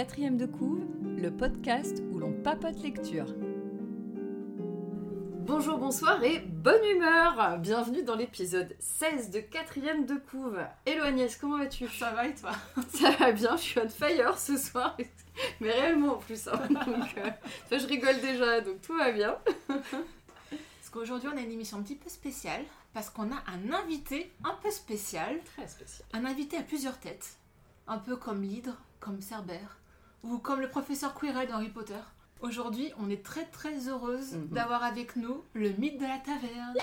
Quatrième 0.00 0.38
de 0.38 0.46
couve, 0.46 0.82
le 1.18 1.30
podcast 1.30 2.02
où 2.10 2.18
l'on 2.18 2.32
papote 2.32 2.80
lecture. 2.82 3.26
Bonjour, 5.44 5.76
bonsoir 5.76 6.24
et 6.24 6.38
bonne 6.38 6.82
humeur 6.86 7.58
Bienvenue 7.58 8.02
dans 8.02 8.14
l'épisode 8.16 8.74
16 8.78 9.28
de 9.30 9.40
Quatrième 9.40 10.06
de 10.06 10.14
couve. 10.14 10.58
Hello 10.86 11.04
Agnès, 11.04 11.36
comment 11.36 11.58
vas-tu? 11.58 11.86
Ça 11.88 12.12
va 12.12 12.28
et 12.28 12.34
toi? 12.34 12.52
Ça 12.88 13.10
va 13.10 13.32
bien, 13.32 13.54
je 13.58 13.60
suis 13.62 13.78
on 13.78 13.90
fire 13.90 14.38
ce 14.38 14.56
soir, 14.56 14.96
mais 15.60 15.70
réellement 15.70 16.14
en 16.14 16.18
plus. 16.18 16.48
hein. 16.48 16.58
Donc, 16.70 17.18
euh, 17.18 17.28
toi, 17.68 17.76
je 17.76 17.86
rigole 17.86 18.18
déjà, 18.22 18.62
donc 18.62 18.80
tout 18.80 18.96
va 18.96 19.12
bien. 19.12 19.36
Parce 19.68 20.88
qu'aujourd'hui 20.90 21.28
on 21.30 21.36
a 21.36 21.42
une 21.42 21.52
émission 21.52 21.76
un 21.76 21.82
petit 21.82 21.94
peu 21.96 22.08
spéciale 22.08 22.62
parce 22.94 23.10
qu'on 23.10 23.30
a 23.30 23.42
un 23.54 23.70
invité 23.74 24.32
un 24.44 24.54
peu 24.62 24.70
spécial, 24.70 25.40
Très 25.58 25.68
spécial. 25.68 26.08
un 26.14 26.24
invité 26.24 26.56
à 26.56 26.62
plusieurs 26.62 26.98
têtes, 26.98 27.36
un 27.86 27.98
peu 27.98 28.16
comme 28.16 28.40
l'hydre, 28.40 28.78
comme 28.98 29.20
Cerbère 29.20 29.76
ou 30.22 30.38
comme 30.38 30.60
le 30.60 30.68
professeur 30.68 31.14
Quirrell 31.14 31.48
dans 31.48 31.54
Harry 31.56 31.68
Potter. 31.68 31.94
Aujourd'hui, 32.42 32.90
on 32.98 33.10
est 33.10 33.22
très 33.22 33.44
très 33.46 33.88
heureuse 33.88 34.32
Mhm. 34.34 34.48
d'avoir 34.48 34.82
avec 34.82 35.16
nous 35.16 35.44
le 35.52 35.70
mythe 35.72 35.98
de 36.00 36.06
la 36.06 36.18
taverne. 36.18 36.74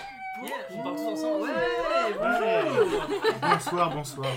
On 0.71 0.83
part 0.83 0.95
tous 0.95 1.01
ensemble 1.01 1.45
Ouais, 1.45 2.13
bonjour. 2.13 3.07
Bonsoir, 3.41 3.89
bonsoir. 3.95 4.27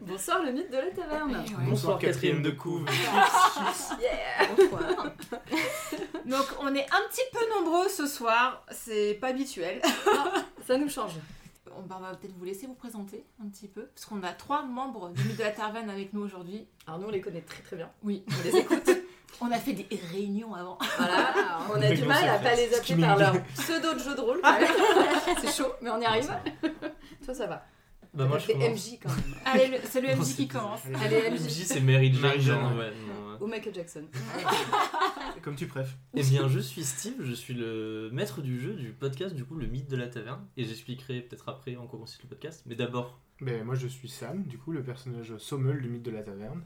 Bonsoir 0.00 0.42
le 0.44 0.52
mythe 0.52 0.70
de 0.70 0.76
la 0.76 0.90
taverne. 0.92 1.32
Ouais. 1.36 1.64
Bonsoir 1.68 1.98
quatrième 1.98 2.42
de 2.42 2.50
couve. 2.50 2.86
Yeah 4.00 4.46
Bonsoir. 4.56 4.82
Donc 6.26 6.46
on 6.60 6.72
est 6.74 6.86
un 6.92 7.08
petit 7.10 7.22
peu 7.32 7.40
nombreux 7.58 7.88
ce 7.88 8.06
soir, 8.06 8.64
c'est 8.70 9.14
pas 9.20 9.28
habituel. 9.28 9.80
Ça 10.64 10.76
nous 10.78 10.88
change. 10.88 11.12
On 11.78 11.82
va 11.86 11.96
on 11.98 12.00
va 12.00 12.14
peut-être 12.14 12.34
vous 12.36 12.44
laisser 12.44 12.66
vous 12.66 12.74
présenter 12.74 13.24
un 13.42 13.48
petit 13.48 13.68
peu, 13.68 13.86
parce 13.94 14.04
qu'on 14.06 14.22
a 14.22 14.32
trois 14.32 14.62
membres 14.64 15.10
du 15.10 15.22
mythe 15.24 15.36
de 15.38 15.42
la 15.42 15.50
taverne 15.50 15.90
avec 15.90 16.12
nous 16.12 16.22
aujourd'hui. 16.22 16.66
Alors 16.86 16.98
nous 17.00 17.06
on 17.08 17.10
les 17.10 17.20
connaît 17.20 17.40
très 17.42 17.62
très 17.62 17.76
bien. 17.76 17.90
Oui, 18.02 18.24
On 18.28 18.44
les 18.44 18.56
écoute. 18.56 18.90
on 19.40 19.50
a 19.50 19.58
fait 19.58 19.72
des 19.72 19.86
réunions 20.12 20.54
avant. 20.54 20.78
Voilà, 20.96 21.34
on 21.74 21.80
a 21.82 21.90
du 21.94 22.04
mal 22.04 22.28
à 22.28 22.38
pas 22.38 22.54
les 22.54 22.74
appeler 22.74 23.00
par 23.02 23.18
leur 23.18 23.42
pseudo 23.54 23.94
de 23.94 23.98
jeu 23.98 24.14
de 24.14 24.20
rôle. 24.20 24.40
c'est 25.40 25.52
chaud, 25.62 25.72
mais 25.82 25.90
on 25.90 26.00
y 26.00 26.04
arrive. 26.04 26.30
Toi 27.24 27.34
ça 27.34 27.46
va. 27.46 27.64
Bah 28.14 28.24
moi 28.24 28.38
je. 28.38 28.52
MJ 28.52 28.98
quand 29.02 29.10
même. 29.10 29.34
Allez, 29.44 29.68
le- 29.68 29.78
c'est 29.84 30.00
le 30.00 30.08
Non, 30.08 30.16
MJ 30.22 30.24
c'est 30.24 30.34
qui 30.36 30.48
commence. 30.48 30.80
Allez, 31.04 31.30
MJ. 31.30 31.40
MJ 31.44 31.64
c'est 31.66 31.80
Mary 31.80 32.14
Jane. 32.14 32.92
Ou 33.40 33.46
Michael 33.46 33.74
Jackson. 33.74 34.04
Comme 35.42 35.56
tu 35.56 35.66
préfères. 35.66 35.96
Eh 36.14 36.22
bien 36.22 36.48
je 36.48 36.58
suis 36.58 36.82
Steve, 36.84 37.22
je 37.22 37.32
suis 37.32 37.54
le 37.54 38.10
maître 38.12 38.42
du 38.42 38.58
jeu 38.60 38.74
du 38.74 38.92
podcast 38.92 39.34
du 39.34 39.44
coup 39.44 39.54
le 39.54 39.66
mythe 39.66 39.88
de 39.90 39.96
la 39.96 40.08
taverne 40.08 40.44
et 40.56 40.64
j'expliquerai 40.64 41.20
peut-être 41.22 41.48
après 41.48 41.76
en 41.76 41.86
quoi 41.86 41.98
consiste 41.98 42.22
le 42.22 42.28
podcast. 42.28 42.62
Mais 42.66 42.74
d'abord 42.74 43.20
Ben, 43.40 43.62
moi 43.64 43.74
je 43.74 43.86
suis 43.86 44.08
Sam, 44.08 44.44
du 44.44 44.58
coup 44.58 44.72
le 44.72 44.82
personnage 44.82 45.36
Sommel 45.38 45.80
du 45.80 45.88
mythe 45.88 46.02
de 46.02 46.10
la 46.10 46.22
taverne. 46.22 46.62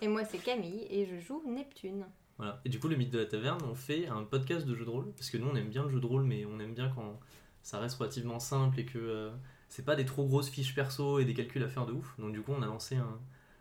Et 0.00 0.08
moi 0.08 0.24
c'est 0.24 0.38
Camille 0.38 0.86
et 0.90 1.06
je 1.06 1.18
joue 1.18 1.42
Neptune. 1.46 2.06
voilà. 2.38 2.60
Et 2.64 2.68
du 2.68 2.78
coup 2.78 2.88
le 2.88 2.96
mythe 2.96 3.10
de 3.10 3.18
la 3.18 3.26
taverne 3.26 3.60
on 3.70 3.74
fait 3.74 4.06
un 4.08 4.24
podcast 4.24 4.66
de 4.66 4.74
jeu 4.74 4.84
de 4.84 4.90
rôle 4.90 5.12
parce 5.12 5.30
que 5.30 5.36
nous 5.36 5.48
on 5.48 5.54
aime 5.56 5.68
bien 5.68 5.82
le 5.84 5.90
jeu 5.90 6.00
de 6.00 6.06
rôle 6.06 6.24
mais 6.24 6.44
on 6.46 6.58
aime 6.60 6.74
bien 6.74 6.90
quand 6.94 7.18
ça 7.62 7.78
reste 7.80 7.96
relativement 7.98 8.40
simple 8.40 8.80
et 8.80 8.84
que 8.86 8.98
euh, 8.98 9.30
c'est 9.68 9.84
pas 9.84 9.94
des 9.96 10.04
trop 10.04 10.26
grosses 10.26 10.48
fiches 10.50 10.74
perso 10.74 11.18
et 11.18 11.24
des 11.24 11.34
calculs 11.34 11.62
à 11.62 11.68
faire 11.68 11.86
de 11.86 11.92
ouf. 11.92 12.14
Donc 12.18 12.32
du 12.32 12.40
coup 12.42 12.52
on 12.52 12.62
a 12.62 12.66
lancé 12.66 12.96
un, 12.96 13.18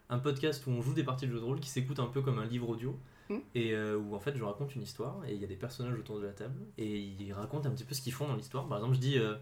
un 0.10 0.20
podcast 0.20 0.66
où 0.66 0.72
on 0.72 0.82
joue 0.82 0.94
des 0.94 1.04
parties 1.04 1.28
de 1.28 1.32
jeu 1.32 1.40
de 1.40 1.44
rôle 1.44 1.60
qui 1.60 1.70
s'écoute 1.70 2.00
un 2.00 2.08
peu 2.08 2.22
comme 2.22 2.40
un 2.40 2.46
livre 2.46 2.70
audio. 2.70 2.98
Mm. 3.32 3.40
Et 3.56 3.74
euh, 3.74 3.98
où 3.98 4.16
en 4.16 4.20
fait 4.20 4.36
je 4.36 4.44
raconte 4.44 4.76
une 4.76 4.82
histoire 4.82 5.22
et 5.28 5.34
il 5.34 5.40
y 5.40 5.44
a 5.44 5.48
des 5.48 5.56
personnages 5.56 5.98
autour 5.98 6.20
de 6.20 6.26
la 6.26 6.34
table 6.34 6.60
et 6.78 7.00
ils 7.00 7.32
racontent 7.34 7.68
un 7.70 7.72
petit 7.72 7.84
peu 7.84 7.96
ce 7.96 8.02
qu'ils 8.02 8.14
font 8.14 8.28
dans 8.28 8.36
l'histoire. 8.36 8.68
Par 8.68 8.78
exemple, 8.78 8.96
je 8.96 9.00
dis 9.00 9.18
euh, 9.18 9.36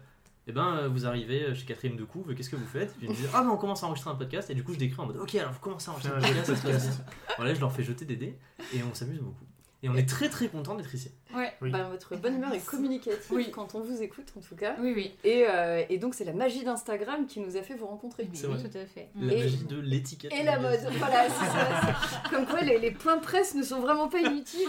Eh 0.46 0.52
ben 0.52 0.76
euh, 0.76 0.88
vous 0.88 1.06
arrivez 1.06 1.54
chez 1.54 1.66
Catherine 1.66 1.96
de 1.96 2.04
Couve, 2.04 2.34
qu'est-ce 2.34 2.50
que 2.50 2.56
vous 2.56 2.66
faites? 2.66 2.90
Et 2.90 2.94
puis 2.98 3.06
ils 3.06 3.10
me 3.10 3.16
disent 3.16 3.30
Ah 3.34 3.42
ben 3.42 3.50
on 3.50 3.56
commence 3.56 3.82
à 3.82 3.86
enregistrer 3.86 4.10
un 4.10 4.14
podcast 4.14 4.48
et 4.50 4.54
du 4.54 4.62
coup 4.62 4.72
je 4.72 4.78
décris 4.78 5.00
en 5.00 5.06
mode 5.06 5.16
Ok 5.16 5.34
alors 5.34 5.52
vous 5.52 5.60
commencez 5.60 5.88
à 5.88 5.92
enregistrer 5.92 6.16
un 6.16 6.20
podcast, 6.20 6.62
podcast. 6.62 6.86
bien. 6.86 7.06
Voilà, 7.36 7.54
je 7.54 7.60
leur 7.60 7.72
fais 7.72 7.82
jeter 7.82 8.04
des 8.04 8.16
dés 8.16 8.38
et 8.74 8.82
on 8.82 8.94
s'amuse 8.94 9.18
beaucoup. 9.18 9.44
Et 9.82 9.88
on 9.88 9.96
est 9.96 10.08
très 10.08 10.28
très 10.28 10.48
content 10.48 10.74
d'être 10.74 10.94
ici. 10.94 11.10
Ouais. 11.34 11.52
Oui. 11.62 11.70
Bah, 11.70 11.84
votre 11.90 12.16
bonne 12.16 12.36
humeur 12.36 12.52
est 12.52 12.64
communicative 12.64 13.20
Oui. 13.30 13.50
quand 13.50 13.74
on 13.74 13.80
vous 13.80 14.02
écoute 14.02 14.26
en 14.36 14.40
tout 14.40 14.56
cas. 14.56 14.74
Oui, 14.80 14.92
oui. 14.94 15.14
Et, 15.24 15.44
euh, 15.48 15.82
et 15.88 15.98
donc 15.98 16.14
c'est 16.14 16.24
la 16.24 16.32
magie 16.32 16.64
d'Instagram 16.64 17.26
qui 17.26 17.40
nous 17.40 17.56
a 17.56 17.62
fait 17.62 17.74
vous 17.74 17.86
rencontrer. 17.86 18.24
Vrai. 18.32 18.58
Tout 18.62 18.76
à 18.78 18.86
fait. 18.86 19.08
La 19.20 19.32
Et- 19.34 19.38
magie 19.38 19.64
de 19.64 19.78
l'étiquette. 19.80 20.32
Et 20.32 20.42
la 20.42 20.58
mode, 20.58 20.80
voilà, 20.98 21.28
c'est 21.28 21.46
ça. 21.46 21.94
c'est- 22.24 22.30
Comme 22.34 22.46
quoi 22.46 22.60
les, 22.62 22.78
les 22.78 22.90
points 22.90 23.16
de 23.16 23.22
presse 23.22 23.54
ne 23.54 23.62
sont 23.62 23.80
vraiment 23.80 24.08
pas 24.08 24.20
inutiles. 24.20 24.68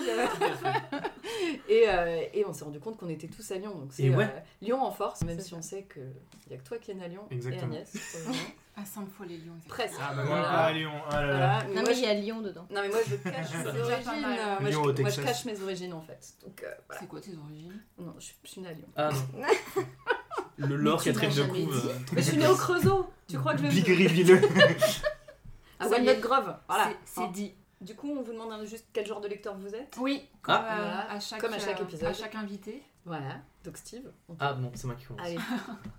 et, 1.69 1.83
euh, 1.87 2.21
et 2.33 2.45
on 2.45 2.53
s'est 2.53 2.63
rendu 2.65 2.79
compte 2.79 2.97
qu'on 2.97 3.09
était 3.09 3.27
tous 3.27 3.49
à 3.51 3.55
Lyon. 3.57 3.71
Donc 3.75 3.89
c'est 3.91 4.09
ouais. 4.09 4.23
euh, 4.25 4.39
Lyon 4.61 4.81
en 4.83 4.91
force, 4.91 5.21
même 5.23 5.39
si 5.39 5.53
on 5.53 5.61
sait 5.61 5.85
qu'il 5.91 6.03
n'y 6.49 6.55
a 6.55 6.59
que 6.59 6.67
toi 6.67 6.77
qui 6.77 6.91
es 6.91 7.01
à 7.03 7.07
Lyon 7.07 7.23
Exactement. 7.31 7.73
et 7.73 7.77
Agnès. 7.77 7.93
À 8.81 8.85
Sainte-Foy 8.85 9.27
les 9.27 9.37
Lions. 9.37 9.59
Presque. 9.67 9.95
Ah 10.01 10.13
bah 10.15 10.23
Voilà. 10.25 10.41
moi 10.41 10.49
pas 10.49 10.63
à 10.65 10.71
Lyon. 10.73 10.91
Ah 11.09 11.21
là 11.21 11.27
là. 11.27 11.33
Voilà. 11.37 11.63
Mais 11.69 11.75
Non 11.75 11.81
mais 11.87 11.97
il 11.97 12.03
y 12.03 12.05
a 12.07 12.13
Lyon 12.15 12.41
dedans. 12.41 12.65
Non 12.71 12.81
mais 12.81 12.89
moi 12.89 12.97
je 13.07 13.15
cache 13.15 13.53
mes 13.53 13.67
origines. 13.81 14.25
euh, 14.25 14.59
moi, 14.59 14.69
Lyon 14.69 14.83
je, 14.95 15.01
moi, 15.01 15.09
je 15.11 15.21
cache 15.21 15.45
mes 15.45 15.61
origines 15.61 15.93
en 15.93 16.01
fait. 16.01 16.33
Donc 16.43 16.63
euh, 16.63 16.71
voilà. 16.87 17.01
C'est 17.01 17.07
quoi 17.07 17.21
tes 17.21 17.35
origines? 17.37 17.79
Non, 17.99 18.15
je, 18.19 18.31
je 18.43 18.49
suis 18.49 18.61
née 18.61 18.69
à 18.69 18.73
Lyon. 18.73 18.87
Ah 18.95 19.09
non. 19.35 19.45
Le 20.67 20.75
lore 20.75 21.03
Catherine 21.03 21.33
de 21.33 21.43
Couve. 21.43 21.89
euh, 21.89 21.93
Mais 22.13 22.21
je 22.21 22.27
suis 22.29 22.37
née 22.37 22.47
au 22.47 22.55
Creusot. 22.55 23.09
Tu 23.27 23.37
crois 23.37 23.53
que 23.55 23.59
je 23.63 23.67
Big 23.67 23.85
Rivileux. 23.87 24.41
À. 25.79 25.87
Walnut 25.87 26.19
Grove. 26.21 26.55
Voilà. 26.67 26.91
C'est- 27.05 27.21
Hein. 27.21 27.31
dit. 27.33 27.53
Du 27.81 27.95
coup, 27.95 28.11
on 28.15 28.21
vous 28.21 28.31
demande 28.33 28.51
un- 28.51 28.63
juste 28.65 28.85
quel 28.93 29.07
genre 29.07 29.19
de 29.21 29.27
lecteur 29.27 29.55
vous 29.57 29.73
êtes? 29.73 29.95
Oui, 29.99 30.27
comme, 30.43 30.53
Ah. 30.55 30.59
euh, 30.59 30.75
Voilà. 30.83 31.11
à 31.11 31.19
chaque, 31.19 31.41
Comme 31.41 31.53
à 31.53 31.57
chaque 31.59 31.81
épisode. 31.81 32.09
À 32.09 32.13
chaque 32.13 32.35
invité. 32.35 32.83
Voilà. 33.03 33.39
Donc 33.63 33.77
Steve. 33.77 34.03
on- 34.29 34.35
Ah 34.39 34.53
bon, 34.53 34.71
c'est 34.75 34.85
moi 34.85 34.95
qui 34.95 35.05
commence. 35.05 35.25
Allez, 35.25 35.37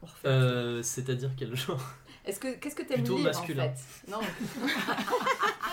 on 0.03 0.07
refait. 0.07 0.29
Euh, 0.29 0.83
C'est-à-dire 0.85 1.31
quel 1.37 1.57
genre? 1.57 1.81
Est-ce 2.25 2.39
que 2.41 2.55
qu'est-ce 2.57 2.77
que 2.77 2.83
t'aimes 2.83 3.05
lire 3.05 3.19
masculin. 3.19 3.65
en 3.65 3.75
fait? 3.75 4.11
Non. 4.11 4.21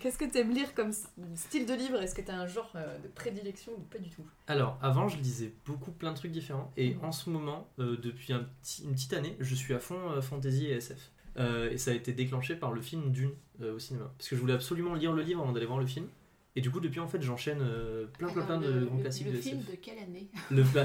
qu'est-ce 0.00 0.18
que 0.18 0.24
t'aimes 0.24 0.50
lire 0.52 0.74
comme 0.74 0.92
style 1.34 1.66
de 1.66 1.74
livre? 1.74 2.00
Est-ce 2.00 2.14
que 2.14 2.22
t'as 2.22 2.34
un 2.36 2.46
genre 2.46 2.70
euh, 2.76 2.98
de 2.98 3.08
prédilection 3.08 3.72
ou 3.72 3.80
pas 3.80 3.98
du 3.98 4.10
tout? 4.10 4.24
Alors, 4.46 4.78
avant, 4.82 5.08
je 5.08 5.16
lisais 5.18 5.52
beaucoup 5.66 5.90
plein 5.90 6.12
de 6.12 6.16
trucs 6.16 6.32
différents. 6.32 6.72
Et 6.76 6.96
en 7.02 7.12
ce 7.12 7.30
moment, 7.30 7.68
euh, 7.78 7.96
depuis 7.96 8.32
un 8.32 8.46
petit- 8.62 8.84
une 8.84 8.92
petite 8.92 9.12
année, 9.12 9.36
je 9.40 9.54
suis 9.54 9.74
à 9.74 9.78
fond 9.78 10.10
euh, 10.10 10.20
fantasy 10.20 10.66
et 10.66 10.72
SF. 10.76 11.10
Euh, 11.38 11.70
et 11.70 11.78
ça 11.78 11.92
a 11.92 11.94
été 11.94 12.12
déclenché 12.12 12.56
par 12.56 12.72
le 12.72 12.82
film 12.82 13.10
Dune 13.10 13.32
au 13.60 13.78
cinéma. 13.78 14.12
Parce 14.18 14.28
que 14.28 14.36
je 14.36 14.40
voulais 14.40 14.54
absolument 14.54 14.94
lire 14.94 15.12
le 15.12 15.22
livre 15.22 15.42
avant 15.42 15.52
d'aller 15.52 15.66
voir 15.66 15.78
le 15.78 15.86
film. 15.86 16.06
Et 16.54 16.60
du 16.60 16.70
coup, 16.70 16.80
depuis, 16.80 17.00
en 17.00 17.08
fait, 17.08 17.22
j'enchaîne 17.22 17.60
euh, 17.62 18.06
plein, 18.18 18.28
plein, 18.28 18.44
plein 18.44 18.58
de 18.58 18.70
le, 18.70 18.84
grands 18.84 18.98
classiques 18.98 19.26
le 19.26 19.32
de 19.32 19.36
film 19.38 19.60
SF. 19.60 19.70
de 19.70 19.76
quelle 19.76 19.98
année 19.98 20.28
Le, 20.50 20.62
bah, 20.74 20.84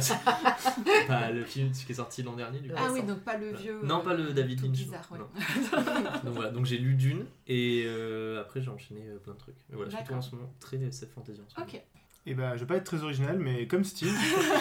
pas 1.08 1.30
le 1.30 1.44
film 1.44 1.72
qui 1.72 1.92
est 1.92 1.96
sorti 1.96 2.24
l'an 2.24 2.36
dernier, 2.38 2.60
du 2.60 2.70
coup. 2.70 2.76
Ah 2.78 2.84
récent. 2.84 2.94
oui, 2.94 3.04
donc 3.04 3.20
pas 3.20 3.38
le 3.38 3.52
vieux. 3.52 3.80
Non, 3.84 4.00
euh, 4.00 4.04
pas 4.04 4.14
le 4.14 4.34
David 4.34 4.64
Lynch. 4.64 4.78
bizarre, 4.78 5.08
ouais. 5.12 5.20
non. 5.20 5.28
donc 6.24 6.34
voilà, 6.36 6.52
donc 6.52 6.66
j'ai 6.66 6.78
lu 6.78 6.96
Dune 6.96 7.26
et 7.48 7.84
euh, 7.86 8.40
après 8.40 8.62
j'ai 8.62 8.70
enchaîné 8.70 9.02
euh, 9.08 9.18
plein 9.18 9.34
de 9.34 9.40
trucs. 9.40 9.58
Mais 9.70 9.76
voilà, 9.76 9.92
je 9.92 9.98
suis 10.06 10.14
en 10.14 10.22
ce 10.22 10.36
moment 10.36 10.54
très 10.60 10.78
SF 10.78 11.10
fantasy 11.10 11.42
en 11.42 11.50
ce 11.50 11.60
moment. 11.60 11.72
Ok. 11.74 11.82
Et 12.26 12.34
bah 12.34 12.56
je 12.56 12.62
vais 12.62 12.66
pas 12.68 12.76
être 12.76 12.84
très 12.84 13.04
original, 13.04 13.40
mais 13.40 13.68
comme 13.68 13.86
Steve. 13.86 14.14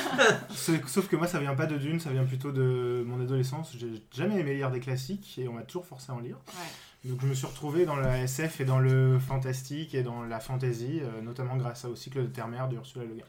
Sauf 0.51 0.87
sauf 0.87 1.09
que 1.09 1.17
moi 1.17 1.27
ça 1.27 1.41
vient 1.41 1.57
pas 1.57 1.67
de 1.67 1.77
Dune, 1.77 1.99
ça 1.99 2.11
vient 2.11 2.25
plutôt 2.25 2.53
de 2.53 3.03
mon 3.07 3.21
adolescence. 3.21 3.77
J'ai 3.77 3.91
jamais 4.13 4.39
aimé 4.41 4.55
lire 4.55 4.71
des 4.71 4.79
classiques 4.79 5.37
et 5.39 5.49
on 5.49 5.53
m'a 5.53 5.63
toujours 5.63 5.85
forcé 5.85 6.13
à 6.13 6.15
en 6.15 6.21
lire. 6.21 6.37
Ouais. 6.47 6.65
Donc 7.05 7.21
je 7.21 7.27
me 7.27 7.35
suis 7.35 7.47
retrouvé 7.47 7.85
dans 7.85 7.97
la 7.97 8.23
SF 8.23 8.61
et 8.61 8.65
dans 8.65 8.81
le 8.81 9.19
fantastique 9.19 9.95
et 9.95 10.03
dans 10.03 10.25
la 10.25 10.41
fantasy, 10.41 11.01
euh, 11.03 11.21
notamment 11.23 11.57
grâce 11.57 11.85
au 11.85 11.95
cycle 11.95 12.23
de 12.23 12.27
Terre-Mère 12.27 12.69
de 12.69 12.77
Ursula 12.77 13.05
Le 13.05 13.15
Guin. 13.15 13.25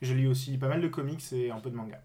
Je 0.00 0.14
lis 0.14 0.26
aussi 0.26 0.56
pas 0.56 0.68
mal 0.68 0.80
de 0.80 0.88
comics 0.88 1.32
et 1.32 1.50
un 1.50 1.60
peu 1.60 1.70
de 1.70 1.76
manga. 1.76 2.00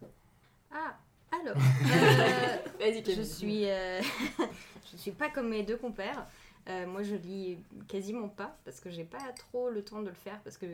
Ah 0.71 0.97
alors. 1.31 1.55
euh, 1.57 2.57
Vas-y, 2.79 3.15
je 3.15 3.21
suis 3.21 3.69
euh, 3.69 4.01
je 4.91 4.97
suis 4.97 5.11
pas 5.11 5.29
comme 5.29 5.49
mes 5.49 5.63
deux 5.63 5.77
compères. 5.77 6.27
Euh, 6.69 6.87
moi 6.87 7.03
je 7.03 7.15
lis 7.15 7.57
quasiment 7.87 8.29
pas 8.29 8.57
parce 8.63 8.79
que 8.79 8.89
j'ai 8.89 9.03
pas 9.03 9.31
trop 9.35 9.69
le 9.69 9.83
temps 9.83 10.01
de 10.01 10.07
le 10.07 10.13
faire 10.13 10.39
parce 10.43 10.57
que 10.57 10.65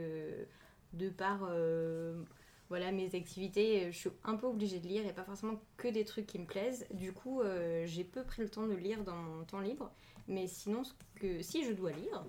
de 0.94 1.10
par 1.10 1.40
euh, 1.50 2.22
voilà 2.70 2.92
mes 2.92 3.16
activités, 3.16 3.92
je 3.92 3.98
suis 3.98 4.10
un 4.24 4.36
peu 4.36 4.48
obligée 4.48 4.80
de 4.80 4.88
lire 4.88 5.06
et 5.06 5.14
pas 5.14 5.24
forcément 5.24 5.60
que 5.78 5.88
des 5.88 6.06
trucs 6.06 6.28
qui 6.28 6.38
me 6.38 6.46
plaisent. 6.46 6.86
Du 6.92 7.14
coup, 7.14 7.42
euh, 7.42 7.86
j'ai 7.88 8.04
peu 8.04 8.24
pris 8.24 8.44
le 8.44 8.50
temps 8.50 8.68
de 8.68 8.76
lire 8.76 9.04
dans 9.04 9.16
mon 9.16 9.44
temps 9.44 9.60
libre. 9.60 9.92
Mais 10.28 10.46
sinon, 10.48 10.84
ce 10.84 10.94
que 11.16 11.42
si 11.42 11.66
je 11.66 11.74
dois 11.74 11.92
lire, 11.92 12.24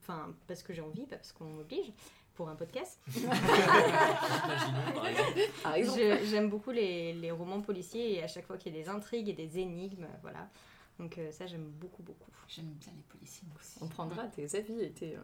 enfin 0.00 0.32
parce 0.46 0.62
que 0.62 0.72
j'ai 0.72 0.82
envie, 0.82 1.06
pas 1.06 1.16
parce 1.16 1.32
qu'on 1.32 1.46
m'oblige, 1.46 1.92
pour 2.34 2.48
un 2.48 2.54
podcast, 2.54 3.00
j'aime 6.24 6.48
beaucoup 6.48 6.70
les, 6.70 7.14
les 7.14 7.32
romans 7.32 7.62
policiers 7.62 8.14
et 8.14 8.22
à 8.22 8.28
chaque 8.28 8.46
fois 8.46 8.58
qu'il 8.58 8.76
y 8.76 8.78
a 8.78 8.82
des 8.82 8.88
intrigues 8.88 9.30
et 9.30 9.32
des 9.32 9.58
énigmes, 9.58 10.06
voilà. 10.22 10.48
Donc 10.98 11.18
euh, 11.18 11.30
ça 11.32 11.46
j'aime 11.46 11.70
beaucoup 11.80 12.02
beaucoup. 12.02 12.30
J'aime 12.48 12.66
bien 12.66 12.92
les 12.96 13.02
policiers 13.02 13.46
moi 13.48 13.58
aussi. 13.60 13.78
On 13.80 13.88
prendra 13.88 14.26
tes 14.28 14.54
avis 14.56 14.80
et 14.80 14.92
tes, 14.92 15.16
euh, 15.16 15.20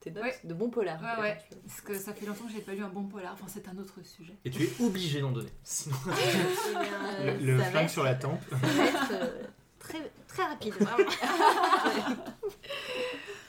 tes 0.00 0.10
notes 0.10 0.24
Ouais. 0.24 0.38
de 0.44 0.54
bons 0.54 0.70
polars. 0.70 1.00
Ouais, 1.00 1.22
ouais. 1.22 1.38
Parce 1.66 1.80
que 1.82 1.98
ça 1.98 2.12
fait 2.14 2.24
longtemps 2.26 2.44
que 2.44 2.52
j'ai 2.52 2.60
pas 2.62 2.72
lu 2.72 2.82
un 2.82 2.88
bon 2.88 3.04
polar. 3.04 3.32
Enfin, 3.34 3.46
c'est 3.48 3.68
un 3.68 3.76
autre 3.78 3.94
sujet. 4.02 4.34
Et 4.44 4.50
tu 4.50 4.62
es 4.64 4.70
obligé 4.80 5.20
d'en 5.20 5.30
donner. 5.32 5.50
Sinon, 5.62 5.96
Eh 6.08 6.72
bien, 6.72 7.34
Le, 7.38 7.56
le 7.56 7.58
flingue 7.62 7.84
être- 7.84 7.90
sur 7.90 8.02
la 8.04 8.14
tempe. 8.14 8.40
ça 8.50 8.56
va 8.56 8.84
être 8.84 9.12
euh, 9.12 9.42
très, 9.78 10.10
très 10.28 10.44
rapide, 10.44 10.74
vraiment. 10.74 11.10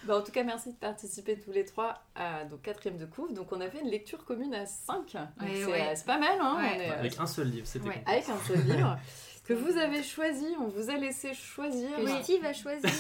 Bah, 0.03 0.17
en 0.17 0.23
tout 0.23 0.31
cas, 0.31 0.43
merci 0.43 0.69
de 0.71 0.75
participer 0.77 1.37
tous 1.39 1.51
les 1.51 1.63
trois 1.63 2.01
à 2.15 2.43
donc 2.45 2.63
quatrième 2.63 2.97
de 2.97 3.05
couve. 3.05 3.33
Donc 3.35 3.51
on 3.51 3.61
a 3.61 3.69
fait 3.69 3.81
une 3.81 3.87
lecture 3.89 4.25
commune 4.25 4.51
à 4.55 4.65
5. 4.65 4.97
Ouais, 5.13 5.19
c'est 5.53 5.65
ouais. 5.67 5.81
euh, 5.81 5.91
c'est 5.95 6.05
pas 6.07 6.17
mal, 6.17 6.39
hein 6.41 6.57
Ouais. 6.57 6.71
on 6.75 6.79
est, 6.81 6.89
euh, 6.89 6.99
avec 6.99 7.19
un 7.19 7.27
seul 7.27 7.49
livre, 7.51 7.67
c'était 7.67 7.87
Ouais. 7.87 8.03
avec 8.07 8.27
un 8.27 8.37
seul 8.47 8.61
livre. 8.65 8.97
que 9.43 9.53
vous 9.53 9.77
avez 9.77 10.03
choisi. 10.03 10.47
On 10.59 10.67
vous 10.67 10.89
a 10.89 10.95
laissé 10.97 11.33
choisir. 11.33 11.89
Que 11.97 12.23
Steve 12.23 12.45
a 12.45 12.53
choisi. 12.53 12.85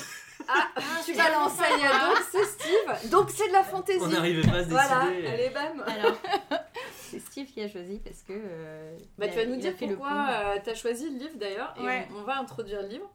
Ah, 0.47 0.67
tu 1.05 1.13
balances, 1.15 1.53
ça 1.53 1.69
y 1.69 1.81
est, 1.81 1.87
donc 2.09 2.17
c'est 2.31 2.43
Steve. 2.45 3.11
Donc 3.11 3.29
c'est 3.29 3.47
de 3.47 3.53
la 3.53 3.63
fantaisie. 3.63 3.99
On 4.01 4.07
n'arrivait 4.07 4.41
pas 4.41 4.55
à 4.57 4.63
se 4.63 4.69
décider. 4.69 4.71
Voilà, 4.71 5.01
allez, 5.33 5.49
bam. 5.51 5.83
Alors, 5.85 6.17
c'est 6.99 7.19
Steve 7.19 7.45
qui 7.45 7.61
a 7.61 7.69
choisi 7.69 7.99
parce 7.99 8.23
que. 8.23 8.33
euh, 8.35 8.97
Bah, 9.19 9.27
tu 9.27 9.37
a- 9.37 9.43
vas 9.43 9.49
nous 9.51 9.57
dire 9.57 9.75
pourquoi 9.77 10.09
euh, 10.31 10.57
t'as 10.63 10.73
choisi 10.73 11.11
le 11.11 11.19
livre 11.19 11.35
d'ailleurs, 11.37 11.75
et 11.79 11.83
Ouais. 11.85 12.07
on, 12.15 12.21
on 12.21 12.23
va 12.23 12.39
introduire 12.39 12.81
le 12.81 12.87
livre. 12.87 13.07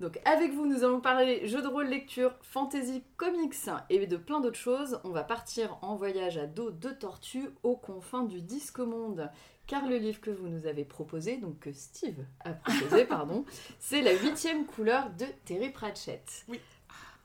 Donc 0.00 0.18
avec 0.24 0.52
vous, 0.52 0.66
nous 0.66 0.82
allons 0.82 1.00
parler 1.00 1.46
jeux 1.46 1.62
de 1.62 1.68
rôle, 1.68 1.86
lecture, 1.86 2.34
fantasy, 2.42 3.04
comics 3.16 3.54
et 3.88 4.04
de 4.08 4.16
plein 4.16 4.40
d'autres 4.40 4.58
choses. 4.58 4.98
On 5.04 5.10
va 5.10 5.22
partir 5.22 5.78
en 5.82 5.94
voyage 5.94 6.36
à 6.36 6.46
dos 6.46 6.72
de 6.72 6.90
tortue 6.90 7.48
aux 7.62 7.76
confins 7.76 8.24
du 8.24 8.40
disque 8.42 8.80
monde. 8.80 9.30
Car 9.66 9.86
le 9.86 9.96
livre 9.96 10.20
que 10.20 10.30
vous 10.30 10.48
nous 10.48 10.66
avez 10.66 10.84
proposé, 10.84 11.38
donc 11.38 11.58
que 11.60 11.72
Steve 11.72 12.24
a 12.40 12.52
proposé, 12.52 13.04
pardon, 13.08 13.44
c'est 13.80 14.02
La 14.02 14.12
huitième 14.12 14.66
couleur 14.66 15.10
de 15.10 15.24
Terry 15.44 15.70
Pratchett. 15.70 16.44
Oui. 16.48 16.60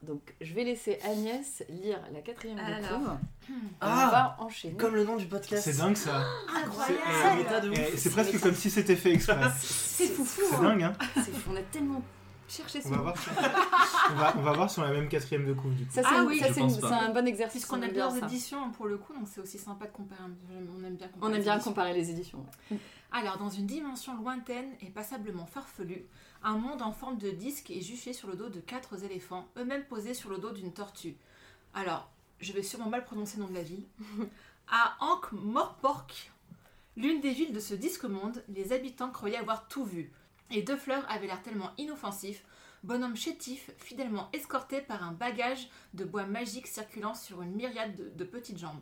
Donc 0.01 0.33
je 0.39 0.53
vais 0.53 0.63
laisser 0.63 0.97
Agnès 1.03 1.63
lire 1.67 1.99
la 2.13 2.21
quatrième 2.21 2.57
de 2.57 2.87
couve. 2.87 3.09
Ah, 3.81 4.07
on 4.07 4.11
va 4.11 4.37
enchaîner. 4.39 4.77
Comme 4.77 4.95
le 4.95 5.03
nom 5.03 5.17
du 5.17 5.25
podcast. 5.25 5.63
C'est 5.63 5.77
dingue 5.77 5.97
ça. 5.97 6.23
Incroyable. 6.47 7.73
C'est- 7.75 7.81
ouf. 7.81 8.05
Eh, 8.05 8.09
presque 8.09 8.39
comme 8.39 8.55
si 8.55 8.69
c'était 8.69 8.95
fait 8.95 9.11
exprès. 9.11 9.35
C'est 9.59 10.07
foufou. 10.07 10.41
C'est 10.49 10.55
hein. 10.55 10.61
dingue, 10.61 10.83
hein 10.83 10.93
C'est 11.15 11.33
fou, 11.33 11.51
on 11.51 11.57
a 11.57 11.61
tellement 11.63 12.01
cherché 12.49 12.81
ce 12.81 12.87
on 12.87 12.91
va, 12.91 12.97
voir 12.97 13.17
sur... 13.17 13.31
on, 14.11 14.15
va, 14.15 14.33
on 14.37 14.41
va 14.41 14.51
voir 14.53 14.69
sur 14.71 14.81
la 14.83 14.91
même 14.91 15.07
quatrième 15.07 15.45
de 15.45 15.53
coupe 15.53 15.73
du 15.75 15.85
coup. 15.85 15.91
Ça, 15.93 16.01
c'est 16.03 16.09
Ah 16.11 16.21
une- 16.21 16.27
oui, 16.27 16.39
ça, 16.39 16.51
c'est 16.53 16.61
un 16.61 17.13
bon 17.13 17.27
exercice. 17.27 17.63
ce 17.63 17.67
qu'on 17.67 17.81
aime 17.81 17.91
bien 17.93 18.07
aux 18.07 18.19
ça. 18.19 18.25
éditions 18.25 18.71
pour 18.71 18.87
le 18.87 18.97
coup, 18.97 19.13
donc 19.13 19.27
c'est 19.31 19.39
aussi 19.41 19.57
sympa 19.57 19.85
de 19.85 19.91
comparer. 19.91 20.21
On 20.23 20.83
aime 20.83 20.95
bien 20.95 21.07
comparer. 21.07 21.31
On 21.31 21.33
aime 21.33 21.37
les 21.39 21.43
bien 21.43 21.53
éditions. 21.55 21.71
comparer 21.71 21.93
les 21.93 22.09
éditions. 22.11 22.45
ouais. 22.71 22.77
Alors, 23.11 23.37
dans 23.39 23.49
une 23.49 23.65
dimension 23.65 24.15
lointaine 24.21 24.69
et 24.81 24.87
passablement 24.91 25.45
farfelue, 25.47 26.05
un 26.43 26.57
monde 26.57 26.81
en 26.83 26.91
forme 26.91 27.17
de 27.17 27.31
disque 27.31 27.71
est 27.71 27.81
juché 27.81 28.13
sur 28.13 28.27
le 28.27 28.35
dos 28.35 28.49
de 28.49 28.59
quatre 28.59 29.03
éléphants, 29.03 29.47
eux-mêmes 29.57 29.83
posés 29.85 30.13
sur 30.13 30.29
le 30.29 30.37
dos 30.37 30.51
d'une 30.51 30.71
tortue. 30.73 31.15
Alors, 31.73 32.09
je 32.39 32.53
vais 32.53 32.61
sûrement 32.63 32.89
mal 32.89 33.03
prononcer 33.03 33.37
le 33.37 33.43
nom 33.43 33.49
de 33.49 33.55
la 33.55 33.63
ville. 33.63 33.83
À 34.71 34.95
Ankh-Morpork, 34.99 36.31
l'une 36.95 37.21
des 37.21 37.31
villes 37.31 37.53
de 37.53 37.59
ce 37.59 37.73
disque-monde, 37.73 38.43
les 38.49 38.71
habitants 38.71 39.09
croyaient 39.09 39.37
avoir 39.37 39.67
tout 39.67 39.83
vu. 39.85 40.11
Et 40.51 40.63
deux 40.63 40.77
fleurs 40.77 41.09
avaient 41.09 41.27
l'air 41.27 41.41
tellement 41.41 41.71
inoffensifs, 41.77 42.43
bonhomme 42.83 43.15
chétif, 43.15 43.71
fidèlement 43.77 44.29
escorté 44.33 44.81
par 44.81 45.03
un 45.03 45.11
bagage 45.11 45.69
de 45.93 46.05
bois 46.05 46.25
magique 46.25 46.67
circulant 46.67 47.13
sur 47.13 47.41
une 47.41 47.55
myriade 47.55 47.95
de, 47.95 48.09
de 48.09 48.23
petites 48.23 48.57
jambes. 48.57 48.81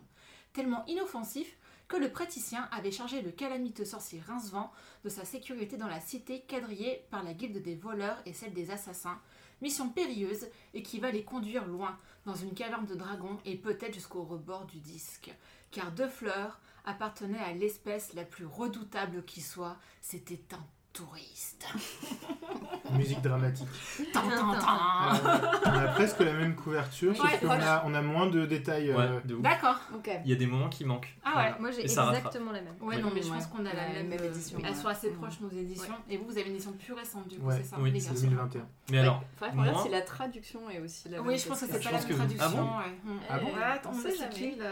Tellement 0.52 0.84
inoffensif 0.86 1.56
que 1.88 1.96
le 1.96 2.12
praticien 2.12 2.68
avait 2.70 2.90
chargé 2.90 3.22
le 3.22 3.30
calamiteux 3.30 3.84
sorcier 3.84 4.20
Rincevent 4.20 4.70
de 5.04 5.08
sa 5.08 5.24
sécurité 5.24 5.76
dans 5.76 5.88
la 5.88 6.00
cité 6.00 6.40
quadrillée 6.42 7.06
par 7.10 7.22
la 7.22 7.32
guilde 7.32 7.62
des 7.62 7.74
voleurs 7.74 8.18
et 8.26 8.34
celle 8.34 8.52
des 8.52 8.70
assassins, 8.70 9.20
mission 9.62 9.88
périlleuse 9.88 10.48
et 10.74 10.82
qui 10.82 11.00
va 11.00 11.10
les 11.10 11.24
conduire 11.24 11.66
loin, 11.66 11.98
dans 12.26 12.34
une 12.34 12.54
caverne 12.54 12.86
de 12.86 12.94
dragons 12.94 13.38
et 13.44 13.56
peut-être 13.56 13.94
jusqu'au 13.94 14.22
rebord 14.22 14.66
du 14.66 14.78
disque. 14.78 15.34
Car 15.70 15.92
deux 15.92 16.08
fleurs 16.08 16.60
appartenaient 16.84 17.38
à 17.38 17.52
l'espèce 17.52 18.12
la 18.12 18.24
plus 18.24 18.46
redoutable 18.46 19.24
qui 19.24 19.40
soit, 19.40 19.78
c'était 20.00 20.40
un 20.52 20.64
touriste. 20.98 21.66
Musique 22.92 23.20
dramatique. 23.20 23.68
Tan, 24.14 24.22
tan, 24.22 24.54
tan. 24.58 25.14
Euh, 25.14 25.38
on 25.66 25.78
a 25.78 25.88
presque 25.88 26.20
la 26.20 26.32
même 26.32 26.54
couverture, 26.54 27.14
sauf 27.14 27.24
Ouais, 27.30 27.38
qu'on 27.38 27.50
a, 27.50 27.82
on 27.84 27.94
a 27.94 28.00
moins 28.00 28.26
de 28.28 28.46
détails. 28.46 28.90
euh, 28.90 28.96
Ouais, 28.96 29.20
de 29.26 29.34
ouf. 29.34 29.42
D'accord. 29.42 29.78
Ok. 29.94 30.10
Il 30.24 30.30
y 30.30 30.32
a 30.32 30.36
des 30.36 30.46
moments 30.46 30.70
qui 30.70 30.84
manquent. 30.86 31.14
Ah 31.22 31.28
ouais. 31.28 31.34
Voilà. 31.34 31.56
Moi 31.60 31.70
j'ai 31.72 31.84
Et 31.84 31.88
ça 31.88 32.04
rattrape. 32.04 32.26
exactement 32.26 32.52
la 32.52 32.62
même. 32.62 32.74
Ouais, 32.80 32.96
Oui. 32.96 33.02
non, 33.02 33.10
mais 33.14 33.20
je 33.22 33.28
Ouais. 33.28 33.34
pense 33.36 33.46
qu'on 33.48 33.66
a 33.66 33.74
la 33.74 33.88
même, 33.88 34.08
même 34.08 34.20
euh, 34.22 34.28
édition, 34.30 34.58
Elles 34.64 34.70
ouais. 34.70 34.74
sont 34.76 34.88
assez 34.88 35.10
proches, 35.10 35.38
nos 35.40 35.50
éditions. 35.50 35.94
Et 36.08 36.16
vous, 36.16 36.24
vous 36.24 36.38
avez 36.38 36.44
une 36.48 36.54
édition 36.54 36.72
plus 36.72 36.94
récente, 36.94 37.28
du 37.28 37.36
coup, 37.38 37.46
Ouais. 37.48 37.56
c'est 37.58 37.64
ça 37.68 37.76
Oui, 37.78 37.90
les 37.90 38.00
c'est 38.00 38.08
garçons 38.08 38.22
2021. 38.24 38.66
Mais 38.90 38.98
alors, 39.00 39.22
Faudrait 39.36 39.50
qu'on 39.54 39.60
regarde 39.60 39.74
moi- 39.76 39.84
si 39.84 39.90
la 39.92 40.00
traduction 40.02 40.70
est 40.70 40.80
aussi 40.80 41.08
la 41.10 41.18
même. 41.18 41.26
Oui, 41.26 41.38
je 41.38 41.46
pense 41.46 41.60
que 41.60 41.66
c'est 41.66 41.72
pas 41.72 41.78
la 41.78 41.90
pense 41.90 42.00
même 42.00 42.08
que- 42.08 42.14
traduction. 42.16 42.46
Ah 42.46 42.48
bon 42.48 42.78
ouais. 42.78 43.14
Mm. 43.14 43.20
Ah 43.28 43.38
bon 43.38 43.46
Ouais, 43.48 43.62
attends, 43.74 43.90
On 43.92 44.00
sait 44.00 44.16
jamais. 44.16 44.56
là. 44.56 44.64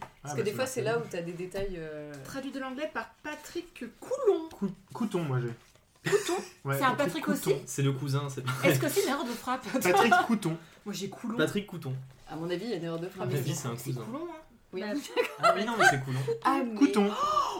Ah, 0.00 0.06
Parce 0.22 0.34
bah, 0.34 0.40
que 0.40 0.44
des 0.44 0.52
fois, 0.52 0.66
c'est 0.66 0.82
là 0.82 0.98
où 0.98 1.02
t'as 1.10 1.22
des 1.22 1.32
détails. 1.32 1.74
euh, 1.78 2.12
Traduit 2.24 2.52
de 2.52 2.60
l'anglais 2.60 2.90
par 2.94 3.10
Patrick 3.24 3.84
Coulon. 4.00 4.48
Cou- 4.56 4.70
Couton, 4.94 5.22
moi 5.24 5.38
j'ai. 5.40 5.52
Couton 6.10 6.34
Ouais, 6.64 6.76
C'est 6.78 6.84
un 6.84 6.94
Patrick 6.94 7.28
aussi 7.28 7.54
c'est 7.66 7.82
le 7.82 7.92
cousin. 7.92 8.28
c'est- 8.28 8.44
Est-ce 8.68 8.78
que 8.80 8.88
c'est 8.88 9.02
une 9.02 9.08
erreur 9.10 9.24
de 9.24 9.30
frappe 9.30 9.66
Patrick 9.82 10.12
Couton. 10.26 10.56
Moi 10.84 10.94
j'ai 10.94 11.08
Coulon. 11.08 11.36
Patrick 11.36 11.66
Couton. 11.66 11.94
À 12.28 12.34
mon 12.36 12.50
avis, 12.50 12.64
il 12.64 12.70
y 12.70 12.74
a 12.74 12.78
des 12.78 12.86
erreurs 12.86 12.98
de 12.98 13.06
À 13.06 13.10
frappe. 13.10 13.28
mon 13.30 13.34
avis, 13.36 13.54
c'est 13.54 13.68
un 13.68 13.76
cousin. 13.76 14.00
Coulon, 14.00 14.26
hein 14.30 14.40
Oui. 14.72 14.80
Bah, 14.80 14.86
Ah 15.42 15.52
oui, 15.56 15.64
non, 15.64 15.74
mais 15.78 15.84
c'est 15.88 16.04
Coulon. 16.04 16.18
Ah, 16.44 16.60
mais- 16.64 16.74
Couton. 16.74 17.10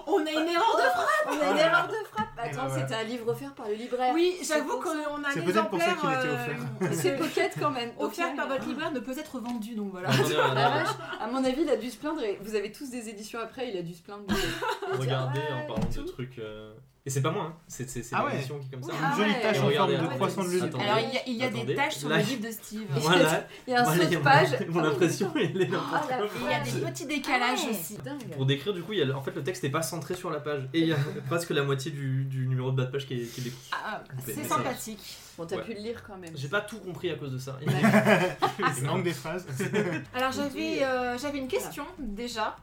On 0.09 0.19
a 0.27 0.31
une 0.31 0.49
erreur 0.49 0.77
de 0.77 0.83
frappe 0.83 1.27
On 1.29 1.41
a 1.41 1.51
une 1.53 1.59
erreur 1.59 1.89
de 1.89 2.07
frappe. 2.13 2.26
Ben 2.37 2.43
Attends, 2.51 2.67
voilà. 2.69 2.83
c'était 2.83 2.95
un 2.95 3.03
livre 3.05 3.29
offert 3.29 3.55
par 3.55 3.67
le 3.69 3.75
libraire. 3.75 4.13
Oui, 4.15 4.37
j'avoue 4.47 4.79
qu'on 4.79 4.91
a 4.91 5.29
un 5.29 5.33
C'est 5.33 5.43
peut-être 5.43 5.69
pour 5.71 5.81
ça 5.81 5.93
exemplaire 5.93 6.21
qu'il 6.21 6.31
était 6.31 6.93
euh, 6.93 6.93
C'est 6.93 7.17
coquette 7.19 7.55
quand 7.59 7.71
même. 7.71 7.91
offert 7.99 8.35
par 8.35 8.47
votre 8.49 8.67
libraire 8.69 8.93
ne 8.93 9.01
peut 9.01 9.19
être 9.19 9.39
vendu, 9.41 9.75
donc 9.75 9.91
voilà. 9.93 10.11
Regardez, 10.11 10.35
vache, 10.61 10.89
à 11.21 11.27
mon 11.29 11.43
avis, 11.45 11.63
il 11.63 11.71
a 11.71 11.77
dû 11.77 11.91
se 11.91 11.97
plaindre. 11.97 12.23
Et 12.23 12.39
vous 12.43 12.55
avez 12.55 12.71
tous 12.73 12.91
des 12.91 13.09
éditions 13.09 13.39
après, 13.41 13.71
il 13.71 13.77
a 13.79 13.83
dû 13.83 13.95
se 13.95 14.03
plaindre. 14.03 14.25
de- 14.29 14.97
regardez 14.99 15.41
Ouais, 15.41 15.53
en 15.65 15.67
parlant 15.67 15.89
de 15.89 16.03
trucs. 16.11 16.39
euh, 16.39 16.73
Et 17.07 17.11
c'est 17.11 17.23
pas 17.23 17.31
moi, 17.31 17.45
hein. 17.45 17.55
c'est 17.69 17.87
Ah 18.13 18.25
ouais. 18.25 18.33
l'édition 18.35 18.59
qui 18.59 18.67
est 18.67 18.71
comme 18.73 18.83
ça. 18.83 18.93
Ah 19.01 19.11
Une 19.13 19.17
jolie 19.23 19.31
ouais. 19.33 19.41
tache 19.41 19.59
en 19.59 19.71
forme 19.71 19.93
de 19.93 20.07
croissant 20.17 20.45
de 20.45 20.49
lune. 20.51 20.63
attendez. 20.65 20.85
Alors 20.85 20.99
il 20.99 21.15
y 21.15 21.19
a, 21.19 21.21
il 21.27 21.35
y 21.35 21.45
a 21.45 21.65
des 21.65 21.75
taches 21.75 21.95
sur 21.97 22.09
Là, 22.09 22.19
le 22.19 22.23
livre 22.25 22.47
de 22.47 22.51
Steve. 22.53 22.87
Voilà. 22.91 23.47
Il 23.67 23.73
y 23.73 23.77
a 23.77 23.81
un 23.81 23.85
Voilà, 23.85 24.05
saut 24.05 24.11
de 24.11 24.17
page. 24.19 24.49
Mon 24.69 24.85
impression, 24.85 25.33
il 25.37 25.63
est 25.63 25.67
là. 25.71 25.79
Ah, 25.93 26.03
la 26.11 26.25
Et 26.25 26.29
il 26.41 26.47
y 26.51 26.55
a 26.55 26.61
des 26.61 26.91
petits 26.93 27.07
décalages 27.07 27.59
Ah 27.63 27.67
ouais. 27.67 27.71
aussi. 27.71 27.97
Dingue. 28.05 28.29
Pour 28.35 28.45
décrire, 28.47 28.75
du 28.75 28.83
coup, 28.83 28.93
il 28.93 28.99
y 28.99 29.03
a, 29.11 29.17
en 29.17 29.23
fait, 29.23 29.35
le 29.35 29.43
texte 29.45 29.63
n'est 29.63 29.71
pas 29.71 29.83
centré 29.83 30.15
sur 30.15 30.31
la 30.31 30.41
page. 30.41 30.69
Et 30.75 30.81
il 30.81 30.89
y 30.89 30.93
a 30.93 30.97
presque 31.29 31.51
la 31.51 31.63
moitié 31.63 31.91
du, 31.93 32.25
du 32.27 32.47
numéro 32.47 32.71
de 32.71 32.77
bas 32.77 32.85
de 32.85 32.91
page 32.91 33.07
qui 33.07 33.15
est, 33.15 33.27
qui 33.27 33.41
est 33.41 33.45
découpé. 33.45 33.63
Ah, 33.73 34.03
Mais 34.15 34.23
c'est 34.35 34.45
ça 34.45 34.57
sympathique. 34.57 35.17
Bon, 35.39 35.47
t'as 35.47 35.57
Ouais. 35.57 35.63
pu 35.65 35.75
le 35.75 35.81
lire 35.81 36.03
quand 36.07 36.17
même. 36.17 36.37
J'ai 36.37 36.49
pas 36.49 36.61
tout 36.61 36.79
compris 36.79 37.11
à 37.11 37.17
cause 37.17 37.33
de 37.33 37.39
ça. 37.39 37.59
Il 38.79 38.85
manque 38.85 39.05
des 39.05 39.13
phrases. 39.13 39.47
Alors 40.15 40.33
j'avais 40.33 40.83
euh, 40.83 41.17
j'avais 41.19 41.39
une 41.39 41.49
question 41.49 41.85
déjà 41.99 42.57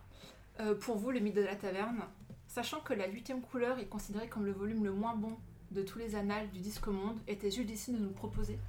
euh, 0.59 0.75
pour 0.75 0.97
vous, 0.97 1.11
le 1.11 1.19
mythe 1.19 1.35
de 1.35 1.41
la 1.41 1.55
taverne. 1.55 2.01
Sachant 2.47 2.79
que 2.81 2.93
la 2.93 3.07
huitième 3.07 3.41
couleur 3.41 3.79
est 3.79 3.85
considérée 3.87 4.27
comme 4.27 4.45
le 4.45 4.51
volume 4.51 4.83
le 4.85 4.91
moins 4.91 5.15
bon 5.15 5.35
de 5.71 5.81
tous 5.81 5.97
les 5.97 6.15
annales 6.15 6.49
du 6.51 6.59
disque 6.59 6.85
monde, 6.87 7.17
était 7.27 7.49
judicieux 7.49 7.93
de 7.93 7.97
nous 7.99 8.09
le 8.09 8.13
proposer? 8.13 8.59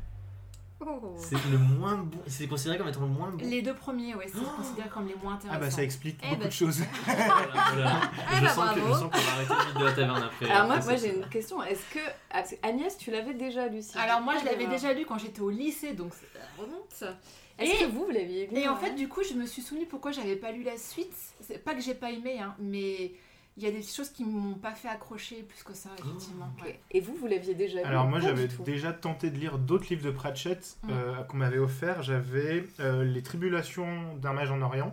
Oh. 0.80 1.14
C'est 1.16 1.36
le 1.50 1.56
moins 1.58 1.96
bon. 1.96 2.18
C'est 2.26 2.46
considéré 2.46 2.76
comme 2.78 2.88
étant 2.88 3.00
le 3.00 3.06
moins 3.06 3.30
bon. 3.30 3.38
Les 3.48 3.62
deux 3.62 3.74
premiers, 3.74 4.14
ouais, 4.14 4.26
c'est 4.26 4.42
considéré 4.56 4.88
comme 4.88 5.06
les 5.06 5.14
moins 5.14 5.32
Ah 5.34 5.36
intéressants. 5.36 5.60
bah 5.60 5.70
ça 5.70 5.82
explique 5.82 6.18
Eh 6.22 6.26
beaucoup 6.30 6.40
bah, 6.40 6.46
de 6.46 6.52
choses. 6.52 6.80
Voilà, 7.06 7.26
voilà. 7.72 8.00
Ah 8.28 8.36
je, 8.36 8.42
bah, 8.44 8.48
sens 8.50 8.68
que, 8.74 8.80
je 8.80 8.84
bravo. 8.84 8.94
sens 8.94 9.10
qu'on 9.12 9.18
va 9.18 9.32
arrêter 9.32 9.72
le 9.74 9.80
de 9.80 9.84
la 9.84 9.92
taverne 9.92 10.22
après. 10.22 10.50
Alors 10.50 10.66
moi, 10.66 10.78
moi 10.80 10.96
j'ai 10.96 11.16
une 11.16 11.28
question. 11.28 11.62
Est-ce 11.62 11.94
que 11.94 12.00
ah, 12.30 12.42
que 12.42 12.54
Agnès, 12.62 12.98
tu 12.98 13.10
l'avais 13.10 13.34
déjà 13.34 13.68
lu 13.68 13.80
si 13.82 13.96
Alors 13.96 14.20
moi 14.20 14.34
je 14.40 14.44
l'avais 14.44 14.66
déjà 14.66 14.92
lu 14.92 15.06
quand 15.06 15.16
j'étais 15.18 15.40
au 15.40 15.50
lycée, 15.50 15.94
donc 15.94 16.12
ça 16.12 16.40
remonte. 16.58 17.16
Est-ce 17.58 17.72
Et- 17.82 17.86
que 17.86 17.90
vous, 17.92 18.06
vous 18.06 18.10
l'aviez 18.10 18.48
lu 18.48 18.56
Et 18.58 18.68
en 18.68 18.74
ouais 18.74 18.80
fait, 18.80 18.94
du 18.94 19.08
coup, 19.08 19.22
je 19.22 19.34
me 19.34 19.46
suis 19.46 19.62
souvenu 19.62 19.86
pourquoi 19.86 20.10
j'avais 20.10 20.36
pas 20.36 20.50
lu 20.50 20.64
la 20.64 20.76
suite. 20.76 21.14
C'est 21.40 21.58
pas 21.64 21.74
que 21.74 21.80
j'ai 21.80 21.94
pas 21.94 22.10
aimé, 22.10 22.40
hein, 22.40 22.54
mais 22.58 23.12
il 23.56 23.62
y 23.62 23.66
a 23.66 23.70
des 23.70 23.82
choses 23.82 24.10
qui 24.10 24.24
m'ont 24.24 24.54
pas 24.54 24.74
fait 24.74 24.88
accrocher 24.88 25.42
plus 25.44 25.62
que 25.62 25.74
ça, 25.74 25.90
effectivement. 25.98 26.52
Ouais. 26.62 26.80
Et 26.90 27.00
vous, 27.00 27.14
vous 27.14 27.26
l'aviez 27.26 27.54
déjà 27.54 27.78
lu 27.80 27.84
Alors 27.84 28.06
moi 28.06 28.18
j'avais 28.20 28.48
déjà 28.64 28.92
tenté 28.92 29.30
de 29.30 29.38
lire 29.38 29.58
d'autres 29.58 29.86
livres 29.90 30.04
de 30.04 30.10
Pratchett 30.10 30.76
Mm. 30.82 30.88
euh, 30.90 31.22
qu'on 31.24 31.36
m'avait 31.36 31.58
offert. 31.58 32.02
J'avais 32.02 32.66
euh, 32.80 33.04
Les 33.04 33.22
Tribulations 33.22 34.16
d'un 34.16 34.32
mage 34.32 34.50
en 34.50 34.60
Orient 34.62 34.92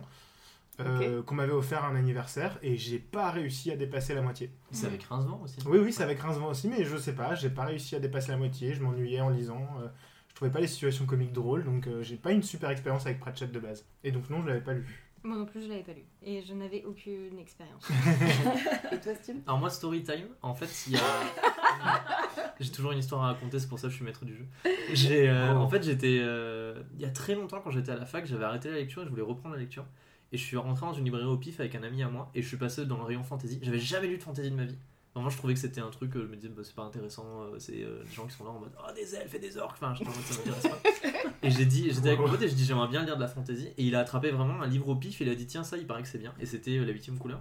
euh, 0.80 1.22
qu'on 1.22 1.34
m'avait 1.34 1.52
offert 1.52 1.84
à 1.84 1.88
un 1.88 1.96
anniversaire 1.96 2.58
et 2.62 2.76
j'ai 2.76 2.98
pas 2.98 3.30
réussi 3.30 3.70
à 3.70 3.76
dépasser 3.76 4.14
la 4.14 4.22
moitié. 4.22 4.50
C'est 4.70 4.86
avec 4.86 5.02
Rincevent 5.04 5.40
aussi. 5.44 5.56
Oui 5.66 5.78
oui 5.78 5.92
c'est 5.92 6.02
avec 6.02 6.18
Rincevent 6.18 6.48
aussi 6.48 6.66
mais 6.68 6.84
je 6.84 6.96
sais 6.96 7.14
pas, 7.14 7.34
j'ai 7.34 7.50
pas 7.50 7.64
réussi 7.66 7.94
à 7.94 8.00
dépasser 8.00 8.30
la 8.32 8.38
moitié, 8.38 8.72
je 8.74 8.82
m'ennuyais 8.82 9.20
en 9.20 9.28
lisant. 9.28 9.66
euh, 9.82 9.88
je 10.28 10.34
trouvais 10.34 10.50
pas 10.50 10.60
les 10.60 10.66
situations 10.66 11.04
comiques 11.04 11.32
drôles 11.34 11.64
donc 11.64 11.86
euh, 11.86 12.02
j'ai 12.02 12.16
pas 12.16 12.32
une 12.32 12.42
super 12.42 12.70
expérience 12.70 13.04
avec 13.06 13.20
Pratchett 13.20 13.52
de 13.52 13.60
base. 13.60 13.84
Et 14.02 14.12
donc 14.12 14.30
non 14.30 14.40
je 14.42 14.48
l'avais 14.48 14.62
pas 14.62 14.72
lu. 14.72 15.04
Moi 15.24 15.36
non 15.36 15.46
plus, 15.46 15.62
je 15.62 15.68
l'avais 15.68 15.82
pas 15.82 15.92
lu. 15.92 16.02
Et 16.22 16.42
je 16.42 16.52
n'avais 16.52 16.82
aucune 16.84 17.38
expérience. 17.38 17.88
Et 18.92 18.98
toi, 18.98 19.14
Steve? 19.14 19.36
Alors 19.46 19.58
moi, 19.60 19.70
story 19.70 20.02
time, 20.02 20.26
en 20.42 20.54
fait, 20.54 20.68
il 20.88 20.94
y 20.94 20.96
a... 20.96 21.00
j'ai 22.60 22.70
toujours 22.72 22.92
une 22.92 22.98
histoire 22.98 23.22
à 23.22 23.26
raconter, 23.28 23.58
c'est 23.60 23.68
pour 23.68 23.78
ça 23.78 23.86
que 23.86 23.90
je 23.92 23.96
suis 23.96 24.04
maître 24.04 24.24
du 24.24 24.34
jeu. 24.36 24.46
J'ai, 24.92 25.28
euh, 25.28 25.52
Oh. 25.54 25.58
En 25.58 25.68
fait, 25.68 25.82
j'étais... 25.82 26.18
euh, 26.20 26.82
Il 26.96 27.02
y 27.02 27.04
a 27.04 27.10
très 27.10 27.34
longtemps, 27.36 27.60
quand 27.62 27.70
j'étais 27.70 27.92
à 27.92 27.96
la 27.96 28.04
fac, 28.06 28.26
j'avais 28.26 28.44
arrêté 28.44 28.68
la 28.70 28.76
lecture 28.78 29.02
et 29.02 29.04
je 29.04 29.10
voulais 29.10 29.22
reprendre 29.22 29.54
la 29.54 29.60
lecture. 29.60 29.84
Et 30.32 30.38
je 30.38 30.42
suis 30.42 30.56
rentré 30.56 30.86
dans 30.86 30.94
une 30.94 31.04
librairie 31.04 31.26
au 31.26 31.36
pif 31.36 31.60
avec 31.60 31.74
un 31.74 31.82
ami 31.82 32.02
à 32.02 32.08
moi 32.08 32.30
et 32.34 32.42
je 32.42 32.48
suis 32.48 32.56
passé 32.56 32.86
dans 32.86 32.96
le 32.96 33.04
rayon 33.04 33.22
fantasy. 33.22 33.58
J'avais 33.62 33.78
jamais 33.78 34.06
lu 34.08 34.16
de 34.16 34.22
fantasy 34.22 34.50
de 34.50 34.56
ma 34.56 34.64
vie. 34.64 34.78
Vraiment, 35.14 35.28
je 35.28 35.36
trouvais 35.36 35.52
que 35.52 35.60
c'était 35.60 35.80
un 35.80 35.90
truc, 35.90 36.16
euh, 36.16 36.22
je 36.22 36.28
me 36.28 36.36
disais, 36.36 36.48
bah, 36.48 36.62
c'est 36.64 36.74
pas 36.74 36.84
intéressant, 36.84 37.26
euh, 37.42 37.58
c'est 37.58 37.84
euh, 37.84 38.02
des 38.02 38.12
gens 38.12 38.26
qui 38.26 38.34
sont 38.34 38.44
là 38.44 38.50
en 38.50 38.58
mode, 38.60 38.72
oh, 38.78 38.92
des 38.94 39.14
elfes 39.14 39.34
et 39.34 39.38
des 39.38 39.58
orques, 39.58 39.76
enfin, 39.80 39.94
j'étais 39.94 40.08
en 40.08 40.14
mode, 40.14 40.24
ça 40.24 40.38
m'intéresse 40.38 40.62
pas. 40.62 40.90
Et 41.42 41.50
j'ai 41.50 41.66
dit, 41.66 41.90
j'étais 41.92 42.08
avec 42.08 42.20
mon 42.20 42.28
pote 42.28 42.40
et 42.40 42.48
je 42.48 42.54
dis, 42.54 42.64
j'aimerais 42.64 42.86
bien 42.86 43.04
lire 43.04 43.16
de 43.16 43.20
la 43.20 43.26
fantasy. 43.26 43.68
Et 43.76 43.84
il 43.84 43.96
a 43.96 44.00
attrapé 44.00 44.30
vraiment 44.30 44.62
un 44.62 44.66
livre 44.66 44.88
au 44.88 44.94
pif 44.94 45.20
et 45.20 45.24
il 45.24 45.30
a 45.30 45.34
dit, 45.34 45.46
tiens, 45.46 45.64
ça, 45.64 45.76
il 45.76 45.86
paraît 45.86 46.02
que 46.02 46.08
c'est 46.08 46.18
bien. 46.18 46.32
Et 46.38 46.46
c'était 46.46 46.78
euh, 46.78 46.84
La 46.84 46.92
huitième 46.92 47.18
couleur. 47.18 47.40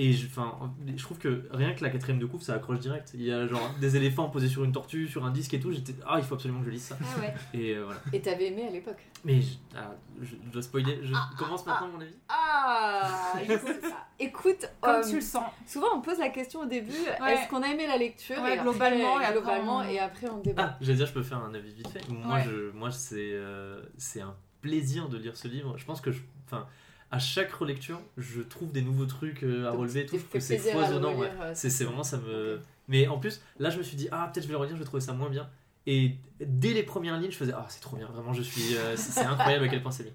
Et 0.00 0.12
je, 0.12 0.26
enfin, 0.26 0.72
je 0.96 1.02
trouve 1.02 1.18
que 1.18 1.48
rien 1.50 1.74
que 1.74 1.82
la 1.82 1.90
quatrième 1.90 2.20
de 2.20 2.26
couve, 2.26 2.40
ça 2.40 2.54
accroche 2.54 2.78
direct. 2.78 3.10
Il 3.14 3.22
y 3.22 3.32
a 3.32 3.48
genre 3.48 3.68
des 3.80 3.96
éléphants 3.96 4.28
posés 4.28 4.48
sur 4.48 4.62
une 4.62 4.70
tortue, 4.70 5.08
sur 5.08 5.24
un 5.24 5.32
disque 5.32 5.54
et 5.54 5.58
tout. 5.60 5.72
J'étais, 5.72 5.92
ah, 6.06 6.14
il 6.18 6.24
faut 6.24 6.36
absolument 6.36 6.60
que 6.60 6.66
je 6.66 6.70
lise 6.70 6.84
ça. 6.84 6.96
Ah 7.02 7.18
ouais. 7.20 7.34
Et 7.52 7.74
euh, 7.74 7.84
voilà. 7.84 8.00
Et 8.12 8.20
t'avais 8.22 8.46
aimé 8.46 8.66
à 8.68 8.70
l'époque 8.70 9.04
Mais 9.24 9.40
je, 9.42 9.54
ah, 9.76 9.90
je- 10.22 10.36
je 10.46 10.50
dois 10.52 10.62
spoiler. 10.62 11.00
Je 11.02 11.12
commence 11.36 11.66
maintenant 11.66 11.88
mon 11.88 12.00
avis. 12.00 12.14
Ah 12.28 13.32
Écoute, 14.20 14.68
Comme 14.80 14.96
euh, 14.96 15.08
tu 15.08 15.16
le 15.16 15.20
sens. 15.20 15.44
souvent 15.66 15.88
on 15.94 16.00
pose 16.00 16.18
la 16.18 16.28
question 16.28 16.60
au 16.60 16.66
début 16.66 16.92
Ouais. 17.20 17.34
est-ce 17.34 17.48
qu'on 17.48 17.62
a 17.62 17.68
aimé 17.68 17.86
la 17.88 17.96
lecture? 17.96 18.40
Ouais, 18.42 18.56
et 18.56 18.58
globalement, 18.60 19.16
après, 19.16 19.24
et 19.24 19.26
après, 19.26 19.32
globalement, 19.40 19.76
on- 19.78 19.82
et 19.88 19.98
après 19.98 20.28
on 20.28 20.38
débat. 20.38 20.70
Ah, 20.74 20.78
j'allais 20.80 20.98
dire, 20.98 21.06
je 21.06 21.12
peux 21.12 21.22
faire 21.22 21.38
un 21.38 21.54
avis 21.54 21.72
vite 21.72 21.88
fait. 21.88 22.08
Moi, 22.08 22.36
Ouais. 22.36 22.44
je, 22.44 22.70
moi 22.70 22.90
c'est, 22.92 23.32
euh, 23.32 23.80
c'est 23.96 24.20
un 24.20 24.34
plaisir 24.60 25.08
de 25.08 25.18
lire 25.18 25.36
ce 25.36 25.48
livre. 25.48 25.76
Je 25.76 25.84
pense 25.84 26.00
que, 26.00 26.10
je, 26.12 26.20
enfin, 26.46 26.66
à 27.10 27.18
chaque 27.18 27.52
relecture, 27.52 28.00
je 28.16 28.42
trouve 28.42 28.70
des 28.72 28.82
nouveaux 28.82 29.06
trucs 29.06 29.42
euh, 29.42 29.66
à 29.66 29.70
Donc, 29.72 29.80
relever. 29.80 30.06
Tout, 30.06 30.16
je 30.16 30.20
trouve 30.20 30.30
que 30.32 30.40
c'est 30.40 30.58
foisonnant. 30.58 31.14
ouais. 31.16 31.30
euh, 31.40 31.52
C'est, 31.54 31.84
vraiment 31.84 32.04
ça 32.04 32.18
me. 32.18 32.60
Mais 32.88 33.06
en 33.08 33.18
plus, 33.18 33.40
là, 33.58 33.70
je 33.70 33.78
me 33.78 33.82
suis 33.82 33.96
dit, 33.96 34.08
ah, 34.12 34.30
peut-être 34.32 34.44
je 34.44 34.48
vais 34.48 34.52
le 34.54 34.58
relire, 34.58 34.74
je 34.76 34.80
vais 34.80 34.86
trouver 34.86 35.00
ça 35.02 35.12
moins 35.12 35.30
bien. 35.30 35.48
Et 35.86 36.16
dès 36.40 36.74
les 36.74 36.82
premières 36.82 37.18
lignes, 37.18 37.30
je 37.30 37.36
faisais, 37.36 37.52
ah, 37.54 37.66
c'est 37.68 37.80
trop 37.80 37.96
bien. 37.96 38.06
Vraiment, 38.08 38.32
je 38.34 38.42
suis. 38.42 38.76
euh, 38.76 38.94
c'est, 38.96 39.20
incroyable 39.24 39.64
à 39.64 39.68
quel 39.68 39.82
point 39.82 39.90
c'est 39.90 40.04
bien. 40.04 40.12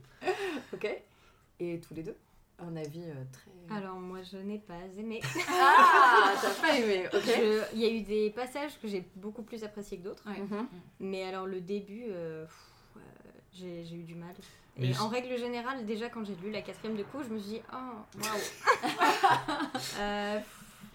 Ok 0.74 0.88
Et 1.60 1.80
tous 1.80 1.94
les 1.96 2.04
deux 2.04 2.16
Un 2.60 2.76
avis 2.76 3.02
euh, 3.04 3.14
très. 3.32 3.76
Alors 3.76 3.96
moi 3.96 4.20
je 4.24 4.38
n'ai 4.38 4.60
pas 4.60 4.78
aimé. 4.98 5.22
Ah 5.50 6.34
T'as 6.42 6.54
pas 6.62 6.78
aimé, 6.78 7.08
ok 7.14 7.68
Il 7.74 7.80
y 7.80 7.86
a 7.86 7.90
eu 7.90 8.02
des 8.02 8.30
passages 8.32 8.80
que 8.82 8.88
j'ai 8.88 9.08
beaucoup 9.16 9.42
plus 9.44 9.64
appréciés 9.64 9.98
que 10.00 10.04
d'autres. 10.04 10.28
Ouais. 10.28 10.40
Mhm. 10.40 10.68
Mais 11.00 11.24
alors 11.24 11.46
le 11.46 11.62
début, 11.62 12.06
euh, 12.10 12.46
euh, 12.98 13.00
j'ai 13.54 13.82
eu 13.96 14.04
du 14.04 14.16
mal. 14.16 14.34
Et 14.80 14.98
en 14.98 15.08
règle 15.08 15.38
générale, 15.38 15.86
déjà 15.86 16.10
quand 16.10 16.24
j'ai 16.26 16.36
lu 16.36 16.52
la 16.52 16.62
quatrième 16.62 16.98
de 16.98 17.04
coup, 17.04 17.22
je 17.24 17.30
me 17.30 17.38
suis 17.40 17.50
dit, 17.52 17.62
oh, 17.72 18.20
waouh. 18.24 18.90
Euh, 20.00 20.40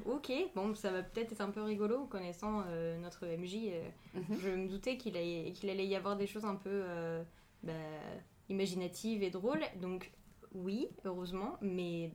ok, 0.04 0.32
bon, 0.54 0.74
ça 0.74 0.90
va 0.90 1.02
peut-être 1.02 1.32
être 1.32 1.40
un 1.40 1.50
peu 1.50 1.62
rigolo, 1.62 2.06
connaissant 2.06 2.64
euh, 2.68 2.98
notre 2.98 3.26
MJ. 3.26 3.54
euh, 3.70 3.88
Mhm. 4.14 4.38
je 4.42 4.48
me 4.48 4.68
doutais 4.68 4.96
qu'il 4.96 5.16
allait, 5.16 5.86
y 5.86 5.94
avoir 5.96 6.16
des 6.16 6.26
choses 6.26 6.44
un 6.44 6.56
peu 6.56 6.70
euh, 6.86 7.22
bah, 7.62 7.72
imaginatives 8.48 9.22
et 9.22 9.30
drôles. 9.30 9.62
Donc 9.80 10.10
oui, 10.54 10.88
heureusement, 11.04 11.56
mais 11.60 12.10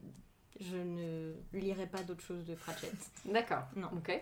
je 0.60 0.76
ne 0.76 1.32
lirai 1.52 1.86
pas 1.86 2.02
d'autres 2.02 2.22
choses 2.24 2.44
de 2.44 2.54
Pratchett. 2.54 2.92
D'accord. 3.24 3.62
Non. 3.76 3.88
Ok. 3.96 4.20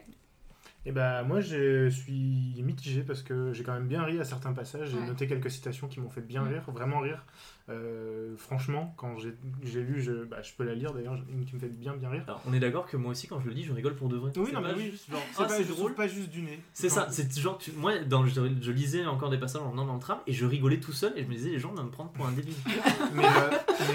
Et 0.85 0.91
bah 0.91 1.23
moi 1.23 1.41
je 1.41 1.89
suis 1.91 2.61
mitigé 2.65 3.03
parce 3.03 3.23
que 3.23 3.53
j'ai 3.53 3.62
quand 3.62 3.73
même 3.73 3.87
bien 3.87 4.03
ri 4.03 4.19
à 4.19 4.25
certains 4.25 4.53
passages. 4.53 4.91
J'ai 4.91 4.99
Ouais. 4.99 5.07
noté 5.07 5.29
quelques 5.29 5.49
citations 5.51 5.87
qui 5.87 6.01
m'ont 6.01 6.09
fait 6.11 6.21
bien 6.23 6.43
Mm. 6.43 6.49
rire, 6.49 6.62
vraiment 6.75 6.99
rire. 6.99 7.25
Euh, 7.69 8.35
franchement, 8.37 8.93
quand 8.97 9.17
j'ai 9.62 9.81
lu, 9.83 10.03
je, 10.03 10.25
bah, 10.25 10.43
je 10.43 10.51
peux 10.55 10.65
la 10.65 10.75
lire 10.75 10.93
d'ailleurs, 10.93 11.15
une 11.33 11.45
qui 11.45 11.55
me 11.55 11.61
fait 11.61 11.69
bien 11.69 11.95
bien 11.95 12.09
rire. 12.11 12.25
Alors, 12.27 12.43
on 12.49 12.53
est 12.53 12.59
d'accord 12.59 12.87
que 12.87 12.97
moi 12.97 13.12
aussi, 13.12 13.29
quand 13.29 13.39
je 13.39 13.47
le 13.47 13.53
lis, 13.53 13.62
je 13.62 13.73
rigole 13.73 13.95
pour 13.95 14.09
de 14.09 14.17
vrai. 14.17 14.33
Oui, 14.37 14.51
non, 14.53 14.61
mais 14.61 14.73
pas 14.73 14.77
oui, 14.77 14.91
juste 14.91 15.09
genre, 15.09 15.21
C'est 15.33 15.43
ah, 15.43 15.47
pas, 15.47 15.57
c'est 15.57 15.65
je 15.65 15.69
drôle. 15.69 15.95
pas 15.95 16.09
juste 16.09 16.31
du 16.31 16.43
nez. 16.43 16.59
C'est 16.73 16.89
ça, 16.89 17.07
c'est 17.11 17.33
genre, 17.39 17.59
tu- 17.59 17.71
moi, 17.73 18.01
dans, 18.01 18.27
je, 18.27 18.41
je 18.61 18.73
lisais 18.73 19.07
encore 19.07 19.31
des 19.31 19.39
passages 19.39 19.62
en 19.62 19.71
venant 19.71 19.87
dans 19.87 19.95
le 19.95 20.01
tram 20.01 20.19
et 20.27 20.33
je 20.33 20.45
rigolais 20.45 20.81
tout 20.81 20.91
seul 20.93 21.12
et 21.17 21.23
je 21.23 21.29
me 21.29 21.35
disais, 21.35 21.51
les 21.51 21.61
gens 21.61 21.73
vont 21.73 21.85
me 21.85 21.91
prendre 21.91 22.11
pour 22.11 22.27
un 22.27 22.33
débile. 22.33 22.55
Mais 23.15 23.25
euh, 23.25 23.51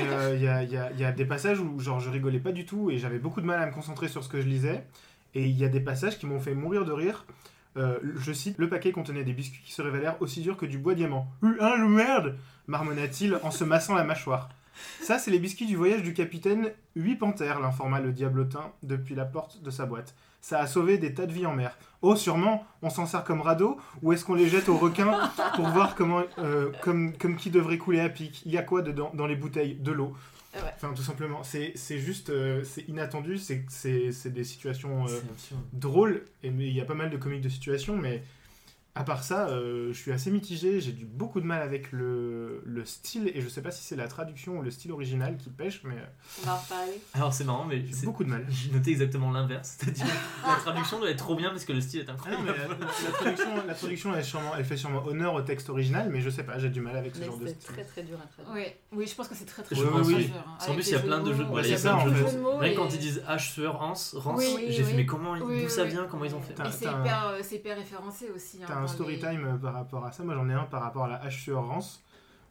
euh, 0.05 0.33
il 0.37 0.41
y, 0.43 0.47
a, 0.47 0.63
il 0.63 0.71
y 0.71 0.77
a- 0.77 0.91
il 0.93 0.99
y 0.99 1.03
a 1.03 1.11
des 1.11 1.25
passages 1.25 1.59
où 1.59 1.77
genre 1.81 1.99
je 1.99 2.09
rigolais 2.09 2.39
pas 2.39 2.53
du 2.53 2.65
tout 2.65 2.89
et 2.89 2.97
j'avais 2.97 3.19
beaucoup 3.19 3.41
de 3.41 3.45
mal 3.45 3.61
à 3.61 3.65
me 3.65 3.73
concentrer 3.73 4.07
sur 4.07 4.23
ce 4.23 4.29
que 4.29 4.39
je 4.39 4.47
lisais. 4.47 4.85
Et 5.35 5.45
il 5.45 5.57
y 5.57 5.65
a 5.65 5.69
des 5.69 5.79
passages 5.79 6.17
qui 6.17 6.25
m'ont 6.25 6.39
fait 6.39 6.55
mourir 6.55 6.85
de 6.85 6.91
rire. 6.91 7.25
Euh, 7.77 7.99
je 8.15 8.31
cite 8.33 8.57
Le 8.57 8.69
paquet 8.69 8.91
contenait 8.91 9.23
des 9.23 9.33
biscuits 9.33 9.61
qui 9.63 9.71
se 9.71 9.81
révélèrent 9.81 10.19
aussi 10.21 10.41
durs 10.41 10.57
que 10.57 10.65
du 10.65 10.77
bois 10.77 10.95
diamant. 10.95 11.27
Euh, 11.43 11.55
Hein, 11.59 11.75
le 11.77 11.87
merde 11.87 12.35
marmonna-t-il 12.67 13.37
en 13.43 13.51
se 13.51 13.63
massant 13.63 13.95
la 13.95 14.03
mâchoire. 14.03 14.49
Ça, 15.01 15.17
c'est 15.17 15.31
les 15.31 15.39
biscuits 15.39 15.65
du 15.65 15.75
voyage 15.75 16.03
du 16.03 16.13
capitaine 16.13 16.71
Huit 16.95 17.15
Panthères, 17.15 17.59
l'informa 17.59 17.99
le 17.99 18.11
diablotin 18.11 18.71
depuis 18.83 19.15
la 19.15 19.25
porte 19.25 19.61
de 19.63 19.71
sa 19.71 19.85
boîte. 19.85 20.15
Ça 20.41 20.59
a 20.59 20.67
sauvé 20.67 20.97
des 20.97 21.13
tas 21.13 21.25
de 21.25 21.33
vies 21.33 21.47
en 21.47 21.53
mer. 21.53 21.77
Oh, 22.01 22.15
sûrement, 22.15 22.65
on 22.81 22.89
s'en 22.89 23.05
sert 23.05 23.23
comme 23.23 23.41
radeau 23.41 23.77
ou 24.01 24.13
est-ce 24.13 24.23
qu'on 24.23 24.35
les 24.35 24.47
jette 24.47 24.69
aux 24.69 24.77
requins 24.77 25.17
pour 25.55 25.67
voir 25.69 25.95
comment, 25.95 26.21
euh, 26.37 26.71
comme, 26.83 27.17
comme 27.17 27.37
qui 27.37 27.49
devrait 27.49 27.79
couler 27.79 27.99
à 27.99 28.09
pic? 28.09 28.43
Il 28.45 28.51
y 28.51 28.57
a 28.57 28.63
quoi 28.63 28.81
dedans 28.81 29.11
dans 29.13 29.25
les 29.25 29.35
bouteilles? 29.35 29.75
De 29.75 29.91
l'eau. 29.91 30.15
Ouais. 30.63 30.71
Enfin, 30.75 30.93
tout 30.93 31.01
simplement, 31.03 31.43
c'est 31.43 31.71
c'est 31.75 31.97
juste, 31.99 32.29
euh, 32.29 32.63
c'est 32.63 32.87
inattendu, 32.87 33.37
c'est 33.37 33.63
c'est- 33.69 34.11
c'est 34.11 34.31
des 34.31 34.43
situations 34.43 35.05
euh, 35.07 35.19
drôles, 35.73 36.23
et 36.43 36.49
mais 36.49 36.67
il 36.67 36.73
y 36.75 36.81
a 36.81 36.85
pas 36.85 36.93
mal 36.95 37.09
de 37.09 37.17
comiques 37.17 37.41
de 37.41 37.49
situations, 37.49 37.95
mais 37.97 38.23
à 38.99 39.03
part 39.03 39.23
ça, 39.23 39.47
euh, 39.49 39.89
je 39.93 39.97
suis 39.97 40.11
assez 40.11 40.31
mitigé, 40.31 40.81
j'ai 40.81 40.91
du 40.91 41.05
beaucoup 41.05 41.39
de 41.39 41.45
mal 41.45 41.61
avec 41.61 41.91
le, 41.91 42.61
le 42.65 42.83
style, 42.85 43.31
et 43.33 43.41
je 43.41 43.47
sais 43.49 43.61
pas 43.61 43.69
si 43.71 43.83
c'est 43.83 43.95
la 43.95 44.07
traduction 44.07 44.57
ou 44.57 44.61
le 44.63 44.71
style 44.71 44.91
original 44.91 45.37
qui 45.37 45.49
pêche, 45.49 45.81
mais 45.83 45.95
On 46.41 46.45
va 46.47 46.53
en 46.55 46.57
reparler. 46.57 46.99
Alors, 47.13 47.33
c'est 47.33 47.43
marrant, 47.43 47.65
mais 47.65 47.85
j'ai 47.85 47.93
c'est- 47.93 48.05
beaucoup 48.05 48.23
de 48.23 48.29
mal. 48.29 48.45
j'ai 48.49 48.71
noté 48.71 48.91
exactement 48.91 49.31
l'inverse. 49.31 49.75
C'est-à-dire, 49.79 50.05
la 50.47 50.55
traduction 50.55 50.99
doit 50.99 51.09
être 51.11 51.17
trop 51.17 51.35
bien 51.35 51.49
parce 51.51 51.65
que 51.65 51.73
le 51.73 51.81
style 51.81 52.01
est 52.01 52.05
Ah 52.09 52.13
non, 52.13 52.39
incroyable. 52.39 52.45
mais 52.79 52.85
la, 52.85 52.85
la 53.09 53.11
traduction, 53.11 53.65
la 53.67 53.73
traduction, 53.75 54.15
elle, 54.15 54.23
sûrement- 54.25 54.51
elle 54.57 54.65
fait 54.65 54.77
sûrement 54.77 55.05
honneur 55.05 55.33
au 55.35 55.41
texte 55.41 55.69
original, 55.69 56.09
mais 56.11 56.21
je 56.21 56.29
sais 56.29 56.43
pas, 56.43 56.57
j'ai 56.57 56.69
du 56.69 56.81
mal 56.81 56.97
avec 56.97 57.13
ce 57.15 57.19
Mais 57.19 57.25
genre 57.27 57.37
de 57.37 57.47
c'est 57.47 57.53
style. 57.61 57.73
très 57.75 57.83
très 57.83 58.03
dur 58.03 58.17
à 58.23 58.27
traduire. 58.27 58.53
Oui, 58.91 58.97
oui, 58.99 59.07
je 59.07 59.15
pense 59.15 59.27
que 59.27 59.35
c'est 59.35 59.45
très 59.45 59.61
très 59.63 59.75
dur 59.75 59.95
à 59.95 60.01
oui. 60.01 60.13
traduire, 60.13 60.29
hein. 60.37 60.57
Qu'en 60.59 60.63
Avec 60.65 60.75
plus, 60.77 60.87
il 60.87 60.93
y 60.93 60.95
a 60.95 60.99
plein 60.99 61.19
de 61.21 61.33
jeux 61.33 61.43
de 61.43 61.49
mots. 61.49 61.61
C'est 61.63 61.87
en 61.87 61.99
quand 62.75 62.93
ils 62.93 62.99
disent 62.99 63.21
H 63.27 63.51
sueur 63.53 63.81
Hans, 63.81 63.93
j'ai 64.69 64.83
fait 64.83 64.93
mais 64.95 65.05
comment, 65.05 65.37
d'où 65.37 65.69
ça 65.69 65.83
vient, 65.85 66.07
comment 66.09 66.25
ils 66.25 66.33
ont 66.35 66.41
fait 66.41 66.55
c'est 66.71 66.87
euh, 66.87 67.39
c'est 67.43 67.55
hyper 67.55 67.77
référencé 67.77 68.29
aussi. 68.35 68.59
Un 68.91 68.93
story 68.93 69.19
time 69.19 69.45
euh, 69.45 69.57
par 69.57 69.73
rapport 69.73 70.05
à 70.05 70.11
ça. 70.11 70.23
Moi, 70.23 70.33
j'en 70.35 70.49
ai 70.49 70.53
un 70.53 70.63
par 70.65 70.81
rapport 70.81 71.05
à 71.05 71.07
la 71.07 71.25
H 71.25 71.31
sur 71.41 71.61
Rance. 71.65 72.03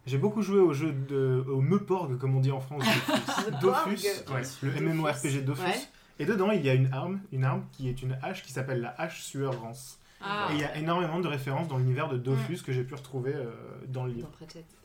J'ai 0.06 0.18
beaucoup 0.18 0.40
joué 0.42 0.60
au 0.60 0.72
jeu 0.72 0.92
de 0.92 1.44
au 1.48 1.60
Meuporg, 1.60 2.16
comme 2.18 2.36
on 2.36 2.40
dit 2.40 2.52
en 2.52 2.60
France, 2.60 2.84
Dofus, 3.60 4.06
ouais, 4.32 4.42
le. 4.62 4.70
MMORPG 4.80 5.44
Dofus. 5.44 5.62
Ouais. 5.62 5.74
Et 6.18 6.24
dedans, 6.24 6.50
il 6.52 6.64
y 6.64 6.70
a 6.70 6.74
une 6.74 6.92
arme, 6.92 7.20
une 7.32 7.44
arme 7.44 7.64
qui 7.72 7.88
est 7.88 8.00
une 8.02 8.16
hache 8.22 8.42
qui 8.42 8.52
s'appelle 8.52 8.80
la 8.80 8.94
hache 9.00 9.22
sueur 9.22 9.60
Rance. 9.60 9.98
Ah. 10.20 10.48
Et 10.50 10.54
il 10.54 10.60
y 10.60 10.64
a 10.64 10.76
énormément 10.76 11.20
de 11.20 11.28
références 11.28 11.68
dans 11.68 11.76
l'univers 11.76 12.08
de 12.08 12.16
Dofus 12.16 12.62
que 12.62 12.72
j'ai 12.72 12.84
pu 12.84 12.94
retrouver 12.94 13.34
euh, 13.34 13.50
dans 13.88 14.04
le 14.04 14.12
livre. 14.12 14.30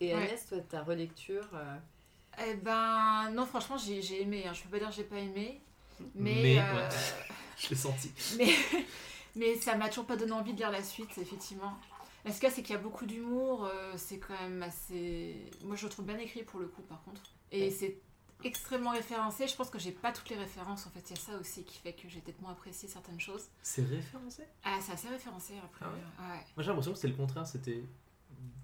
Et 0.01 0.13
Ouais. 0.13 0.24
Agnès, 0.24 0.46
toi, 0.48 0.58
ta 0.70 0.81
relecture. 0.84 1.48
euh, 1.53 1.75
Eh 2.50 2.55
ben, 2.55 3.29
non, 3.34 3.46
franchement, 3.46 3.77
j'ai 3.77 4.22
aimé. 4.24 4.43
hein. 4.48 4.51
Je 4.53 4.63
peux 4.63 4.70
pas 4.70 4.79
dire 4.79 4.89
que 4.89 4.96
j'ai 4.96 5.03
pas 5.03 5.17
aimé. 5.20 5.62
Mais, 6.15 6.39
Mais, 6.41 6.58
euh, 6.60 6.62
ouais. 6.75 6.89
Je 7.58 7.70
l'ai 7.70 7.75
senti. 7.75 8.12
mais, 8.38 8.50
mais 9.35 9.55
ça 9.55 9.75
m'a 9.75 9.89
toujours 9.89 10.05
pas 10.05 10.17
donné 10.17 10.31
envie 10.33 10.53
de 10.53 10.57
lire 10.57 10.71
la 10.71 10.83
suite, 10.83 11.17
effectivement. 11.17 11.77
Mais 12.25 12.31
ce 12.31 12.39
a, 12.39 12.50
c'est 12.51 12.61
qu'il 12.61 12.75
y 12.75 12.77
a 12.77 12.81
beaucoup 12.81 13.05
d'humour. 13.05 13.65
euh, 13.65 13.93
c'est 13.97 14.19
quand 14.19 14.39
même 14.41 14.61
assez. 14.63 15.35
Moi, 15.63 15.75
je 15.75 15.85
le 15.85 15.89
trouve 15.89 16.05
bien 16.05 16.17
écrit 16.19 16.43
pour 16.43 16.59
le 16.59 16.67
coup, 16.67 16.81
par 16.83 17.01
contre. 17.03 17.21
Et 17.51 17.71
c'est 17.71 17.97
extrêmement 18.43 18.91
référencé. 18.91 19.47
Je 19.47 19.55
pense 19.55 19.69
que 19.69 19.79
j'ai 19.79 19.91
pas 19.91 20.11
toutes 20.11 20.29
les 20.29 20.35
références. 20.35 20.85
En 20.88 20.89
fait, 20.91 21.01
il 21.09 21.15
y 21.15 21.19
a 21.19 21.21
ça 21.21 21.38
aussi 21.39 21.63
qui 21.63 21.77
fait 21.79 21.93
que 21.93 22.07
j'ai 22.07 22.19
peut-être 22.19 22.41
moins 22.41 22.51
apprécié 22.51 22.88
certaines 22.88 23.19
choses. 23.19 23.45
C'est 23.63 23.83
référencé? 23.88 24.43
Ah, 24.63 24.77
c'est 24.81 24.91
assez 24.93 25.07
référencé 25.09 25.53
après. 25.63 25.85
Ah 26.19 26.21
ouais. 26.33 26.39
Moi 26.55 26.63
j'ai 26.63 26.67
l'impression 26.67 26.91
que 26.91 26.97
c'était 26.97 27.07
le 27.09 27.15
contraire, 27.15 27.45
c'était 27.47 27.83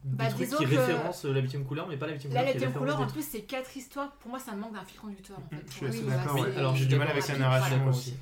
des 0.03 0.15
Bah, 0.15 0.27
trucs 0.31 0.50
qui 0.50 0.65
référencent 0.65 1.25
la 1.25 1.39
huitième 1.39 1.65
couleur, 1.65 1.88
mais 1.88 1.97
pas 1.97 2.07
la 2.07 2.13
huitième 2.13 2.33
Là, 2.33 2.39
couleur. 2.41 2.53
deuxième 2.53 2.69
référence 2.69 2.91
couleur, 2.95 3.07
en 3.07 3.12
plus, 3.12 3.27
c'est 3.27 3.41
quatre 3.41 3.75
histoires. 3.77 4.12
Pour 4.13 4.29
moi, 4.31 4.39
ça 4.39 4.53
me 4.53 4.62
manque 4.62 4.74
d'un 4.74 4.86
fil 4.86 5.00
conducteur. 5.00 5.38
En 5.39 5.50
fait. 5.55 5.63
Je 5.67 5.74
suis 5.74 5.86
assez 5.88 6.00
Oui, 6.00 6.05
d'accord. 6.05 6.36
bah, 6.38 6.41
c'est- 6.51 6.57
Alors, 6.57 6.75
j'ai 6.75 6.86
du 6.86 6.95
mal 6.95 7.07
avec 7.09 7.27
la 7.27 7.38
narration 7.38 7.77
D'accord 7.77 7.89
aussi. 7.95 8.15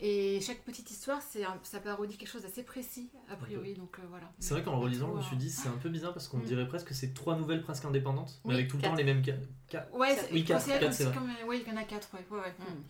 Et 0.00 0.40
chaque 0.40 0.58
petite 0.60 0.88
histoire, 0.92 1.20
c'est 1.28 1.44
un- 1.44 1.58
ça 1.64 1.80
parodie 1.80 2.16
quelque 2.16 2.28
chose 2.28 2.42
d'assez 2.42 2.62
précis, 2.62 3.10
a 3.30 3.34
priori. 3.36 3.74
Donc 3.74 3.98
euh, 3.98 4.02
voilà. 4.08 4.30
C'est 4.38 4.54
vrai 4.54 4.62
qu'en 4.62 4.72
le 4.72 4.78
relisant, 4.78 5.10
je 5.12 5.16
me 5.18 5.22
suis 5.22 5.36
dit, 5.36 5.50
c'est 5.50 5.68
un 5.68 5.76
peu 5.82 5.88
bizarre 5.88 6.12
parce 6.14 6.28
qu'on 6.28 6.38
Mm. 6.38 6.44
dirait 6.44 6.68
presque 6.68 6.86
que 6.88 6.94
c'est 6.94 7.12
trois 7.14 7.34
nouvelles 7.36 7.62
presque 7.62 7.84
indépendantes, 7.84 8.38
mais 8.44 8.50
Oui, 8.50 8.54
avec 8.54 8.68
tout 8.68 8.76
le 8.76 8.82
quatre. 8.82 8.92
temps 8.92 8.96
les 8.98 9.04
mêmes 9.04 9.22
cas. 9.22 9.86
Ouais, 9.92 10.14
c'est 10.16 10.32
oui, 10.32 10.44
quatre, 10.44 10.64
quatre, 10.66 10.80
comme- 10.80 10.92
c'est 10.92 11.04
vrai. 11.04 11.14
comme- 11.14 11.48
ouais, 11.48 11.58
il 11.60 11.68
y 11.68 11.72
en 11.72 11.76
a 11.80 11.82
quatre, 11.84 12.08
ouais. 12.14 12.24
ouais, 12.30 12.38
ouais. 12.42 12.54
hmm. 12.60 12.82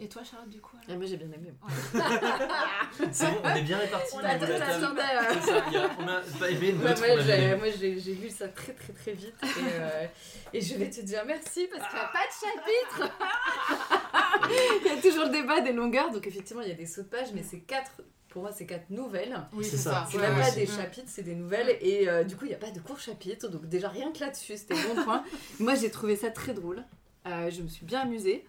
Et 0.00 0.08
toi, 0.08 0.22
Charlotte, 0.24 0.48
du 0.48 0.58
coup 0.60 0.76
Ah, 0.88 0.94
moi, 0.96 1.04
j'ai 1.06 1.16
bien 1.18 1.28
aimé. 1.30 1.52
C'est 3.12 3.26
bon, 3.30 3.36
on 3.44 3.54
est 3.54 3.62
bien 3.62 3.78
répartis. 3.78 4.14
On 4.14 4.18
a- 4.18 4.22
On 4.22 6.08
a 6.08 6.20
pas 6.38 6.50
aimé 6.50 6.72
moi, 6.72 6.94
j'ai, 7.24 7.56
moi, 7.56 7.66
j'ai- 7.78 8.00
j'ai 8.00 8.14
lu 8.14 8.28
ça 8.30 8.48
très 8.48 8.72
très 8.72 8.92
très 8.94 9.12
vite 9.12 9.34
et, 9.42 9.46
euh, 9.74 10.06
et 10.54 10.60
je 10.60 10.74
vais 10.76 10.90
te 10.90 11.02
dire 11.02 11.22
merci 11.26 11.68
parce 11.70 11.86
qu'il 11.88 11.98
n'y 11.98 12.04
a 12.04 12.08
pas 12.08 12.26
de 12.26 12.32
chapitre. 12.40 13.12
il 14.84 14.86
y 14.86 14.98
a 14.98 15.00
toujours 15.02 15.24
le 15.26 15.30
débat 15.30 15.60
des 15.60 15.72
longueurs, 15.72 16.10
donc 16.10 16.26
effectivement 16.26 16.62
il 16.62 16.68
y 16.68 16.72
a 16.72 16.74
des 16.76 16.86
sauts 16.86 17.02
de 17.02 17.08
pages, 17.08 17.28
mais 17.34 17.42
c'est 17.42 17.60
quatre, 17.60 18.02
pour 18.28 18.42
moi 18.42 18.52
c'est 18.52 18.66
quatre 18.66 18.90
nouvelles. 18.90 19.36
Oui, 19.52 19.64
C'est 19.64 19.76
ça. 19.76 19.90
ça. 19.90 20.08
C'est 20.10 20.16
Ouais, 20.18 20.22
même 20.28 20.36
ouais. 20.36 20.42
pas 20.42 20.50
des 20.50 20.66
chapitres, 20.66 21.08
c'est 21.08 21.22
des 21.22 21.34
nouvelles 21.34 21.76
et 21.80 22.08
euh, 22.08 22.24
du 22.24 22.36
coup 22.36 22.44
il 22.44 22.48
n'y 22.48 22.54
a 22.54 22.58
pas 22.58 22.70
de 22.70 22.80
court 22.80 22.98
chapitre, 23.00 23.48
donc 23.48 23.66
déjà 23.68 23.88
rien 23.88 24.10
que 24.12 24.20
là-dessus 24.20 24.56
c'était 24.56 24.74
bon 24.74 25.02
point. 25.04 25.22
moi 25.60 25.74
j'ai 25.74 25.90
trouvé 25.90 26.16
ça 26.16 26.30
très 26.30 26.54
drôle, 26.54 26.84
Euh, 27.26 27.50
je 27.50 27.62
me 27.62 27.68
suis 27.68 27.84
bien 27.86 28.00
amusée. 28.00 28.44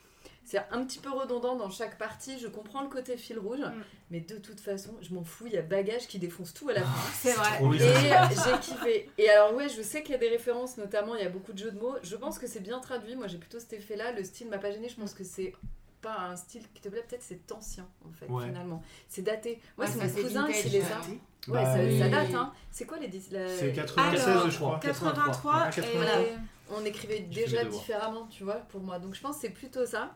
C'est 0.45 0.59
un 0.71 0.83
petit 0.83 1.00
peu 1.00 1.09
redondant 1.09 1.55
dans 1.55 1.69
chaque 1.69 1.97
partie, 1.97 2.38
je 2.38 2.47
comprends 2.47 2.81
le 2.81 2.89
côté 2.89 3.15
fil 3.17 3.39
rouge, 3.39 3.62
mais 4.12 4.19
de 4.19 4.35
toute 4.35 4.59
façon, 4.59 4.93
je 5.01 5.13
m'en 5.13 5.23
fous, 5.23 5.45
il 5.47 5.53
y 5.53 5.57
a 5.57 5.62
bagage 5.62 6.07
qui 6.07 6.19
défonce 6.19 6.53
tout 6.53 6.67
à 6.69 6.73
la 6.73 6.81
fin. 6.81 7.12
C'est 7.13 7.31
vrai. 7.33 7.59
Et 7.75 8.35
j'ai 8.35 8.59
kiffé. 8.62 9.09
Et 9.17 9.29
alors 9.29 9.53
ouais, 9.55 9.69
je 9.69 9.81
sais 9.81 10.03
qu'il 10.03 10.12
y 10.12 10.15
a 10.15 10.19
des 10.19 10.29
références, 10.29 10.77
notamment 10.77 11.15
il 11.15 11.23
y 11.23 11.25
a 11.25 11.29
beaucoup 11.29 11.53
de 11.53 11.57
jeux 11.59 11.71
de 11.71 11.79
mots. 11.79 11.95
Je 12.03 12.15
pense 12.17 12.39
que 12.39 12.47
c'est 12.47 12.59
bien 12.59 12.79
traduit. 12.79 13.15
Moi 13.15 13.27
j'ai 13.27 13.38
plutôt 13.38 13.59
cet 13.59 13.73
effet-là. 13.73 14.12
Le 14.12 14.23
style 14.23 14.50
m'a 14.50 14.57
pas 14.57 14.71
gêné. 14.71 14.89
Je 14.89 14.95
pense 14.95 15.13
que 15.13 15.23
c'est 15.23 15.53
pas 16.01 16.17
un 16.19 16.35
style 16.35 16.63
qui 16.73 16.81
te 16.81 16.89
plaît. 16.89 17.05
Peut-être 17.07 17.23
c'est 17.23 17.50
ancien 17.53 17.88
en 18.05 18.12
fait 18.12 18.25
Ouais. 18.29 18.45
finalement. 18.47 18.83
C'est 19.07 19.21
daté. 19.21 19.62
Moi 19.77 19.85
Ouais, 19.88 19.91
c'est 19.97 20.15
mon 20.17 20.21
cousin 20.23 20.51
qui 20.51 20.69
les 20.69 20.81
a. 20.81 20.83
Ouais, 20.85 21.19
Bah, 21.47 21.65
ça, 21.75 21.83
oui. 21.83 22.00
ça 22.00 22.07
date. 22.09 22.33
Hein. 22.35 22.53
C'est 22.71 22.85
quoi 22.85 22.97
les 23.00 23.07
dis- 23.09 23.27
la- 23.31 23.47
C'est 23.50 23.71
96, 23.73 24.27
Alors, 24.29 24.50
je 24.50 24.57
crois. 24.57 24.79
83 24.81 25.53
Ah, 25.55 25.69
et... 25.69 25.75
83. 25.75 26.12
On 26.75 26.86
écrivait 26.86 27.20
déjà 27.20 27.63
différemment, 27.65 28.27
tu 28.27 28.44
vois, 28.44 28.56
pour 28.56 28.82
moi. 28.82 29.00
Donc 29.00 29.13
je 29.15 29.22
pense 29.22 29.36
que 29.36 29.42
c'est 29.44 29.50
plutôt 29.50 29.86
ça. 29.86 30.13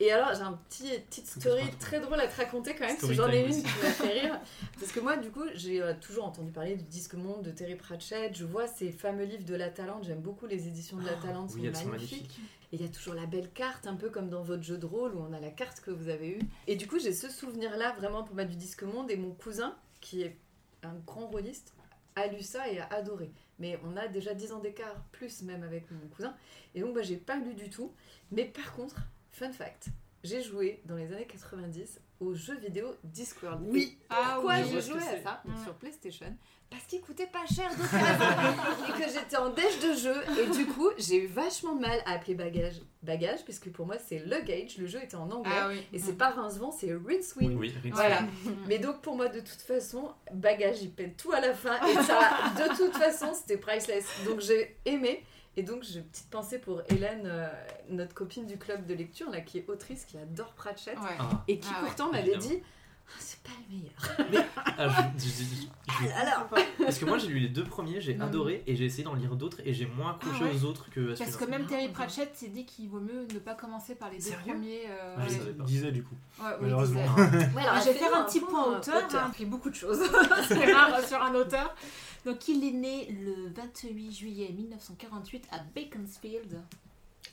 Et 0.00 0.10
alors, 0.10 0.34
j'ai 0.34 0.40
un 0.42 0.54
petit 0.68 0.88
petite 1.08 1.24
C'est 1.26 1.38
story 1.40 1.62
très 1.78 2.00
drôle 2.00 2.18
à 2.18 2.26
te 2.26 2.36
raconter 2.36 2.74
quand 2.74 2.84
même, 2.84 2.96
si 2.98 3.14
Story 3.14 3.14
j'en 3.14 3.28
ai 3.30 3.42
une 3.44 3.50
aussi. 3.50 3.62
qui 3.62 3.68
m'a 3.80 3.90
fait 3.92 4.20
rire. 4.22 4.40
Parce 4.80 4.90
que 4.90 4.98
moi, 4.98 5.16
du 5.16 5.30
coup, 5.30 5.44
j'ai 5.54 5.80
euh, 5.80 5.94
toujours 6.00 6.24
entendu 6.24 6.50
parler 6.50 6.74
du 6.74 6.82
Disque 6.82 7.14
Monde, 7.14 7.42
de 7.44 7.52
Terry 7.52 7.76
Pratchett. 7.76 8.36
Je 8.36 8.44
vois 8.44 8.66
ces 8.66 8.90
fameux 8.90 9.22
livres 9.22 9.44
de 9.44 9.54
La 9.54 9.70
Talente. 9.70 10.02
J'aime 10.02 10.18
beaucoup 10.20 10.46
les 10.46 10.66
éditions 10.66 10.96
de 10.96 11.06
La 11.06 11.14
Talente, 11.14 11.52
Oui, 11.54 11.60
sont 11.60 11.66
elles 11.68 11.76
sont 11.76 11.86
magnifiques. 11.90 12.22
magnifiques. 12.22 12.40
Et 12.72 12.76
il 12.76 12.82
y 12.82 12.84
a 12.84 12.88
toujours 12.88 13.14
la 13.14 13.26
belle 13.26 13.48
carte, 13.52 13.86
un 13.86 13.94
peu 13.94 14.10
comme 14.10 14.28
dans 14.30 14.42
votre 14.42 14.64
jeu 14.64 14.78
de 14.78 14.86
rôle 14.86 15.14
où 15.14 15.24
on 15.30 15.32
a 15.32 15.38
la 15.38 15.50
carte 15.50 15.78
que 15.80 15.92
vous 15.92 16.08
avez 16.08 16.28
eue. 16.30 16.40
Et 16.66 16.74
du 16.74 16.88
coup, 16.88 16.98
j'ai 16.98 17.12
ce 17.12 17.28
souvenir-là 17.30 17.92
vraiment 17.92 18.24
pour 18.24 18.34
mettre 18.34 18.50
du 18.50 18.56
Disque 18.56 18.82
Monde. 18.82 19.12
Et 19.12 19.16
mon 19.16 19.30
cousin, 19.30 19.76
qui 20.00 20.22
est 20.22 20.36
un 20.82 20.94
grand 21.06 21.28
rôliste, 21.28 21.72
a 22.16 22.26
lu 22.26 22.42
ça 22.42 22.68
et 22.68 22.80
a 22.80 22.86
adoré. 22.92 23.30
Mais 23.58 23.78
on 23.84 23.96
a 23.96 24.08
déjà 24.08 24.34
10 24.34 24.52
ans 24.52 24.58
d'écart, 24.58 25.04
plus 25.12 25.42
même 25.42 25.62
avec 25.62 25.90
mon 25.90 26.08
cousin. 26.08 26.34
Et 26.74 26.80
donc, 26.80 26.94
bah, 26.94 27.02
j'ai 27.02 27.16
pas 27.16 27.36
lu 27.36 27.54
du 27.54 27.70
tout. 27.70 27.92
Mais 28.32 28.44
par 28.44 28.74
contre, 28.74 28.96
fun 29.30 29.52
fact, 29.52 29.88
j'ai 30.22 30.42
joué 30.42 30.80
dans 30.86 30.96
les 30.96 31.12
années 31.12 31.26
90 31.26 32.00
au 32.24 32.34
jeu 32.34 32.56
vidéo 32.56 32.86
Discworld. 33.04 33.62
Oui. 33.68 33.98
Ah 34.10 34.32
Pourquoi 34.34 34.56
oui, 34.56 34.68
j'ai 34.70 34.80
je 34.80 34.92
que 34.92 34.98
à 34.98 35.22
ça 35.22 35.42
donc 35.44 35.58
sur 35.62 35.74
PlayStation 35.74 36.26
Parce 36.70 36.84
qu'il 36.84 37.00
coûtait 37.00 37.26
pas 37.26 37.44
cher 37.46 37.70
d'occasion 37.70 38.88
et 38.88 38.92
que 39.02 39.08
j'étais 39.12 39.36
en 39.36 39.50
déj 39.50 39.78
de 39.80 39.94
jeu. 39.94 40.14
Et 40.40 40.46
du 40.56 40.66
coup, 40.66 40.88
j'ai 40.98 41.24
eu 41.24 41.26
vachement 41.26 41.74
de 41.74 41.80
mal 41.80 42.00
à 42.06 42.12
appeler 42.12 42.34
bagage, 42.34 42.80
bagage 43.02 43.44
puisque 43.44 43.70
pour 43.70 43.86
moi, 43.86 43.96
c'est 43.98 44.18
luggage. 44.20 44.78
Le 44.78 44.86
jeu 44.86 45.02
était 45.02 45.16
en 45.16 45.30
anglais. 45.30 45.52
Ah 45.54 45.68
oui. 45.68 45.82
Et 45.92 45.98
c'est 45.98 46.16
pas 46.16 46.30
Rincevent, 46.30 46.72
c'est 46.72 46.92
Rinswin. 46.92 47.56
Oui. 47.56 47.74
Voilà. 47.92 48.20
Mais 48.66 48.78
donc 48.78 49.00
pour 49.00 49.16
moi, 49.16 49.28
de 49.28 49.40
toute 49.40 49.60
façon, 49.60 50.12
bagage, 50.32 50.82
il 50.82 50.90
pète 50.90 51.16
tout 51.16 51.32
à 51.32 51.40
la 51.40 51.54
fin. 51.54 51.76
Et 51.86 51.94
ça, 52.02 52.30
de 52.56 52.76
toute 52.76 52.96
façon, 52.96 53.32
c'était 53.34 53.58
priceless. 53.58 54.06
Donc 54.26 54.40
j'ai 54.40 54.76
aimé. 54.84 55.24
Et 55.56 55.62
donc 55.62 55.82
j'ai 55.84 56.00
une 56.00 56.04
petite 56.06 56.30
pensée 56.30 56.58
pour 56.58 56.82
Hélène, 56.88 57.22
euh, 57.26 57.48
notre 57.88 58.14
copine 58.14 58.46
du 58.46 58.56
club 58.58 58.86
de 58.86 58.94
lecture, 58.94 59.30
là, 59.30 59.40
qui 59.40 59.58
est 59.58 59.68
autrice, 59.68 60.04
qui 60.04 60.18
adore 60.18 60.52
Pratchett. 60.54 60.98
Ouais. 60.98 61.16
Ah, 61.18 61.44
Et 61.48 61.58
qui 61.58 61.68
Ah 61.70 61.80
ouais, 61.82 61.86
pourtant 61.88 62.10
m'avait 62.10 62.36
dit 62.38 62.58
Ah, 63.06 63.12
c'est 63.20 63.40
pas 63.42 63.50
le 63.68 63.76
meilleur. 63.76 64.44
ah, 64.78 64.88
je- 65.18 65.22
je- 65.24 65.28
je- 65.28 66.04
je- 66.08 66.12
Alors, 66.20 66.48
Parce 66.78 66.98
que 66.98 67.04
moi 67.04 67.18
j'ai 67.18 67.28
lu 67.28 67.38
les 67.38 67.48
deux 67.50 67.62
premiers, 67.62 68.00
j'ai 68.00 68.18
adoré 68.20 68.64
et 68.66 68.74
j'ai 68.74 68.86
essayé 68.86 69.04
d'en 69.04 69.14
lire 69.14 69.36
d'autres 69.36 69.58
et 69.64 69.72
j'ai 69.74 69.86
moins 69.86 70.12
accroché 70.12 70.38
Ah 70.40 70.44
ouais. 70.46 70.54
aux 70.56 70.64
autres 70.64 70.90
que 70.90 71.12
à 71.12 71.16
Parce 71.16 71.36
que 71.36 71.44
même 71.44 71.66
Terry 71.66 71.88
Pratchett 71.88 72.34
s'est 72.34 72.48
dit 72.48 72.64
qu'il 72.64 72.88
vaut 72.88 73.00
mieux 73.00 73.26
ne 73.32 73.38
pas 73.38 73.54
commencer 73.54 73.94
par 73.94 74.10
les 74.10 74.16
deux 74.16 74.22
Sérieux? 74.30 74.54
premiers. 74.54 74.82
euh, 74.88 75.16
Ah, 75.18 75.22
je 75.28 75.62
disait 75.64 75.92
du 75.92 76.02
coup. 76.02 76.14
Ouais, 76.40 76.46
oui, 76.52 76.56
Malheureusement. 76.62 77.02
je 77.16 77.84
vais 77.90 77.94
faire 77.94 78.14
un 78.16 78.24
petit 78.24 78.40
point 78.40 78.78
auteur, 78.78 79.02
hein, 79.14 79.30
puis 79.34 79.44
beaucoup 79.44 79.70
de 79.70 79.74
choses. 79.76 80.00
c'est 80.48 80.72
rare 80.72 80.98
sur 81.06 81.22
un 81.22 81.34
auteur. 81.34 81.74
Donc, 82.24 82.48
il 82.48 82.64
est 82.64 82.72
né 82.72 83.10
le 83.10 83.48
28 83.50 84.12
juillet 84.12 84.50
1948 84.52 85.46
à 85.50 85.58
Beaconsfield. 85.74 86.60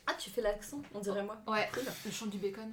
Ah, 0.06 0.14
tu 0.18 0.30
fais 0.30 0.40
l'accent, 0.42 0.82
on 0.94 1.00
dirait 1.00 1.22
moi. 1.22 1.40
Ouais, 1.46 1.68
Cool. 1.72 1.84
le 2.04 2.10
chant 2.10 2.26
du 2.26 2.38
bacon. 2.38 2.70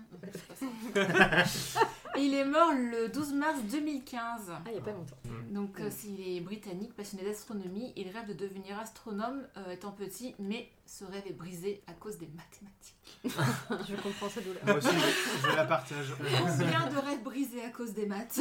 Et 2.15 2.21
il 2.25 2.33
est 2.33 2.45
mort 2.45 2.71
le 2.73 3.07
12 3.09 3.33
mars 3.33 3.59
2015. 3.69 4.49
Ah, 4.49 4.61
il 4.67 4.73
y 4.73 4.77
a 4.77 4.81
pas 4.81 4.91
longtemps. 4.91 5.15
Donc, 5.51 5.79
euh, 5.79 5.89
il 6.05 6.37
est 6.37 6.41
britannique, 6.41 6.93
passionné 6.95 7.23
d'astronomie. 7.23 7.93
Il 7.95 8.09
rêve 8.09 8.27
de 8.27 8.33
devenir 8.33 8.79
astronome 8.79 9.45
euh, 9.57 9.71
étant 9.71 9.91
petit, 9.91 10.33
mais 10.39 10.69
ce 10.89 11.05
rêve 11.05 11.23
est 11.27 11.33
brisé 11.33 11.83
à 11.85 11.93
cause 11.93 12.17
des 12.17 12.27
mathématiques. 12.27 12.95
Je 13.87 13.95
comprends 14.01 14.27
sa 14.27 14.41
douleur. 14.41 14.61
Moi 14.65 14.75
aussi, 14.77 14.87
je, 14.89 15.47
je 15.47 15.55
la 15.55 15.65
partage. 15.65 16.15
Combien 16.57 16.87
de 16.87 16.97
rêves 16.97 17.23
brisés 17.23 17.63
à 17.63 17.69
cause 17.69 17.93
des 17.93 18.07
maths 18.07 18.39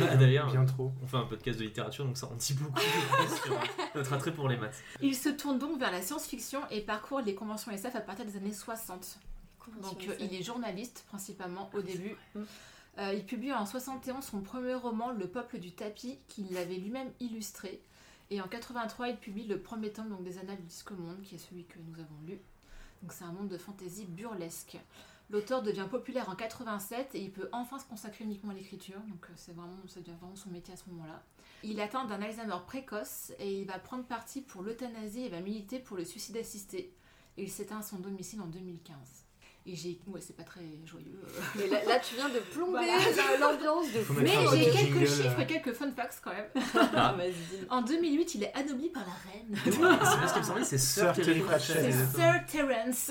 Bah, 0.00 0.16
D'ailleurs, 0.16 0.50
Bien 0.50 0.64
trop. 0.64 0.92
on 1.02 1.06
fait 1.06 1.16
un 1.16 1.26
podcast 1.26 1.60
de 1.60 1.64
littérature 1.64 2.04
donc 2.04 2.16
ça 2.16 2.26
en 2.26 2.34
dit 2.34 2.54
beaucoup 2.54 2.80
sur 3.44 3.56
notre 3.94 4.12
attrait 4.12 4.34
pour 4.34 4.48
les 4.48 4.56
maths. 4.56 4.82
Il 5.00 5.14
se 5.14 5.28
tourne 5.28 5.58
donc 5.58 5.78
vers 5.78 5.92
la 5.92 6.02
science-fiction 6.02 6.60
et 6.70 6.80
parcourt 6.80 7.20
les 7.20 7.36
conventions 7.36 7.70
SF 7.70 7.94
à 7.94 8.00
partir 8.00 8.24
des 8.24 8.36
années 8.36 8.52
60. 8.52 9.20
Donc 9.82 10.08
euh, 10.08 10.16
il 10.18 10.34
est 10.34 10.42
journaliste 10.42 11.04
principalement 11.08 11.70
au 11.72 11.82
début. 11.82 12.16
Mm. 12.34 12.42
Euh, 12.98 13.14
il 13.14 13.24
publie 13.24 13.52
en 13.52 13.64
71 13.64 14.24
son 14.24 14.40
premier 14.40 14.74
roman 14.74 15.12
Le 15.12 15.28
peuple 15.28 15.58
du 15.58 15.72
tapis 15.72 16.18
qu'il 16.28 16.56
avait 16.56 16.76
lui-même 16.76 17.10
illustré. 17.20 17.80
Et 18.30 18.40
en 18.40 18.48
83 18.48 19.08
il 19.10 19.16
publie 19.16 19.46
le 19.46 19.60
premier 19.60 19.92
tome 19.92 20.08
donc, 20.08 20.24
des 20.24 20.38
Annales 20.38 20.56
du 20.56 20.64
Disque 20.64 20.90
Monde 20.92 21.22
qui 21.22 21.36
est 21.36 21.38
celui 21.38 21.64
que 21.64 21.78
nous 21.78 22.00
avons 22.00 22.20
lu. 22.26 22.40
C'est 23.10 23.24
un 23.24 23.32
monde 23.32 23.48
de 23.48 23.58
fantaisie 23.58 24.06
burlesque. 24.06 24.78
L'auteur 25.30 25.62
devient 25.62 25.86
populaire 25.90 26.28
en 26.28 26.36
87 26.36 27.14
et 27.14 27.20
il 27.20 27.32
peut 27.32 27.48
enfin 27.52 27.78
se 27.78 27.84
consacrer 27.84 28.24
uniquement 28.24 28.52
à 28.52 28.54
l'écriture. 28.54 29.00
Donc 29.08 29.26
euh, 29.28 29.32
c'est 29.36 29.52
vraiment, 29.52 29.76
ça 29.88 30.00
devient 30.00 30.16
vraiment 30.20 30.36
son 30.36 30.50
métier 30.50 30.74
à 30.74 30.76
ce 30.76 30.88
moment-là. 30.90 31.22
Il 31.62 31.80
atteint 31.80 32.04
d'un 32.04 32.22
Alzheimer 32.22 32.58
précoce 32.66 33.32
et 33.38 33.60
il 33.60 33.66
va 33.66 33.78
prendre 33.78 34.04
parti 34.04 34.40
pour 34.40 34.62
l'euthanasie 34.62 35.24
et 35.24 35.28
va 35.28 35.40
militer 35.40 35.78
pour 35.78 35.96
le 35.96 36.04
suicide 36.04 36.36
assisté. 36.36 36.92
Il 37.36 37.50
s'éteint 37.50 37.78
à 37.78 37.82
son 37.82 37.98
domicile 37.98 38.40
en 38.40 38.46
2015. 38.46 39.25
Et 39.68 39.74
j'ai. 39.74 39.98
Ouais, 40.06 40.20
c'est 40.20 40.36
pas 40.36 40.44
très 40.44 40.60
joyeux. 40.84 41.20
euh. 41.24 41.40
Mais 41.56 41.66
là, 41.68 41.84
là, 41.84 41.98
tu 41.98 42.14
viens 42.14 42.28
de 42.28 42.38
plomber 42.38 42.70
Voilà. 42.78 42.98
dans 43.40 43.50
l'ambiance 43.52 43.92
de 43.92 43.98
fou. 44.00 44.12
mettre 44.12 44.52
Mais 44.52 44.58
j'ai 44.58 44.70
quelques 44.70 44.84
jingle, 44.92 45.06
chiffres 45.08 45.38
euh. 45.38 45.42
et 45.42 45.46
quelques 45.46 45.72
fun 45.72 45.90
facts 45.90 46.20
quand 46.22 46.30
même. 46.32 46.46
Ah. 46.94 47.16
En 47.70 47.82
2008, 47.82 48.34
il 48.36 48.44
est 48.44 48.54
anobli 48.54 48.90
par 48.90 49.04
la 49.04 49.30
reine. 49.32 49.56
C'est 49.64 49.80
parce 49.80 50.32
qu'il 50.32 50.42
me 50.42 50.46
semblait 50.46 50.64
c'est 50.64 50.78
Sir 50.78 51.12
Pratchett. 51.44 51.92
C'est. 51.92 52.16
Sir 52.16 52.44
Terence. 52.46 53.10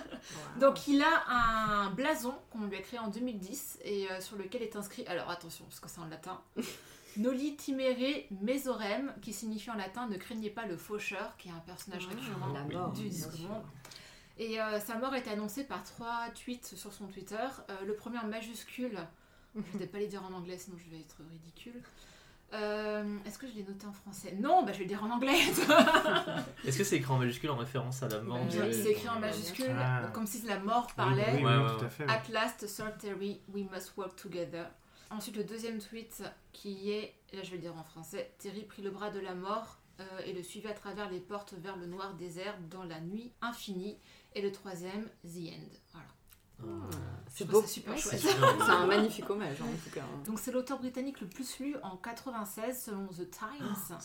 Donc 0.60 0.88
il 0.88 1.02
a 1.02 1.24
un 1.28 1.90
blason 1.90 2.34
qu'on 2.50 2.64
lui 2.66 2.76
a 2.76 2.80
créé 2.80 2.98
en 2.98 3.08
2010 3.08 3.78
et 3.84 4.10
euh, 4.10 4.20
sur 4.20 4.36
lequel 4.36 4.62
est 4.62 4.76
inscrit, 4.76 5.06
alors 5.06 5.28
attention 5.30 5.64
parce 5.64 5.80
que 5.80 5.88
c'est 5.88 6.00
en 6.00 6.06
latin, 6.06 6.40
Noli 7.16 7.56
timere 7.56 8.24
mesorem, 8.40 9.12
qui 9.20 9.32
signifie 9.32 9.70
en 9.70 9.74
latin 9.74 10.06
ne 10.08 10.16
craignez 10.16 10.50
pas 10.50 10.66
le 10.66 10.76
faucheur, 10.76 11.36
qui 11.38 11.48
est 11.48 11.52
un 11.52 11.62
personnage 11.66 12.06
récurrent 12.06 12.52
La 12.52 12.62
oui. 12.62 12.70
du 12.70 13.46
monde. 13.46 13.62
Et 14.38 14.60
euh, 14.60 14.80
sa 14.80 14.96
mort 14.96 15.14
est 15.14 15.28
annoncée 15.28 15.64
par 15.64 15.82
trois 15.84 16.28
tweets 16.34 16.74
sur 16.76 16.92
son 16.92 17.06
Twitter. 17.06 17.36
Euh, 17.68 17.74
le 17.86 17.94
premier 17.94 18.18
en 18.18 18.26
majuscule, 18.26 18.98
je 19.54 19.60
vais 19.60 19.66
peut-être 19.78 19.92
pas 19.92 19.98
les 19.98 20.06
dire 20.06 20.24
en 20.24 20.32
anglais 20.32 20.56
sinon 20.58 20.76
je 20.78 20.90
vais 20.90 21.00
être 21.00 21.16
ridicule. 21.30 21.82
Euh, 22.52 23.16
Est-ce 23.26 23.38
que 23.38 23.46
je 23.46 23.52
l'ai 23.52 23.62
noté 23.62 23.86
en 23.86 23.92
français? 23.92 24.34
Non, 24.40 24.64
bah 24.64 24.72
je 24.72 24.78
vais 24.78 24.84
le 24.84 24.88
dire 24.88 25.04
en 25.04 25.10
anglais. 25.10 25.38
Est-ce 26.64 26.78
que 26.78 26.84
c'est 26.84 26.96
écrit 26.96 27.12
en 27.12 27.18
majuscule 27.18 27.50
en 27.50 27.56
référence 27.56 28.02
à 28.02 28.08
la 28.08 28.20
mort 28.20 28.38
Oui, 28.42 28.72
c'est 28.72 28.90
écrit 28.90 29.08
en 29.08 29.20
majuscule, 29.20 29.70
Ah. 29.78 30.08
comme 30.12 30.26
si 30.26 30.42
la 30.46 30.58
mort 30.58 30.88
parlait. 30.96 31.32
Oui, 31.36 31.44
Ouais, 31.44 31.78
tout 31.78 31.84
à 31.84 31.88
fait. 31.88 32.04
At 32.08 32.22
last, 32.30 32.66
Sir 32.66 32.96
Terry, 32.98 33.40
we 33.52 33.64
must 33.70 33.96
work 33.96 34.16
together. 34.16 34.66
Ensuite, 35.10 35.36
le 35.36 35.44
deuxième 35.44 35.78
tweet 35.80 36.22
qui 36.52 36.90
est, 36.90 37.14
là 37.32 37.42
je 37.42 37.50
vais 37.50 37.56
le 37.56 37.62
dire 37.62 37.76
en 37.76 37.84
français, 37.84 38.32
Terry 38.38 38.62
prit 38.64 38.82
le 38.82 38.90
bras 38.90 39.10
de 39.10 39.20
la 39.20 39.34
mort 39.34 39.78
euh, 40.00 40.04
et 40.24 40.32
le 40.32 40.42
suivit 40.42 40.68
à 40.68 40.72
travers 40.74 41.08
les 41.10 41.20
portes 41.20 41.54
vers 41.54 41.76
le 41.76 41.86
noir 41.86 42.14
désert 42.14 42.56
dans 42.70 42.84
la 42.84 43.00
nuit 43.00 43.32
infinie. 43.42 43.98
Et 44.34 44.42
le 44.42 44.52
troisième, 44.52 45.04
The 45.24 45.52
End. 45.52 45.76
Voilà. 45.92 46.08
Ah. 46.62 46.96
C'est 47.32 47.46
Je 47.46 47.50
beau. 47.50 47.62
super 47.62 47.94
Ouais, 47.94 48.00
chouette. 48.00 48.20
C'est. 48.20 48.28
C'est 48.30 48.70
un 48.70 48.86
magnifique 48.86 49.28
hommage, 49.30 49.60
en 49.60 49.66
tout 49.66 49.90
cas. 49.94 50.04
Donc 50.26 50.38
c'est 50.38 50.52
l'auteur 50.52 50.78
britannique 50.78 51.20
le 51.20 51.26
plus 51.28 51.58
lu 51.58 51.76
en 51.82 51.96
96 51.96 52.84
selon 52.84 53.06
The 53.06 53.30
Times 53.30 53.74
Ah, 53.90 53.98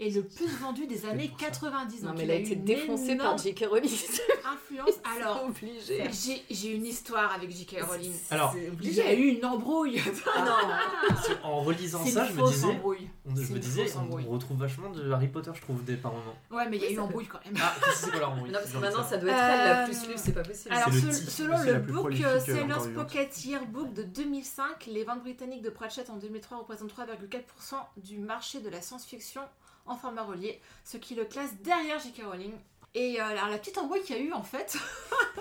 et 0.00 0.10
le 0.10 0.22
plus 0.22 0.46
vendu 0.60 0.86
des 0.86 1.04
années 1.06 1.28
pour 1.28 1.40
ça. 1.40 1.46
90. 1.46 2.02
Non, 2.02 2.12
mais 2.14 2.18
il 2.18 2.22
elle 2.24 2.30
a 2.30 2.34
été 2.34 2.54
une 2.54 2.64
défoncée 2.64 3.16
par 3.16 3.36
J.K. 3.38 3.66
Rowling. 3.68 3.90
influence. 4.48 4.94
Alors, 5.18 5.50
j'ai 5.90 6.42
j'ai 6.50 6.74
une 6.74 6.86
histoire 6.86 7.32
avec 7.34 7.50
J.K. 7.50 7.82
Rowling. 7.82 8.12
Alors, 8.30 8.54
Il 8.82 8.92
y 8.94 9.00
a 9.00 9.12
eu 9.12 9.26
une 9.36 9.44
embrouille. 9.44 10.00
Ah 10.36 10.44
non. 10.44 11.14
Que 11.16 11.42
En 11.42 11.60
relisant 11.60 12.04
ça, 12.04 12.26
je 12.26 12.32
me 12.32 12.46
disais, 12.48 12.66
embrouille. 12.66 13.08
on- 13.26 13.34
je 13.36 13.42
C'est 13.44 13.52
me 13.52 13.58
disais, 13.58 13.86
on 13.96 14.30
retrouve 14.30 14.58
vachement 14.58 14.90
de 14.90 15.10
Harry 15.10 15.28
Potter, 15.28 15.50
je 15.54 15.60
trouve, 15.60 15.82
des 15.84 15.96
par 15.96 16.12
moments. 16.12 16.34
Ouais, 16.50 16.68
mais 16.68 16.76
il 16.76 16.82
y 16.82 16.86
a 16.86 16.90
eu 16.92 16.98
embrouille 16.98 17.26
quand 17.26 17.44
même. 17.44 17.54
Ah, 17.60 17.74
c'est 17.94 18.10
quoi 18.10 18.20
leur 18.20 18.30
embrouille 18.32 18.50
Non, 18.50 18.58
parce 18.60 18.72
que 18.72 18.78
maintenant 18.78 19.04
ça 19.04 19.16
doit 19.16 19.30
être 19.30 19.38
elle 19.38 19.58
la 19.58 19.82
Euh, 19.82 19.84
plus 19.86 20.06
lue, 20.08 20.14
c'est 20.16 20.32
pas 20.32 20.42
possible. 20.42 20.74
Alors, 20.74 20.92
selon 20.92 21.62
le 21.62 21.74
book 21.80 22.12
euh, 22.20 22.24
euh, 22.36 22.40
Sailor's. 22.40 22.88
Pocket 22.94 23.44
Yearbook 23.44 23.92
de 23.94 24.02
2005, 24.02 24.86
les 24.86 25.04
ventes 25.04 25.20
britanniques 25.22 25.62
de 25.62 25.70
Pratchett 25.70 26.08
en 26.10 26.16
2003 26.16 26.58
représentent 26.58 26.92
3,4% 26.92 27.74
du 27.96 28.18
marché 28.18 28.60
de 28.60 28.68
la 28.70 28.80
science-fiction 28.80 29.42
en 29.88 29.96
format 29.96 30.22
relié, 30.22 30.60
ce 30.84 30.96
qui 30.96 31.14
le 31.14 31.24
classe 31.24 31.54
derrière 31.62 31.98
J.K. 31.98 32.22
Rowling. 32.24 32.52
Et 32.94 33.20
euh, 33.20 33.24
alors, 33.24 33.48
la 33.48 33.58
petite 33.58 33.76
embrouille 33.78 34.02
qu'il 34.02 34.16
y 34.16 34.18
a 34.18 34.22
eu 34.22 34.32
en 34.32 34.42
fait, 34.42 34.76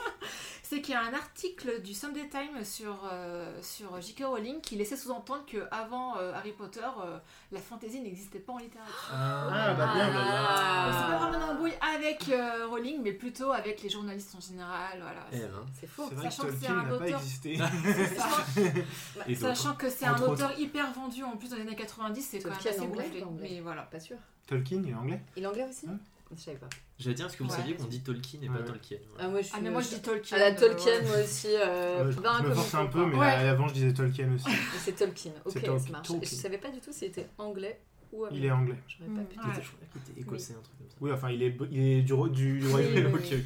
c'est 0.64 0.82
qu'il 0.82 0.94
y 0.94 0.98
a 0.98 1.02
un 1.02 1.14
article 1.14 1.82
du 1.82 1.94
Sunday 1.94 2.28
Times 2.30 2.64
sur, 2.66 3.08
euh, 3.12 3.62
sur 3.64 4.00
J.K. 4.02 4.24
Rowling 4.26 4.60
qui 4.62 4.76
laissait 4.76 4.98
sous-entendre 4.98 5.46
qu'avant 5.48 6.16
Harry 6.16 6.52
Potter, 6.52 6.82
euh, 6.82 7.18
la 7.54 7.60
fantasy 7.62 8.02
n'existait 8.02 8.40
pas 8.40 8.52
en 8.54 8.58
littérature. 8.58 8.94
Ah, 9.14 9.74
bah 9.74 9.94
bien. 9.94 10.06
Donc, 10.08 10.14
c'est 10.14 10.20
pas 10.20 11.10
Ah. 11.10 11.18
vraiment 11.30 11.38
une 11.46 11.52
embrouille 11.52 11.74
avec 11.96 12.28
euh, 12.30 12.68
Rowling, 12.68 13.02
mais 13.02 13.14
plutôt 13.14 13.52
avec 13.54 13.82
les 13.82 13.90
journalistes 13.90 14.36
en 14.36 14.42
général. 14.42 15.00
Voilà. 15.02 15.26
Eh 15.32 15.38
ben. 15.40 15.66
C'est 15.80 15.88
faux. 15.88 16.08
Vrai 16.08 16.28
que 16.28 16.34
Sachant 16.34 16.48
que 16.50 16.54
c'est 16.62 16.68
un 16.68 16.90
auteur-. 16.92 17.22
Sachant 19.40 19.76
que 19.76 19.90
c'est 19.90 20.06
un 20.06 20.22
auteur 20.22 20.52
hyper 20.60 20.92
vendu 20.92 21.24
en 21.24 21.38
plus 21.38 21.50
dans 21.50 21.56
les 21.56 21.62
années 21.64 21.76
90, 21.76 22.22
c'est 22.22 22.40
quand 22.40 22.50
même 22.50 22.58
assez 22.60 22.80
anglais. 22.82 23.10
Mais 23.40 23.62
voilà. 23.62 23.84
Pas 23.84 24.00
sûr. 24.02 24.18
Tolkien, 24.46 24.82
il 24.84 24.90
est 24.92 24.94
anglais? 24.94 25.22
Il 25.38 25.44
est 25.44 25.48
anglais 25.48 25.66
aussi? 25.70 25.88
Ouais. 25.88 25.94
Je 26.36 26.42
savais 26.42 26.58
pas. 26.58 26.68
J'allais 27.00 27.16
dire, 27.16 27.26
est-ce 27.28 27.38
que 27.38 27.44
vous 27.44 27.50
Ouais. 27.50 27.56
saviez 27.56 27.76
qu'on 27.76 27.86
dit 27.86 28.02
Tolkien 28.02 28.42
et 28.44 28.48
pas 28.48 28.54
Ouais. 28.56 28.64
Tolkien 28.66 28.98
Ah, 29.20 29.28
moi 29.30 29.42
je 29.42 29.46
suis. 29.48 29.56
Ah, 29.58 29.62
mais 29.62 29.70
moi 29.70 29.82
je 29.82 29.88
dis 29.90 30.02
Tolkien. 30.02 30.38
À 30.38 30.40
la 30.40 30.46
euh, 30.56 30.60
Tolkien, 30.60 31.02
moi 31.04 31.18
aussi. 31.24 31.48
Euh, 31.50 32.06
Ouais, 32.06 32.12
Je 32.12 32.18
je 32.18 32.48
me 32.50 32.54
force 32.54 32.74
un 32.76 32.86
peu, 32.88 33.06
mais 33.06 33.16
Ouais. 33.18 33.28
avant 33.28 33.68
je 33.70 33.74
disais 33.76 33.94
Tolkien 33.94 34.34
aussi. 34.34 34.46
C'est 34.84 34.96
Tolkien, 34.96 35.32
ok, 35.46 35.54
ça 35.54 35.60
marche. 35.92 36.08
Tolkien. 36.08 36.20
Je 36.24 36.36
savais 36.36 36.58
pas 36.58 36.70
du 36.70 36.80
tout 36.80 36.92
si 36.92 37.00
c'était 37.00 37.28
anglais 37.38 37.80
ou 38.12 38.26
Il 38.32 38.44
est 38.46 38.52
anglais. 38.52 38.76
J'aurais 38.88 39.10
Mm. 39.12 39.16
pas 39.16 39.24
pu. 39.24 39.40
Ouais. 39.40 39.46
était, 39.54 39.62
je 39.64 39.68
crois 39.68 39.80
qu'il 40.04 40.12
était 40.14 40.22
écossais, 40.22 40.54
un 40.54 40.62
truc 40.62 40.78
comme 40.78 40.90
ça. 40.90 40.96
Oui, 41.00 41.12
enfin, 41.14 41.30
il 41.32 41.44
est, 41.44 41.58
il 41.72 41.80
est 41.80 42.02
du, 42.02 42.14
Royaume-Uni. 42.14 43.14
ok, 43.14 43.44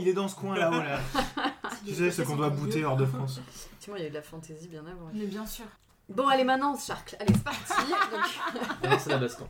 il 0.00 0.08
est 0.08 0.12
dans 0.12 0.28
ce 0.28 0.36
coin 0.36 0.56
là-haut 0.56 0.78
là. 0.82 1.00
Tu 1.86 1.94
sais, 1.94 2.10
ce 2.10 2.22
qu'on 2.22 2.36
doit 2.36 2.50
bouter 2.50 2.84
hors 2.84 2.96
de 2.96 3.06
France. 3.06 3.40
Effectivement, 3.48 3.96
il 3.96 4.02
y 4.02 4.04
a 4.04 4.08
eu 4.08 4.10
de 4.10 4.14
la 4.16 4.22
fantaisie 4.22 4.68
bien 4.68 4.82
avant. 4.86 5.10
Mais 5.14 5.24
bien 5.26 5.46
sûr. 5.46 5.64
Bon, 6.10 6.26
allez, 6.26 6.42
maintenant, 6.44 6.76
Shark. 6.76 7.14
Allez, 7.20 7.32
c'est 7.32 7.44
parti. 7.44 7.72
Donc, 8.52 8.64
Alors, 8.82 9.00
c'est 9.00 9.10
la 9.10 9.18
baston. 9.18 9.46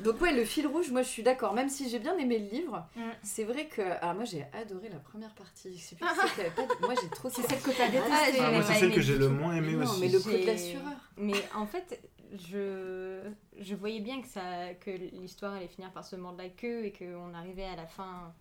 donc, 0.00 0.20
ouais, 0.20 0.32
le 0.32 0.44
fil 0.44 0.66
rouge, 0.66 0.90
moi, 0.90 1.02
je 1.02 1.08
suis 1.08 1.22
d'accord. 1.22 1.54
Même 1.54 1.68
si 1.68 1.88
j'ai 1.88 1.98
bien 2.00 2.16
aimé 2.18 2.38
le 2.38 2.46
livre, 2.48 2.86
Mm. 2.96 3.00
c'est 3.22 3.44
vrai 3.44 3.66
que. 3.68 3.80
Alors, 3.82 4.14
moi, 4.14 4.24
j'ai 4.24 4.44
adoré 4.52 4.88
la 4.88 4.98
première 4.98 5.32
partie. 5.34 5.72
Je 5.72 5.78
sais 5.80 5.94
plus 5.96 6.06
si 6.14 6.14
c'est 6.20 6.28
qu'il 6.34 6.42
y 6.42 6.46
avait 6.46 6.54
pas 6.54 6.62
de- 6.74 6.80
Moi, 6.86 6.94
j'ai 7.00 7.08
trop 7.10 7.30
C'est 7.30 7.42
celle 7.42 7.60
que 7.62 7.70
t'as 7.70 7.84
Ah, 7.86 7.90
détestée. 7.90 8.32
j'ai- 8.32 8.40
Ah, 8.44 8.50
moi, 8.50 8.62
c'est 8.62 8.74
celle 8.74 8.84
aimé 8.86 8.94
que 8.94 9.00
j'ai 9.00 9.16
le 9.16 9.28
moins 9.28 9.54
aimé 9.54 9.72
Non, 9.72 9.84
aussi. 9.84 10.00
mais 10.00 10.08
le 10.08 10.18
coup 10.20 10.30
de 10.30 10.36
la 10.46 10.56
J'ai- 10.56 10.72
sureur. 10.72 10.92
Mais 11.16 11.34
en 11.54 11.66
fait, 11.66 12.00
je, 12.48 13.20
je 13.58 13.74
voyais 13.76 14.00
bien 14.00 14.20
que, 14.20 14.28
ça, 14.28 14.74
que 14.80 14.90
l'histoire 14.90 15.54
allait 15.54 15.68
finir 15.68 15.92
par 15.92 16.04
se 16.04 16.16
mordre 16.16 16.38
la 16.38 16.48
queue 16.48 16.84
et 16.86 16.92
qu'on 16.92 17.32
arrivait 17.34 17.64
à 17.66 17.76
la 17.76 17.86
fin, 17.86 18.32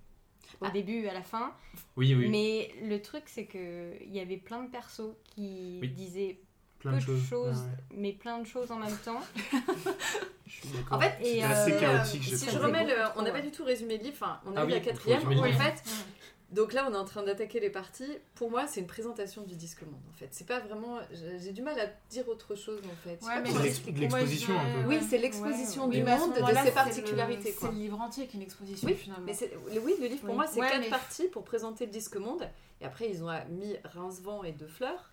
au 0.61 0.65
Ah. 0.65 0.71
début, 0.71 1.07
à 1.07 1.13
la 1.13 1.21
fin. 1.21 1.53
Oui, 1.97 2.15
oui. 2.15 2.29
Mais 2.29 2.71
le 2.87 2.99
truc, 3.01 3.23
c'est 3.27 3.45
qu'il 3.45 4.11
y 4.11 4.19
avait 4.19 4.37
plein 4.37 4.63
de 4.63 4.69
persos 4.69 5.13
qui 5.23 5.77
Oui. 5.81 5.89
disaient 5.89 6.39
Plein 6.79 6.91
peu 6.91 6.97
de 6.97 7.01
choses. 7.03 7.27
choses, 7.29 7.57
Ouais, 7.57 7.63
ouais. 7.63 7.97
mais 7.97 8.11
plein 8.13 8.39
de 8.39 8.47
choses 8.47 8.71
en 8.71 8.77
même 8.77 8.95
temps. 9.03 9.21
Je 10.47 10.51
suis 10.53 10.69
d'accord. 10.69 10.97
En 10.97 11.01
fait, 11.01 11.13
C'était 11.21 11.43
euh, 11.43 11.47
assez 11.47 11.71
euh, 11.73 11.79
chaotique, 11.79 12.23
si 12.23 12.49
je 12.49 12.57
remets 12.57 12.85
le. 12.85 12.93
On 13.17 13.21
n'a 13.21 13.31
pas 13.31 13.41
du 13.41 13.51
tout 13.51 13.63
résumé 13.63 13.97
le 13.97 14.03
livre. 14.03 14.15
Enfin, 14.19 14.39
on 14.45 14.55
a 14.55 14.61
Ah 14.61 14.65
oui, 14.65 14.71
la 14.71 14.79
quatrième. 14.79 15.21
où, 15.27 15.31
en 15.39 15.43
fait, 15.43 15.83
Donc 16.51 16.73
là, 16.73 16.87
on 16.89 16.93
est 16.93 16.97
en 16.97 17.05
train 17.05 17.21
d'attaquer 17.21 17.59
les 17.59 17.69
parties. 17.69 18.17
Pour 18.33 18.49
moi, 18.49 18.65
c'est 18.67 18.79
une 18.79 18.87
présentation 18.87 19.43
du 19.43 19.55
disque 19.55 19.83
monde, 19.83 20.01
en 20.09 20.17
fait. 20.17 20.29
C'est 20.31 20.47
pas 20.47 20.59
vraiment. 20.59 20.97
J'ai 21.39 21.51
du 21.51 21.61
mal 21.61 21.79
à 21.79 21.85
dire 22.09 22.27
autre 22.27 22.55
chose, 22.55 22.81
en 22.85 22.95
fait. 23.07 23.19
Ouais, 23.23 23.43
C'est 23.45 23.69
c'est- 23.71 23.91
l'exposition, 23.91 24.55
un 24.59 24.81
peu. 24.81 24.87
Oui, 24.87 24.99
c'est 25.07 25.19
l'exposition 25.19 25.85
Ouais, 25.85 25.97
du 25.97 26.03
monde, 26.03 26.33
de 26.33 26.39
moment-là, 26.39 26.61
ses 26.61 26.67
c'est 26.69 26.73
particularités. 26.73 27.51
C'est 27.59 27.67
le 27.67 27.73
livre 27.73 28.01
entier 28.01 28.25
qui 28.25 28.37
est 28.37 28.39
une 28.39 28.43
exposition 28.45 28.87
Oui, 28.87 28.95
finalement. 28.95 29.25
Mais 29.27 29.33
c'est- 29.35 29.51
le- 29.73 29.81
oui, 29.81 29.93
le 30.01 30.07
livre 30.07 30.21
pour 30.21 30.29
Oui. 30.31 30.35
moi 30.35 30.47
c'est 30.47 30.59
Ouais, 30.59 30.69
quatre 30.71 30.79
mais- 30.81 30.89
parties 30.89 31.27
pour 31.27 31.43
présenter 31.43 31.85
le 31.85 31.91
disque 31.91 32.15
monde. 32.15 32.49
Et 32.81 32.85
après 32.85 33.07
ils 33.09 33.23
ont 33.23 33.29
mis 33.49 33.75
Rincevent 33.83 34.43
et 34.43 34.53
De 34.53 34.65
Fleurs 34.65 35.11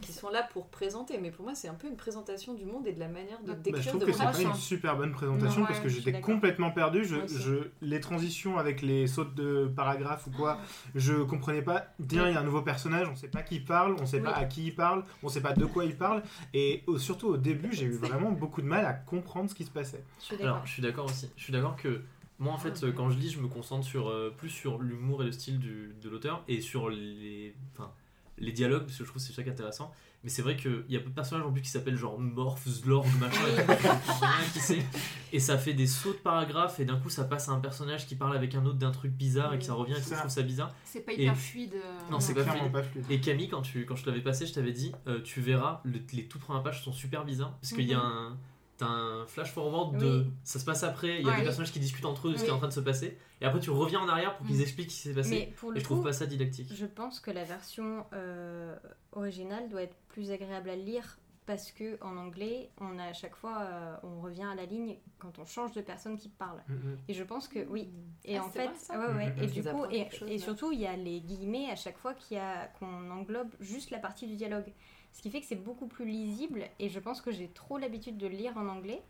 qui 0.00 0.12
sont 0.12 0.30
là 0.30 0.42
pour 0.52 0.68
présenter. 0.68 1.18
Mais 1.18 1.30
pour 1.30 1.44
moi 1.44 1.54
c'est 1.54 1.68
un 1.68 1.74
peu 1.74 1.88
une 1.88 1.96
présentation 1.96 2.54
du 2.54 2.64
monde 2.64 2.86
et 2.86 2.92
de 2.92 3.00
la 3.00 3.08
manière 3.08 3.40
de 3.42 3.46
Bah, 3.48 3.52
Bah, 3.54 3.60
décrire 3.62 3.82
je 3.82 3.88
trouve 3.90 4.00
de 4.00 4.06
que 4.06 4.12
c'est 4.12 4.24
pas 4.24 4.40
une 4.42 4.54
super 4.54 4.96
bonne 4.96 5.12
présentation 5.12 5.60
Non, 5.60 5.66
parce 5.66 5.78
ouais, 5.78 5.84
que 5.84 5.88
j'étais 5.90 6.20
complètement 6.20 6.70
perdu. 6.70 7.04
Je, 7.04 7.68
les 7.82 8.00
transitions 8.00 8.58
avec 8.58 8.82
les 8.82 9.06
sautes 9.06 9.34
de 9.34 9.66
paragraphes 9.74 10.26
ou 10.26 10.30
quoi, 10.30 10.58
je 10.94 11.14
comprenais 11.22 11.62
pas. 11.62 11.86
Bien, 11.98 12.28
il 12.28 12.34
y 12.34 12.36
a 12.36 12.40
un 12.40 12.44
nouveau 12.44 12.62
personnage, 12.62 13.08
on 13.08 13.16
sait 13.16 13.28
pas 13.28 13.42
qui 13.42 13.60
parle, 13.60 13.96
on 14.00 14.06
sait 14.06 14.20
pas 14.20 14.32
à 14.32 14.44
qui 14.44 14.66
il 14.66 14.74
parle, 14.74 15.04
on 15.22 15.28
sait 15.28 15.40
pas 15.42 15.52
de 15.52 15.64
quoi 15.64 15.84
il 15.84 15.96
parle. 15.96 16.22
Et 16.54 16.82
au- 16.86 16.98
surtout 16.98 17.28
au 17.28 17.36
début, 17.36 17.72
j'ai 17.72 17.86
eu 17.86 17.92
vraiment 17.92 18.30
beaucoup 18.32 18.62
de 18.62 18.66
mal 18.66 18.84
à 18.84 18.92
comprendre 18.92 19.48
ce 19.50 19.54
qui 19.54 19.64
se 19.64 19.70
passait. 19.70 20.04
Je 20.20 20.24
suis 20.24 20.36
d'accord. 20.36 20.54
Alors, 20.54 20.66
je 20.66 20.72
suis 20.72 20.82
d'accord 20.82 21.04
aussi. 21.06 21.28
Je 21.36 21.42
suis 21.44 21.52
d'accord 21.52 21.76
que 21.76 22.02
moi, 22.38 22.52
en 22.54 22.58
fait, 22.58 22.72
Ah, 22.82 22.86
quand 22.96 23.10
je 23.10 23.18
lis, 23.18 23.30
je 23.30 23.38
me 23.40 23.48
concentre 23.48 23.84
sur, 23.84 24.08
euh, 24.08 24.32
plus 24.36 24.48
sur 24.48 24.78
l'humour 24.80 25.22
et 25.22 25.26
le 25.26 25.32
style 25.32 25.58
du, 25.58 25.94
de 26.02 26.08
l'auteur 26.08 26.42
et 26.48 26.60
sur 26.62 26.88
les, 26.88 27.54
enfin, 27.74 27.90
les 28.40 28.52
dialogues, 28.52 28.84
parce 28.86 28.96
que 28.98 29.04
je 29.04 29.08
trouve 29.08 29.20
que 29.22 29.26
c'est 29.28 29.32
ça 29.34 29.42
qui 29.42 29.48
est 29.48 29.52
intéressant. 29.52 29.92
Mais 30.22 30.28
c'est 30.28 30.42
vrai 30.42 30.54
qu'il 30.54 30.84
y 30.90 30.96
a 30.96 31.00
peu 31.00 31.08
de 31.08 31.14
personnages 31.14 31.46
en 31.46 31.50
plus 31.50 31.62
qui 31.62 31.70
s'appellent 31.70 31.96
genre 31.96 32.18
Morph, 32.20 32.68
Zlorg, 32.68 33.06
machin, 33.20 33.40
et 33.46 33.64
tout, 33.64 33.72
je 33.72 34.12
sais 34.12 34.26
rien 34.26 34.46
qui 34.52 34.58
c'est. 34.60 34.84
Et 35.32 35.40
ça 35.40 35.56
fait 35.56 35.72
des 35.72 35.86
sauts 35.86 36.12
de 36.12 36.18
paragraphes, 36.18 36.78
et 36.78 36.84
d'un 36.84 36.98
coup, 36.98 37.08
ça 37.08 37.24
passe 37.24 37.48
à 37.48 37.52
un 37.52 37.60
personnage 37.60 38.06
qui 38.06 38.16
parle 38.16 38.36
avec 38.36 38.54
un 38.54 38.66
autre 38.66 38.76
d'un 38.76 38.90
truc 38.90 39.12
bizarre 39.12 39.54
et 39.54 39.58
que 39.58 39.64
ça 39.64 39.72
revient, 39.74 39.92
et 39.92 39.96
tout, 39.96 40.00
Ça. 40.02 40.16
je 40.16 40.20
trouve 40.20 40.30
ça 40.30 40.42
bizarre. 40.42 40.74
C'est 40.84 41.00
pas 41.00 41.12
Et- 41.12 41.22
hyper 41.22 41.36
fluide. 41.38 41.72
euh, 41.74 42.10
Non, 42.10 42.20
c'est 42.20 42.34
pas 42.34 42.44
pas 42.44 42.82
fluide. 42.82 43.04
Et 43.08 43.20
Camille, 43.20 43.48
quand, 43.48 43.62
tu, 43.62 43.86
quand 43.86 43.96
je 43.96 44.04
te 44.04 44.10
l'avais 44.10 44.22
passé, 44.22 44.44
je 44.44 44.52
t'avais 44.52 44.72
dit, 44.72 44.92
euh, 45.06 45.22
tu 45.22 45.40
verras, 45.40 45.80
le- 45.84 46.00
les 46.12 46.26
toutes 46.26 46.42
premières 46.42 46.62
pages 46.62 46.84
sont 46.84 46.92
super 46.92 47.24
bizarres, 47.24 47.56
parce 47.60 47.72
qu'il 47.72 47.86
y 47.86 47.94
a 47.94 47.98
Mhm. 47.98 48.04
un, 48.04 48.38
t'as 48.80 48.86
un 48.86 49.26
flash 49.26 49.52
forward 49.52 49.96
de, 49.98 50.20
Oui. 50.24 50.32
ça 50.44 50.58
se 50.58 50.64
passe 50.64 50.82
après, 50.82 51.20
il 51.20 51.26
y 51.26 51.28
a 51.28 51.32
Ouais. 51.32 51.38
des 51.38 51.44
personnages 51.44 51.72
qui 51.72 51.78
discutent 51.80 52.04
entre 52.04 52.28
eux 52.28 52.32
de 52.32 52.36
ce 52.38 52.42
qui 52.44 52.50
est 52.50 52.52
en 52.52 52.58
train 52.58 52.68
de 52.68 52.72
se 52.72 52.80
passer, 52.80 53.16
et 53.40 53.44
après 53.44 53.60
tu 53.60 53.70
reviens 53.70 54.00
en 54.00 54.08
arrière 54.08 54.36
pour 54.36 54.46
qu'ils 54.46 54.56
Mhm. 54.56 54.62
expliquent 54.62 54.90
ce 54.90 54.96
qui 54.96 55.08
s'est 55.08 55.14
passé. 55.14 55.30
Mais 55.30 55.52
pour 55.56 55.74
Et 55.74 55.78
je 55.80 55.84
trouve 55.84 55.98
coup, 55.98 56.04
pas 56.04 56.12
ça 56.12 56.26
didactique. 56.26 56.68
je 56.74 56.86
pense 56.86 57.20
que 57.20 57.30
la 57.30 57.44
version 57.44 58.04
euh, 58.12 58.76
originale 59.12 59.68
doit 59.68 59.82
être 59.82 59.96
plus 60.08 60.30
agréable 60.30 60.68
à 60.70 60.76
lire 60.76 61.18
parce 61.46 61.72
que 61.72 61.98
en 62.02 62.16
anglais, 62.16 62.70
on 62.80 62.98
a 62.98 63.04
à 63.06 63.12
chaque 63.12 63.34
fois, 63.34 63.58
euh, 63.62 63.96
on 64.04 64.20
revient 64.20 64.44
à 64.44 64.54
la 64.54 64.66
ligne 64.66 64.96
quand 65.18 65.38
on 65.40 65.46
change 65.46 65.72
de 65.72 65.80
personne 65.80 66.16
qui 66.16 66.28
parle. 66.28 66.58
Mm, 66.68 66.74
mm. 66.74 66.98
Et 67.08 67.14
je 67.14 67.24
pense 67.24 67.48
que 67.48 67.66
oui. 67.68 67.88
Et 68.24 68.36
Ah, 68.38 68.44
en 68.44 68.50
c'est 68.50 68.58
fait, 68.60 68.66
vrai, 68.68 68.76
ça 68.78 68.98
ouais, 69.00 69.14
ouais. 69.14 69.34
Et 69.42 69.48
Je 69.48 69.54
du 69.54 69.62
coup, 69.62 69.84
et, 69.90 70.08
chose, 70.10 70.36
surtout, 70.42 70.70
il 70.72 70.78
y 70.80 70.86
a 70.86 70.94
les 70.96 71.20
guillemets 71.20 71.68
à 71.70 71.76
chaque 71.76 71.98
fois 71.98 72.14
qu'il 72.14 72.36
y 72.36 72.40
a 72.40 72.66
qu'on 72.78 73.10
englobe 73.10 73.50
juste 73.58 73.90
la 73.90 73.98
partie 73.98 74.26
du 74.28 74.36
dialogue. 74.36 74.72
Ce 75.12 75.22
qui 75.22 75.30
fait 75.30 75.40
que 75.40 75.46
c'est 75.46 75.56
beaucoup 75.56 75.86
plus 75.86 76.04
lisible. 76.04 76.64
Et 76.78 76.88
je 76.88 76.98
pense 77.00 77.20
que 77.20 77.30
j'ai 77.30 77.48
trop 77.48 77.78
l'habitude 77.78 78.16
de 78.16 78.26
lire 78.26 78.56
en 78.56 78.68
anglais. 78.68 79.02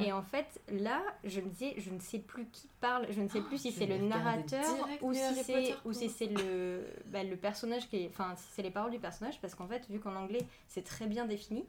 Et 0.00 0.12
en 0.12 0.22
fait, 0.22 0.60
là, 0.70 1.02
je 1.24 1.40
me 1.40 1.48
disais, 1.48 1.74
je 1.78 1.90
ne 1.90 1.98
sais 1.98 2.18
plus 2.18 2.46
qui 2.46 2.68
parle. 2.80 3.06
Je 3.10 3.20
ne 3.20 3.28
sais 3.28 3.40
plus 3.40 3.58
si 3.58 3.72
c'est 3.72 3.86
le 3.86 3.98
narrateur 3.98 4.88
ou 5.00 5.12
si 5.12 5.44
c'est 5.44 5.74
ou 5.84 5.92
si 5.92 6.08
c'est 6.08 6.26
le 6.26 6.86
bah, 7.06 7.24
le 7.24 7.36
personnage 7.36 7.88
qui 7.88 7.96
est, 8.04 8.08
enfin, 8.08 8.34
si 8.36 8.44
c'est 8.52 8.62
les 8.62 8.70
paroles 8.70 8.92
du 8.92 9.00
personnage. 9.00 9.40
Parce 9.40 9.54
qu'en 9.54 9.66
fait, 9.66 9.88
vu 9.90 9.98
qu'en 9.98 10.14
anglais 10.14 10.46
c'est 10.68 10.84
très 10.84 11.06
bien 11.06 11.24
défini. 11.26 11.64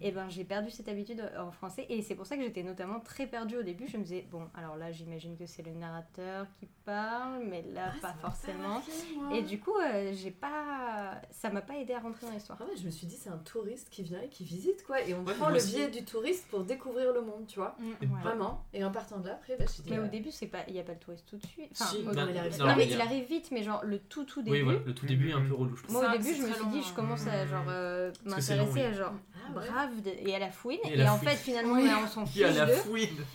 Et 0.00 0.10
ben 0.12 0.28
j'ai 0.28 0.44
perdu 0.44 0.70
cette 0.70 0.88
habitude 0.88 1.22
en 1.38 1.50
français 1.50 1.86
et 1.88 2.02
c'est 2.02 2.14
pour 2.14 2.26
ça 2.26 2.36
que 2.36 2.42
j'étais 2.42 2.62
notamment 2.62 3.00
très 3.00 3.26
perdue 3.26 3.56
au 3.56 3.62
début. 3.62 3.86
Je 3.88 3.96
me 3.96 4.02
disais 4.02 4.26
bon 4.30 4.48
alors 4.54 4.76
là 4.76 4.92
j'imagine 4.92 5.36
que 5.36 5.46
c'est 5.46 5.62
le 5.62 5.72
narrateur 5.72 6.46
qui 6.58 6.66
parle 6.84 7.44
mais 7.48 7.62
là 7.72 7.92
Ah, 7.96 8.08
pas 8.08 8.14
forcément. 8.20 8.68
marqué. 8.68 9.38
Et 9.38 9.42
du 9.42 9.58
coup 9.60 9.74
euh, 9.76 10.12
j'ai 10.14 10.30
pas 10.30 11.20
ça 11.30 11.50
m'a 11.50 11.60
pas 11.62 11.74
aidé 11.76 11.94
à 11.94 12.00
rentrer 12.00 12.26
dans 12.26 12.32
l'histoire. 12.32 12.58
Ah 12.60 12.64
ouais, 12.64 12.76
je 12.76 12.84
me 12.84 12.90
suis 12.90 13.06
dit, 13.06 13.16
c'est 13.16 13.30
un 13.30 13.38
touriste 13.38 13.88
qui 13.90 14.02
vient 14.02 14.20
et 14.20 14.28
qui 14.28 14.44
visite, 14.44 14.84
quoi. 14.84 15.00
Et 15.02 15.14
on 15.14 15.24
Ouais, 15.24 15.34
prend 15.34 15.48
le 15.48 15.56
aussi. 15.56 15.74
biais 15.76 15.88
du 15.88 16.04
touriste 16.04 16.46
pour 16.48 16.64
découvrir 16.64 17.12
le 17.12 17.20
monde, 17.22 17.46
tu 17.46 17.58
vois. 17.58 17.76
Mm. 17.78 17.84
Ouais. 18.12 18.20
Vraiment. 18.22 18.64
Et 18.72 18.84
en 18.84 18.90
partant 18.90 19.18
de 19.18 19.28
là, 19.28 19.34
après, 19.34 19.56
bah, 19.56 19.64
je 19.66 19.90
Mais 19.90 19.98
euh, 19.98 20.04
au 20.04 20.08
début 20.08 20.30
c'est 20.30 20.46
pas 20.46 20.58
il 20.68 20.74
y 20.74 20.78
a 20.80 20.82
pas 20.82 20.92
le 20.92 20.98
touriste 20.98 21.26
tout 21.28 21.36
de 21.36 21.46
suite. 21.46 21.70
Enfin, 21.72 21.84
Si, 21.86 22.02
bah, 22.02 22.12
il 22.14 22.18
arrive- 22.38 22.58
non 22.58 22.76
mais 22.76 22.86
il 22.88 23.00
arrive 23.00 23.24
vite 23.26 23.50
mais 23.52 23.62
genre 23.62 23.82
le 23.84 23.98
tout 23.98 24.24
tout 24.24 24.42
début. 24.42 24.56
Oui, 24.58 24.62
voilà, 24.62 24.78
le 24.84 24.94
tout 24.94 25.06
début 25.06 25.30
est 25.30 25.34
un 25.34 25.42
peu 25.44 25.54
relou, 25.54 25.76
je. 25.76 25.90
Moi 25.92 26.02
Ça, 26.02 26.14
au 26.14 26.18
début 26.18 26.34
je 26.34 26.42
me 26.42 26.52
suis 26.52 26.66
dit 26.66 26.82
je 26.82 26.92
commence 26.94 27.26
à 27.26 27.46
genre 27.46 27.64
euh, 27.68 28.12
m'intéresser 28.24 28.82
à 28.82 28.92
genre 28.92 29.12
Ah 29.34 29.52
ouais. 29.58 29.61
Brave 29.70 30.02
de- 30.02 30.28
et 30.28 30.34
à 30.34 30.38
la 30.38 30.50
fouine 30.50 30.78
Et 30.84 30.92
et, 30.92 30.96
la 30.96 31.12
en 31.14 31.18
fouine. 31.18 31.30
fait 31.30 31.36
finalement 31.36 31.74
Oui. 31.74 31.86
là, 31.86 31.98
on 32.04 32.08
s'en 32.08 32.22
Il 32.24 32.28
fiche 32.28 32.40
y 32.40 32.44
a 32.44 32.50
la 32.52 32.66
fouine 32.68 33.08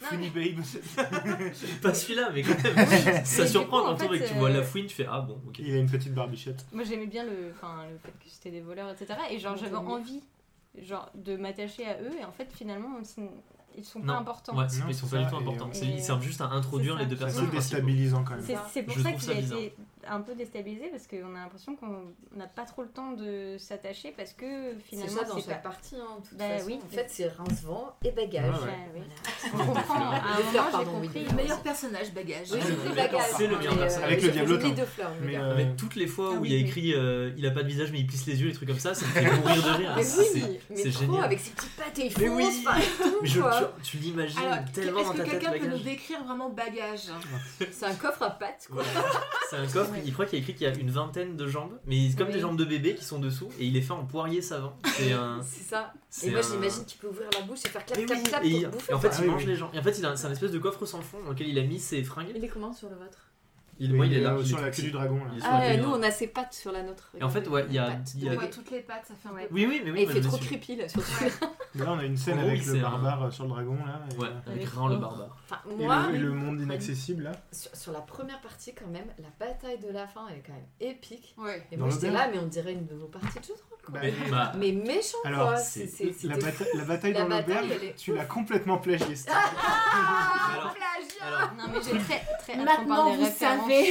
Funny 0.00 0.30
Babe. 0.34 0.60
Pas 1.82 1.94
celui-là, 1.94 2.30
mais 2.34 2.42
quand 2.42 2.62
même. 2.62 2.88
Et 3.20 3.24
ça 3.24 3.46
surprend 3.46 3.82
quand 3.82 3.92
on 3.94 3.96
fait, 3.96 4.16
et 4.16 4.20
que 4.20 4.28
tu 4.28 4.34
vois 4.34 4.50
euh, 4.50 4.54
la 4.54 4.62
fouine, 4.62 4.86
tu 4.86 4.94
fais 4.94 5.06
Ah 5.10 5.20
bon, 5.20 5.40
ok. 5.46 5.58
Il 5.58 5.74
a 5.74 5.78
une 5.78 5.90
petite 5.90 6.14
barbichette. 6.14 6.64
Moi 6.72 6.84
j'aimais 6.84 7.06
bien 7.06 7.24
le, 7.24 7.52
enfin, 7.54 7.84
le 7.90 7.98
fait 7.98 8.10
que 8.12 8.30
c'était 8.30 8.50
des 8.50 8.60
voleurs, 8.60 8.90
etc. 8.90 9.14
Et 9.30 9.38
genre 9.38 9.56
j'avais 9.56 9.76
envie 9.76 10.22
genre, 10.82 11.10
de 11.14 11.36
m'attacher 11.36 11.84
à 11.86 12.00
eux 12.00 12.12
et 12.20 12.24
en 12.24 12.32
fait 12.32 12.48
finalement 12.52 12.88
c'est- 13.02 13.20
ils 13.76 13.84
sont 13.84 14.00
Non. 14.00 14.06
pas 14.14 14.18
importants. 14.20 14.56
Ouais, 14.56 14.66
c'est- 14.68 14.80
Non, 14.80 14.86
ils 14.88 14.94
sont 14.94 15.06
c'est 15.06 15.16
pas 15.16 15.22
du 15.24 15.28
tout 15.30 15.36
et, 15.36 15.42
importants. 15.42 15.70
C'est- 15.72 15.86
et, 15.86 15.94
Ils 15.94 16.02
servent 16.02 16.22
juste 16.22 16.40
à 16.40 16.46
introduire 16.46 16.96
c'est 16.98 17.04
les 17.04 17.06
deux 17.10 17.16
C'est 17.16 17.22
un 17.22 17.26
personnes 17.26 17.44
peu 17.46 17.50
principaux. 17.52 17.76
déstabilisant 17.76 18.24
quand 18.24 18.34
même. 18.36 18.44
C'est 18.46 18.56
c'est 18.70 18.82
pour 18.82 18.94
Je 18.94 19.02
ça 19.02 19.08
trouve 19.10 19.20
que 19.20 19.26
ça 19.26 19.34
j'ai 19.34 19.40
bizarre. 19.42 19.58
été 19.58 19.74
un 20.08 20.20
peu 20.20 20.34
déstabilisée 20.34 20.88
parce 20.90 21.06
qu'on 21.06 21.34
a 21.34 21.38
l'impression 21.40 21.76
qu'on 21.76 22.12
n'a 22.36 22.46
pas 22.46 22.64
trop 22.64 22.82
le 22.82 22.88
temps 22.88 23.12
de 23.12 23.56
s'attacher 23.58 24.12
parce 24.16 24.32
que 24.32 24.72
C'est 24.74 24.80
finalement 24.96 25.16
ça 25.22 25.24
dans 25.24 25.34
c'est 25.36 25.42
chaque 25.50 25.62
pas. 25.62 25.70
partie, 25.70 25.96
hein, 25.96 26.18
de 26.22 26.28
toute 26.28 26.38
Bah 26.38 26.48
façon. 26.48 26.66
oui. 26.66 26.78
En 26.84 26.88
fait, 26.94 27.06
c'est 27.08 27.28
rince-vent 27.28 27.96
et 28.04 28.10
bagage. 28.10 28.44
Ouais, 28.54 28.60
ouais. 28.60 28.66
Ouais, 28.66 28.90
oui. 28.94 29.00
Voilà. 29.52 29.64
On 29.70 29.74
comprend. 29.74 29.94
À 29.94 30.16
un 30.16 30.42
moment 30.42 30.70
pardon, 30.70 30.90
compris. 30.92 31.24
Le 31.24 31.34
meilleur 31.36 31.62
personnage, 31.62 32.12
bagage. 32.12 32.48
Oui, 32.52 32.58
Ah, 32.62 32.94
bagage. 32.94 33.20
c'est 33.36 33.46
le 33.46 33.58
meilleur 33.58 33.78
personnage. 33.78 34.08
Avec 34.12 34.22
le 34.22 34.30
diablotin. 34.30 34.68
Veux 34.70 35.26
Mais, 35.26 35.36
euh, 35.36 35.64
toutes 35.76 35.94
les 35.96 36.06
fois 36.06 36.30
Ah 36.34 36.38
où 36.38 36.44
il 36.44 36.52
y 36.52 36.56
a 36.56 36.58
écrit 36.58 36.94
euh, 36.94 37.32
il 37.36 37.46
a 37.46 37.50
pas 37.50 37.62
de 37.62 37.68
visage 37.68 37.90
mais 37.92 38.00
il 38.00 38.06
plisse 38.06 38.26
les 38.26 38.40
yeux, 38.40 38.48
les 38.48 38.54
trucs 38.54 38.68
comme 38.68 38.78
ça, 38.78 38.94
ça 38.94 39.06
me 39.06 39.10
fait 39.12 39.30
mourir 39.30 39.62
de 39.62 39.70
rire. 39.70 39.92
Mais 39.96 40.02
C'est- 40.02 40.34
oui, 40.34 40.58
mais 40.70 40.76
c'est 40.76 40.90
trop, 40.90 41.00
génial. 41.04 41.24
avec 41.24 41.38
ses 41.40 41.50
petites 41.50 41.76
pattes 41.76 41.98
et 41.98 42.06
il 42.06 42.28
oui. 42.30 42.64
tu, 43.82 43.96
l'imagines 43.98 44.38
tellement 44.74 45.00
est-ce 45.00 45.08
dans 45.08 45.12
que 45.14 45.18
ta 45.18 45.24
tête, 45.24 45.40
quelqu'un 45.40 45.58
peut 45.58 45.66
nous 45.66 45.78
décrire 45.82 46.24
vraiment 46.24 46.50
bagage 46.50 47.08
C'est 47.70 47.86
un 47.86 47.94
coffre 47.94 48.22
à 48.22 48.30
pattes, 48.30 48.68
quoi. 48.70 48.82
C'est 49.50 49.56
un 49.56 49.66
coffre, 49.66 49.91
Ouais. 49.92 50.02
il 50.04 50.12
croit 50.12 50.26
qu'il 50.26 50.38
y 50.38 50.40
a 50.40 50.42
écrit 50.42 50.54
qu'il 50.54 50.66
y 50.66 50.70
a 50.70 50.74
une 50.76 50.90
vingtaine 50.90 51.36
de 51.36 51.46
jambes, 51.46 51.78
mais 51.86 52.10
comme 52.16 52.28
Oui. 52.28 52.32
des 52.34 52.40
jambes 52.40 52.56
de 52.56 52.64
bébé 52.64 52.94
qui 52.94 53.04
sont 53.04 53.18
dessous, 53.18 53.48
et 53.58 53.66
il 53.66 53.76
est 53.76 53.80
fait 53.82 53.92
en 53.92 54.04
poirier 54.04 54.42
savant. 54.42 54.76
C'est 54.96 55.12
un. 55.12 55.40
C'est 55.42 55.62
ça. 55.64 55.92
c'est 56.10 56.26
Et 56.26 56.30
moi, 56.30 56.40
un- 56.40 56.42
j'imagine 56.42 56.84
qu'il 56.84 56.98
peut 56.98 57.08
ouvrir 57.08 57.28
la 57.38 57.42
bouche 57.46 57.60
et 57.64 57.68
faire 57.68 57.84
clap, 57.86 58.04
clap, 58.04 58.18
oui, 58.18 58.24
clap 58.24 58.44
et, 58.44 58.50
pour 58.50 58.58
il- 58.60 58.66
bouffer. 58.68 58.92
et 58.92 58.94
en 58.94 59.00
fait. 59.00 59.08
Ah 59.12 59.16
il 59.18 59.24
oui, 59.24 59.30
mange 59.30 59.42
oui. 59.42 59.46
les 59.48 59.56
gens. 59.56 59.70
Et 59.72 59.78
en 59.78 59.82
fait, 59.82 59.98
il 59.98 60.04
a- 60.06 60.16
c'est 60.16 60.26
un 60.26 60.32
espèce 60.32 60.50
de 60.52 60.58
coffre 60.58 60.84
sans 60.86 61.00
fond 61.00 61.18
dans 61.24 61.30
lequel 61.30 61.48
il 61.48 61.58
a 61.58 61.62
mis 61.62 61.78
ses 61.80 62.02
fringues. 62.02 62.32
Il 62.34 62.44
est 62.44 62.48
comment 62.48 62.72
sur 62.72 62.88
le 62.88 62.96
vôtre? 62.96 63.18
Il, 63.78 63.94
moi, 63.94 64.06
il 64.06 64.12
est 64.14 64.20
là. 64.20 64.34
euh, 64.34 64.42
est 64.42 64.44
sur 64.44 64.60
la 64.60 64.70
queue 64.70 64.82
du 64.82 64.90
dragon 64.92 65.16
là. 65.24 65.30
Ah, 65.42 65.76
nous, 65.76 65.88
on 65.88 66.02
a 66.02 66.10
ses 66.10 66.28
pattes 66.28 66.52
sur 66.54 66.70
la 66.72 66.82
nôtre. 66.82 67.10
Et 67.18 67.22
en 67.24 67.28
fait, 67.28 67.48
ouais, 67.48 67.64
il 67.68 67.74
y 67.74 67.78
a- 67.78 67.98
il 68.14 68.24
y 68.24 68.28
On 68.28 68.32
a- 68.32 68.34
voit 68.36 68.46
toutes 68.46 68.70
les 68.70 68.80
pattes, 68.80 69.06
ça 69.08 69.14
fait 69.14 69.28
un. 69.28 69.32
Oui, 69.50 69.66
oui, 69.68 69.80
mais 69.84 69.90
oui. 69.90 70.00
Et 70.00 70.02
il 70.04 70.08
fait 70.10 70.20
trop 70.20 70.36
creepy 70.36 70.76
là, 70.76 70.88
surtout. 70.88 71.10
Mais 71.74 71.84
là 71.84 71.92
on 71.92 71.98
a 71.98 72.04
une 72.04 72.16
scène 72.16 72.38
avec 72.38 72.64
le 72.66 72.78
barbare 72.80 73.24
euh, 73.24 73.30
sur 73.30 73.44
le 73.44 73.50
dragon 73.50 73.76
là. 73.84 74.00
Ouais, 74.18 74.28
euh, 74.28 74.52
avec 74.52 74.68
Rin 74.68 74.88
le 74.88 74.94
Rin. 74.94 75.00
barbare. 75.00 75.36
Moi, 75.78 76.06
le, 76.10 76.14
et 76.14 76.18
le 76.18 76.30
monde 76.32 76.60
inaccessible 76.60 77.24
là. 77.24 77.32
sur, 77.50 77.92
la 77.92 78.00
première 78.00 78.40
partie, 78.40 78.74
quand 78.74 78.86
même, 78.88 79.06
la 79.18 79.28
bataille 79.44 79.78
de 79.78 79.88
la 79.90 80.06
fin, 80.06 80.26
elle 80.30 80.38
est 80.38 80.42
quand 80.46 80.52
même 80.52 80.66
épique. 80.80 81.34
Ouais. 81.38 81.66
Et 81.72 81.76
Dans 81.76 81.86
moi, 81.86 81.94
j'étais 81.94 82.10
là, 82.10 82.28
mais 82.32 82.38
on 82.38 82.46
dirait 82.46 82.72
une 82.74 82.86
de 82.86 82.94
nos 82.94 83.06
parties 83.06 83.38
de 83.40 83.44
jeu 83.44 83.54
de 83.54 83.60
rôle, 83.70 83.78
quoi. 83.84 83.94
Bah, 83.94 84.00
Mais, 84.02 84.30
bah, 84.30 84.52
Mais 84.58 84.72
méchant, 84.72 85.18
Alors, 85.24 85.52
quoi. 85.54 85.58
La, 86.74 86.84
bataille 86.84 87.12
dans 87.14 87.26
l'auberge, 87.28 87.68
tu 87.96 88.14
l'as 88.14 88.26
complètement 88.26 88.78
plagié. 88.78 89.14
alors- 89.26 90.74
plagiat 91.02 91.36
Alors, 91.38 91.50
Non, 91.56 91.64
mais 91.72 91.78
j'ai 91.82 91.98
très, 91.98 92.22
très 92.38 92.52
hâte 92.54 92.58
qu'on 92.58 92.64
Maintenant, 92.64 92.96
parle 92.96 93.10
des 93.12 93.16
vous 93.16 93.24
références, 93.24 93.60
savez. 93.62 93.82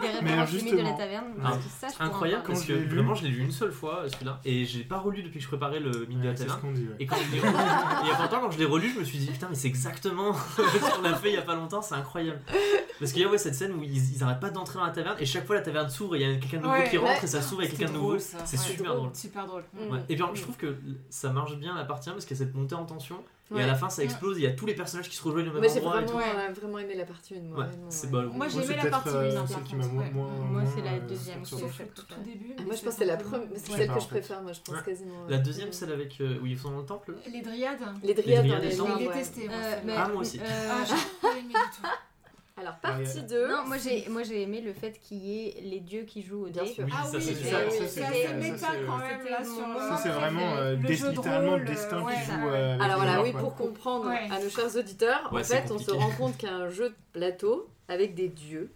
des 0.00 0.08
références 0.18 0.52
de 0.52 0.82
la 0.82 0.92
taverne. 0.92 1.24
ah, 1.38 1.42
Parce 1.50 1.56
que 1.58 1.62
ça, 1.80 1.86
je 1.98 2.04
incroyable 2.04 2.42
parce 2.46 2.64
que 2.64 2.72
vraiment 2.72 3.14
je 3.14 3.24
l'ai 3.24 3.30
lu 3.30 3.42
une 3.42 3.50
seule 3.52 3.72
fois 3.72 4.04
celui-là 4.08 4.40
et 4.44 4.64
j'ai 4.64 4.84
pas 4.84 4.98
relu 4.98 5.22
depuis 5.22 5.38
que 5.38 5.42
je 5.44 5.48
préparais 5.48 5.80
le 5.80 6.06
Mine 6.06 6.20
de 6.20 6.28
la 6.28 6.34
Taverne. 6.34 6.58
Et 6.98 7.06
quand 7.06 7.16
je 7.16 7.34
l'ai 7.34 7.40
relu, 7.40 7.52
il 8.02 8.08
y 8.08 8.10
a 8.12 8.18
longtemps, 8.22 8.40
quand 8.40 8.50
je 8.50 8.58
l'ai 8.58 8.64
relu, 8.64 8.90
je 8.94 8.98
me 9.00 9.04
suis 9.04 9.18
dit 9.18 9.26
putain, 9.30 9.48
mais 9.48 9.54
c'est 9.56 9.68
exactement 9.68 10.32
ce 10.56 10.96
qu'on 10.96 11.04
a 11.04 11.14
fait 11.14 11.30
il 11.30 11.34
y 11.34 11.38
a 11.38 11.42
pas 11.42 11.54
longtemps, 11.54 11.82
c'est 11.82 11.94
incroyable. 11.94 12.40
Parce 12.98 13.12
qu'il 13.12 13.22
y 13.22 13.24
a 13.24 13.28
ouais, 13.28 13.38
cette 13.38 13.54
scène 13.54 13.72
où 13.74 13.82
ils, 13.82 14.14
ils 14.16 14.22
arrêtent 14.24 14.40
pas 14.40 14.50
d'entrer 14.50 14.78
dans 14.78 14.84
la 14.86 14.90
taverne 14.92 15.16
et 15.20 15.26
chaque 15.26 15.46
fois 15.46 15.54
la 15.56 15.62
taverne 15.62 15.88
s'ouvre 15.88 16.16
et 16.16 16.20
il 16.22 16.28
y 16.28 16.34
a 16.34 16.36
quelqu'un 16.38 16.58
de 16.58 16.62
nouveau 16.62 16.74
Ouais, 16.74 16.88
qui 16.90 16.96
rentre 16.98 17.12
ouais. 17.12 17.24
et 17.24 17.26
ça 17.26 17.40
s'ouvre 17.42 17.62
avec 17.62 17.76
quelqu'un 17.76 17.92
de 17.92 17.98
nouveau. 17.98 18.18
C'est 18.18 18.56
super 18.58 18.94
drôle. 18.94 19.10
Super 19.14 19.46
drôle. 19.46 19.64
Mm. 19.74 19.96
Et 20.08 20.14
puis 20.14 20.22
alors, 20.22 20.34
je 20.34 20.42
trouve 20.42 20.56
que 20.56 20.76
ça 21.10 21.30
marche 21.30 21.56
bien 21.56 21.74
la 21.76 21.84
partie 21.84 22.10
1 22.10 22.12
parce 22.14 22.24
qu'il 22.24 22.36
y 22.36 22.42
a 22.42 22.44
cette 22.44 22.54
montée 22.54 22.74
en 22.74 22.84
tension 22.84 23.22
et 23.50 23.54
Ouais. 23.54 23.62
à 23.62 23.66
la 23.66 23.74
fin 23.74 23.88
ça 23.88 24.02
explose, 24.04 24.36
il 24.38 24.42
y 24.44 24.46
a 24.46 24.52
tous 24.52 24.66
les 24.66 24.74
personnages 24.74 25.08
qui 25.08 25.16
se 25.16 25.22
rejoignent 25.22 25.48
au 25.48 25.52
même 25.52 25.62
Moi 25.62 25.72
j'ai 25.72 25.80
endroit 25.80 26.00
et 26.02 26.04
vraiment, 26.04 26.20
tout. 26.20 26.26
euh, 26.50 26.52
vraiment 26.60 26.78
aimé 26.80 26.94
la 26.96 27.04
partie 27.06 27.34
1. 27.34 27.40
Moi, 27.40 27.58
Ouais, 27.60 27.64
vraiment, 27.66 27.86
c'est 27.88 28.06
ouais. 28.06 28.12
bon. 28.12 28.32
Moi, 28.34 28.48
j'ai 28.48 28.58
aimé 28.62 28.74
la 28.82 28.90
partie 28.90 29.08
euh, 29.08 29.40
1. 29.40 29.46
celle 29.46 29.56
par 29.56 29.64
qui 29.64 29.74
contre, 29.74 29.86
m'a 29.88 29.92
moins- 29.94 30.02
ouais. 30.04 30.10
moins- 30.12 30.28
Moi, 30.50 30.62
c'est 30.74 30.82
la 30.82 30.92
euh, 30.92 31.00
deuxième 31.08 31.44
Sauf 31.44 31.78
le 31.78 31.86
tout, 31.86 32.02
tout 32.02 32.20
début. 32.24 32.54
Ah, 32.58 32.62
Moi 32.62 32.74
je 32.74 32.76
c'est 32.78 32.84
pense 32.84 32.94
que 32.94 32.98
c'est 33.00 33.04
la 33.06 33.16
première, 33.16 33.48
c'est 33.56 33.70
Ouais. 33.72 33.78
celle 33.78 33.92
que 33.94 34.00
je 34.00 34.06
préfère. 34.06 34.42
Moi 34.42 34.52
je 34.52 34.60
pense 34.60 34.74
Ouais. 34.76 34.82
quasiment. 34.84 35.26
La 35.28 35.36
euh, 35.36 35.40
deuxième, 35.40 35.72
celle 35.72 35.92
avec 35.92 36.20
euh, 36.20 36.38
où 36.42 36.46
ils 36.46 36.58
sont 36.58 36.70
dans 36.72 36.78
le 36.80 36.84
temple 36.86 37.14
Les 37.32 37.40
dryades. 37.40 37.78
Les 38.02 38.14
dryades 38.14 38.44
Les 38.44 38.80
ouais. 38.80 38.98
détesté. 38.98 39.46
moi, 39.48 39.54
Euh, 39.56 39.94
Ah, 39.96 40.08
moi 40.08 40.20
aussi. 40.20 40.38
euh, 40.40 40.42
Ah, 40.70 40.84
j'ai 40.86 40.94
pas 41.22 41.32
aimé 41.38 41.48
du 41.48 41.52
tout. 41.54 41.88
Alors 42.60 42.74
Ouais, 42.74 42.78
partie 43.04 43.18
ouais. 43.18 43.22
2. 43.28 43.48
Non, 43.48 43.64
moi 43.66 43.76
j'ai, 43.78 44.08
moi 44.08 44.22
j'ai 44.22 44.42
aimé 44.42 44.60
le 44.60 44.72
fait 44.72 44.98
qu'il 45.00 45.18
y 45.18 45.48
ait 45.48 45.60
les 45.62 45.80
dieux 45.80 46.02
qui 46.02 46.22
jouent 46.22 46.46
au 46.46 46.50
Bien 46.50 46.64
dé. 46.64 46.72
sûr. 46.72 46.84
Oui, 46.84 46.92
Ah 46.96 47.04
ça 47.04 47.16
oui, 47.16 47.22
c'est 47.22 47.34
c'est 47.34 47.44
c'est 47.44 47.50
ça, 47.50 47.58
ça, 47.58 47.70
c'est 47.70 47.86
c'est- 47.88 48.02
assez 48.04 48.26
ça, 48.26 48.32
méta 48.34 48.56
c'est- 48.58 48.86
quand 48.86 48.98
même 48.98 49.24
là 49.30 49.38
Ça, 49.88 49.96
c'est 50.02 50.08
vraiment 50.08 50.56
euh, 50.56 50.76
Le 50.76 50.86
des- 50.88 50.94
jeu 50.94 51.06
de 51.08 51.12
littéralement 51.12 51.50
rôle, 51.52 51.60
le 51.60 51.66
destin 51.66 52.02
ouais. 52.02 52.14
qui 52.14 52.20
joue. 52.20 52.32
Ah, 52.32 52.46
euh, 52.46 52.72
avec 52.74 52.82
Alors 52.82 52.86
les 52.88 52.94
voilà, 52.96 53.12
joueurs, 53.12 53.24
oui, 53.24 53.32
quoi. 53.32 53.40
pour 53.40 53.54
comprendre 53.54 54.06
Ouais. 54.08 54.28
à 54.30 54.42
nos 54.42 54.48
chers 54.50 54.76
auditeurs, 54.76 55.28
Ouais, 55.32 55.40
en 55.40 55.44
fait, 55.44 55.70
on 55.70 55.78
se 55.78 55.90
rend 55.90 56.10
compte 56.18 56.36
qu'il 56.36 56.48
y 56.48 56.52
a 56.52 56.56
un 56.56 56.68
jeu 56.68 56.88
de 56.90 56.94
plateau 57.12 57.68
avec 57.88 58.14
des 58.14 58.28
dieux 58.28 58.70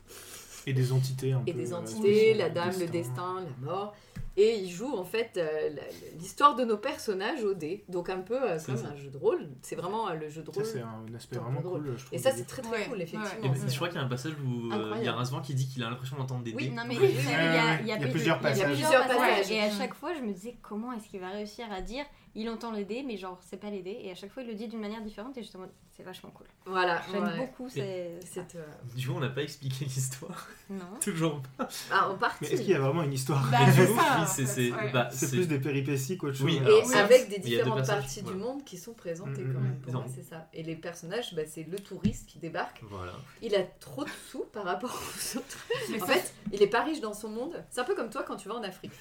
Et 0.66 0.72
des 0.72 0.92
entités 0.92 1.32
un 1.32 1.42
et 1.46 1.52
peu, 1.52 1.58
des 1.58 1.72
euh, 1.72 1.76
entités, 1.76 2.34
la 2.34 2.48
dame, 2.50 2.72
le 2.78 2.86
destin, 2.86 3.40
la 3.40 3.66
mort. 3.66 3.94
Et 4.36 4.56
ils 4.60 4.70
jouent 4.70 4.96
en 4.96 5.04
fait 5.04 5.32
euh, 5.36 5.70
l'histoire 6.18 6.54
de 6.56 6.64
nos 6.64 6.78
personnages 6.78 7.44
au 7.44 7.52
dé. 7.52 7.84
Donc 7.88 8.08
un 8.08 8.20
peu 8.20 8.34
euh, 8.42 8.58
C'est 8.58 8.66
comme 8.66 8.76
ça. 8.78 8.88
un 8.88 8.96
jeu 8.96 9.10
de 9.10 9.18
rôle. 9.18 9.48
C'est 9.60 9.76
vraiment 9.76 10.08
euh, 10.08 10.14
le 10.14 10.28
jeu 10.30 10.42
de 10.42 10.46
Ça, 10.50 10.60
rôle. 10.60 10.64
c'est 10.64 10.80
un 10.80 11.14
aspect 11.14 11.36
vraiment 11.36 11.60
cool, 11.60 11.94
je 11.96 12.04
trouve. 12.04 12.14
Et 12.14 12.18
ça, 12.18 12.30
c'est 12.30 12.46
très 12.46 12.62
très 12.62 12.70
Ouais, 12.72 12.84
cool, 12.86 12.96
ouais. 12.98 13.02
effectivement. 13.04 13.44
Et 13.44 13.48
ben, 13.50 13.68
je 13.68 13.74
crois 13.76 13.88
qu'il 13.88 13.98
y 13.98 14.00
a 14.00 14.04
un 14.04 14.08
passage 14.08 14.32
où 14.42 14.72
euh, 14.72 14.94
il 14.98 15.04
y 15.04 15.08
a. 15.08 15.12
Razvan 15.12 15.42
qui 15.42 15.54
dit 15.54 15.68
qu'il 15.68 15.82
a 15.84 15.90
l'impression 15.90 16.16
d'entendre 16.16 16.42
des 16.44 16.54
Oui, 16.54 16.68
dés. 16.70 16.74
non 16.74 16.82
mais 16.88 16.94
il 16.94 17.02
y 17.02 17.06
a, 17.28 17.80
il 17.80 17.86
il 17.88 18.06
il 18.06 18.10
plusieurs 18.10 18.38
il 18.38 18.42
passages. 18.42 19.50
Et 19.50 19.60
à 19.60 19.70
chaque 19.70 19.92
fois, 19.94 20.14
je 20.14 20.20
me 20.22 20.32
disais 20.32 20.56
comment 20.62 20.92
est-ce 20.92 21.08
qu'il 21.08 21.20
va 21.20 21.28
réussir 21.28 21.66
à 21.70 21.82
dire 21.82 22.04
il 22.34 22.48
entend 22.48 22.72
dés, 22.72 23.02
mais 23.06 23.16
genre 23.16 23.38
c'est 23.42 23.58
pas 23.58 23.70
les 23.70 23.82
dés. 23.82 23.98
Et 24.02 24.10
à 24.10 24.14
chaque 24.14 24.32
fois, 24.32 24.42
il 24.42 24.48
le 24.48 24.54
dit 24.54 24.68
d'une 24.68 24.80
manière 24.80 25.02
différente. 25.02 25.36
Et 25.36 25.42
justement, 25.42 25.66
c'est 25.96 26.02
vachement 26.02 26.30
cool. 26.30 26.46
Voilà. 26.64 27.02
J'aime 27.12 27.24
ouais. 27.24 27.36
beaucoup 27.36 27.68
ces... 27.68 28.16
ça. 28.24 28.42
C'est, 28.48 28.56
euh, 28.56 28.64
Du 28.96 29.06
coup, 29.06 29.14
on 29.16 29.20
n'a 29.20 29.28
pas 29.28 29.42
expliqué 29.42 29.84
l'histoire. 29.84 30.48
Non. 30.70 30.84
Toujours 31.00 31.42
pas. 31.58 31.68
Ah, 31.90 32.08
en 32.10 32.16
partie. 32.16 32.38
Mais 32.42 32.48
est-ce 32.52 32.62
qu'il 32.62 32.70
y 32.70 32.74
a 32.74 32.80
vraiment 32.80 33.02
une 33.02 33.12
histoire 33.12 33.46
Bah, 33.50 33.58
c'est 33.70 33.82
du 33.86 33.88
coup, 33.92 34.00
ça, 34.00 34.26
oui, 34.56 34.72
ouais. 34.72 34.92
bah, 34.92 35.08
plus 35.30 35.46
des 35.48 35.58
péripéties 35.58 36.16
qu'autre 36.16 36.36
chose. 36.36 36.46
Oui, 36.46 36.56
Et 36.56 36.60
alors, 36.60 36.96
avec 37.04 37.28
des 37.28 37.38
différentes 37.38 37.86
parties 37.86 38.20
voilà. 38.22 38.36
du 38.38 38.42
monde 38.42 38.64
qui 38.64 38.78
sont 38.78 38.94
présentées 38.94 39.42
Mm, 39.42 39.52
quand 39.52 39.60
mm, 39.60 39.62
même. 39.64 39.72
mm. 39.74 39.80
Pour 39.82 39.92
moi, 39.92 40.02
Non. 40.06 40.12
c'est 40.14 40.22
ça. 40.22 40.48
Et 40.54 40.62
les 40.62 40.76
personnages, 40.76 41.34
bah, 41.34 41.42
c'est 41.46 41.64
le 41.64 41.78
touriste 41.78 42.26
qui 42.26 42.38
débarque. 42.38 42.80
Voilà. 42.88 43.12
Il 43.42 43.54
a 43.54 43.62
trop 43.80 44.04
de 44.04 44.10
sous 44.30 44.44
par 44.52 44.64
rapport 44.64 44.90
aux 44.94 45.38
autres. 45.38 45.58
En 46.02 46.06
fait, 46.06 46.32
il 46.52 46.62
est 46.62 46.66
pas 46.68 46.82
riche 46.82 47.00
dans 47.00 47.12
son 47.14 47.28
monde. 47.28 47.62
C'est 47.70 47.80
un 47.80 47.84
peu 47.84 47.94
comme 47.94 48.08
toi 48.10 48.22
quand 48.26 48.36
tu 48.36 48.48
vas 48.48 48.54
en 48.54 48.62
Afrique. 48.62 48.92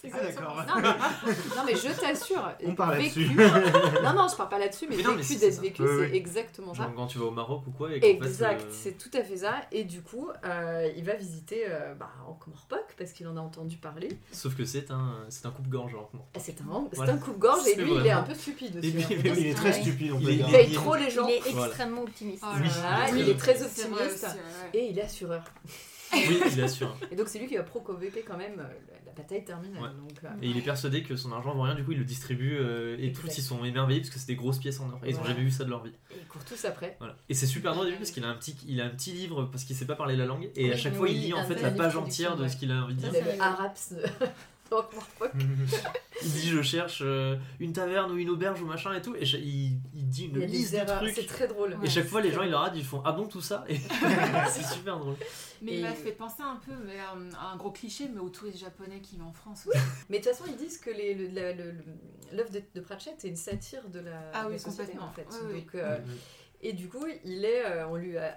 C'est 0.00 0.10
Ah, 0.14 0.22
d'accord. 0.22 0.64
Non 0.68 1.62
mais, 1.66 1.72
mais 1.72 1.76
je 1.94 2.00
t'assure. 2.00 2.52
On 2.64 2.74
parle 2.74 2.98
vécu- 2.98 3.24
là-dessus. 3.24 4.00
Non, 4.02 4.12
non, 4.14 4.28
je 4.28 4.36
parle 4.36 4.48
pas 4.48 4.58
là-dessus, 4.58 4.86
mais, 4.88 4.96
Mais 4.96 5.02
non, 5.02 5.12
vécu 5.12 5.24
c'est 5.24 5.36
d'être 5.36 5.60
vécu, 5.60 5.82
c'est 5.86 6.10
oui. 6.10 6.10
exactement 6.12 6.74
ça. 6.74 6.82
Genre 6.84 6.94
quand 6.94 7.06
tu 7.06 7.18
vas 7.18 7.24
au 7.26 7.30
Maroc 7.30 7.62
ou 7.66 7.70
quoi. 7.70 7.88
Et 7.94 8.00
Exact, 8.10 8.62
euh, 8.62 8.70
c'est 8.72 8.96
tout 8.98 9.10
à 9.14 9.22
fait 9.22 9.38
ça. 9.38 9.54
Et 9.72 9.84
du 9.84 10.02
coup, 10.02 10.28
euh, 10.44 10.88
il 10.96 11.04
va 11.04 11.14
visiter 11.14 11.64
euh, 11.68 11.94
bah, 11.94 12.10
Ankh-Morpork 12.28 12.94
parce 12.96 13.12
qu'il 13.12 13.26
en 13.28 13.36
a 13.36 13.40
entendu 13.40 13.76
parler. 13.76 14.08
Sauf 14.32 14.56
que 14.56 14.64
c'est 14.64 14.90
un, 14.90 15.24
c'est 15.28 15.46
un 15.46 15.50
coupe-gorge. 15.50 15.92
Ah, 16.34 16.38
C'est 16.38 16.60
un, 16.60 16.64
c'est 16.90 16.96
Voilà. 16.96 17.12
un 17.14 17.18
coupe-gorge 17.18 17.66
et 17.66 17.74
lui, 17.76 17.92
il 17.94 18.06
est 18.06 18.10
un 18.10 18.22
peu 18.22 18.34
stupide 18.34 18.76
aussi. 18.76 18.88
Et 18.88 19.16
puis, 19.16 19.30
hein. 19.30 19.34
Il 19.38 19.46
est 19.46 19.54
très 19.54 19.72
stupide, 19.72 20.12
on 20.12 20.18
Il 20.20 20.26
peut. 20.26 20.32
Il 20.32 20.52
paye 20.52 20.72
trop 20.72 20.94
les 20.96 21.10
gens. 21.10 21.26
Il 21.28 21.34
est 21.34 21.50
extrêmement 21.50 22.02
optimiste. 22.02 22.44
Ah, 22.46 23.06
il 23.14 23.28
est 23.28 23.36
très 23.38 23.62
optimiste. 23.62 24.26
Et 24.74 24.86
il 24.90 24.98
est 24.98 25.02
assureur. 25.02 25.42
Oui, 26.12 26.40
il 26.52 26.62
assure. 26.62 26.96
Et 27.10 27.16
donc 27.16 27.28
c'est 27.28 27.38
lui 27.38 27.46
qui 27.48 27.56
va 27.56 27.62
provoquer 27.62 28.24
quand 28.26 28.38
même 28.38 28.58
euh, 28.60 28.96
bataille 29.18 29.44
terminale. 29.44 29.82
Ouais. 29.82 29.88
Donc, 29.90 30.18
euh, 30.24 30.28
Et 30.42 30.48
il 30.48 30.56
est 30.56 30.62
persuadé 30.62 31.02
que 31.02 31.14
son 31.16 31.30
argent 31.32 31.52
vaut 31.54 31.62
rien, 31.62 31.74
du 31.74 31.84
coup 31.84 31.92
il 31.92 31.98
le 31.98 32.04
distribue 32.04 32.56
euh, 32.58 32.96
et 32.98 33.12
tous 33.12 33.36
ils 33.36 33.42
sont 33.42 33.62
émerveillés 33.64 34.00
parce 34.00 34.10
que 34.10 34.18
c'est 34.18 34.26
des 34.28 34.36
grosses 34.36 34.58
pièces 34.58 34.80
en 34.80 34.88
or. 34.90 35.00
Et 35.04 35.10
ils 35.10 35.14
ont 35.16 35.18
Voilà. 35.18 35.34
jamais 35.34 35.44
vu 35.44 35.50
ça 35.50 35.64
de 35.64 35.70
leur 35.70 35.82
vie. 35.84 35.90
et 36.10 36.14
ils 36.20 36.26
courent 36.26 36.44
tous 36.44 36.64
après. 36.64 36.96
Voilà. 36.98 37.16
Et 37.28 37.34
c'est 37.34 37.46
super 37.46 37.72
drôle 37.74 37.82
au 37.84 37.86
début 37.90 37.98
parce 37.98 38.10
qu'il 38.10 38.24
a 38.24 38.28
un 38.28 38.34
petit, 38.34 38.56
il 38.66 38.80
a 38.80 38.84
un 38.86 38.90
petit 38.90 39.12
livre 39.12 39.44
parce 39.52 39.64
qu'il 39.64 39.76
sait 39.76 39.86
pas 39.86 39.96
parler 39.96 40.16
la 40.16 40.24
langue 40.26 40.48
et 40.56 40.70
à 40.70 40.74
Oui, 40.74 40.78
chaque 40.80 40.94
fois 40.94 41.08
il 41.08 41.20
lit 41.20 41.34
en 41.34 41.44
fait 41.44 41.60
la 41.60 41.70
page 41.70 41.96
entière 41.96 42.36
de 42.36 42.42
ouais. 42.42 42.48
ce 42.48 42.56
qu'il 42.56 42.70
a 42.72 42.82
envie 42.84 42.94
de 42.94 43.00
dire. 43.00 43.10
Il 43.12 43.14
c'est 43.22 43.30
est 43.30 43.36
le. 43.36 43.42
Araps 43.42 43.92
Il 46.22 46.32
dit 46.32 46.48
je 46.48 46.62
cherche 46.62 47.00
euh, 47.04 47.36
une 47.60 47.72
taverne 47.72 48.10
ou 48.10 48.16
une 48.16 48.28
auberge 48.30 48.60
ou 48.60 48.66
machin 48.66 48.92
et 48.94 49.00
tout 49.02 49.14
et 49.14 49.22
il, 49.22 49.78
il 49.94 50.08
dit 50.08 50.24
Il 50.24 50.34
une 50.34 50.40
des 50.40 50.46
liste 50.46 50.74
de 50.74 50.84
trucs. 50.84 51.14
C'est 51.14 51.26
très 51.26 51.46
drôle. 51.46 51.76
Et 51.82 51.88
chaque 51.88 52.06
fois 52.06 52.20
les 52.20 52.32
gens 52.32 52.42
ils 52.42 52.50
leur 52.50 52.70
ils 52.74 52.84
font 52.84 53.02
ah 53.04 53.12
bon 53.12 53.26
tout 53.26 53.40
ça? 53.40 53.64
Et 53.68 53.78
c'est 54.50 54.64
super 54.64 54.98
drôle. 54.98 55.14
Mais 55.62 55.72
Et- 55.72 55.76
il 55.76 55.82
m'a 55.82 55.92
fait 55.92 56.12
penser 56.12 56.42
un 56.42 56.56
peu 56.56 56.72
mais, 56.84 56.94
euh, 57.00 57.30
à 57.38 57.52
un 57.52 57.56
gros 57.56 57.70
cliché, 57.70 58.08
mais 58.12 58.20
aux 58.20 58.28
touristes 58.30 58.58
japonais 58.58 59.00
qui 59.00 59.16
vont 59.16 59.26
en 59.26 59.32
France 59.32 59.66
aussi. 59.66 59.78
Mais 60.08 60.18
de 60.18 60.24
toute 60.24 60.32
façon, 60.34 60.44
ils 60.48 60.56
disent 60.56 60.78
que 60.78 60.90
les- 60.90 61.14
le- 61.14 61.28
la- 61.28 61.52
le- 61.52 61.70
le- 61.72 61.84
l'œuvre 62.36 62.50
de, 62.50 62.62
de 62.74 62.80
Pratchett 62.80 63.24
est 63.24 63.28
une 63.28 63.36
satire 63.36 63.88
de 63.88 64.00
la, 64.00 64.20
Ah 64.34 64.42
de 64.44 64.46
oui, 64.48 64.52
la 64.54 64.58
société 64.58 64.98
en 64.98 65.10
fait. 65.10 65.26
Oui, 65.30 65.38
oui. 65.52 65.60
Donc, 65.60 65.74
euh, 65.74 65.98
et 66.62 66.72
du 66.72 66.88
coup, 66.88 67.06
il 67.24 67.44
est, 67.44 67.64
euh, 67.64 67.86
on 67.88 67.96
lui, 67.96 68.16
a- 68.18 68.36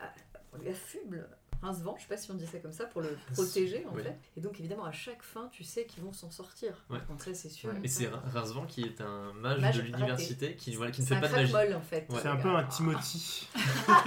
on 0.53 0.57
lui 0.61 0.69
affuble 0.69 1.27
un 1.63 1.71
vent, 1.71 1.95
je 1.97 2.01
sais 2.03 2.07
pas 2.07 2.17
si 2.17 2.31
on 2.31 2.33
dit 2.33 2.47
ça 2.47 2.57
comme 2.59 2.71
ça, 2.71 2.85
pour 2.85 3.01
le 3.01 3.15
protéger 3.33 3.85
en 3.91 3.95
Oui. 3.95 4.03
fait. 4.03 4.17
Et 4.37 4.41
donc 4.41 4.59
évidemment, 4.59 4.85
à 4.85 4.91
chaque 4.91 5.21
fin, 5.21 5.47
tu 5.51 5.63
sais 5.63 5.85
qu'ils 5.85 6.03
vont 6.03 6.11
s'en 6.13 6.31
sortir. 6.31 6.73
Ouais. 6.89 6.97
Donc 7.09 7.21
c'est 7.23 7.49
sûr. 7.49 7.69
Et 7.83 7.87
c'est 7.87 8.09
Razvan 8.33 8.65
qui 8.65 8.81
est 8.83 8.99
un 9.01 9.31
mage, 9.33 9.61
Mage 9.61 9.77
de 9.77 9.81
l'université 9.83 10.55
qui, 10.55 10.75
voilà, 10.75 10.91
qui 10.91 11.01
ne 11.01 11.05
fait 11.07 11.15
un 11.15 11.19
pas 11.21 11.27
de 11.27 11.33
magie. 11.33 11.51
crack-molle 11.51 11.75
en 11.77 11.81
fait. 11.81 12.05
Ouais. 12.09 12.19
C'est 12.21 12.27
un 12.27 12.35
peu 12.37 12.49
un 12.49 12.63
Timothy. 12.63 13.47
Ah, 13.87 14.03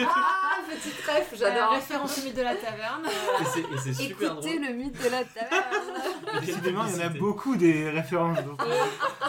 petit 0.69 0.91
trèfle, 1.03 1.37
j'adore. 1.37 1.73
référence 1.73 2.19
au 2.19 2.23
mythe 2.23 2.37
de 2.37 2.43
la 2.43 2.57
taverne. 2.57 3.07
Et 3.07 3.45
c'est- 3.45 3.61
et 3.61 3.79
c'est 3.79 3.95
super 3.95 4.33
Écoutez 4.33 4.59
drôle. 4.59 4.69
le 4.69 4.75
mythe 4.75 5.03
de 5.05 5.09
la 5.09 5.25
taverne. 5.25 6.41
Décidément, 6.41 6.87
il 6.87 6.93
y 6.97 7.03
en 7.03 7.07
a 7.07 7.09
beaucoup 7.11 7.57
des 7.57 7.89
références. 7.91 8.43
donc. 8.45 8.61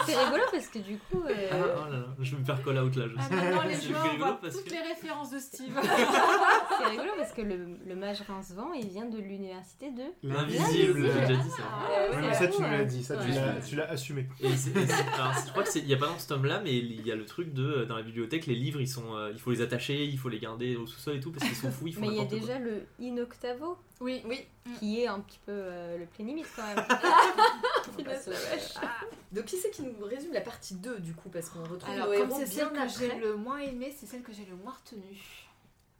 C'est 0.06 0.24
rigolo 0.24 0.42
parce 0.50 0.66
que 0.68 0.78
du 0.78 0.98
coup, 0.98 1.22
euh, 1.28 1.34
Ah, 1.52 1.56
oh 1.86 1.90
là 1.90 1.98
là, 1.98 2.06
je 2.20 2.32
vais 2.34 2.40
me 2.40 2.44
faire 2.44 2.62
call 2.64 2.78
out 2.78 2.96
là. 2.96 3.04
Je 3.08 3.14
Ah, 3.18 3.22
sais. 3.28 3.34
maintenant, 3.34 3.62
les 3.62 3.74
rigolo 3.76 4.16
voient 4.18 4.38
parce 4.40 4.54
toutes 4.56 4.64
que- 4.64 4.70
les 4.70 4.80
références 4.80 5.30
de 5.30 5.38
Steve. 5.38 5.78
c'est 6.78 6.86
rigolo 6.86 7.10
parce 7.16 7.32
que 7.32 7.42
le, 7.42 7.58
le 7.86 7.94
mage 7.96 8.20
Rincevent, 8.22 8.72
il 8.74 8.88
vient 8.88 9.06
de 9.06 9.18
l'université 9.18 9.90
de. 9.90 10.02
L'invisible, 10.22 11.02
j'ai 11.12 11.20
déjà 11.26 11.42
dit 11.42 11.50
ça. 11.50 11.62
Ah, 11.70 11.88
Ouais, 12.10 12.16
ouais, 12.16 12.22
mais 12.28 12.34
ça, 12.34 12.46
tu 12.48 12.62
nous 12.62 12.68
l'as 12.70 12.84
dit, 12.84 13.02
ça, 13.04 13.16
tu 13.16 13.28
Ouais. 13.28 13.34
l'as- 13.34 13.60
tu 13.66 13.76
l'as 13.76 13.90
assumé. 13.90 14.26
Et 14.40 14.46
alors, 14.46 15.32
je 15.44 15.50
crois 15.50 15.62
que 15.62 15.68
c'est- 15.68 15.80
il 15.80 15.86
n'y 15.86 15.94
a 15.94 15.98
pas 15.98 16.06
dans 16.06 16.18
ce 16.18 16.28
tome-là, 16.28 16.60
mais 16.62 16.74
il 16.76 17.06
y 17.06 17.12
a 17.12 17.16
le 17.16 17.24
truc 17.24 17.52
de 17.52 17.64
euh, 17.66 17.84
dans 17.86 17.96
la 17.96 18.02
bibliothèque, 18.02 18.46
les 18.46 18.54
livres, 18.54 18.80
ils 18.80 18.88
sont, 18.88 19.14
euh, 19.14 19.30
il 19.32 19.40
faut 19.40 19.50
les 19.50 19.60
attacher, 19.60 20.04
il 20.04 20.18
faut 20.18 20.28
les 20.28 20.38
garder 20.38 20.76
au 20.76 20.86
sous-sol 20.86 21.16
et 21.16 21.20
tout 21.20 21.32
parce 21.32 21.44
qu'ils 21.46 21.56
sont 21.56 21.70
fous, 21.70 21.86
ils 21.88 21.94
font 21.94 22.00
Mais 22.02 22.08
il 22.08 22.14
y 22.16 22.20
a 22.20 22.24
déjà 22.24 22.58
le 22.58 22.84
In 23.00 23.18
Octavo 23.18 23.76
Oui, 24.00 24.22
Oui. 24.26 24.46
qui 24.78 25.00
est 25.02 25.06
un 25.06 25.20
petit 25.20 25.38
peu 25.46 25.52
euh, 25.52 25.98
le 25.98 26.06
plénimite 26.06 26.46
quand 26.54 26.62
même. 26.66 26.84
Punaise, 27.96 28.26
la 28.28 28.56
vache. 28.56 28.74
Donc 29.32 29.44
qui 29.46 29.56
c'est 29.56 29.70
qui 29.70 29.82
nous 29.82 30.04
résume 30.04 30.32
la 30.32 30.40
partie 30.42 30.74
2 30.74 30.98
du 31.00 31.14
coup 31.14 31.28
Parce 31.30 31.48
qu'on 31.48 31.62
retrouve 31.62 31.94
Alors, 31.94 32.08
nos 32.08 32.18
comme 32.18 32.30
c'est 32.38 32.46
celle 32.46 32.68
bien 32.70 32.86
que 32.86 32.92
j'ai 32.98 33.14
le 33.18 33.36
moins 33.36 33.58
aimée, 33.58 33.94
c'est 33.98 34.06
celle 34.06 34.22
que 34.22 34.32
j'ai 34.32 34.44
le 34.44 34.56
moins 34.56 34.72
retenue. 34.72 35.18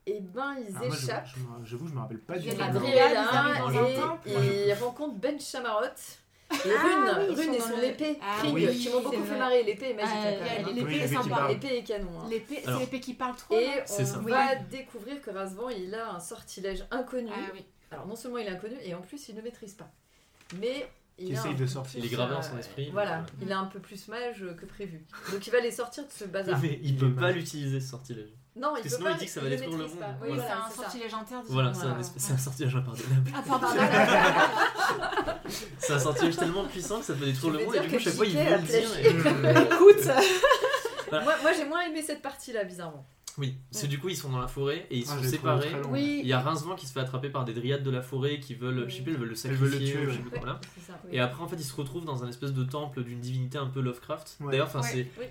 Et 0.08 0.20
ben 0.20 0.54
ils 0.60 0.76
Alors, 0.76 0.88
moi, 0.88 0.96
je- 0.96 1.04
échappent. 1.06 1.28
J'avoue, 1.64 1.88
je 1.88 1.94
me 1.94 1.98
rappelle 2.00 2.20
pas 2.20 2.36
Il 2.36 2.42
du 2.42 2.48
y 2.48 2.50
a 2.60 2.68
tout. 2.72 2.84
et 4.26 4.68
ils 4.68 4.74
rencontrent 4.74 5.16
Ben 5.16 5.40
Chamarot 5.40 5.84
et 5.84 5.88
Ah 6.52 6.54
Rune, 6.62 7.28
oui, 7.30 7.34
Rune 7.34 7.54
et 7.54 7.58
dans 7.58 7.64
son 7.64 7.82
épée, 7.82 8.18
Ah 8.22 8.36
Krieg, 8.38 8.54
oui, 8.54 8.78
qui 8.78 8.88
m'ont 8.90 9.00
beaucoup 9.02 9.24
fait 9.24 9.36
marrer. 9.38 9.64
L'épée 9.64 9.90
est 9.90 9.94
magique. 9.94 10.12
Ah, 10.16 10.30
il 10.30 10.38
quand 10.38 10.66
même, 10.66 10.76
l'épée 10.76 10.96
est 11.02 11.08
sympa. 11.08 11.48
L'épée 11.48 11.78
est 11.78 11.82
canon. 11.82 12.20
hein. 12.20 12.26
L'épée, 12.30 12.62
c'est 12.64 12.78
l'épée 12.78 13.00
qui 13.00 13.14
parle 13.14 13.34
trop. 13.34 13.58
Et 13.58 13.68
on 13.88 14.20
va 14.20 14.54
découvrir 14.54 15.20
que 15.20 15.30
Razvan 15.30 15.70
il 15.70 15.92
a 15.92 16.12
un 16.12 16.20
sortilège 16.20 16.84
inconnu. 16.92 17.30
Ah 17.34 17.50
oui. 17.52 17.64
Alors 17.96 18.06
non 18.08 18.14
seulement 18.16 18.38
il 18.38 18.46
est 18.46 18.50
inconnu 18.50 18.76
et 18.84 18.94
en 18.94 19.00
plus 19.00 19.28
il 19.28 19.34
ne 19.34 19.40
maîtrise 19.42 19.72
pas. 19.74 19.90
Mais 20.60 20.88
il 21.18 21.32
essaye 21.32 21.52
un 21.52 21.54
de 21.54 21.58
peu 21.60 21.66
sortir. 21.66 21.92
plus, 21.92 22.00
Il 22.00 22.12
est 22.12 22.14
gravé 22.14 22.32
euh, 22.32 22.36
dans 22.36 22.42
son 22.42 22.58
esprit. 22.58 22.90
Voilà, 22.92 23.18
donc, 23.20 23.28
il 23.40 23.48
est 23.48 23.54
un 23.54 23.64
peu 23.64 23.80
plus 23.80 24.06
mage 24.08 24.44
que 24.60 24.66
prévu. 24.66 25.02
Donc 25.32 25.46
il 25.46 25.50
va 25.50 25.60
les 25.60 25.70
sortir 25.70 26.04
de 26.04 26.12
ce 26.12 26.24
bazar. 26.26 26.58
Mais 26.60 26.78
il 26.82 26.90
Il 26.90 26.96
peut 26.98 27.10
pas 27.12 27.32
l'utiliser 27.32 27.80
ce 27.80 27.88
sortilège. 27.88 28.28
Non, 28.54 28.68
Parce 28.74 28.80
il 28.80 28.82
que 28.84 28.88
peut 28.88 28.96
sinon, 28.96 29.04
pas. 29.06 29.12
il 29.12 29.18
dit 29.18 29.24
que 29.26 29.30
ça 29.30 29.40
va 29.40 29.48
détruire 29.48 29.70
le 29.78 29.86
monde. 29.86 29.98
pas. 29.98 30.14
Oui, 30.22 30.28
c'est 30.30 30.34
voilà, 30.36 30.64
un 30.66 30.70
sortilège 30.70 31.14
interdit. 31.14 31.48
Voilà, 31.52 31.74
c'est 31.74 31.80
un, 31.80 31.84
Voilà. 31.86 32.00
espèce- 32.00 32.22
c'est 32.22 32.32
un 32.32 32.38
sortilège 32.38 32.76
impardonnable. 32.76 33.30
Ah. 33.34 33.42
C'est 35.78 35.92
un 35.92 35.98
sortilège 35.98 36.36
tellement 36.36 36.64
puissant 36.64 36.98
que 36.98 37.04
ça 37.06 37.14
peut 37.14 37.24
détruire 37.26 37.52
le 37.52 37.64
monde 37.64 37.74
et 37.76 37.80
du 37.80 37.86
coup, 37.88 37.92
que 37.92 37.98
chaque 38.00 38.14
fois 38.14 38.26
il 38.26 38.36
veut 38.36 38.42
le 38.44 38.62
dire. 38.62 38.98
Écoute 39.72 40.10
Voilà. 41.08 41.24
Moi, 41.24 41.34
moi, 41.42 41.52
j'ai 41.52 41.64
moins 41.64 41.82
aimé 41.82 42.02
cette 42.02 42.20
partie-là, 42.22 42.64
bizarrement. 42.64 43.06
Oui, 43.38 43.54
c'est 43.70 43.86
du 43.86 43.98
coup, 43.98 44.08
ils 44.08 44.16
sont 44.16 44.30
dans 44.30 44.40
la 44.40 44.48
forêt 44.48 44.86
et 44.90 44.98
ils 44.98 45.04
Ah, 45.10 45.16
sont 45.16 45.22
séparés. 45.28 45.70
long. 45.70 45.90
Oui. 45.90 46.20
Il 46.22 46.26
y 46.28 46.32
a 46.32 46.40
Rincevent 46.40 46.74
qui 46.74 46.86
se 46.86 46.92
fait 46.92 47.00
attraper 47.00 47.28
par 47.28 47.44
des 47.44 47.52
dryades 47.52 47.82
de 47.82 47.90
la 47.90 48.00
forêt 48.02 48.40
qui 48.40 48.54
veulent, 48.54 48.86
je 48.88 48.96
sais 48.96 49.02
plus, 49.02 49.12
elles 49.12 49.18
veulent 49.18 49.28
le 49.28 49.34
sacrifier, 49.34 49.66
veulent 49.66 49.78
le 49.80 49.86
tuer, 49.86 50.06
ou 50.06 50.10
je 50.10 50.16
sais 50.16 50.22
plus 50.22 50.36
Ouais. 50.40 50.52
Et 51.12 51.20
après, 51.20 51.42
en 51.42 51.48
fait, 51.48 51.56
ils 51.56 51.64
se 51.64 51.74
retrouvent 51.74 52.04
dans 52.04 52.24
un 52.24 52.28
espèce 52.28 52.52
de 52.52 52.64
temple 52.64 53.02
d'une 53.04 53.20
divinité 53.20 53.58
un 53.58 53.66
peu 53.66 53.80
Lovecraft. 53.80 54.36
Ouais. 54.40 54.52
D'ailleurs, 54.52 54.66
enfin, 54.68 54.80
Ouais. 54.80 54.88
c'est. 54.92 55.06
Oui. 55.18 55.26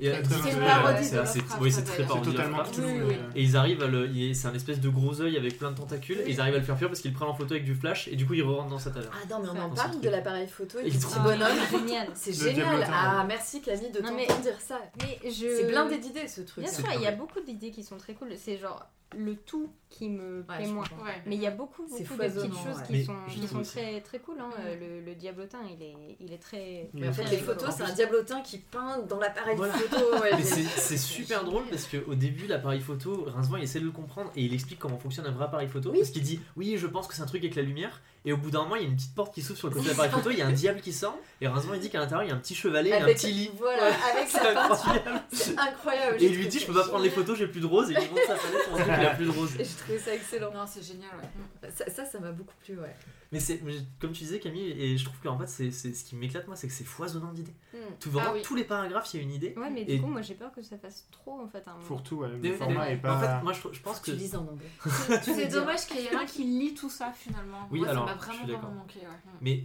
et- 1.68 1.72
C'est 1.72 1.84
très 1.84 2.04
parodie 2.06 2.32
Lovecraft, 2.32 2.76
Oui. 2.78 2.84
Oui, 2.86 3.02
oui. 3.08 3.14
euh, 3.16 3.32
Et 3.36 3.44
ils 3.44 3.58
arrivent 3.58 3.82
à 3.84 3.88
le. 3.88 4.10
C'est 4.34 4.48
un 4.48 4.54
espèce 4.54 4.80
de 4.80 4.90
gros 4.90 5.22
œil 5.22 5.38
avec 5.38 5.58
plein 5.58 5.72
de 5.72 5.78
tentacules. 5.78 6.20
Et 6.26 6.32
ils 6.32 6.40
arrivent 6.42 6.56
à 6.56 6.60
le 6.60 6.64
faire 6.64 6.78
fuir 6.78 6.90
parce 6.90 7.02
qu'ils 7.02 7.12
le 7.12 7.18
prennent 7.18 7.30
en 7.30 7.34
photo 7.34 7.54
avec 7.54 7.66
du 7.66 7.76
flash. 7.76 8.08
Et 8.08 8.16
du 8.16 8.26
coup, 8.26 8.34
ils 8.34 8.44
rentrent 8.44 8.70
dans 8.70 8.80
sa 8.80 8.92
taverne. 8.92 9.12
Ah 9.14 9.26
non, 9.30 9.40
mais 9.42 9.50
on 9.50 9.64
en 9.64 9.70
parle 9.70 10.00
de 10.00 10.10
l'appareil 10.10 10.48
photo 10.48 10.80
et 10.80 10.84
Il 10.86 10.92
du 10.92 10.98
est 10.98 11.00
petit 11.00 11.12
trop 11.12 11.24
bonhomme. 11.24 11.48
C'est 11.70 11.78
génial. 11.80 12.08
C'est 12.14 12.34
génial. 12.34 12.88
Ah, 12.92 13.26
merci 13.28 13.62
Camille 13.62 13.92
de 13.92 14.00
t'entendre 14.00 14.42
dire 14.42 14.60
ça. 14.60 14.80
Mais 15.02 15.20
je. 15.30 15.30
C'est 15.58 15.68
blindé 15.68 15.98
d'idées 15.98 16.28
ce 16.28 16.42
truc. 16.42 16.64
Bien 16.64 16.74
sûr, 16.74 16.86
il 16.96 17.02
y 17.02 17.08
a 17.08 17.12
beaucoup 17.12 17.40
d'idées 17.42 17.72
qui 17.72 17.84
sont 17.84 17.95
très 17.98 18.14
cool. 18.14 18.30
C'est 18.38 18.58
genre 18.58 18.86
le 19.16 19.36
tout 19.36 19.72
qui 19.90 20.10
me 20.10 20.40
Ouais, 20.40 20.58
plaît 20.58 20.66
je 20.66 20.72
moins. 20.74 20.84
Ouais. 21.04 21.22
Mais 21.26 21.36
il 21.36 21.42
y 21.42 21.48
a 21.48 21.52
beaucoup, 21.52 21.84
beaucoup 21.88 21.98
de 22.02 22.06
petites 22.18 22.54
choses 22.54 22.78
ouais. 22.80 22.84
qui 22.88 23.06
sont, 23.06 23.16
qui 23.30 23.48
sont 23.48 23.62
très, 23.62 24.02
très 24.02 24.20
cool. 24.20 24.36
hein. 24.42 24.50
Mm. 24.58 24.80
Le, 24.80 25.02
le 25.06 25.16
diablotin, 25.16 25.60
il 25.72 25.82
est, 25.82 26.18
il 26.20 26.34
est 26.34 26.38
très. 26.38 26.90
Mais 26.94 27.08
en 27.08 27.14
fait, 27.14 27.24
les 27.30 27.38
photos, 27.38 27.74
c'est 27.78 27.84
un 27.84 27.94
diablotin 27.94 28.42
qui 28.42 28.58
peint 28.58 28.98
dans 29.04 29.20
l'appareil 29.20 29.56
Voilà. 29.56 29.74
photo. 29.74 30.06
c'est 30.44 30.64
c'est 30.64 30.98
super 30.98 31.46
drôle 31.46 31.64
parce 31.70 31.88
qu'au 31.88 32.16
début, 32.16 32.48
l'appareil 32.48 32.82
photo, 32.82 33.26
Rincevent 33.28 33.58
il 33.58 33.64
essaie 33.64 33.80
de 33.80 33.86
le 33.86 33.92
comprendre 33.92 34.32
et 34.36 34.42
il 34.44 34.54
explique 34.54 34.80
comment 34.80 34.98
fonctionne 34.98 35.28
un 35.28 35.32
vrai 35.32 35.46
appareil 35.46 35.70
photo. 35.70 35.92
Oui. 35.92 36.00
Parce 36.00 36.10
qu'il 36.12 36.24
dit 36.24 36.42
Oui, 36.58 36.76
je 36.78 36.88
pense 36.88 37.08
que 37.08 37.14
c'est 37.14 37.22
un 37.22 37.28
truc 37.28 37.44
avec 37.44 37.56
la 37.56 37.62
lumière. 37.62 38.02
Et 38.26 38.34
au 38.34 38.38
bout 38.38 38.50
d'un 38.50 38.64
moment, 38.64 38.76
il 38.76 38.82
y 38.82 38.86
a 38.86 38.88
une 38.88 38.96
petite 38.96 39.14
porte 39.14 39.34
qui 39.34 39.44
s'ouvre 39.44 39.60
sur 39.60 39.68
le 39.68 39.74
côté 39.76 39.86
de 39.86 39.90
l'appareil 39.92 40.12
photo, 40.12 40.32
il 40.32 40.40
y 40.40 40.42
a 40.42 40.48
un 40.48 40.52
diable 40.64 40.82
qui 40.82 40.92
sort. 40.92 41.18
Et 41.42 41.48
Rincevent 41.48 41.76
il 41.76 41.80
dit 41.80 41.90
qu'à 41.92 42.00
l'intérieur, 42.00 42.24
il 42.24 42.30
y 42.30 42.32
a 42.32 42.36
un 42.36 42.40
petit 42.40 42.56
chevalet 42.56 42.90
et 42.90 42.94
un 42.94 43.04
avec, 43.04 43.18
petit 43.18 43.32
lit. 43.32 43.52
voilà, 43.58 43.86
avec 43.86 44.34
incroyable. 44.34 45.22
C'est 45.32 45.60
incroyable. 45.60 46.18
Et 46.20 46.26
il 46.26 46.36
lui 46.36 46.48
dit 46.48 46.60
Je 46.60 46.66
peux 46.66 46.74
pas 46.74 46.88
prendre 46.88 47.04
les 47.04 47.12
photos, 47.12 47.38
j'ai 47.38 47.48
plus 47.48 47.62
de 47.62 47.68
rose. 47.68 47.92
Et 47.92 47.94
il 47.94 48.00
lui 48.00 48.10
montre 48.10 48.26
sa 48.26 48.36
palette 48.36 48.68
pour 48.68 48.78
dire 48.78 48.86
qu'il 48.86 49.06
a 49.06 49.14
plus 49.14 49.26
de 49.26 49.32
rose. 49.32 49.52
Et 49.60 49.64
j'ai 49.64 49.76
trouvé 49.76 50.00
ça 50.00 50.14
excellent. 50.14 50.52
Non, 50.52 50.66
c'est 50.68 50.84
génial, 50.84 51.12
ouais. 51.18 51.70
Ça, 51.72 52.06
ça 52.06 52.20
m'a 52.20 52.32
beaucoup 52.32 52.54
plu, 52.64 52.80
ouais. 52.80 52.96
Mais 53.32 53.40
c'est 53.40 53.62
comme 54.00 54.12
tu 54.12 54.24
disais 54.24 54.40
Camille, 54.40 54.70
et 54.72 54.98
je 54.98 55.04
trouve 55.06 55.18
qu'en 55.22 55.38
fait, 55.38 55.48
c'est 55.48 55.72
c'est- 55.72 55.94
ce 55.94 56.04
qui 56.06 56.16
m'éclate 56.16 56.48
moi, 56.48 56.56
c'est 56.56 56.68
que 56.68 56.74
c'est 56.74 56.84
foisonnant 56.84 57.34
d'idées. 57.34 57.56
Hmm. 57.74 57.78
Tout, 58.00 58.12
vraiment, 58.12 58.30
Ah 58.32 58.34
oui. 58.36 58.42
tous 58.44 58.56
les 58.56 58.64
paragraphes, 58.64 59.14
il 59.14 59.18
y 59.18 59.20
a 59.20 59.24
une 59.24 59.32
idée. 59.32 59.54
Ouais, 59.58 59.70
mais 59.70 59.82
Et- 59.82 59.96
du 59.96 60.02
coup, 60.02 60.08
moi 60.08 60.22
j'ai 60.22 60.36
peur 60.36 60.52
que 60.52 60.62
ça 60.62 60.78
fasse 60.78 61.08
trop 61.12 61.40
en 61.42 61.48
fait. 61.48 61.68
Un... 61.68 61.80
Fourre-tout, 61.80 62.18
ouais. 62.18 62.30
Mais- 62.40 62.50
Le 62.50 62.56
format 62.56 62.86
mais- 62.86 62.94
est 62.94 62.98
pas. 62.98 63.18
En 63.18 63.20
fait, 63.20 63.44
moi, 63.44 63.54
je, 63.54 63.62
je 63.72 63.82
pense 63.82 64.02
Tu 64.02 64.12
que. 64.12 64.16
lises 64.16 64.36
en 64.36 64.48
anglais. 64.48 64.70
C'est 65.24 65.48
dommage 65.48 65.86
qu'il 65.88 65.98
y 66.02 66.06
ait 66.06 66.10
rien 66.10 66.26
qui 66.26 66.44
lit 66.44 66.74
tout 66.76 66.90
ça 66.90 67.12
finalement. 67.14 67.68
Oui, 67.72 67.80
Moi, 67.80 67.90
alors, 67.90 68.08
ça 68.08 68.16
m'a 68.16 68.22
je 68.22 68.26
suis 68.26 68.32
vraiment 68.32 68.48
d'accord. 68.48 68.62
vraiment 68.70 68.82
manqué. 68.82 69.00
Ouais. 69.00 69.34
Mais, 69.42 69.64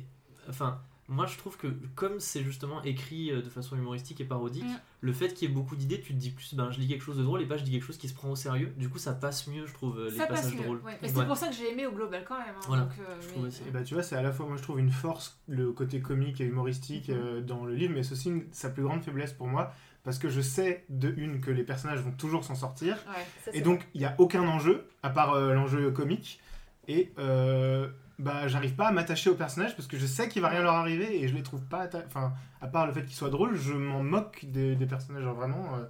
enfin, 0.49 0.81
moi 1.11 1.27
je 1.27 1.37
trouve 1.37 1.57
que 1.59 1.67
comme 1.95 2.19
c'est 2.21 2.43
justement 2.43 2.83
écrit 2.83 3.31
euh, 3.33 3.43
de 3.43 3.51
façon 3.51 3.77
humoristique 3.77 4.21
et 4.21 4.25
parodique, 4.25 4.65
Mm. 4.65 4.79
le 5.03 5.13
fait 5.13 5.35
qu'il 5.35 5.49
y 5.49 5.51
ait 5.53 5.55
beaucoup 5.55 5.77
d'idées, 5.77 6.01
tu 6.01 6.15
te 6.15 6.19
dis 6.19 6.31
plus, 6.31 6.55
ben 6.55 6.71
je 6.71 6.79
lis 6.81 6.89
quelque 6.89 7.03
chose 7.05 7.19
de 7.19 7.23
drôle 7.23 7.43
et 7.43 7.47
pas 7.47 7.57
je 7.59 7.65
dis 7.65 7.73
quelque 7.73 7.85
chose 7.85 7.99
qui 7.99 8.09
se 8.09 8.15
prend 8.15 8.31
au 8.31 8.37
sérieux. 8.37 8.73
Du 8.79 8.89
coup, 8.89 8.99
ça 8.99 9.13
passe 9.13 9.47
mieux, 9.49 9.67
je 9.67 9.75
trouve, 9.75 9.99
euh, 9.99 10.11
les 10.11 10.17
Ça 10.17 10.27
passe 10.27 10.41
passages 10.43 10.55
mieux. 10.57 10.63
drôles. 10.63 10.79
ouais. 10.79 10.97
Mais 11.03 11.09
Ouais. 11.09 11.15
c'est 11.15 11.27
pour 11.27 11.37
ça 11.37 11.49
que 11.49 11.55
j'ai 11.55 11.73
aimé 11.73 11.87
au 11.87 11.93
global 11.93 12.25
quand 12.27 12.39
même. 12.39 12.55
hein, 12.57 12.65
Voilà, 12.69 12.83
donc, 12.85 12.93
euh, 13.01 13.17
je 13.21 13.27
mais- 13.27 13.33
trouve 13.33 13.45
aussi. 13.47 13.63
Et 13.69 13.71
bah 13.71 13.83
tu 13.83 13.95
vois, 13.95 14.03
c'est 14.03 14.17
à 14.17 14.23
la 14.23 14.33
fois, 14.33 14.47
moi 14.47 14.57
je 14.57 14.63
trouve 14.63 14.79
une 14.79 14.91
force, 14.93 15.39
le 15.49 15.73
côté 15.73 16.01
comique 16.01 16.41
et 16.41 16.45
humoristique 16.45 17.09
Mhm. 17.09 17.17
euh, 17.19 17.41
dans 17.43 17.65
le 17.65 17.75
livre, 17.75 17.93
mais 17.95 18.03
c'est 18.03 18.13
aussi 18.13 18.29
une- 18.29 18.47
sa 18.53 18.71
plus 18.71 18.83
grande 18.85 19.03
faiblesse 19.03 19.33
pour 19.33 19.49
moi, 19.49 19.73
parce 20.05 20.19
que 20.19 20.29
je 20.31 20.41
sais 20.41 20.85
de 20.89 21.13
une 21.17 21.41
que 21.41 21.51
les 21.51 21.65
personnages 21.65 22.01
vont 22.01 22.13
toujours 22.13 22.45
s'en 22.45 22.55
sortir, 22.55 22.95
Ouais. 23.09 23.27
Ça, 23.45 23.51
et 23.53 23.61
donc 23.63 23.87
il 23.95 24.01
n'y 24.01 24.07
a 24.07 24.15
aucun 24.19 24.47
enjeu, 24.47 24.87
à 25.03 25.11
part 25.11 25.33
euh, 25.35 25.53
l'enjeu 25.55 25.91
comique, 25.91 26.41
et 26.89 27.13
euh, 27.19 27.89
bah 28.21 28.47
j'arrive 28.49 28.75
pas 28.75 28.89
à 28.89 28.93
m'attacher 28.93 29.31
aux 29.31 29.35
personnages 29.35 29.75
parce 29.77 29.89
que 29.89 29.97
je 29.99 30.07
sais 30.07 30.29
qu'il 30.29 30.43
va 30.43 30.49
rien 30.49 30.63
leur 30.63 30.75
arriver 30.75 31.23
et 31.23 31.29
je 31.29 31.35
les 31.35 31.43
trouve 31.43 31.63
pas, 31.63 31.89
enfin, 32.07 32.33
à 32.61 32.69
part 32.69 32.87
le 32.87 32.93
fait 32.93 33.03
qu'ils 33.05 33.15
soient 33.17 33.31
drôles, 33.31 33.57
je 33.57 33.73
m'en 33.73 34.03
moque 34.03 34.45
des, 34.45 34.77
des 34.77 34.87
personnages, 34.87 35.23
genre 35.25 35.35
vraiment. 35.35 35.77
euh, 35.77 35.85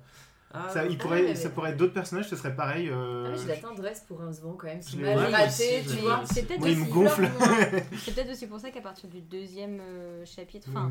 Ah, 0.52 0.68
ça, 0.68 0.84
il 0.84 0.96
Ah 0.98 1.02
pourrait, 1.02 1.34
ça 1.36 1.50
pourrait 1.50 1.70
être 1.70 1.76
d'autres 1.76 1.92
personnages, 1.92 2.28
ce 2.28 2.36
serait 2.36 2.54
pareil. 2.56 2.88
euh, 2.90 3.24
Ah, 3.26 3.30
mais 3.30 3.36
j'ai 3.36 3.44
de 3.44 3.48
la 3.48 3.56
tendresse 3.56 4.00
pour 4.08 4.20
un 4.22 4.32
Svent 4.32 4.56
quand 4.58 4.66
même. 4.66 4.82
C'est 4.82 4.96
mal 4.96 5.16
Ouais, 5.18 5.26
raté, 5.26 5.84
tu 5.88 5.98
vois. 6.00 6.22
C'est 6.24 6.42
peut-être 6.46 6.58
Moi, 6.60 6.70
il 6.70 6.76
me 6.78 6.82
aussi, 6.82 6.90
gonfle. 6.90 7.28
c'est 8.04 8.14
peut-être 8.14 8.30
aussi 8.32 8.46
pour 8.46 8.58
ça 8.60 8.70
qu'à 8.70 8.80
partir 8.80 9.08
du 9.08 9.20
deuxième 9.20 9.78
euh, 9.80 10.24
chapitre, 10.24 10.68
enfin, 10.70 10.90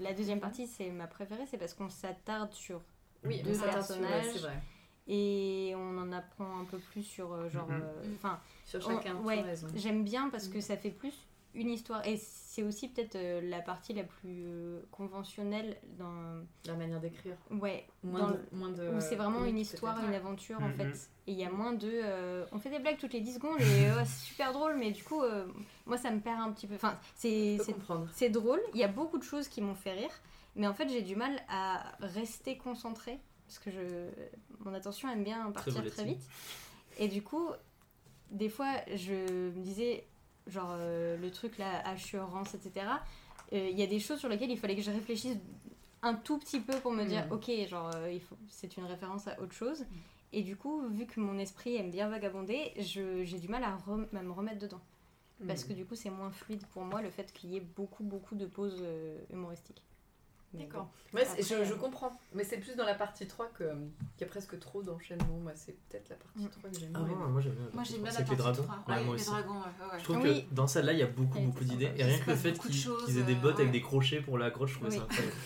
la 0.00 0.12
deuxième 0.14 0.40
partie, 0.40 0.66
c'est 0.66 0.90
ma 0.90 1.06
préférée, 1.06 1.44
c'est 1.50 1.58
parce 1.58 1.74
qu'on 1.74 1.90
s'attarde 1.90 2.52
sur 2.52 2.80
Oui, 3.24 3.42
deux 3.42 3.52
personnages. 3.58 4.24
c'est 4.32 4.38
vrai. 4.40 4.62
Et 5.06 5.74
on 5.76 5.98
en 5.98 6.12
apprend 6.12 6.60
un 6.60 6.64
peu 6.64 6.78
plus 6.78 7.02
sur 7.02 7.32
euh, 7.32 7.48
genre, 7.50 7.68
Mhm. 7.68 7.82
euh, 7.82 8.14
enfin, 8.16 8.40
Sur 8.64 8.80
On- 8.88 8.96
chacun, 8.96 9.14
ouais. 9.16 9.44
J'aime 9.74 10.04
bien 10.04 10.30
parce 10.30 10.48
que 10.48 10.58
Mm. 10.58 10.62
ça 10.62 10.76
fait 10.76 10.90
plus 10.90 11.12
une 11.54 11.68
histoire. 11.70 12.04
Et 12.06 12.16
c'est 12.16 12.62
aussi 12.64 12.88
peut-être 12.88 13.14
euh, 13.14 13.40
la 13.42 13.60
partie 13.60 13.92
la 13.92 14.02
plus 14.04 14.44
euh, 14.46 14.80
conventionnelle 14.90 15.76
dans. 15.98 16.42
La 16.66 16.74
manière 16.74 16.98
d'écrire. 17.00 17.36
Ouais, 17.50 17.86
Moins 18.02 18.30
de, 18.32 18.40
moins 18.56 18.70
de. 18.70 18.88
où 18.88 19.00
c'est 19.00 19.14
vraiment 19.16 19.44
une 19.44 19.58
histoire, 19.58 20.02
une 20.04 20.14
aventure 20.14 20.60
en 20.60 20.68
Mhm. 20.68 20.74
fait. 20.74 21.10
Et 21.26 21.32
il 21.32 21.38
y 21.38 21.44
a 21.44 21.50
moins 21.50 21.72
de. 21.74 21.88
euh, 21.92 22.44
on 22.52 22.58
fait 22.58 22.70
des 22.70 22.78
blagues 22.80 22.96
toutes 22.98 23.12
les 23.12 23.20
10 23.20 23.34
secondes 23.34 23.60
et 23.60 23.86
euh, 23.90 24.02
c'est 24.04 24.24
super 24.26 24.52
drôle, 24.52 24.76
mais 24.76 24.90
du 24.90 25.04
coup, 25.04 25.22
euh, 25.22 25.46
moi 25.86 25.96
ça 25.98 26.10
me 26.10 26.20
perd 26.20 26.40
un 26.40 26.50
petit 26.52 26.66
peu. 26.66 26.74
Enfin, 26.74 26.98
c'est 27.14 27.52
Je 27.52 27.58
peux 27.58 27.64
c'est- 27.64 27.72
comprendre. 27.74 28.08
c'est 28.12 28.30
drôle, 28.30 28.60
il 28.72 28.80
y 28.80 28.84
a 28.84 28.88
beaucoup 28.88 29.18
de 29.18 29.22
choses 29.24 29.46
qui 29.48 29.60
m'ont 29.60 29.74
fait 29.76 29.92
rire, 29.92 30.10
mais 30.56 30.66
en 30.66 30.74
fait 30.74 30.88
j'ai 30.88 31.02
du 31.02 31.14
mal 31.14 31.38
à 31.48 31.94
rester 32.00 32.56
concentrée 32.58 33.20
parce 33.54 33.64
que 33.64 33.70
je, 33.70 34.64
mon 34.64 34.74
attention 34.74 35.08
aime 35.10 35.22
bien 35.24 35.50
partir 35.52 35.84
très, 35.92 36.04
vite. 36.04 36.22
Et 36.98 37.08
du 37.08 37.22
coup, 37.22 37.48
des 38.30 38.48
fois 38.48 38.72
je 38.94 39.12
me 39.50 39.60
disais, 39.62 40.04
genre 40.48 40.70
euh, 40.72 41.16
le 41.16 41.30
truc 41.30 41.58
là, 41.58 41.86
assurance, 41.86 42.54
etc. 42.54 42.86
euh, 43.52 43.68
Il 43.70 43.78
y 43.78 43.82
a 43.82 43.86
des 43.86 44.00
choses 44.00 44.18
sur 44.18 44.28
lesquelles 44.28 44.50
il 44.50 44.58
fallait 44.58 44.76
que 44.76 44.82
je 44.82 44.90
réfléchisse 44.90 45.36
un 46.02 46.14
tout 46.14 46.38
petit 46.38 46.60
peu 46.60 46.74
pour 46.80 46.92
me 46.92 47.04
dire, 47.04 47.26
Mm. 47.26 47.32
ok, 47.32 47.50
genre 47.68 47.90
euh, 47.94 48.10
il 48.12 48.20
faut, 48.20 48.36
c'est 48.48 48.76
une 48.76 48.84
référence 48.84 49.28
à 49.28 49.40
autre 49.40 49.52
chose. 49.54 49.84
Et 50.32 50.42
du 50.42 50.56
coup, 50.56 50.82
vu 50.88 51.06
que 51.06 51.20
mon 51.20 51.38
esprit 51.38 51.76
aime 51.76 51.90
bien 51.92 52.08
vagabonder, 52.08 52.72
je- 52.78 53.24
j'ai 53.24 53.38
du 53.38 53.48
mal 53.48 53.62
à, 53.62 53.76
rem- 53.76 54.08
à 54.14 54.22
me 54.22 54.32
remettre 54.32 54.58
dedans. 54.58 54.80
Parce 55.46 55.64
Mm. 55.64 55.68
que 55.68 55.72
du 55.74 55.84
coup, 55.84 55.94
c'est 55.94 56.10
moins 56.10 56.30
fluide 56.30 56.66
pour 56.72 56.82
moi 56.82 57.02
le 57.02 57.10
fait 57.10 57.32
qu'il 57.32 57.50
y 57.50 57.56
ait 57.56 57.60
beaucoup, 57.76 58.02
beaucoup 58.04 58.34
de 58.34 58.46
pauses 58.46 58.80
euh, 58.82 59.18
humoristiques. 59.32 59.82
D'accord. 60.54 60.88
Ouais, 61.12 61.24
c'est- 61.24 61.42
je, 61.42 61.54
euh, 61.72 61.76
comprends. 61.76 62.18
Mais 62.32 62.44
c'est 62.44 62.58
plus 62.58 62.74
dans 62.76 62.84
la 62.84 62.94
partie 62.94 63.26
3 63.26 63.48
que- 63.58 63.64
qu'il 63.64 64.20
y 64.20 64.24
a 64.24 64.26
presque 64.26 64.58
trop 64.58 64.82
d'enchaînements. 64.82 65.38
Moi, 65.42 65.52
c'est 65.54 65.76
peut-être 65.88 66.08
la 66.10 66.16
partie 66.16 66.44
Mm. 66.44 66.48
3 66.48 66.70
que 66.70 66.78
j'aime 66.78 66.90
Ah 66.94 66.98
moi 67.00 67.40
j'aime 67.40 67.52
bien. 67.52 67.66
Moi 67.72 67.82
j'aime 67.84 67.96
bien 68.02 68.04
la 68.06 68.10
C'est 68.12 68.16
partie 68.18 68.30
les 68.30 68.36
dragons. 68.36 68.62
3. 68.62 68.76
Ouais, 68.76 68.94
Ouais, 69.00 69.04
moi 69.04 69.14
les 69.16 69.20
aussi. 69.22 69.30
dragons, 69.30 69.54
ouais, 69.54 69.92
ouais. 69.92 69.98
Je 69.98 70.04
trouve 70.04 70.16
Oui. 70.18 70.46
que 70.48 70.54
dans 70.54 70.66
celle-là, 70.66 70.92
il 70.92 70.98
y 70.98 71.02
a 71.02 71.06
beaucoup, 71.06 71.40
beaucoup 71.40 71.64
d'idées. 71.64 71.90
Et 71.96 72.04
rien 72.04 72.18
que 72.18 72.30
le 72.30 72.36
fait 72.36 72.52
qu'ils 72.58 73.18
aient 73.18 73.22
des 73.22 73.34
euh, 73.34 73.36
bottes 73.36 73.58
avec 73.60 73.72
des 73.72 73.82
crochets 73.82 74.20
pour 74.20 74.38
la 74.38 74.50
grotte, 74.50 74.68
je 74.68 74.74
trouvais 74.74 74.90
Oui. 74.90 74.96
ça 74.98 75.02
incroyable. 75.04 75.32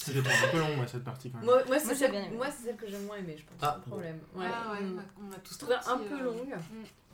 Trouve 0.00 0.16
un 0.16 0.50
peu 0.50 0.58
long, 0.58 0.76
moi, 0.76 0.86
cette 0.86 1.04
partie 1.04 1.30
quand 1.30 1.36
même. 1.36 1.44
Moi, 1.44 1.56
moi, 1.56 1.64
Moi, 1.66 1.78
c'est 1.78 1.94
celle, 1.94 2.10
bien 2.10 2.24
c'est 2.50 2.74
que 2.74 2.88
j'aime 2.88 3.04
moins 3.04 3.16
aimer, 3.18 3.36
je 3.36 3.44
pense. 3.44 3.56
Ah, 3.60 3.78
c'est 3.84 3.90
problème. 3.90 4.18
Ah 4.34 4.38
ouais, 4.72 4.80
Mm. 4.80 5.02
on 5.28 5.32
a- 5.32 5.38
tous 5.44 5.52
Je 5.52 5.58
trouvais 5.58 5.74
un 5.74 5.98
peu 5.98 6.14
euh, 6.14 6.24
longue. 6.24 6.54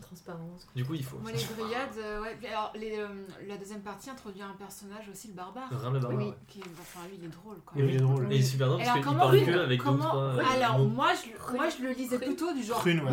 Transparence. 0.02 0.68
Du 0.76 0.84
coup, 0.84 0.94
il 0.94 1.02
faut. 1.02 1.16
Moi, 1.18 1.32
les 1.32 1.38
grillades, 1.42 1.88
euh, 1.98 2.20
ouais. 2.22 2.36
Puis 2.38 2.46
alors, 2.48 2.70
les, 2.76 2.98
euh, 2.98 3.08
la 3.48 3.56
deuxième 3.56 3.80
partie 3.80 4.10
introduit 4.10 4.42
un 4.42 4.54
personnage 4.58 5.08
aussi, 5.10 5.28
le 5.28 5.34
barbare. 5.34 5.68
Ram 5.70 5.94
le 5.94 6.00
barbare. 6.00 6.18
Oui. 6.20 6.26
ouais. 6.26 6.34
Qui 6.46 6.58
est, 6.60 6.64
enfin, 6.80 7.00
lui, 7.08 7.16
il 7.18 7.24
est 7.24 7.28
drôle 7.28 7.56
même. 7.74 7.88
il 7.88 7.94
est 7.96 7.98
drôle. 7.98 8.30
Et 8.30 8.36
il 8.36 8.40
est 8.40 8.44
super 8.44 8.66
drôle 8.68 8.78
parce 8.80 8.90
alors, 8.90 9.04
qu'il 9.08 9.16
parle 9.16 9.44
que 9.44 9.58
avec 9.64 9.82
comment- 9.82 10.16
euh, 10.22 10.38
Alors, 10.54 10.78
mots. 10.78 10.84
moi 10.88 11.08
je, 11.14 11.54
moi, 11.56 11.68
je 11.70 11.82
le 11.82 11.92
lisais 11.92 12.18
plutôt 12.18 12.52
du 12.52 12.62
genre. 12.62 12.78
Prune, 12.80 13.00
ouais. 13.00 13.10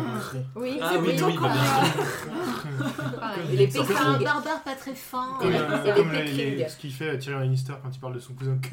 Oui, 0.56 0.78
Ah 0.80 0.90
c'est 0.92 0.98
oui, 0.98 1.08
plutôt 1.08 1.26
oui, 1.26 1.34
comme, 1.36 1.48
bah. 1.48 3.32
Et 3.50 3.56
les 3.56 3.70
C'est 3.70 3.80
un 3.96 4.18
barbare 4.20 4.62
pas 4.62 4.74
très 4.74 4.94
fin. 4.94 5.38
Comme, 5.40 5.52
euh, 5.54 5.94
comme 5.94 6.12
ce 6.12 6.76
qu'il 6.76 6.92
fait 6.92 7.18
Tyrion 7.18 7.40
Lannister 7.40 7.72
quand 7.82 7.90
il 7.92 7.98
parle 7.98 8.14
de 8.14 8.20
son 8.20 8.34
cousin. 8.34 8.52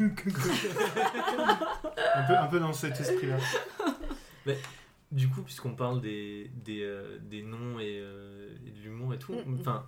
un, 2.16 2.24
peu, 2.28 2.38
un 2.38 2.48
peu 2.48 2.60
dans 2.60 2.74
cet 2.74 3.00
esprit-là. 3.00 3.38
Du 5.12 5.28
coup, 5.28 5.42
puisqu'on 5.42 5.76
parle 5.76 6.00
des, 6.02 6.50
des, 6.64 6.82
euh, 6.84 7.18
des 7.22 7.42
noms 7.44 7.80
et, 7.80 8.00
euh, 8.00 8.50
et 8.66 8.72
de 8.72 8.80
l'humour 8.84 9.14
et 9.14 9.20
tout, 9.20 9.34
Mm, 9.34 9.56
mm. 9.56 9.58
enfin, 9.60 9.86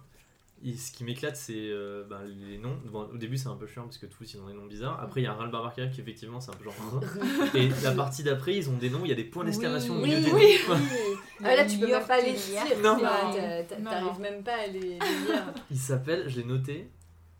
ce 0.66 0.92
qui 0.92 1.04
m'éclate, 1.04 1.36
c'est 1.38 1.54
euh, 1.58 2.04
ben, 2.10 2.20
les 2.26 2.58
noms. 2.58 2.78
Bon, 2.86 3.10
au 3.14 3.18
début, 3.18 3.38
c'est 3.38 3.48
un 3.48 3.56
peu 3.56 3.66
chiant 3.68 3.84
parce 3.84 3.98
que 3.98 4.06
tous 4.06 4.34
ils 4.34 4.40
ont 4.42 4.48
des 4.48 4.54
noms 4.54 4.66
bizarres. 4.66 5.00
Après, 5.02 5.22
il 5.22 5.24
y 5.24 5.28
a 5.28 5.34
Ral 5.34 5.50
Barbare 5.52 5.74
qui 5.92 6.02
effectivement, 6.02 6.40
c'est 6.42 6.52
un 6.52 6.56
peu 6.56 6.66
genre. 6.66 7.02
et 7.56 7.70
la 7.84 7.92
partie 7.92 8.24
d'après, 8.24 8.56
ils 8.56 8.70
ont 8.70 8.78
des 8.78 8.90
noms, 8.90 9.02
il 9.04 9.10
y 9.10 9.12
a 9.12 9.16
des 9.16 9.24
points 9.24 9.44
d'exclamation 9.46 9.96
au 9.98 10.04
Oui, 10.04 10.10
des 10.10 10.32
Oui, 10.32 10.58
noms. 10.68 10.76
oui. 10.76 11.18
Ah, 11.44 11.56
là, 11.56 11.66
tu 11.66 11.78
peux 11.80 11.88
même 11.88 12.06
pas 12.06 12.22
les 12.22 12.32
lire. 12.34 12.64
Non. 12.84 12.98
T'arrives 13.00 14.20
même 14.22 14.44
pas 14.44 14.56
à 14.56 14.68
les, 14.68 14.80
les 14.80 14.90
lire. 15.00 15.54
Il 15.72 15.78
s'appelle, 15.78 16.30
je 16.30 16.38
l'ai 16.38 16.46
noté. 16.46 16.90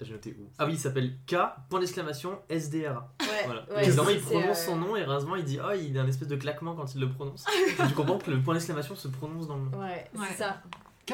J'ai 0.02 0.12
noté 0.12 0.36
où? 0.38 0.50
Ah 0.58 0.66
oui, 0.66 0.74
il 0.74 0.80
s'appelle 0.80 1.14
K, 1.28 1.36
point 1.70 1.80
d'exclamation, 1.80 2.38
SDR. 2.50 3.04
Ouais, 3.22 3.28
Voilà. 3.46 3.66
ouais, 3.72 3.84
et 3.84 3.88
évidemment, 3.88 4.08
c'est- 4.10 4.16
il 4.16 4.22
prononce 4.22 4.60
euh, 4.62 4.66
son 4.66 4.76
nom 4.78 4.96
et 4.96 5.04
rasement, 5.04 5.36
il 5.36 5.44
dit 5.46 5.60
Oh, 5.64 5.72
il 5.74 5.98
a 5.98 6.02
un 6.02 6.08
espèce 6.08 6.28
de 6.28 6.36
claquement 6.36 6.76
quand 6.76 6.94
il 6.96 7.02
le 7.02 7.10
prononce. 7.10 7.46
Et 7.80 7.88
tu 7.88 7.94
comprends 7.94 8.18
que 8.18 8.32
le 8.32 8.42
point 8.42 8.54
d'exclamation 8.54 8.96
se 8.96 9.08
prononce 9.08 9.48
dans 9.48 9.56
le 9.58 9.64
nom. 9.64 9.78
Ouais, 9.80 10.10
Ouais. 10.16 10.26
c'est 10.32 10.38
ça. 10.44 10.62
K 11.06 11.14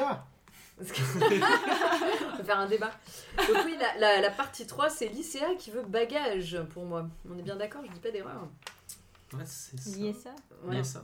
On 0.80 2.36
peut 2.38 2.42
faire 2.44 2.58
un 2.58 2.66
débat. 2.66 2.90
Donc 3.36 3.56
oui, 3.66 3.76
la, 3.78 3.98
la- 3.98 4.20
la 4.22 4.30
partie 4.30 4.66
3, 4.66 4.88
c'est 4.88 5.08
lycéa 5.08 5.54
qui 5.58 5.70
veut 5.70 5.82
bagage 5.82 6.58
pour 6.72 6.84
moi. 6.86 7.06
On 7.30 7.38
est 7.38 7.42
bien 7.42 7.56
d'accord, 7.56 7.82
je 7.86 7.92
dis 7.92 8.00
pas 8.00 8.10
d'erreur. 8.10 8.48
Ouais, 9.34 9.44
c'est 9.44 9.78
ça. 9.78 9.98
Liessa. 9.98 10.30
Liessa. 10.70 11.02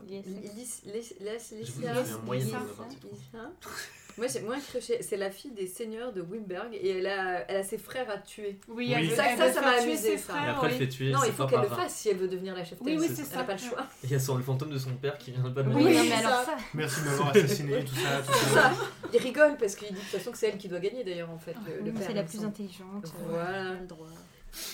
De. 4.17 4.21
Moi, 4.21 4.27
j'ai 4.33 4.41
moins 4.41 4.57
accroché. 4.59 5.03
C'est 5.03 5.17
la 5.17 5.31
fille 5.31 5.51
des 5.53 5.67
seigneurs 5.67 6.13
de 6.13 6.21
Wimberg 6.23 6.73
et 6.75 6.99
elle 6.99 7.07
a, 7.07 7.45
elle 7.51 7.57
a 7.59 7.63
ses 7.63 7.79
frères 7.79 8.09
à 8.11 8.19
tuer. 8.19 8.59
Oui, 8.69 8.87
Oui. 8.89 8.93
elle 8.97 9.07
veut- 9.09 9.15
Ça- 9.17 9.25
elle 9.31 9.39
ça, 9.39 9.53
ça 9.53 9.61
m'a 9.61 9.73
tuer 9.75 9.83
amusé, 9.91 9.97
ses 9.97 10.19
ça. 10.19 10.33
Et 10.33 10.37
frères, 10.37 10.55
après, 10.57 10.67
elle 10.69 10.73
oui. 10.75 10.79
fait 10.79 10.89
tuer 10.89 11.11
non, 11.13 11.19
il 11.27 11.33
faut 11.33 11.47
qu'elle 11.47 11.61
le 11.61 11.69
fasse 11.69 11.95
si 11.95 12.09
elle 12.09 12.17
veut 12.17 12.29
devenir 12.29 12.55
la 12.55 12.65
chef 12.65 12.79
Oui, 12.81 12.97
oui, 12.99 13.07
c'est 13.13 13.21
Elle 13.23 13.27
ça. 13.29 13.37
n'a 13.37 13.45
pas 13.45 13.53
le 13.53 13.59
choix. 13.59 13.87
Il 14.05 14.11
y 14.11 14.15
a 14.15 14.19
son, 14.19 14.37
le 14.37 14.43
fantôme 14.43 14.71
de 14.71 14.79
son 14.79 14.91
père 14.97 15.19
qui 15.19 15.31
vient 15.33 15.43
pas 15.51 15.63
de 15.63 15.69
Oui, 15.69 15.85
Oui, 15.85 15.95
non, 15.97 16.05
mais 16.05 16.13
alors 16.25 16.43
ça. 16.45 16.57
Merci 16.75 17.01
de 17.01 17.07
m'avoir 17.07 17.29
assassiné, 17.31 17.85
tout 17.85 17.95
ça, 17.95 18.23
tout 18.27 18.33
C'est 18.39 18.55
ça. 18.55 18.73
Il 19.13 19.19
rigole 19.21 19.57
parce 19.59 19.75
qu'il 19.77 19.89
dit 19.89 19.95
de 19.95 19.99
toute 20.01 20.09
façon 20.09 20.31
que 20.33 20.39
c'est 20.39 20.49
elle 20.49 20.59
qui 20.59 20.69
doit 20.69 20.81
gagner 20.81 21.05
d'ailleurs 21.05 21.31
en 21.31 21.39
fait. 21.39 21.55
Le, 21.67 21.79
le 21.85 21.91
Oui, 21.91 21.93
père, 21.93 22.07
C'est 22.07 22.15
la 22.15 22.23
plus 22.23 22.45
intelligente. 22.45 23.13
Voilà. 23.29 23.73
elle 23.73 23.81
le 23.81 23.87
droit. 23.87 24.07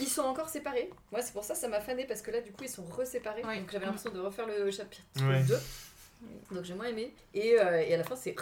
Ils 0.00 0.06
sont 0.06 0.22
encore 0.22 0.48
séparés. 0.48 0.90
Moi, 1.10 1.22
c'est 1.22 1.32
pour 1.32 1.42
ça 1.42 1.54
que 1.54 1.60
ça 1.60 1.66
m'a 1.66 1.80
fané 1.80 2.04
parce 2.06 2.22
que 2.22 2.30
là, 2.30 2.40
du 2.40 2.52
coup, 2.52 2.62
ils 2.62 2.68
sont 2.70 2.84
reséparés. 2.84 3.42
Oui. 3.44 3.58
Donc 3.58 3.70
j'avais 3.72 3.86
l'impression 3.86 4.12
de 4.12 4.20
refaire 4.20 4.46
le 4.46 4.70
chapitre 4.70 5.02
Ouais. 5.28 5.42
2. 5.42 5.58
Donc 6.52 6.64
j'ai 6.64 6.74
moins 6.74 6.86
aimé. 6.86 7.14
Et, 7.34 7.58
euh, 7.58 7.80
et 7.80 7.94
à 7.94 7.96
la 7.96 8.04
fin, 8.04 8.14
c'est 8.16 8.34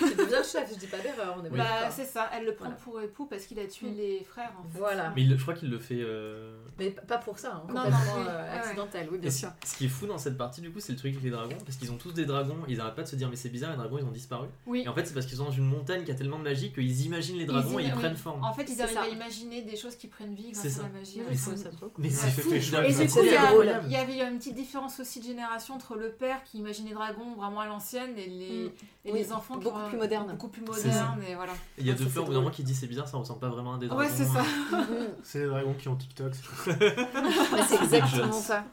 devient 0.00 0.36
le 0.38 0.42
chef. 0.42 0.68
Je 0.72 0.78
dis 0.78 0.86
pas 0.86 0.98
d'erreur, 0.98 1.36
on 1.40 1.44
est 1.44 1.50
bien 1.50 1.62
Bah, 1.62 1.90
c'est 1.90 2.04
ça, 2.04 2.28
elle 2.34 2.44
le 2.44 2.54
prend 2.54 2.64
Voilà. 2.66 2.80
pour 2.82 3.00
époux 3.00 3.26
parce 3.26 3.44
qu'il 3.46 3.58
a 3.60 3.66
tué 3.66 3.88
Mm. 3.90 3.96
les 3.96 4.24
frères 4.24 4.52
en 4.58 4.62
fait. 4.64 4.78
Voilà. 4.78 5.12
Mais 5.14 5.22
il- 5.22 5.36
je 5.36 5.42
crois 5.42 5.54
qu'il 5.54 5.70
le 5.70 5.78
fait. 5.78 6.00
euh, 6.00 6.56
Mais 6.78 6.90
pas 6.90 7.18
pour 7.18 7.38
ça, 7.38 7.52
hein, 7.54 7.62
Non, 7.68 7.82
complètement 7.82 7.98
non, 8.16 8.20
oui. 8.22 8.26
euh, 8.28 8.58
accidentel, 8.58 9.08
oui, 9.12 9.18
bien 9.18 9.28
Et 9.28 9.32
sûr. 9.32 9.50
ce 9.64 9.76
qui 9.76 9.84
est 9.84 9.88
fou 9.88 10.06
dans 10.06 10.18
cette 10.18 10.36
partie, 10.36 10.60
du 10.60 10.72
coup, 10.72 10.80
c'est 10.80 10.92
le 10.92 10.98
truc 10.98 11.12
avec 11.12 11.22
les 11.24 11.30
dragons, 11.30 11.56
parce 11.64 11.76
qu'ils 11.76 11.92
ont 11.92 11.96
tous 11.96 12.12
des 12.12 12.24
dragons, 12.24 12.58
ils 12.68 12.80
arrêtent 12.80 12.94
pas 12.96 13.02
de 13.02 13.08
se 13.08 13.16
dire, 13.16 13.28
mais 13.30 13.36
c'est 13.36 13.50
bizarre, 13.50 13.70
les 13.70 13.76
dragons 13.76 13.98
ils 13.98 14.04
ont 14.04 14.10
disparu. 14.10 14.48
Oui. 14.66 14.82
Et 14.84 14.88
en 14.88 14.94
fait, 14.94 15.04
c'est 15.06 15.14
parce 15.14 15.26
qu'ils 15.26 15.36
sont 15.38 15.44
dans 15.44 15.50
une 15.50 15.66
montagne 15.66 16.04
qui 16.04 16.10
a 16.10 16.14
tellement 16.14 16.38
de 16.38 16.44
magie 16.44 16.72
qu'ils 16.72 17.02
imaginent 17.06 17.38
les 17.38 17.44
dragons 17.46 17.78
et 17.78 17.82
ils 17.84 17.88
ima- 17.88 17.94
oui. 17.94 18.00
prennent 18.00 18.16
forme. 18.16 18.42
En 18.42 18.52
fait, 18.52 18.64
ils 18.64 18.74
C'est 18.74 18.82
arrivent 18.82 18.94
ça. 18.96 19.02
à 19.02 19.08
imaginer 19.08 19.62
des 19.62 19.76
choses 19.76 19.94
qui 19.96 20.08
prennent 20.08 20.34
vie 20.34 20.50
C'est 20.52 20.68
grâce 20.68 20.72
ça. 20.78 20.80
à 20.80 20.86
la 20.88 20.98
magie. 20.98 21.20
Mais 21.28 21.36
c'est. 21.36 21.52
Et 21.52 22.92
C'est 22.92 23.04
du 23.06 23.10
coup, 23.10 23.20
il 23.22 23.90
y, 23.92 23.96
avait 23.96 24.18
une 24.28 24.38
petite 24.38 24.54
différence 24.54 24.98
aussi 25.00 25.20
de 25.20 25.24
génération 25.26 25.74
entre 25.74 25.94
le 25.96 26.10
père 26.10 26.42
qui 26.44 26.58
imaginait 26.58 26.90
les 26.90 26.94
dragons 26.94 27.21
vraiment 27.36 27.60
à 27.60 27.66
l'ancienne 27.66 28.16
et 28.18 28.26
les, 28.26 28.64
Mm. 28.64 28.70
et 29.06 29.12
Oui, 29.12 29.18
les 29.18 29.32
enfants 29.32 29.58
qui 29.58 29.64
beaucoup 29.64 29.78
ont- 29.78 29.88
plus 29.88 29.98
modernes. 29.98 30.30
Beaucoup 30.32 30.48
plus 30.48 30.62
modernes 30.62 31.22
et 31.28 31.34
voilà. 31.34 31.52
Il 31.78 31.86
y 31.86 31.90
a 31.90 31.92
Ouais, 31.92 31.98
deux 31.98 32.06
fleurs, 32.06 32.24
au 32.24 32.26
bout 32.28 32.32
d'un 32.34 32.38
moment 32.40 32.50
qui 32.50 32.62
dit 32.64 32.74
c'est 32.74 32.86
bizarre, 32.86 33.08
ça 33.08 33.16
ressemble 33.16 33.40
pas 33.40 33.48
vraiment 33.48 33.74
à 33.74 33.78
des 33.78 33.88
dragons. 33.88 34.02
Ouais, 34.02 34.10
c'est 34.10 34.24
ça. 34.24 34.42
C'est 35.22 35.40
les 35.40 35.46
dragons 35.46 35.74
qui 35.74 35.88
ont 35.88 35.96
TikTok. 35.96 36.32
c'est 36.34 36.72
exactement 37.82 38.32
ça. 38.32 38.64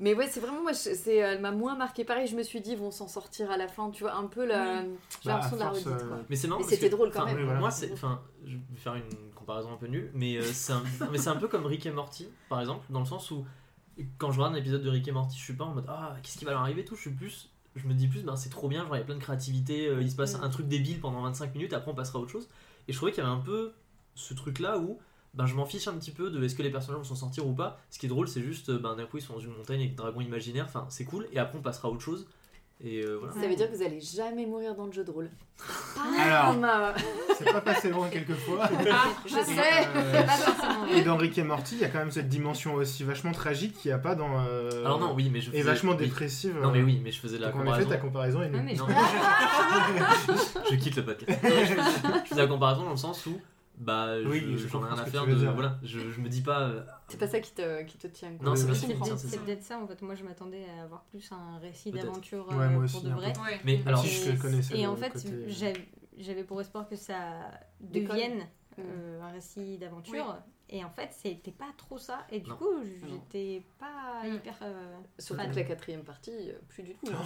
Mais 0.00 0.14
ouais, 0.14 0.26
c'est 0.28 0.40
vraiment 0.40 0.62
moi, 0.62 0.72
c'est, 0.74 1.14
elle 1.16 1.40
m'a 1.40 1.52
moins 1.52 1.76
marqué. 1.76 2.04
Pareil, 2.04 2.26
je 2.26 2.34
me 2.34 2.42
suis 2.42 2.60
dit, 2.60 2.72
ils 2.72 2.78
vont 2.78 2.90
s'en 2.90 3.06
sortir 3.06 3.50
à 3.52 3.56
la 3.56 3.68
fin, 3.68 3.88
tu 3.90 4.02
vois, 4.02 4.14
un 4.14 4.26
peu 4.26 4.44
la, 4.44 4.82
j'ai 4.82 4.88
Bah, 5.24 5.34
l'impression 5.34 5.56
de 5.56 5.60
la 5.62 5.68
redite, 5.70 5.86
euh, 5.86 6.08
quoi. 6.08 6.16
Mais 6.28 6.34
c'est 6.34 6.48
marrant. 6.48 6.62
C'était 6.68 6.88
drôle 6.88 7.12
quand 7.12 7.24
même. 7.24 7.36
Oui, 7.36 7.44
voilà. 7.44 7.60
Moi, 7.60 7.70
c'est, 7.70 7.92
enfin, 7.92 8.20
je 8.44 8.56
vais 8.56 8.76
faire 8.76 8.96
une 8.96 9.04
comparaison 9.36 9.72
un 9.72 9.76
peu 9.76 9.86
nulle, 9.86 10.10
mais 10.14 10.36
euh, 10.38 10.42
c'est 10.42 10.72
un, 10.72 10.82
mais 11.12 11.18
c'est 11.18 11.28
un 11.28 11.36
peu 11.36 11.46
comme 11.46 11.66
Rick 11.66 11.86
et 11.86 11.90
Morty, 11.92 12.26
par 12.48 12.60
exemple, 12.60 12.84
dans 12.90 12.98
le 13.00 13.06
sens 13.06 13.30
où 13.30 13.44
quand 14.18 14.32
je 14.32 14.38
regarde 14.38 14.54
un 14.56 14.58
épisode 14.58 14.82
de 14.82 14.90
Rick 14.90 15.06
et 15.06 15.12
Morty, 15.12 15.38
je 15.38 15.44
suis 15.44 15.52
pas 15.52 15.66
en 15.66 15.74
mode 15.74 15.84
ah 15.88 16.16
qu'est-ce 16.22 16.38
qui 16.38 16.44
va 16.46 16.52
leur 16.52 16.62
arriver 16.62 16.84
tout, 16.84 16.96
je 16.96 17.02
suis 17.02 17.10
plus, 17.10 17.51
je 17.76 17.86
me 17.86 17.94
dis 17.94 18.08
plus 18.08 18.22
ben 18.22 18.36
c'est 18.36 18.50
trop 18.50 18.68
bien, 18.68 18.84
genre 18.84 18.96
il 18.96 18.98
y 18.98 19.02
a 19.02 19.04
plein 19.04 19.14
de 19.14 19.20
créativité, 19.20 19.88
euh, 19.88 20.02
il 20.02 20.10
se 20.10 20.16
passe 20.16 20.38
Mm. 20.38 20.44
un 20.44 20.48
truc 20.50 20.68
débile 20.68 21.00
pendant 21.00 21.22
25 21.22 21.54
minutes, 21.54 21.72
après 21.72 21.90
on 21.90 21.94
passera 21.94 22.18
à 22.18 22.22
autre 22.22 22.30
chose. 22.30 22.48
Et 22.88 22.92
je 22.92 22.96
trouvais 22.96 23.12
qu'il 23.12 23.22
y 23.22 23.26
avait 23.26 23.34
un 23.34 23.40
peu 23.40 23.72
ce 24.14 24.34
truc 24.34 24.58
là 24.58 24.78
où 24.78 24.98
ben 25.34 25.46
je 25.46 25.54
m'en 25.54 25.64
fiche 25.64 25.88
un 25.88 25.94
petit 25.94 26.10
peu 26.10 26.30
de 26.30 26.42
est-ce 26.44 26.54
que 26.54 26.62
les 26.62 26.70
personnages 26.70 26.98
vont 27.00 27.04
s'en 27.08 27.14
sortir 27.14 27.46
ou 27.46 27.54
pas. 27.54 27.80
Ce 27.90 27.98
qui 27.98 28.06
est 28.06 28.08
drôle, 28.08 28.28
c'est 28.28 28.42
juste 28.42 28.70
ben 28.70 28.94
d'un 28.96 29.06
coup 29.06 29.16
ils 29.18 29.22
sont 29.22 29.34
dans 29.34 29.40
une 29.40 29.54
montagne 29.56 29.78
avec 29.80 29.90
des 29.90 29.96
dragons 29.96 30.20
imaginaires, 30.20 30.66
enfin 30.66 30.86
c'est 30.90 31.04
cool, 31.04 31.26
et 31.32 31.38
après 31.38 31.58
on 31.58 31.62
passera 31.62 31.88
à 31.88 31.90
autre 31.90 32.02
chose. 32.02 32.26
Et 32.84 33.00
euh, 33.02 33.16
voilà. 33.20 33.32
Ça 33.34 33.46
veut 33.48 33.54
dire 33.54 33.70
que 33.70 33.76
vous 33.76 33.82
allez 33.82 34.00
jamais 34.00 34.44
mourir 34.44 34.74
dans 34.74 34.86
le 34.86 34.92
jeu 34.92 35.04
de 35.04 35.10
rôle. 35.12 35.30
Alors. 36.18 36.54
Bam 36.56 36.94
C'est 37.38 37.52
pas 37.52 37.60
passé 37.60 37.90
loin 37.90 38.08
quelquefois. 38.08 38.68
je 39.26 39.36
Et, 39.38 39.44
sais. 39.44 39.60
euh, 39.94 40.22
Pas 40.24 40.32
forcément. 40.32 40.86
Et 40.86 41.02
dans 41.02 41.16
Rick 41.16 41.38
et 41.38 41.44
Morty, 41.44 41.76
il 41.76 41.80
y 41.82 41.84
a 41.84 41.88
quand 41.88 42.00
même 42.00 42.10
cette 42.10 42.28
dimension 42.28 42.74
aussi 42.74 43.04
vachement 43.04 43.30
tragique 43.30 43.74
qu'il 43.74 43.90
n'y 43.90 43.94
a 43.94 43.98
pas 43.98 44.16
dans. 44.16 44.44
euh, 44.48 44.84
Alors 44.84 44.98
non, 44.98 45.14
oui, 45.14 45.30
mais 45.32 45.40
je 45.40 45.50
Et 45.50 45.52
faisais- 45.52 45.62
vachement 45.62 45.92
oui. 45.92 45.98
dépressive. 45.98 46.56
Non 46.60 46.72
mais 46.72 46.80
euh, 46.80 46.84
oui, 46.84 47.00
mais 47.04 47.12
je 47.12 47.20
faisais 47.20 47.38
la 47.38 47.50
Donc 47.52 47.56
en 47.56 47.60
effet, 47.60 47.84
comparaison. 47.84 47.90
ta 47.90 47.96
comparaison 47.98 48.42
est 48.42 48.44
Ouais, 48.46 48.50
nulle. 48.50 48.62
mais 48.64 48.74
Non. 48.74 48.86
je 50.70 50.76
quitte 50.76 50.96
le 50.96 51.04
podcast. 51.04 51.42
Non, 51.42 51.50
je, 51.60 51.66
je 52.24 52.28
fais 52.34 52.34
la 52.40 52.46
comparaison 52.46 52.84
dans 52.84 52.90
le 52.90 52.96
sens 52.96 53.24
où 53.26 53.40
bah 53.78 54.20
je- 54.22 54.28
Oui, 54.28 54.44
je 54.56 54.68
j'en 54.68 54.80
ai 54.84 54.90
rien 54.92 54.98
à 55.02 55.06
faire 55.06 55.26
de 55.26 55.34
voilà, 55.34 55.78
je, 55.82 55.98
je 55.98 56.20
me 56.20 56.28
dis 56.28 56.42
pas 56.42 56.60
euh, 56.62 56.82
C'est 57.12 57.18
pas 57.18 57.28
ça 57.28 57.40
qui 57.40 57.52
te, 57.52 57.82
qui 57.84 57.98
te 57.98 58.06
tient. 58.06 58.34
quoi. 58.36 58.46
Non, 58.48 58.56
c'est 58.56 58.66
pas 58.66 58.74
ça 58.74 58.86
peut-être 59.38 59.62
ça. 59.62 59.78
en 59.78 59.86
fait. 59.86 60.00
Moi 60.02 60.14
je 60.14 60.24
m'attendais 60.24 60.64
à 60.78 60.82
avoir 60.84 61.02
plus 61.04 61.30
un 61.32 61.58
récit 61.58 61.90
d'aventure 61.92 62.48
Ouais, 62.48 62.64
euh, 62.66 62.86
pour 62.90 63.02
de 63.02 63.10
vrai. 63.10 63.32
Ouais. 63.44 63.60
mais 63.64 63.80
alors 63.86 64.02
Si 64.02 64.08
je 64.34 64.40
connaissais 64.40 64.78
Et 64.78 64.86
en 64.86 64.96
fait, 64.96 65.10
côté- 65.10 65.44
j'avais- 66.18 66.44
pour 66.44 66.60
espoir 66.60 66.88
que 66.88 66.96
ça 66.96 67.50
devienne 67.80 68.40
euh, 68.78 69.20
un 69.22 69.30
récit 69.30 69.76
d'aventure. 69.78 70.38
Et 70.74 70.82
en 70.82 70.90
fait, 70.90 71.10
c'était 71.22 71.50
pas 71.50 71.66
trop 71.76 71.98
ça. 71.98 72.20
Et 72.30 72.40
du 72.40 72.48
Non. 72.48 72.56
coup, 72.56 72.64
j'étais 73.06 73.62
pas 73.78 74.26
Mm. 74.26 74.34
hyper. 74.36 74.54
euh, 74.62 74.72
Surtout 75.18 75.42
fan. 75.42 75.50
que 75.50 75.56
la 75.56 75.62
quatrième 75.64 76.02
partie, 76.02 76.30
euh, 76.30 76.52
plus 76.68 76.82
du 76.82 76.94
tout. 76.94 77.12
hein. 77.12 77.16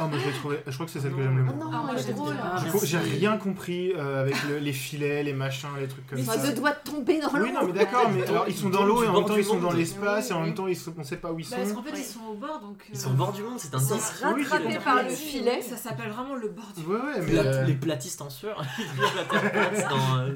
Oh, 0.00 0.06
moi 0.08 0.18
je 0.18 0.26
l'ai 0.26 0.32
trouvé. 0.32 0.58
Je 0.66 0.72
crois 0.72 0.86
que 0.86 0.92
c'est 0.92 1.00
celle 1.00 1.12
que 1.14 1.22
j'aime 1.22 1.36
le 1.36 1.42
Oh 1.50 1.54
moins. 1.54 1.64
non, 1.66 1.70
Ah, 1.74 1.82
moi, 1.92 1.94
drôle. 2.14 2.36
J'ai- 2.84 2.96
rien 2.98 3.36
compris 3.36 3.92
euh, 3.94 4.22
avec 4.22 4.42
le- 4.48 4.58
les 4.58 4.72
filets, 4.72 5.22
les 5.22 5.32
machins, 5.34 5.68
les 5.78 5.86
trucs 5.88 6.06
comme 6.06 6.18
Ils 6.18 6.24
ça. 6.24 6.38
deux 6.38 6.54
doigts 6.54 6.72
de 6.72 6.90
tomber 6.90 7.20
dans 7.20 7.32
l'eau. 7.32 7.44
Oui, 7.44 7.52
non, 7.52 7.66
mais 7.66 7.72
d'accord, 7.74 8.08
mais 8.10 8.20
Ils 8.20 8.24
alors 8.30 8.48
ils 8.48 8.54
sont 8.56 8.68
ils 8.68 8.72
dans 8.72 8.84
l'eau 8.86 9.02
et 9.04 9.08
en 9.08 9.12
même 9.14 9.24
temps 9.26 9.36
ils 9.36 9.44
sont 9.44 9.56
dans 9.58 9.68
monde. 9.68 9.76
l'espace 9.76 10.30
et 10.30 10.32
en 10.32 10.40
même 10.40 10.54
temps 10.54 10.66
ils 10.66 10.76
sont- 10.76 10.94
on 10.96 11.04
sait 11.04 11.16
pas 11.18 11.30
où 11.32 11.38
ils 11.38 11.44
Bah, 11.44 11.50
sont. 11.50 11.56
parce 11.56 11.72
qu'en 11.72 11.82
fait, 11.82 11.92
Ouais. 11.92 11.98
ils 12.00 12.04
sont 12.04 12.24
au 12.30 12.34
bord 12.34 12.60
donc. 12.60 12.82
ils 12.88 12.96
euh, 12.96 12.98
sont 12.98 13.10
au 13.10 13.14
bord 13.14 13.32
du 13.32 13.42
monde, 13.42 13.58
c'est 13.58 13.74
un 13.74 13.78
Ils 13.78 13.84
sont 13.84 13.94
disque. 13.96 14.12
Oui, 14.34 14.42
j'ai 14.44 14.48
rattrapés 14.48 14.78
par 14.78 15.02
le 15.02 15.08
filet. 15.10 15.60
Ça 15.62 15.76
s'appelle 15.76 16.10
vraiment 16.10 16.36
le 16.36 16.48
bord 16.48 16.72
du 16.76 16.84
Ouais, 16.86 16.96
ouais, 16.96 17.20
mais. 17.26 17.66
Les 17.66 17.74
platistes 17.74 18.22
en 18.22 18.30
sueur, 18.30 18.62
ils 18.78 19.82
dans. 19.88 20.26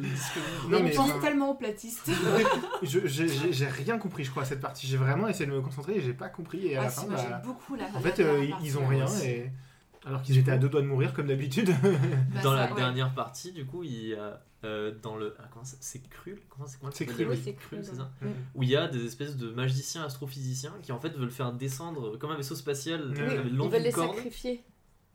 Non, 0.69 0.79
Ils 0.79 0.85
mais 0.85 0.91
pensent 0.91 1.11
enfin, 1.11 1.21
tellement 1.21 1.51
aux 1.51 1.55
platistes. 1.55 2.11
je- 2.83 3.07
j'ai 3.51 3.67
rien 3.67 3.99
compris, 3.99 4.25
je 4.25 4.31
crois, 4.31 4.43
à 4.43 4.47
cette 4.47 4.61
partie. 4.61 4.87
J'ai 4.87 4.97
vraiment 4.97 5.29
essayé 5.29 5.47
de 5.47 5.53
me 5.53 5.61
concentrer 5.61 5.97
et 5.97 6.01
j'ai 6.01 6.15
pas 6.15 6.29
compris. 6.29 6.67
Et 6.67 6.77
à 6.77 6.81
Ah, 6.81 6.85
la 6.85 6.91
fin, 6.91 7.07
bah, 7.07 7.17
j'aime 7.19 7.41
beaucoup 7.45 7.75
la 7.75 7.87
en 7.95 8.01
fait, 8.01 8.21
euh, 8.21 8.47
ils- 8.63 8.79
ont 8.79 8.87
rien 8.87 9.05
aussi. 9.05 9.27
et. 9.27 9.51
Alors 10.05 10.21
qu'ils 10.23 10.37
étaient 10.37 10.51
à 10.51 10.59
deux 10.59 10.69
doigts 10.69 10.83
de 10.83 10.87
mourir 10.89 11.13
comme 11.15 11.29
d'habitude. 11.29 11.69
Bah, 11.83 12.41
Dans 12.43 12.51
ça, 12.51 12.57
la 12.67 12.71
ouais. 12.73 12.77
dernière 12.81 13.15
partie, 13.15 13.53
du 13.53 13.65
coup, 13.65 13.85
il 13.85 14.09
y 14.09 14.15
a 14.15 14.41
euh, 14.65 14.93
dans 15.03 15.17
le 15.17 15.35
ah, 15.41 15.45
comment 15.53 15.65
c'est 15.65 16.09
cru 16.09 16.41
comment 16.49 16.67
c'est 16.67 16.79
C'est 16.93 17.05
ça 17.05 17.13
Krul, 17.13 17.27
s'appelle 17.27 17.29
oui, 17.31 17.41
c'est 17.45 17.53
Krul, 17.55 17.79
Krul, 17.81 17.85
c'est 17.85 17.97
ça 17.97 18.11
ouais. 18.23 18.29
où 18.55 18.63
il 18.63 18.69
y 18.69 18.77
a 18.77 18.87
des 18.87 19.05
espèces 19.05 19.37
de 19.37 19.51
magiciens 19.51 20.05
astrophysiciens 20.05 20.73
qui 20.83 20.93
en 20.93 21.01
fait 21.01 21.17
veulent 21.17 21.33
faire 21.33 21.53
descendre 21.53 22.17
comme 22.17 22.31
un 22.31 22.37
vaisseau 22.37 22.55
spatial 22.55 23.09
Oui, 23.11 23.19
euh, 23.21 23.43
long 23.51 23.65
Ils 23.67 23.71
veulent 23.73 23.83
les 23.83 23.91
corde. 23.93 24.15
sacrifier. 24.15 24.63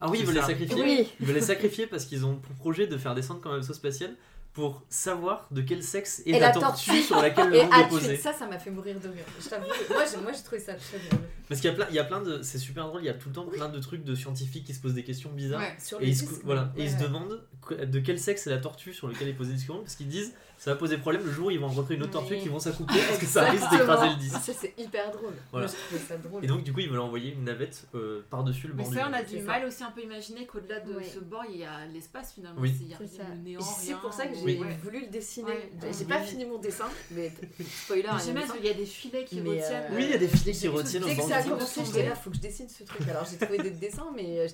Ah 0.02 0.10
oui, 0.10 0.18
ils 0.20 0.26
veulent 0.26 0.36
les 0.36 0.42
sacrifier. 0.42 0.82
Oui. 0.84 1.08
Ils 1.22 1.26
veulent 1.26 1.36
les 1.36 1.42
sacrifier 1.42 1.88
parce 1.88 2.04
qu'ils 2.06 2.26
ont 2.26 2.36
pour 2.36 2.56
projet 2.56 2.88
de 2.88 2.98
faire 2.98 3.16
descendre 3.16 3.40
comme 3.42 3.54
un 3.54 3.58
vaisseau 3.58 3.74
spatial 3.74 4.16
pour 4.58 4.82
savoir 4.90 5.48
de 5.52 5.62
quel 5.62 5.84
sexe 5.84 6.24
est 6.26 6.30
Et 6.30 6.40
la, 6.40 6.48
la 6.48 6.52
tortue, 6.52 6.88
tortue. 6.88 7.02
sur 7.04 7.22
laquelle 7.22 7.50
le 7.50 7.58
monde 7.60 7.68
est 7.68 7.70
ah, 7.72 7.84
posé. 7.88 8.18
ça, 8.18 8.34
ça 8.34 8.48
m'a 8.48 8.58
fait 8.58 8.72
mourir 8.72 9.00
de 9.00 9.08
rire. 9.08 9.24
Je 9.40 9.50
t'avoue, 9.50 9.68
moi, 9.68 10.04
j'ai- 10.12 10.18
moi 10.20 10.32
j'ai 10.34 10.42
trouvé 10.42 10.60
ça 10.60 10.74
très 10.74 10.98
drôle. 10.98 11.28
Parce 11.48 11.62
qu'il 11.62 11.70
y 11.70 11.74
a 11.74 11.76
plein, 11.76 11.86
il 11.92 11.96
y 11.96 12.00
a 12.00 12.04
plein 12.04 12.22
de, 12.24 12.42
c'est 12.42 12.58
super 12.58 12.88
drôle. 12.88 13.04
Il 13.04 13.06
y 13.06 13.10
a 13.10 13.14
tout 13.14 13.30
le 13.30 13.36
temps 13.36 13.46
plein 13.46 13.70
de 13.70 13.78
trucs 13.78 14.04
de 14.04 14.16
scientifiques 14.16 14.66
qui 14.66 14.74
se 14.74 14.82
posent 14.82 14.96
des 14.96 15.04
questions 15.04 15.30
bizarres. 15.30 15.60
Ouais. 15.60 15.76
Sur 15.78 16.02
Et 16.02 16.08
ils, 16.08 16.18
se, 16.18 16.26
voilà, 16.44 16.74
et 16.76 16.86
ils 16.86 16.90
se 16.90 16.98
demandent 16.98 17.40
de 17.70 18.00
quel 18.00 18.18
sexe 18.18 18.48
est 18.48 18.50
la 18.50 18.58
tortue 18.58 18.94
sur 18.94 19.08
laquelle 19.08 19.28
est 19.28 19.34
posé 19.34 19.54
le 19.54 19.74
parce 19.84 19.96
qu'ils 19.96 20.08
disent 20.08 20.34
ça 20.58 20.72
va 20.72 20.78
poser 20.78 20.98
problème 20.98 21.24
le 21.26 21.32
jour 21.32 21.48
où 21.48 21.52
ils 21.52 21.60
vont 21.60 21.68
rencontrer 21.68 21.96
une 21.96 22.04
autre 22.04 22.12
tortue 22.14 22.34
Oui. 22.36 22.42
qui 22.42 22.50
vont 22.50 22.60
s'accoupler 22.60 23.00
parce 23.08 23.20
que 23.20 23.26
ça 23.26 23.50
risque 23.50 23.70
d'écraser 23.72 24.10
le 24.10 24.16
disque. 24.16 24.38
Ça, 24.44 24.54
c'est 24.60 24.74
hyper 24.78 25.12
drôle. 25.12 25.34
Voilà. 25.52 25.68
Ça 25.68 26.18
drôle. 26.18 26.44
Et 26.44 26.48
donc 26.48 26.64
du 26.64 26.72
coup 26.74 26.80
ils 26.80 26.90
veulent 26.90 27.00
envoyer 27.00 27.34
une 27.34 27.44
navette 27.44 27.86
euh, 27.96 28.26
par-dessus 28.30 28.68
le 28.68 28.74
Mais 28.74 28.84
bord 28.84 28.92
du 28.92 28.98
ça, 28.98 29.08
on 29.10 29.14
a 29.14 29.24
du 29.24 29.40
mal 29.40 29.66
aussi 29.66 29.84
un 29.84 29.92
peu 29.92 30.02
imaginer 30.02 30.46
qu'au-delà 30.46 30.80
de 30.80 30.94
ce 31.04 31.20
bord, 31.20 31.44
il 31.50 31.58
y 31.58 31.64
a 31.66 31.86
l'espace 31.94 32.34
finalement. 32.34 32.60
Oui. 32.62 32.74
Il 32.82 32.88
y 32.90 32.94
a 32.94 32.98
le 33.00 33.42
néant, 33.44 33.62
c'est 33.62 33.96
pour 33.96 34.14
ça 34.14 34.28
que 34.28 34.36
j'ai 34.36 34.58
voulu 34.84 35.02
le 35.02 35.08
dessiner. 35.08 35.48
Ouais. 35.52 35.72
J'ai 35.98 36.06
pas 36.06 36.22
fini 36.22 36.46
mon 36.46 36.60
dessin, 36.60 36.86
mais 37.12 37.32
spoiler. 37.84 38.04
Mais 38.04 38.10
hein, 38.10 38.18
J'aime 38.24 38.36
bien, 38.36 38.46
il 38.60 38.66
y 38.66 38.68
a 38.68 38.68
il 38.68 38.72
y 38.72 38.74
a 38.74 38.74
des 38.74 38.86
filets 38.86 39.24
qui 39.26 39.40
Mais, 39.42 39.62
retiennent. 39.62 39.84
euh, 39.84 39.96
Oui, 39.96 40.04
il 40.04 40.10
y 40.10 40.14
a 40.14 40.18
des 40.18 40.28
filets 40.28 40.52
Dès 40.52 40.58
qui 40.60 40.68
retiennent 40.68 41.04
Dès 41.04 41.16
que 41.16 41.22
ça 41.24 41.38
a 41.38 41.44
commencé, 41.44 41.82
j'étais 41.86 42.10
là, 42.10 42.16
faut 42.16 42.30
que 42.30 42.36
je 42.36 42.42
dessine 42.42 42.68
ce 42.68 42.84
truc. 42.84 43.08
Alors 43.08 43.26
j'ai 43.30 43.38
trouvé 43.38 43.60
des 43.60 43.72
dessins, 43.72 44.12
mais 44.16 44.40
euh, 44.40 44.48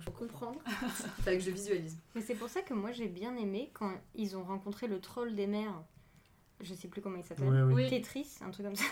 faut 0.00 0.10
que 0.10 0.24
je 0.26 0.32
comprenne. 0.32 0.58
Fallait 1.22 1.38
que 1.38 1.44
je 1.44 1.50
le 1.50 1.56
visualise. 1.56 1.96
Mais 2.14 2.20
c'est 2.20 2.34
pour 2.34 2.48
ça 2.48 2.62
que 2.62 2.74
moi 2.74 2.92
j'ai 2.92 3.08
bien 3.08 3.36
aimé 3.36 3.70
quand 3.74 3.92
ils 4.14 4.36
ont 4.36 4.44
rencontré 4.44 4.86
le 4.86 5.00
troll 5.00 5.34
des 5.34 5.46
mers. 5.46 5.74
Je 6.64 6.74
sais 6.74 6.86
plus 6.86 7.00
comment 7.02 7.16
il 7.16 7.24
s'appelle. 7.24 7.48
Oui. 7.48 7.72
Oui. 7.74 7.90
Tetris, 7.90 8.38
un 8.40 8.50
truc 8.52 8.64
comme 8.66 8.76
ça. 8.76 8.84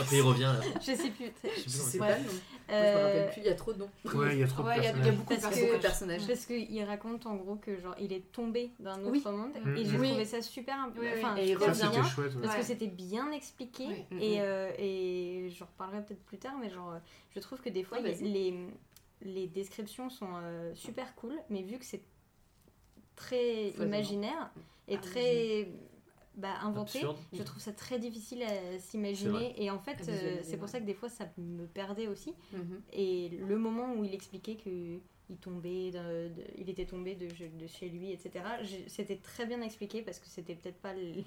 Après 0.00 0.16
il 0.16 0.22
revient 0.22 0.50
là. 0.58 0.60
je 0.80 0.92
sais 0.94 1.10
plus. 1.10 1.30
Je 1.62 1.68
sais 1.68 1.98
pas, 1.98 2.16
non. 2.18 2.24
Moi, 2.24 2.32
je 2.70 2.72
me 2.72 2.78
Euh, 2.78 3.04
rappelle 3.04 3.30
plus, 3.32 3.40
il 3.42 3.46
y 3.46 3.48
a 3.50 3.54
trop 3.54 3.72
de 3.74 3.78
noms. 3.80 3.90
Ouais, 4.14 4.32
il 4.34 4.38
y 4.38 4.42
a 4.42 4.46
trop 4.46 4.62
Ouais, 4.62 4.76
de 4.78 4.80
il 4.82 4.86
a- 4.86 4.92
il 4.92 4.96
y 4.96 5.08
a 5.10 5.12
personnages. 5.12 5.16
beaucoup 5.18 5.34
de 5.34 5.40
Parce 5.42 5.54
que- 5.54 5.60
Beaucoup 5.60 5.76
de 5.76 5.82
personnages. 5.82 6.20
personnages. 6.22 6.26
Parce 6.26 6.46
qu'il 6.46 6.84
raconte 6.84 7.26
en 7.26 7.34
gros 7.36 7.56
que 7.56 7.78
genre 7.78 7.94
il 8.00 8.14
est 8.14 8.32
tombé 8.32 8.70
d'un 8.80 8.98
autre 9.02 9.10
Oui. 9.10 9.22
monde 9.26 9.50
Mm, 9.62 9.76
et 9.76 9.84
j'ai 9.84 9.98
Oui. 9.98 10.08
trouvé 10.08 10.24
ça 10.24 10.40
super 10.40 10.74
enfin, 10.88 11.36
Et 11.36 11.50
il 11.50 11.54
revient. 11.58 11.66
bien 11.66 11.74
c'était 11.74 12.02
chouette. 12.08 12.34
ouais. 12.34 12.40
parce 12.42 12.56
que 12.56 12.62
c'était 12.62 12.86
bien 12.86 13.30
expliqué 13.32 14.06
Oui. 14.10 14.18
Et, 14.18 14.40
euh, 14.40 14.70
et 14.78 15.50
j'en 15.54 15.66
reparlerai 15.66 16.02
peut-être 16.06 16.24
plus 16.24 16.38
tard 16.38 16.54
mais 16.62 16.70
genre 16.70 16.92
euh, 16.92 16.98
je 17.34 17.40
trouve 17.40 17.60
que 17.60 17.68
des 17.68 17.82
fois 17.82 17.98
il 17.98 18.06
y 18.06 18.08
a- 18.08 18.12
vas-y. 18.14 18.24
les, 18.32 18.54
les 19.22 19.46
descriptions 19.46 20.10
sont 20.10 20.30
euh, 20.34 20.74
super 20.74 21.14
cool 21.16 21.34
mais 21.50 21.62
vu 21.62 21.78
que 21.78 21.84
c'est 21.84 22.02
très 23.16 23.70
imaginaire 23.70 24.50
et 24.88 24.96
Ah, 24.96 24.98
très 24.98 25.68
bah, 26.34 26.54
inventé 26.62 26.98
Absurde. 26.98 27.16
je 27.32 27.42
trouve 27.42 27.60
ça 27.60 27.72
très 27.72 27.98
difficile 27.98 28.42
à 28.42 28.78
s'imaginer 28.78 29.54
et 29.62 29.70
en 29.70 29.78
fait 29.78 29.98
euh, 30.08 30.38
c'est 30.42 30.56
pour 30.56 30.68
ça 30.68 30.80
que 30.80 30.84
des 30.86 30.94
fois 30.94 31.08
ça 31.08 31.28
me 31.38 31.66
perdait 31.66 32.08
aussi 32.08 32.34
Mhm. 32.52 32.80
et 32.92 33.28
le 33.28 33.58
moment 33.58 33.94
où 33.94 34.04
il 34.04 34.14
expliquait 34.14 34.56
que 34.56 34.98
il 35.30 35.36
tombait, 35.38 35.90
de- 35.92 36.28
de- 36.28 36.44
il 36.58 36.68
était 36.68 36.84
tombé 36.84 37.14
de, 37.14 37.26
de 37.26 37.66
chez 37.66 37.88
lui, 37.88 38.10
etc. 38.12 38.44
C'était 38.86 39.16
très 39.16 39.46
bien 39.46 39.62
expliqué 39.62 40.02
parce 40.02 40.18
que 40.18 40.26
c'était 40.26 40.54
peut-être 40.54 40.76
pas, 40.80 40.92
le- 40.92 41.20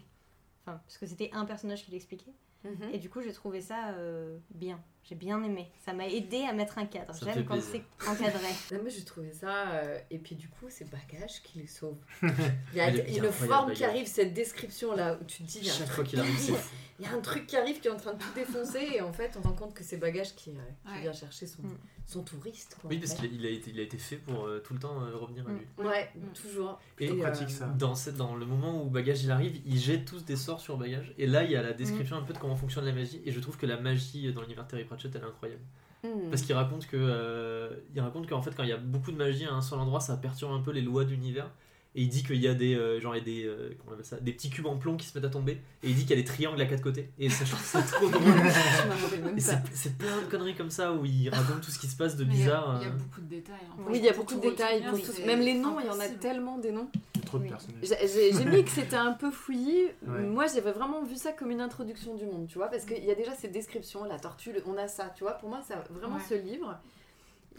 enfin 0.63 0.77
parce 0.85 0.97
que 0.99 1.07
c'était 1.07 1.31
un 1.33 1.45
personnage 1.45 1.85
qui 1.85 1.91
l'expliquait. 1.91 2.33
Mhm. 2.65 2.89
Et 2.93 2.99
du 2.99 3.09
coup, 3.09 3.21
j'ai 3.21 3.31
trouvé 3.33 3.61
ça 3.61 3.93
euh, 3.93 4.37
bien. 4.51 4.79
J'ai 5.07 5.15
bien 5.15 5.41
aimé. 5.43 5.71
Ça 5.85 5.93
m'a 5.93 6.07
aidé 6.07 6.43
à 6.49 6.53
mettre 6.53 6.79
un 6.79 6.85
cadre. 6.85 7.13
J'aime 7.23 7.45
quand 7.45 7.61
c'est 7.61 7.83
encadré. 8.07 8.39
Non, 8.71 8.79
mais 8.83 8.89
j'ai 8.89 9.03
trouvé 9.03 9.31
ça. 9.31 9.69
euh, 9.73 9.99
Et 10.09 10.17
puis 10.17 10.35
du 10.35 10.47
coup, 10.49 10.65
c'est 10.69 10.89
Bagage 10.89 11.43
qui 11.43 11.59
les 11.59 11.67
sauve. 11.67 11.97
Il 12.21 12.77
y 12.77 12.81
a 12.81 12.89
Il 12.89 13.23
une 13.23 13.31
forme 13.31 13.71
qui 13.73 13.83
arrive, 13.85 14.07
cette 14.07 14.33
description 14.33 14.95
là, 14.95 15.17
où 15.21 15.23
tu 15.25 15.43
te 15.43 15.47
dis, 15.47 15.59
il 15.59 15.67
y 15.67 15.69
a 15.69 15.73
un 15.73 15.77
Chaque 15.77 15.85
truc 15.87 15.95
fois 15.95 16.03
qu'il 16.05 16.19
arrive, 16.19 16.37
c'est 16.37 16.53
fou. 16.53 16.75
Il 16.99 17.03
y 17.05 17.09
a 17.09 17.11
un 17.13 17.19
truc 17.19 17.45
qui 17.45 17.57
arrive 17.57 17.81
qui 17.81 17.89
est 17.89 17.91
en 17.91 17.97
train 17.97 18.13
de 18.13 18.19
tout 18.19 18.33
défoncer 18.33 18.79
et 18.95 19.01
en 19.01 19.11
fait 19.11 19.35
on 19.37 19.41
se 19.43 19.47
rend 19.49 19.53
compte 19.53 19.73
que 19.73 19.83
c'est 19.83 19.97
Bagage 19.97 20.33
qui, 20.33 20.51
euh, 20.51 20.53
qui 20.87 20.93
Ouais. 20.93 21.01
vient 21.01 21.11
chercher 21.11 21.45
son, 21.45 21.61
Mm. 21.61 21.77
son 22.07 22.23
touriste. 22.23 22.77
Quoi, 22.79 22.89
Oui, 22.89 22.99
parce 22.99 23.15
qu'il 23.15 23.25
a, 23.25 23.27
il 23.27 23.45
a 23.45 23.49
été, 23.49 23.69
il 23.71 23.79
a 23.81 23.83
été 23.83 23.97
fait 23.97 24.15
pour 24.15 24.45
euh, 24.45 24.59
tout 24.65 24.73
le 24.73 24.79
temps 24.79 25.01
euh, 25.03 25.13
revenir 25.17 25.45
à 25.45 25.51
Mm. 25.51 25.57
lui. 25.57 25.85
Ouais, 25.85 26.09
Mm. 26.15 26.27
toujours. 26.33 26.79
Et 26.99 27.09
pratique 27.17 27.49
euh, 27.49 27.51
ça. 27.51 27.65
dans, 27.65 27.95
cette- 27.95 28.15
dans 28.15 28.33
le 28.35 28.45
moment 28.45 28.81
où 28.81 28.89
Bagage 28.89 29.25
il 29.25 29.31
arrive, 29.31 29.59
ils 29.65 29.77
jettent 29.77 30.05
tous 30.05 30.23
des 30.23 30.37
sorts 30.37 30.61
sur 30.61 30.77
Bagage. 30.77 31.13
Et 31.17 31.27
là, 31.27 31.43
il 31.43 31.51
y 31.51 31.57
a 31.57 31.61
la 31.61 31.73
description 31.73 32.15
un 32.15 32.21
peu 32.21 32.31
de 32.31 32.37
comment 32.37 32.55
fonctionne 32.55 32.85
la 32.85 32.93
magie. 32.93 33.21
Et 33.25 33.31
je 33.33 33.41
trouve 33.41 33.57
que 33.57 33.65
la 33.65 33.75
magie 33.77 34.31
dans 34.31 34.39
l'univers 34.39 34.65
Terry 34.65 34.85
Pratchett, 34.95 35.15
elle 35.15 35.21
est 35.21 35.25
incroyable. 35.25 35.61
Mm. 36.03 36.29
Parce 36.29 36.41
qu'il 36.41 36.55
raconte 36.55 36.87
que 36.87 36.97
euh, 36.97 37.69
il 37.93 38.01
raconte 38.01 38.27
qu'en 38.27 38.41
fait 38.41 38.55
quand 38.55 38.63
il 38.63 38.69
y 38.69 38.73
a 38.73 38.77
beaucoup 38.77 39.11
de 39.11 39.17
magie 39.17 39.45
à 39.45 39.53
un 39.53 39.61
seul 39.61 39.79
endroit, 39.79 39.99
ça 39.99 40.17
perturbe 40.17 40.53
un 40.53 40.61
peu 40.61 40.71
les 40.71 40.81
lois 40.81 41.05
de 41.05 41.11
l'univers. 41.11 41.49
Et 41.97 42.01
il 42.01 42.09
dit 42.09 42.23
qu'il 42.23 42.35
y 42.41 42.47
a 42.49 42.53
des 42.53 42.75
euh, 42.75 42.99
genre 42.99 43.15
il 43.15 43.19
y 43.19 43.21
a 43.21 43.23
des 43.23 43.45
euh, 43.45 43.69
comment 43.79 43.91
on 43.91 43.93
appelle 43.93 44.05
ça, 44.05 44.17
des 44.19 44.33
petits 44.33 44.49
cubes 44.49 44.65
en 44.65 44.75
plomb 44.75 44.97
qui 44.97 45.07
se 45.07 45.17
mettent 45.17 45.25
à 45.25 45.29
tomber. 45.29 45.53
Et 45.81 45.89
il 45.89 45.95
dit 45.95 46.01
qu'il 46.01 46.09
y 46.09 46.13
a 46.13 46.21
des 46.21 46.25
triangles 46.25 46.59
à 46.61 46.65
quatre 46.65 46.81
côtés. 46.83 47.09
Et 47.17 47.29
ça 47.29 47.45
je 47.45 47.51
trouve 47.51 47.63
ça 47.65 47.81
trop 47.81 48.09
drôle. 48.09 48.21
Et 49.37 49.39
c'est 49.39 49.57
c'est 49.73 49.97
plein 49.97 50.17
de 50.21 50.25
conneries 50.29 50.55
comme 50.55 50.69
ça 50.69 50.91
où 50.93 51.05
il 51.05 51.29
raconte 51.33 51.61
tout 51.61 51.71
ce 51.71 51.79
qui 51.79 51.87
se 51.87 51.95
passe 51.95 52.15
de 52.17 52.25
bizarre. 52.25 52.79
Il 52.81 52.87
y 52.87 52.89
a 52.89 52.93
euh. 52.93 52.97
beaucoup 52.97 53.21
de 53.21 53.27
détails. 53.27 53.55
hein. 53.71 53.83
Oui, 53.87 53.97
il 53.99 54.03
y 54.03 54.09
a 54.09 54.13
Pour 54.13 54.25
beaucoup 54.25 54.35
de 54.41 54.49
détails. 54.49 54.83
pour 54.83 55.25
Même 55.25 55.39
les 55.39 55.53
noms, 55.53 55.79
il 55.79 55.85
y 55.85 55.89
en 55.89 55.99
a 55.99 56.07
tellement 56.09 56.57
des 56.57 56.71
noms. 56.71 56.89
Trop 57.25 57.37
de 57.39 57.43
Oui. 57.43 57.49
personnages. 57.49 57.81
J'ai 57.83 58.07
j'ai- 58.07 58.33
j'ai 58.37 58.45
mis 58.45 58.63
que 58.63 58.69
c'était 58.71 58.95
un 58.97 59.13
peu 59.13 59.31
fouillis. 59.31 59.85
Ouais. 60.05 60.21
Moi, 60.21 60.47
j'avais 60.47 60.73
vraiment 60.73 61.01
vu 61.03 61.15
ça 61.15 61.31
comme 61.31 61.49
une 61.51 61.61
introduction 61.61 62.15
du 62.15 62.25
monde, 62.25 62.47
tu 62.47 62.57
vois, 62.57 62.67
parce 62.67 62.83
qu'il 62.85 63.03
y 63.03 63.09
a 63.11 63.15
déjà 63.15 63.33
ces 63.33 63.47
descriptions, 63.47 64.03
la 64.03 64.19
tortue, 64.19 64.51
le- 64.51 64.61
on 64.67 64.77
a 64.77 64.87
ça, 64.87 65.11
tu 65.15 65.23
vois. 65.23 65.33
Pour 65.33 65.49
moi, 65.49 65.61
ça 65.67 65.81
vraiment 65.89 66.17
Ouais. 66.17 66.21
ce 66.27 66.35
livre, 66.35 66.77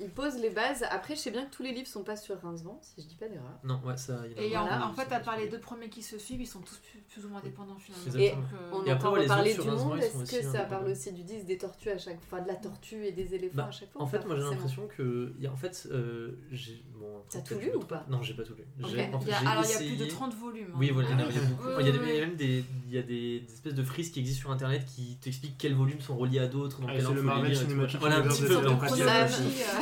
il 0.01 0.11
pose 0.11 0.37
les 0.37 0.51
bases. 0.51 0.85
Après, 0.91 1.15
je 1.17 1.21
sais 1.21 1.31
bien 1.31 1.45
que 1.47 1.55
tous 1.55 1.63
les 1.63 1.73
livres 1.73 1.87
sont 1.89 2.03
pas 2.05 2.17
sur 2.17 2.41
Rincevent, 2.41 2.79
si 2.83 3.03
je 3.03 3.07
dis 3.07 3.15
pas 3.17 3.29
d'erreur. 3.29 3.59
Non, 3.65 3.81
ouais, 3.85 3.97
ça. 3.97 4.21
il 4.27 4.33
y 4.33 4.57
en 4.57 4.63
a 4.63 4.67
Et 4.67 4.69
Voilà. 4.69 4.87
en 4.89 4.93
fait, 4.93 5.13
à 5.13 5.21
part 5.21 5.37
les 5.39 5.49
deux 5.49 5.59
premiers 5.61 5.89
qui 5.89 6.03
se 6.03 6.19
suivent, 6.19 6.41
ils 6.41 6.47
sont 6.47 6.61
tous 6.61 6.77
plus, 6.79 7.01
plus 7.09 7.25
ou 7.27 7.29
moins 7.29 7.41
dépendants 7.41 7.77
finalement. 7.79 8.05
Exactement. 8.07 8.43
Donc, 8.43 8.51
euh, 8.53 8.71
On 8.73 8.85
Et 8.85 8.91
après, 8.91 9.09
entend 9.09 9.27
parler 9.27 9.55
du 9.55 9.61
monde. 9.63 9.99
Est-ce 9.99 10.37
que 10.39 10.43
ça 10.43 10.61
parle 10.65 10.89
aussi 10.89 11.13
du 11.13 11.23
10 11.23 11.45
des 11.45 11.59
tortues 11.59 11.91
à 11.91 11.99
chaque 11.99 12.21
fois, 12.25 12.41
de 12.41 12.49
la 12.49 12.57
tortue 12.57 13.05
et 13.05 13.13
des 13.13 13.35
éléphants 13.35 13.57
Bah, 13.57 13.67
à 13.69 13.71
chaque 13.71 13.91
fois 13.93 14.03
En 14.03 14.07
fait, 14.07 14.25
moi 14.27 14.37
j'ai 14.37 14.43
l'impression 14.43 14.89
que. 14.97 15.33
il 15.39 15.45
y 15.45 15.47
a- 15.47 15.53
En 15.53 15.57
fait, 15.57 15.89
euh, 15.91 16.33
j'ai. 16.51 16.83
Bon, 16.99 17.23
T'as 17.31 17.41
tout 17.41 17.59
lu 17.59 17.71
ou 17.75 17.81
pas. 17.81 18.05
Non, 18.09 18.23
j'ai 18.23 18.35
pas 18.35 18.43
tout 18.43 18.55
lu. 18.55 18.65
Ok. 18.83 18.91
J'ai- 18.91 19.03
en 19.13 19.21
fait, 19.21 19.27
il 19.27 19.31
y 19.31 19.33
a- 19.33 19.41
j'ai 19.41 19.47
alors, 19.47 19.65
il 19.65 19.71
y 19.71 19.75
a 19.75 19.79
plus 19.79 19.97
de 19.97 20.07
30 20.11 20.35
volumes. 20.35 20.69
hein. 20.73 20.77
Oui, 20.79 20.91
voilà, 20.91 21.09
il 21.09 21.13
y 21.13 21.15
en 21.15 21.19
a- 21.19 21.23
Ah 21.27 21.31
il 21.31 21.37
y 21.37 21.39
a 21.39 21.43
beaucoup. 21.43 21.69
Il 21.81 22.17
y 22.17 22.21
même 22.21 22.37
des, 22.37 22.65
il 22.87 22.95
y 22.95 22.99
a 22.99 23.03
des, 23.03 23.43
espèces 23.53 23.75
de 23.75 23.83
frises 23.83 24.11
qui 24.11 24.21
existent 24.21 24.41
sur 24.41 24.51
internet 24.51 24.85
qui 24.87 25.17
t'expliquent 25.21 25.57
quels 25.59 25.75
volumes 25.75 26.01
sont 26.01 26.17
reliés 26.17 26.39
à 26.41 26.47
d'autres. 26.47 26.81
Ah, 26.87 26.93
c'est 26.97 27.13
le 27.15 27.23
Marvel 27.23 27.53
et 27.53 27.97
Voilà, 27.99 28.19
un 28.19 28.23
petit 28.23 28.43
de 28.43 28.49
peu. 28.49 28.55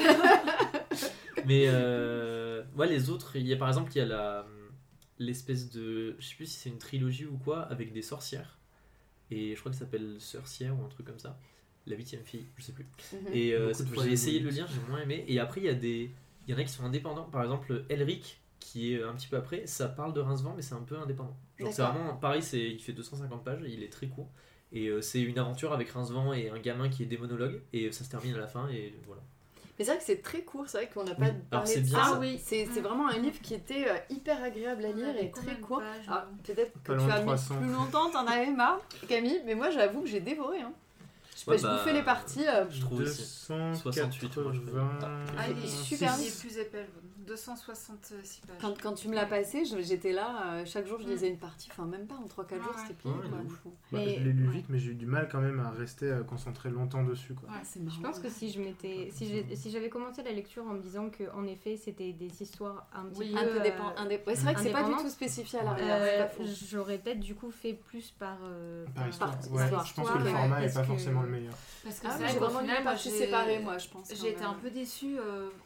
Mais 1.47 1.65
euh, 1.67 2.63
ouais, 2.77 2.89
les 2.89 3.11
autres, 3.11 3.37
il 3.37 3.47
y 3.47 3.53
a 3.53 3.57
par 3.57 3.69
exemple, 3.69 3.93
il 3.95 3.99
y 3.99 4.01
a 4.01 4.07
la 4.07 4.47
l'espèce 5.19 5.71
de. 5.71 6.17
Je 6.19 6.27
sais 6.27 6.35
plus 6.35 6.47
si 6.47 6.59
c'est 6.59 6.71
une 6.71 6.79
trilogie 6.79 7.27
ou 7.27 7.37
quoi, 7.37 7.63
avec 7.63 7.93
des 7.93 8.03
sorcières. 8.03 8.59
Et 9.31 9.55
je 9.55 9.61
crois 9.61 9.73
qu'elle 9.73 9.79
s'appelle 9.79 10.17
Sorcière 10.19 10.79
ou 10.79 10.85
un 10.85 10.89
truc 10.89 11.07
comme 11.07 11.19
ça. 11.19 11.39
La 11.87 11.97
huitième 11.97 12.23
fille, 12.25 12.47
je 12.57 12.63
sais 12.63 12.73
plus. 12.73 12.87
Mhm. 13.13 13.19
Et 13.33 13.55
euh, 13.55 13.73
j'ai 14.03 14.13
essayé 14.13 14.41
de 14.41 14.45
le 14.45 14.51
lire, 14.51 14.67
j'ai 14.69 14.81
moins 14.89 15.01
aimé. 15.01 15.25
Et 15.29 15.39
après, 15.39 15.61
il 15.61 15.65
y 15.65 15.71
a 15.71 15.75
des. 15.75 16.11
Il 16.47 16.53
y 16.53 16.55
en 16.55 16.59
a 16.59 16.65
qui 16.65 16.73
sont 16.73 16.85
indépendants. 16.85 17.25
Par 17.25 17.43
exemple, 17.43 17.85
Elric, 17.89 18.41
qui 18.61 18.95
est 18.95 19.03
un 19.03 19.15
petit 19.15 19.29
peu 19.29 19.37
après, 19.37 19.67
ça 19.67 19.89
parle 19.89 20.13
de 20.13 20.21
Rincevent, 20.21 20.55
mais 20.55 20.63
c'est 20.63 20.75
un 20.75 20.83
peu 20.83 20.99
indépendant. 20.99 21.37
Genre, 21.59 21.73
c'est 21.73 21.83
vraiment. 21.83 22.17
Pareil, 22.17 22.43
c'est, 22.43 22.71
il 22.71 22.81
fait 22.81 22.93
250 22.93 23.45
pages, 23.45 23.61
il 23.67 23.83
est 23.83 23.93
très 23.93 24.09
court. 24.09 24.31
Et 24.73 24.89
euh, 24.89 25.01
c'est 25.01 25.21
une 25.21 25.39
aventure 25.39 25.73
avec 25.73 25.89
Rincevent 25.91 26.33
et 26.33 26.51
un 26.51 26.59
gamin 26.59 26.89
qui 26.89 27.03
est 27.03 27.07
démonologue. 27.07 27.63
Et 27.73 27.91
ça 27.93 28.05
se 28.05 28.11
termine 28.11 28.35
à 28.35 28.39
la 28.39 28.49
fin, 28.49 28.69
et 28.69 28.95
voilà. 29.07 29.23
Mais 29.79 29.85
c'est 29.85 29.91
vrai 29.91 29.99
que 29.99 30.05
c'est 30.05 30.23
très 30.23 30.43
court, 30.43 30.65
c'est 30.69 30.79
vrai 30.79 30.89
qu'on 30.93 31.03
n'a 31.05 31.15
pas 31.17 31.25
Oui. 31.27 31.33
parlé 31.51 31.75
de 31.77 31.81
bien 31.81 31.99
ça. 31.99 32.05
ça. 32.05 32.11
Ah 32.15 32.19
oui. 32.21 32.41
C'est 32.45 32.67
Mm. 32.67 32.79
vraiment 32.81 33.09
un 33.09 33.19
livre 33.19 33.41
qui 33.43 33.55
était 33.55 33.89
euh, 33.89 33.97
hyper 34.09 34.43
agréable 34.43 34.85
à 34.85 34.93
lire 34.93 35.17
et 35.21 35.31
très 35.33 35.57
court. 35.61 35.83
Ah, 36.09 36.27
euh 36.29 36.55
Peut-être 36.55 36.73
que 36.85 36.93
tu 36.93 37.11
as 37.11 37.19
mis 37.19 37.23
300. 37.27 37.57
plus 37.57 37.73
longtemps, 37.73 38.11
t'en 38.11 38.27
avais 38.27 38.51
marre, 38.53 38.81
Camille, 39.09 39.41
mais 39.45 39.55
moi 39.57 39.71
j'avoue 39.71 40.03
que 40.03 40.09
j'ai 40.09 40.21
dévoré. 40.21 40.61
Hein. 40.61 40.73
Je, 41.37 41.51
Ouais, 41.51 41.59
je 41.59 41.63
bah, 41.65 41.77
bouffais 41.77 41.93
les 41.93 42.03
parties. 42.05 42.47
euh, 42.47 42.65
Je 42.71 42.81
trouve 42.81 43.01
aussi. 43.01 43.21
268, 43.49 44.37
moi, 44.39 44.53
je 44.55 44.61
peux- 44.61 44.79
Ah, 45.37 45.49
il 45.51 45.65
est 45.65 45.67
super 45.69 46.15
Il 46.19 46.25
vite. 46.25 46.35
est 46.35 46.41
plus 46.41 46.59
épais, 46.59 46.87
266 47.27 48.41
pages. 48.47 48.57
quand, 48.61 48.81
quand 48.81 48.93
tu 48.95 49.09
me 49.09 49.15
l'as 49.15 49.27
passé, 49.27 49.65
j'étais 49.65 50.13
là, 50.13 50.53
euh, 50.55 50.63
chaque 50.67 50.87
jour 50.87 50.99
je 51.01 51.07
Mm. 51.07 51.11
lisais 51.11 51.29
une 51.29 51.39
partie, 51.39 51.69
enfin 51.71 51.85
même 51.87 52.07
pas 52.07 52.15
en 52.17 52.27
3-4 52.27 52.63
jours, 52.63 52.75
c'était 52.79 52.95
plié. 52.95 53.13
Ouais, 53.15 53.21
quoi. 53.31 53.39
Bah, 53.93 53.99
Mais- 53.99 54.15
je 54.19 54.25
l'ai 54.25 54.33
lu 54.33 54.47
ouais. 54.49 54.55
vite, 54.55 54.67
mais 54.69 54.79
j'ai 54.79 54.93
eu 54.93 54.95
du 54.95 55.07
mal 55.07 55.29
quand 55.31 55.41
même 55.41 55.61
à 55.61 55.71
rester 55.71 56.07
euh, 56.07 56.23
concentré 56.23 56.71
longtemps 56.71 57.03
dessus. 57.05 57.35
Quoi. 57.35 57.49
Ouais. 57.49 57.57
C'est 57.65 57.81
marrant. 57.81 57.97
Je 57.97 58.03
pense 58.03 58.19
que 58.19 58.29
si 58.29 58.51
je 58.51 58.61
m'étais, 58.61 59.11
si 59.13 59.71
j'avais 59.71 59.89
commencé 59.89 60.23
la 60.23 60.33
lecture 60.33 60.65
en 60.65 60.75
me 60.75 60.81
disant 60.81 61.11
que 61.11 61.25
en 61.35 61.47
effet 61.47 61.77
c'était 61.77 62.13
des 62.13 62.43
histoires 62.43 62.87
un 62.95 63.05
petit 63.07 63.21
Oui, 63.21 63.33
peu 63.33 63.39
un 63.39 63.45
peu 63.45 63.61
euh, 63.61 63.63
Ouais, 64.27 64.35
c'est 64.35 64.43
vrai 64.43 64.55
que 64.55 64.61
c'est 64.61 64.71
pas 64.73 64.85
du 64.85 64.93
tout 64.97 65.09
spécifié 65.09 65.59
à 65.61 65.77
c'est 65.77 65.83
euh, 65.83 66.27
j'aurais 66.71 66.99
peut-être 66.99 67.21
du 67.21 67.35
coup 67.35 67.51
fait 67.51 67.75
plus 67.75 68.11
par 68.13 68.39
euh, 68.45 68.85
Par 68.95 69.09
histoire. 69.09 69.31
par 69.39 69.85
je 69.87 69.95
pense 69.95 70.11
que 70.11 70.19
le 70.19 70.25
format 70.25 70.59
est 70.61 70.63
parce 70.63 70.75
pas 70.75 70.85
forcément 70.85 71.23
le 71.23 71.31
meilleur. 71.31 71.55
Parce 71.83 72.01
que 72.01 72.07
Ah, 72.09 72.17
c'est 72.19 72.39
vraiment 72.39 72.61
lu 72.61 72.67
final, 72.67 72.79
les 73.49 73.59
moi, 73.59 73.79
je 73.79 73.89
pense. 73.89 74.09
J'ai 74.15 74.31
été 74.31 74.43
un 74.45 74.55
peu 74.55 74.71
déçue 74.71 75.17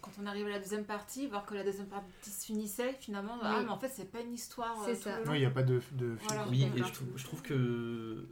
quand 0.01 0.11
on 0.23 0.27
arrivait 0.27 0.51
à 0.51 0.55
la 0.55 0.59
deuxième 0.59 0.85
partie, 0.85 1.27
voir 1.27 1.45
que 1.49 1.55
la 1.55 1.65
deuxième 1.65 1.87
partie 1.87 2.31
se 2.31 2.45
finissait 2.47 2.95
finalement. 3.01 3.39
Ah, 3.43 3.61
mais 3.63 3.71
en 3.71 3.79
fait, 3.79 3.89
c'est 3.89 4.11
pas 4.11 4.21
une 4.21 4.35
histoire. 4.35 4.77
C'est 4.85 4.91
euh, 4.91 4.95
tout 4.95 5.25
ça. 5.25 5.31
Oui, 5.31 5.39
il 5.39 5.41
n'y 5.41 5.47
a 5.47 5.51
pas 5.51 5.63
de, 5.63 5.81
de. 5.93 6.17
Voilà. 6.23 6.47
Oui, 6.49 6.65
et 6.77 6.83
je 7.17 7.25
trouve 7.25 7.43
que. 7.43 8.27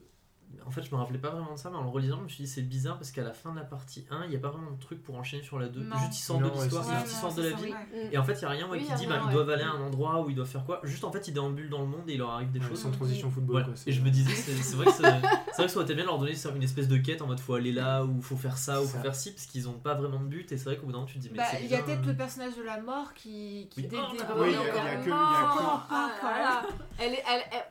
En 0.67 0.71
fait, 0.73 0.83
je 0.83 0.91
me 0.91 0.97
rappelais 0.97 1.19
pas 1.19 1.31
vraiment 1.31 1.53
de 1.55 1.59
ça, 1.59 1.71
mais 1.71 1.77
en 1.77 1.83
le 1.85 1.89
relisant, 1.91 2.17
je 2.19 2.23
me 2.25 2.29
suis 2.29 2.43
dit 2.43 2.51
c'est 2.51 2.63
bizarre 2.63 2.97
parce 2.99 3.13
qu'à 3.13 3.23
la 3.23 3.33
fin 3.33 3.53
de 3.53 3.57
la 3.57 3.65
partie 3.65 4.05
1, 4.11 4.25
il 4.25 4.31
n'y 4.31 4.37
a 4.37 4.41
pas 4.41 4.49
vraiment 4.51 4.73
de 4.73 4.81
truc 4.81 5.01
pour 5.01 5.15
enchaîner 5.17 5.45
sur 5.45 5.61
la 5.61 5.69
2. 5.69 5.81
Non. 5.81 5.97
Juste 5.99 6.19
ils 6.19 6.23
sortent 6.23 6.41
Non, 6.41 6.49
de 6.49 6.55
ouais, 6.55 6.63
l'histoire, 6.65 6.85
ça. 6.85 6.99
juste 7.05 7.21
sortent 7.21 7.37
de 7.37 7.43
la 7.43 7.51
vie. 7.57 7.71
ouais. 7.71 8.09
Et 8.11 8.19
en 8.19 8.25
fait, 8.25 8.33
il 8.33 8.39
n'y 8.41 8.45
a 8.47 8.49
rien 8.49 8.69
ouais, 8.69 8.79
Oui, 8.79 8.85
qui 8.85 8.93
dit 8.95 9.07
rien, 9.07 9.09
bah, 9.11 9.21
ils 9.23 9.27
ouais. 9.29 9.33
doivent 9.35 9.51
aller 9.51 9.63
à 9.63 9.71
un 9.71 9.81
endroit 9.81 10.23
où 10.23 10.31
ils 10.31 10.35
doivent 10.35 10.49
faire 10.49 10.65
quoi. 10.65 10.81
Juste 10.83 11.05
en 11.05 11.13
fait, 11.13 11.29
ils 11.29 11.33
déambulent 11.35 11.71
dans 11.71 11.83
le 11.83 11.87
monde 11.87 12.09
et 12.09 12.15
il 12.15 12.19
leur 12.19 12.31
arrive 12.31 12.51
des 12.51 12.59
Ouais, 12.59 12.67
choses. 12.69 12.81
sans 12.81 12.91
transition 12.91 13.31
football. 13.31 13.65
Quoi, 13.65 13.75
Et 13.87 13.93
je 13.93 14.01
me 14.01 14.11
disais, 14.11 14.35
c'est 14.35 14.75
vrai 14.77 14.87
que 14.87 14.93
c'est 14.93 15.03
c'est 15.03 15.63
vrai 15.63 15.67
que 15.67 15.69
ça 15.71 15.77
aurait 15.77 15.85
été 15.85 15.95
bien 15.95 16.03
de 16.05 16.09
leur 16.09 16.19
donner 16.19 16.33
une 16.57 16.63
espèce 16.63 16.89
de 16.89 16.97
quête 16.97 17.23
en 17.23 17.27
mode 17.29 17.39
faut 17.39 17.55
aller 17.55 17.73
là 17.73 18.05
ou 18.05 18.21
faut 18.21 18.37
faire 18.37 18.59
ça 18.59 18.83
ou 18.83 18.87
faut 18.87 18.99
faire 18.99 19.15
ci 19.15 19.33
parce 19.33 19.47
qu'ils 19.47 19.69
ont 19.69 19.79
pas 19.79 19.95
vraiment 19.95 20.19
de 20.21 20.27
but 20.27 20.51
et 20.53 20.57
c'est 20.59 20.65
vrai 20.65 20.77
qu'au 20.77 20.87
bout 20.87 20.93
d'un 20.93 20.99
moment 20.99 21.07
tu 21.07 21.15
te 21.15 21.21
dis 21.21 21.29
mais 21.31 21.39
Bah, 21.39 21.45
c'est 21.51 21.63
il 21.65 21.71
y 21.71 21.75
a 21.75 21.83
peut-être 21.83 22.05
le 22.05 22.15
personnage 22.17 22.57
de 22.57 22.63
la 22.63 22.81
mort 22.81 23.15
qui, 23.15 23.69
qui 23.71 23.87
Oh. 25.09 25.79
Elle 26.99 27.15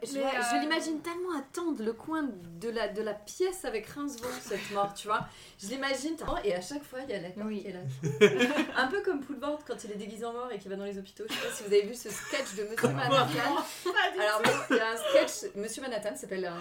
je, 0.03 0.59
l'imagine 0.61 0.99
tellement 1.01 1.37
attendre 1.37 1.83
le 1.83 1.93
coin 1.93 2.23
de 2.23 2.64
la, 2.69 2.87
de 2.87 3.01
la 3.01 3.13
pièce 3.13 3.65
avec 3.65 3.87
Rincevent, 3.87 4.27
cette 4.41 4.71
mort, 4.71 4.93
tu 4.93 5.07
vois. 5.07 5.25
Je 5.61 5.67
l'imagine, 5.67 6.15
et 6.43 6.53
à 6.55 6.61
chaque 6.61 6.83
fois, 6.83 6.99
il 7.07 7.09
y 7.11 7.13
a 7.13 7.21
la 7.21 7.29
carte 7.29 7.47
Oui. 7.47 7.61
qui 7.61 7.67
est 7.69 7.73
là. 7.73 8.59
Un 8.77 8.87
peu 8.87 9.01
comme 9.01 9.21
Poulvord 9.21 9.59
quand 9.65 9.83
il 9.83 9.91
est 9.91 9.95
déguisé 9.95 10.25
en 10.25 10.33
mort 10.33 10.51
et 10.51 10.57
qu'il 10.59 10.69
va 10.69 10.75
dans 10.77 10.83
les 10.85 10.97
hôpitaux. 10.97 11.23
Je 11.29 11.33
sais 11.33 11.39
pas 11.47 11.53
si 11.53 11.63
vous 11.63 11.73
avez 11.73 11.83
vu 11.83 11.93
ce 11.95 12.09
sketch 12.09 12.55
de 12.57 12.63
Monsieur 12.69 12.89
Manhattan. 12.89 13.15
Alors, 13.15 14.41
il 14.69 14.75
y 14.75 14.79
a 14.79 14.89
un 14.91 14.97
sketch, 15.25 15.51
Monsieur 15.55 15.81
Manhattan 15.81 16.15
s'appelle. 16.15 16.51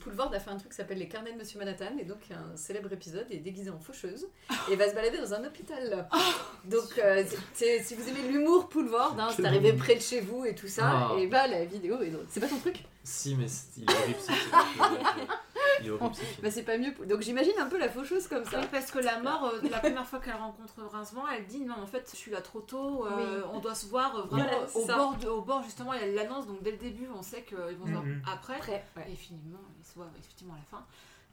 Poulvord 0.00 0.32
a 0.34 0.40
fait 0.40 0.50
un 0.50 0.56
truc 0.56 0.70
qui 0.70 0.76
s'appelle 0.76 0.98
Les 0.98 1.08
carnets 1.08 1.32
de 1.32 1.38
Monsieur 1.38 1.58
Manhattan, 1.58 1.96
et 1.98 2.04
donc 2.04 2.18
un 2.30 2.56
célèbre 2.56 2.92
épisode, 2.92 3.26
il 3.30 3.36
est 3.36 3.40
déguisé 3.40 3.70
en 3.70 3.78
faucheuse 3.78 4.26
et 4.70 4.76
va 4.76 4.88
se 4.88 4.94
balader 4.94 5.18
dans 5.18 5.34
un 5.34 5.44
hôpital. 5.44 6.08
Donc, 6.64 6.98
euh, 6.98 7.24
si 7.54 7.94
vous 7.94 8.08
aimez 8.08 8.28
l'humour 8.30 8.68
Poulvord, 8.68 9.16
hein, 9.18 9.28
c'est 9.36 9.44
arrivé 9.44 9.72
près 9.72 9.94
de 9.96 10.00
chez 10.00 10.20
vous 10.20 10.44
et 10.44 10.54
tout 10.54 10.68
ça, 10.68 10.82
Ah. 10.84 11.16
et 11.18 11.26
bah 11.26 11.46
la 11.46 11.64
vidéo. 11.64 11.96
C'est 12.28 12.40
pas 12.40 12.46
ton 12.48 12.58
truc? 12.58 12.84
Si, 13.04 13.34
mais 13.34 13.48
c'est- 13.48 13.78
il 13.80 13.90
est 13.90 13.94
horrible 13.94 14.20
ce 14.20 14.32
film. 14.32 14.56
Il 15.80 15.86
est 15.86 15.90
horrible 15.90 16.14
ce 16.14 16.20
film. 16.20 16.40
Bah, 16.42 16.50
c'est 16.50 16.62
pas 16.62 16.78
mieux. 16.78 16.92
Donc, 17.06 17.20
j'imagine 17.22 17.52
un 17.58 17.66
peu 17.66 17.78
la 17.78 17.88
faucheuse 17.88 18.28
comme 18.28 18.44
ça. 18.44 18.60
Oui, 18.60 18.66
parce 18.70 18.90
que 18.90 18.98
la 19.00 19.20
mort, 19.20 19.44
euh, 19.52 19.60
la 19.68 19.78
première 19.80 20.06
fois 20.06 20.20
qu'elle 20.20 20.34
rencontre 20.34 20.74
Rincevent, 20.90 21.24
elle 21.36 21.46
dit 21.46 21.60
non, 21.60 21.74
en 21.82 21.86
fait, 21.86 22.08
je 22.12 22.16
suis 22.16 22.30
là 22.30 22.40
trop 22.40 22.60
tôt, 22.60 23.06
euh, 23.06 23.40
Oui. 23.42 23.50
on 23.54 23.58
doit 23.60 23.74
se 23.74 23.86
voir 23.86 24.14
euh, 24.16 24.22
vraiment 24.22 24.50
au, 24.74 24.86
bord 24.86 25.16
de- 25.16 25.28
au 25.28 25.42
bord, 25.42 25.62
justement, 25.64 25.92
elle 25.94 26.14
l'annonce, 26.14 26.46
donc 26.46 26.62
dès 26.62 26.70
le 26.72 26.76
début, 26.78 27.08
on 27.16 27.22
sait 27.22 27.42
qu'ils 27.42 27.56
vont 27.56 27.86
se 27.86 27.90
voir 27.92 28.04
Mhm. 28.04 28.22
après. 28.32 28.54
Après, 28.56 28.84
ouais. 28.96 29.06
Et 29.12 29.16
finalement, 29.16 29.58
ils 29.80 29.84
se 29.84 29.94
voient 29.94 30.10
effectivement 30.18 30.54
à 30.54 30.58
la 30.58 30.64
fin. 30.64 30.84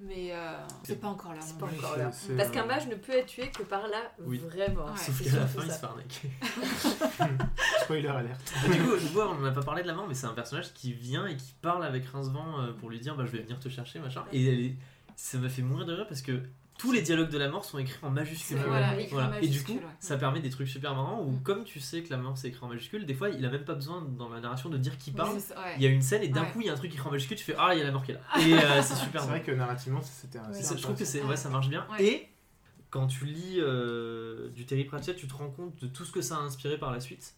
Mais 0.02 0.30
euh, 0.32 0.54
c'est 0.84 1.00
pas 1.00 1.10
encore 1.10 1.34
là. 1.34 1.42
C'est 1.42 1.58
pas 1.58 1.66
encore 1.66 1.98
là. 1.98 2.06
Parce 2.06 2.30
euh, 2.30 2.50
qu'un 2.52 2.66
mage 2.66 2.88
ne 2.88 2.96
peut 2.96 3.12
être 3.12 3.26
tué 3.26 3.50
que 3.52 3.64
par 3.64 3.86
la 3.90 4.02
Oui. 4.26 4.38
vraie 4.38 4.70
mort. 4.72 4.92
Ouais. 4.92 4.98
Sauf 4.98 5.22
qu'à 5.22 5.36
la 5.40 5.46
fin 5.48 5.62
il 5.64 5.68
ça. 5.70 5.74
se 5.74 5.80
fait 5.80 5.86
arnaquer. 5.86 6.30
Spoiler 7.84 8.08
alerte. 8.08 8.54
Et 8.68 8.70
du 8.76 8.82
coup, 8.84 8.98
du 8.98 9.08
coup, 9.08 9.20
on 9.20 9.40
n'a 9.42 9.52
pas 9.52 9.62
parlé 9.64 9.82
de 9.84 9.88
la 9.88 9.94
mort, 9.94 10.08
mais 10.08 10.14
c'est 10.14 10.28
un 10.28 10.34
personnage 10.34 10.74
qui 10.74 10.94
vient 10.94 11.28
et 11.28 11.36
qui 11.36 11.54
parle 11.62 11.84
avec 11.84 12.06
Rincevent 12.06 12.62
euh, 12.62 12.72
pour 12.74 12.90
lui 12.90 13.00
dire 13.00 13.16
bah, 13.16 13.26
je 13.26 13.32
vais 13.32 13.40
venir 13.44 13.60
te 13.60 13.68
chercher, 13.70 14.00
machin. 14.00 14.24
Et 14.32 14.46
elle 14.48 14.60
est- 14.62 14.76
ça 15.16 15.38
m'a 15.38 15.50
fait 15.50 15.62
mourir 15.64 15.86
de 15.86 15.94
rire 15.94 16.08
parce 16.08 16.22
que 16.22 16.42
tous 16.80 16.92
les 16.92 17.02
dialogues 17.04 17.30
de 17.30 17.38
la 17.38 17.50
mort 17.50 17.64
sont 17.64 17.78
écrits 17.78 18.00
en 18.02 18.10
majuscules. 18.10 18.58
Voilà, 18.66 18.94
en. 18.94 19.34
Et 19.42 19.48
du 19.48 19.62
coup, 19.64 19.74
ouais. 19.74 19.82
ça 20.00 20.18
permet 20.18 20.40
des 20.40 20.50
trucs 20.50 20.68
super 20.68 20.96
marrants 20.96 21.22
où, 21.22 21.32
Mm. 21.34 21.44
comme 21.44 21.64
tu 21.66 21.80
sais 21.80 22.02
que 22.02 22.10
la 22.10 22.18
mort 22.18 22.36
c'est 22.38 22.48
écrit 22.48 22.66
en 22.66 22.70
majuscule, 22.70 23.06
des 23.06 23.14
fois 23.14 23.30
il 23.30 23.46
a 23.46 23.50
même 23.50 23.66
pas 23.66 23.76
besoin 23.76 24.02
dans 24.18 24.30
la 24.30 24.40
narration 24.40 24.70
de 24.70 24.78
dire 24.78 24.98
qui 24.98 25.12
parle. 25.12 25.36
Oui, 25.36 25.44
ouais. 25.50 25.74
Il 25.78 25.84
y 25.84 25.86
a 25.86 25.90
une 25.90 26.02
scène 26.02 26.24
et 26.24 26.30
d'un 26.30 26.42
Ouais. 26.44 26.52
coup 26.52 26.62
il 26.62 26.68
y 26.68 26.70
a 26.70 26.74
un 26.74 26.78
truc 26.78 26.92
écrit 26.94 27.08
en 27.08 27.12
majuscule, 27.12 27.38
tu 27.38 27.44
fais 27.44 27.56
ah, 27.60 27.76
il 27.76 27.80
y 27.80 27.82
a 27.82 27.86
la 27.86 27.92
mort 27.92 28.02
qui 28.04 28.12
est 28.12 28.16
là. 28.16 28.22
Et 28.40 28.54
euh, 28.54 28.82
c'est 28.82 28.96
super 28.96 29.22
C'est 29.22 29.28
vrai 29.28 29.44
que 29.44 29.52
narrativement, 29.52 30.02
c'était 30.02 30.40
un. 30.40 30.52
Je 30.54 30.82
trouve 30.82 30.96
que 30.96 31.06
c'est, 31.06 31.22
Ouais. 31.22 31.28
ouais, 31.30 31.38
ça 31.38 31.50
marche 31.50 31.70
bien. 31.70 31.86
Ouais. 31.92 32.04
Et 32.06 32.30
quand 32.90 33.06
tu 33.08 33.26
lis 33.26 33.58
euh, 33.60 34.50
du 34.50 34.66
Terry 34.66 34.86
Pratchett, 34.86 35.16
tu 35.16 35.28
te 35.28 35.34
rends 35.36 35.50
compte 35.52 35.80
de 35.82 35.88
tout 35.88 36.06
ce 36.06 36.12
que 36.12 36.22
ça 36.22 36.38
a 36.38 36.40
inspiré 36.40 36.78
par 36.78 36.92
la 36.92 37.00
suite. 37.00 37.36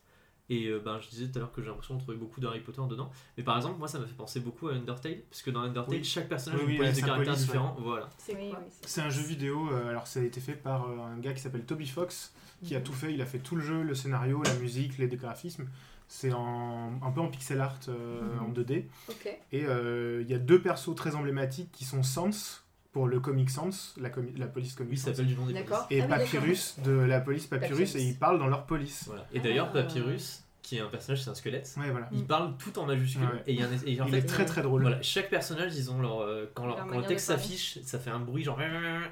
Et 0.53 0.67
euh, 0.67 0.79
ben, 0.83 0.99
je 0.99 1.07
disais 1.07 1.27
tout 1.27 1.37
à 1.37 1.39
l'heure 1.39 1.51
que 1.53 1.61
j'ai 1.61 1.69
l'impression 1.69 1.95
de 1.95 2.01
trouver 2.01 2.17
beaucoup 2.17 2.41
d'Harry 2.41 2.59
Potter 2.59 2.81
dedans. 2.89 3.09
Mais 3.37 3.43
par 3.43 3.55
exemple, 3.55 3.79
moi, 3.79 3.87
ça 3.87 3.99
m'a 3.99 4.05
fait 4.05 4.13
penser 4.13 4.41
beaucoup 4.41 4.67
à 4.67 4.73
Undertale, 4.73 5.21
parce 5.29 5.41
que 5.41 5.49
dans 5.49 5.61
Undertale, 5.61 5.95
Oui. 5.99 6.03
chaque 6.03 6.27
personnage 6.27 6.59
Oui, 6.59 6.63
a 6.63 6.67
oui, 6.67 6.73
une 6.73 6.79
police 6.81 6.95
de 6.97 7.01
caractère 7.05 7.33
police, 7.33 7.45
différent. 7.47 7.77
Voilà. 7.79 8.09
C'est 8.17 8.35
Oui, 8.35 8.49
quoi 8.49 8.59
oui, 8.61 8.67
c'est- 8.69 8.87
C'est 8.89 9.01
un 9.01 9.09
jeu 9.09 9.21
vidéo, 9.23 9.69
euh, 9.71 9.87
alors 9.89 10.07
ça 10.07 10.19
a 10.19 10.23
été 10.23 10.41
fait 10.41 10.55
par 10.55 10.89
euh, 10.89 10.97
un 10.99 11.17
gars 11.19 11.31
qui 11.33 11.39
s'appelle 11.41 11.63
Toby 11.63 11.87
Fox, 11.87 12.33
qui 12.63 12.75
a 12.75 12.81
tout 12.81 12.91
fait, 12.93 13.13
il 13.13 13.21
a 13.21 13.25
fait 13.25 13.39
tout 13.39 13.55
le 13.55 13.61
jeu, 13.61 13.81
le 13.81 13.95
scénario, 13.95 14.43
la 14.43 14.53
musique, 14.55 14.97
les 14.97 15.07
graphismes. 15.07 15.67
C'est 16.09 16.33
en, 16.33 16.99
un 17.01 17.11
peu 17.11 17.21
en 17.21 17.29
pixel 17.29 17.61
art 17.61 17.79
euh, 17.87 18.21
Mhm. 18.35 18.43
en 18.43 18.49
2D. 18.49 18.89
Ok. 19.09 19.39
Et 19.53 19.63
euh, 19.65 20.21
il 20.21 20.29
y 20.29 20.33
a 20.33 20.37
deux 20.39 20.61
persos 20.61 20.93
très 20.95 21.15
emblématiques 21.15 21.71
qui 21.71 21.85
sont 21.85 22.03
Sans, 22.03 22.61
pour 22.91 23.07
le 23.07 23.19
Comic 23.19 23.49
Sans, 23.49 23.93
la, 23.97 24.09
comi- 24.09 24.37
la 24.37 24.47
police 24.47 24.73
Comic 24.75 24.97
Sans, 24.97 25.05
s'appelle 25.05 25.27
du 25.27 25.35
nom 25.35 25.45
des 25.45 25.53
et 25.89 26.01
Ah 26.01 26.07
Papyrus 26.07 26.77
de 26.83 26.91
la 26.91 27.21
police 27.21 27.47
Papyrus, 27.47 27.71
Papyrus. 27.71 27.95
et 27.95 28.03
ils 28.03 28.17
parlent 28.17 28.39
dans 28.39 28.47
leur 28.47 28.65
police. 28.65 29.05
Voilà. 29.07 29.25
Et 29.33 29.39
d'ailleurs, 29.39 29.69
Ah. 29.69 29.81
Papyrus, 29.81 30.43
qui 30.63 30.77
est 30.77 30.79
un 30.79 30.87
personnage, 30.87 31.23
c'est 31.23 31.29
un 31.29 31.33
squelette, 31.35 31.73
Ouais, 31.77 31.89
voilà. 31.89 32.07
il 32.11 32.23
parle 32.23 32.53
tout 32.57 32.77
en 32.77 32.85
majuscule. 32.85 33.23
Ouais. 33.23 33.43
Et, 33.47 33.53
il 33.53 33.59
y 33.59 33.63
a 33.63 33.65
un- 33.65 33.69
et 33.85 33.99
en 33.99 34.05
il 34.05 34.11
fait, 34.11 34.17
est 34.19 34.21
très 34.25 34.45
très 34.45 34.61
drôle. 34.61 34.81
Voilà, 34.81 35.01
chaque 35.01 35.29
personnage, 35.29 35.75
ils 35.75 35.89
ont 35.89 35.99
leur. 36.01 36.21
euh, 36.21 36.45
quand, 36.53 36.65
leur- 36.67 36.77
Leur 36.77 36.87
quand 36.87 36.99
le 36.99 37.05
texte 37.05 37.27
s'affiche, 37.27 37.79
ça 37.83 37.97
fait 37.99 38.11
un 38.11 38.19
bruit 38.19 38.43
genre. 38.43 38.59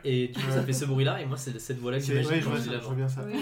Et 0.03 0.27
du 0.27 0.39
coup, 0.39 0.51
ça 0.51 0.61
fait 0.63 0.73
ce 0.73 0.85
bruit-là, 0.85 1.19
et 1.21 1.25
moi, 1.25 1.37
c'est 1.37 1.57
cette 1.59 1.79
voix-là 1.79 1.97
que 1.97 2.03
j'imagine 2.05 2.29
ouais, 2.31 2.39
je 2.41 2.45
vois, 2.47 2.57
je 2.59 2.69
vois 2.85 2.93
bien 2.95 3.07
ça. 3.07 3.21
Oui. 3.25 3.33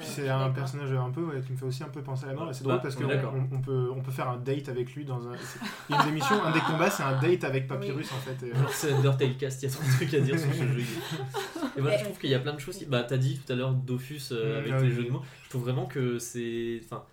Puis 0.00 0.06
c'est 0.08 0.28
un 0.28 0.50
personnage 0.50 0.92
un 0.92 1.10
peu 1.10 1.22
ouais, 1.22 1.40
qui 1.46 1.52
me 1.52 1.56
fait 1.56 1.64
aussi 1.66 1.82
un 1.84 1.88
peu 1.88 2.02
penser 2.02 2.24
à 2.24 2.28
la 2.28 2.34
mort. 2.34 2.50
Et 2.50 2.54
c'est 2.54 2.64
Bah, 2.64 2.70
drôle 2.78 2.82
parce 2.82 2.96
on 2.96 3.00
qu'on 3.30 3.38
on, 3.38 3.56
on 3.56 3.60
peut, 3.60 3.90
on 3.96 4.00
peut 4.00 4.10
faire 4.12 4.28
un 4.28 4.38
date 4.38 4.68
avec 4.68 4.94
lui 4.94 5.04
dans 5.04 5.26
un. 5.28 5.36
c'est- 5.36 5.60
Il 5.88 5.94
y 5.94 5.98
a 5.98 6.02
une 6.02 6.08
émission, 6.10 6.42
un 6.42 6.50
des 6.52 6.60
combats, 6.60 6.90
c'est 6.90 7.04
un 7.04 7.20
date 7.20 7.44
avec 7.44 7.68
Papyrus 7.68 8.10
en 8.12 8.16
fait. 8.16 8.44
et, 8.46 8.50
euh, 8.50 8.54
Alors, 8.58 8.70
c'est 8.72 8.92
Undertale 8.92 9.36
Cast, 9.36 9.62
il 9.62 9.68
y 9.68 9.72
a 9.72 9.74
trop 9.74 9.84
de 9.84 9.90
trucs 9.92 10.14
à 10.14 10.20
dire 10.20 10.38
sur 10.38 10.52
ce 10.52 10.58
jeu. 10.66 10.80
Et 11.76 11.80
voilà, 11.80 11.96
je 11.96 12.04
trouve 12.04 12.18
qu'il 12.18 12.30
y 12.30 12.34
a 12.34 12.40
plein 12.40 12.52
de 12.54 12.60
choses. 12.60 12.82
Bah, 12.88 13.04
t'as 13.04 13.16
dit 13.16 13.38
tout 13.44 13.52
à 13.52 13.56
l'heure 13.56 13.72
Dofus 13.72 14.20
euh, 14.32 14.56
Mm, 14.56 14.58
avec 14.58 14.72
ah 14.76 14.80
les 14.82 14.90
jeux 14.90 15.04
de 15.04 15.10
mots. 15.10 15.22
Je 15.44 15.48
trouve 15.50 15.62
vraiment 15.62 15.86
que 15.86 16.18
c'est. 16.18 16.80
Enfin. 16.84 17.04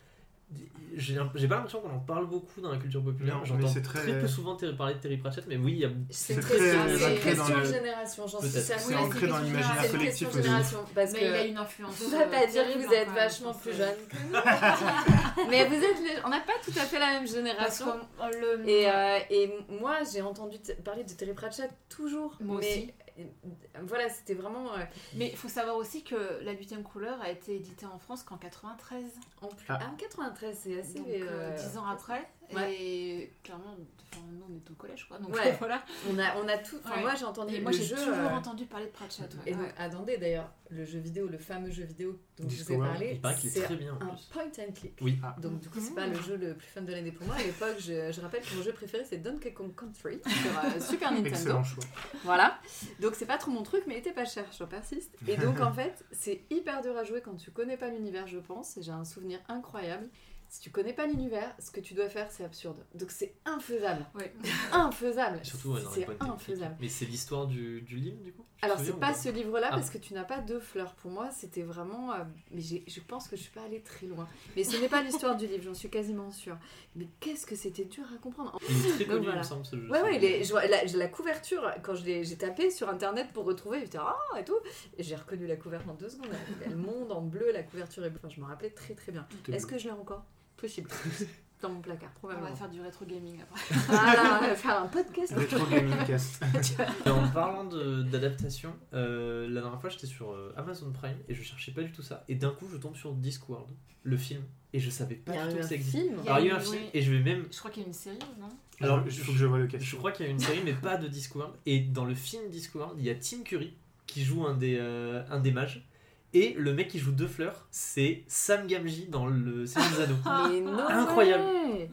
J'ai 0.96 1.16
j'ai 1.36 1.48
pas 1.48 1.56
l'impression 1.56 1.80
qu'on 1.82 1.92
en 1.96 2.00
parle 2.00 2.26
beaucoup 2.28 2.60
dans 2.62 2.72
la 2.72 2.78
culture 2.78 3.04
populaire. 3.04 3.40
J'entends 3.46 3.68
très... 3.72 3.82
très- 3.82 4.20
peu 4.22 4.28
souvent 4.28 4.58
parler 4.76 4.96
de 4.96 5.00
Terry 5.00 5.18
Pratchett, 5.18 5.46
mais 5.48 5.56
oui, 5.56 5.74
il 5.74 5.78
y 5.80 5.86
a. 5.86 5.90
C'est 6.10 6.40
très 6.40 6.58
question, 6.58 6.82
ancré 6.82 6.98
c'est 6.98 7.06
une 7.06 7.16
dans 7.16 7.22
question 7.46 7.56
le- 7.58 7.62
de 7.68 7.74
génération, 7.74 8.28
j'en 8.28 8.42
suis 8.42 8.50
certaine. 8.50 8.86
C'est 8.88 8.96
ancré 8.96 9.20
c'est 9.22 9.28
dans 9.28 9.38
l'imaginaire 9.40 9.92
collectif 9.92 10.02
question 10.02 10.28
de 10.30 10.34
aussi. 10.34 10.44
génération. 10.44 10.80
Parce 10.96 11.12
Mais 11.14 11.20
il 11.22 11.34
a 11.34 11.46
une 11.46 11.58
influence. 11.58 12.02
On 12.06 12.10
va 12.18 12.26
pas 12.26 12.48
dire 12.48 12.64
que 12.74 12.80
vous 12.88 12.94
êtes 12.94 13.10
vachement 13.10 13.54
plus 13.54 13.74
jeune 13.78 13.96
que 14.10 14.16
nous. 14.18 15.46
Mais 15.50 15.66
vous 15.68 15.76
êtes. 15.76 16.00
les- 16.02 16.22
On 16.26 16.30
n'a 16.30 16.40
pas 16.40 16.54
tout 16.64 16.72
à 16.78 16.82
fait 16.86 17.00
la 17.00 17.12
même 17.20 17.28
génération. 17.28 17.86
le. 18.32 18.68
Et, 18.68 18.90
euh, 18.90 19.20
et 19.30 19.54
moi, 19.80 19.98
j'ai 20.12 20.22
entendu 20.24 20.58
parler 20.84 21.04
de 21.04 21.12
Terry 21.12 21.34
Pratchett 21.34 21.70
toujours. 21.88 22.36
Moi 22.42 22.58
mais 22.60 22.68
aussi. 22.68 22.94
Euh, 23.24 23.80
voilà, 23.84 24.10
c'était 24.10 24.34
vraiment. 24.34 24.74
euh, 24.74 24.84
Mais 25.16 25.28
il 25.30 25.38
faut 25.38 25.48
savoir 25.48 25.76
aussi 25.76 26.04
que 26.04 26.40
La 26.44 26.52
huitième 26.54 26.84
couleur 26.84 27.22
a 27.22 27.30
été 27.30 27.56
éditée 27.56 27.86
en 27.86 28.00
France 28.00 28.24
qu'en 28.24 28.38
93. 28.38 29.04
en 29.42 29.48
plus. 29.48 29.66
Ah. 29.70 29.80
Ah, 29.82 29.90
en 29.92 29.96
93, 29.96 30.58
c'est 30.64 30.80
assez. 30.80 31.00
Donc 31.00 31.08
euh, 31.10 31.56
10 31.56 31.78
ans 31.78 31.86
après. 31.88 32.30
Ouais. 32.56 32.74
Et 32.74 33.34
clairement, 33.44 33.76
nous 33.78 34.42
on 34.50 34.56
est 34.56 34.72
au 34.72 34.74
collège 34.74 35.06
quoi. 35.08 35.20
Donc 35.20 35.34
Ouais. 35.36 35.52
voilà. 35.60 35.84
On 36.10 36.18
a, 36.18 36.36
on 36.38 36.48
a 36.48 36.58
tout. 36.58 36.78
Enfin, 36.84 36.96
Ouais. 36.96 37.02
moi, 37.02 37.14
j'ai 37.16 37.26
entendu 37.26 37.56
Et 37.56 37.62
moi 37.62 37.72
j'ai 37.72 37.88
toujours 37.88 38.14
euh, 38.14 38.30
entendu 38.30 38.66
parler 38.66 38.88
de 38.88 38.92
Pratchett. 38.92 39.32
ouais. 39.36 39.42
Et 39.46 39.52
donc, 39.54 39.62
Ouais. 39.64 39.74
attendez 39.78 40.18
d'ailleurs, 40.18 40.52
le 40.72 40.84
jeu 40.86 41.00
vidéo, 41.00 41.28
le 41.28 41.38
fameux 41.38 41.70
jeu 41.72 41.84
vidéo 41.84 42.20
dont 42.40 42.48
je 42.50 42.64
vous 42.64 42.72
ai 42.74 42.78
parlé, 42.78 43.22
c'est 43.38 43.76
bien 43.78 43.94
un 43.94 44.06
plus. 44.08 44.26
point 44.32 44.44
and 44.60 44.72
click. 44.74 44.94
Oui. 45.02 45.20
Ah. 45.24 45.36
Donc 45.40 45.60
du 45.60 45.70
coup, 45.70 45.80
c'est 45.80 45.92
Mmh. 45.92 45.96
pas 45.96 46.08
le 46.08 46.16
jeu 46.22 46.38
le 46.38 46.54
plus 46.56 46.68
fun 46.68 46.82
de 46.82 46.92
l'année 46.92 47.12
pour 47.12 47.26
moi. 47.28 47.36
À 47.36 47.44
l'époque, 47.44 47.76
je, 47.80 48.12
je 48.12 48.22
rappelle 48.22 48.42
que 48.44 48.56
mon 48.56 48.64
jeu 48.64 48.72
préféré 48.74 49.04
c'est 49.06 49.18
Donkey 49.18 49.54
Kong 49.54 49.74
Country 49.76 50.20
sur 50.26 50.60
euh, 50.60 50.80
Super 50.80 51.12
Nintendo. 51.12 51.30
Excellent 51.30 51.64
choix. 51.64 51.84
Voilà. 52.24 52.60
Donc 53.00 53.14
c'est 53.16 53.26
pas 53.28 53.38
trop 53.38 53.52
mon 53.52 53.64
truc, 53.64 53.84
mais 53.88 53.96
il 53.96 53.98
était 54.00 54.12
pas 54.14 54.26
cher, 54.26 54.46
je 54.58 54.64
persiste. 54.64 55.16
Et 55.28 55.38
donc 55.38 55.60
en 55.62 55.72
fait, 55.72 56.04
c'est 56.12 56.42
hyper 56.50 56.82
dur 56.82 56.98
à 56.98 57.04
jouer 57.04 57.22
quand 57.22 57.36
tu 57.36 57.52
connais 57.52 57.78
pas 57.78 57.90
l'univers, 57.90 58.26
je 58.28 58.40
pense. 58.40 58.76
Et 58.78 58.82
j'ai 58.82 58.92
un 58.92 59.06
souvenir 59.06 59.40
incroyable. 59.48 60.08
Si 60.52 60.62
tu 60.62 60.72
connais 60.72 60.94
pas 60.94 61.06
l'univers, 61.06 61.54
ce 61.60 61.70
que 61.70 61.80
tu 61.80 61.94
dois 61.94 62.10
faire, 62.10 62.32
c'est 62.32 62.44
absurde. 62.44 62.84
Donc 62.96 63.12
c'est 63.12 63.36
infaisable. 63.46 64.04
Ouais. 64.16 64.34
Infaisable. 64.74 65.40
Surtout 65.44 65.74
ouais, 65.74 65.82
c'est 65.94 66.08
infaisable. 66.20 66.76
Mais 66.82 66.90
c'est 66.90 67.06
l'histoire 67.06 67.46
du, 67.46 67.82
du 67.82 67.98
livre, 67.98 68.18
du 68.24 68.34
coup 68.34 68.44
Tu 68.58 68.66
Alors 68.66 68.80
c'est 68.80 69.00
pas 69.00 69.14
ce 69.14 69.30
livre-là 69.30 69.68
Ah. 69.72 69.76
parce 69.76 69.92
que 69.92 70.00
tu 70.00 70.16
n'as 70.16 70.24
pas 70.24 70.40
deux 70.40 70.60
fleurs. 70.60 70.96
Pour 70.96 71.12
moi, 71.12 71.30
c'était 71.32 71.62
vraiment. 71.62 72.14
euh, 72.14 72.24
mais 72.52 72.62
je 72.62 73.00
pense 73.02 73.28
que 73.28 73.36
je 73.36 73.42
suis 73.44 73.52
pas 73.52 73.62
allée 73.62 73.82
très 73.82 74.08
loin. 74.08 74.28
Mais 74.56 74.64
ce 74.64 74.76
n'est 74.78 74.90
pas 74.90 75.04
l'histoire 75.04 75.38
du 75.38 75.46
livre, 75.46 75.64
j'en 75.64 75.74
suis 75.76 75.90
quasiment 75.90 76.32
sûre. 76.32 76.58
Mais 76.96 77.08
qu'est-ce 77.20 77.46
que 77.46 77.56
c'était 77.56 77.86
dur 77.86 78.06
à 78.14 78.18
comprendre. 78.18 78.58
Il 78.68 78.76
est 78.76 78.90
très 78.96 79.06
connu, 79.06 79.20
il 79.20 79.24
voilà. 79.26 79.40
me 79.40 79.44
semble, 79.44 79.66
ce 79.66 79.76
jeu. 79.80 79.88
Ouais 79.90 80.02
ouais, 80.02 80.16
il 80.16 80.24
est- 80.26 80.44
je 80.44 80.50
vois- 80.52 80.66
la, 80.66 80.84
la 80.84 81.08
couverture 81.10 81.70
quand 81.84 81.94
je 81.94 82.04
l'ai- 82.06 82.24
j'ai 82.24 82.38
tapé 82.38 82.72
sur 82.72 82.90
internet 82.90 83.28
pour 83.34 83.46
retrouver, 83.46 83.82
j'étais 83.82 84.00
ah 84.00 84.18
et 84.40 84.44
tout, 84.44 84.58
et 84.98 85.04
j'ai 85.04 85.16
reconnu 85.16 85.46
la 85.46 85.58
couverture 85.58 85.92
en 85.92 85.94
deux 85.96 86.10
secondes. 86.10 86.30
Elle, 86.32 86.72
elle 86.72 86.76
monde 86.76 87.12
en 87.12 87.22
bleu, 87.22 87.52
la 87.54 87.62
couverture 87.62 88.04
est 88.04 88.10
bleue. 88.10 88.20
Enfin, 88.24 88.34
je 88.36 88.42
me 88.42 88.46
rappelais 88.48 88.72
très 88.72 88.96
très 88.96 89.12
bien. 89.12 89.28
Est-ce 89.52 89.68
que 89.68 89.78
je 89.78 89.84
l'ai 89.86 89.92
encore? 89.92 90.26
Possible. 90.60 90.90
Dans 91.62 91.70
mon 91.70 91.82
placard, 91.82 92.10
On 92.16 92.20
probablement. 92.20 92.50
va 92.50 92.56
faire 92.56 92.70
du 92.70 92.80
rétro 92.80 93.04
gaming 93.04 93.42
après. 93.42 93.76
Voilà, 93.88 94.40
on 94.42 94.48
va 94.48 94.56
faire 94.56 94.82
un 94.82 94.88
podcast. 94.88 95.34
Retro 95.36 95.66
Gaming 95.66 96.06
Cast. 96.08 96.42
Et 97.06 97.10
en 97.10 97.28
parlant 97.28 97.66
d'adaptation, 97.66 98.74
euh, 98.94 99.46
la 99.50 99.60
dernière 99.60 99.82
fois 99.82 99.90
j'étais 99.90 100.08
sur 100.08 100.32
euh, 100.32 100.54
Amazon 100.56 100.90
Prime 100.94 101.18
et 101.28 101.34
je 101.34 101.44
cherchais 101.44 101.74
pas 101.74 101.82
du 101.82 101.92
tout 101.92 102.02
ça. 102.02 102.24
Et 102.30 102.36
d'un 102.36 102.52
coup 102.52 102.66
je 102.72 102.78
tombe 102.78 102.96
sur 102.96 103.14
Discworld, 103.14 103.68
le 104.04 104.16
film, 104.16 104.42
et 104.72 104.80
je 104.80 104.90
savais 104.90 105.16
pas 105.16 105.34
du 105.34 105.50
tout 105.50 105.58
que 105.58 105.64
ça 105.64 105.76
existait. 105.76 106.06
Il 106.06 106.26
y 106.26 106.30
a 106.30 106.34
Alors 106.34 106.40
il 106.40 106.46
y 106.46 106.50
a 106.50 106.54
eu 106.54 106.56
un 106.56 106.60
film 106.62 106.82
oui. 106.82 106.90
et 106.94 107.02
je 107.02 107.12
vais 107.12 107.20
même. 107.20 107.46
Je 107.52 107.60
crois 107.60 107.72
qu'il 107.72 107.82
y 107.82 107.86
a 107.86 107.88
une 107.88 107.94
série, 107.94 108.20
non? 108.40 108.48
Alors, 108.80 109.02
il 109.06 109.12
faut 109.12 109.34
que 109.34 109.38
je 109.38 109.46
vois 109.46 109.58
le 109.58 109.68
cast. 109.68 109.84
Je 109.84 109.96
crois 109.98 110.14
qu'il 110.14 110.26
y 110.26 110.30
a 110.30 110.32
une 110.32 110.40
série 110.40 110.62
mais 110.64 110.72
pas 110.74 110.96
de 110.96 111.10
Discworld. 111.10 111.54
Et 111.66 111.82
dans 111.82 112.06
le 112.06 112.16
film 112.16 112.50
Discworld, 112.50 112.98
il 112.98 113.04
y 113.06 113.10
a 113.10 113.16
Tim 113.16 113.44
Curry 113.44 113.74
qui 114.08 114.24
joue 114.24 114.46
un 114.48 114.56
des, 114.56 114.78
euh, 114.80 115.22
un 115.30 115.40
des 115.42 115.52
mages. 115.52 115.86
Et 116.34 116.54
le 116.58 116.74
mec 116.76 116.90
qui 116.90 117.00
joue 117.00 117.12
deux 117.12 117.28
fleurs, 117.28 117.66
c'est 117.72 118.24
Sam 118.28 118.68
Gamgee 118.68 119.08
dans 119.10 119.26
le 119.26 119.66
Seigneur 119.66 119.90
des 119.92 120.02
Anneaux. 120.04 120.50
Mais 120.52 120.62
non 120.62 120.88
Incroyable. 120.88 121.44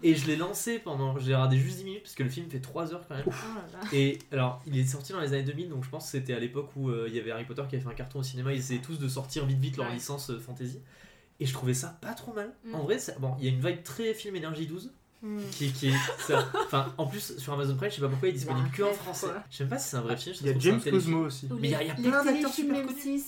Et 0.02 0.14
je 0.14 0.26
l'ai 0.26 0.36
lancé 0.36 0.78
pendant. 0.78 1.18
Je 1.18 1.26
l'ai 1.28 1.34
regardé 1.34 1.56
juste 1.56 1.78
10 1.78 1.84
minutes 1.84 2.02
parce 2.02 2.14
que 2.14 2.22
le 2.22 2.28
film 2.28 2.50
fait 2.50 2.60
3 2.60 2.92
heures 2.92 3.06
quand 3.08 3.14
même. 3.14 3.24
Oh 3.26 3.30
là 3.30 3.80
là. 3.80 3.88
Et 3.92 4.18
alors, 4.32 4.60
il 4.66 4.78
est 4.78 4.84
sorti 4.84 5.12
dans 5.12 5.20
les 5.20 5.32
années 5.32 5.42
2000, 5.42 5.70
donc 5.70 5.84
je 5.84 5.88
pense 5.88 6.04
que 6.04 6.10
c'était 6.10 6.34
à 6.34 6.38
l'époque 6.38 6.70
où 6.76 6.90
euh, 6.90 7.06
il 7.08 7.14
y 7.14 7.18
avait 7.18 7.30
Harry 7.30 7.44
Potter 7.44 7.62
qui 7.68 7.76
avait 7.76 7.84
fait 7.84 7.90
un 7.90 7.94
carton 7.94 8.18
au 8.18 8.22
cinéma. 8.22 8.52
Ils 8.52 8.58
essayaient 8.58 8.80
tous 8.80 8.98
de 8.98 9.08
sortir 9.08 9.46
vite 9.46 9.58
vite 9.58 9.76
leur 9.78 9.86
Ouais. 9.86 9.94
licence 9.94 10.28
euh, 10.30 10.38
fantasy. 10.38 10.80
Et 11.40 11.46
je 11.46 11.52
trouvais 11.54 11.74
ça 11.74 11.96
pas 12.02 12.12
trop 12.12 12.32
mal. 12.34 12.52
Mm. 12.64 12.74
En 12.74 12.82
vrai, 12.82 12.98
ça- 12.98 13.12
bon, 13.18 13.34
il 13.38 13.44
y 13.44 13.48
a 13.48 13.50
une 13.50 13.60
vibe 13.66 13.82
très 13.82 14.12
film 14.14 14.36
énergie 14.36 14.66
12 14.66 14.92
Hmm. 15.22 15.38
qui, 15.50 15.72
qui 15.72 15.88
est. 15.88 15.94
ça- 16.18 16.46
Enfin, 16.66 16.92
en 16.98 17.06
plus, 17.06 17.38
sur 17.38 17.54
Amazon 17.54 17.74
Prime, 17.74 17.88
je 17.90 17.94
sais 17.96 18.00
pas 18.02 18.08
pourquoi 18.08 18.28
il 18.28 18.32
est 18.32 18.34
disponible 18.38 18.68
que 18.70 18.82
en 18.82 18.92
français. 18.92 19.28
Je 19.50 19.56
sais 19.56 19.64
même 19.64 19.70
pas 19.70 19.78
si 19.78 19.88
c'est 19.88 19.96
un 19.96 20.02
vrai 20.02 20.14
film. 20.14 20.36
je 20.36 20.40
Il 20.42 20.46
y 20.46 20.50
a 20.54 20.58
James. 20.58 20.80
Cosmo 20.90 21.20
aussi. 21.24 21.48
Mais 21.58 21.68
il 21.68 21.70
y 21.70 21.74
a- 21.74 21.82
il 21.82 21.88
y 21.88 21.90
a 21.90 21.94
plein 21.94 22.22
d'acteurs 22.22 22.52
super 22.52 22.84
connus. 22.84 23.22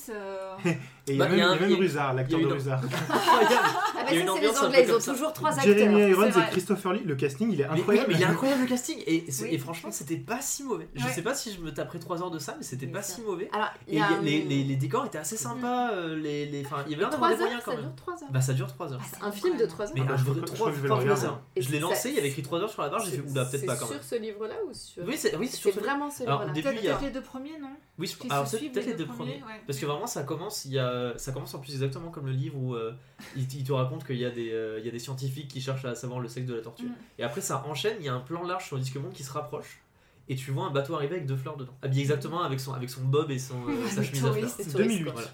M6, 1.08 1.10
euh, 1.10 1.12
Et 1.12 1.14
il 1.14 1.14
y 1.14 1.18
Bah, 1.18 1.26
y 1.26 1.28
même, 1.28 1.32
un- 1.32 1.34
il 1.34 1.38
y 1.38 1.42
a 1.42 1.60
même 1.60 1.70
y 1.70 1.74
a- 1.74 1.76
Ruzard, 1.78 2.14
l'acteur 2.14 2.40
y 2.40 2.42
de 2.44 2.48
Ruzard. 2.48 2.80
Incroyable. 2.84 3.56
Ah 3.64 3.92
bah 3.94 4.00
Il 4.10 4.14
y 4.14 4.18
a 4.18 4.20
une 4.22 4.26
ça 4.28 4.32
c'est 4.34 4.40
les 4.40 4.46
un 4.48 4.60
Anglais, 4.66 4.84
ils 4.88 4.92
ont 4.94 5.00
ça. 5.00 5.12
toujours 5.12 5.32
trois 5.32 5.50
acteurs. 5.50 5.64
Jeremy 5.78 6.10
Irons 6.10 6.26
et. 6.28 6.50
Christopher 6.50 6.92
Lee, 6.92 7.02
le 7.04 7.14
casting 7.16 7.50
il 7.52 7.60
est 7.60 7.64
incroyable. 7.64 8.06
mais 8.08 8.14
il 8.14 8.22
est 8.22 8.26
incroyable 8.26 8.62
le 8.62 8.68
casting 8.68 9.02
et, 9.06 9.24
c'est- 9.30 9.44
Oui. 9.44 9.48
et 9.52 9.58
franchement 9.58 9.90
c'était 9.90 10.16
pas 10.16 10.40
si 10.40 10.62
mauvais. 10.64 10.88
Je 10.94 11.06
sais 11.08 11.22
pas 11.22 11.34
si 11.34 11.52
je 11.52 11.60
me 11.60 11.72
taperais 11.72 11.98
3 11.98 12.22
heures 12.22 12.30
de 12.30 12.38
ça 12.38 12.54
mais 12.58 12.64
c'était 12.64 12.86
pas 12.86 13.02
ça- 13.02 13.14
si 13.16 13.22
mauvais. 13.22 13.48
Alors, 13.52 13.68
Et 13.86 13.96
y 13.96 14.00
a 14.00 14.10
y 14.10 14.14
un- 14.14 14.20
les, 14.22 14.42
les, 14.42 14.64
les 14.64 14.76
décors 14.76 15.06
étaient 15.06 15.18
assez 15.18 15.36
sympas, 15.36 15.92
euh, 15.92 16.16
les, 16.16 16.46
les, 16.46 16.64
enfin, 16.64 16.82
il 16.86 16.92
y 16.92 16.94
avait 16.94 17.02
l'air 17.02 17.10
d'avoir 17.10 17.30
3 17.30 17.36
des 17.36 17.36
moyens 17.44 17.58
heures, 17.60 17.64
quand 17.64 17.70
ça 17.72 17.76
même. 17.76 17.86
dure 17.86 17.96
3 17.96 18.14
heures. 18.14 18.30
Bah 18.30 18.40
ça 18.40 18.52
dure 18.54 18.66
3 18.68 18.92
heures. 18.92 19.00
Ah, 19.02 19.06
c'est 19.10 19.24
Un 19.24 19.32
film 19.32 19.56
de 19.58 19.64
incroyable. 19.64 19.68
3 19.72 19.84
heures. 19.86 19.92
Mais 19.94 20.00
Ah 20.02 20.04
bah, 20.08 20.14
un 20.14 20.16
je 20.16 20.24
vrai 20.24 20.32
crois 20.32 20.40
que- 20.40 20.40
je 20.40 20.46
3 20.46 20.56
crois 20.56 20.70
que 20.70 20.76
je 20.76 20.80
vais 20.82 20.88
le 20.88 20.94
regarder. 20.94 21.26
Et 21.56 21.62
Je 21.62 21.70
l'ai 21.70 21.80
ça- 21.80 21.82
lancé, 21.82 22.08
il 22.10 22.14
y 22.14 22.18
avait 22.18 22.28
écrit 22.28 22.42
3 22.42 22.60
heures 22.60 22.70
sur 22.70 22.82
la 22.82 22.88
barre, 22.88 23.04
j'ai 23.04 23.10
fait 23.18 23.30
oula 23.30 23.44
peut-être 23.44 23.66
pas 23.66 23.76
quand 23.76 23.86
C'est 23.86 23.94
même. 23.94 24.02
sur 24.02 24.10
ce 24.10 24.22
livre-là 24.22 24.54
ou 24.68 24.72
sur. 24.74 25.02
Oui, 25.04 25.14
c'est 25.16 25.36
oui, 25.36 25.46
c'est 25.48 25.56
C'est 25.56 25.62
sur 25.62 25.74
ce- 25.74 25.80
vraiment 25.80 26.10
ce 26.10 26.22
Alors, 26.22 26.44
livre-là. 26.44 26.50
au 26.50 26.54
début, 26.54 26.68
Peut-être 26.68 26.82
il 26.82 26.86
y 26.86 26.88
a- 26.88 26.94
peut-être 26.96 27.06
les 27.06 27.12
deux 27.20 27.22
premiers, 27.26 27.58
non? 27.60 27.70
Oui, 27.98 28.06
je- 28.06 28.16
Qui 28.16 28.30
alors 28.30 28.46
se 28.46 28.52
c'est 28.52 28.58
suivent 28.58 28.72
peut-être 28.72 28.86
les 28.86 28.92
les 28.92 28.98
deux 28.98 29.06
premiers. 29.06 29.38
premiers, 29.40 29.52
ouais. 29.54 29.60
Parce 29.66 29.78
que 29.78 29.86
vraiment 29.86 30.06
ça 30.06 30.22
commence, 30.22 30.64
il 30.66 30.72
y 30.72 30.78
a, 30.78 31.14
ça 31.18 31.32
commence 31.32 31.52
en 31.54 31.58
plus 31.58 31.72
exactement 31.72 32.10
comme 32.10 32.26
le 32.26 32.32
livre 32.32 32.56
où 32.56 32.74
euh, 32.74 32.92
il, 33.36 33.52
il 33.52 33.64
te 33.64 33.72
raconte 33.72 34.04
qu'il 34.06 34.16
y, 34.16 34.24
a 34.24 34.30
des, 34.30 34.50
euh, 34.52 34.78
il 34.78 34.86
y 34.86 34.88
a 34.88 34.92
des 34.92 34.98
scientifiques 35.00 35.48
qui 35.48 35.60
cherchent 35.60 35.84
à 35.84 35.94
savoir 35.96 36.20
le 36.20 36.28
sexe 36.28 36.46
de 36.46 36.54
la 36.54 36.60
tortue. 36.62 36.86
Mm. 36.86 36.94
Et 37.18 37.22
après 37.24 37.40
ça 37.40 37.64
enchaîne, 37.66 37.96
il 37.98 38.06
y 38.06 38.08
a 38.08 38.14
un 38.14 38.20
plan 38.20 38.44
large 38.44 38.66
sur 38.66 38.76
le 38.76 38.82
disque 38.82 38.96
monde 38.96 39.12
qui 39.12 39.24
se 39.24 39.32
rapproche. 39.32 39.80
Et 40.28 40.36
tu 40.36 40.50
vois 40.52 40.66
un 40.66 40.70
bateau 40.70 40.94
arriver 40.94 41.16
avec 41.16 41.26
deux 41.26 41.36
fleurs 41.36 41.56
dedans. 41.56 41.74
Habillé 41.82 42.02
exactement 42.02 42.42
avec 42.42 42.60
son, 42.60 42.72
avec 42.74 42.88
son 42.90 43.02
bob 43.02 43.30
et 43.30 43.38
son, 43.38 43.56
euh, 43.68 43.86
sa 43.88 44.02
chemise 44.02 44.24
à 44.24 44.30
fleurs. 44.30 44.34
touristes. 44.34 44.54
C'est 44.58 44.62
C'est 44.64 44.70
touriste, 44.72 44.88
2008. 44.90 45.04
quoi. 45.04 45.12
Voilà. 45.14 45.28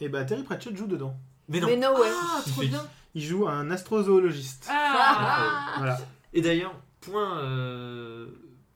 Et 0.00 0.08
bah 0.08 0.24
Terry 0.24 0.42
Pratchett 0.42 0.76
joue 0.76 0.86
dedans. 0.86 1.14
Mais 1.48 1.60
non. 1.60 1.66
Mais 1.68 1.76
no 1.76 1.92
way. 2.00 2.08
Ah, 2.10 2.42
trop 2.46 2.62
bien 2.62 2.84
Il 3.14 3.22
joue 3.22 3.46
un 3.46 3.70
astrozoologiste. 3.70 4.66
Ah 4.70 5.74
Voilà. 5.78 5.98
Et 6.32 6.40
d'ailleurs, 6.40 6.74
point, 7.00 7.38
euh, 7.38 8.26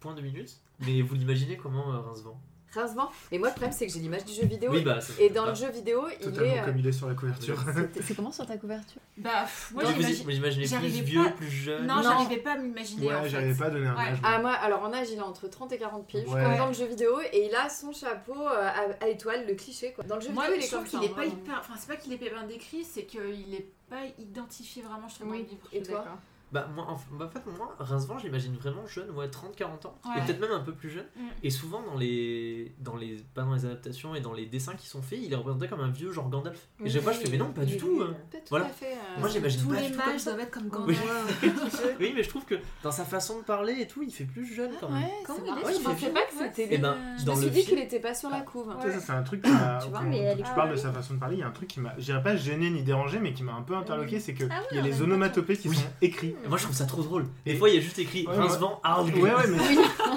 point 0.01 0.14
de 0.14 0.20
minute, 0.22 0.59
mais 0.86 1.03
vous 1.03 1.14
l'imaginez 1.14 1.57
comment 1.57 1.93
euh, 1.93 1.99
Rincevent? 2.01 2.40
Rincevent. 2.75 3.11
Mais 3.31 3.39
moi, 3.39 3.49
le 3.49 3.53
problème, 3.53 3.73
c'est 3.73 3.87
que 3.87 3.93
j'ai 3.93 3.99
l'image 4.01 4.25
du 4.25 4.33
jeu 4.33 4.45
vidéo. 4.47 4.70
Oui, 4.73 4.83
bah, 4.83 4.99
Et 5.18 5.29
dans 5.31 5.45
pas. 5.45 5.51
le 5.51 5.55
jeu 5.55 5.70
vidéo, 5.70 6.07
il 6.20 6.29
est. 6.43 6.61
euh, 6.61 6.64
comme 6.64 6.79
il 6.79 6.87
est 6.87 6.93
sur 6.93 7.09
la 7.09 7.14
couverture. 7.14 7.59
c'est- 8.01 8.14
comment 8.14 8.33
sur 8.33 8.47
ta 8.47 8.57
couverture? 8.57 9.01
Bah, 9.18 9.43
pff, 9.43 9.73
moi 9.75 9.85
j'imaginais 9.85 10.51
plus 10.55 10.66
j'arrivais 10.68 11.01
vieux, 11.03 11.23
pas- 11.25 11.31
plus 11.31 11.51
jeune. 11.51 11.87
Non, 11.87 11.97
Non. 11.97 12.03
j'arrivais 12.03 12.39
pas 12.41 12.53
à 12.53 12.59
m'imaginer. 12.59 13.07
en 13.07 13.16
Ouais, 13.16 13.23
fait. 13.25 13.29
j'arrivais 13.29 13.55
pas 13.55 13.66
à 13.66 13.70
donner 13.70 13.87
un 13.87 13.95
Ouais. 13.97 14.03
âge. 14.03 14.18
Ah, 14.23 14.39
moi, 14.41 14.53
alors 14.53 14.83
en 14.83 14.93
âge, 14.93 15.09
il 15.12 15.18
a 15.20 15.25
entre 15.27 15.49
30 15.49 15.73
et 15.73 15.79
40 15.79 16.07
piges, 16.07 16.27
Ouais. 16.29 16.43
comme 16.43 16.57
dans 16.57 16.66
le 16.68 16.73
jeu 16.73 16.87
vidéo, 16.87 17.20
et 17.33 17.47
il 17.47 17.55
a 17.55 17.68
son 17.68 17.93
chapeau 17.93 18.35
euh, 18.41 18.68
à, 19.01 19.05
à 19.05 19.09
étoile, 19.09 19.47
le 19.47 19.55
cliché 19.55 19.93
quoi. 19.93 20.05
Dans 20.05 20.16
le 20.16 20.23
jeu 20.23 20.31
Moi, 20.33 20.45
vidéo, 20.45 20.57
il 20.59 20.61
je 20.62 20.66
est 20.66 20.70
trouve 20.70 20.91
comme 20.91 21.01
ça. 21.01 21.07
est 21.07 21.11
hein, 21.11 21.14
pas 21.14 21.20
vraiment. 21.27 21.33
hyper. 21.43 21.59
Enfin, 21.61 21.75
c'est 21.79 21.89
pas 21.89 21.97
qu'il 21.97 22.12
est 22.12 22.16
pas 22.16 22.31
bien 22.31 22.47
décrit, 22.47 22.85
c'est 22.85 23.05
qu'il 23.05 23.55
est 23.55 23.66
pas 23.91 24.01
identifié 24.18 24.83
vraiment, 24.83 25.09
je 25.09 25.14
trouve, 25.16 25.27
dans 25.29 25.35
le 25.35 25.41
Oui. 25.41 25.47
livre. 25.51 25.68
Et 25.73 25.83
toi? 25.83 26.05
Bah, 26.53 26.69
moi, 26.75 26.85
en 26.87 26.93
en 26.93 27.29
fait, 27.29 27.41
moi, 27.59 27.75
Rincevent, 27.79 28.19
je 28.19 28.25
l'imagine 28.25 28.55
vraiment 28.57 28.87
jeune, 28.87 29.11
ouais, 29.13 29.27
30-40 29.29 29.87
ans, 29.87 29.99
et 30.05 30.09
Ouais. 30.09 30.27
peut-être 30.27 30.41
même 30.41 30.53
un 30.53 30.61
peu 30.61 30.73
plus 30.73 30.91
jeune. 30.91 31.07
Mm. 31.17 31.21
Et 31.45 31.51
souvent, 31.51 31.83
dans 31.83 31.97
les, 31.97 32.75
dans 32.79 32.95
les, 32.97 33.17
pas 33.35 33.43
dans 33.43 33.55
les 33.55 33.65
adaptations 33.65 34.15
et 34.15 34.21
dans 34.21 34.35
les 34.35 34.45
dessins 34.47 34.75
qui 34.75 34.87
sont 34.87 35.01
faits, 35.01 35.19
il 35.23 35.33
est 35.33 35.37
représenté 35.37 35.67
comme 35.69 35.81
un 35.81 35.91
vieux 35.91 36.13
genre 36.13 36.29
Gandalf. 36.29 36.69
Et 36.85 36.91
j'ai 36.91 37.01
pas, 37.01 37.13
je 37.13 37.21
fais, 37.21 37.29
mais 37.31 37.39
non, 37.39 37.53
pas 37.53 37.65
du 37.65 37.79
tout. 37.79 38.01
hein. 38.03 38.15
Pas 38.31 38.39
tout 38.39 38.45
Voilà. 38.51 38.67
à 38.67 38.69
fait. 38.69 38.93
euh, 38.93 39.21
Moi, 39.21 39.29
j'imagine 39.29 39.63
Tous 39.63 39.69
pas 39.69 39.81
les 39.81 39.89
du 39.91 39.97
tout 39.97 40.19
ça. 40.19 40.31
doivent 40.33 40.41
être 40.47 40.51
comme 40.51 40.71
Oui. 40.87 40.95
Gandalf. 40.95 41.43
Oui, 42.01 42.13
mais 42.15 42.23
je 42.23 42.29
trouve 42.29 42.45
que 42.45 42.57
dans 42.83 42.93
sa 42.93 43.05
façon 43.05 43.39
de 43.39 43.45
parler 43.45 43.77
et 43.81 43.87
tout, 43.87 44.03
il 44.03 44.11
fait 44.13 44.25
plus 44.25 44.45
jeune 44.47 44.73
quand 44.81 44.91
même. 44.91 45.03
Ouais, 45.05 45.11
Comment 45.27 45.39
c'est 45.45 45.51
il 45.61 45.65
Ouais, 45.65 45.73
Je 45.75 45.83
pensais 45.83 46.07
fait 46.07 46.13
pas 46.13 46.23
que 46.27 46.33
c'était 46.39 46.67
lui. 46.67 46.83
Je 47.25 47.31
me 47.31 47.37
suis 47.37 47.51
dit 47.51 47.65
qu'il 47.65 47.79
était 47.79 48.01
pas 48.01 48.15
sur 48.15 48.29
la 48.31 48.41
couve. 48.43 48.75
Tu 48.83 48.89
sais, 48.89 48.95
ça, 48.95 49.01
c'est 49.01 49.13
un 49.13 49.23
truc 49.23 49.43
qui 49.43 49.51
m'a. 49.51 49.79
Tu 49.81 50.43
parles 50.55 50.71
de 50.73 50.77
sa 50.77 50.93
façon 50.93 51.15
de 51.15 51.19
parler, 51.19 51.37
il 51.37 51.41
y 51.41 51.43
a 51.43 51.47
un 51.47 51.53
truc 51.53 51.69
qui 51.69 51.81
m'a. 51.81 51.95
Je 51.99 52.05
dirais 52.05 52.23
pas 52.23 52.37
gêné 52.37 52.69
ni 52.71 52.83
dérangé, 52.83 53.19
mais 53.21 53.33
qui 53.33 53.43
m'a 53.43 53.55
un 53.55 53.63
peu 53.63 53.75
interloqué, 53.75 54.21
c'est 54.21 54.35
que 54.35 54.45
Ah 54.51 54.61
ouais, 54.61 54.67
il 54.73 54.77
y 54.77 54.81
a 54.81 54.83
les 54.83 55.01
onomatopées 55.03 55.57
qui 55.57 55.69
Oui. 55.69 55.77
sont 55.77 55.83
écrits. 56.03 56.35
Et 56.45 56.49
moi, 56.49 56.59
je 56.59 56.64
trouve 56.64 56.74
ça 56.74 56.86
trop 56.86 57.03
drôle. 57.03 57.26
Des 57.47 57.53
Et- 57.53 57.57
fois, 57.57 57.68
il 57.68 57.76
y 57.76 57.78
a 57.78 57.80
juste 57.80 57.99
écrit 57.99 58.26
Ouais, 58.26 58.36
Rincevent, 58.36 58.80
Arg. 58.82 59.14
Ouais, 59.16 59.32
ouais, 59.34 59.47
mais 59.49 59.59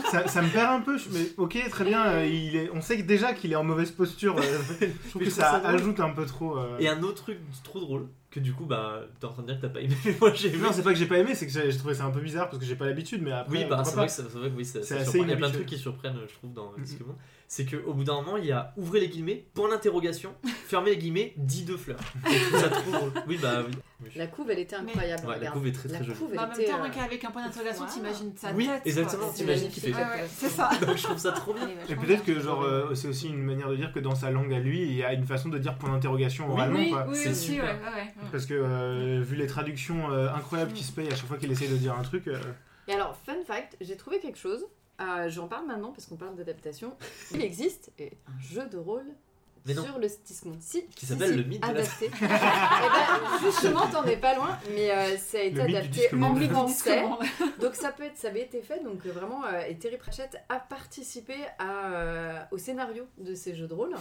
ça, 0.09 0.27
ça 0.27 0.41
me 0.41 0.49
perd 0.49 0.71
un 0.71 0.81
peu. 0.81 0.97
Je- 0.97 1.09
Mais 1.11 1.31
ok, 1.37 1.57
très 1.69 1.83
bien. 1.85 2.05
euh, 2.07 2.25
il 2.25 2.55
est... 2.55 2.69
On 2.73 2.81
sait 2.81 2.97
que 2.97 3.03
déjà 3.03 3.33
qu'il 3.33 3.51
est 3.51 3.55
en 3.55 3.63
mauvaise 3.63 3.91
posture. 3.91 4.35
euh, 4.37 4.41
je 4.81 5.09
trouve 5.09 5.21
Mais 5.21 5.25
que 5.25 5.25
je 5.25 5.29
ça, 5.29 5.43
trouve 5.43 5.51
ça 5.53 5.59
drôle. 5.59 5.75
ajoute 5.75 5.99
un 5.99 6.09
peu 6.09 6.25
trop. 6.25 6.57
euh, 6.57 6.77
Et 6.79 6.87
un 6.87 7.01
autre 7.03 7.23
truc 7.23 7.37
trop 7.63 7.79
drôle, 7.79 8.07
que 8.31 8.39
du 8.39 8.53
coup, 8.53 8.65
bah, 8.65 9.01
t'es 9.19 9.25
en 9.27 9.31
train 9.33 9.43
de 9.43 9.47
dire 9.47 9.57
que 9.57 9.61
t'as 9.67 9.69
pas 9.73 9.81
aimé, 9.81 9.95
mais 10.05 10.15
moi 10.19 10.31
j'ai 10.33 10.47
aimé. 10.49 10.57
Non, 10.63 10.69
c'est 10.73 10.81
pas 10.83 10.93
que 10.93 10.99
j'ai 10.99 11.05
pas 11.05 11.17
aimé, 11.19 11.35
c'est 11.35 11.45
que 11.45 11.51
j'ai 11.53 11.71
j'ai 11.71 11.77
trouvé 11.77 11.93
ça 11.93 12.05
un 12.05 12.11
peu 12.11 12.21
bizarre 12.21 12.49
parce 12.49 12.57
que 12.59 12.65
j'ai 12.65 12.75
pas 12.75 12.85
l'habitude, 12.87 13.21
mais 13.21 13.31
après. 13.31 13.51
Oui, 13.59 13.65
bah, 13.69 13.77
pourquoi 13.77 13.83
c'est 13.85 13.91
pas. 13.91 13.97
vrai, 14.01 14.07
que 14.07 14.13
ça- 14.13 14.23
c'est 14.31 14.37
vrai 14.39 14.49
que 14.49 14.55
oui, 14.55 14.65
ça, 14.65 14.79
C'est 14.81 14.85
ça 14.87 14.95
assez 15.01 15.11
surprend. 15.11 15.23
Il 15.27 15.29
y 15.29 15.33
a 15.33 15.35
plein 15.37 15.47
de 15.47 15.51
inhabituel. 15.53 15.65
trucs 15.67 15.77
qui 15.77 15.81
surprennent, 15.81 16.17
je 16.27 16.33
trouve, 16.33 16.53
dans. 16.53 16.71
Disque 16.79 17.01
Monde. 17.01 17.15
C'est 17.47 17.65
qu'au 17.65 17.93
bout 17.93 18.03
d'un 18.03 18.15
moment, 18.15 18.37
il 18.37 18.45
y 18.45 18.51
a 18.51 18.73
ouvrez 18.75 18.99
les 18.99 19.07
guillemets, 19.07 19.45
point 19.53 19.69
d'interrogation, 19.69 20.33
fermez 20.67 20.91
les 20.91 20.97
guillemets, 20.97 21.33
10 21.37 21.65
de 21.65 21.77
fleurs. 21.77 21.99
Et 22.31 22.39
trouve 22.39 22.59
ça 22.59 22.69
trop 22.69 22.91
drôle. 22.91 23.11
Oui, 23.27 23.37
bah 23.41 23.61
oui. 23.67 23.73
Oui. 24.03 24.09
La 24.15 24.27
couve, 24.27 24.51
elle 24.51 24.59
était 24.59 24.75
incroyable. 24.75 25.25
Ouais, 25.27 25.39
la 25.39 25.51
couve 25.51 25.67
est 25.67 25.71
très 25.71 25.87
très 25.87 26.03
jolie. 26.03 26.17
Mais 26.31 26.37
en 26.39 26.47
même 26.47 26.57
temps, 26.57 26.83
euh, 26.83 26.89
qu'avec 26.93 27.23
un 27.23 27.31
point 27.31 27.43
d'interrogation, 27.45 27.85
t'imagines 27.85 28.33
sa 28.35 28.51
Oui, 28.51 28.67
tête. 28.67 28.81
exactement, 28.85 29.29
t'imagines 29.31 29.69
qu'il 29.69 29.83
fait. 29.83 29.93
Ouais, 29.93 30.01
ouais, 30.01 30.27
c'est 30.35 30.49
ça. 30.49 30.69
Donc 30.81 30.97
je 30.97 31.03
trouve 31.03 31.17
ça 31.17 31.31
trop 31.31 31.53
bien. 31.53 31.67
Et 31.87 31.95
peut-être 31.95 32.25
que 32.25 32.39
genre 32.39 32.63
euh, 32.63 32.93
c'est 32.95 33.07
aussi 33.07 33.29
une 33.29 33.41
manière 33.43 33.69
de 33.69 33.75
dire 33.75 33.93
que 33.93 33.99
dans 33.99 34.15
sa 34.15 34.31
langue 34.31 34.53
à 34.53 34.59
lui, 34.59 34.81
il 34.81 34.93
y 34.93 35.03
a 35.03 35.13
une 35.13 35.25
façon 35.25 35.49
de 35.49 35.57
dire 35.57 35.75
point 35.77 35.91
d'interrogation 35.91 36.45
Oui, 36.47 36.53
oralement 36.53 36.79
Oui, 36.79 36.93
oui, 37.09 37.15
C'est 37.15 37.33
super. 37.33 37.63
ouais, 37.63 37.71
ouais. 37.71 38.13
Parce 38.31 38.45
que 38.45 38.53
euh, 38.53 39.21
vu 39.23 39.35
les 39.35 39.47
traductions 39.47 40.11
euh, 40.11 40.29
incroyables 40.33 40.73
qui 40.73 40.83
se 40.83 40.91
payent 40.91 41.11
à 41.11 41.15
chaque 41.15 41.27
fois 41.27 41.37
qu'il 41.37 41.51
essaye 41.51 41.69
de 41.69 41.77
dire 41.77 41.95
un 41.97 42.03
truc, 42.03 42.27
euh, 42.27 42.37
Et 42.87 42.93
alors, 42.93 43.15
fun 43.25 43.35
fact, 43.47 43.77
j'ai 43.81 43.95
trouvé 43.95 44.19
quelque 44.19 44.37
chose. 44.37 44.65
Euh, 45.01 45.29
J'en 45.29 45.47
parle 45.47 45.65
maintenant 45.67 45.91
parce 45.91 46.05
qu'on 46.05 46.15
parle 46.15 46.35
d'adaptation. 46.35 46.95
Il 47.33 47.41
existe 47.41 47.91
et 47.99 48.13
un 48.27 48.39
jeu 48.41 48.65
de 48.67 48.77
rôle 48.77 49.05
Mais 49.65 49.73
sur 49.73 49.99
le 49.99 50.07
Discmon. 50.25 50.55
Si, 50.61 50.85
Qui 50.95 51.05
s'appelle 51.05 51.31
si, 51.31 51.35
le 51.37 51.43
mythe 51.43 51.61
de 51.61 51.67
la- 51.67 51.73
adapté. 51.73 52.09
Eh 52.21 52.27
ben, 52.27 53.39
justement, 53.43 53.87
t'en 53.87 54.05
es 54.05 54.15
pas 54.17 54.35
loin, 54.35 54.57
mais 54.73 54.91
euh, 54.91 55.17
ça 55.17 55.39
a 55.39 55.41
été 55.41 55.55
Le 55.57 55.63
adapté 55.77 56.09
en 56.15 56.35
français. 56.37 57.03
Donc 57.59 57.75
ça 57.75 57.91
peut 57.91 58.03
être, 58.03 58.17
ça 58.17 58.29
avait 58.29 58.43
été 58.43 58.61
fait, 58.61 58.81
donc 58.83 59.05
euh, 59.05 59.11
vraiment, 59.11 59.43
euh, 59.45 59.61
et 59.67 59.75
Terry 59.77 59.97
Pratchett 59.97 60.37
a 60.49 60.59
participé 60.59 61.35
à, 61.59 61.87
euh, 61.93 62.39
au 62.51 62.57
scénario 62.57 63.05
de 63.17 63.33
ces 63.35 63.53
jeux 63.55 63.67
de 63.67 63.73
rôle. 63.73 63.95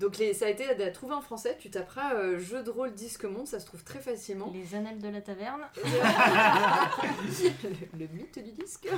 Donc 0.00 0.16
les, 0.18 0.32
ça 0.32 0.46
a 0.46 0.48
été 0.48 0.64
à 0.68 0.90
trouver 0.92 1.14
en 1.14 1.20
français, 1.20 1.56
tu 1.58 1.70
taperas 1.70 2.14
euh, 2.14 2.38
jeu 2.38 2.62
de 2.62 2.70
rôle 2.70 2.92
Disque 2.92 3.24
Monde, 3.24 3.48
ça 3.48 3.58
se 3.58 3.66
trouve 3.66 3.82
très 3.82 3.98
facilement. 3.98 4.52
Les 4.54 4.76
annales 4.76 5.00
de 5.00 5.08
la 5.08 5.20
taverne. 5.20 5.62
le, 5.84 5.90
le 7.98 8.06
mythe 8.12 8.38
du 8.38 8.52
disque. 8.52 8.88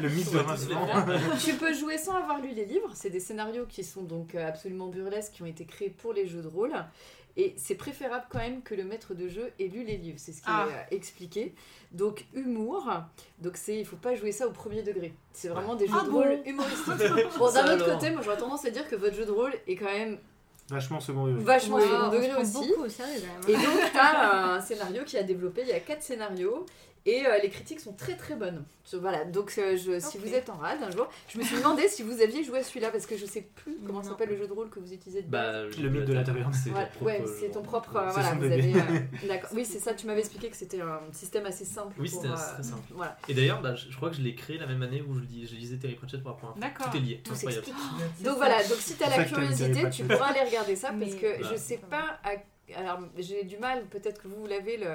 le 0.00 0.08
mythe 0.08 0.32
de 0.32 0.38
Rincevent. 0.38 0.86
tu 1.44 1.54
peux 1.54 1.74
jouer 1.74 1.98
sans 1.98 2.14
avoir 2.16 2.40
lu 2.40 2.50
les 2.54 2.64
livres, 2.64 2.90
c'est 2.94 3.10
des 3.10 3.20
scénarios 3.20 3.66
qui 3.66 3.84
sont 3.84 4.02
donc 4.02 4.34
euh, 4.34 4.46
absolument 4.48 4.88
burlesques, 4.88 5.32
qui 5.34 5.42
ont 5.42 5.46
été 5.46 5.64
créés 5.64 5.90
pour 5.90 6.12
les 6.12 6.26
jeux 6.26 6.42
de 6.42 6.48
rôle. 6.48 6.72
Et 7.36 7.54
c'est 7.56 7.76
préférable 7.76 8.24
quand 8.28 8.40
même 8.40 8.60
que 8.62 8.74
le 8.74 8.82
maître 8.82 9.14
de 9.14 9.28
jeu 9.28 9.52
ait 9.60 9.68
lu 9.68 9.84
les 9.84 9.96
livres, 9.96 10.18
c'est 10.18 10.32
ce 10.32 10.38
qui 10.38 10.48
Ah. 10.48 10.66
est 10.68 10.94
euh, 10.94 10.96
expliqué. 10.96 11.54
Donc 11.92 12.24
humour, 12.34 12.90
donc 13.40 13.56
c'est 13.56 13.78
il 13.78 13.84
faut 13.86 13.96
pas 13.96 14.14
jouer 14.14 14.32
ça 14.32 14.46
au 14.46 14.50
premier 14.50 14.82
degré. 14.82 15.14
C'est 15.32 15.48
vraiment 15.48 15.76
des 15.76 15.86
jeux 15.86 15.94
Ah 16.00 16.04
de 16.04 16.10
bon 16.10 16.18
rôle 16.22 16.40
humoristiques. 16.44 16.86
Bon, 17.38 17.52
d'un 17.52 17.74
autre 17.76 17.92
côté, 17.94 18.10
moi 18.10 18.20
j'aurais 18.24 18.36
tendance 18.36 18.64
à 18.64 18.70
dire 18.70 18.88
que 18.88 18.96
votre 18.96 19.14
jeu 19.14 19.24
de 19.26 19.30
rôle 19.30 19.52
est 19.66 19.76
quand 19.76 19.86
même 19.92 20.18
Vachement 20.70 21.00
second 21.00 21.26
degré. 21.26 21.42
vachement 21.42 21.76
Ouais, 21.76 21.82
second 21.82 22.08
degré 22.08 22.34
aussi. 22.40 22.52
beaucoup 22.68 22.88
sérieux 22.88 23.20
Et 23.48 23.52
donc, 23.54 23.90
tu 23.92 23.98
as 23.98 24.54
un 24.54 24.60
scénario 24.60 25.02
qui 25.04 25.18
a 25.18 25.22
développé, 25.24 25.62
il 25.62 25.68
y 25.68 25.72
a 25.72 25.80
quatre 25.80 26.02
scénarios. 26.02 26.64
Et 27.06 27.24
euh, 27.26 27.38
les 27.42 27.48
critiques 27.48 27.80
sont 27.80 27.94
très 27.94 28.14
très 28.14 28.36
bonnes. 28.36 28.62
Je- 28.90 28.98
voilà, 28.98 29.24
donc 29.24 29.54
euh, 29.56 29.74
je- 29.76 29.98
si 30.00 30.18
vous 30.18 30.34
êtes 30.34 30.50
en 30.50 30.56
rade 30.58 30.82
un 30.82 30.90
jour, 30.90 31.08
je 31.28 31.38
me 31.38 31.42
suis 31.44 31.56
demandé 31.56 31.88
si 31.88 32.02
vous 32.02 32.20
aviez 32.20 32.44
joué 32.44 32.58
à 32.58 32.62
celui-là 32.62 32.90
parce 32.90 33.06
que 33.06 33.16
je 33.16 33.24
sais 33.24 33.40
plus 33.54 33.78
comment 33.86 34.02
s'appelle 34.02 34.28
le 34.28 34.36
jeu 34.36 34.46
de 34.46 34.52
rôle 34.52 34.68
que 34.68 34.78
vous 34.80 34.92
utilisez. 34.92 35.22
Bah, 35.22 35.62
Le 35.64 35.88
mythe 35.88 36.04
de 36.04 36.12
la 36.12 36.22
taverne. 36.24 36.52
C'est 36.52 36.68
Voilà, 36.70 36.86
ton 36.86 36.92
propre, 36.92 37.06
ouais, 37.06 37.24
c'est 37.40 37.50
ton 37.50 37.62
propre. 37.62 37.96
euh, 37.96 38.08
C'est 38.08 38.20
voilà, 38.20 38.34
vous 38.34 38.44
avez. 38.44 38.74
euh. 38.74 39.38
Oui, 39.54 39.64
c'est 39.64 39.78
ça. 39.78 39.94
Tu 39.94 40.06
m'avais 40.06 40.20
expliqué 40.20 40.50
que 40.50 40.56
c'était 40.56 40.80
un 40.82 41.00
système 41.12 41.46
assez 41.46 41.64
simple. 41.64 41.94
Oui, 41.98 42.08
c'était 42.08 42.28
euh, 42.28 42.34
très 42.34 42.62
simple. 42.62 42.82
Voilà. 42.94 43.16
Et 43.28 43.34
d'ailleurs, 43.34 43.62
bah, 43.62 43.74
je 43.74 43.90
je 43.90 43.96
crois 43.96 44.10
que 44.10 44.16
je 44.16 44.20
l'ai 44.22 44.34
créé 44.34 44.58
la 44.58 44.66
même 44.66 44.82
année 44.82 45.00
où 45.02 45.14
je, 45.14 45.20
lis- 45.20 45.46
je 45.46 45.54
lisais 45.56 45.76
Terry 45.78 45.94
Pratchett 45.94 46.20
pour 46.22 46.30
la 46.32 46.36
première 46.36 46.54
fois. 46.56 46.60
D'accord. 46.62 46.90
Tout 46.90 46.96
est 46.98 47.00
lié, 47.00 47.20
Tout 47.24 47.32
incroyable. 47.32 47.64
s'explique. 47.64 48.24
Donc 48.24 48.36
voilà. 48.36 48.62
Donc 48.62 48.78
si 48.78 48.94
t'as 48.96 49.08
la 49.16 49.24
curiosité, 49.24 49.88
tu 49.90 50.04
pourras 50.04 50.26
aller 50.32 50.46
regarder 50.48 50.76
ça 50.76 50.92
parce 50.92 51.14
que 51.14 51.42
je 51.50 51.56
sais 51.56 51.78
pas. 51.88 52.20
Alors 52.76 53.00
j'ai 53.18 53.44
du 53.44 53.56
mal. 53.56 53.84
Peut-être 53.86 54.22
que 54.22 54.28
vous 54.28 54.46
l'avez 54.46 54.76
le. 54.76 54.88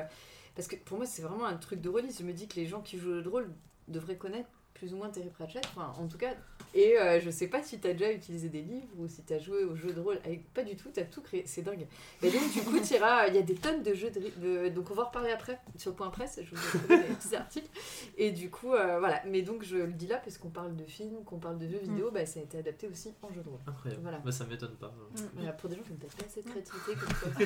Parce 0.56 0.68
que 0.68 0.76
pour 0.78 0.98
moi, 0.98 1.06
c'est 1.06 1.22
vraiment 1.22 1.46
un 1.46 1.58
truc 1.58 1.82
de 1.82 1.90
release. 1.90 2.20
Je 2.20 2.24
me 2.24 2.34
dis 2.34 2.48
que 2.48 2.56
les 2.56 2.66
gens 2.66 2.82
qui 2.82 2.98
jouent 2.98 3.10
au 3.10 3.16
jeu 3.16 3.24
de 3.24 3.30
rôle 3.30 3.54
devraient 3.88 4.18
connaître 4.18 4.50
plus 4.74 4.94
ou 4.94 4.98
moins 4.98 5.10
Terry 5.10 5.30
Pratchett. 5.30 5.66
Enfin, 5.76 5.94
en 5.98 6.08
tout 6.08 6.18
cas. 6.18 6.34
Et 6.78 7.00
euh, 7.00 7.20
je 7.22 7.30
sais 7.30 7.48
pas 7.48 7.64
si 7.64 7.80
t'as 7.80 7.94
déjà 7.94 8.12
utilisé 8.12 8.50
des 8.50 8.62
livres 8.62 8.94
ou 9.00 9.08
si 9.08 9.24
t'as 9.24 9.40
joué 9.40 9.64
au 9.64 9.76
jeu 9.76 9.94
de 9.94 10.00
rôle. 10.02 10.20
Avec... 10.26 10.54
Pas 10.54 10.62
du 10.64 10.76
tout, 10.76 10.90
t'as 10.94 11.04
tout 11.06 11.22
créé. 11.22 11.44
C'est 11.48 11.62
dingue. 11.62 11.88
Et 12.22 12.30
donc, 12.30 12.52
du 12.54 12.62
coup, 12.64 12.78
t'iras- 12.80 13.28
il 13.30 13.36
y 13.36 13.38
a 13.38 13.42
des 13.44 13.56
tonnes 13.56 13.82
de 13.82 13.94
jeux 13.94 14.12
de, 14.12 14.20
de- 14.66 14.70
Donc, 14.70 14.92
on 14.92 14.94
va 14.94 15.04
en 15.04 15.06
reparler 15.08 15.32
après 15.32 15.58
sur 15.78 15.92
le 15.92 15.96
point 15.96 16.10
presse. 16.10 16.40
Je 16.44 16.54
vous 16.54 16.62
ai 16.62 16.80
trouvé 16.80 16.98
des 16.98 17.04
petits 17.16 17.36
articles. 17.36 17.70
Et 18.18 18.32
du 18.32 18.50
coup, 18.50 18.74
euh, 18.74 19.00
voilà. 19.00 19.22
Mais 19.26 19.42
donc, 19.42 19.64
je 19.64 19.78
le 19.78 19.94
dis 19.94 20.08
là 20.08 20.18
parce 20.18 20.38
qu'on 20.38 20.50
parle 20.50 20.76
de 20.76 20.84
films, 20.84 21.24
qu'on 21.26 21.40
parle 21.40 21.58
de 21.60 21.68
jeux 21.70 21.80
vidéo. 21.80 22.12
Bah, 22.12 22.26
ça 22.26 22.42
a 22.42 22.44
été 22.44 22.58
adapté 22.58 22.88
aussi 22.90 23.14
en 23.22 23.32
jeu 23.34 23.42
de 23.42 23.48
rôle. 23.50 23.60
Incroyable. 23.66 24.02
Voilà. 24.04 24.18
Bah, 24.20 24.32
ça 24.34 24.44
m'étonne 24.46 24.76
pas. 24.76 24.94
Voilà, 25.34 25.54
pour 25.54 25.70
des 25.70 25.78
gens 25.78 25.82
qui 25.84 25.92
n'ont 25.92 25.98
peut-être 25.98 26.18
pas 26.18 26.26
cette 26.28 26.46
créativité 26.46 26.92
comme 26.94 27.32
toi. 27.34 27.46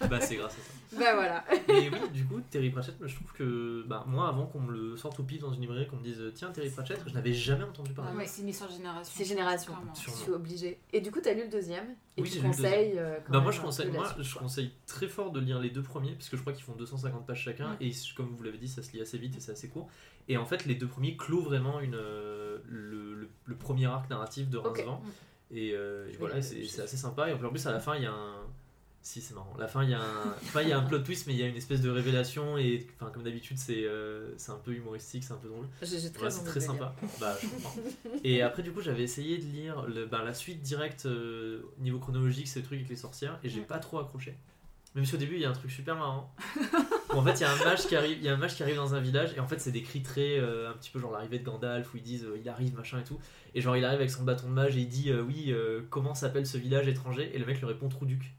Bah, 0.08 0.20
c'est 0.20 0.36
grâce 0.36 0.52
à 0.54 0.56
ça. 0.56 0.98
Bah 0.98 1.14
voilà. 1.14 1.44
Mais 1.68 1.88
oui, 1.88 2.08
du 2.12 2.24
coup, 2.26 2.40
Terry 2.50 2.70
Pratchett, 2.70 2.94
je 3.00 3.14
trouve 3.14 3.32
que 3.32 3.84
bah, 3.86 4.04
moi, 4.06 4.28
avant 4.28 4.46
qu'on 4.46 4.60
me 4.60 4.72
le 4.72 4.96
sorte 4.96 5.18
au 5.20 5.22
pif 5.22 5.40
dans 5.40 5.52
une 5.52 5.60
librairie, 5.60 5.86
qu'on 5.86 5.96
me 5.96 6.02
dise 6.02 6.20
tiens, 6.34 6.50
Terry 6.50 6.70
Pratchett, 6.70 6.98
je 7.06 7.14
n'avais 7.14 7.32
jamais 7.32 7.64
entendu 7.70 7.92
parler. 7.92 8.10
Ah 8.14 8.16
ouais, 8.18 8.26
c'est 8.26 8.42
une 8.42 8.48
histoire 8.48 8.68
de 8.70 8.76
génération. 8.76 9.12
C'est 9.16 9.24
génération. 9.24 9.74
Je 9.94 10.10
suis 10.10 10.30
obligée. 10.30 10.78
Et 10.92 11.00
du 11.00 11.10
coup, 11.10 11.20
t'as 11.22 11.32
lu 11.32 11.42
le 11.44 11.48
deuxième 11.48 11.94
Et 12.16 12.22
Oui, 12.22 12.30
tu 12.30 12.40
conseilles 12.40 12.98
euh, 12.98 13.16
quand 13.24 13.32
Bah 13.32 13.38
même 13.38 13.42
moi 13.44 13.52
je 13.52 13.60
conseille, 13.60 13.90
moi, 13.90 14.06
suite, 14.08 14.22
je 14.22 14.38
conseille 14.38 14.72
très 14.86 15.08
fort 15.08 15.30
de 15.32 15.40
lire 15.40 15.58
les 15.58 15.70
deux 15.70 15.82
premiers 15.82 16.12
parce 16.12 16.28
que 16.28 16.36
je 16.36 16.42
crois 16.42 16.52
qu'ils 16.52 16.64
font 16.64 16.74
250 16.74 17.26
pages 17.26 17.42
chacun 17.42 17.70
Mm. 17.70 17.76
et 17.82 17.92
comme 18.16 18.34
vous 18.36 18.42
l'avez 18.42 18.58
dit 18.58 18.68
ça 18.68 18.82
se 18.82 18.92
lit 18.92 19.00
assez 19.00 19.16
vite 19.18 19.36
et 19.36 19.40
c'est 19.40 19.52
assez 19.52 19.68
court 19.68 19.88
et 20.28 20.36
en 20.36 20.44
fait 20.44 20.66
les 20.66 20.74
deux 20.74 20.86
premiers 20.88 21.16
clouent 21.16 21.42
vraiment 21.42 21.80
une, 21.80 21.94
euh, 21.94 22.58
le, 22.68 23.14
le- 23.14 23.28
le 23.46 23.56
premier 23.56 23.86
arc 23.86 24.08
narratif 24.10 24.48
de. 24.50 24.58
Rincevent 24.58 25.00
et, 25.52 25.72
euh, 25.74 26.08
et 26.08 26.16
voilà 26.16 26.40
c'est 26.42 26.62
assez 26.80 26.96
sympa 26.96 27.28
et 27.28 27.32
en 27.32 27.38
plus 27.38 27.66
à 27.66 27.72
la 27.72 27.80
fin 27.80 27.96
il 27.96 28.02
y 28.02 28.06
a 28.06 28.12
un 28.12 28.36
si 29.02 29.20
c'est 29.22 29.34
marrant 29.34 29.54
la 29.58 29.66
fin 29.66 29.82
il 29.82 29.90
y 29.90 29.94
a 29.94 30.00
un 30.00 30.62
il 30.62 30.68
y 30.68 30.72
a 30.72 30.78
un 30.78 30.82
plot 30.82 30.98
twist 30.98 31.26
mais 31.26 31.32
il 31.32 31.40
y 31.40 31.42
a 31.42 31.46
une 31.46 31.56
espèce 31.56 31.80
de 31.80 31.88
révélation 31.88 32.58
et 32.58 32.86
enfin 32.96 33.10
comme 33.10 33.22
d'habitude 33.22 33.58
c'est 33.58 33.84
euh, 33.84 34.32
c'est 34.36 34.52
un 34.52 34.58
peu 34.58 34.72
humoristique 34.72 35.24
c'est 35.24 35.32
un 35.32 35.38
peu 35.38 35.48
drôle 35.48 35.66
J'ai 35.82 35.98
j'ai 35.98 36.12
très 36.12 36.24
Ouais, 36.24 36.30
c'est 36.30 36.44
très 36.44 36.60
sympa. 36.60 36.94
Bah, 37.18 37.34
je 37.40 37.46
comprends. 37.48 37.74
Et 38.24 38.42
après, 38.42 38.62
du 38.62 38.72
coup, 38.72 38.80
j'avais 38.82 39.02
essayé 39.02 39.38
de 39.38 39.44
lire 39.44 39.82
le, 39.86 40.06
bah, 40.06 40.22
la 40.24 40.34
suite 40.34 40.60
directe 40.60 41.06
euh, 41.06 41.62
niveau 41.78 41.98
chronologique, 41.98 42.46
ces 42.48 42.62
trucs 42.62 42.78
avec 42.78 42.90
les 42.90 42.96
sorcières, 42.96 43.38
et 43.42 43.48
j'ai 43.48 43.62
pas 43.62 43.78
trop 43.78 43.98
accroché. 43.98 44.36
Même 44.96 45.04
si 45.04 45.14
au 45.14 45.18
début, 45.18 45.36
il 45.36 45.40
y 45.40 45.44
a 45.44 45.50
un 45.50 45.52
truc 45.52 45.70
super 45.70 45.94
marrant. 45.94 46.34
où 47.10 47.16
en 47.16 47.22
fait, 47.22 47.34
il 47.34 47.42
y 47.42 47.44
a 47.44 47.52
un 47.52 47.64
mage 47.64 47.86
qui 47.86 47.94
arrive, 47.94 48.18
il 48.18 48.24
y 48.24 48.28
a 48.28 48.34
un 48.34 48.36
mage 48.36 48.56
qui 48.56 48.64
arrive 48.64 48.74
dans 48.74 48.96
un 48.96 49.00
village, 49.00 49.32
et 49.36 49.40
en 49.40 49.46
fait, 49.46 49.60
c'est 49.60 49.70
des 49.70 49.82
cris 49.82 50.02
très 50.02 50.40
euh, 50.40 50.68
un 50.68 50.72
petit 50.72 50.90
peu 50.90 50.98
genre 50.98 51.12
l'arrivée 51.12 51.38
de 51.38 51.44
Gandalf, 51.44 51.94
où 51.94 51.96
ils 51.98 52.02
disent 52.02 52.24
euh, 52.24 52.40
il 52.40 52.48
arrive, 52.48 52.74
machin 52.74 52.98
et 52.98 53.04
tout. 53.04 53.20
Et 53.54 53.60
genre, 53.60 53.76
il 53.76 53.84
arrive 53.84 54.00
avec 54.00 54.10
son 54.10 54.24
bâton 54.24 54.48
de 54.48 54.52
mage 54.52 54.76
et 54.76 54.80
il 54.80 54.88
dit 54.88 55.12
euh, 55.12 55.22
oui, 55.22 55.54
comment 55.90 56.14
s'appelle 56.14 56.44
ce 56.44 56.58
village 56.58 56.88
étranger? 56.88 57.30
Et 57.32 57.38
le 57.38 57.46
mec 57.46 57.60
lui 57.60 57.66
répond 57.66 57.88
Trouduc. 57.88 58.32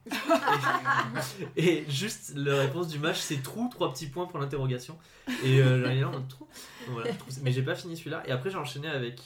et, 1.56 1.68
et 1.68 1.86
juste, 1.90 2.34
la 2.36 2.60
réponse 2.60 2.90
du 2.90 3.00
mage, 3.00 3.18
c'est 3.18 3.42
Trou, 3.42 3.70
trois 3.70 3.94
petits 3.94 4.08
points 4.08 4.26
pour 4.26 4.40
l'interrogation. 4.40 4.98
Et 5.46 5.60
j'en 5.64 5.90
ai 5.90 6.02
là 6.02 6.10
en 6.10 6.22
Trou. 6.24 6.48
Voilà, 6.90 7.12
mais 7.44 7.54
j'ai 7.54 7.64
pas 7.64 7.76
fini 7.76 7.96
celui-là. 7.96 8.24
Et 8.28 8.32
après, 8.32 8.50
j'ai 8.50 8.58
enchaîné 8.58 8.90
avec 8.90 9.22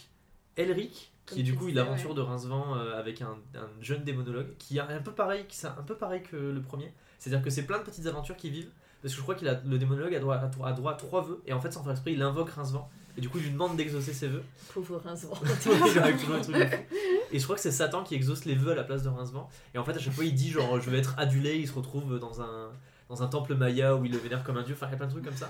Elric, 0.58 1.12
qui 1.26 1.40
est 1.40 1.44
du 1.44 1.56
coup 1.56 1.68
l'aventure 1.70 2.12
ouais. 2.12 2.16
de 2.16 2.22
Rincevent 2.22 2.76
avec 2.76 3.24
un, 3.24 3.38
un 3.56 3.70
jeune 3.82 4.04
démonologue, 4.04 4.56
qui 4.60 4.78
est 4.78 4.82
un 4.82 5.02
peu 5.02 5.12
pareil, 5.12 5.46
qui 5.48 5.66
un 5.66 5.84
peu 5.86 5.96
pareil 5.96 6.22
que 6.22 6.36
le 6.36 6.62
premier. 6.62 6.94
C'est-à-dire 7.20 7.44
que 7.44 7.50
c'est 7.50 7.64
plein 7.64 7.80
de 7.80 7.84
petites 7.84 8.08
aventures 8.08 8.38
qui 8.38 8.50
vivent. 8.50 8.72
Parce 9.02 9.14
que 9.14 9.20
je 9.20 9.24
crois 9.24 9.36
que 9.36 9.46
le 9.46 9.78
démonologue 9.78 10.16
a 10.16 10.20
droit, 10.20 10.36
a 10.36 10.70
à 10.70 10.94
trois 10.94 11.22
vœux, 11.22 11.42
et 11.46 11.54
en 11.54 11.62
fait, 11.62 11.72
sans 11.72 11.84
faire 11.84 11.92
exprès, 11.92 12.14
il 12.14 12.22
invoque 12.22 12.50
Rincevent. 12.50 12.90
Et 13.18 13.22
du 13.22 13.30
coup, 13.30 13.38
il 13.38 13.44
lui 13.44 13.52
demande 13.52 13.78
d'exaucer 13.78 14.14
ses 14.14 14.28
vœux. 14.28 14.44
Pauvre 14.74 14.98
Rincevent. 14.98 15.36
Et 17.32 17.40
je 17.40 17.44
crois 17.44 17.56
que 17.56 17.62
c'est 17.62 17.72
Satan 17.72 18.04
qui 18.04 18.16
exauce 18.16 18.46
les 18.46 18.56
vœux 18.56 18.72
à 18.72 18.76
la 18.76 18.84
place 18.84 19.04
de 19.04 19.10
Rincevent. 19.10 19.50
Et 19.74 19.78
en 19.78 19.84
fait, 19.84 19.94
à 19.94 20.00
chaque 20.00 20.14
fois, 20.14 20.26
il 20.26 20.34
dit 20.34 20.50
genre 20.50 20.80
je 20.80 20.90
vais 20.90 20.98
être 20.98 21.16
adulé. 21.18 21.58
Il 21.58 21.68
se 21.68 21.74
retrouve 21.74 22.20
dans 22.20 22.42
un, 22.42 22.72
dans 23.10 23.24
un 23.24 23.28
temple 23.28 23.56
maya 23.56 23.96
où 23.96 24.06
il 24.06 24.12
le 24.12 24.18
vénère 24.18 24.44
comme 24.44 24.58
un 24.58 24.64
dieu. 24.64 24.74
Enfin, 24.74 24.88
il 24.88 24.92
y 24.92 24.96
a 24.96 24.98
plein 24.98 25.08
de 25.08 25.12
trucs 25.12 25.26
comme 25.26 25.36
ça. 25.36 25.50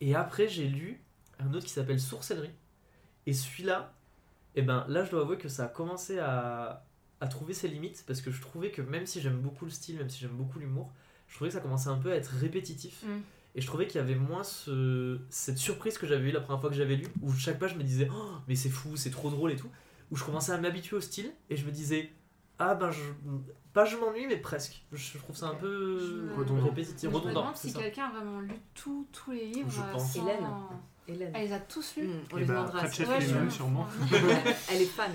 Et 0.00 0.14
après, 0.14 0.48
j'ai 0.48 0.66
lu 0.66 1.02
un 1.40 1.52
autre 1.52 1.66
qui 1.66 1.72
s'appelle 1.72 2.00
Sourcellerie. 2.00 2.52
Et 3.26 3.32
celui-là, 3.32 3.92
et 4.54 4.62
ben 4.62 4.84
là, 4.88 5.04
je 5.04 5.10
dois 5.10 5.22
avouer 5.22 5.36
que 5.36 5.48
ça 5.48 5.64
a 5.64 5.68
commencé 5.68 6.18
à, 6.18 6.84
à 7.20 7.26
trouver 7.28 7.52
ses 7.54 7.68
limites 7.68 8.04
parce 8.06 8.20
que 8.20 8.30
je 8.30 8.40
trouvais 8.40 8.70
que 8.70 8.82
même 8.82 9.06
si 9.06 9.20
j'aime 9.20 9.38
beaucoup 9.40 9.64
le 9.64 9.70
style, 9.70 9.96
même 9.98 10.08
si 10.08 10.20
j'aime 10.20 10.30
beaucoup 10.36 10.58
l'humour, 10.58 10.90
je 11.28 11.34
trouvais 11.34 11.50
que 11.50 11.54
ça 11.54 11.60
commençait 11.60 11.88
un 11.88 11.98
peu 11.98 12.12
à 12.12 12.16
être 12.16 12.28
répétitif. 12.40 13.02
Mm. 13.04 13.20
Et 13.56 13.60
je 13.60 13.66
trouvais 13.66 13.86
qu'il 13.86 13.96
y 14.00 14.02
avait 14.02 14.14
moins 14.14 14.44
ce, 14.44 15.18
cette 15.28 15.58
surprise 15.58 15.98
que 15.98 16.06
j'avais 16.06 16.28
eu 16.28 16.32
la 16.32 16.40
première 16.40 16.60
fois 16.60 16.70
que 16.70 16.76
j'avais 16.76 16.96
lu, 16.96 17.06
où 17.20 17.32
chaque 17.32 17.58
page 17.58 17.72
je 17.72 17.78
me 17.78 17.82
disais 17.82 18.08
oh, 18.12 18.30
mais 18.48 18.54
c'est 18.54 18.68
fou, 18.70 18.96
c'est 18.96 19.10
trop 19.10 19.28
drôle 19.30 19.50
et 19.52 19.56
tout. 19.56 19.68
Où 20.10 20.16
je 20.16 20.24
commençais 20.24 20.52
à 20.52 20.58
m'habituer 20.58 20.96
au 20.96 21.00
style 21.00 21.32
et 21.50 21.56
je 21.56 21.64
me 21.66 21.70
disais 21.70 22.10
ah 22.58 22.74
ben 22.74 22.90
je. 22.90 23.00
Pas 23.72 23.84
je 23.84 23.96
m'ennuie, 23.96 24.26
mais 24.26 24.36
presque. 24.36 24.84
Je 24.92 25.18
trouve 25.18 25.36
ça 25.36 25.46
un 25.48 25.54
peu 25.54 25.98
Je- 25.98 26.36
Redondant. 26.38 26.64
répétitif, 26.64 27.02
Je 27.02 27.08
me 27.08 27.14
redondant. 27.14 27.40
demande 27.42 27.56
c'est 27.56 27.68
si 27.68 27.74
quelqu'un 27.74 28.06
a 28.06 28.10
vraiment 28.10 28.40
lu 28.40 28.52
tous 28.74 29.06
tous 29.12 29.30
les 29.30 29.46
livres. 29.46 29.70
Je 29.70 29.80
euh, 29.80 29.92
pense. 29.92 30.12
sans- 30.12 30.26
Hélène. 30.26 30.46
Hélène. 31.06 31.32
Elle 31.34 31.46
les 31.46 31.52
a 31.52 31.60
tous 31.60 31.96
lus. 31.96 32.08
Mm, 32.08 32.20
on 32.32 32.36
Et 32.36 32.40
lui 32.40 32.46
bah, 32.46 32.54
demandera. 32.54 32.78
Pratchett 32.80 33.08
Ouais, 33.08 33.50
sûrement. 33.50 33.86
Elle 34.72 34.82
est 34.82 34.86
fan. 34.86 35.12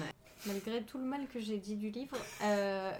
Malgré 0.47 0.83
tout 0.83 0.97
le 0.97 1.05
mal 1.05 1.27
que 1.27 1.39
j'ai 1.39 1.57
dit 1.57 1.75
du 1.75 1.89
livre, 1.89 2.17
euh, 2.43 2.91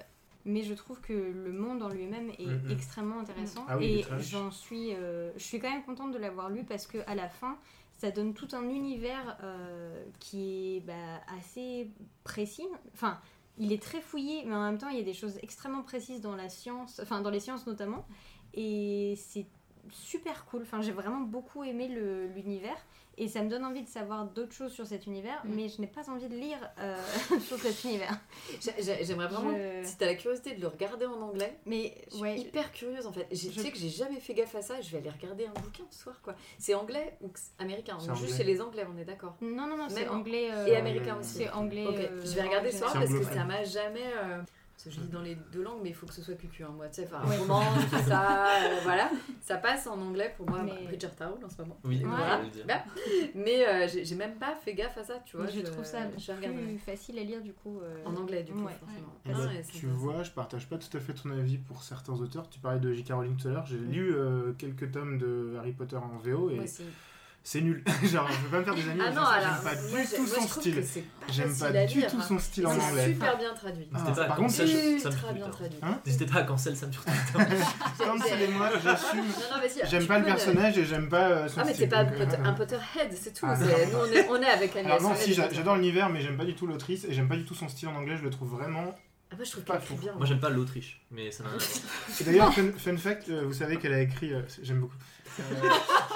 mais 0.46 0.64
je 0.64 0.74
trouve 0.74 1.00
que 1.02 1.14
le 1.14 1.52
monde 1.52 1.82
en 1.84 1.90
lui-même 1.90 2.30
est 2.40 2.46
Mhm. 2.46 2.72
extrêmement 2.72 3.20
intéressant. 3.20 3.66
Ah 3.68 3.78
oui, 3.78 3.86
et 4.00 4.06
j'en 4.20 4.52
suis, 4.52 4.94
euh, 4.94 5.32
je 5.38 5.44
suis 5.44 5.60
quand 5.60 5.70
même 5.70 5.84
contente 5.84 6.12
de 6.12 6.18
l'avoir 6.18 6.50
lu 6.50 6.64
parce 6.64 6.88
que 6.88 7.00
à 7.08 7.16
la 7.16 7.28
fin, 7.30 7.58
ça 7.98 8.12
donne 8.12 8.34
tout 8.34 8.48
un 8.54 8.68
univers 8.70 9.38
euh, 9.44 10.04
qui 10.20 10.78
est 10.78 10.80
bah, 10.82 10.94
assez 11.38 11.90
précis. 12.24 12.68
Enfin, 12.94 13.20
il 13.58 13.72
est 13.72 13.82
très 13.82 14.02
fouillé, 14.02 14.44
mais 14.46 14.54
en 14.56 14.64
même 14.64 14.78
temps, 14.78 14.90
il 14.90 14.98
y 14.98 15.02
a 15.02 15.04
des 15.06 15.14
choses 15.14 15.38
extrêmement 15.42 15.82
précises 15.82 16.22
dans 16.22 16.36
la 16.36 16.50
science, 16.50 17.00
enfin 17.02 17.22
dans 17.22 17.30
les 17.30 17.40
sciences 17.40 17.66
notamment, 17.68 18.06
et 18.54 19.16
c'est 19.18 19.46
super 19.92 20.46
cool. 20.46 20.62
Enfin, 20.64 20.82
j'ai 20.82 20.92
vraiment 20.92 21.22
beaucoup 21.22 21.64
aimé 21.64 21.88
l'univers. 21.88 22.78
Et 23.18 23.30
ça 23.30 23.42
me 23.42 23.50
donne 23.50 23.64
envie 23.64 23.82
de 23.82 23.88
savoir 23.88 24.26
d'autres 24.26 24.52
choses 24.52 24.74
sur 24.74 24.86
cet 24.86 25.06
univers, 25.08 25.42
Mm. 25.46 25.50
mais 25.56 25.70
je 25.70 25.80
n'ai 25.80 25.88
pas 25.88 26.10
envie 26.10 26.28
de 26.28 26.36
lire 26.36 26.58
euh, 26.80 26.98
sur 27.48 27.58
cet 27.58 27.86
univers. 27.86 28.12
J'ai- 28.60 28.74
j'ai- 28.84 29.06
J'aimerais 29.06 29.28
vraiment. 29.30 29.52
Je- 29.56 29.88
Si 29.88 29.98
t'as 29.98 30.08
la 30.08 30.16
curiosité 30.16 30.54
de 30.54 30.60
le 30.60 30.68
regarder 30.68 31.06
en 31.06 31.22
anglais, 31.22 31.58
Mais 31.66 31.96
je 32.10 32.14
suis 32.16 32.22
ouais, 32.22 32.38
hyper 32.38 32.74
curieuse 32.74 33.08
en 33.08 33.14
fait. 33.14 33.26
J'ai- 33.32 33.48
Tu 33.52 33.56
Je- 33.56 33.62
sais 33.62 33.72
que 33.72 33.78
j'ai 33.78 33.88
jamais 33.88 34.20
fait 34.20 34.34
gaffe 34.34 34.54
à 34.56 34.62
ça. 34.62 34.82
Je 34.82 34.92
vais 34.92 34.98
aller 34.98 35.10
regarder 35.12 35.46
un 35.46 35.54
bouquin 35.62 35.86
ce 35.92 36.00
soir 36.02 36.20
quoi. 36.22 36.36
C'est 36.58 36.74
anglais 36.74 37.16
ou 37.22 37.32
américain? 37.58 37.98
Juste 38.00 38.10
anglais. 38.12 38.28
chez 38.36 38.44
les 38.44 38.60
anglais, 38.62 38.86
on 38.94 38.98
est 38.98 39.06
d'accord. 39.06 39.38
non, 39.40 39.66
non, 39.66 39.78
non, 39.78 39.88
c'est 39.88 40.10
anglais. 40.10 40.50
euh, 40.52 40.66
Et 40.66 40.76
américain 40.76 41.16
aussi. 41.18 41.36
C'est 41.38 41.50
anglais. 41.52 41.86
Euh, 41.88 42.22
je 42.22 42.32
vais 42.36 42.42
regarder 42.42 42.70
ce 42.72 42.80
soir 42.80 42.92
parce 42.92 43.10
que 43.14 43.24
ça 43.24 43.46
m'a 43.46 43.64
jamais. 43.64 44.12
Parce 44.76 44.84
que 44.84 44.92
je 44.92 45.00
lis 45.06 45.08
dans 45.12 45.22
les 45.22 45.36
deux 45.54 45.64
langues, 45.64 45.80
mais 45.82 45.90
il 45.90 45.96
faut 45.96 46.06
que 46.06 46.14
ce 46.14 46.22
soit 46.22 46.34
cucu. 46.36 46.64
Hein, 46.64 46.72
moi, 46.76 46.88
tu 46.90 46.96
sais, 47.02 47.08
enfin, 47.12 47.26
Ouais. 47.28 47.38
roman, 47.38 47.62
tout 47.90 47.98
ça, 48.08 48.46
euh, 48.46 48.80
voilà. 48.84 49.10
Ça 49.42 49.58
passe 49.58 49.88
en 49.88 50.00
anglais 50.02 50.34
pour 50.36 50.50
moi, 50.50 50.62
Mais- 50.64 50.72
bah, 50.72 50.78
Bridgertown 50.88 51.44
en 51.44 51.50
ce 51.50 51.62
moment. 51.62 51.80
Oui, 51.86 51.98
Ouais. 52.04 52.10
voilà. 52.10 52.42
Mais 53.34 53.68
euh, 53.68 53.88
j'ai 53.88 54.16
même 54.16 54.36
pas 54.36 54.56
fait 54.56 54.74
gaffe 54.74 54.98
à 54.98 55.04
ça, 55.04 55.16
tu 55.26 55.38
vois. 55.38 55.48
je, 55.48 55.62
trouve 55.62 55.86
ça 55.86 56.00
je 56.18 56.32
plus 56.34 56.78
facile 56.80 57.18
à 57.20 57.24
lire 57.24 57.42
du 57.42 57.54
coup. 57.54 57.80
euh, 57.82 58.04
En 58.06 58.16
anglais, 58.16 58.44
du 58.44 58.52
coup, 58.52 58.64
Ouais. 58.66 58.74
forcément. 58.80 59.14
Ah 59.26 59.54
ouais, 59.54 59.64
c'est 59.64 59.72
tu 59.80 59.88
vois, 59.88 60.24
je 60.24 60.32
partage 60.32 60.68
pas 60.68 60.78
tout 60.78 60.96
à 60.96 61.00
fait 61.00 61.14
ton 61.14 61.32
avis 61.32 61.58
pour 61.58 61.82
certains 61.84 62.14
auteurs. 62.14 62.50
Tu 62.50 62.60
parlais 62.60 62.80
de 62.80 62.92
J.K. 62.92 63.12
Rowling 63.14 63.38
tout 63.38 63.48
à 63.48 63.52
l'heure. 63.52 63.66
J'ai 63.66 63.78
lu 63.78 64.14
euh, 64.14 64.54
quelques 64.58 64.92
tomes 64.92 65.18
de 65.18 65.56
Harry 65.58 65.72
Potter 65.72 65.96
en 65.98 66.18
VO 66.18 66.50
et 66.50 66.56
Moi 66.56 66.64
aussi. 66.66 66.84
C'est 67.48 67.62
nul. 67.62 67.84
Genre, 68.04 68.28
je 68.28 68.38
veux 68.44 68.50
pas 68.50 68.60
me 68.60 68.64
faire 68.66 68.74
des 68.76 68.90
amis. 68.90 69.02
Ah 69.08 69.12
non, 69.12 69.22
alors, 69.22 69.50
j'aime 69.54 69.64
pas 69.64 69.82
moi, 69.92 70.02
du 70.02 70.08
tout 70.16 70.22
moi, 70.24 70.36
son 70.36 70.48
style. 70.60 70.84
c'est 70.86 71.04
J'aime 71.32 71.56
pas 71.58 71.72
du 71.86 72.02
tout 72.08 72.22
son 72.22 72.40
style 72.40 72.66
en 72.68 72.72
C'est 72.74 72.82
anglais. 72.82 73.06
super 73.14 73.38
bien 73.38 73.54
traduit. 73.54 73.88
N'hésitez 73.92 74.14
pas 74.16 74.24
à 74.24 74.36
cancel 74.36 74.68
Sam 74.68 75.14
bien 75.14 75.32
Twitter. 75.46 75.52
traduit. 75.52 75.80
N'hésitez 76.06 76.26
pas 76.26 76.40
à 76.40 76.44
cancel 76.44 76.76
Sam 76.76 76.92
sur 76.92 77.04
Twitter. 77.06 77.56
Cancellez-moi, 78.00 78.70
j'assume. 78.84 79.20
Non, 79.20 79.56
non, 79.56 79.62
vas-y, 79.62 79.88
J'aime 79.90 80.08
pas 80.08 80.20
le 80.20 80.26
personnage 80.26 80.78
et 80.78 80.86
j'aime 80.86 81.08
pas 81.10 81.30
euh, 81.30 81.48
son 81.48 81.62
Ah, 81.62 81.64
mais 81.66 81.74
style. 81.74 81.86
t'es 81.88 81.96
pas 81.96 82.02
un, 82.02 82.08
euh, 82.12 82.26
un 82.46 82.54
Potterhead, 82.54 83.12
c'est 83.14 83.34
tout. 83.34 83.46
Ah, 83.48 83.56
c'est-. 83.56 83.86
Nous, 83.88 84.30
on 84.30 84.42
est, 84.42 84.46
avec 84.48 84.76
Agnès. 84.76 85.02
Non, 85.02 85.14
si, 85.16 85.34
j'adore 85.34 85.76
l'univers, 85.76 86.10
mais 86.10 86.22
j'aime 86.22 86.38
pas 86.38 86.46
du 86.46 86.56
tout 86.56 86.68
l'autrice 86.68 87.06
et 87.06 87.14
j'aime 87.14 87.28
pas 87.28 87.36
du 87.38 87.46
tout 87.46 87.56
son 87.56 87.68
style 87.70 87.88
en 87.90 87.96
anglais. 87.96 88.18
Je 88.18 88.24
le 88.24 88.30
trouve 88.32 88.50
vraiment. 88.50 88.96
Ah, 89.32 89.36
moi, 89.36 89.44
je 89.44 89.52
trouve 89.52 89.64
pas 89.64 89.80
fou. 89.80 89.96
bien. 89.96 90.14
Moi 90.16 90.26
j'aime 90.26 90.40
pas 90.40 90.50
l'Autriche, 90.50 91.02
mais 91.12 91.32
ça 91.32 91.44
n'a 91.44 91.50
rien 91.50 91.58
à 91.58 91.62
voir. 91.62 92.20
Et 92.20 92.24
d'ailleurs, 92.24 92.54
fun, 92.54 92.62
fun 92.78 92.98
fact, 92.98 93.30
euh, 93.30 93.44
vous 93.46 93.54
savez 93.54 93.78
qu'elle 93.78 93.94
a 93.94 94.02
écrit. 94.02 94.34
euh, 94.34 94.42
J'aime 94.62 94.82
beaucoup. 94.82 94.96
Euh, 95.40 95.44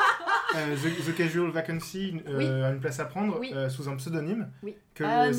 The, 0.54 1.12
The 1.12 1.16
Casual 1.16 1.52
Vacancy, 1.52 2.22
euh, 2.28 2.38
Oui. 2.38 2.46
a 2.48 2.70
une 2.72 2.80
place 2.80 3.00
à 3.00 3.06
prendre 3.06 3.40
Oui. 3.40 3.52
euh, 3.54 3.70
sous 3.70 3.88
un 3.90 3.96
pseudonyme. 3.98 4.50
Oui. 4.64 4.76
Que 4.94 5.04
Euh, 5.04 5.34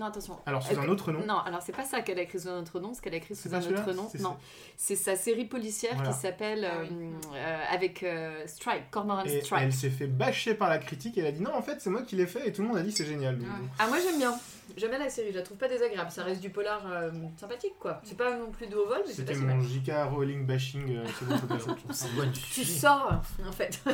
Non, 0.00 0.06
attention. 0.06 0.38
alors 0.46 0.62
sous 0.62 0.72
Elle- 0.72 0.78
un 0.80 0.88
autre 0.88 1.12
nom. 1.12 1.20
Non, 1.26 1.38
alors 1.40 1.60
c'est 1.62 1.72
pas 1.76 1.84
ça 1.84 2.00
qu'elle 2.00 2.18
a 2.18 2.22
écrit 2.22 2.40
sous 2.40 2.48
un 2.48 2.58
autre 2.60 2.80
nom, 2.80 2.94
ce 2.94 3.02
qu'elle 3.02 3.12
a 3.14 3.18
écrit 3.18 3.36
C'est 3.36 3.50
sous 3.50 3.54
un 3.54 3.58
autre 3.60 3.92
nom. 3.92 4.08
Non, 4.20 4.36
c'est 4.76 4.96
sa 4.96 5.14
série 5.14 5.44
policière 5.44 5.94
Voilà. 5.94 6.10
qui 6.10 6.16
s'appelle 6.18 6.64
Ah 6.64 6.76
euh, 6.80 7.10
euh, 7.34 7.62
avec 7.70 8.02
euh, 8.02 8.42
Strike, 8.46 8.90
Cormoran 8.90 9.24
Et 9.24 9.42
Strike. 9.42 9.62
elle 9.64 9.72
s'est 9.74 9.90
fait 9.90 10.06
bâcher 10.06 10.54
par 10.54 10.70
la 10.70 10.78
critique 10.78 11.18
et 11.18 11.20
elle 11.20 11.26
a 11.26 11.32
dit 11.32 11.42
non, 11.42 11.54
en 11.54 11.60
fait, 11.62 11.80
c'est 11.80 11.90
moi 11.90 12.00
qui 12.02 12.16
l'ai 12.16 12.26
fait 12.26 12.48
et 12.48 12.52
tout 12.52 12.62
le 12.62 12.68
monde 12.68 12.78
a 12.78 12.82
dit 12.82 12.92
c'est 12.92 13.04
génial. 13.04 13.36
Donc, 13.38 13.46
Ouais. 13.46 13.54
bon. 13.60 13.68
Ah, 13.78 13.86
moi 13.88 13.98
j'aime 14.02 14.16
bien. 14.18 14.34
J'aime 14.76 14.90
bien 14.90 14.98
la 15.00 15.10
série, 15.10 15.32
je 15.32 15.36
la 15.36 15.42
trouve 15.42 15.58
pas 15.58 15.68
désagréable. 15.68 16.10
Ça 16.10 16.22
reste 16.22 16.40
du 16.40 16.48
polar 16.50 16.80
euh, 16.90 17.10
sympathique 17.36 17.74
quoi. 17.78 18.00
C'est 18.04 18.16
pas 18.16 18.36
non 18.38 18.50
plus 18.50 18.68
de 18.68 18.76
haut 18.76 18.86
vol, 18.86 19.02
mais 19.06 19.12
c'est 19.12 19.24
pas 19.26 19.34
C'était 19.34 19.44
mon 19.44 19.60
JK 19.62 19.90
Rowling 20.10 20.46
bashing 20.46 20.96
euh, 20.96 21.04
Tu 22.52 22.64
sors 22.64 23.20
en 23.46 23.52
fait. 23.52 23.80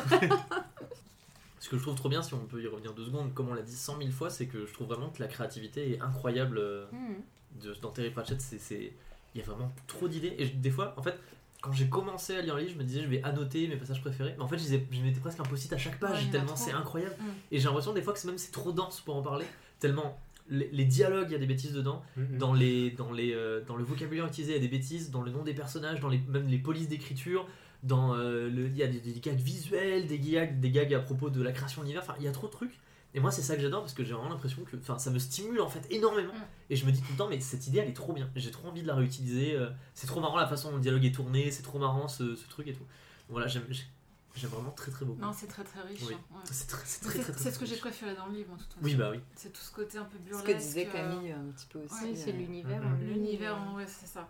Ce 1.67 1.71
que 1.73 1.79
je 1.79 1.83
trouve 1.83 1.97
trop 1.97 2.09
bien, 2.09 2.23
si 2.23 2.33
on 2.33 2.39
peut 2.47 2.63
y 2.63 2.69
revenir 2.69 2.95
deux 2.95 3.07
secondes, 3.07 3.35
comme 3.35 3.49
on 3.49 3.55
l'a 3.55 3.63
dit 3.63 3.75
cent 3.75 3.97
mille 3.97 4.13
fois, 4.13 4.31
c'est 4.31 4.47
que 4.47 4.67
je 4.67 4.73
trouve 4.73 4.87
vraiment 4.87 5.11
que 5.11 5.21
la 5.21 5.27
créativité 5.27 5.95
est 5.95 6.01
incroyable 6.01 6.59
euh, 6.59 6.87
hmm. 6.93 7.61
de, 7.65 7.75
dans 7.83 7.91
Terry 7.91 8.11
Pratchett. 8.11 8.41
C'est, 8.41 8.93
il 9.35 9.41
y 9.41 9.43
a 9.43 9.45
vraiment 9.45 9.75
trop 9.89 10.07
d'idées. 10.07 10.37
Et 10.39 10.47
je- 10.47 10.55
des 10.55 10.71
fois, 10.71 10.95
en 10.97 11.03
fait, 11.03 11.19
quand 11.61 11.73
j'ai 11.73 11.89
commencé 11.89 12.37
à 12.37 12.41
lire 12.41 12.55
le 12.55 12.61
livre, 12.61 12.75
je 12.75 12.79
me 12.79 12.85
disais 12.85 13.03
je 13.03 13.09
vais 13.09 13.21
annoter 13.25 13.67
mes 13.67 13.75
passages 13.75 14.01
préférés. 14.01 14.35
Mais 14.37 14.45
en 14.45 14.47
fait, 14.47 14.59
je, 14.59 14.63
disais- 14.63 14.87
je 14.93 15.01
mettais 15.01 15.19
presque 15.19 15.41
un 15.41 15.43
post-it 15.43 15.73
à 15.73 15.77
chaque 15.79 15.99
page, 15.99 16.31
tellement 16.31 16.55
c'est 16.55 16.71
incroyable. 16.71 17.17
Mm. 17.19 17.25
Et 17.51 17.59
j'ai 17.59 17.65
l'impression 17.65 17.93
des 17.93 18.03
fois 18.03 18.13
que 18.13 18.21
c'est 18.21 18.29
même 18.29 18.39
c'est 18.39 18.53
trop 18.53 18.71
dense 18.71 19.01
pour 19.01 19.17
en 19.17 19.23
parler, 19.23 19.47
tellement 19.81 20.21
les, 20.49 20.69
les 20.71 20.85
dialogues, 20.85 21.27
il 21.31 21.33
y 21.33 21.35
a 21.35 21.39
des 21.41 21.47
bêtises 21.47 21.73
dedans. 21.73 22.05
Mhm. 22.17 22.39
Dans, 22.39 22.55
les, 22.55 22.93
dans, 22.93 23.11
les, 23.11 23.35
euh, 23.35 23.65
dans 23.67 23.75
le 23.75 23.83
vocabulaire 23.83 24.25
utilisé, 24.27 24.53
il 24.53 24.55
y 24.55 24.59
a 24.59 24.69
des 24.69 24.69
bêtises, 24.69 25.11
dans 25.11 25.23
le 25.23 25.33
nom 25.33 25.43
des 25.43 25.55
personnages, 25.55 25.99
dans 25.99 26.09
les, 26.09 26.21
même 26.29 26.47
les 26.47 26.59
polices 26.59 26.87
d'écriture, 26.89 27.49
dans 27.83 28.15
euh, 28.15 28.49
le, 28.51 28.67
il 28.67 28.77
y 28.77 28.83
a 28.83 28.87
des, 28.87 29.01
des 29.01 29.21
gags 29.21 29.39
visuels, 29.39 30.07
des 30.07 30.19
gags, 30.19 30.61
des 30.61 30.71
gags 30.71 30.93
à 30.95 31.01
propos 31.01 31.31
de 31.31 31.43
la 31.43 31.53
création 31.53 31.81
de 31.83 31.87
l'univers, 31.87 32.03
enfin 32.03 32.15
il 32.19 32.25
y 32.25 32.29
a 32.29 32.33
trop 32.33 32.47
de 32.47 32.53
trucs. 32.53 32.79
Et 33.15 33.21
moi 33.21 33.31
c'est 33.31 33.43
ça 33.43 33.57
que 33.57 33.63
j'adore 33.63 33.81
parce 33.81 33.95
que 33.95 34.05
j'ai 34.05 34.13
vraiment 34.13 34.29
l'impression 34.29 34.63
que 34.65 34.77
enfin, 34.77 34.99
ça 34.99 35.11
me 35.11 35.19
stimule 35.19 35.61
en 35.61 35.69
fait 35.71 35.87
énormément. 35.91 36.35
Mm. 36.35 36.43
Et 36.71 36.77
je 36.77 36.85
me 36.85 36.93
dis 36.93 37.01
tout 37.01 37.13
le 37.13 37.17
temps 37.19 37.29
mais 37.29 37.41
cette 37.41 37.67
idée 37.67 37.79
elle 37.79 37.89
est 37.89 37.93
trop 37.95 38.13
bien, 38.13 38.29
j'ai 38.37 38.51
trop 38.51 38.69
envie 38.69 38.83
de 38.83 38.87
la 38.87 38.95
réutiliser, 38.95 39.55
euh, 39.55 39.71
c'est 39.95 40.07
trop 40.07 40.21
marrant 40.21 40.37
la 40.37 40.47
façon 40.47 40.71
dont 40.71 40.77
le 40.77 40.83
dialogue 40.83 41.05
est 41.05 41.15
tourné, 41.15 41.51
c'est 41.51 41.63
trop 41.63 41.79
marrant 41.79 42.09
ce, 42.09 42.35
ce 42.37 42.49
truc 42.49 42.67
et 42.69 42.75
tout. 42.75 42.85
Voilà, 43.29 43.47
j'aime 43.47 43.65
j'ai- 43.71 43.85
j'aime 44.35 44.51
vraiment 44.51 44.71
très 44.73 44.91
très 44.93 45.07
beaucoup. 45.07 45.21
Non, 45.23 45.33
c'est 45.33 45.47
très 45.47 45.65
très 45.65 45.81
riche. 45.81 46.03
Oui. 46.07 46.13
hein, 46.15 46.19
ouais. 46.35 46.41
C'est 46.51 46.67
très, 46.69 46.83
très, 46.85 47.09
très, 47.23 47.33
très, 47.33 47.43
c'est 47.43 47.51
ce 47.53 47.59
que 47.59 47.65
j'ai 47.65 47.77
préféré 47.77 48.15
dans 48.15 48.27
le 48.27 48.35
livre, 48.35 48.53
en 48.53 48.59
façon. 48.59 48.69
Oui 48.83 48.95
bah 48.95 49.09
oui. 49.11 49.19
C'est 49.35 49.51
tout 49.51 49.63
ce 49.63 49.73
côté 49.73 49.97
un 49.97 50.05
peu 50.05 50.19
Ce 50.19 50.23
burlesque. 50.23 50.47
que 50.47 50.53
disait 50.59 50.87
euh, 50.87 50.93
Camille 50.93 51.33
un 51.33 51.45
petit 51.57 51.67
peu 51.71 51.79
aussi. 51.79 51.95
Oui, 52.05 52.13
c'est 52.15 52.31
euh, 52.35 52.37
l'univers. 52.37 52.83
Mhm. 52.83 53.01
lui. 53.01 53.15
L'univers, 53.15 53.57
ouais, 53.75 53.87
c'est 53.87 54.07
ça. 54.07 54.29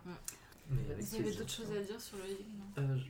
Mais 0.70 0.76
Vous 1.00 1.14
avez 1.16 1.32
d'autres 1.34 1.50
choses 1.52 1.72
à 1.76 1.80
dire 1.80 2.00
sur 2.00 2.18
le 2.18 2.24
livre 2.24 2.44
non? 2.56 2.82
Euh, 2.84 2.96
je... 2.98 3.04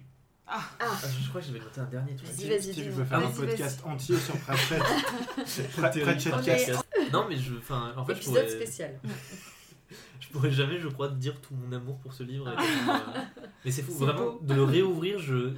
Ah. 0.46 0.62
Ah, 0.78 0.86
je 1.20 1.28
crois 1.28 1.40
que 1.40 1.46
j'avais 1.48 1.58
noté 1.58 1.80
un 1.80 1.84
dernier 1.86 2.14
truc. 2.14 2.28
Vas-y, 2.30 2.48
vas-y, 2.48 2.72
dis-nous. 2.72 2.92
veut 2.94 3.04
faire 3.04 3.18
un 3.18 3.30
podcast 3.30 3.80
entier 3.84 4.16
sur 4.16 4.36
Pratchett. 4.38 4.80
Pra- 4.80 5.90
Terrible. 5.92 6.02
Pratchett 6.02 6.34
On 6.34 6.40
est- 6.42 6.44
Cast. 6.66 6.86
Non, 7.12 7.26
mais 7.28 7.36
je, 7.36 7.54
enfin, 7.56 7.92
en 7.96 8.04
fait, 8.04 8.14
je 8.14 8.18
Épisode 8.18 8.34
pourrais, 8.44 8.48
spécial. 8.56 9.00
je 10.20 10.28
pourrais 10.28 10.50
jamais, 10.50 10.78
je 10.78 10.88
crois, 10.88 11.08
dire 11.08 11.40
tout 11.40 11.54
mon 11.54 11.72
amour 11.72 11.98
pour 11.98 12.12
ce 12.12 12.22
livre. 12.22 12.48
et 12.48 12.52
euh, 12.52 13.20
Mais 13.64 13.70
c'est 13.70 13.82
fou, 13.82 13.92
C'est 13.98 14.04
vraiment, 14.04 14.32
beau. 14.34 14.38
de 14.42 14.54
le 14.54 14.62
réouvrir, 14.64 15.18
je, 15.18 15.52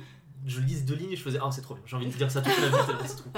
je 0.46 0.60
lise 0.60 0.84
deux 0.84 0.94
lignes 0.94 1.12
et 1.12 1.16
je 1.16 1.22
faisais, 1.22 1.38
ah, 1.42 1.50
c'est 1.50 1.60
trop 1.62 1.74
bien. 1.74 1.82
J'ai 1.86 1.96
envie 1.96 2.06
de 2.06 2.12
dire 2.12 2.30
ça 2.30 2.40
toute 2.40 2.58
ma 2.58 2.66
vie, 2.68 2.86
tellement 2.86 3.02
c'est 3.06 3.16
trop. 3.16 3.30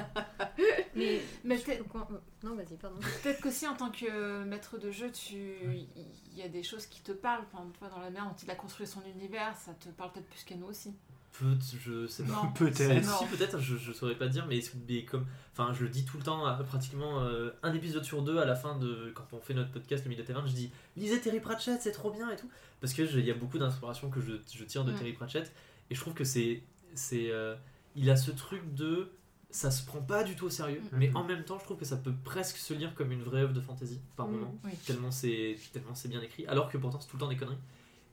Mais, 0.94 1.20
Mais 1.44 1.56
je- 1.58 1.62
peut-être 1.64 1.84
quand- 1.88 2.08
Non, 2.44 2.54
vas-y, 2.56 2.76
pardon. 2.76 2.98
peut-être 3.22 3.40
qu'aussi 3.40 3.66
en 3.66 3.74
tant 3.74 3.90
que 3.90 4.44
maître 4.44 4.78
de 4.78 4.90
jeu, 4.90 5.10
tu... 5.10 5.56
il 5.96 6.36
y 6.38 6.42
a 6.42 6.48
des 6.48 6.62
choses 6.62 6.86
qui 6.86 7.00
te 7.02 7.12
parlent. 7.12 7.44
Par 7.50 7.60
exemple, 7.60 7.78
toi, 7.78 7.88
dans 7.88 8.00
la 8.00 8.10
mer, 8.10 8.24
dont 8.24 8.36
il 8.42 8.50
a 8.50 8.54
construit 8.54 8.86
son 8.86 9.02
univers, 9.16 9.56
ça 9.56 9.72
te 9.74 9.88
parle 9.88 10.12
peut-être 10.12 10.28
plus 10.28 10.44
qu'à 10.44 10.54
nous 10.56 10.66
aussi. 10.66 10.94
Peut, 11.38 11.56
je 11.84 12.06
sais 12.06 12.24
pas. 12.24 12.52
Peut-être. 12.54 13.18
Si, 13.18 13.24
peut-être, 13.26 13.58
je, 13.60 13.76
je 13.76 13.92
saurais 13.92 14.14
pas 14.16 14.28
dire, 14.28 14.46
mais, 14.48 14.60
mais 14.88 15.04
comme, 15.04 15.24
enfin, 15.52 15.72
je 15.72 15.84
le 15.84 15.88
dis 15.88 16.04
tout 16.04 16.18
le 16.18 16.22
temps, 16.22 16.44
à 16.44 16.54
pratiquement 16.64 17.20
euh, 17.22 17.50
un 17.62 17.72
épisode 17.72 18.04
sur 18.04 18.22
deux 18.22 18.38
à 18.38 18.44
la 18.44 18.54
fin 18.56 18.76
de, 18.78 19.12
quand 19.14 19.26
on 19.32 19.40
fait 19.40 19.54
notre 19.54 19.70
podcast, 19.70 20.04
le 20.04 20.10
Milieu 20.10 20.24
Taverne, 20.24 20.46
je 20.46 20.52
dis, 20.52 20.70
lisez 20.96 21.20
Terry 21.20 21.40
Pratchett, 21.40 21.80
c'est 21.80 21.92
trop 21.92 22.10
bien 22.10 22.30
et 22.30 22.36
tout. 22.36 22.48
Parce 22.80 22.92
que 22.92 23.06
je- 23.06 23.18
il 23.18 23.24
y 23.24 23.30
a 23.30 23.34
beaucoup 23.34 23.58
d'inspiration 23.58 24.10
que 24.10 24.20
je, 24.20 24.32
je 24.52 24.64
tire 24.64 24.84
de 24.84 24.92
Mm. 24.92 24.96
Terry 24.96 25.12
Pratchett, 25.12 25.52
et 25.88 25.94
je 25.94 26.00
trouve 26.00 26.14
que 26.14 26.24
c'est, 26.24 26.62
c'est, 26.94 27.30
euh, 27.30 27.54
il 27.96 28.10
a 28.10 28.16
ce 28.16 28.32
truc 28.32 28.74
de, 28.74 29.10
ça 29.50 29.70
se 29.70 29.84
prend 29.86 30.00
pas 30.02 30.24
du 30.24 30.34
tout 30.36 30.46
au 30.46 30.50
sérieux, 30.50 30.80
Mm. 30.92 30.96
mais 30.98 31.10
en 31.14 31.24
même 31.24 31.44
temps, 31.44 31.58
je 31.58 31.64
trouve 31.64 31.78
que 31.78 31.84
ça 31.86 31.96
peut 31.96 32.12
presque 32.24 32.56
se 32.56 32.74
lire 32.74 32.94
comme 32.94 33.12
une 33.12 33.22
vraie 33.22 33.40
œuvre 33.42 33.54
de 33.54 33.60
fantasy 33.60 34.00
par 34.16 34.26
Mm. 34.28 34.32
moment, 34.32 34.58
Oui. 34.64 34.72
tellement 34.84 35.10
c'est, 35.12 35.56
tellement 35.72 35.94
c'est 35.94 36.08
bien 36.08 36.20
écrit, 36.20 36.44
alors 36.48 36.68
que 36.68 36.76
pourtant 36.76 37.00
c'est 37.00 37.08
tout 37.08 37.16
le 37.16 37.20
temps 37.20 37.28
des 37.28 37.36
conneries. 37.36 37.56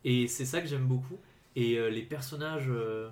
Et 0.05 0.28
c'est 0.28 0.45
ça 0.45 0.61
que 0.61 0.68
j'aime 0.68 0.86
beaucoup. 0.86 1.18
Et 1.60 1.78
euh, 1.80 1.89
les 1.89 2.03
personnages 2.03 2.68
euh, 2.70 3.10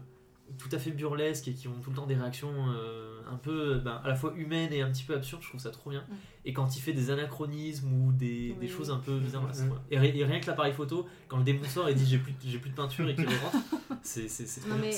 tout 0.60 0.70
à 0.72 0.78
fait 0.78 0.92
burlesques 0.92 1.48
et 1.48 1.54
qui 1.54 1.68
ont 1.68 1.74
tout 1.84 1.90
le 1.90 1.96
temps 1.96 2.06
des 2.06 2.14
réactions 2.14 2.54
euh, 2.70 3.20
un 3.28 3.38
peu 3.38 3.80
ben, 3.80 4.00
à 4.04 4.08
la 4.08 4.14
fois 4.16 4.34
humaines 4.38 4.72
et 4.72 4.82
un 4.84 4.92
petit 4.92 5.04
peu 5.04 5.16
absurdes, 5.16 5.42
je 5.42 5.48
trouve 5.50 5.60
ça 5.60 5.72
trop 5.72 5.90
bien. 5.90 6.04
Et 6.46 6.54
quand 6.54 6.76
il 6.76 6.80
fait 6.82 6.94
des 6.94 7.10
anachronismes 7.10 7.92
ou 7.92 8.12
des, 8.12 8.52
Oui, 8.52 8.56
des 8.62 8.68
oui. 8.68 8.72
choses 8.72 8.92
un 8.92 8.98
peu 9.00 9.18
bizarres, 9.18 9.42
Mm. 9.48 9.70
bien. 9.90 10.04
et, 10.04 10.20
et 10.20 10.24
rien 10.26 10.40
que 10.40 10.46
l'appareil 10.46 10.74
photo, 10.74 11.08
quand 11.28 11.38
le 11.38 11.44
démon 11.44 11.64
sort 11.66 11.90
et 11.90 11.96
dit 11.96 12.06
j'ai 12.06 12.20
plus, 12.20 12.34
j'ai 12.46 12.60
plus 12.60 12.70
de 12.70 12.76
peinture 12.76 13.10
et 13.10 13.16
qu'il 13.16 13.26
rentre, 13.26 13.58
c'est, 14.04 14.28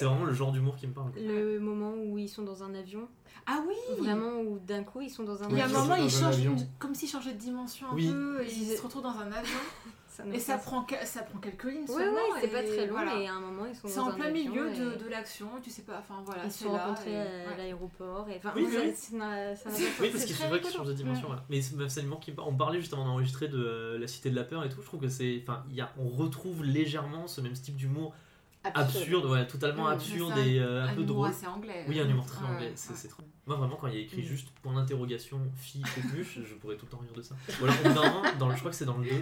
vraiment 0.03 0.25
le 0.25 0.33
genre 0.33 0.51
d'humour 0.51 0.75
qui 0.75 0.85
me 0.87 0.91
parle. 0.93 1.11
quoi. 1.13 1.21
Le 1.21 1.59
moment 1.61 1.93
où 1.95 2.17
ils 2.17 2.27
sont 2.27 2.43
dans 2.43 2.63
un 2.63 2.73
avion, 2.75 3.07
Ah 3.45 3.63
oui 3.65 3.75
vraiment 3.99 4.41
où 4.41 4.59
d'un 4.59 4.83
coup 4.83 4.99
ils 4.99 5.09
sont 5.09 5.23
dans 5.23 5.41
un 5.41 5.47
Il 5.49 5.57
y 5.57 5.61
a 5.61 5.63
un 5.63 5.69
Oui, 5.69 5.73
avion. 5.75 5.79
moment, 5.83 5.95
dans 5.95 6.01
il 6.03 6.05
un 6.05 6.09
change, 6.09 6.35
avion. 6.35 6.51
une- 6.57 6.67
comme 6.79 6.93
s'il 6.93 7.07
changeait 7.07 7.31
de 7.33 7.39
dimension 7.39 7.87
un 7.89 7.95
Oui. 7.95 8.09
peu, 8.11 8.43
et 8.43 8.51
il 8.51 8.63
Ils- 8.63 8.75
se 8.77 8.81
retrouve 8.81 9.03
dans 9.03 9.17
un 9.17 9.31
avion. 9.31 9.59
Ça 10.17 10.23
et 10.33 10.39
ça 10.39 10.57
prend, 10.57 10.83
que- 10.83 10.95
ça 11.05 11.21
prend 11.21 11.37
quelques 11.37 11.63
lignes 11.65 11.81
Ouais, 11.81 11.87
seulement. 11.87 12.15
ouais, 12.15 12.41
c'est 12.41 12.47
pas 12.47 12.63
très 12.63 12.87
long 12.87 12.93
voilà. 12.93 13.19
et 13.19 13.27
à 13.27 13.33
un 13.35 13.39
moment 13.39 13.65
ils 13.67 13.75
sont 13.75 13.87
C'est 13.87 13.99
en 13.99 14.11
plein 14.11 14.31
milieu 14.31 14.71
et- 14.73 14.79
de, 14.79 14.95
de 15.03 15.09
l'action 15.09 15.47
tu 15.61 15.69
sais 15.69 15.83
pas, 15.83 15.99
enfin 15.99 16.23
voilà, 16.25 16.45
Ils 16.45 16.51
c'est 16.51 16.59
se 16.59 16.63
sont 16.65 16.73
là. 16.73 16.85
rencontrés 16.87 17.11
et- 17.13 17.17
à 17.17 17.49
ouais. 17.49 17.57
l'aéroport. 17.57 18.27
Et... 18.29 18.37
Enfin, 18.37 18.51
Oui, 18.55 18.65
oui. 18.67 18.93
ça 18.95 19.15
n'a- 19.15 19.55
ça 19.55 19.69
Oui, 19.69 19.85
parce 20.11 20.21
c'est 20.23 20.25
qu'il 20.25 20.35
très 20.35 20.47
vrai 20.47 20.57
qu'il 20.59 20.67
rigolo. 20.69 20.71
change 20.83 20.87
de 20.87 20.93
dimension. 20.93 21.27
voilà. 21.27 21.43
Mais 21.49 21.61
c'est 21.61 21.75
c'est 21.89 22.01
l'humour 22.01 22.19
qui. 22.19 22.33
On 22.37 22.55
parlait 22.55 22.79
justement 22.79 23.05
d'enregistrer 23.05 23.47
de 23.47 23.57
euh, 23.63 23.99
La 23.99 24.07
Cité 24.07 24.29
de 24.31 24.35
la 24.35 24.43
Peur 24.43 24.63
et 24.63 24.69
tout. 24.69 24.81
Je 24.81 24.87
trouve 24.87 25.01
que 25.01 25.09
c'est. 25.09 25.43
Enfin, 25.43 25.63
il 25.69 25.75
y 25.75 25.81
a, 25.81 25.91
on 25.99 26.07
retrouve 26.09 26.63
légèrement 26.63 27.27
ce 27.27 27.39
même 27.41 27.53
type 27.53 27.75
d'humour 27.75 28.13
absurde, 28.75 29.25
ouais, 29.25 29.47
totalement 29.47 29.87
absurde 29.87 30.37
et 30.37 30.59
euh, 30.59 30.83
un, 30.83 30.87
un 30.87 30.93
peu 30.93 31.03
drôle. 31.03 31.29
assez 31.29 31.47
anglais. 31.47 31.85
Oui, 31.87 31.99
un 31.99 32.07
humour 32.09 32.25
très 32.25 32.43
Ouais, 32.45 32.51
anglais. 32.51 32.71
c'est 32.75 32.93
ouais. 33.03 33.09
trop. 33.09 33.23
Moi, 33.45 33.55
vraiment, 33.55 33.75
quand 33.77 33.87
il 33.87 33.93
y 33.95 33.97
a 33.97 34.01
écrit 34.01 34.21
Mm. 34.21 34.25
juste 34.25 34.49
point 34.61 34.73
d'interrogation 34.75 35.39
fille 35.55 35.81
coqueluche, 35.95 36.39
je 36.43 36.53
pourrais 36.55 36.75
tout 36.75 36.85
le 36.85 36.91
temps 36.91 36.97
rire 37.01 37.13
de 37.15 37.21
ça. 37.21 37.35
Moment, 37.61 38.23
dans 38.39 38.47
le, 38.49 38.53
je 38.55 38.59
crois 38.59 38.71
que 38.71 38.77
c'est 38.77 38.85
dans 38.85 38.97
le 38.97 39.05
2, 39.09 39.15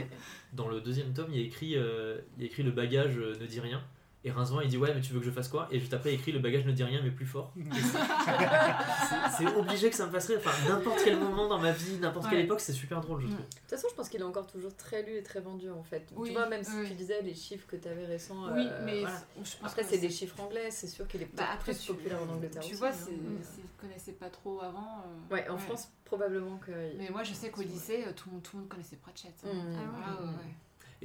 dans 0.54 0.68
le 0.68 0.82
deuxième 0.82 1.14
tome, 1.14 1.28
il 1.32 1.39
y 1.39 1.43
a 1.43 1.46
écrit, 1.46 1.76
euh, 1.76 2.20
il 2.38 2.41
y 2.41 2.46
a 2.46 2.48
écrit 2.48 2.64
le 2.64 2.72
bagage 2.72 3.18
euh, 3.18 3.36
ne 3.39 3.46
dit 3.46 3.60
rien. 3.60 3.82
Et 4.28 4.32
Rincevent 4.32 4.59
il 4.61 4.69
dit 4.69 4.78
ouais 4.78 4.91
mais 4.93 5.01
tu 5.01 5.13
veux 5.13 5.19
que 5.19 5.26
je 5.26 5.32
fasse 5.32 5.47
quoi? 5.47 5.67
Et 5.71 5.80
juste 5.80 5.93
après 5.93 6.11
il 6.11 6.15
écrit 6.15 6.32
le 6.32 6.39
bagage 6.39 6.65
ne 6.65 6.71
dit 6.71 6.84
rien 6.84 6.99
mais 7.03 7.11
plus 7.11 7.28
fort. 7.28 7.53
C'est- 9.38 9.45
obligé 9.55 9.89
que 9.89 9.95
ça 9.95 10.05
me 10.07 10.11
fasse 10.11 10.28
rire. 10.28 10.39
Enfin 10.43 10.69
n'importe 10.69 10.99
quel 11.03 11.17
moment 11.19 11.47
dans 11.47 11.59
ma 11.59 11.71
vie, 11.71 11.97
n'importe 11.97 12.30
quelle 12.30 12.39
époque 12.41 12.59
c'est 12.59 12.73
super 12.73 13.01
drôle 13.01 13.21
je 13.21 13.28
Mm. 13.28 13.32
trouve. 13.32 13.45
De 13.45 13.51
toute 13.53 13.69
façon, 13.69 13.88
je 13.89 13.95
pense 13.95 14.09
qu'il 14.09 14.19
est 14.19 14.23
encore 14.23 14.47
toujours 14.47 14.76
très 14.76 15.03
lu 15.03 15.15
et 15.17 15.23
très 15.23 15.39
vendu 15.41 15.69
en 15.69 15.84
fait. 15.84 16.07
Oui, 16.15 16.30
tu 16.30 16.34
vois, 16.36 16.47
même 16.47 16.63
si 16.63 16.71
oui. 16.76 16.88
tu 16.88 16.93
disais 16.95 17.21
les 17.21 17.34
chiffres 17.36 17.67
que 17.67 17.76
tu 17.76 17.88
avais 17.88 18.05
récents. 18.05 18.51
Oui, 18.53 18.65
euh, 18.67 18.82
mais 18.86 19.01
voilà. 19.01 19.15
je 19.43 19.57
pense 19.57 19.71
Après, 19.71 19.84
c'est 19.84 19.97
des 19.99 20.09
chiffres 20.09 20.39
anglais, 20.39 20.69
c'est 20.71 20.88
sûr 20.88 21.07
qu'il 21.07 21.21
est 21.21 21.30
Bah, 21.36 21.43
après, 21.53 21.73
plus 21.73 21.82
tu- 21.82 21.93
populaire 21.93 22.19
en 22.21 22.34
Angleterre 22.34 22.61
Tu 22.61 22.69
aussi, 22.71 22.80
vois, 22.80 22.89
hein. 22.89 22.91
Mm. 22.91 23.38
si 23.43 23.61
je 23.61 23.82
connaissais 23.82 24.13
pas 24.13 24.30
trop 24.30 24.61
avant. 24.61 25.03
euh, 25.30 25.34
Ouais, 25.34 25.47
en 25.49 25.57
France, 25.57 25.89
probablement 26.03 26.57
que. 26.57 26.71
Mais 26.97 27.09
moi, 27.09 27.23
je 27.23 27.34
sais 27.34 27.49
qu'au 27.49 27.61
lycée, 27.61 28.03
euh, 28.07 28.11
tout, 28.15 28.30
le 28.30 28.34
monde- 28.36 28.43
tout 28.43 28.55
le 28.55 28.61
monde 28.61 28.69
connaissait 28.69 28.95
Pratchett. 28.97 29.34
hein. 29.45 29.49
Mm. 29.53 29.76
Ah 29.78 30.21
ouais, 30.21 30.28
ouais. 30.28 30.55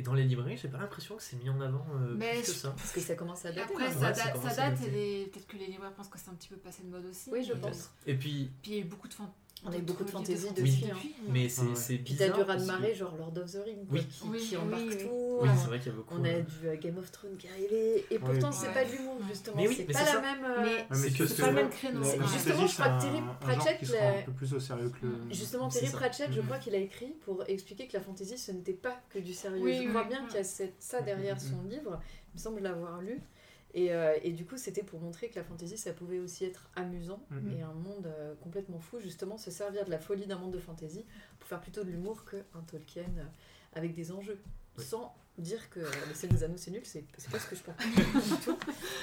Et 0.01 0.03
dans 0.03 0.15
les 0.15 0.25
librairies 0.25 0.57
j'ai 0.57 0.69
pas 0.69 0.79
l'impression 0.79 1.15
que 1.15 1.23
c'est 1.23 1.37
mis 1.37 1.51
en 1.51 1.61
avant 1.61 1.85
euh, 1.95 2.15
Mais 2.17 2.37
plus 2.41 2.53
que 2.53 2.59
ça. 2.59 2.71
Parce 2.71 2.91
que 2.93 3.01
ça 3.01 3.15
commence 3.17 3.45
à 3.45 3.51
dater. 3.53 3.61
après, 3.71 3.85
maintenant. 3.89 4.01
ça, 4.01 4.09
Ouais, 4.09 4.15
ça 4.15 4.25
date, 4.25 4.33
commence 4.33 4.55
ça 4.55 4.63
à 4.65 4.71
date 4.71 4.81
dater. 4.81 4.91
et 4.91 5.19
les- 5.21 5.27
peut-être 5.27 5.47
que 5.47 5.57
les 5.59 5.67
libraires 5.67 5.93
pensent 5.93 6.09
que 6.09 6.19
c'est 6.19 6.31
un 6.31 6.35
petit 6.35 6.49
peu 6.49 6.57
passé 6.57 6.83
de 6.85 6.89
mode 6.89 7.05
aussi. 7.05 7.29
Oui, 7.31 7.45
je 7.45 7.53
pense. 7.53 7.91
Et 8.07 8.15
puis 8.15 8.51
Puis 8.63 8.71
il 8.71 8.77
y 8.77 8.79
a 8.79 8.81
eu 8.81 8.85
beaucoup 8.87 9.09
de 9.09 9.13
On 9.63 9.71
a 9.73 9.77
eu 9.77 9.83
beaucoup 9.83 10.05
de 10.05 10.11
fantaisie 10.11 10.47
fantasy 10.49 10.63
dessus, 10.81 10.85
hein. 10.91 10.95
depuis, 10.95 11.15
mais 11.29 11.49
c'est 11.51 11.63
Ouais. 11.63 11.69
c'est 11.75 11.97
Puis 11.99 12.15
t'as 12.17 12.25
bizarre. 12.29 12.39
du 12.39 12.45
que- 12.45 12.49
raz-de-marée, 12.49 12.95
genre 12.95 13.15
Lord 13.19 13.37
of 13.37 13.53
the 13.53 13.59
Rings, 13.63 13.85
Oui. 13.91 14.07
qui, 14.07 14.23
Oui, 14.29 14.39
qui 14.39 14.57
oui, 14.57 14.63
embarque 14.63 14.83
oui. 14.89 14.97
tout. 14.99 15.39
Oui 15.43 15.49
c'est 15.61 15.67
vrai 15.67 15.79
qu'il 15.79 15.89
y 15.89 15.95
a 15.95 15.97
beaucoup. 15.99 16.15
On 16.19 16.25
a 16.25 16.29
euh, 16.29 16.41
du 16.43 16.69
euh, 16.69 16.77
Game 16.77 16.97
of 16.99 17.11
Thrones 17.13 17.37
qui 17.37 17.47
est 17.47 17.51
arrivé, 17.51 18.07
et 18.11 18.19
pourtant 18.19 18.51
c'est 18.53 18.69
Ouais. 18.69 18.73
pas 18.75 18.85
de 18.87 18.93
l'humour 18.93 19.17
justement. 19.29 19.57
Mais 19.57 19.69
oui, 19.69 19.75
c'est 19.77 19.87
mais 19.87 19.93
pas 19.93 19.99
c'est 19.99 20.05
la 20.07 20.13
ça. 20.13 20.21
même. 20.23 20.41
Mais- 20.41 20.47
euh, 20.81 20.83
mais 20.91 20.97
C'est 20.97 21.11
que 21.11 21.27
c'est 21.27 21.35
c'est 21.35 21.43
pas 21.43 21.49
le 21.49 21.55
même 21.55 21.69
créneau. 21.71 22.03
Justement, 22.03 22.67
je 22.67 22.73
crois 22.75 22.89
que 22.99 23.03
Terry 23.03 23.21
Pratchett 23.41 23.95
un 24.01 24.23
peu 24.23 24.33
plus 24.33 24.55
au 24.55 24.61
sérieux 24.61 24.89
que 25.01 25.07
le. 25.07 25.13
Justement, 25.31 25.69
Terry. 25.69 25.91
Pratchett, 25.93 26.33
je 26.33 26.41
Mhm. 26.41 26.47
crois 26.47 26.59
qu'il 26.59 26.75
a 26.75 26.79
écrit 26.79 27.15
pour 27.25 27.45
expliquer 27.47 27.87
que 27.87 27.93
la 27.99 28.01
fantasy, 28.03 28.39
ce 28.39 28.53
n'était 28.53 28.73
pas 28.73 28.99
que 29.11 29.19
du 29.19 29.35
sérieux. 29.35 29.61
Oui, 29.63 29.83
je 29.85 29.89
crois 29.91 30.05
bien 30.05 30.25
qu'il 30.27 30.37
y 30.37 30.41
a 30.41 30.45
ça 30.45 31.01
derrière 31.03 31.39
son 31.41 31.63
livre. 31.69 32.01
Il 32.33 32.39
me 32.39 32.43
semble 32.43 32.61
l'avoir 32.61 33.03
lu. 33.03 33.21
Et, 33.75 33.93
euh, 33.93 34.17
et 34.23 34.33
du 34.33 34.45
coup, 34.45 34.57
c'était 34.57 34.83
pour 34.83 35.01
montrer 35.01 35.29
que 35.29 35.37
la 35.37 35.45
fantasy, 35.45 35.79
ça 35.79 35.93
pouvait 35.93 36.19
aussi 36.19 36.45
être 36.45 36.69
amusant 36.77 37.23
Mhm. 37.31 37.53
et 37.57 37.63
un 37.63 37.73
monde 37.73 38.07
euh, 38.07 38.35
complètement 38.43 38.81
fou. 38.81 38.99
Justement, 39.01 39.37
se 39.39 39.51
servir 39.51 39.85
de 39.85 39.91
la 39.91 39.99
folie 39.99 40.27
d'un 40.27 40.39
monde 40.39 40.53
de 40.53 40.59
fantasy 40.59 41.05
pour 41.39 41.49
faire 41.49 41.61
plutôt 41.61 41.85
de 41.85 41.91
l'humour 41.91 42.25
qu'un 42.25 42.61
Tolkien 42.71 43.05
euh, 43.19 43.23
avec 43.75 43.95
des 43.95 44.11
enjeux. 44.13 44.39
Oui. 44.79 44.85
Sans 44.85 45.15
dire 45.39 45.71
que 45.71 45.81
le 45.81 46.15
Seigneur 46.15 46.39
des 46.39 46.45
Anneaux, 46.45 46.57
c'est 46.57 46.71
nul, 46.73 46.83
c'est 46.85 47.05
pas 47.31 47.39
ce 47.39 47.47
que 47.49 47.57
je 47.57 47.63
pense 47.63 47.77
du 48.39 48.45
tout. 48.45 48.59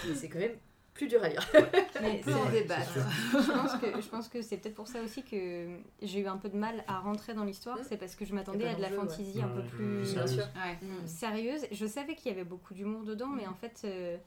Mais 0.07 0.15
c'est 0.15 0.27
quand 0.29 0.39
même 0.39 0.57
plus 0.93 1.07
dur 1.07 1.23
à 1.23 1.29
lire. 1.29 1.47
Mais 2.01 2.21
c'est- 2.25 2.51
débattre. 2.51 2.91
c'est 2.93 2.99
sûr. 2.99 3.41
je 3.41 3.51
pense 3.51 3.73
que 3.79 4.01
je 4.01 4.07
pense 4.09 4.27
que 4.29 4.41
c'est 4.41 4.57
peut-être 4.57 4.75
pour 4.75 4.87
ça 4.87 5.01
aussi 5.01 5.23
que 5.23 5.77
j'ai 6.01 6.19
eu 6.21 6.27
un 6.27 6.37
peu 6.37 6.49
de 6.49 6.57
mal 6.57 6.83
à 6.87 6.99
rentrer 6.99 7.33
dans 7.35 7.43
l'histoire. 7.43 7.77
Mm. 7.79 7.83
C'est 7.87 7.97
parce 7.97 8.15
que 8.15 8.25
je 8.25 8.33
m'attendais 8.33 8.67
à 8.67 8.73
de 8.75 8.81
la 8.81 8.89
ouais. 8.89 8.95
fantaisie 8.95 9.41
un 9.41 9.47
peu 9.47 9.61
Ouais, 9.61 9.67
plus. 9.67 10.15
Ouais. 10.17 10.77
sérieuse. 11.05 11.61
Je 11.71 11.85
savais 11.85 12.15
qu'il 12.15 12.31
y 12.31 12.35
avait 12.35 12.43
beaucoup 12.43 12.73
d'humour 12.73 13.03
dedans, 13.03 13.27
mais 13.29 13.47
en 13.47 13.53
fait, 13.53 13.81
euh, 13.85 14.17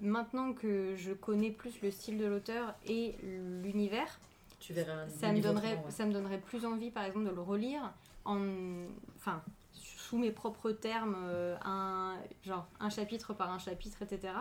maintenant 0.00 0.52
que 0.52 0.94
je 0.96 1.12
connais 1.12 1.50
plus 1.50 1.80
le 1.82 1.90
style 1.90 2.18
de 2.18 2.26
l'auteur 2.26 2.74
et 2.86 3.16
l'univers, 3.62 4.18
Tu 4.60 4.72
verras 4.72 4.92
un 4.92 5.08
ça 5.08 5.32
me 5.32 5.40
donnerait 5.40 5.72
autrement, 5.72 5.84
ouais. 5.86 5.90
ça 5.90 6.06
me 6.06 6.12
donnerait 6.12 6.38
plus 6.38 6.64
envie, 6.64 6.90
par 6.90 7.04
exemple, 7.04 7.26
de 7.26 7.34
le 7.34 7.40
relire 7.40 7.92
en, 8.24 8.38
enfin, 9.16 9.42
sous 9.72 10.18
mes 10.18 10.30
propres 10.30 10.70
termes, 10.72 11.16
euh, 11.26 11.56
un 11.64 12.16
genre 12.42 12.66
un 12.80 12.90
chapitre 12.90 13.34
par 13.34 13.50
un 13.50 13.58
chapitre, 13.58 14.02
etc. 14.02 14.32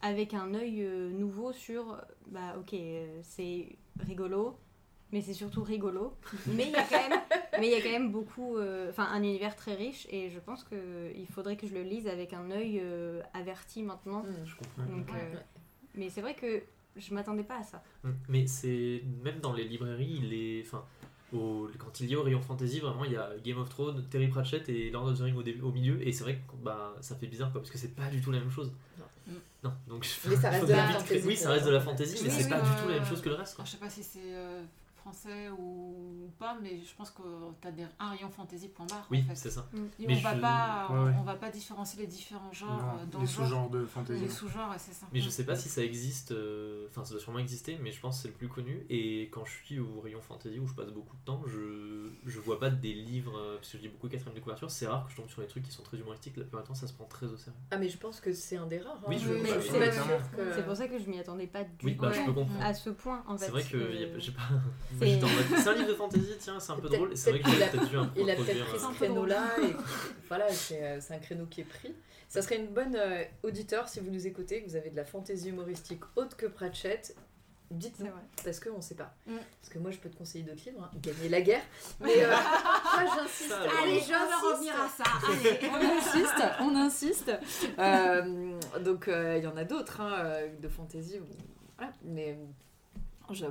Avec 0.00 0.34
un 0.34 0.54
œil 0.54 0.82
euh, 0.82 1.10
nouveau 1.10 1.52
sur, 1.52 2.00
bah 2.26 2.54
ok, 2.58 2.74
euh, 2.74 3.20
c'est 3.22 3.76
rigolo, 4.00 4.56
mais 5.12 5.20
c'est 5.20 5.34
surtout 5.34 5.62
rigolo. 5.62 6.14
Mais 6.46 6.64
il 6.66 6.70
y 6.72 6.76
a 6.76 6.82
quand 6.84 7.08
même, 7.08 7.20
mais 7.60 7.68
il 7.68 7.72
y 7.72 7.74
a 7.76 7.80
quand 7.82 7.90
même 7.90 8.10
beaucoup, 8.12 8.56
euh, 8.56 8.90
enfin 8.90 9.04
un 9.12 9.22
univers 9.22 9.56
très 9.56 9.74
riche 9.74 10.06
et 10.10 10.30
je 10.30 10.38
pense 10.38 10.64
que 10.64 11.10
il 11.16 11.26
faudrait 11.26 11.56
que 11.56 11.66
je 11.66 11.74
le 11.74 11.82
lise 11.82 12.06
avec 12.08 12.32
un 12.32 12.50
œil 12.50 12.80
euh, 12.82 13.20
averti 13.34 13.82
maintenant. 13.82 14.22
Mm. 14.22 14.46
Je 14.46 14.56
comprends. 14.56 14.82
Donc, 14.84 15.08
Ouais. 15.08 15.20
euh, 15.34 15.38
mais 15.94 16.08
c'est 16.10 16.20
vrai 16.20 16.34
que 16.34 16.62
je 16.96 17.14
m'attendais 17.14 17.44
pas 17.44 17.58
à 17.58 17.62
ça. 17.62 17.82
Mm. 18.04 18.10
Mais 18.28 18.46
c'est 18.46 19.02
même 19.22 19.40
dans 19.40 19.52
les 19.52 19.64
librairies, 19.64 20.20
il 20.22 20.34
est, 20.34 20.62
enfin, 20.66 20.84
au- 21.32 21.68
quand 21.78 22.00
il 22.00 22.10
y 22.10 22.14
a 22.14 22.18
au 22.18 22.22
rayon 22.22 22.40
fantasy, 22.40 22.80
vraiment, 22.80 23.04
il 23.04 23.12
y 23.12 23.16
a 23.16 23.30
Game 23.44 23.58
of 23.58 23.68
Thrones, 23.68 24.04
Terry 24.10 24.28
Pratchett 24.28 24.68
et 24.68 24.90
Lord 24.90 25.08
of 25.08 25.18
the 25.18 25.22
Rings 25.22 25.36
au, 25.36 25.42
début- 25.42 25.62
au 25.62 25.72
milieu, 25.72 26.06
et 26.06 26.12
c'est 26.12 26.24
vrai 26.24 26.34
que 26.36 26.56
bah, 26.62 26.94
ça 27.00 27.14
fait 27.16 27.26
bizarre 27.26 27.52
quoi, 27.52 27.60
parce 27.60 27.70
que 27.70 27.78
c'est 27.78 27.94
pas 27.94 28.08
du 28.08 28.20
tout 28.20 28.30
la 28.32 28.40
même 28.40 28.50
chose. 28.50 28.72
Non. 28.98 29.04
Non, 29.64 29.72
donc 29.88 30.06
Mais 30.28 30.36
ça 30.36 30.50
reste 30.50 30.66
de 30.66 30.72
la 30.72 30.86
fantasy, 30.88 31.22
Oui, 31.26 31.36
ça 31.36 31.50
reste 31.50 31.66
de 31.66 31.70
la 31.72 31.80
fantasy, 31.80 32.14
mais 32.22 32.28
Oui, 32.30 32.34
c'est 32.38 32.44
oui, 32.44 32.50
pas 32.50 32.58
euh, 32.58 32.62
du 32.62 32.82
tout 32.82 32.88
la 32.88 32.94
même 32.94 33.04
chose 33.04 33.20
que 33.20 33.28
le 33.28 33.34
reste. 33.34 33.56
Quoi. 33.56 33.64
Je 33.66 33.70
sais 33.72 33.76
pas 33.76 33.90
si 33.90 34.02
c'est 34.02 34.20
euh, 34.24 34.62
français 35.12 35.48
ou 35.58 36.30
pas, 36.38 36.56
mais 36.62 36.80
je 36.84 36.94
pense 36.94 37.10
que 37.10 37.22
t'as 37.60 37.70
des, 37.70 37.84
un 37.98 38.10
rayon 38.10 38.28
fantasy 38.30 38.68
point 38.68 38.86
barre. 38.86 39.06
Oui, 39.10 39.22
en 39.24 39.28
fait. 39.30 39.34
c'est 39.36 39.50
ça. 39.50 39.68
Et 39.98 40.06
Mais 40.06 40.16
on, 40.16 40.20
va 40.20 40.34
je- 40.36 40.40
pas, 40.40 40.88
Ouais, 40.90 41.04
ouais. 41.06 41.12
on 41.18 41.22
va 41.22 41.34
pas 41.34 41.50
différencier 41.50 42.00
les 42.00 42.06
différents 42.06 42.52
genres 42.52 42.68
Non, 42.70 43.00
euh, 43.00 43.06
dans 43.10 43.18
les 43.20 43.24
le 43.26 43.30
genre. 43.30 43.44
sous-genres 43.46 43.70
de 43.70 43.84
fantasy. 43.86 44.20
Les 44.20 44.28
sous-genres, 44.28 44.74
c'est 44.78 44.92
ça. 44.92 45.06
Mais 45.12 45.20
je 45.20 45.30
sais 45.30 45.44
pas 45.44 45.56
si 45.56 45.68
ça 45.68 45.82
existe, 45.82 46.32
euh, 46.32 46.86
enfin 46.90 47.04
ça 47.04 47.12
doit 47.12 47.20
sûrement 47.20 47.38
exister, 47.38 47.78
mais 47.82 47.90
je 47.90 48.00
pense 48.00 48.16
que 48.16 48.22
c'est 48.22 48.28
le 48.28 48.34
plus 48.34 48.48
connu. 48.48 48.84
Et 48.90 49.22
quand 49.32 49.44
je 49.44 49.52
suis 49.64 49.78
au 49.78 50.00
rayon 50.00 50.20
fantasy 50.20 50.58
où 50.58 50.66
je 50.66 50.74
passe 50.74 50.90
beaucoup 50.90 51.16
de 51.16 51.24
temps, 51.24 51.42
je, 51.46 52.10
je 52.26 52.40
vois 52.40 52.60
pas 52.60 52.70
des 52.70 52.92
livres, 52.94 53.36
euh, 53.38 53.56
parce 53.56 53.72
que 53.72 53.78
je 53.78 53.82
lis 53.82 53.88
beaucoup 53.88 54.08
quatrième 54.08 54.34
de 54.34 54.40
couverture, 54.40 54.70
c'est 54.70 54.86
rare 54.86 55.06
que 55.06 55.12
je 55.12 55.16
tombe 55.16 55.28
sur 55.28 55.40
des 55.42 55.48
trucs 55.48 55.64
qui 55.64 55.70
sont 55.72 55.82
très 55.82 55.96
humoristiques, 55.98 56.36
la 56.36 56.42
plupart 56.44 56.62
du 56.62 56.68
temps 56.68 56.74
ça 56.74 56.86
se 56.86 56.92
prend 56.92 57.04
très 57.06 57.26
au 57.26 57.36
sérieux. 57.36 57.58
Ah, 57.70 57.78
mais 57.78 57.88
je 57.88 57.96
pense 57.98 58.20
que 58.20 58.32
c'est 58.32 58.56
un 58.56 58.66
des 58.66 58.78
rares. 58.78 58.96
hein. 58.98 59.06
Oui, 59.08 59.18
je- 59.18 59.28
Oui, 59.32 59.40
mais 59.42 59.52
oui, 59.52 59.58
c'est 59.62 59.72
oui, 59.72 59.78
pas 59.78 59.88
clairement. 59.88 60.18
sûr 60.18 60.30
que. 60.36 60.52
C'est 60.54 60.64
pour 60.66 60.76
ça 60.76 60.88
que 60.88 60.98
je 60.98 61.08
m'y 61.08 61.18
attendais 61.18 61.46
pas 61.46 61.64
du 61.64 61.70
Oui, 61.86 61.94
bah 61.94 62.08
tout 62.10 62.14
je 62.20 62.24
peux 62.26 62.32
comprendre. 62.32 62.62
à 62.64 62.74
ce 62.74 62.90
point 62.90 63.22
en 63.26 63.36
fait. 63.38 63.46
C'est 63.46 63.50
vrai 63.50 63.62
que 63.62 63.76
Euh, 63.76 64.18
j'ai 64.18 64.32
pas. 64.32 64.42
C'est- 65.06 65.68
un 65.68 65.74
livre 65.74 65.88
de 65.88 65.94
fantasy, 65.94 66.34
tiens, 66.40 66.58
c'est 66.60 66.72
un 66.72 66.76
peu 66.76 66.88
drôle. 66.88 67.12
Et 67.12 67.16
c'est 67.16 67.30
vrai 67.30 67.40
qu'il 67.40 67.62
a- 67.62 67.66
peut-être 67.68 67.94
un 67.96 68.12
Il 68.16 68.30
a 68.30 68.34
peu 68.36 68.44
peut-être 68.44 68.64
pris 68.66 68.78
ce 68.78 68.94
créneau-là 68.94 69.42
voilà, 70.28 70.48
c'est 70.52 70.82
euh, 70.82 71.00
c'est 71.00 71.14
un 71.14 71.18
créneau 71.18 71.46
qui 71.46 71.60
est 71.62 71.64
pris. 71.64 71.94
Ça 72.28 72.42
serait 72.42 72.56
une 72.56 72.68
bonne 72.68 72.94
euh, 72.96 73.22
auditeur 73.42 73.88
si 73.88 74.00
vous 74.00 74.10
nous 74.10 74.26
écoutez, 74.26 74.62
que 74.62 74.68
vous 74.68 74.76
avez 74.76 74.90
de 74.90 74.96
la 74.96 75.04
fantaisie 75.04 75.48
humoristique 75.48 76.02
autre 76.16 76.36
que 76.36 76.46
Pratchett. 76.46 77.16
Dites-nous, 77.70 78.08
parce 78.44 78.60
qu'on 78.60 78.80
sait 78.80 78.94
pas. 78.94 79.14
Mm. 79.26 79.34
Parce 79.60 79.68
que 79.74 79.78
moi, 79.78 79.90
je 79.90 79.98
peux 79.98 80.08
te 80.08 80.16
conseiller 80.16 80.42
d'autres 80.42 80.62
livres, 80.64 80.82
hein. 80.84 80.90
Gagner 81.02 81.28
la 81.28 81.42
guerre. 81.42 81.60
Mais 82.00 82.24
euh, 82.24 82.30
moi, 82.30 83.04
j'insiste. 83.14 83.52
Allez, 83.52 83.92
j'insiste. 83.98 84.10
on 84.10 84.46
va 84.48 84.54
revenir 84.54 84.74
à 84.80 84.88
ça. 84.88 85.04
Allez. 85.28 85.58
on 85.70 85.98
insiste, 85.98 86.42
on 86.60 86.76
insiste. 86.76 87.30
Euh, 87.78 88.58
donc 88.80 89.08
euh, 89.08 89.36
il 89.36 89.44
y 89.44 89.46
en 89.46 89.56
a 89.58 89.64
d'autres 89.64 90.00
hein, 90.00 90.46
de 90.60 90.66
fantasy. 90.68 91.18
où- 91.18 91.26
voilà. 91.76 91.92
Mais 92.04 92.34
je- 92.34 92.67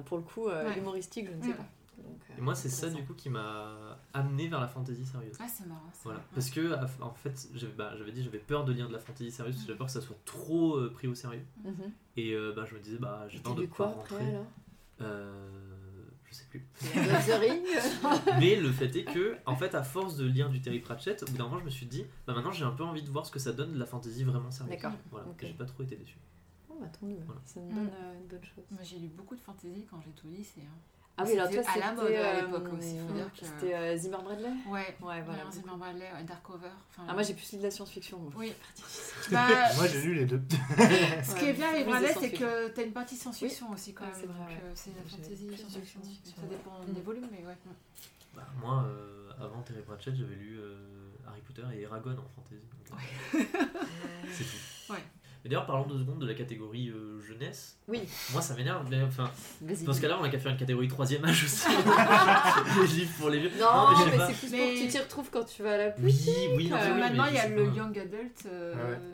pour 0.05 0.17
le 0.17 0.23
coup, 0.23 0.47
euh, 0.47 0.65
Ouais. 0.69 0.77
humoristique, 0.79 1.27
je 1.29 1.35
ne 1.35 1.41
sais 1.41 1.49
Mm. 1.49 1.53
pas. 1.57 1.65
Donc, 1.97 2.19
euh, 2.29 2.33
Et 2.37 2.41
moi, 2.41 2.53
c'est 2.53 2.69
ça 2.69 2.89
du 2.89 3.03
coup 3.03 3.13
qui 3.15 3.29
m'a 3.29 3.97
amené 4.13 4.47
vers 4.47 4.59
la 4.61 4.67
fantasy 4.67 5.03
sérieuse. 5.03 5.35
Ah, 5.39 5.47
c'est 5.47 5.65
marrant. 5.65 5.89
ça. 5.91 5.99
Voilà. 6.03 6.19
Parce 6.33 6.49
que, 6.51 6.73
en 7.01 7.13
fait, 7.13 7.49
j'avais 7.55 7.73
bah, 7.73 7.93
dit 8.13 8.23
j'avais 8.23 8.37
peur 8.37 8.65
de 8.65 8.71
lire 8.73 8.87
de 8.87 8.93
la 8.93 8.99
fantasy 8.99 9.31
sérieuse, 9.31 9.55
parce 9.55 9.63
que 9.63 9.67
j'avais 9.67 9.77
peur 9.77 9.87
que 9.87 9.93
ça 9.93 10.01
soit 10.01 10.15
trop 10.25 10.75
euh, 10.75 10.91
pris 10.93 11.07
au 11.07 11.15
sérieux. 11.15 11.43
Mhm. 11.65 11.73
Et 12.17 12.33
euh, 12.33 12.53
bah, 12.55 12.65
je 12.69 12.75
me 12.75 12.79
disais, 12.79 12.97
bah, 12.97 13.25
j'ai 13.29 13.39
peur 13.39 13.55
de 13.55 13.65
quoi 13.65 13.87
pas 13.87 13.91
après 14.01 14.15
rentrer. 14.15 14.29
alors 14.31 14.45
Euh, 15.01 15.49
je 16.29 16.35
sais 16.35 16.45
plus. 16.49 16.65
Mais 18.39 18.55
le 18.57 18.71
fait 18.71 18.95
est 18.95 19.03
que, 19.05 19.37
en 19.45 19.55
fait, 19.55 19.73
à 19.75 19.83
force 19.83 20.17
de 20.17 20.25
lire 20.25 20.49
du 20.49 20.61
Terry 20.61 20.79
Pratchett, 20.79 21.23
au 21.23 21.25
bout 21.25 21.37
d'un 21.37 21.45
moment, 21.45 21.59
je 21.59 21.65
me 21.65 21.69
suis 21.69 21.85
dit, 21.85 22.05
bah 22.27 22.33
maintenant 22.33 22.51
j'ai 22.51 22.65
un 22.65 22.71
peu 22.71 22.83
envie 22.83 23.01
de 23.03 23.09
voir 23.09 23.25
ce 23.25 23.31
que 23.31 23.39
ça 23.39 23.53
donne 23.53 23.73
de 23.73 23.79
la 23.79 23.85
fantasy 23.85 24.23
vraiment 24.23 24.51
sérieuse. 24.51 24.75
D'accord. 24.75 24.97
Voilà. 25.11 25.27
Ok. 25.27 25.43
Et 25.43 25.47
J'ai 25.47 25.53
pas 25.53 25.65
trop 25.65 25.83
été 25.83 25.95
déçu. 25.95 26.17
Bah, 26.79 26.87
tant 26.99 27.05
mieux. 27.07 27.17
Voilà. 27.25 27.41
C'est 27.45 27.59
une 27.59 27.69
Mm. 27.71 27.75
bonne, 27.75 27.89
euh, 27.93 28.19
une 28.19 28.27
bonne 28.27 28.43
chose. 28.43 28.63
Moi, 28.71 28.81
j'ai 28.83 28.97
lu 28.99 29.07
beaucoup 29.07 29.35
de 29.35 29.41
fantasy 29.41 29.85
quand 29.89 29.99
j'étais 30.05 30.27
au 30.27 30.31
lycée. 30.31 30.61
hein. 30.63 30.77
Ah 31.19 31.23
oui, 31.25 31.33
alors 31.33 31.47
C'était 31.49 31.63
toi, 31.63 31.71
à 31.71 31.77
la 31.79 31.89
c'était, 31.89 31.95
mode 31.95 32.11
à 32.11 32.15
euh, 32.29 32.41
l'époque 32.45 32.73
aussi, 32.77 32.95
faut 32.99 33.13
dire 33.15 33.33
que- 33.33 33.45
C'était 33.47 33.73
euh, 33.73 33.97
Zimmer 33.97 34.17
Bradley? 34.23 34.49
Ouais. 34.67 34.95
Ouais, 35.01 35.21
voilà. 35.23 35.45
Ouais, 35.45 35.51
Zimmer 35.51 35.75
Bradley, 35.75 36.05
ouais, 36.13 36.23
Darkover. 36.25 36.69
Enfin, 36.91 37.03
Ah, 37.09 37.13
moi, 37.15 37.23
j'ai 37.23 37.33
plus 37.33 37.51
lu 37.53 37.57
de 37.57 37.63
la 37.63 37.71
science-fiction. 37.71 38.19
moi. 38.19 38.31
Oui. 38.35 38.53
C'est 38.75 39.31
Bah, 39.33 39.47
Moi 39.77 39.87
j'ai 39.87 40.01
lu 40.03 40.13
les 40.13 40.25
deux. 40.27 40.39
ce 41.23 41.35
qui 41.39 41.45
est 41.45 41.53
bien 41.53 41.69
avec 41.71 41.87
Bradley, 41.87 42.13
c'est 42.19 42.29
que 42.31 42.67
t'as 42.67 42.83
une 42.85 42.91
partie 42.93 43.15
science-fiction 43.15 43.71
aussi 43.71 43.95
quand 43.95 44.05
Ouais, 44.05 44.11
même. 44.11 44.19
c'est 44.21 44.27
vrai, 44.27 44.61
C'est 44.75 44.89
la 44.95 45.01
fantasy, 45.01 45.35
science-fiction. 45.57 45.69
science-fiction. 46.03 46.35
Ça 46.39 46.47
dépend 46.47 46.79
Mm. 46.87 46.93
des 46.93 47.01
volumes, 47.01 47.27
mais 47.31 47.43
ouais. 47.47 47.57
Bah, 48.35 48.47
moi, 48.61 48.83
euh, 48.87 49.31
avant 49.41 49.63
Terry 49.63 49.81
Pratchett, 49.81 50.13
j'avais 50.15 50.35
lu 50.35 50.59
euh, 50.59 51.09
Harry 51.27 51.41
Potter 51.41 51.63
et 51.73 51.81
Eragon 51.81 52.11
en 52.11 52.29
fantasy. 52.35 52.61
donc, 52.91 52.99
euh, 53.33 53.39
c'est 54.31 54.43
tout. 54.43 54.93
Ouais. 54.93 54.99
Et 55.47 55.49
d'ailleurs, 55.49 55.65
parlons 55.65 55.85
deux 55.85 55.99
secondes 55.99 56.19
de 56.19 56.27
la 56.27 56.33
catégorie 56.33 56.89
euh, 56.89 57.21
jeunesse. 57.25 57.77
Oui. 57.87 58.01
Moi, 58.33 58.41
ça 58.41 58.53
m'énerve. 58.53 58.85
mais 58.91 59.01
Enfin, 59.01 59.31
dans 59.61 59.93
ce 59.93 60.01
cas-là, 60.01 60.17
on 60.19 60.23
a 60.25 60.27
qu'à 60.29 60.39
faire 60.39 60.51
une 60.51 60.57
catégorie 60.57 60.89
troisième 60.89 61.23
âge 61.23 61.45
aussi. 61.45 61.67
les 62.81 62.87
livres 62.87 63.11
pour 63.17 63.29
les 63.29 63.39
vieux. 63.39 63.51
Non, 63.57 63.91
mais 63.91 63.95
je 63.95 64.03
sais 64.03 64.11
mais 64.11 64.17
pas. 64.17 64.27
c'est 64.27 64.33
plus 64.33 64.49
pour 64.49 64.57
Mais- 64.59 64.73
que 64.73 64.79
tu 64.81 64.87
t'y 64.89 64.99
retrouves 64.99 65.29
quand 65.31 65.45
tu 65.45 65.63
vas 65.63 65.75
à 65.75 65.77
la 65.77 65.87
Oui, 65.99 66.11
boutique. 66.11 66.33
oui, 66.57 66.69
non, 66.69 66.75
Euh, 66.75 66.79
mais 66.83 66.91
oui, 66.95 66.99
Maintenant, 66.99 67.23
mais 67.23 67.29
il 67.31 67.35
y 67.35 67.39
a 67.39 67.47
le 67.47 67.63
young 67.73 67.97
adult. 67.97 68.45
euh, 68.45 68.73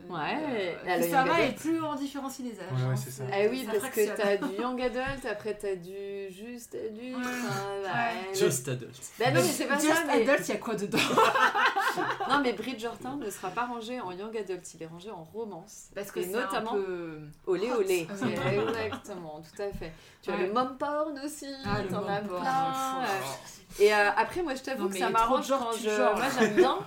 Ouais. 0.09 0.17
euh, 0.17 0.73
Ah, 0.87 0.97
le 0.97 1.03
ça 1.07 1.23
va 1.23 1.41
et 1.43 1.51
plus 1.51 1.79
on 1.79 1.93
différencie 1.93 2.43
les 2.51 2.59
âges. 2.59 2.65
Ouais, 2.71 2.77
ouais, 2.87 2.93
hein, 2.93 2.95
c'est 2.95 3.11
ça. 3.11 3.23
Ah 3.31 3.37
oui, 3.51 3.67
parce 3.71 3.93
que 3.93 4.17
t'as 4.17 4.37
du 4.37 4.55
young 4.59 4.81
adult, 4.81 5.25
après 5.29 5.53
t'as 5.55 5.75
du 5.75 6.33
juste 6.35 6.73
adulte. 6.73 7.15
Ouais. 7.15 7.21
enfin, 7.23 7.63
bah, 7.83 7.89
Ouais. 7.93 8.33
Just 8.35 8.67
adult. 8.69 8.89
Bah 9.19 9.25
non, 9.29 9.35
mais 9.35 9.41
c'est 9.43 9.65
pas 9.67 9.75
Just 9.75 9.87
ça. 9.93 10.03
Mais... 10.07 10.23
adult, 10.27 10.47
il 10.47 10.51
y 10.51 10.51
a 10.51 10.57
quoi 10.57 10.73
dedans? 10.75 10.97
Non, 12.29 12.39
mais 12.41 12.53
Bridgerton 12.53 13.17
ne 13.17 13.29
sera 13.29 13.49
pas 13.49 13.65
rangé 13.65 13.99
en 14.01 14.11
young 14.11 14.35
adult, 14.37 14.73
il 14.73 14.83
est 14.83 14.87
rangé 14.87 15.11
en 15.11 15.23
romance. 15.23 15.89
Parce 15.95 16.11
que 16.11 16.19
Et 16.19 16.23
c'est 16.23 16.31
notamment 16.31 16.71
un 16.73 16.75
peu... 16.75 17.19
olé 17.47 17.71
olé. 17.71 18.07
Exactement, 18.11 19.41
tout 19.41 19.61
à 19.61 19.71
fait. 19.71 19.91
Tu 20.21 20.31
as 20.31 20.37
le 20.37 20.51
mom 20.51 20.77
porn 20.77 21.19
aussi, 21.23 21.47
Ah, 21.65 21.81
le 21.81 21.89
t'en 21.89 22.07
as 22.07 22.21
mom 22.21 22.29
porn, 22.29 22.41
plein. 22.41 23.01
euh. 23.03 23.83
Et 23.83 23.93
euh, 23.93 24.09
après, 24.15 24.41
moi, 24.43 24.55
je 24.55 24.61
t'avoue 24.61 24.89
que 24.89 24.97
ça 24.97 25.09
m'arrange 25.09 25.49
quand 25.49 25.71
je. 25.73 25.89
genres. 25.89 26.15
Moi, 26.15 26.25
j'aime 26.39 26.55
bien 26.55 26.77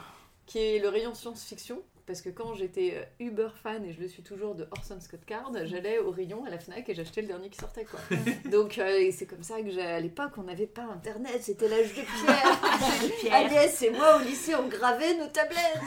qui 0.47 0.59
est 0.59 0.79
le 0.79 0.89
rayon 0.89 1.13
science-fiction. 1.15 1.81
Parce 2.07 2.21
que 2.23 2.29
quand 2.31 2.55
j'étais 2.55 2.93
euh, 2.95 3.25
uber 3.25 3.49
fan, 3.61 3.85
et 3.85 3.93
je 3.93 4.01
le 4.01 4.07
suis 4.07 4.23
toujours, 4.23 4.55
de 4.55 4.69
Orson 4.71 5.01
Scott 5.01 5.25
Card, 5.27 5.51
j'allais 5.65 5.99
au 5.99 6.13
rayon 6.13 6.45
à 6.45 6.51
la 6.51 6.59
Fnac 6.61 6.89
et 6.89 6.95
j'achetais 6.95 7.21
le 7.23 7.27
dernier 7.27 7.49
qui 7.51 7.59
sortait. 7.59 7.85
quoi. 7.85 7.99
Donc 8.51 8.79
euh, 8.79 9.11
c'est 9.13 9.27
comme 9.27 9.43
ça 9.43 9.61
que 9.61 9.77
à 9.81 9.99
l'époque, 9.99 10.31
on 10.37 10.45
n'avait 10.45 10.67
pas 10.69 10.83
internet, 10.85 11.43
c'était 11.43 11.69
l'âge 11.69 11.89
de 11.89 12.03
pierre. 12.03 13.35
Agnès 13.35 13.83
et 13.83 13.91
moi 13.91 14.17
au 14.17 14.21
lycée, 14.21 14.55
on 14.55 14.69
gravait 14.69 15.15
nos 15.19 15.27
tablettes. 15.27 15.81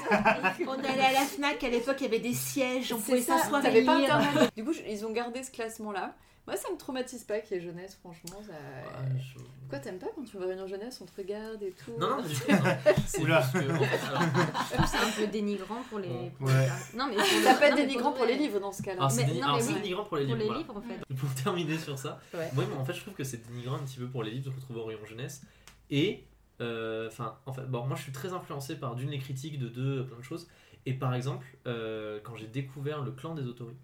On 0.68 0.74
allait 0.74 1.06
à 1.06 1.12
la 1.14 1.22
FNAC, 1.22 1.64
à 1.64 1.70
l'époque, 1.70 1.96
il 2.00 2.04
y 2.04 2.08
avait 2.08 2.20
des 2.20 2.34
sièges, 2.34 2.92
on 2.92 3.00
pouvait 3.00 3.22
s'asseoir 3.22 3.62
et 3.62 3.64
t'avais 3.64 3.84
pas 3.86 3.98
lire. 4.00 4.14
internet. 4.16 4.50
Du 4.58 4.64
coup, 4.66 4.74
je- 4.74 4.82
ils 4.90 5.06
ont 5.06 5.12
gardé 5.12 5.42
ce 5.44 5.52
classement-là. 5.52 6.16
Moi, 6.50 6.58
ça 6.58 6.72
me 6.72 6.78
traumatise 6.78 7.24
pas 7.26 7.40
qu'il 7.42 7.58
y 7.58 7.60
ait 7.60 7.64
jeunesse, 7.64 7.96
franchement. 8.00 8.42
Ça... 8.46 8.54
Ouais, 8.54 9.20
je- 9.22 9.40
Quoi, 9.70 9.78
t'aimes 9.78 10.00
pas 10.00 10.08
quand 10.16 10.24
tu 10.24 10.36
vas 10.38 10.48
réunion 10.48 10.66
jeunesse, 10.66 11.00
on 11.00 11.06
te 11.06 11.16
regarde 11.16 11.62
et 11.62 11.72
tout 11.72 11.92
Non, 12.00 12.10
non, 12.10 12.24
pas 12.24 12.28
du 12.28 12.34
tout. 12.40 12.52
non. 12.52 12.58
C'est 13.06 13.22
Oula. 13.22 13.42
juste 13.42 13.54
que, 13.54 13.72
en 13.72 13.84
fait, 13.84 14.08
alors, 14.08 14.22
Je 14.24 14.74
trouve 14.74 14.82
que 14.82 14.88
c'est 14.90 14.98
un 14.98 15.26
peu 15.26 15.28
dénigrant 15.32 15.82
pour 15.90 16.00
les. 16.00 16.32
pour 16.38 16.48
Ouais. 16.48 16.54
les- 16.94 16.98
Non, 16.98 17.06
mais 17.08 17.16
pour 17.18 17.26
Ça 17.26 17.54
le- 17.54 17.60
peut 17.60 17.66
être 17.66 17.76
dénigrant 17.76 18.12
pour 18.14 18.26
les 18.26 18.36
livres 18.36 18.60
dans 18.60 18.72
ce 18.72 18.82
cas-là. 18.82 18.98
alors, 18.98 19.12
c'est 19.12 19.26
déni- 19.26 19.60
c'est 19.62 19.74
oui. 19.74 19.82
dénigrant 19.82 20.06
pour 20.06 20.18
les 20.18 20.26
Pour 20.26 20.36
livres. 20.36 20.38
les 20.40 20.46
voilà. 20.46 20.60
livres, 20.60 20.78
en 20.78 20.82
fait. 20.82 21.16
Pour 21.16 21.36
terminer 21.36 21.78
sur 21.78 22.00
ça, 22.00 22.20
Ouais. 22.34 22.50
moi, 22.56 22.64
en 22.80 22.84
fait, 22.86 22.94
je 22.94 23.02
trouve 23.02 23.14
que 23.14 23.24
c'est 23.24 23.48
dénigrant 23.48 23.76
un 23.76 23.84
petit 23.84 23.98
peu 24.00 24.08
pour 24.08 24.24
les 24.24 24.32
livres 24.32 24.46
de 24.46 24.52
se 24.52 24.56
retrouver 24.56 24.82
rayon 24.96 25.06
jeunesse. 25.06 25.44
Et, 25.92 26.26
euh, 26.62 27.08
enfin, 27.10 27.38
en 27.46 27.54
fait, 27.54 27.66
bon, 27.70 27.86
moi, 27.86 27.96
je 27.96 28.02
suis 28.02 28.12
très 28.12 28.34
influencé 28.34 28.76
par 28.76 28.96
d'une 28.96 29.12
les 29.12 29.20
critiques, 29.20 29.60
de 29.60 29.68
deux, 29.68 30.04
plein 30.06 30.18
de 30.18 30.24
choses. 30.24 30.48
Et 30.88 30.94
par 30.94 31.14
exemple, 31.14 31.46
euh, 31.68 32.20
quand 32.24 32.36
j'ai 32.36 32.48
découvert 32.48 33.02
le 33.04 33.12
clan 33.12 33.36
des 33.36 33.44
autoris, 33.46 33.78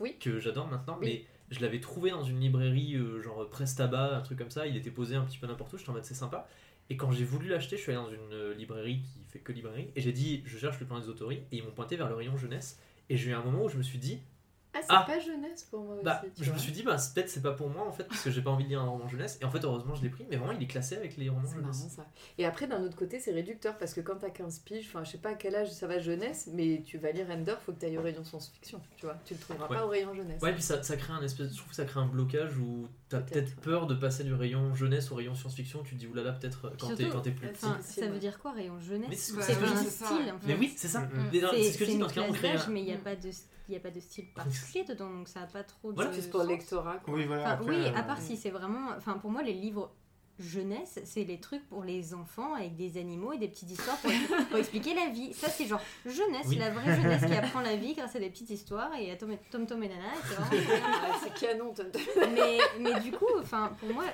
Oui. 0.00 0.16
que 0.18 0.38
j'adore 0.40 0.66
maintenant, 0.68 0.96
Oui. 1.00 1.06
mais 1.06 1.26
je 1.50 1.60
l'avais 1.60 1.80
trouvé 1.80 2.10
dans 2.10 2.22
une 2.22 2.40
librairie, 2.40 2.96
euh, 2.96 3.22
genre 3.22 3.48
Presse 3.48 3.74
Tabac, 3.74 4.16
un 4.16 4.20
truc 4.20 4.38
comme 4.38 4.50
ça. 4.50 4.66
Il 4.66 4.76
était 4.76 4.90
posé 4.90 5.16
un 5.16 5.24
petit 5.24 5.38
peu 5.38 5.46
n'importe 5.46 5.72
où. 5.72 5.78
J'étais 5.78 5.90
en 5.90 5.94
mode 5.94 6.04
c'est 6.04 6.14
sympa. 6.14 6.48
Et 6.90 6.96
quand 6.96 7.10
j'ai 7.10 7.24
voulu 7.24 7.48
l'acheter, 7.48 7.76
je 7.76 7.82
suis 7.82 7.92
allé 7.92 8.00
dans 8.00 8.10
une 8.10 8.32
euh, 8.32 8.54
librairie 8.54 9.00
qui 9.00 9.24
fait 9.28 9.38
que 9.40 9.52
librairie. 9.52 9.90
Et 9.96 10.00
j'ai 10.00 10.12
dit, 10.12 10.42
je 10.44 10.58
cherche 10.58 10.78
le 10.80 10.86
plan 10.86 11.00
des 11.00 11.08
autoris. 11.08 11.38
Et 11.52 11.58
ils 11.58 11.64
m'ont 11.64 11.70
pointé 11.70 11.96
vers 11.96 12.08
le 12.08 12.14
rayon 12.14 12.36
jeunesse. 12.36 12.80
Et 13.08 13.16
j'ai 13.16 13.30
eu 13.30 13.34
un 13.34 13.42
moment 13.42 13.64
où 13.64 13.68
je 13.68 13.76
me 13.76 13.82
suis 13.82 13.98
dit, 13.98 14.20
Ah, 14.78 14.82
c'est 14.82 14.86
Ah. 14.90 15.04
pas 15.06 15.18
jeunesse 15.18 15.64
pour 15.64 15.80
moi 15.84 15.94
aussi. 15.96 16.04
bah, 16.04 16.22
tu 16.36 16.44
je 16.44 16.52
me 16.52 16.58
suis 16.58 16.72
dit, 16.72 16.82
bah, 16.82 16.98
c'est- 16.98 17.14
peut-être 17.14 17.28
c'est 17.30 17.42
pas 17.42 17.52
pour 17.52 17.68
moi 17.70 17.86
en 17.86 17.92
fait, 17.92 18.04
parce 18.04 18.20
que 18.22 18.30
j'ai 18.30 18.42
pas 18.42 18.50
envie 18.50 18.64
de 18.64 18.68
lire 18.68 18.80
un 18.82 18.88
roman 18.88 19.08
jeunesse. 19.08 19.38
Et 19.40 19.44
en 19.44 19.50
fait, 19.50 19.64
heureusement, 19.64 19.94
je 19.94 20.02
l'ai 20.02 20.08
pris, 20.10 20.24
mais 20.30 20.36
vraiment, 20.36 20.52
il 20.52 20.62
est 20.62 20.66
classé 20.66 20.96
avec 20.96 21.16
les 21.16 21.28
romans 21.28 21.42
C'est 21.46 21.56
marrant 21.56 21.72
jeunesse. 21.72 21.92
ça. 21.96 22.06
Et 22.38 22.44
après, 22.46 22.66
d'un 22.66 22.82
autre 22.82 22.96
côté, 22.96 23.18
c'est 23.20 23.32
réducteur 23.32 23.76
parce 23.78 23.94
que 23.94 24.00
quand 24.00 24.16
t'as 24.16 24.30
15 24.30 24.58
piges, 24.60 24.86
enfin, 24.88 25.04
je 25.04 25.12
sais 25.12 25.18
pas 25.18 25.30
à 25.30 25.34
quel 25.34 25.54
âge 25.54 25.70
ça 25.72 25.86
va 25.86 25.98
jeunesse, 25.98 26.48
mais 26.52 26.82
tu 26.84 26.98
vas 26.98 27.10
lire 27.12 27.26
Ender, 27.30 27.54
faut 27.64 27.72
que 27.72 27.78
t'ailles 27.80 27.98
au 27.98 28.02
rayon 28.02 28.24
science-fiction, 28.24 28.80
tu 28.96 29.06
vois. 29.06 29.16
Tu 29.24 29.34
le 29.34 29.40
trouveras 29.40 29.68
Ouais. 29.68 29.76
pas 29.76 29.86
au 29.86 29.88
rayon 29.88 30.14
jeunesse. 30.14 30.42
Ouais, 30.42 30.52
puis 30.52 30.62
ça, 30.62 30.82
ça 30.82 30.96
crée 30.96 31.12
un 31.12 31.22
espèce, 31.22 31.50
je 31.52 31.56
trouve 31.56 31.70
que 31.70 31.76
ça 31.76 31.84
crée 31.84 32.00
un 32.00 32.06
blocage 32.06 32.56
où 32.58 32.86
t'as 33.08 33.20
Peut-être, 33.20 33.48
ouais. 33.48 33.62
peur 33.62 33.86
de 33.86 33.94
passer 33.94 34.24
du 34.24 34.34
rayon 34.34 34.74
jeunesse 34.74 35.10
au 35.10 35.14
rayon 35.14 35.34
science-fiction. 35.34 35.82
Tu 35.84 35.94
te 35.94 36.00
dis, 36.00 36.06
oulala, 36.06 36.32
peut-être 36.32 36.66
euh, 36.66 36.70
quand 36.78 36.88
t'es 36.88 36.96
Surtout, 37.04 37.12
quand 37.16 37.22
t'es 37.22 37.30
plus 37.30 37.48
petit. 37.48 37.60
Ça 37.60 38.00
ouais. 38.02 38.08
veut 38.08 38.18
dire 38.18 38.38
quoi, 38.38 38.52
rayon 38.52 38.78
jeunesse? 38.80 39.08
Mais 39.08 39.16
c'est- 39.16 39.34
Bah, 39.34 39.42
un 39.70 39.76
style. 39.76 40.06
en 40.32 40.38
fait. 40.38 40.46
Mais 40.46 40.56
oui, 40.56 40.72
c'est 40.76 40.88
ça. 40.88 41.00
Mm, 41.00 41.30
C'est 41.32 41.72
ce 41.72 41.78
que 41.78 41.84
je 41.84 41.90
dis 41.92 41.98
dans 41.98 42.08
ce 42.08 42.14
cas-là, 42.14 42.26
on 42.28 42.32
classe 42.32 42.40
crée 42.42 42.50
un. 42.50 42.54
d'âge, 42.54 42.68
mais 42.68 42.80
il 42.80 42.84
n'y 42.86 42.92
a, 42.92 42.96
Mm. 42.96 43.00
pas 43.00 43.16
de- 43.16 43.30
il 43.68 43.74
y 43.74 43.76
a 43.76 43.80
pas 43.80 43.90
de 43.90 44.00
style 44.00 44.32
particulier 44.32 44.84
dedans, 44.84 45.10
donc 45.10 45.28
ça 45.28 45.40
n'a 45.40 45.46
pas 45.46 45.64
trop 45.64 45.90
de. 45.90 45.96
Voilà, 45.96 46.12
C'est 46.12 46.30
pour 46.30 46.40
le 46.42 46.48
lectorat. 46.48 46.98
quoi. 46.98 47.14
Oui, 47.14 47.24
voilà. 47.24 47.42
Enfin, 47.42 47.52
après, 47.52 47.68
oui, 47.68 47.86
euh, 47.86 47.96
à 47.98 48.02
part 48.02 48.20
si 48.20 48.36
c'est 48.36 48.50
vraiment. 48.50 48.90
Enfin, 48.96 49.14
pour 49.18 49.30
moi, 49.30 49.42
les 49.42 49.52
livres 49.54 49.92
jeunesse, 50.38 50.98
c'est 51.04 51.24
les 51.24 51.38
trucs 51.40 51.66
pour 51.68 51.82
les 51.84 52.14
enfants 52.14 52.54
avec 52.54 52.76
des 52.76 52.98
animaux 52.98 53.32
et 53.32 53.38
des 53.38 53.48
petites 53.48 53.70
histoires 53.70 53.96
pour, 53.98 54.10
pour 54.50 54.58
expliquer 54.58 54.94
la 54.94 55.08
vie. 55.10 55.32
Ça, 55.34 55.48
c'est 55.48 55.66
genre 55.66 55.80
jeunesse, 56.04 56.46
Oui. 56.48 56.56
la 56.56 56.70
vraie 56.70 56.94
jeunesse 56.96 57.24
qui 57.24 57.32
apprend 57.34 57.60
la 57.60 57.76
vie 57.76 57.94
grâce 57.94 58.14
à 58.16 58.18
des 58.20 58.28
petites 58.30 58.50
histoires 58.50 58.90
et 58.98 59.10
à 59.10 59.16
Tom, 59.16 59.32
et- 59.32 59.38
Tom 59.50 59.66
Tom 59.66 59.82
et 59.82 59.88
Nana. 59.88 60.02
c'est. 60.50 60.56
Ah, 61.08 61.18
c'est 61.22 61.34
canon, 61.34 61.72
Tom 61.74 61.86
Tom. 61.90 62.02
mais, 62.34 62.58
mais 62.80 63.00
du 63.00 63.12
coup, 63.12 63.26
enfin, 63.40 63.72
pour 63.80 63.92
moi, 63.92 64.04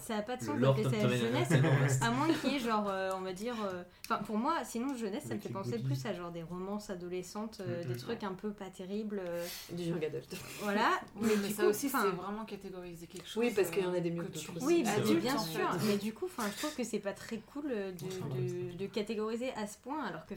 ça 0.00 0.16
n'a 0.16 0.22
pas 0.22 0.36
de 0.36 0.42
sens 0.44 0.56
lore 0.58 0.74
d'appeler 0.74 1.00
ça 1.00 1.08
jeunesse. 1.16 2.00
À 2.02 2.10
moins 2.10 2.28
qu'il 2.32 2.52
y 2.52 2.56
ait 2.56 2.58
genre, 2.58 2.88
euh, 2.88 3.10
on 3.16 3.20
va 3.20 3.32
dire. 3.32 3.54
euh, 3.64 3.82
Enfin, 4.04 4.22
pour 4.24 4.36
moi, 4.36 4.56
sinon, 4.64 4.94
jeunesse, 4.96 5.24
ça 5.28 5.34
me 5.34 5.40
fait 5.40 5.48
penser 5.48 5.78
plus 5.78 6.04
à 6.06 6.12
genre 6.12 6.30
des 6.30 6.42
romances 6.42 6.90
adolescentes, 6.90 7.60
euh, 7.60 7.82
Mhm. 7.84 7.92
des 7.92 7.96
trucs 7.98 8.24
un 8.24 8.34
peu 8.34 8.50
pas 8.50 8.66
terribles. 8.66 9.20
euh, 9.24 9.46
Du 9.72 9.84
young 9.84 10.04
adult. 10.04 10.36
voilà. 10.62 10.90
Mais, 11.20 11.36
du 11.36 11.52
ça 11.52 11.62
coup, 11.62 11.68
aussi, 11.70 11.88
c'est 11.88 11.96
vraiment 11.96 12.44
catégoriser 12.44 13.06
quelque 13.06 13.26
chose. 13.28 13.36
Oui, 13.42 13.52
parce 13.54 13.70
qu'il 13.70 13.82
y 13.82 13.86
en 13.86 13.94
a 13.94 14.00
des 14.00 14.10
mieux 14.10 14.22
que 14.24 14.28
que 14.32 14.38
tu. 14.38 14.50
Oui, 14.62 14.82
bien 15.20 15.34
en 15.34 15.38
sûr. 15.38 15.71
Mais 15.86 15.96
du 15.98 16.12
coup, 16.12 16.28
je 16.28 16.58
trouve 16.58 16.74
que 16.74 16.84
c'est 16.84 16.98
pas 16.98 17.12
très 17.12 17.38
cool 17.38 17.64
euh, 17.70 17.92
de, 17.92 18.70
de, 18.72 18.76
de 18.76 18.86
catégoriser 18.86 19.52
à 19.54 19.66
ce 19.66 19.78
point, 19.78 20.02
alors 20.04 20.26
que, 20.26 20.34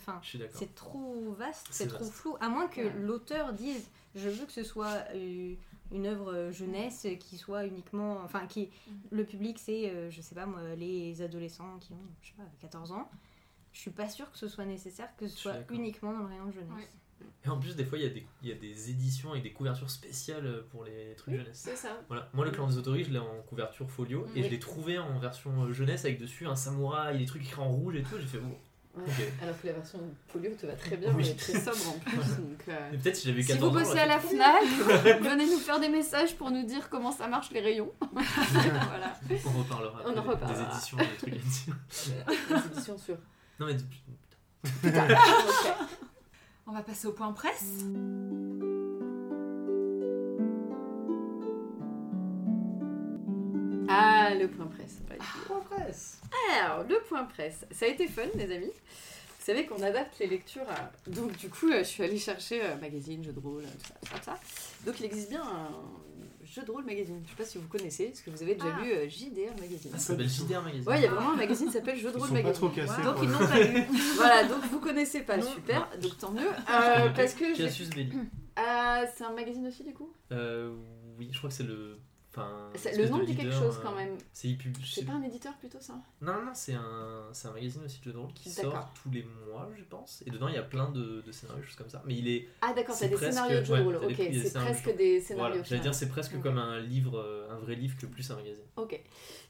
c'est 0.54 0.74
trop 0.76 1.34
vaste, 1.38 1.68
C'est 1.72 1.88
trop 1.88 2.06
flou. 2.06 2.38
À 2.40 2.50
moins 2.50 2.68
que 2.68 2.82
Ouais. 2.82 2.94
l'auteur 2.98 3.54
dise, 3.54 3.88
je 4.16 4.30
veux 4.30 4.46
que 4.46 4.52
ce 4.52 4.64
soit 4.64 5.04
euh, 5.14 5.54
une 5.92 6.06
œuvre 6.08 6.34
euh, 6.34 6.52
jeunesse 6.52 7.08
qui 7.20 7.38
soit 7.38 7.66
uniquement, 7.66 8.20
enfin, 8.24 8.48
qui 8.48 8.70
le 9.12 9.24
public 9.26 9.58
c'est, 9.60 9.90
euh, 9.90 10.10
je 10.12 10.22
sais 10.22 10.36
pas 10.36 10.46
moi, 10.46 10.62
les 10.78 11.22
adolescents 11.22 11.78
qui 11.80 11.94
ont, 11.94 11.98
je 12.22 12.30
sais 12.30 12.34
pas, 12.38 12.44
14 12.62 12.92
ans. 12.92 13.10
Je 13.74 13.80
suis 13.82 13.92
pas 13.92 14.08
sûre 14.08 14.32
que 14.32 14.38
ce 14.38 14.48
soit 14.48 14.64
nécessaire 14.66 15.10
que 15.18 15.28
ce 15.28 15.38
soit 15.38 15.56
uniquement 15.70 16.14
dans 16.14 16.20
le 16.20 16.28
rayon 16.28 16.50
jeunesse. 16.52 16.70
Ouais. 16.76 16.88
Et 17.46 17.50
en 17.50 17.60
plus, 17.60 17.76
des 17.76 17.86
fois, 17.86 17.98
il 17.98 18.06
y, 18.06 18.10
des- 18.10 18.26
y 18.44 18.52
a 18.52 18.56
des 18.56 18.90
éditions 18.90 19.36
et 19.36 19.42
des 19.42 19.52
couvertures 19.54 19.90
spéciales 19.90 20.64
pour 20.72 20.84
les 20.84 21.14
trucs 21.16 21.34
Oui, 21.34 21.40
jeunesse. 21.40 21.62
c'est 21.64 21.76
ça. 21.76 21.90
Voilà. 22.08 22.30
Moi, 22.34 22.46
le 22.46 22.52
clan 22.52 22.68
des 22.68 22.78
autoris, 22.78 23.06
je 23.06 23.12
l'ai 23.12 23.20
en 23.20 23.42
couverture 23.48 23.90
folio 23.90 24.26
et 24.36 24.44
je 24.44 24.48
l'ai 24.50 24.60
trouvé 24.60 24.98
en 25.00 25.20
version 25.20 25.52
euh, 25.64 25.74
jeunesse 25.74 26.06
avec 26.06 26.20
dessus 26.20 26.48
un 26.48 26.56
samouraï, 26.56 27.18
des 27.20 27.26
trucs 27.26 27.44
écrits 27.44 27.62
en 27.62 27.70
rouge 27.70 27.96
et 27.96 28.04
tout. 28.04 28.16
J'ai 28.20 28.28
fait 28.28 28.38
bon. 28.40 28.56
Ouais. 28.96 29.04
Ok. 29.08 29.26
Alors 29.44 29.62
que 29.62 29.68
la 29.68 29.74
version 29.74 30.00
folio 30.30 30.52
te 30.56 30.66
va 30.66 30.74
très 30.74 30.96
bien, 30.96 31.10
Oui. 31.10 31.16
mais 31.18 31.24
elle 31.26 31.32
est 31.32 31.36
très 31.36 31.60
sobre 31.60 31.90
en 31.90 32.00
plus. 32.00 32.16
donc, 32.38 32.64
euh, 32.70 32.92
Et 32.94 32.98
peut-être 32.98 33.16
si 33.18 33.28
j'avais 33.28 33.44
14 33.44 33.60
Si 33.60 33.66
vous 33.66 33.72
bossez 33.86 34.00
à 34.00 34.06
la 34.06 34.20
FNAC, 34.22 34.64
venez 35.22 35.46
nous 35.48 35.58
faire 35.60 35.82
des 35.82 35.90
messages 35.90 36.36
pour 36.38 36.50
nous 36.50 36.66
dire 36.66 36.90
comment 36.90 37.12
ça 37.12 37.28
marche 37.28 37.52
les 37.52 37.60
rayons. 37.60 37.92
voilà. 38.02 39.14
On 39.46 39.50
reparlera. 39.60 40.02
On 40.06 40.10
en 40.12 40.14
des- 40.14 40.20
reparlera. 40.22 40.54
Des 40.70 40.76
éditions, 40.76 40.98
des 40.98 41.18
trucs. 41.18 41.34
Les 41.34 42.66
éditions 42.72 42.98
sur. 42.98 43.18
Non, 43.60 43.66
mais 43.68 43.76
Putain. 44.82 45.08
Ok. 45.14 45.74
On 46.68 46.72
va 46.72 46.82
passer 46.82 47.08
au 47.08 47.12
point 47.12 47.32
presse. 47.32 47.84
Ah, 53.88 54.34
le 54.34 54.48
point 54.48 54.66
presse. 54.66 54.98
Ouais. 55.10 55.18
en 55.56 55.60
presse. 55.62 56.20
Alors, 56.52 56.84
le 56.88 57.00
point 57.08 57.26
presse. 57.26 57.66
Ça 57.70 57.86
a 57.86 57.90
été 57.90 58.08
fun, 58.08 58.24
les 58.34 58.52
amis. 58.52 58.72
Vous 58.72 59.46
savez 59.52 59.68
qu'on 59.68 59.82
adapte 59.84 60.18
les 60.18 60.26
lectures 60.26 60.68
à... 60.68 60.92
Donc, 61.08 61.38
du 61.38 61.50
coup, 61.50 61.70
euh, 61.70 61.80
je 61.80 61.84
suis 61.84 62.04
allée 62.04 62.18
chercher 62.18 62.64
euh, 62.64 62.76
magazine, 62.78 63.24
jeu 63.24 63.32
de 63.32 63.40
rôle, 63.40 63.64
euh, 63.64 63.68
tout 63.68 63.88
ça, 63.88 63.94
tout 64.02 64.08
ça, 64.08 64.18
tout 64.18 64.26
ça. 64.26 64.40
Donc, 64.88 65.00
il 65.00 65.06
existe 65.06 65.30
bien 65.30 65.44
un 65.44 65.70
jeu 66.56 66.64
de 66.64 66.72
rôle 66.72 66.86
magazine. 66.86 67.22
Je 67.26 67.30
sais 67.30 67.36
pas 67.36 67.44
si 67.46 67.58
vous 67.58 67.68
connaissez. 67.68 68.06
Est-ce 68.06 68.24
que 68.24 68.30
vous 68.30 68.42
avez 68.42 68.56
déjà 68.56 68.74
Ah. 68.78 68.82
lu 68.84 68.92
euh, 68.92 69.08
JDR 69.10 69.52
Magazine 69.60 69.92
Ça 69.92 69.98
s'appelle 69.98 70.30
JDR 70.30 70.62
Magazine. 70.64 70.88
Ouais, 70.90 71.00
il 71.00 71.04
y 71.04 71.08
a 71.08 71.12
vraiment 71.12 71.32
un 71.32 71.36
magazine 71.36 71.68
qui 71.68 71.74
s'appelle 71.74 71.98
Jeu 71.98 72.12
de 72.12 72.18
rôle 72.18 72.28
pas 72.30 72.34
magazine. 72.36 72.54
trop 72.54 72.70
cassés. 72.70 73.02
Donc, 73.04 73.16
ils 73.22 73.30
n'ont 73.30 73.38
pas 73.40 73.60
lu. 73.60 73.84
voilà, 74.16 74.44
donc 74.46 74.64
vous 74.72 74.80
connaissez 74.80 75.22
pas. 75.22 75.38
Non. 75.38 75.44
Super, 75.52 75.90
donc 76.02 76.18
tant 76.18 76.32
mieux. 76.32 76.42
Euh, 76.70 77.10
parce 77.16 77.34
que 77.34 77.54
je 77.54 77.60
l'ai- 77.60 77.66
Cassius 77.66 77.90
Belli. 77.90 78.14
Ah, 78.56 79.04
c'est 79.16 79.24
un 79.26 79.34
magazine 79.34 79.68
aussi, 79.68 79.84
du 79.84 79.94
coup? 79.94 80.12
Euh, 80.32 80.74
oui, 81.20 81.30
je 81.32 81.38
crois 81.38 81.50
que 81.50 81.56
c'est 81.56 81.64
le. 81.64 81.98
Enfin, 82.38 82.68
Le 82.98 83.08
nom 83.10 83.24
dit 83.24 83.36
quelque 83.36 83.54
chose 83.54 83.78
euh, 83.78 83.82
quand 83.84 83.96
même. 83.96 84.18
C'est 84.34 85.06
pas 85.06 85.14
un 85.14 85.24
éditeur 85.24 85.54
plutôt, 85.58 85.80
ça? 85.80 85.94
Non, 86.22 86.34
non, 86.34 86.52
c'est 86.54 86.74
un, 86.74 86.82
un 87.44 87.52
magazine 87.52 87.82
aussi 87.86 88.00
de 88.00 88.04
jeux 88.06 88.12
de 88.14 88.18
rôle 88.18 88.34
qui 88.34 88.50
sort 88.50 88.92
tous 89.02 89.10
les 89.12 89.24
mois, 89.24 89.70
je 89.78 89.84
pense. 89.84 90.24
Et 90.26 90.30
dedans, 90.32 90.48
il 90.48 90.56
y 90.56 90.58
a 90.58 90.64
plein 90.64 90.90
de, 90.92 91.22
de 91.22 91.32
scénarios, 91.32 91.64
choses 91.64 91.76
comme 91.76 91.90
ça. 91.90 92.04
Mais 92.06 92.16
il 92.16 92.28
est. 92.28 92.48
Ah, 92.62 92.74
d'accord, 92.74 92.96
C'est 92.96 93.08
des 93.10 93.16
presque- 93.16 93.34
scénarios 93.34 93.62
de 93.62 93.84
rôle. 93.84 93.96
Ok, 93.98 94.16
c'est 94.18 94.54
presque 94.54 94.96
des 94.98 95.22
scénarios. 95.22 95.50
Voilà, 95.54 95.64
j'allais 95.64 95.82
dire, 95.82 95.96
c'est 95.96 96.10
presque 96.10 96.40
comme 96.42 96.58
un 96.58 96.80
livre, 96.80 97.18
euh, 97.20 97.50
un 97.52 97.58
vrai 97.60 97.76
livre 97.76 97.96
que 97.98 98.06
plus 98.06 98.30
un 98.32 98.36
magazine. 98.36 98.64
Ok. 98.76 99.00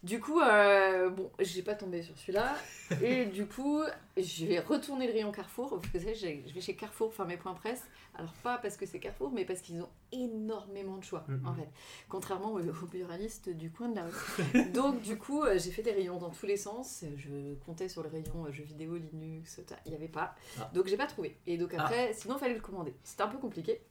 Du 0.05 0.19
coup, 0.19 0.39
euh, 0.39 1.09
bon, 1.09 1.31
j'ai 1.39 1.63
pas 1.63 1.73
tombé 1.73 2.03
sur 2.03 2.15
celui-là. 2.17 2.55
et 3.03 3.25
du 3.25 3.47
coup, 3.47 3.81
je 4.15 4.45
vais 4.45 4.59
retourner 4.59 5.07
le 5.07 5.13
rayon 5.13 5.31
Carrefour. 5.31 5.79
Vous 5.81 5.99
savez, 5.99 6.13
je 6.13 6.53
vais 6.53 6.61
chez 6.61 6.75
Carrefour 6.75 7.11
faire 7.11 7.25
mes 7.25 7.37
points 7.37 7.55
presse. 7.55 7.81
Alors, 8.13 8.31
pas 8.43 8.59
parce 8.59 8.77
que 8.77 8.85
c'est 8.85 8.99
Carrefour, 8.99 9.31
mais 9.31 9.45
parce 9.45 9.61
qu'ils 9.61 9.81
ont 9.81 9.89
énormément 10.11 10.97
de 10.97 11.03
choix, 11.03 11.25
en 11.45 11.53
fait. 11.55 11.67
Contrairement 12.07 12.53
au, 12.53 12.59
au 12.59 12.85
buraliste 12.85 13.49
du 13.49 13.71
coin 13.71 13.89
de 13.89 13.95
la 13.95 14.03
rue. 14.05 14.63
Donc 14.73 15.01
du 15.01 15.17
coup, 15.17 15.41
euh, 15.43 15.57
j'ai 15.57 15.71
fait 15.71 15.81
des 15.81 15.91
rayons 15.91 16.19
dans 16.19 16.29
tous 16.29 16.45
les 16.45 16.57
sens. 16.57 17.03
Je 17.17 17.55
comptais 17.65 17.89
sur 17.89 18.03
le 18.03 18.09
rayon 18.09 18.45
euh, 18.45 18.51
jeux 18.51 18.63
vidéo, 18.63 18.97
Linux, 18.97 19.59
ta- 19.67 19.79
il 19.85 19.89
n'y 19.89 19.97
avait 19.97 20.07
pas. 20.07 20.35
Ah. 20.59 20.69
Donc 20.73 20.85
j'ai 20.87 20.97
pas 20.97 21.07
trouvé. 21.07 21.35
Et 21.47 21.57
donc 21.57 21.73
après, 21.73 22.13
sinon, 22.13 22.35
il 22.35 22.39
fallait 22.39 22.53
le 22.53 22.61
commander. 22.61 22.93
C'était 23.03 23.23
un 23.23 23.27
peu 23.27 23.39
compliqué. 23.39 23.81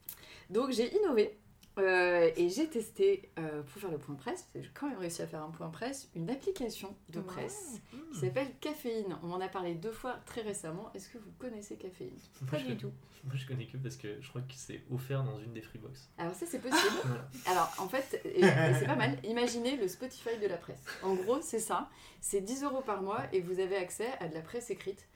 Donc 0.49 0.71
j'ai 0.71 0.95
innové. 0.97 1.37
Euh, 1.79 2.31
et 2.37 2.49
j'ai 2.51 2.68
testé 2.68 3.31
euh, 3.39 3.62
pour 3.62 3.81
faire 3.81 3.91
le 3.91 3.99
point 3.99 4.14
presse, 4.14 4.49
j'ai 4.55 4.70
quand 4.75 4.89
même 4.89 4.99
réussi 4.99 5.22
à 5.22 5.27
faire 5.27 5.43
un 5.43 5.51
point 5.51 5.68
presse, 5.70 6.09
une 6.14 6.31
application 6.31 6.95
de 7.09 7.20
presse 7.20 7.81
qui 8.12 8.18
s'appelle 8.20 8.49
Caféine. 8.61 9.16
On 9.22 9.27
m'en 9.27 9.41
a 9.41 9.49
parlé 9.49 9.75
deux 9.75 9.91
fois 9.93 10.18
très 10.27 10.43
récemment. 10.43 10.91
Est-ce 10.95 11.09
que 11.09 11.18
vous 11.18 11.33
connaissez 11.39 11.77
Caféine? 11.77 12.11
Pas 12.51 12.53
Moi, 12.53 12.53
je 12.53 12.57
du 12.59 12.65
connais- 12.65 12.77
tout. 12.81 12.93
Moi 13.24 13.35
je 13.36 13.47
connais 13.47 13.66
que 13.66 13.78
parce 13.78 13.97
que 13.97 14.20
je 14.20 14.28
crois 14.28 14.43
que 14.43 14.53
c'est 14.55 14.82
offert 14.93 15.24
dans 15.24 15.39
une 15.40 15.55
des 15.55 15.62
Freebox. 15.62 16.11
Alors 16.19 16.35
ça 16.35 16.44
c'est 16.47 16.59
possible. 16.59 17.09
Alors 17.47 17.73
en 17.78 17.89
fait, 17.89 18.20
c'est 18.23 18.86
pas 18.86 18.97
mal, 18.97 19.19
imaginez 19.24 19.78
le 19.78 19.89
Spotify 19.89 20.36
de 20.43 20.47
la 20.47 20.59
presse. 20.59 20.82
En 21.03 21.15
gros 21.15 21.40
c'est 21.40 21.59
ça, 21.59 21.89
c'est 22.20 22.43
10 22.43 22.65
euros 22.65 22.82
par 22.82 23.01
mois 23.03 23.23
et 23.32 23.40
vous 23.40 23.61
avez 23.61 23.77
accès 23.77 24.09
à 24.20 24.28
de 24.28 24.35
la 24.35 24.43
presse 24.43 24.69
écrite 24.69 25.09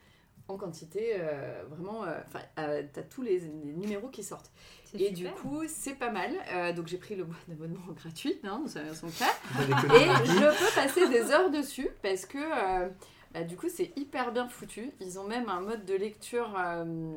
en 0.49 0.57
quantité 0.57 1.13
euh, 1.19 1.63
vraiment... 1.69 2.03
euh, 2.03 2.19
Enfin, 2.27 2.39
euh, 2.59 2.83
t'as 2.91 3.03
tous 3.03 3.21
les, 3.21 3.39
les 3.39 3.73
numéros 3.73 4.09
qui 4.09 4.23
sortent. 4.23 4.51
Et 4.95 5.13
super. 5.13 5.13
du 5.13 5.39
coup 5.39 5.61
c'est 5.67 5.95
pas 5.95 6.09
mal. 6.11 6.31
Euh, 6.51 6.73
donc 6.73 6.87
j'ai 6.87 6.97
pris 6.97 7.15
le 7.15 7.23
mois 7.25 7.35
d'abonnement 7.47 7.79
gratuit, 7.95 8.39
hein, 8.43 8.63
ça 8.67 8.81
son 8.95 9.07
cas. 9.09 9.31
Et 9.59 10.05
je 10.25 10.59
peux 10.59 10.75
passer 10.75 11.07
des 11.09 11.31
heures 11.31 11.51
dessus 11.51 11.89
parce 12.01 12.25
que 12.25 12.37
euh, 12.39 12.89
bah, 13.33 13.43
du 13.43 13.55
coup 13.55 13.67
c'est 13.69 13.91
hyper 13.95 14.31
bien 14.31 14.47
foutu. 14.49 14.91
Ils 14.99 15.19
ont 15.19 15.25
même 15.27 15.47
un 15.49 15.61
mode 15.61 15.85
de 15.85 15.93
lecture. 15.93 16.55
euh, 16.59 17.13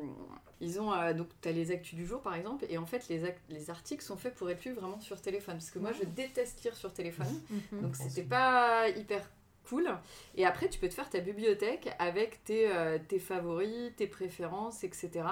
ils 0.61 0.79
ont 0.79 0.93
euh, 0.93 1.13
donc 1.13 1.27
tu 1.41 1.49
as 1.49 1.51
les 1.51 1.71
actus 1.71 1.95
du 1.95 2.05
jour 2.05 2.21
par 2.21 2.35
exemple 2.35 2.65
et 2.69 2.77
en 2.77 2.85
fait 2.85 3.09
les, 3.09 3.21
les 3.49 3.69
articles 3.69 4.03
sont 4.03 4.15
faits 4.15 4.33
pour 4.35 4.49
être 4.49 4.63
lus 4.63 4.71
vraiment 4.73 4.99
sur 5.01 5.19
téléphone 5.19 5.55
parce 5.55 5.71
que 5.71 5.79
moi 5.79 5.91
je 5.91 6.05
déteste 6.05 6.63
lire 6.63 6.75
sur 6.75 6.93
téléphone 6.93 7.27
Mhm. 7.49 7.81
donc 7.81 7.95
c'était 7.97 8.21
pas 8.23 8.87
hyper 8.87 9.29
cool. 9.67 9.89
Et 10.35 10.45
après 10.45 10.69
tu 10.69 10.79
peux 10.79 10.89
te 10.89 10.93
faire 10.93 11.09
ta 11.09 11.19
bibliothèque 11.19 11.89
avec 11.99 12.43
tes, 12.43 12.69
euh, 12.69 12.97
tes 13.07 13.19
favoris 13.19 13.91
tes 13.97 14.07
préférences 14.07 14.83
etc 14.83 15.25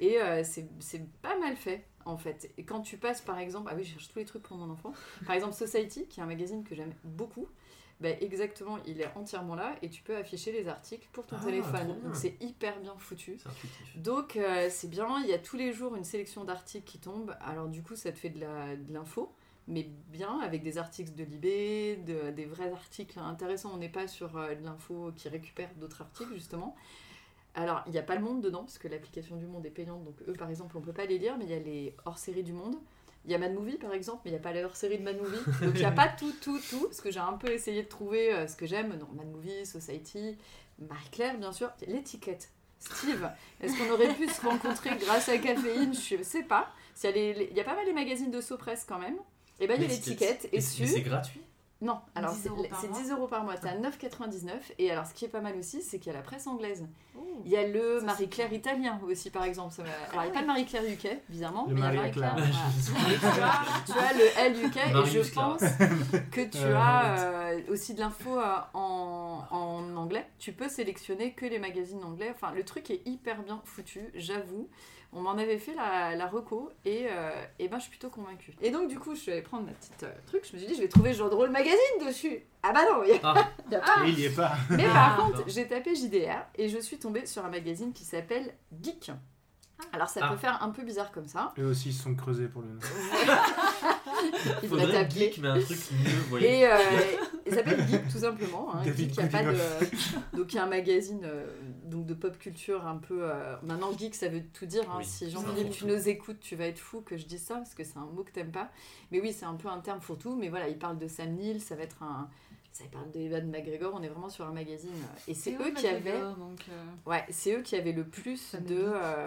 et 0.00 0.20
euh, 0.20 0.42
c'est 0.44 0.68
pas 1.20 1.38
mal 1.38 1.56
fait 1.56 1.84
en 2.04 2.16
fait. 2.16 2.50
Et 2.58 2.64
quand 2.64 2.80
tu 2.80 2.96
passes 2.96 3.20
par 3.20 3.38
exemple 3.38 3.68
ah 3.72 3.76
oui 3.76 3.84
je 3.84 3.90
cherche 3.92 4.08
tous 4.08 4.18
les 4.18 4.24
trucs 4.24 4.42
pour 4.42 4.56
mon 4.56 4.70
enfant. 4.70 4.92
Par 5.26 5.34
exemple 5.34 5.54
Society 5.54 6.06
qui 6.08 6.20
est 6.20 6.22
un 6.22 6.26
magazine 6.26 6.64
que 6.64 6.74
j'aime 6.74 6.92
beaucoup 7.04 7.46
ben, 8.00 8.16
exactement 8.20 8.78
il 8.84 9.00
est 9.00 9.08
entièrement 9.14 9.54
là 9.54 9.76
et 9.80 9.88
tu 9.88 10.02
peux 10.02 10.16
afficher 10.16 10.50
les 10.50 10.66
articles 10.66 11.06
pour 11.12 11.24
ton 11.24 11.36
Ah, 11.40 11.44
téléphone. 11.44 12.00
donc 12.02 12.16
c'est 12.16 12.36
hyper 12.42 12.80
bien 12.80 12.96
foutu. 12.98 13.36
Donc 13.94 14.34
euh, 14.36 14.66
c'est 14.70 14.88
bien, 14.90 15.20
il 15.22 15.28
y 15.28 15.32
a 15.32 15.38
tous 15.38 15.56
les 15.56 15.72
jours 15.72 15.94
une 15.94 16.02
sélection 16.02 16.42
d'articles 16.42 16.84
qui 16.90 16.98
tombent. 16.98 17.36
Alors 17.40 17.68
du 17.68 17.80
coup 17.84 17.94
ça 17.94 18.10
te 18.10 18.18
fait 18.18 18.30
de 18.30 18.40
l'info, 18.92 19.32
mais 19.68 19.88
bien 20.08 20.40
avec 20.40 20.62
des 20.62 20.78
articles 20.78 21.14
de 21.14 21.24
Libé, 21.24 21.96
de- 22.06 22.30
des 22.30 22.44
vrais 22.44 22.72
articles 22.72 23.18
intéressants. 23.18 23.70
On 23.74 23.78
n'est 23.78 23.88
pas 23.88 24.08
sur 24.08 24.36
euh, 24.36 24.54
de 24.54 24.64
l'info 24.64 25.12
qui 25.16 25.28
récupère 25.28 25.70
d'autres 25.76 26.02
articles 26.02 26.34
justement. 26.34 26.74
Alors 27.54 27.82
il 27.86 27.92
n'y 27.92 27.98
a 27.98 28.02
pas 28.02 28.14
le 28.16 28.22
monde 28.22 28.40
dedans 28.40 28.60
parce 28.64 28.78
que 28.78 28.88
l'application 28.88 29.36
du 29.36 29.46
monde 29.46 29.66
est 29.66 29.70
payante, 29.70 30.04
donc 30.04 30.16
eux 30.26 30.32
par 30.32 30.48
exemple 30.50 30.76
on 30.76 30.80
peut 30.80 30.92
pas 30.94 31.04
les 31.06 31.18
lire, 31.18 31.36
mais 31.38 31.44
il 31.44 31.50
y 31.50 31.54
a 31.54 31.58
les 31.58 31.94
hors-séries 32.06 32.42
du 32.44 32.52
monde. 32.52 32.76
Il 33.24 33.30
y 33.30 33.34
a 33.36 33.38
Mad 33.38 33.54
Movie 33.54 33.76
par 33.76 33.92
exemple, 33.92 34.22
mais 34.24 34.30
il 34.32 34.34
n'y 34.34 34.40
a 34.40 34.42
pas 34.42 34.52
la 34.52 34.64
hors-série 34.64 34.98
de 34.98 35.04
Mad 35.04 35.16
Movie. 35.16 35.36
Donc 35.64 35.74
il 35.74 35.78
n'y 35.80 35.84
a 35.84 35.92
pas 35.92 36.08
tout, 36.08 36.32
tout, 36.42 36.58
tout. 36.68 36.84
Parce 36.86 37.00
que 37.00 37.10
j'ai 37.12 37.20
un 37.20 37.34
peu 37.34 37.52
essayé 37.52 37.84
de 37.84 37.88
trouver 37.88 38.32
euh, 38.34 38.48
ce 38.48 38.56
que 38.56 38.66
j'aime. 38.66 38.96
Non, 38.98 39.06
Mad 39.14 39.30
Movie, 39.30 39.64
Society, 39.64 40.36
Marie-Claire 40.80 41.38
bien 41.38 41.52
sûr. 41.52 41.70
L'étiquette. 41.86 42.50
Steve, 42.80 43.30
est-ce 43.60 43.78
qu'on 43.78 43.92
aurait 43.92 44.12
pu 44.14 44.26
se 44.28 44.40
rencontrer 44.44 44.96
grâce 44.96 45.28
à 45.28 45.38
Caféine? 45.38 45.94
Je 45.94 46.20
sais 46.24 46.42
pas. 46.42 46.72
Il 47.04 47.10
y, 47.16 47.46
il 47.50 47.56
y 47.56 47.60
a 47.60 47.64
pas 47.64 47.76
mal 47.76 47.86
les 47.86 47.92
magazines 47.92 48.32
de 48.32 48.40
Sopress 48.40 48.84
quand 48.88 48.98
même. 48.98 49.18
Et 49.60 49.66
ben 49.66 49.76
il 49.76 49.82
y 49.82 49.84
a 49.84 49.88
l'étiquette. 49.88 50.48
Et 50.52 50.60
c'est- 50.60 50.80
dessus. 50.80 50.82
mais 50.82 50.88
c'est 50.88 51.00
gratuit 51.02 51.40
Non, 51.80 51.98
alors 52.14 52.32
10 52.32 52.40
c'est 52.42 52.48
euros 52.48 52.64
par 52.70 52.80
c'est 52.80 52.88
mois. 52.88 53.00
10 53.02 53.10
euros 53.10 53.26
par 53.28 53.44
mois. 53.44 53.54
T'as 53.56 53.74
9,99. 53.76 54.72
Et 54.78 54.90
alors 54.90 55.06
ce 55.06 55.14
qui 55.14 55.24
est 55.24 55.28
pas 55.28 55.40
mal 55.40 55.56
aussi, 55.56 55.82
c'est 55.82 55.98
qu'il 55.98 56.12
y 56.12 56.14
a 56.14 56.18
la 56.18 56.22
presse 56.24 56.46
anglaise. 56.46 56.86
Oh. 57.16 57.20
Il 57.44 57.50
y 57.50 57.56
a 57.56 57.66
le 57.66 58.00
Marie-Claire 58.02 58.52
italien 58.52 59.00
aussi 59.08 59.30
par 59.30 59.44
exemple. 59.44 59.72
Ça 59.74 59.82
va- 59.82 59.88
Alors 60.12 60.22
il 60.24 60.26
n'y 60.26 60.30
a 60.30 60.34
pas 60.34 60.40
le 60.42 60.46
Marie-Claire 60.46 60.82
UK, 60.84 61.08
bizarrement. 61.28 61.66
Le 61.68 61.74
mais 61.74 61.80
il 61.80 61.84
y 61.84 61.86
a 61.86 61.92
Marie-Claire. 61.92 62.36
Voilà. 62.36 63.52
Tu, 63.86 63.92
as, 63.92 63.92
tu 63.92 63.98
as 63.98 64.12
le 64.14 64.38
L 64.38 64.64
UK 64.66 64.76
et 64.76 65.10
je 65.10 65.30
Clara. 65.30 65.56
pense 65.58 65.62
que 66.30 66.40
tu 66.48 66.58
Euh, 66.58 66.76
as 66.76 67.20
euh, 67.20 67.60
aussi 67.68 67.94
de 67.94 68.00
l'info 68.00 68.38
euh, 68.38 68.56
en, 68.74 69.42
en 69.50 69.96
anglais. 69.96 70.26
Tu 70.38 70.52
peux 70.52 70.68
sélectionner 70.68 71.32
que 71.32 71.46
les 71.46 71.58
magazines 71.58 72.02
anglais. 72.04 72.30
Enfin, 72.34 72.52
le 72.52 72.64
truc 72.64 72.90
est 72.90 73.02
hyper 73.06 73.42
bien 73.42 73.60
foutu, 73.64 74.00
j'avoue. 74.14 74.68
On 75.14 75.20
m'en 75.20 75.32
avait 75.32 75.58
fait 75.58 75.74
la, 75.74 76.16
la 76.16 76.26
reco 76.26 76.70
et, 76.86 77.06
euh, 77.10 77.30
et 77.58 77.68
ben 77.68 77.76
je 77.78 77.82
suis 77.82 77.90
plutôt 77.90 78.08
convaincue. 78.08 78.54
Et 78.62 78.70
donc 78.70 78.88
du 78.88 78.98
coup, 78.98 79.14
je 79.14 79.20
suis 79.20 79.30
allée 79.32 79.42
prendre 79.42 79.66
ma 79.66 79.72
petite 79.72 80.02
euh, 80.04 80.12
truc. 80.26 80.46
Je 80.48 80.54
me 80.54 80.58
suis 80.58 80.66
dit, 80.68 80.74
je 80.74 80.80
vais 80.80 80.88
trouver 80.88 81.12
Genre 81.12 81.28
de 81.28 81.34
rôle 81.34 81.50
magazine 81.50 81.76
dessus. 82.06 82.40
Ah 82.62 82.72
bah 82.72 82.80
non, 82.90 83.02
il 83.04 83.10
y 83.10 83.12
a, 83.12 83.20
Ah. 83.22 83.48
il 83.66 83.72
y 83.72 83.76
a 83.76 83.80
pas. 83.80 84.06
Et 84.06 84.08
il 84.08 84.18
y 84.18 84.24
est 84.24 84.34
pas. 84.34 84.52
Mais 84.70 84.86
Ah, 84.88 85.14
par 85.16 85.16
contre, 85.26 85.44
j'ai 85.48 85.66
tapé 85.68 85.94
JDR 85.94 86.46
et 86.56 86.68
je 86.70 86.78
suis 86.78 86.98
tombée 86.98 87.26
sur 87.26 87.44
un 87.44 87.50
magazine 87.50 87.92
qui 87.92 88.04
s'appelle 88.04 88.54
Geek. 88.82 89.10
Alors 89.92 90.08
ça 90.08 90.20
Ah. 90.22 90.28
peut 90.30 90.36
faire 90.38 90.62
un 90.62 90.70
peu 90.70 90.82
bizarre 90.82 91.10
comme 91.12 91.26
ça. 91.26 91.52
Eux 91.58 91.66
aussi 91.66 91.88
ils 91.90 91.92
se 91.92 92.04
sont 92.04 92.14
creusés 92.14 92.46
pour 92.46 92.62
le 92.62 92.68
nom. 92.68 92.78
Il 94.62 94.68
devrait 94.68 94.68
Faudrait 94.68 94.92
t'appeler. 94.92 95.26
geek 95.32 95.38
mais 95.38 95.48
un 95.48 95.60
truc 95.60 95.78
mieux, 95.92 96.10
vous 96.10 96.28
voyez. 96.30 96.60
Et 96.60 96.66
euh, 96.66 96.78
il 97.46 97.54
s'appelle 97.54 97.86
Geek 97.88 98.08
tout 98.08 98.18
simplement. 98.18 98.72
Hein. 98.74 98.82
David 98.84 99.08
Geek, 99.08 99.16
il 99.18 99.22
y 99.22 99.26
a 99.26 99.28
pas 99.28 99.42
de... 99.42 100.36
Donc 100.36 100.52
il 100.52 100.56
y 100.56 100.58
a 100.58 100.64
un 100.64 100.68
magazine 100.68 101.22
euh, 101.24 101.46
donc 101.92 102.06
de 102.06 102.14
pop 102.14 102.36
culture 102.38 102.86
un 102.86 102.96
peu. 102.96 103.18
euh, 103.22 103.56
Maintenant 103.62 103.96
Geek 103.96 104.14
ça 104.14 104.28
veut 104.28 104.42
tout 104.52 104.66
dire. 104.66 104.82
hein. 104.90 104.96
Oui, 104.98 105.04
Si 105.04 105.30
Jean-Philippe 105.30 105.70
tu 105.72 105.84
nous 105.86 106.08
écoutes, 106.08 106.40
tu 106.40 106.56
vas 106.56 106.66
être 106.66 106.78
fou 106.78 107.00
que 107.02 107.16
je 107.16 107.26
dise 107.26 107.42
ça 107.42 107.56
parce 107.56 107.74
que 107.74 107.84
c'est 107.84 107.96
un 107.98 108.06
mot 108.06 108.24
que 108.24 108.32
t'aimes 108.32 108.50
pas. 108.52 108.70
Mais 109.10 109.20
oui 109.20 109.32
c'est 109.32 109.44
un 109.44 109.54
peu 109.54 109.68
un 109.68 109.78
terme 109.80 110.00
fourre-tout. 110.00 110.34
Mais 110.36 110.48
voilà 110.48 110.68
il 110.68 110.78
parle 110.78 110.98
de 110.98 111.06
Sam 111.08 111.32
Neill, 111.34 111.60
ça 111.60 111.76
va 111.76 111.82
être 111.82 112.02
un. 112.02 112.28
Ça 112.72 112.84
parle 112.90 113.10
d'Evan 113.10 113.50
McGregor, 113.50 113.92
on 113.94 114.02
est 114.02 114.08
vraiment 114.08 114.30
sur 114.30 114.46
un 114.46 114.52
magazine. 114.52 114.88
euh, 114.94 115.18
Et 115.28 115.34
c'est 115.34 115.52
eux 115.56 115.72
qui 115.74 115.86
avaient. 115.86 116.12
Euh, 116.22 116.32
Ouais, 117.04 117.22
c'est 117.28 117.54
eux 117.54 117.60
qui 117.60 117.76
avaient 117.76 117.92
le 117.92 118.04
plus 118.04 118.54
de 118.54 118.76
euh, 118.78 119.26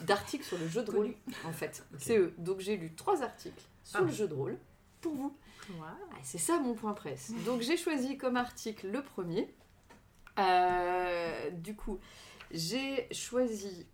d'articles 0.00 0.44
sur 0.44 0.58
le 0.58 0.66
jeu 0.66 0.82
de 0.82 0.90
rôle, 0.90 1.14
en 1.44 1.52
fait. 1.52 1.84
C'est 1.98 2.18
eux. 2.18 2.34
Donc 2.38 2.58
j'ai 2.58 2.76
lu 2.76 2.92
trois 2.96 3.22
articles 3.22 3.62
sur 3.84 4.00
Ah. 4.00 4.02
le 4.02 4.10
jeu 4.10 4.26
de 4.26 4.34
rôle 4.34 4.58
pour 5.00 5.14
vous. 5.14 5.32
Ah, 5.80 5.94
c'est 6.24 6.38
ça 6.38 6.58
mon 6.58 6.74
point 6.74 6.92
presse. 6.92 7.32
Donc 7.46 7.60
j'ai 7.60 7.76
choisi 7.76 8.16
comme 8.18 8.36
article 8.36 8.88
le 8.88 9.00
premier. 9.02 9.48
Euh, 10.38 11.50
du 11.50 11.74
coup, 11.74 11.98
j'ai 12.50 13.08
choisi 13.12 13.86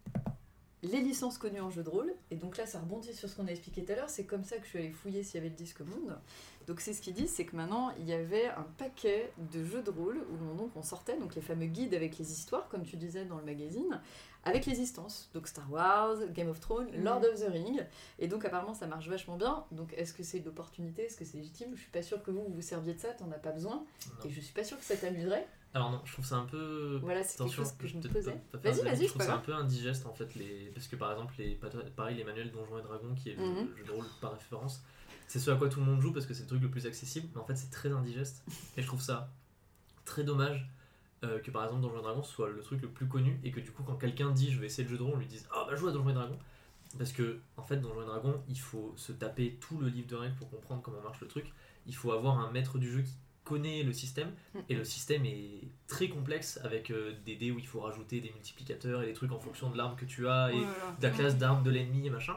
les 0.82 1.00
licences 1.00 1.38
connues 1.38 1.60
en 1.60 1.70
jeu 1.70 1.82
de 1.82 1.88
rôle. 1.88 2.12
Et 2.30 2.36
donc 2.36 2.56
là, 2.56 2.66
ça 2.66 2.80
rebondit 2.80 3.12
sur 3.14 3.28
ce 3.28 3.36
qu'on 3.36 3.46
a 3.46 3.50
expliqué 3.50 3.84
tout 3.84 3.92
à 3.92 3.96
l'heure. 3.96 4.10
C'est 4.10 4.24
comme 4.24 4.44
ça 4.44 4.56
que 4.58 4.64
je 4.64 4.68
suis 4.68 4.78
allée 4.78 4.90
fouiller 4.90 5.22
s'il 5.22 5.36
y 5.36 5.38
avait 5.38 5.48
le 5.48 5.56
disque 5.56 5.80
monde. 5.80 6.18
Donc 6.66 6.80
c'est 6.80 6.92
ce 6.92 7.00
qu'il 7.00 7.14
dit, 7.14 7.28
c'est 7.28 7.46
que 7.46 7.56
maintenant, 7.56 7.92
il 7.98 8.06
y 8.06 8.12
avait 8.12 8.46
un 8.48 8.66
paquet 8.76 9.32
de 9.38 9.64
jeux 9.64 9.82
de 9.82 9.90
rôle 9.90 10.18
où 10.18 10.50
on, 10.52 10.54
donc, 10.54 10.76
on 10.76 10.82
sortait 10.82 11.16
donc 11.16 11.34
les 11.34 11.40
fameux 11.40 11.66
guides 11.66 11.94
avec 11.94 12.18
les 12.18 12.30
histoires, 12.30 12.68
comme 12.68 12.84
tu 12.84 12.96
disais 12.96 13.24
dans 13.24 13.38
le 13.38 13.44
magazine, 13.44 14.00
avec 14.44 14.66
les 14.66 14.78
instances. 14.78 15.30
Donc 15.32 15.48
Star 15.48 15.70
Wars, 15.72 16.18
Game 16.34 16.48
of 16.48 16.60
Thrones, 16.60 16.90
Lord 17.02 17.24
of 17.24 17.40
the 17.40 17.50
Ring. 17.50 17.86
Et 18.18 18.28
donc 18.28 18.44
apparemment, 18.44 18.74
ça 18.74 18.86
marche 18.86 19.08
vachement 19.08 19.36
bien. 19.36 19.64
Donc 19.72 19.94
est-ce 19.96 20.12
que 20.12 20.22
c'est 20.22 20.40
de 20.40 20.44
l'opportunité 20.44 21.06
Est-ce 21.06 21.16
que 21.16 21.24
c'est 21.24 21.38
légitime? 21.38 21.70
Je 21.74 21.80
suis 21.80 21.90
pas 21.90 22.02
sûre 22.02 22.22
que 22.22 22.30
vous, 22.30 22.44
vous 22.44 22.54
vous 22.54 22.60
serviez 22.60 22.92
de 22.92 23.00
ça, 23.00 23.08
t'en 23.14 23.30
as 23.32 23.38
pas 23.38 23.52
besoin. 23.52 23.76
Non. 23.76 24.28
Et 24.28 24.30
je 24.30 24.40
suis 24.40 24.52
pas 24.52 24.64
sûre 24.64 24.78
que 24.78 24.84
ça 24.84 24.96
t'amuserait. 24.96 25.48
Alors 25.78 25.92
non, 25.92 26.00
je 26.04 26.12
trouve 26.12 26.24
ça 26.24 26.36
un 26.36 26.44
peu. 26.44 26.98
Voilà, 27.02 27.22
c'est 27.22 27.38
quelque 27.38 27.42
Attention, 27.52 27.62
chose 27.62 27.72
que 27.78 27.86
je 27.86 27.96
me 27.96 28.02
posais. 28.02 28.40
Vas-y, 28.52 28.82
vas-y, 28.82 29.02
Je 29.04 29.08
trouve 29.10 29.22
ça 29.22 29.34
un 29.36 29.38
peu 29.38 29.54
indigeste 29.54 30.06
en 30.06 30.12
fait, 30.12 30.34
les... 30.34 30.70
parce 30.74 30.88
que 30.88 30.96
par 30.96 31.12
exemple, 31.12 31.34
les... 31.38 31.58
pareil, 31.94 32.16
les 32.16 32.24
manuels 32.24 32.50
Donjons 32.50 32.78
et 32.78 32.82
Dragons, 32.82 33.14
qui 33.14 33.30
est 33.30 33.34
le 33.34 33.44
Mhm. 33.44 33.68
jeu 33.76 33.84
de 33.84 33.90
rôle 33.92 34.04
par 34.20 34.32
référence, 34.32 34.82
c'est 35.28 35.38
ce 35.38 35.50
à 35.52 35.56
quoi 35.56 35.68
tout 35.68 35.78
le 35.80 35.86
monde 35.86 36.00
joue 36.00 36.12
parce 36.12 36.26
que 36.26 36.34
c'est 36.34 36.42
le 36.42 36.48
truc 36.48 36.62
le 36.62 36.70
plus 36.70 36.86
accessible, 36.86 37.28
mais 37.34 37.40
en 37.40 37.44
fait 37.44 37.54
c'est 37.56 37.70
très 37.70 37.90
indigeste. 37.92 38.44
Et 38.76 38.82
je 38.82 38.86
trouve 38.88 39.00
ça 39.00 39.30
très 40.04 40.24
dommage 40.24 40.68
euh, 41.24 41.38
que 41.38 41.50
par 41.52 41.64
exemple 41.64 41.82
Donjons 41.82 41.98
et 42.00 42.02
Dragons 42.02 42.22
soit 42.24 42.48
le 42.48 42.60
truc 42.60 42.82
le 42.82 42.88
plus 42.88 43.06
connu 43.06 43.38
et 43.44 43.50
que 43.52 43.60
du 43.60 43.70
coup, 43.70 43.82
quand 43.84 43.96
quelqu'un 43.96 44.30
dit 44.30 44.50
je 44.50 44.58
vais 44.58 44.66
essayer 44.66 44.84
le 44.84 44.90
jeu 44.90 44.98
de 44.98 45.02
rôle, 45.04 45.14
on 45.14 45.18
lui 45.18 45.26
dise 45.26 45.46
ah 45.54 45.64
bah 45.68 45.76
joue 45.76 45.86
à 45.88 45.92
Donjons 45.92 46.10
et 46.10 46.14
Dragons. 46.14 46.38
Parce 46.98 47.12
que 47.12 47.38
en 47.56 47.62
fait, 47.62 47.76
Donjons 47.76 48.02
et 48.02 48.06
Dragons, 48.06 48.42
il 48.48 48.58
faut 48.58 48.94
se 48.96 49.12
taper 49.12 49.58
tout 49.60 49.78
le 49.78 49.88
livre 49.88 50.08
de 50.08 50.16
règles 50.16 50.34
pour 50.36 50.48
comprendre 50.50 50.80
comment 50.82 51.00
marche 51.02 51.20
le 51.20 51.28
truc. 51.28 51.52
Il 51.86 51.94
faut 51.94 52.10
avoir 52.12 52.38
un 52.40 52.50
maître 52.50 52.78
du 52.78 52.90
jeu 52.90 53.02
qui 53.02 53.12
connaît 53.48 53.82
le 53.82 53.92
système 53.92 54.30
Mm. 54.54 54.58
et 54.68 54.74
le 54.74 54.84
système 54.84 55.24
est 55.24 55.68
très 55.86 56.08
complexe 56.08 56.60
avec 56.64 56.90
euh, 56.90 57.14
des 57.24 57.36
dés 57.36 57.50
où 57.50 57.58
il 57.58 57.66
faut 57.66 57.80
rajouter 57.80 58.20
des 58.20 58.30
multiplicateurs 58.30 59.02
et 59.02 59.06
des 59.06 59.12
trucs 59.14 59.32
en 59.32 59.38
fonction 59.40 59.70
de 59.70 59.76
l'arme 59.76 59.96
que 59.96 60.04
tu 60.04 60.28
as 60.28 60.52
et 60.52 60.56
oh 60.56 61.00
de 61.00 61.02
la 61.06 61.10
classe 61.10 61.36
d'arme 61.36 61.62
de 61.62 61.70
l'ennemi 61.70 62.06
et 62.06 62.10
machin. 62.10 62.36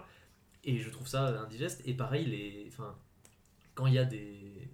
Et 0.63 0.77
je 0.77 0.89
trouve 0.89 1.07
ça 1.07 1.41
indigeste. 1.41 1.81
Et 1.85 1.93
pareil, 1.93 2.25
les, 2.25 2.67
enfin, 2.69 2.95
quand 3.75 3.87
il 3.87 3.93
y 3.93 3.99
a 3.99 4.05
des, 4.05 4.69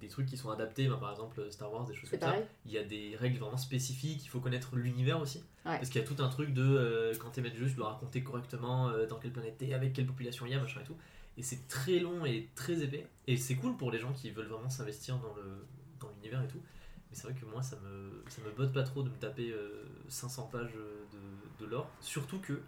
des 0.00 0.08
trucs 0.08 0.26
qui 0.26 0.36
sont 0.36 0.50
adaptés, 0.50 0.88
ben, 0.88 0.96
par 0.96 1.10
exemple 1.12 1.46
Star 1.50 1.72
Wars, 1.72 1.86
des 1.86 1.94
choses 1.94 2.10
comme 2.10 2.20
ça, 2.20 2.36
il 2.66 2.72
y 2.72 2.78
a 2.78 2.82
des 2.84 3.16
règles 3.16 3.38
vraiment 3.38 3.56
spécifiques. 3.56 4.24
Il 4.24 4.28
faut 4.28 4.40
connaître 4.40 4.74
l'univers 4.76 5.20
aussi. 5.20 5.38
Ouais. 5.64 5.76
Parce 5.76 5.88
qu'il 5.90 6.00
y 6.00 6.04
a 6.04 6.06
tout 6.06 6.20
un 6.22 6.28
truc 6.28 6.52
de 6.52 6.62
euh, 6.62 7.14
quand 7.18 7.30
t'es 7.30 7.42
maître 7.42 7.56
jeu, 7.56 7.68
tu 7.68 7.74
dois 7.74 7.90
raconter 7.92 8.22
correctement 8.22 8.88
euh, 8.88 9.06
dans 9.06 9.18
quelle 9.18 9.32
planète 9.32 9.56
t'es, 9.58 9.72
avec 9.72 9.92
quelle 9.92 10.06
population 10.06 10.46
il 10.46 10.52
y 10.52 10.54
a, 10.54 10.60
machin 10.60 10.80
et 10.80 10.84
tout. 10.84 10.96
Et 11.40 11.42
c'est 11.42 11.66
très 11.68 12.00
long 12.00 12.26
et 12.26 12.50
très 12.54 12.82
épais. 12.82 13.06
Et 13.26 13.38
c'est 13.38 13.54
cool 13.54 13.74
pour 13.78 13.90
les 13.90 13.98
gens 13.98 14.12
qui 14.12 14.30
veulent 14.30 14.48
vraiment 14.48 14.68
s'investir 14.68 15.16
dans 15.16 15.32
le 15.34 15.66
dans 15.98 16.10
l'univers 16.10 16.42
et 16.42 16.48
tout. 16.48 16.60
Mais 17.08 17.16
c'est 17.16 17.22
vrai 17.22 17.32
que 17.32 17.46
moi, 17.46 17.62
ça 17.62 17.76
me, 17.76 18.22
ça 18.28 18.42
me 18.42 18.50
botte 18.50 18.74
pas 18.74 18.82
trop 18.82 19.02
de 19.02 19.08
me 19.08 19.16
taper 19.16 19.50
euh, 19.50 19.86
500 20.10 20.50
pages 20.52 20.74
de, 20.74 21.64
de 21.64 21.70
lore. 21.70 21.88
Surtout 22.02 22.40
que 22.40 22.60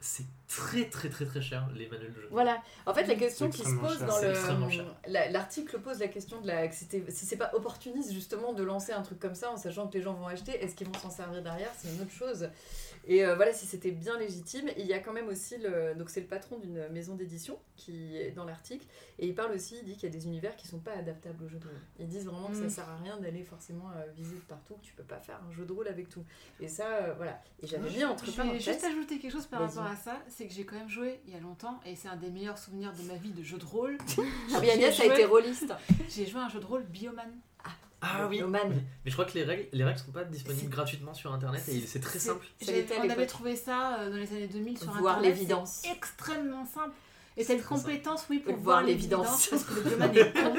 c'est 0.00 0.26
très 0.48 0.90
très 0.90 1.08
très 1.08 1.24
très 1.24 1.40
cher 1.40 1.68
les 1.76 1.88
manuels 1.88 2.12
de 2.12 2.22
jeu. 2.22 2.28
Voilà. 2.32 2.60
En 2.86 2.92
fait, 2.92 3.04
la 3.04 3.14
question 3.14 3.48
qui 3.48 3.62
se 3.62 3.74
pose 3.76 3.98
cher. 3.98 4.06
dans 4.08 4.18
C'est 4.18 4.30
extrêmement 4.30 4.66
le 4.66 5.32
l'article 5.32 5.78
pose 5.78 6.00
la 6.00 6.08
question 6.08 6.40
de 6.40 6.48
la 6.48 6.70
si 6.72 6.86
c'est 7.08 7.36
pas 7.36 7.54
opportuniste 7.54 8.12
justement 8.12 8.52
de 8.52 8.64
lancer 8.64 8.92
un 8.92 9.02
truc 9.02 9.20
comme 9.20 9.36
ça 9.36 9.52
en 9.52 9.56
sachant 9.56 9.86
que 9.86 9.96
les 9.96 10.02
gens 10.02 10.14
vont 10.14 10.26
acheter, 10.26 10.52
est-ce 10.52 10.74
qu'ils 10.74 10.88
vont 10.88 10.98
s'en 10.98 11.10
servir 11.10 11.40
derrière? 11.40 11.70
C'est 11.78 11.94
une 11.94 12.00
autre 12.00 12.10
chose. 12.10 12.48
Et 13.06 13.24
euh, 13.24 13.34
voilà, 13.34 13.52
si 13.52 13.66
c'était 13.66 13.90
bien 13.90 14.18
légitime, 14.18 14.70
il 14.76 14.86
y 14.86 14.92
a 14.92 15.00
quand 15.00 15.12
même 15.12 15.28
aussi 15.28 15.58
le 15.58 15.94
donc 15.94 16.08
c'est 16.10 16.20
le 16.20 16.26
patron 16.26 16.58
d'une 16.58 16.88
maison 16.90 17.14
d'édition 17.14 17.58
qui 17.76 18.16
est 18.16 18.30
dans 18.30 18.44
l'article 18.44 18.86
et 19.18 19.26
il 19.26 19.34
parle 19.34 19.52
aussi, 19.52 19.76
il 19.80 19.84
dit 19.84 19.94
qu'il 19.94 20.04
y 20.04 20.06
a 20.06 20.10
des 20.16 20.26
univers 20.26 20.54
qui 20.56 20.68
sont 20.68 20.78
pas 20.78 20.92
adaptables 20.92 21.42
au 21.44 21.48
jeu 21.48 21.58
de 21.58 21.64
rôle. 21.66 21.80
Ils 21.98 22.06
disent 22.06 22.26
vraiment 22.26 22.48
que 22.48 22.56
ça 22.56 22.64
Mm. 22.64 22.70
sert 22.70 22.88
à 22.88 22.96
rien 22.96 23.16
d'aller 23.18 23.42
forcément 23.42 23.90
euh, 23.96 24.04
viser 24.14 24.36
de 24.36 24.40
partout, 24.42 24.74
que 24.74 24.84
tu 24.84 24.92
peux 24.94 25.02
pas 25.02 25.18
faire 25.18 25.40
un 25.48 25.52
jeu 25.52 25.64
de 25.64 25.72
rôle 25.72 25.88
avec 25.88 26.08
tout. 26.08 26.24
Et 26.60 26.68
ça, 26.68 26.86
euh, 26.86 27.14
voilà. 27.16 27.40
Et 27.62 27.66
j'avais 27.66 27.90
mis 27.90 28.04
entre 28.04 28.24
Je 28.26 28.40
vais 28.40 28.60
juste 28.60 28.84
ajouter 28.84 29.18
quelque 29.18 29.32
chose 29.32 29.46
par 29.46 29.60
rapport 29.60 29.82
à 29.84 29.96
ça, 29.96 30.22
c'est 30.28 30.46
que 30.46 30.52
j'ai 30.52 30.64
quand 30.64 30.76
même 30.76 30.88
joué 30.88 31.20
il 31.26 31.32
y 31.32 31.36
a 31.36 31.40
longtemps 31.40 31.80
et 31.84 31.96
c'est 31.96 32.08
un 32.08 32.16
des 32.16 32.30
meilleurs 32.30 32.58
souvenirs 32.58 32.92
de 32.92 33.02
ma 33.02 33.14
vie 33.14 33.30
de 33.32 33.42
jeu 33.42 33.58
de 33.58 33.64
rôle. 33.64 33.98
Ah 34.54 34.58
oui, 34.60 34.70
Agnès 34.70 34.98
a 35.00 35.06
été 35.06 35.24
rôliste. 35.24 35.72
J'ai 36.08 36.26
joué 36.26 36.40
à 36.40 36.44
un 36.44 36.48
jeu 36.48 36.60
de 36.60 36.66
rôle 36.66 36.84
Bioman. 36.84 37.30
Ah 38.02 38.26
oui. 38.28 38.38
Bioman. 38.38 38.68
Mais 39.04 39.10
je 39.10 39.12
crois 39.12 39.24
que 39.24 39.34
les 39.34 39.44
règles, 39.44 39.66
les 39.72 39.84
règles 39.84 39.98
sont 40.00 40.10
pas 40.12 40.24
disponibles 40.24 40.68
gratuitement 40.70 41.14
sur 41.14 41.32
internet 41.32 41.62
et 41.68 41.80
c'est 41.86 42.00
très 42.00 42.18
simple. 42.18 42.44
On 43.00 43.08
avait 43.08 43.26
trouvé 43.26 43.54
ça 43.56 44.00
euh, 44.00 44.10
dans 44.10 44.16
les 44.16 44.28
années 44.32 44.48
2000 44.48 44.76
sur 44.78 44.90
Voir 44.92 45.18
internet. 45.18 45.34
l'évidence. 45.36 45.82
Extrêmement 45.90 46.66
simple. 46.66 46.92
Et 47.36 47.44
C'est 47.44 47.56
cette 47.56 47.64
compétence, 47.64 48.26
oui, 48.28 48.40
pour 48.40 48.52
Voir 48.56 48.62
voir 48.78 48.82
l'évidence. 48.82 49.46
parce 49.48 49.64
que 49.64 49.74
le 49.74 49.80
Bioman 49.88 50.14
est 50.14 50.32
con. 50.34 50.54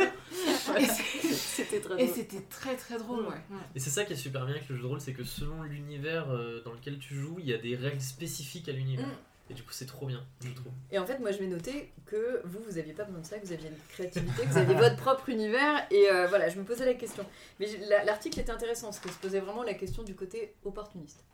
C'était 0.85 1.79
très 1.81 1.93
Et 2.01 2.05
drôle. 2.07 2.15
c'était 2.15 2.41
très 2.49 2.75
très 2.75 2.97
drôle, 2.97 3.25
ouais. 3.27 3.41
Et 3.75 3.79
c'est 3.79 3.89
ça 3.91 4.05
qui 4.05 4.13
est 4.13 4.17
super 4.17 4.45
bien 4.45 4.55
avec 4.55 4.67
le 4.69 4.75
jeu 4.75 4.81
de 4.81 4.87
rôle, 4.87 5.01
c'est 5.01 5.13
que 5.13 5.23
selon 5.23 5.61
l'univers 5.63 6.31
euh, 6.31 6.61
dans 6.63 6.71
lequel 6.71 6.97
tu 6.97 7.15
joues, 7.15 7.35
il 7.39 7.45
y 7.45 7.53
a 7.53 7.57
des 7.57 7.75
règles 7.75 8.01
spécifiques 8.01 8.69
à 8.69 8.71
l'univers. 8.71 9.05
Mm. 9.07 9.11
Et 9.49 9.53
du 9.53 9.63
coup, 9.63 9.73
c'est 9.73 9.85
trop 9.85 10.05
bien, 10.05 10.25
je 10.41 10.51
trouve. 10.51 10.71
Et 10.91 10.97
en 10.97 11.05
fait, 11.05 11.19
moi, 11.19 11.31
je 11.31 11.37
vais 11.37 11.47
noter 11.47 11.91
que 12.05 12.41
vous, 12.45 12.59
vous 12.65 12.77
aviez 12.77 12.93
pas 12.93 13.03
besoin 13.03 13.21
de 13.21 13.25
ça, 13.25 13.37
que 13.37 13.45
vous 13.45 13.51
aviez 13.51 13.67
une 13.67 13.77
créativité, 13.89 14.43
que 14.43 14.47
vous 14.47 14.57
aviez 14.57 14.75
votre 14.79 14.95
propre 14.95 15.27
univers. 15.29 15.85
Et 15.91 16.09
euh, 16.09 16.27
voilà, 16.27 16.47
je 16.47 16.57
me 16.57 16.63
posais 16.63 16.85
la 16.85 16.93
question. 16.93 17.25
Mais 17.59 17.67
l'article 18.05 18.39
était 18.39 18.51
intéressant, 18.51 18.87
parce 18.87 18.99
qu'il 18.99 19.11
se 19.11 19.19
posait 19.19 19.41
vraiment 19.41 19.63
la 19.63 19.73
question 19.73 20.03
du 20.03 20.15
côté 20.15 20.53
opportuniste. 20.63 21.25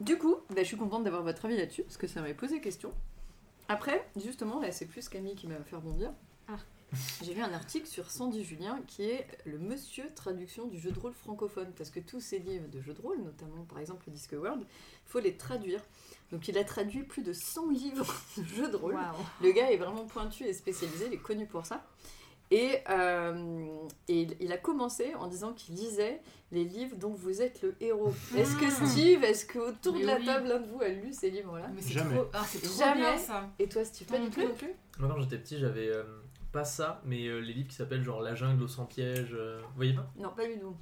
Du 0.00 0.16
coup, 0.16 0.36
bah, 0.50 0.62
je 0.62 0.64
suis 0.64 0.76
contente 0.76 1.04
d'avoir 1.04 1.22
votre 1.22 1.44
avis 1.46 1.56
là-dessus, 1.56 1.82
parce 1.82 1.96
que 1.96 2.06
ça 2.06 2.20
m'avait 2.20 2.34
posé 2.34 2.60
question. 2.60 2.92
Après, 3.68 4.08
justement, 4.16 4.60
là, 4.60 4.70
c'est 4.70 4.86
plus 4.86 5.08
Camille 5.08 5.34
qui 5.34 5.48
m'a 5.48 5.56
fait 5.64 5.76
rebondir. 5.76 6.12
Ah. 6.48 6.58
J'ai 7.22 7.34
lu 7.34 7.42
un 7.42 7.52
article 7.52 7.86
sur 7.86 8.10
Sandy 8.10 8.44
Julien 8.44 8.80
qui 8.86 9.02
est 9.02 9.26
le 9.44 9.58
monsieur 9.58 10.04
traduction 10.14 10.66
du 10.66 10.78
jeu 10.78 10.92
de 10.92 10.98
rôle 10.98 11.14
francophone. 11.14 11.72
Parce 11.76 11.90
que 11.90 12.00
tous 12.00 12.20
ces 12.20 12.38
livres 12.38 12.68
de 12.68 12.80
jeux 12.80 12.94
de 12.94 13.02
rôle, 13.02 13.20
notamment 13.22 13.64
par 13.64 13.80
exemple 13.80 14.04
le 14.06 14.12
Discworld, 14.12 14.62
il 14.62 15.08
faut 15.08 15.18
les 15.18 15.36
traduire. 15.36 15.80
Donc 16.32 16.48
il 16.48 16.58
a 16.58 16.64
traduit 16.64 17.02
plus 17.04 17.22
de 17.22 17.32
100 17.32 17.70
livres 17.70 18.06
de 18.36 18.44
jeux 18.44 18.68
de 18.70 18.76
rôle. 18.76 18.96
Le 19.42 19.52
gars 19.52 19.70
est 19.70 19.76
vraiment 19.76 20.04
pointu 20.06 20.44
et 20.44 20.52
spécialisé, 20.52 21.06
il 21.06 21.14
est 21.14 21.18
connu 21.18 21.46
pour 21.46 21.64
ça. 21.66 21.84
Et, 22.52 22.78
euh, 22.90 23.66
et 24.06 24.28
il- 24.40 24.52
a 24.52 24.56
commencé 24.56 25.12
en 25.16 25.26
disant 25.26 25.52
qu'il 25.52 25.74
lisait 25.74 26.20
les 26.52 26.62
livres 26.64 26.96
dont 26.96 27.10
vous 27.12 27.42
êtes 27.42 27.60
le 27.62 27.74
héros. 27.80 28.14
Est-ce 28.36 28.54
que. 28.56 28.70
Steve, 28.70 29.24
est-ce 29.24 29.46
que 29.46 29.58
autour 29.58 29.94
Mais 29.94 30.02
de 30.02 30.06
la 30.06 30.16
oui. 30.16 30.24
table, 30.26 30.46
l'un 30.48 30.60
de 30.60 30.66
vous 30.68 30.80
a 30.80 30.86
lu 30.88 31.12
ces 31.12 31.30
livres-là 31.30 31.68
Mais 31.74 31.82
c'est 31.82 31.94
Jamais. 31.94 32.14
trop, 32.14 32.26
ah, 32.32 32.44
trop 32.62 32.78
Jamais. 32.78 33.00
bien 33.00 33.18
ça. 33.18 33.50
Et 33.58 33.68
toi, 33.68 33.84
Steve, 33.84 34.06
pas 34.06 34.18
du 34.20 34.30
tout 34.30 34.40
non 34.42 34.54
plus 34.54 34.70
Moi, 35.00 35.08
quand 35.12 35.20
j'étais 35.22 35.38
petit, 35.38 35.58
j'avais 35.58 35.88
euh, 35.88 36.04
pas 36.52 36.62
ça, 36.64 37.02
mais 37.04 37.26
euh, 37.26 37.40
les 37.40 37.52
livres 37.52 37.68
qui 37.68 37.74
s'appellent 37.74 38.04
genre 38.04 38.20
La 38.22 38.36
jungle 38.36 38.62
au 38.62 38.68
sans 38.68 38.84
piège. 38.84 39.30
euh, 39.34 39.60
vous 39.70 39.74
voyez 39.76 39.94
pas? 39.94 40.08
Non, 40.16 40.30
pas 40.30 40.46
du 40.46 40.56
tout. 40.60 40.76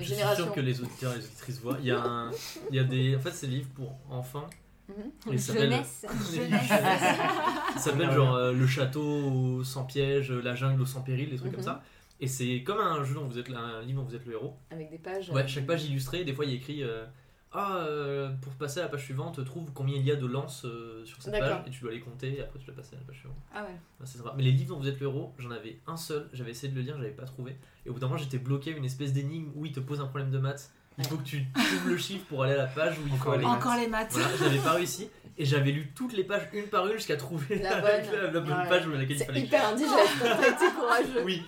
Je 0.00 0.12
suis 0.12 0.16
sûr 0.34 0.52
que 0.52 0.58
les 0.60 0.80
auditeurs 0.80 1.12
et 1.12 1.18
les 1.18 1.24
auditrices 1.24 1.60
voient. 1.60 1.76
Il 1.78 1.86
y 1.86 1.92
a, 1.92 2.02
un, 2.02 2.30
il 2.70 2.74
y 2.76 2.80
a 2.80 2.84
des. 2.84 3.14
En 3.14 3.20
fait, 3.20 3.30
c'est 3.30 3.46
des 3.46 3.58
livres 3.58 3.70
pour 3.76 3.96
enfants. 4.10 4.50
Mhm. 4.88 5.32
Et 5.34 5.38
ça 5.38 5.52
s'appelle- 5.52 5.70
Jeunesse. 5.70 6.06
Jeunesse. 6.34 6.68
Ça 6.68 7.78
s'appelle 7.78 8.10
genre 8.12 8.34
euh, 8.34 8.52
Le 8.52 8.66
château 8.66 9.02
au 9.02 9.64
sans 9.64 9.84
piège, 9.84 10.30
La 10.32 10.54
jungle 10.54 10.80
au 10.82 10.86
sans 10.86 11.02
péril, 11.02 11.30
des 11.30 11.36
trucs 11.36 11.48
Mhm. 11.50 11.54
comme 11.56 11.64
ça. 11.64 11.82
Et 12.20 12.28
c'est 12.28 12.62
comme 12.62 12.78
un 12.78 13.04
jeu 13.04 13.14
dont 13.14 13.26
vous 13.26 13.38
êtes, 13.38 13.50
un 13.50 13.82
livre 13.82 14.00
dont 14.02 14.08
vous 14.08 14.14
êtes 14.14 14.24
le 14.24 14.32
héros. 14.32 14.56
Avec 14.70 14.90
des 14.90 14.98
pages. 14.98 15.28
Ouais, 15.30 15.42
euh, 15.42 15.46
chaque 15.46 15.66
page 15.66 15.84
illustrée, 15.84 16.24
des 16.24 16.32
fois 16.32 16.44
il 16.46 16.50
y 16.50 16.54
a 16.54 16.56
écrit 16.56 16.82
euh, 16.82 17.04
Ah, 17.52 17.76
euh, 17.78 18.30
pour 18.42 18.52
passer 18.54 18.80
à 18.80 18.84
la 18.84 18.88
page 18.88 19.04
suivante, 19.04 19.42
trouve 19.44 19.70
combien 19.72 19.96
il 19.96 20.04
y 20.04 20.10
a 20.10 20.16
de 20.16 20.26
lances 20.26 20.64
euh, 20.66 21.04
sur 21.06 21.22
cette 21.22 21.32
page 21.38 21.62
et 21.66 21.70
tu 21.70 21.80
dois 21.82 21.90
les 21.92 22.00
compter 22.00 22.36
et 22.38 22.42
après 22.42 22.58
tu 22.58 22.66
dois 22.66 22.74
passer 22.74 22.96
à 22.96 22.98
la 22.98 23.04
page 23.06 23.16
suivante. 23.18 23.36
Ah 23.54 23.62
ouais. 23.62 23.68
Ouais, 23.70 24.04
c'est 24.06 24.18
sympa. 24.18 24.34
Mais 24.36 24.42
les 24.42 24.52
livres 24.52 24.74
dont 24.74 24.80
vous 24.80 24.88
êtes 24.88 25.00
le 25.00 25.06
héros, 25.06 25.32
j'en 25.38 25.50
avais 25.50 25.78
un 25.86 25.96
seul, 25.96 26.28
j'avais 26.34 26.50
essayé 26.50 26.70
de 26.72 26.76
le 26.78 26.82
lire, 26.84 26.96
j'avais 26.98 27.10
pas 27.12 27.24
trouvé. 27.24 27.56
Et 27.84 27.88
au 27.90 27.92
bout 27.94 27.98
d'un 28.00 28.06
moment, 28.08 28.18
j'étais 28.18 28.38
bloqué 28.38 28.74
à 28.74 28.76
une 28.76 28.84
espèce 28.84 29.12
d'énigme 29.12 29.50
où 29.54 29.64
il 29.64 29.72
te 29.72 29.80
pose 29.80 30.00
un 30.00 30.06
problème 30.06 30.30
de 30.30 30.38
maths. 30.38 30.70
Il 30.98 31.04
faut 31.06 31.16
que 31.16 31.22
tu 31.24 31.44
trouves 31.52 31.88
le 31.88 31.98
chiffre 31.98 32.24
pour 32.26 32.42
aller 32.44 32.54
à 32.54 32.58
la 32.58 32.66
page 32.66 32.98
où 32.98 33.02
il 33.06 33.16
faut 33.18 33.30
aller. 33.30 33.40
les 33.40 33.46
maths. 33.46 33.56
Encore 33.58 33.76
les 33.76 33.86
maths. 33.88 34.12
Voilà, 34.12 34.28
j'avais 34.38 34.58
pas 34.58 34.72
réussi 34.72 35.08
et 35.36 35.44
j'avais 35.44 35.70
lu 35.72 35.92
toutes 35.94 36.14
les 36.14 36.24
pages 36.24 36.48
une 36.54 36.66
par 36.68 36.86
une 36.86 36.94
jusqu'à 36.94 37.16
trouver 37.16 37.56
La 37.58 37.70
la, 37.70 37.80
bonne. 37.80 38.12
la- 38.12 38.30
la 38.30 38.40
bonne 38.40 38.52
Ouais. 38.52 38.68
page 38.68 38.86
où 38.86 38.90
laquelle 38.92 39.10
il 39.12 39.18
C'est 39.18 39.24
fallait. 39.26 39.40
hyper 39.42 39.68
indigeste, 39.68 39.94
t'as 40.20 40.48
été 40.48 40.74
courageux. 40.74 41.22
Oui. 41.24 41.42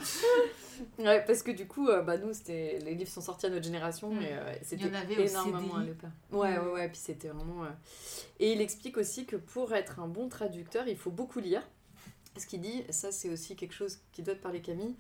Ouais, 0.99 1.25
parce 1.27 1.43
que 1.43 1.51
du 1.51 1.67
coup, 1.67 1.89
euh, 1.89 2.03
bah, 2.03 2.19
nous, 2.19 2.33
c'était 2.33 2.79
les 2.85 2.95
livres 2.95 3.11
sont 3.11 3.21
sortis 3.21 3.47
à 3.47 3.49
notre 3.51 3.65
génération, 3.65 4.11
Mm. 4.13 4.19
mais 4.19 4.31
euh, 4.33 4.55
c'était 4.63 4.85
Il 4.85 4.87
y 4.89 4.91
en 4.97 5.01
avait 5.01 5.17
au 5.17 5.21
énormément 5.27 5.77
à 5.77 5.83
l'époque. 5.83 6.11
Ouais, 6.31 6.57
ouais, 6.59 6.73
ouais, 6.73 6.89
puis 6.89 6.99
c'était 6.99 7.29
vraiment. 7.29 7.65
euh, 7.65 7.69
Et 8.39 8.53
il 8.53 8.61
explique 8.61 8.97
aussi 8.97 9.25
que 9.27 9.35
pour 9.37 9.73
être 9.75 9.99
un 9.99 10.07
bon 10.07 10.29
traducteur, 10.29 10.87
il 10.87 10.97
faut 10.97 11.11
beaucoup 11.11 11.41
lire. 11.41 11.63
Ce 12.37 12.47
qu'il 12.47 12.61
dit, 12.61 12.85
ça 12.91 13.11
c'est 13.11 13.29
aussi 13.31 13.57
quelque 13.57 13.75
chose 13.75 13.99
qui 14.13 14.23
doit 14.23 14.35
te 14.35 14.43
parler 14.43 14.61
Camille. 14.61 14.95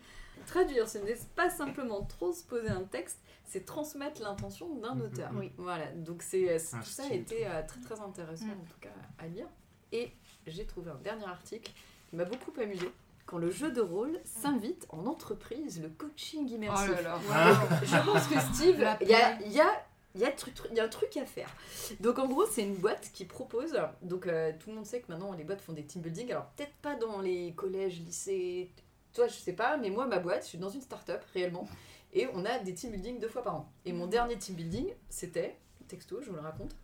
Traduire, 0.46 0.88
ce 0.88 0.98
n'est 0.98 1.16
pas 1.36 1.50
simplement 1.50 2.02
transposer 2.02 2.68
un 2.70 2.82
texte, 2.82 3.18
c'est 3.48 3.64
transmettre 3.64 4.22
l'intention 4.22 4.74
d'un 4.76 4.94
Mhm. 4.94 5.02
auteur. 5.02 5.30
Oui. 5.34 5.50
Voilà, 5.56 5.90
donc 5.92 6.22
c'est 6.22 6.48
euh, 6.50 6.58
Un 6.74 6.78
tout 6.80 6.86
ça 6.88 7.02
a 7.04 7.12
été 7.12 7.46
euh, 7.46 7.62
très 7.66 7.80
très 7.80 8.00
intéressant 8.00 8.46
Mm. 8.46 8.50
en 8.50 8.64
tout 8.70 8.78
cas 8.80 8.88
à 9.18 9.26
lire. 9.26 9.46
Et 9.92 10.12
j'ai 10.46 10.66
trouvé 10.66 10.90
un 10.90 10.96
dernier 11.02 11.24
article 11.26 11.72
qui 12.10 12.16
m'a 12.16 12.24
beaucoup 12.24 12.52
amusé. 12.60 12.90
Quand 13.26 13.38
le 13.38 13.50
jeu 13.50 13.70
de 13.72 13.80
rôle 13.80 14.20
s'invite 14.24 14.86
en 14.90 15.04
entreprise, 15.06 15.82
le 15.82 15.88
coaching 15.88 16.46
Oh 16.50 16.54
immersif. 16.54 16.90
là 16.90 17.02
là. 17.02 17.20
Ah. 17.30 17.68
Je 17.82 17.96
pense 18.10 18.26
que 18.26 18.40
Steve, 18.54 18.76
il 19.02 19.08
y 19.08 19.14
a, 19.14 19.40
y, 19.42 19.60
a, 19.60 19.84
il 20.14 20.20
y, 20.20 20.24
a 20.24 20.30
truc- 20.32 20.54
il 20.70 20.76
y 20.76 20.80
a 20.80 20.84
un 20.84 20.88
truc 20.88 21.14
à 21.18 21.26
faire. 21.26 21.48
Donc 22.00 22.18
en 22.18 22.26
gros, 22.26 22.46
c'est 22.46 22.62
une 22.62 22.76
boîte 22.76 23.10
qui 23.12 23.24
propose. 23.26 23.78
Donc 24.02 24.26
euh, 24.26 24.52
tout 24.58 24.70
le 24.70 24.76
monde 24.76 24.86
sait 24.86 25.00
que 25.00 25.10
maintenant 25.12 25.32
les 25.32 25.44
boîtes 25.44 25.60
font 25.60 25.74
des 25.74 25.84
team 25.84 26.00
building. 26.02 26.30
Alors 26.30 26.46
peut-être 26.56 26.74
pas 26.82 26.94
dans 26.96 27.20
les 27.20 27.52
collèges, 27.54 28.00
lycées. 28.00 28.70
Toi, 29.14 29.26
je 29.26 29.34
sais 29.34 29.52
pas, 29.54 29.76
mais 29.78 29.90
moi, 29.90 30.06
ma 30.06 30.18
boîte, 30.18 30.42
je 30.44 30.48
suis 30.48 30.58
dans 30.58 30.68
une 30.70 30.82
start-up 30.82 31.22
réellement. 31.34 31.66
Et 32.12 32.26
on 32.34 32.44
a 32.44 32.58
des 32.58 32.74
team 32.74 32.90
building 32.90 33.18
deux 33.20 33.28
fois 33.28 33.42
par 33.42 33.54
an. 33.56 33.72
Et 33.84 33.92
mon 33.92 34.06
dernier 34.06 34.36
team 34.38 34.54
building, 34.54 34.88
c'était, 35.08 35.56
texto, 35.88 36.20
je 36.22 36.28
vous 36.30 36.36
le 36.36 36.40
raconte, 36.42 36.74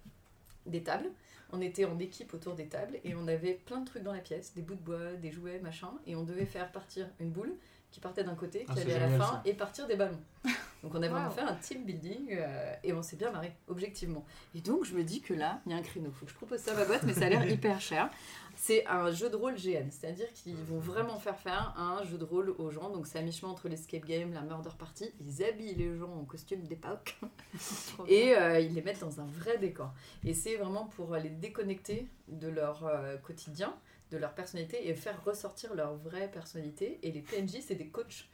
des 0.67 0.83
tables. 0.83 1.09
On 1.53 1.61
était 1.61 1.85
en 1.85 1.99
équipe 1.99 2.35
autour 2.35 2.55
des 2.55 2.67
tables 2.67 2.99
et 3.05 3.15
on 3.15 3.27
avait 3.29 3.55
plein 3.55 3.81
de 3.81 3.87
trucs 3.87 4.03
dans 4.03 4.13
la 4.13 4.21
pièce, 4.21 4.55
des 4.55 4.63
bouts 4.63 4.75
de 4.75 4.81
bois, 4.81 5.13
des 5.15 5.31
jouets, 5.31 5.61
machin. 5.61 5.91
Et 6.07 6.17
on 6.17 6.25
devait 6.25 6.47
faire 6.47 6.71
partir 6.73 7.09
une 7.21 7.31
boule 7.31 7.55
qui 7.91 8.01
partait 8.01 8.25
d'un 8.25 8.35
côté, 8.35 8.61
qui 8.65 8.73
Ah, 8.77 8.81
allait 8.81 8.95
à 8.95 8.99
la 9.09 9.19
fin, 9.19 9.25
ça. 9.35 9.43
et 9.45 9.55
partir 9.55 9.87
des 9.87 9.95
ballons. 9.95 10.19
Donc 10.83 10.95
on 10.95 11.03
a 11.03 11.09
vraiment 11.09 11.29
Wow. 11.29 11.33
fait 11.35 11.41
un 11.43 11.55
team 11.55 11.85
building 11.85 12.29
euh, 12.33 12.75
et 12.83 12.93
on 12.93 13.03
s'est 13.03 13.17
bien 13.17 13.31
marré, 13.31 13.53
objectivement. 13.69 14.25
Et 14.55 14.61
donc 14.61 14.85
je 14.85 14.95
me 14.95 15.03
dis 15.05 15.21
que 15.23 15.33
là, 15.33 15.61
il 15.65 15.73
y 15.73 15.75
a 15.75 15.79
un 15.79 15.83
créneau. 15.83 16.11
Faut 16.11 16.27
que 16.27 16.31
je 16.33 16.37
propose 16.37 16.59
ça 16.61 16.73
à 16.73 16.75
ma 16.75 16.85
boîte, 16.85 17.05
mais 17.05 17.15
ça 17.15 17.27
a 17.27 17.29
l'air 17.31 17.47
hyper 17.51 17.81
cher. 17.81 18.11
C'est 18.66 18.86
un 18.86 19.11
jeu 19.11 19.28
de 19.28 19.36
rôle 19.36 19.57
GN, 19.57 19.91
c'est-à-dire 19.91 20.32
qu'ils 20.32 20.57
vont 20.57 20.78
vraiment 20.78 21.19
faire 21.19 21.39
faire 21.39 21.74
un 21.77 22.03
jeu 22.03 22.16
de 22.16 22.24
rôle 22.24 22.49
aux 22.57 22.70
gens. 22.70 22.89
Donc 22.89 23.07
c'est 23.07 23.19
à 23.19 23.20
mi-chemin 23.20 23.53
entre 23.53 23.69
l'escape 23.69 24.07
game, 24.07 24.32
la 24.32 24.41
murder 24.41 24.70
party. 24.78 25.12
Ils 25.20 25.45
habillent 25.45 25.74
les 25.74 25.95
gens 25.99 26.11
en 26.11 26.24
costume 26.24 26.62
d'époque 26.62 27.20
et 28.09 28.35
euh, 28.35 28.61
ils 28.61 28.73
les 28.73 28.81
mettent 28.81 29.01
dans 29.01 29.20
un 29.20 29.27
vrai 29.27 29.59
décor. 29.59 29.93
Et 30.24 30.32
c'est 30.32 30.57
vraiment 30.57 30.86
pour 30.86 31.15
les 31.16 31.28
déconnecter 31.28 32.09
de 32.28 32.49
leur 32.49 32.86
euh, 32.86 33.19
quotidien, 33.19 33.77
de 34.11 34.16
leur 34.16 34.35
personnalité 34.35 34.89
et 34.89 34.95
faire 34.95 35.23
ressortir 35.23 35.74
leur 35.74 35.97
vraie 35.97 36.31
personnalité. 36.31 37.01
Et 37.03 37.12
les 37.12 37.20
PNJ, 37.20 37.61
c'est 37.61 37.74
des 37.74 37.89
coachs. 37.89 38.31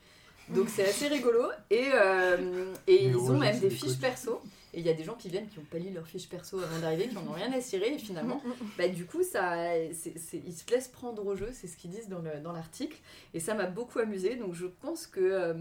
Donc 0.55 0.69
c'est 0.69 0.85
assez 0.89 1.09
rigolo. 1.09 1.43
Et, 1.71 1.89
euh, 1.95 2.73
et 2.87 3.05
ils 3.05 3.17
ont 3.17 3.39
même 3.39 3.55
des 3.55 3.69
des 3.69 3.71
fiches 3.75 3.99
perso. 4.01 4.41
Et 4.73 4.79
il 4.79 4.87
y 4.87 4.89
a 4.89 4.95
des 4.95 5.03
gens 5.03 5.15
qui 5.15 5.29
viennent 5.29 5.49
qui 5.49 5.59
n'ont 5.59 5.65
pas 5.65 5.79
lu 5.79 5.91
leurs 5.93 6.07
fiches 6.07 6.29
perso 6.29 6.61
avant 6.61 6.79
d'arriver, 6.79 7.09
qui 7.09 7.15
n'en 7.17 7.27
ont 7.27 7.33
rien 7.33 7.53
à 7.53 7.61
cirer. 7.61 7.93
Et 7.95 7.99
finalement, 7.99 8.41
bah, 8.79 8.87
du 8.87 9.05
coup, 9.05 9.25
ça, 9.25 9.57
c'est- 9.93 10.17
c'est- 10.17 10.41
ils 10.47 10.53
se 10.53 10.65
laissent 10.71 10.87
prendre 10.87 11.27
au 11.27 11.35
jeu, 11.35 11.49
c'est 11.53 11.67
ce 11.67 11.77
qu'ils 11.77 11.91
disent 11.91 12.09
dans 12.09 12.21
le- 12.21 12.39
dans 12.43 12.53
l'article. 12.53 12.97
et 13.35 13.41
ça 13.41 13.55
m'a 13.55 13.67
beaucoup 13.67 13.99
amusé. 13.99 14.37
Donc 14.37 14.55
je 14.55 14.67
pense 14.67 15.07
que. 15.09 15.21
euh, 15.21 15.55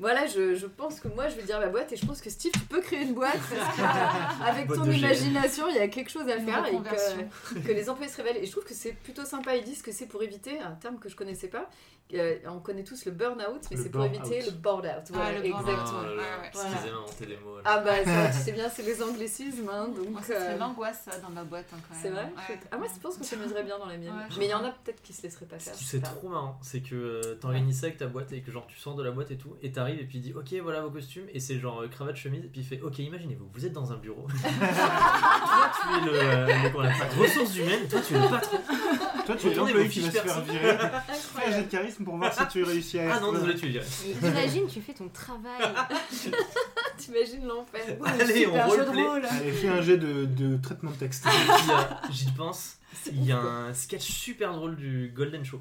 voilà, 0.00 0.26
je, 0.28 0.54
je 0.54 0.66
pense 0.66 1.00
que 1.00 1.08
moi 1.08 1.26
je 1.28 1.34
vais 1.34 1.42
dire 1.42 1.58
ma 1.58 1.66
boîte 1.66 1.92
et 1.92 1.96
je 1.96 2.06
pense 2.06 2.20
que 2.20 2.30
Steve, 2.30 2.52
tu 2.52 2.60
peux 2.60 2.80
créer 2.80 3.02
une 3.02 3.14
boîte 3.14 3.32
parce 3.50 3.76
que, 3.76 4.44
avec 4.48 4.68
Boîte 4.68 4.78
ton 4.78 4.84
imagination, 4.98 5.66
il 5.68 5.74
y 5.74 5.80
a 5.80 5.88
quelque 5.88 6.08
chose 6.10 6.28
à 6.28 6.38
faire 6.38 6.64
et 6.68 6.76
que 7.66 7.72
les 7.72 7.90
employés 7.90 8.08
se 8.12 8.16
révèlent. 8.18 8.36
Et 8.36 8.46
je 8.46 8.52
trouve 8.52 8.62
que 8.62 8.74
c'est 8.74 8.92
plutôt 8.92 9.24
sympa. 9.24 9.56
Ils 9.56 9.64
disent 9.64 9.82
que 9.82 9.90
c'est 9.90 10.06
pour 10.06 10.22
éviter 10.22 10.60
un 10.60 10.70
terme 10.76 11.00
que 11.00 11.08
je 11.08 11.16
connaissais 11.16 11.48
pas. 11.48 11.68
Euh, 12.14 12.36
on 12.48 12.58
connaît 12.60 12.84
tous 12.84 13.04
le 13.04 13.12
burn-out, 13.12 13.60
mais 13.70 13.76
Le 13.76 13.82
c'est 13.82 13.90
pour 13.90 14.02
éviter 14.04 14.20
burn-out. 14.22 14.44
le 14.46 14.50
board-out. 14.52 15.02
Voilà, 15.10 15.32
le 15.38 15.48
burn-out. 15.50 15.68
exactement. 15.68 16.00
Ah 16.00 16.08
Ouais, 16.08 16.16
ouais. 17.20 17.26
des 17.26 17.36
mots. 17.36 17.56
là. 17.56 17.62
Ah 17.66 17.78
bah 17.80 18.04
ça, 18.04 18.28
tu 18.38 18.44
sais 18.44 18.52
bien, 18.52 18.68
c'est 18.70 18.82
les 18.82 19.02
anglicismes. 19.02 19.68
hein, 19.70 19.88
donc, 19.88 20.24
serait 20.24 20.54
euh, 20.54 20.56
l'angoisse 20.56 21.02
ça, 21.04 21.18
dans 21.18 21.28
ma 21.28 21.44
boîte 21.44 21.66
hein, 21.74 21.76
quand 21.86 21.94
même. 21.94 22.02
c'est 22.02 22.08
vrai 22.10 22.24
Ouais. 22.48 22.58
Ah 22.70 22.78
moi 22.78 22.86
je 22.94 22.98
pense 23.00 23.18
que 23.18 23.24
ça 23.24 23.36
m'aiderait 23.36 23.62
bien 23.64 23.78
dans 23.78 23.84
la 23.86 23.98
mienne. 23.98 24.08
Ouais. 24.08 24.36
Mais 24.38 24.46
il 24.46 24.50
y 24.50 24.54
en 24.54 24.64
a 24.64 24.70
peut-être 24.70 25.02
qui 25.02 25.12
se 25.12 25.22
laisseraient 25.22 25.44
pas 25.44 25.58
faire. 25.58 25.74
C'est 25.74 26.00
trop 26.00 26.28
marrant, 26.30 26.58
c'est 26.62 26.80
que 26.80 26.94
euh, 26.94 27.34
t'organises 27.34 27.80
ça 27.80 27.86
avec 27.88 27.98
ta 27.98 28.06
boîte 28.06 28.32
et 28.32 28.40
que 28.40 28.50
genre 28.52 28.66
tu 28.66 28.78
sors 28.78 28.94
de 28.94 29.02
la 29.02 29.10
boîte 29.10 29.30
et 29.30 29.36
tout, 29.36 29.56
et 29.62 29.70
t'arrives 29.70 29.96
arrive 29.96 30.00
et 30.00 30.08
puis 30.08 30.18
il 30.18 30.22
dit 30.22 30.32
ok 30.34 30.54
voilà 30.62 30.80
vos 30.80 30.90
costumes 30.90 31.26
et 31.32 31.40
c'est 31.40 31.58
genre 31.58 31.82
euh, 31.82 31.88
cravate 31.88 32.16
chemise 32.16 32.44
et 32.44 32.48
puis 32.48 32.60
il 32.62 32.66
fait 32.66 32.80
ok 32.80 32.98
imaginez-vous 33.00 33.48
vous 33.52 33.66
êtes 33.66 33.72
dans 33.72 33.92
un 33.92 33.96
bureau 33.96 34.26
toi 34.42 35.70
tu 35.82 35.98
es 35.98 36.06
le, 36.06 36.18
euh, 36.18 36.46
le- 36.46 37.58
humaines 37.62 37.88
toi 37.88 38.00
tu 38.06 38.14
es 38.14 38.18
le 38.18 38.28
patron 38.28 38.58
Toi, 39.28 39.36
tu 39.36 39.48
es 39.48 39.54
l'employé 39.54 39.88
qui 39.88 40.00
va 40.00 40.10
se 40.10 40.18
fiches 40.18 40.22
faire 40.22 40.40
virer. 40.42 40.78
Fais 41.36 41.46
un 41.46 41.52
jet 41.52 41.62
de 41.64 41.70
charisme 41.70 42.04
pour 42.04 42.16
voir 42.16 42.32
si 42.32 42.46
tu 42.48 42.62
réussis 42.64 42.98
à 42.98 43.16
ah 43.16 43.20
non 43.20 43.32
désolé 43.32 43.54
tu 43.54 43.66
le 43.66 43.72
dirais 43.72 43.86
Imagine, 44.22 44.66
tu 44.66 44.80
fais 44.80 44.94
ton 44.94 45.08
travail. 45.08 45.60
T'imagines 46.96 47.44
l'enfer. 47.46 47.80
allez 48.04 48.46
on 48.46 48.52
de 48.54 48.60
roleplay 48.62 49.02
rôle. 49.06 49.26
Allez, 49.26 49.52
fais 49.52 49.68
un 49.68 49.82
jet 49.82 49.98
de, 49.98 50.24
de 50.24 50.56
traitement 50.56 50.90
de 50.90 50.96
texte. 50.96 51.26
J'y 52.10 52.30
pense, 52.32 52.78
il 53.12 53.24
y 53.24 53.32
a 53.32 53.38
un 53.38 53.74
sketch 53.74 54.02
super 54.10 54.52
drôle 54.54 54.76
du 54.76 55.12
Golden 55.14 55.44
Show 55.44 55.60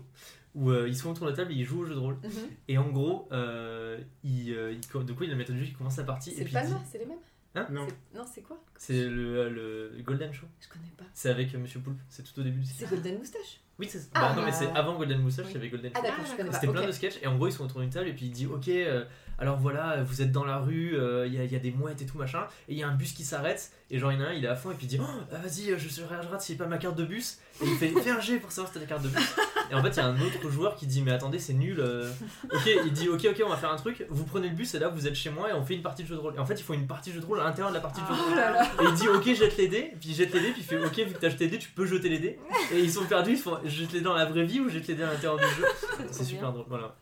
où 0.55 0.71
euh, 0.71 0.87
ils 0.87 0.95
sont 0.97 1.11
autour 1.11 1.25
de 1.25 1.31
la 1.31 1.35
table 1.37 1.51
et 1.51 1.55
ils 1.55 1.65
jouent 1.65 1.81
au 1.81 1.85
jeu 1.85 1.93
de 1.93 1.99
rôle. 1.99 2.15
Mhm. 2.23 2.31
Et 2.67 2.77
en 2.79 2.87
gros, 2.89 3.27
euh, 3.31 3.99
il, 4.23 4.51
euh, 4.53 4.71
il 4.73 4.87
co- 4.87 5.03
du 5.03 5.13
coup, 5.13 5.23
il 5.23 5.29
a 5.29 5.33
la 5.33 5.37
méthode 5.37 5.55
du 5.55 5.61
jeu 5.61 5.67
qui 5.67 5.73
commence 5.75 5.97
la 5.97 6.03
partie. 6.03 6.33
C'est 6.35 6.45
pas 6.45 6.63
dit- 6.65 6.71
là, 6.71 6.79
c'est 6.91 6.97
les 6.97 7.05
mêmes 7.05 7.17
Non. 7.71 7.87
C'est- 7.87 8.17
Non, 8.17 8.25
c'est 8.33 8.41
quoi 8.41 8.63
C'est 8.77 9.07
le, 9.07 9.49
le- 9.49 10.01
Golden 10.03 10.31
Show. 10.33 10.45
Je 10.59 10.67
connais 10.67 10.91
pas. 10.97 11.03
C'est 11.13 11.29
avec 11.29 11.53
Monsieur 11.55 11.79
Poulpe. 11.79 11.99
C'est 12.09 12.23
tout 12.23 12.39
au 12.39 12.43
début 12.43 12.59
du. 12.59 12.67
C'est 12.67 12.89
Golden 12.89 13.17
Moustache. 13.17 13.61
Oui, 13.79 13.87
c'est 13.89 13.99
Ah, 14.13 14.29
bah, 14.29 14.35
non, 14.35 14.45
mais 14.45 14.51
c'est 14.51 14.69
avant 14.71 14.97
Golden 14.97 15.19
Moustache, 15.21 15.45
oui. 15.47 15.51
il 15.51 15.55
y 15.55 15.57
avait 15.59 15.69
Golden 15.69 15.91
Ah 15.93 15.97
Show. 15.99 16.03
d'accord, 16.03 16.25
je 16.25 16.35
connais 16.35 16.49
pas. 16.49 16.55
C'était 16.59 16.71
plein 16.73 16.87
de 16.87 16.91
sketchs 16.91 17.19
et 17.21 17.27
en 17.27 17.35
gros 17.37 17.47
ils 17.47 17.51
sont 17.53 17.63
autour 17.65 17.81
d'une 17.81 17.89
table 17.91 18.07
et 18.07 18.13
puis 18.13 18.25
il 18.25 18.31
dit 18.31 18.47
ok 18.47 18.67
euh, 18.69 19.05
alors 19.39 19.57
voilà 19.57 20.01
vous 20.03 20.21
êtes 20.21 20.31
dans 20.31 20.45
la 20.45 20.57
rue 20.57 20.95
euh, 20.95 21.27
il 21.27 21.33
y, 21.33 21.39
a- 21.39 21.43
il 21.43 21.51
y 21.51 21.55
a 21.55 21.59
des 21.59 21.71
mouettes 21.71 22.01
et 22.01 22.05
tout 22.05 22.17
machin 22.17 22.47
et 22.67 22.73
il 22.73 22.77
y 22.79 22.83
a 22.83 22.87
un 22.87 22.95
bus 22.95 23.13
qui 23.13 23.23
s'arrête 23.23 23.71
et 23.91 23.99
genre 23.99 24.11
il 24.11 24.19
y 24.19 24.21
en 24.21 24.25
a 24.25 24.29
un 24.29 24.33
il 24.33 24.43
est 24.43 24.47
à 24.47 24.55
fond 24.55 24.71
et 24.71 24.73
puis 24.73 24.85
il 24.85 24.89
dit 24.89 24.99
oh, 25.01 25.05
euh, 25.33 25.37
vas-y 25.37 25.71
euh, 25.71 25.77
je 25.77 25.87
serai 25.89 26.15
à 26.15 26.19
droite 26.19 26.41
si 26.41 26.53
j'ai 26.53 26.57
pas 26.57 26.65
ma 26.65 26.77
carte 26.77 26.95
de 26.95 27.05
bus 27.05 27.37
et 27.61 27.65
il 27.67 27.75
fait 27.77 27.89
fais 27.89 28.09
un 28.11 28.19
G 28.19 28.39
pour 28.39 28.51
savoir 28.51 28.71
si 28.73 28.79
t'as 28.79 28.85
ta 28.85 28.89
carte 28.89 29.03
de 29.03 29.09
bus. 29.09 29.35
Et 29.69 29.75
en 29.75 29.81
fait 29.83 29.89
il 29.89 29.97
y 29.97 29.99
a 29.99 30.05
un 30.07 30.19
autre 30.21 30.49
joueur 30.49 30.75
qui 30.75 30.87
dit 30.87 31.01
mais 31.01 31.11
attendez 31.11 31.39
c'est 31.39 31.53
nul 31.53 31.79
euh. 31.79 32.09
ok 32.51 32.69
il 32.85 32.91
dit 32.93 33.09
ok 33.09 33.27
ok 33.29 33.41
on 33.45 33.49
va 33.49 33.57
faire 33.57 33.71
un 33.71 33.75
truc 33.77 34.05
vous 34.09 34.23
prenez 34.23 34.49
le 34.49 34.55
bus 34.55 34.73
et 34.73 34.79
là 34.79 34.87
vous 34.89 35.07
êtes 35.07 35.15
chez 35.15 35.29
moi 35.29 35.49
et 35.49 35.53
on 35.53 35.63
fait 35.63 35.75
une 35.75 35.81
partie 35.83 36.03
de 36.03 36.07
jeu 36.07 36.15
de 36.15 36.19
rôle. 36.19 36.35
Et 36.35 36.39
en 36.39 36.45
fait 36.45 36.55
il 36.55 36.63
faut 36.63 36.73
une 36.73 36.87
partie 36.87 37.09
de 37.11 37.15
jeu 37.15 37.21
de 37.21 37.25
rôle 37.25 37.39
à 37.39 37.43
l'intérieur 37.43 37.69
de 37.69 37.75
la 37.75 37.81
partie 37.81 38.01
de 38.01 38.07
jeu 38.07 38.13
de 38.13 38.19
rôle. 38.19 38.85
et 38.87 38.89
il 38.89 38.93
dit 38.95 39.07
ok 39.07 39.35
jette 39.35 39.57
les 39.57 39.67
dés 39.67 39.93
puis 39.99 40.09
il 40.09 40.15
jette 40.15 40.33
les 40.33 40.41
dés 40.41 40.51
puis 40.51 40.61
il 40.61 40.65
fait 40.65 40.83
ok 40.83 40.95
vu 41.07 41.13
que 41.13 41.19
t'as 41.19 41.29
jeté 41.29 41.45
les 41.45 41.51
dés 41.51 41.59
tu 41.59 41.69
peux 41.69 41.85
jeter 41.85 42.09
les 42.09 42.19
dés. 42.19 42.39
Et 42.73 42.79
ils 42.79 42.91
sont 42.91 43.05
perdus 43.05 43.31
ils 43.33 43.37
font 43.37 43.57
jette 43.65 43.91
les 43.93 43.99
dés 43.99 44.03
dans 44.05 44.15
la 44.15 44.25
vraie 44.25 44.45
vie 44.45 44.59
ou 44.61 44.69
jette 44.69 44.87
les 44.87 44.95
dés 44.95 45.03
à 45.03 45.07
l'intérieur 45.13 45.37
du 45.37 45.43
jeu. 45.43 45.65
C'est 46.11 46.23
super 46.23 46.51
drôle 46.51 46.65
voilà 46.67 46.95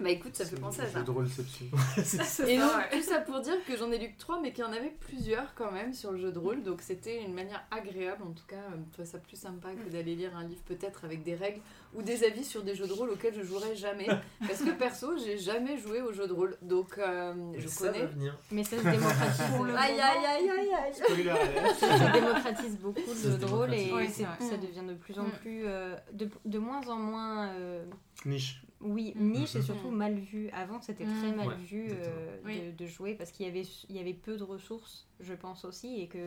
Bah 0.00 0.10
écoute, 0.10 0.34
ça 0.36 0.44
fait 0.44 0.56
penser 0.56 0.82
à 0.82 0.86
ça. 0.86 0.98
Jeu 0.98 1.04
de 1.04 1.10
rôleception. 1.10 1.66
Et 2.48 2.58
donc, 2.58 2.70
tout 2.92 3.02
ça 3.02 3.20
pour 3.20 3.40
dire 3.40 3.54
que 3.66 3.76
j'en 3.76 3.90
ai 3.92 3.98
lu 3.98 4.12
que 4.12 4.18
3, 4.18 4.40
mais 4.40 4.52
qu'il 4.52 4.64
y 4.64 4.66
en 4.66 4.72
avait 4.72 4.94
plusieurs 5.00 5.54
quand 5.54 5.70
même 5.72 5.92
sur 5.92 6.12
le 6.12 6.18
jeu 6.18 6.32
de 6.32 6.38
rôle. 6.38 6.62
Donc, 6.62 6.80
c'était 6.82 7.22
une 7.22 7.34
manière 7.34 7.62
agréable, 7.70 8.22
en 8.22 8.32
tout 8.32 8.46
cas, 8.46 8.56
euh, 8.56 8.76
je 8.86 8.92
trouvais 8.92 9.08
ça 9.08 9.18
plus 9.18 9.36
sympa 9.36 9.68
que 9.74 9.90
d'aller 9.90 10.14
lire 10.14 10.36
un 10.36 10.44
livre 10.44 10.62
peut-être 10.66 11.04
avec 11.04 11.22
des 11.22 11.34
règles 11.34 11.60
ou 11.94 12.02
des 12.02 12.24
avis 12.24 12.44
sur 12.44 12.62
des 12.62 12.74
jeux 12.74 12.86
de 12.86 12.92
rôle 12.92 13.10
auxquels 13.10 13.34
je 13.34 13.42
jouerais 13.42 13.76
jamais. 13.76 14.06
Parce 14.40 14.60
que 14.60 14.70
perso, 14.70 15.16
j'ai 15.18 15.38
jamais 15.38 15.78
joué 15.78 16.00
au 16.02 16.12
jeu 16.12 16.26
de 16.26 16.32
rôle. 16.32 16.56
Donc, 16.62 16.98
euh, 16.98 17.34
je 17.56 17.68
ça 17.68 17.86
va 17.86 17.92
connais. 17.92 18.06
venir. 18.06 18.38
Mais 18.50 18.64
ça 18.64 18.78
se 18.78 18.82
démocratise. 18.82 19.44
Pour 19.56 19.64
le 19.64 19.74
Aïe 19.74 20.00
aïe 20.00 20.26
aïe 20.26 20.50
aïe 20.50 20.70
aïe 20.72 20.94
ça 20.94 22.10
démocratise 22.10 22.78
beaucoup 22.78 23.00
le 23.06 23.30
jeu 23.32 23.38
de 23.38 23.44
rôle 23.44 23.74
et 23.74 23.92
Ouais, 23.92 24.08
ça 24.08 24.56
devient 24.56 24.86
de 24.86 24.94
plus 24.94 25.18
en 25.18 25.24
Mm. 25.24 25.30
plus 25.40 25.62
euh, 25.66 25.96
de, 26.12 26.28
de 26.44 26.58
moins 26.58 26.86
en 26.88 26.96
moins 26.96 27.48
euh, 27.54 27.84
Niche. 28.26 28.62
Oui 28.84 29.12
Mm. 29.16 29.30
niche 29.32 29.54
et 29.56 29.58
Mhm. 29.58 29.64
surtout 29.64 29.90
mal 29.90 30.14
vu 30.14 30.48
avant 30.50 30.80
c'était 30.80 31.04
Mm. 31.04 31.18
très 31.20 31.32
mal 31.32 31.48
Ouais, 31.48 31.54
vu 31.56 31.88
euh, 31.90 32.36
Oui. 32.44 32.60
de, 32.72 32.84
de 32.84 32.86
jouer 32.86 33.14
parce 33.14 33.30
qu'il 33.32 33.46
y 33.46 33.48
avait 33.48 33.62
il 33.88 33.96
y 33.96 33.98
avait 33.98 34.14
peu 34.14 34.36
de 34.36 34.42
ressources 34.44 35.06
je 35.20 35.32
pense 35.34 35.64
aussi 35.64 36.00
et 36.00 36.06
que 36.08 36.18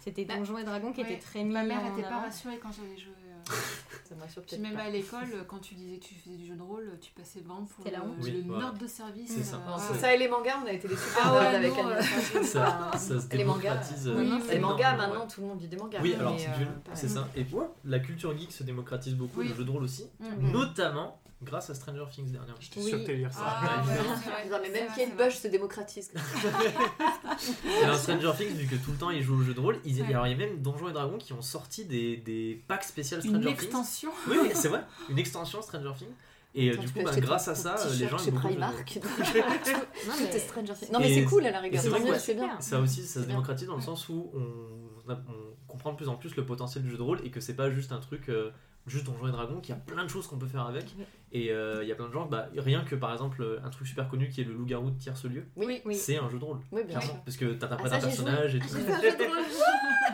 c'était 0.00 0.24
Bah, 0.24 0.36
Donjons 0.36 0.58
et 0.58 0.64
Dragons 0.64 0.92
qui 0.92 1.02
Ouais. 1.02 1.12
était 1.12 1.20
très 1.20 1.44
mis 1.44 1.52
Ma 1.52 1.62
mère 1.64 1.84
en 1.84 1.92
était 1.92 2.02
pas 2.08 2.20
rassurée 2.20 2.58
quand 2.58 2.70
j'allais 2.72 2.96
jouer. 2.98 3.12
euh. 3.12 3.52
Ça 4.08 4.14
m'a 4.14 4.24
Puis 4.24 4.32
surpris. 4.32 4.58
même 4.58 4.76
à 4.76 4.88
l'école, 4.90 5.44
quand 5.48 5.58
tu 5.58 5.74
disais 5.74 5.98
que 5.98 6.04
tu 6.04 6.14
faisais 6.14 6.36
du 6.36 6.46
jeu 6.46 6.54
de 6.56 6.62
rôle, 6.62 6.96
tu 7.00 7.12
passais 7.12 7.40
vraiment 7.40 7.64
pour 7.64 7.84
C'était 7.84 7.90
la 7.96 8.04
le, 8.04 8.10
honte. 8.10 8.16
Oui, 8.20 8.30
le 8.32 8.40
voilà. 8.42 8.64
nerd 8.66 8.78
de 8.78 8.86
service. 8.86 9.32
C'est 9.32 9.42
ça. 9.42 9.56
euh, 9.56 9.92
ouais. 9.92 9.98
ça 9.98 10.14
et 10.14 10.18
les 10.18 10.28
mangas, 10.28 10.58
on 10.64 10.66
a 10.66 10.72
été 10.72 10.86
des 10.88 10.96
super 10.96 11.22
Ah 11.24 11.32
ouais, 11.40 11.46
avec 11.56 11.72
non, 11.72 11.86
Annie. 11.88 11.92
euh, 12.36 12.42
Ça, 12.42 12.90
ça 12.96 13.20
se 13.20 13.36
les 13.36 13.44
mangas. 13.44 13.80
euh, 14.06 14.38
Les 14.50 14.58
mangas, 14.58 14.96
maintenant, 14.96 15.20
ouais. 15.22 15.26
tout 15.28 15.40
le 15.40 15.46
monde 15.48 15.60
lit 15.60 15.68
des 15.68 15.76
mangas. 15.76 16.00
Oui, 16.02 16.14
alors 16.14 16.36
c'est 16.94 17.08
ça. 17.08 17.28
Et 17.36 17.44
la 17.84 17.98
culture 18.00 18.36
geek 18.36 18.50
se 18.52 18.62
démocratise 18.62 19.14
beaucoup, 19.14 19.40
le 19.42 19.52
jeu 19.54 19.64
de 19.64 19.70
rôle 19.70 19.82
aussi, 19.84 20.08
Mm. 20.20 20.50
notamment 20.52 21.20
grâce 21.42 21.70
à 21.70 21.74
Stranger 21.74 22.04
Things 22.10 22.30
dernièrement. 22.32 22.58
J'étais 22.60 22.80
Oui. 22.80 22.88
sûr 22.88 22.98
que 23.00 23.04
t'allais 23.06 23.18
lire 23.18 23.32
ça. 23.32 23.40
Ah, 23.44 23.82
ouais, 23.86 23.92
c'est. 24.44 24.50
Non, 24.50 24.56
mais 24.62 24.66
C'est 24.66 24.72
même 24.72 24.88
Kate 24.88 25.08
c'est. 25.18 25.24
Bush 25.24 25.34
se 25.36 25.48
démocratise. 25.48 26.10
Et 27.80 27.84
alors 27.84 27.96
Stranger 27.98 28.32
Things, 28.36 28.54
vu 28.56 28.66
que 28.66 28.76
tout 28.82 28.92
le 28.92 28.96
temps 28.98 29.10
ils 29.10 29.22
jouent 29.22 29.38
au 29.40 29.42
jeu 29.42 29.54
de 29.54 29.60
rôle, 29.60 29.78
ils- 29.84 30.00
Ouais. 30.02 30.08
alors 30.10 30.26
il 30.26 30.30
y 30.30 30.34
a 30.34 30.36
même 30.36 30.60
Donjons 30.62 30.88
et 30.88 30.92
Dragons 30.92 31.18
qui 31.18 31.32
ont 31.32 31.42
sorti 31.42 31.84
des, 31.84 32.16
des 32.18 32.62
packs 32.68 32.84
spéciaux 32.84 33.18
Une 33.18 33.22
Stranger 33.30 33.44
Things. 33.48 33.52
extension. 33.54 34.10
Oui, 34.28 34.36
oui, 34.42 34.50
c'est 34.54 34.68
vrai, 34.68 34.84
une 35.10 35.18
extension 35.18 35.60
Stranger 35.62 35.92
Things. 35.98 36.08
Et 36.58 36.70
euh, 36.70 36.72
Attends, 36.72 36.82
du 36.84 36.88
coup, 36.92 37.02
bah, 37.02 37.10
grâce 37.20 37.48
à 37.48 37.54
ça, 37.54 37.76
les 37.98 38.08
gens 38.08 38.16
beaucoup 38.16 38.30
de 38.30 38.36
Primark. 38.38 38.98
Non, 39.02 40.14
mais- 40.18 40.24
est 40.24 40.38
Stranger 40.38 40.72
Things. 40.72 40.90
Non, 40.92 41.00
mais 41.00 41.14
c'est 41.14 41.24
cool 41.24 41.44
à 41.46 41.50
la 41.50 41.60
rigueur. 41.60 41.82
c'est 41.82 42.18
c'est 42.18 42.34
bien. 42.34 42.58
Ça 42.60 42.80
aussi, 42.80 43.02
ça 43.04 43.20
se 43.22 43.26
démocratise 43.26 43.66
dans 43.66 43.76
le 43.76 43.82
sens 43.82 44.08
où 44.08 44.30
on, 44.34 45.10
on 45.12 45.16
comprend 45.68 45.92
de 45.92 45.96
plus 45.96 46.08
en 46.08 46.16
plus 46.16 46.34
le 46.34 46.46
potentiel 46.46 46.82
du 46.82 46.90
jeu 46.90 46.96
de 46.96 47.02
rôle 47.02 47.20
et 47.24 47.30
que 47.30 47.40
c'est 47.40 47.54
pas 47.56 47.70
juste 47.70 47.92
un 47.92 47.98
truc, 48.00 48.30
euh, 48.30 48.50
juste 48.86 49.04
Donjons 49.06 49.28
et 49.28 49.32
Dragons, 49.32 49.60
qu'il 49.60 49.74
y 49.74 49.78
a 49.78 49.80
plein 49.80 50.04
de 50.04 50.08
choses 50.08 50.26
qu'on 50.26 50.38
peut 50.38 50.46
faire 50.46 50.66
avec. 50.66 50.94
Et 51.32 51.50
euh, 51.50 51.82
il 51.82 51.88
y 51.88 51.92
a 51.92 51.94
plein 51.96 52.06
de 52.08 52.12
gens, 52.12 52.26
bah, 52.26 52.48
rien 52.56 52.84
que 52.84 52.94
par 52.94 53.12
exemple 53.12 53.60
un 53.64 53.68
truc 53.70 53.86
super 53.86 54.08
connu 54.08 54.28
qui 54.28 54.40
est 54.40 54.44
le 54.44 54.52
loup-garou 54.54 54.90
de 54.90 54.98
tierce 54.98 55.24
lieu, 55.24 55.44
Oui, 55.56 55.82
Oui. 55.84 55.94
c'est 55.94 56.16
un 56.18 56.28
jeu 56.30 56.38
de 56.38 56.44
rôle. 56.44 56.58
oui, 56.72 56.82
bien 56.84 56.98
Clairement, 56.98 57.14
sûr. 57.14 57.22
parce 57.24 57.36
que 57.36 57.52
t'interprètes 57.54 57.92
Ah, 57.92 57.96
un 57.96 58.00
joué. 58.00 58.08
personnage 58.08 58.54
et 58.54 58.58
tout. 58.60 58.68
Jeu 58.68 58.78
de 58.84 59.24
rôle. 59.26 59.36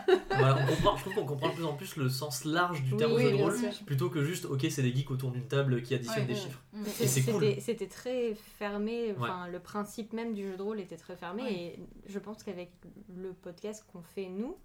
Voilà, 0.35 0.57
on 0.63 0.67
comprend, 0.67 0.97
je 0.97 1.03
trouve 1.03 1.15
qu'on 1.15 1.27
comprend 1.27 1.49
de 1.51 1.55
plus 1.55 1.65
en 1.65 1.75
plus 1.75 1.97
le 1.97 2.09
sens 2.09 2.45
large 2.47 2.83
du 2.83 2.97
terme 2.97 3.13
Oui, 3.13 3.23
jeu 3.23 3.31
de 3.33 3.37
rôle, 3.37 3.57
sûr. 3.57 3.69
plutôt 3.87 4.09
que 4.09 4.25
juste, 4.25 4.47
ok, 4.47 4.67
c'est 4.71 4.83
des 4.83 4.93
geeks 4.93 5.11
autour 5.11 5.31
d'une 5.31 5.47
table 5.47 5.83
qui 5.83 5.95
additionnent 5.95 6.21
Ouais, 6.21 6.27
des 6.27 6.33
ouais. 6.35 6.41
chiffres. 6.41 6.63
Mm. 6.73 6.83
Et 7.01 7.07
c'est 7.07 7.23
cool. 7.31 7.45
C'était- 7.61 7.87
très 7.87 8.35
fermé, 8.59 9.15
enfin 9.19 9.47
le 9.49 9.59
principe 9.59 10.13
même 10.15 10.35
du 10.35 10.49
jeu 10.51 10.57
de 10.57 10.63
rôle 10.63 10.81
était 10.81 10.97
très 10.97 11.15
fermé 11.17 11.43
Ouais. 11.43 11.53
et 11.53 11.79
je 12.09 12.19
pense 12.19 12.43
qu'avec 12.43 12.71
le 13.15 13.33
podcast 13.35 13.85
qu'on 13.93 14.03
fait 14.03 14.29
nous, 14.29 14.57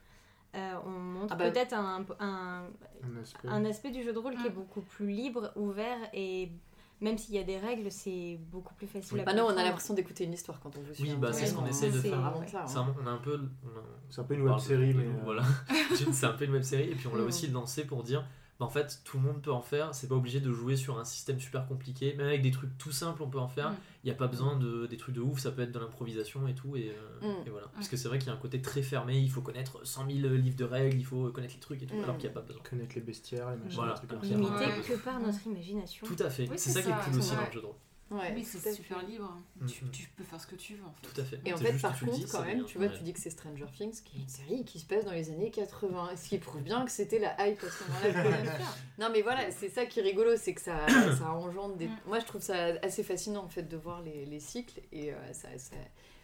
euh, 0.56 0.74
on 0.86 0.90
montre 0.90 1.34
Ah 1.34 1.36
bah- 1.36 1.52
peut-être 1.52 1.74
un, 1.74 2.06
un, 2.20 2.64
Un 3.04 3.22
aspect. 3.22 3.48
un 3.48 3.66
aspect 3.66 3.92
du 3.92 4.04
jeu 4.04 4.14
de 4.14 4.20
rôle 4.20 4.36
qui 4.36 4.46
est 4.48 4.50
Mm. 4.50 4.54
beaucoup 4.54 4.82
plus 4.82 5.08
libre, 5.10 5.52
ouvert 5.56 5.98
et 6.14 6.52
même 7.00 7.18
s'il 7.18 7.36
y 7.36 7.38
a 7.38 7.44
des 7.44 7.58
règles, 7.60 7.92
c'est 7.92 8.40
beaucoup 8.52 8.74
plus 8.74 8.88
facile 8.88 9.16
Oui. 9.16 9.22
à 9.22 9.26
Maintenant, 9.26 9.46
on 9.46 9.58
a 9.58 9.64
l'impression 9.64 9.94
d'écouter 9.94 10.24
une 10.24 10.34
histoire 10.34 10.60
quand 10.60 10.76
on 10.78 10.82
vous 10.82 10.94
suit. 10.96 11.04
Oui, 11.12 11.16
bah, 11.16 11.32
c'est 11.32 11.46
ce 11.46 11.54
qu'on 11.54 11.62
Ouais, 11.64 11.70
essaie 11.70 11.92
de 11.92 12.00
faire. 12.02 12.34
Ouais. 12.40 12.48
ça, 12.48 12.64
C'est 12.66 12.78
hein. 12.80 12.88
un- 12.98 13.04
on 13.04 13.08
a 13.08 13.12
un 13.12 13.18
peu. 13.18 13.40
on 13.64 13.78
a- 13.78 13.84
C'est 14.10 14.22
un 14.22 14.24
peu 14.24 14.34
une 14.34 14.42
web 14.42 14.58
série, 14.58 14.94
mais. 14.96 15.04
de- 15.04 15.10
euh, 15.10 15.22
Voilà, 15.24 15.44
c'est 16.12 16.26
un 16.26 16.32
peu 16.34 16.46
une 16.46 16.54
web 16.54 16.64
série, 16.64 16.90
et 16.90 16.96
puis 16.96 17.08
on 17.08 17.16
l'a 17.16 17.24
Mm. 17.24 17.28
aussi 17.28 17.48
lancé 17.48 17.86
pour 17.86 18.02
dire. 18.04 18.26
Bah, 18.60 18.66
en 18.66 18.70
fait, 18.70 19.02
tout 19.04 19.18
le 19.18 19.24
monde 19.24 19.42
peut 19.42 19.52
en 19.52 19.62
faire, 19.62 19.94
c'est 19.94 20.08
pas 20.08 20.16
obligé 20.16 20.40
de 20.40 20.52
jouer 20.52 20.76
sur 20.76 20.98
un 20.98 21.04
système 21.06 21.40
super 21.40 21.68
compliqué, 21.68 22.16
même 22.16 22.28
avec 22.28 22.42
des 22.42 22.50
trucs 22.52 22.76
tout 22.78 22.92
simples, 22.92 23.22
on 23.22 23.30
peut 23.30 23.38
en 23.40 23.48
faire. 23.48 23.70
Mm. 23.72 23.76
Il 24.04 24.08
n'y 24.08 24.12
a 24.12 24.16
pas 24.16 24.28
besoin 24.28 24.56
de 24.58 24.88
des 24.88 24.98
trucs 24.98 25.14
de 25.16 25.22
ouf, 25.22 25.40
ça 25.40 25.52
peut 25.52 25.62
être 25.62 25.72
de 25.72 25.80
l'improvisation 25.80 26.48
et 26.48 26.56
tout, 26.56 26.76
et, 26.76 26.90
euh, 26.90 27.28
Mm. 27.44 27.48
et 27.48 27.50
voilà. 27.50 27.68
Parce 27.76 27.88
que 27.88 27.98
c'est 27.98 28.08
vrai 28.08 28.18
qu'il 28.20 28.28
y 28.28 28.32
a 28.32 28.34
un 28.34 28.38
côté 28.38 28.62
très 28.62 28.82
fermé, 28.82 29.20
il 29.20 29.30
faut 29.30 29.42
connaître 29.42 29.86
100 29.86 30.06
000 30.10 30.34
livres 30.36 30.56
de 30.58 30.64
règles, 30.66 30.98
il 30.98 31.06
faut 31.06 31.30
connaître 31.32 31.54
les 31.54 31.60
trucs 31.60 31.84
et 31.84 31.86
tout, 31.86 31.96
Mm. 31.96 32.04
alors 32.04 32.18
qu'il 32.18 32.30
n'y 32.30 32.32
a 32.32 32.40
pas 32.40 32.42
besoin. 32.46 32.62
Connaître 32.68 32.96
les 32.96 33.02
bestiaires, 33.02 33.52
les 33.52 33.58
machins, 33.58 33.76
Voilà. 33.76 33.92
les 33.94 33.98
trucs 33.98 34.10
comme 34.10 34.24
ça. 34.24 35.20
Notre 35.20 35.48
imagination. 35.48 36.08
Tout 36.08 36.24
à 36.24 36.30
fait, 36.30 36.48
Oui, 36.50 36.58
c'est 36.58 36.72
ça 36.72 36.82
qui 36.82 36.90
est 36.90 36.94
cool 37.06 37.20
aussi 37.20 37.36
dans 37.36 37.46
le 37.46 37.52
jeu 37.52 37.62
de 37.62 37.66
rôle. 37.66 37.76
Ouais, 38.10 38.32
Oui, 38.36 38.46
c'est 38.46 38.72
super 38.74 39.02
fait. 39.02 39.06
libre. 39.08 39.38
Mm, 39.60 39.66
Tu, 39.68 39.86
tu 39.90 40.08
peux 40.16 40.24
faire 40.24 40.40
ce 40.40 40.48
que 40.48 40.56
tu 40.56 40.76
veux 40.76 40.86
en 40.86 40.94
fait. 40.94 41.08
Tout 41.14 41.22
à 41.22 41.26
fait. 41.26 41.40
Et 41.46 41.54
en 41.54 41.58
fait, 41.58 41.74
par 41.82 42.00
contre, 42.00 42.14
dis, 42.14 42.26
quand 42.26 42.44
même, 42.46 42.64
tu 42.66 42.78
vois, 42.78 42.88
ouais. 42.88 42.98
tu 42.98 43.04
dis 43.04 43.12
que 43.12 43.20
c'est 43.20 43.30
Stranger 43.30 43.66
Things, 43.76 44.02
qui 44.04 44.18
est 44.18 44.22
une 44.22 44.30
série 44.30 44.64
qui 44.66 44.80
se 44.80 44.86
passe 44.86 45.04
dans 45.04 45.12
les 45.12 45.30
années 45.30 45.52
80, 45.52 46.10
ce 46.16 46.30
qui 46.30 46.38
prouve 46.38 46.62
bien 46.62 46.86
que 46.86 46.92
c'était 46.92 47.20
la 47.20 47.34
hype 47.48 47.62
à 47.62 47.68
ce 47.70 48.08
moment-là. 48.08 48.54
Non, 49.00 49.10
mais 49.12 49.22
voilà, 49.22 49.52
c'est 49.52 49.70
ça 49.70 49.86
qui 49.86 50.00
est 50.00 50.04
rigolo, 50.04 50.38
c'est 50.38 50.54
que 50.54 50.62
ça, 50.62 50.88
ça 50.88 51.32
engendre 51.32 51.76
des. 51.76 51.88
Mm. 51.88 51.98
Moi, 52.08 52.20
je 52.20 52.26
trouve 52.26 52.42
ça 52.42 52.56
assez 52.82 53.04
fascinant 53.04 53.44
en 53.44 53.50
fait 53.50 53.64
de 53.64 53.76
voir 53.78 54.02
les, 54.02 54.26
les 54.26 54.40
cycles 54.40 54.80
et 54.94 55.12
euh, 55.12 55.34
ça, 55.34 55.50
ça- 55.58 55.76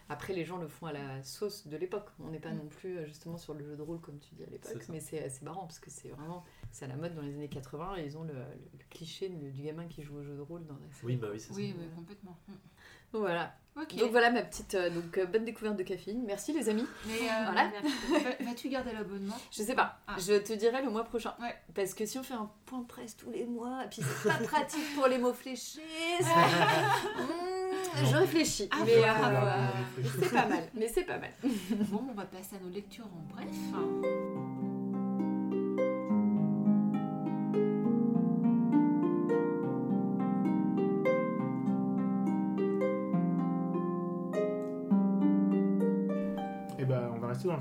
Après, 0.09 0.33
les 0.33 0.43
gens 0.45 0.57
le 0.57 0.67
font 0.67 0.85
à 0.85 0.93
la 0.93 1.23
sauce 1.23 1.65
de 1.67 1.77
l'époque. 1.77 2.09
On 2.19 2.29
n'est 2.29 2.39
pas 2.39 2.51
Mm. 2.51 2.57
non 2.57 2.67
plus 2.67 2.97
euh, 2.97 3.05
justement 3.05 3.37
sur 3.37 3.53
le 3.53 3.63
jeu 3.63 3.75
de 3.75 3.81
rôle 3.81 3.99
comme 4.01 4.19
tu 4.19 4.35
dis 4.35 4.43
à 4.43 4.47
l'époque, 4.47 4.71
mais 4.89 4.99
c'est 4.99 5.23
assez 5.23 5.43
marrant 5.45 5.61
parce 5.65 5.79
que 5.79 5.89
c'est 5.89 6.09
vraiment 6.09 6.43
c'est 6.71 6.85
à 6.85 6.87
la 6.89 6.95
mode 6.97 7.15
dans 7.15 7.21
les 7.21 7.33
années 7.33 7.49
80 7.49 7.95
et 7.97 8.05
ils 8.05 8.17
ont 8.17 8.23
le, 8.23 8.33
le 8.33 8.83
cliché 8.89 9.29
du 9.29 9.51
gamin 9.61 9.87
qui 9.87 10.03
joue 10.03 10.17
au 10.17 10.23
jeu 10.23 10.35
de 10.35 10.41
rôle 10.41 10.65
dans 10.65 10.75
la 10.75 10.91
série. 10.91 11.05
Oui, 11.05 11.15
bah 11.15 11.27
oui, 11.31 11.39
c'est 11.39 11.49
ça. 11.49 11.55
Oui, 11.55 11.73
oui, 11.77 11.85
complètement. 11.95 12.37
Donc 13.13 13.21
voilà. 13.21 13.53
Donc 13.75 14.11
voilà 14.11 14.29
ma 14.29 14.43
petite 14.43 14.75
euh, 14.75 14.91
donc 14.91 15.17
euh, 15.17 15.25
bonne 15.25 15.45
découverte 15.45 15.75
de 15.77 15.81
caféine. 15.83 16.21
Merci 16.27 16.53
les 16.53 16.69
amis. 16.69 16.85
Mais 17.07 17.13
euh, 17.27 17.43
Voilà. 17.45 17.71
va- 18.11 18.45
vas-tu 18.45 18.69
garder 18.69 18.91
l'abonnement? 18.93 19.35
Je 19.51 19.63
sais 19.63 19.73
pas. 19.73 19.97
Ah. 20.07 20.15
Je 20.19 20.33
te 20.37 20.53
dirai 20.53 20.83
le 20.83 20.91
mois 20.91 21.03
prochain. 21.03 21.33
Ouais. 21.41 21.55
Parce 21.73 21.95
que 21.95 22.05
si 22.05 22.19
on 22.19 22.23
fait 22.23 22.35
un 22.35 22.51
point 22.67 22.79
de 22.79 22.85
presse 22.85 23.17
tous 23.17 23.31
les 23.31 23.45
mois, 23.45 23.83
et 23.83 23.87
puis 23.89 24.01
c'est 24.03 24.29
pas 24.29 24.37
pratique 24.45 24.93
pour 24.95 25.07
les 25.07 25.17
mots 25.17 25.33
fléchés. 25.33 25.81
Hmm, 27.95 28.05
je 28.05 28.15
réfléchis. 28.15 28.69
Ah, 28.71 28.77
mais 28.85 28.95
voilà, 28.97 29.27
euh, 29.27 29.39
voilà. 29.39 30.09
c'est 30.19 30.31
pas 30.33 30.45
mal. 30.47 30.63
Mais 30.73 30.87
c'est 30.87 31.03
pas 31.03 31.17
mal. 31.17 31.31
Bon, 31.89 32.03
on 32.09 32.13
va 32.13 32.25
passer 32.25 32.55
à 32.55 32.59
nos 32.63 32.69
lectures 32.73 33.05
en 33.05 33.33
bref. 33.35 34.42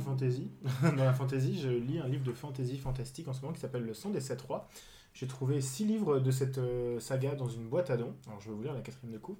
Fantasy. 0.02 0.50
dans 0.82 1.04
la 1.04 1.14
fantasy, 1.14 1.60
je 1.60 1.68
lis 1.68 1.98
un 1.98 2.08
livre 2.08 2.24
de 2.24 2.32
fantasy 2.32 2.78
fantastique 2.78 3.28
en 3.28 3.32
ce 3.32 3.40
moment 3.40 3.52
qui 3.54 3.60
s'appelle 3.60 3.84
Le 3.84 3.94
sang 3.94 4.10
des 4.10 4.20
sept 4.20 4.40
rois. 4.42 4.68
J'ai 5.14 5.26
trouvé 5.26 5.60
six 5.60 5.84
livres 5.84 6.18
de 6.18 6.30
cette 6.30 6.58
euh, 6.58 6.98
saga 7.00 7.34
dans 7.34 7.48
une 7.48 7.68
boîte 7.68 7.90
à 7.90 7.96
dons. 7.96 8.14
Alors, 8.26 8.40
je 8.40 8.48
vais 8.48 8.54
vous 8.54 8.62
lire 8.62 8.74
la 8.74 8.80
quatrième 8.80 9.12
de 9.12 9.18
coup. 9.18 9.38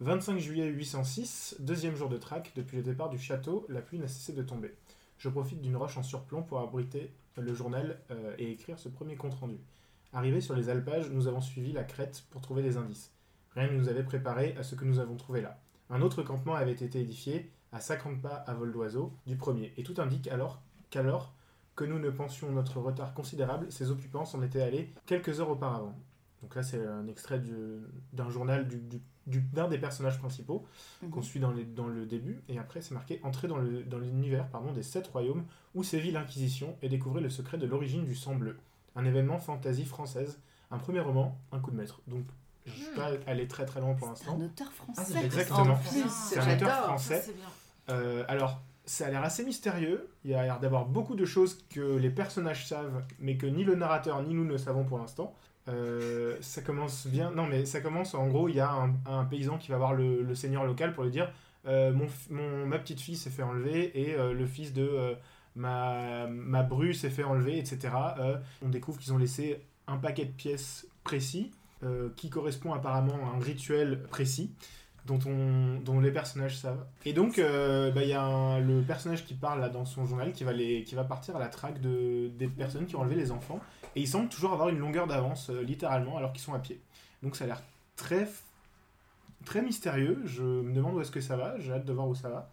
25 0.00 0.38
juillet 0.38 0.66
806, 0.66 1.56
deuxième 1.60 1.94
jour 1.94 2.08
de 2.08 2.16
traque, 2.16 2.52
depuis 2.56 2.76
le 2.76 2.82
départ 2.82 3.10
du 3.10 3.18
château, 3.18 3.64
la 3.68 3.80
pluie 3.80 3.98
n'a 3.98 4.08
cessé 4.08 4.32
de 4.32 4.42
tomber. 4.42 4.74
Je 5.18 5.28
profite 5.28 5.60
d'une 5.60 5.76
roche 5.76 5.96
en 5.96 6.02
surplomb 6.02 6.42
pour 6.42 6.58
abriter 6.58 7.12
le 7.36 7.54
journal 7.54 8.00
euh, 8.10 8.34
et 8.38 8.50
écrire 8.50 8.78
ce 8.78 8.88
premier 8.88 9.14
compte-rendu. 9.14 9.56
Arrivé 10.12 10.40
sur 10.40 10.54
les 10.54 10.68
alpages, 10.68 11.10
nous 11.10 11.28
avons 11.28 11.40
suivi 11.40 11.72
la 11.72 11.84
crête 11.84 12.24
pour 12.30 12.40
trouver 12.40 12.62
des 12.62 12.76
indices. 12.76 13.12
Rien 13.54 13.70
ne 13.70 13.78
nous 13.78 13.88
avait 13.88 14.02
préparé 14.02 14.56
à 14.58 14.62
ce 14.62 14.74
que 14.74 14.84
nous 14.84 14.98
avons 14.98 15.16
trouvé 15.16 15.40
là. 15.40 15.60
Un 15.90 16.02
autre 16.02 16.22
campement 16.22 16.54
avait 16.54 16.72
été 16.72 17.00
édifié, 17.00 17.50
à 17.74 17.80
50 17.80 18.22
pas 18.22 18.34
à 18.46 18.54
vol 18.54 18.72
d'oiseau, 18.72 19.12
du 19.26 19.36
premier, 19.36 19.72
et 19.76 19.82
tout 19.82 19.94
indique 19.98 20.28
alors 20.28 20.60
qu'alors 20.90 21.32
que 21.76 21.84
nous 21.84 21.98
ne 21.98 22.08
pensions 22.10 22.50
notre 22.52 22.78
retard 22.80 23.12
considérable, 23.14 23.70
ses 23.70 23.90
occupants 23.90 24.24
s'en 24.24 24.42
étaient 24.42 24.62
allés 24.62 24.92
quelques 25.06 25.40
heures 25.40 25.50
auparavant. 25.50 25.94
Donc 26.42 26.54
là, 26.54 26.62
c'est 26.62 26.86
un 26.86 27.06
extrait 27.08 27.38
du- 27.40 27.80
d'un 28.12 28.28
journal 28.30 28.68
du- 28.68 28.78
du- 28.78 29.00
du- 29.26 29.40
d'un 29.40 29.66
des 29.68 29.78
personnages 29.78 30.18
principaux 30.18 30.64
qu'on 31.10 31.22
suit 31.22 31.40
dans, 31.40 31.50
les- 31.50 31.64
dans 31.64 31.86
le 31.88 32.04
début, 32.06 32.42
et 32.48 32.58
après 32.58 32.80
c'est 32.82 32.92
marqué 32.94 33.18
entrer 33.24 33.48
dans 33.48 33.56
le- 33.56 33.82
dans 33.82 33.98
l'univers 33.98 34.46
pardon, 34.48 34.72
des 34.72 34.82
sept 34.82 35.06
royaumes 35.08 35.44
où 35.74 35.82
sévit 35.82 36.10
l'Inquisition 36.12 36.76
et 36.82 36.88
découvrir 36.88 37.22
le 37.22 37.30
secret 37.30 37.56
de 37.58 37.66
l'origine 37.66 38.04
du 38.04 38.14
sang 38.14 38.34
bleu. 38.36 38.56
Un 38.94 39.04
événement 39.06 39.38
fantasy 39.38 39.84
française, 39.86 40.38
un 40.70 40.78
premier 40.78 41.00
roman, 41.00 41.36
un 41.50 41.58
coup 41.58 41.70
de 41.72 41.76
maître. 41.76 42.02
Donc 42.06 42.24
je 42.66 42.70
ne 42.72 42.76
suis 42.76 42.94
pas 42.94 43.10
allé 43.26 43.48
très 43.48 43.64
très 43.64 43.80
loin 43.80 43.94
pour 43.94 44.06
C'est 44.08 44.26
l'instant. 44.26 44.38
un 44.40 44.44
auteur 44.44 44.70
français. 44.72 44.92
Ah, 45.00 45.04
c'est 45.06 45.24
Exactement. 45.24 45.78
C'est 45.82 46.38
un 46.38 46.54
auteur 46.56 46.84
français. 46.84 47.22
c'est. 47.26 47.34
Euh, 47.90 48.24
alors, 48.28 48.62
ça 48.84 49.06
a 49.06 49.10
l'air 49.10 49.22
assez 49.22 49.44
mystérieux. 49.44 50.08
Il 50.24 50.30
y 50.30 50.34
a 50.34 50.42
l'air 50.42 50.60
d'avoir 50.60 50.86
beaucoup 50.86 51.16
de 51.16 51.24
choses 51.24 51.58
que 51.70 51.96
les 51.96 52.10
personnages 52.10 52.66
savent, 52.66 53.02
mais 53.18 53.36
que 53.36 53.46
ni 53.46 53.64
le 53.64 53.74
narrateur 53.74 54.22
ni 54.22 54.34
nous 54.34 54.44
ne 54.44 54.56
savons 54.56 54.84
pour 54.84 54.98
l'instant. 54.98 55.34
Euh, 55.68 56.36
ça 56.40 56.60
commence 56.60 57.06
bien. 57.06 57.30
Non, 57.30 57.46
mais 57.46 57.64
ça 57.64 57.80
commence 57.80 58.14
en 58.14 58.26
gros. 58.28 58.48
Il 58.48 58.56
y 58.56 58.60
a 58.60 58.70
un, 59.06 59.24
paysan 59.24 59.58
qui 59.58 59.70
va 59.70 59.78
voir 59.78 59.94
le, 59.94 60.34
seigneur 60.34 60.64
local 60.64 60.92
pour 60.92 61.04
lui 61.04 61.10
dire 61.10 61.32
euh, 61.66 61.92
mon, 61.92 62.66
ma 62.66 62.78
petite 62.78 63.00
fille 63.00 63.16
s'est 63.16 63.30
fait 63.30 63.42
enlever 63.42 63.98
et 63.98 64.16
le 64.16 64.46
fils 64.46 64.74
de 64.74 65.16
ma, 65.56 66.26
ma 66.26 66.62
bru 66.62 66.92
s'est 66.92 67.10
fait 67.10 67.24
enlever, 67.24 67.58
etc. 67.58 67.94
On 68.62 68.68
découvre 68.68 68.98
qu'ils 68.98 69.14
ont 69.14 69.18
laissé 69.18 69.62
un 69.86 69.96
paquet 69.96 70.26
de 70.26 70.32
pièces 70.32 70.86
précis 71.02 71.50
qui 72.16 72.28
correspond 72.30 72.72
apparemment 72.74 73.18
à 73.30 73.36
un 73.36 73.40
rituel 73.40 74.02
précis 74.04 74.50
dont, 75.06 75.18
on, 75.26 75.80
dont 75.80 76.00
les 76.00 76.10
personnages 76.10 76.58
savent. 76.58 76.84
Et 77.04 77.12
donc, 77.12 77.38
euh, 77.38 77.90
bah, 77.90 78.02
il 78.02 78.08
y 78.08 78.14
a 78.14 78.58
le 78.58 78.82
personnage 78.82 79.24
qui 79.24 79.34
parle 79.34 79.60
là, 79.60 79.68
dans 79.68 79.84
son 79.84 80.06
journal 80.06 80.32
qui 80.32 80.44
va, 80.44 80.52
les, 80.52 80.84
qui 80.84 80.94
va 80.94 81.04
partir 81.04 81.36
à 81.36 81.38
la 81.38 81.48
traque 81.48 81.80
de, 81.80 82.28
des 82.38 82.48
personnes 82.48 82.86
qui 82.86 82.96
ont 82.96 83.00
enlevé 83.00 83.16
les 83.16 83.30
enfants. 83.30 83.60
Et 83.96 84.00
il 84.00 84.08
semble 84.08 84.28
toujours 84.28 84.52
avoir 84.52 84.68
une 84.70 84.78
longueur 84.78 85.06
d'avance, 85.06 85.50
euh, 85.50 85.62
littéralement, 85.62 86.16
alors 86.16 86.32
qu'ils 86.32 86.42
sont 86.42 86.54
à 86.54 86.58
pied. 86.58 86.80
Donc 87.22 87.36
ça 87.36 87.44
a 87.44 87.46
l'air 87.46 87.62
très, 87.96 88.28
très 89.44 89.62
mystérieux. 89.62 90.22
Je 90.24 90.42
me 90.42 90.74
demande 90.74 90.94
où 90.94 91.00
est-ce 91.00 91.10
que 91.10 91.20
ça 91.20 91.36
va. 91.36 91.58
J'ai 91.58 91.72
hâte 91.72 91.84
de 91.84 91.92
voir 91.92 92.08
où 92.08 92.14
ça 92.14 92.28
va. 92.28 92.50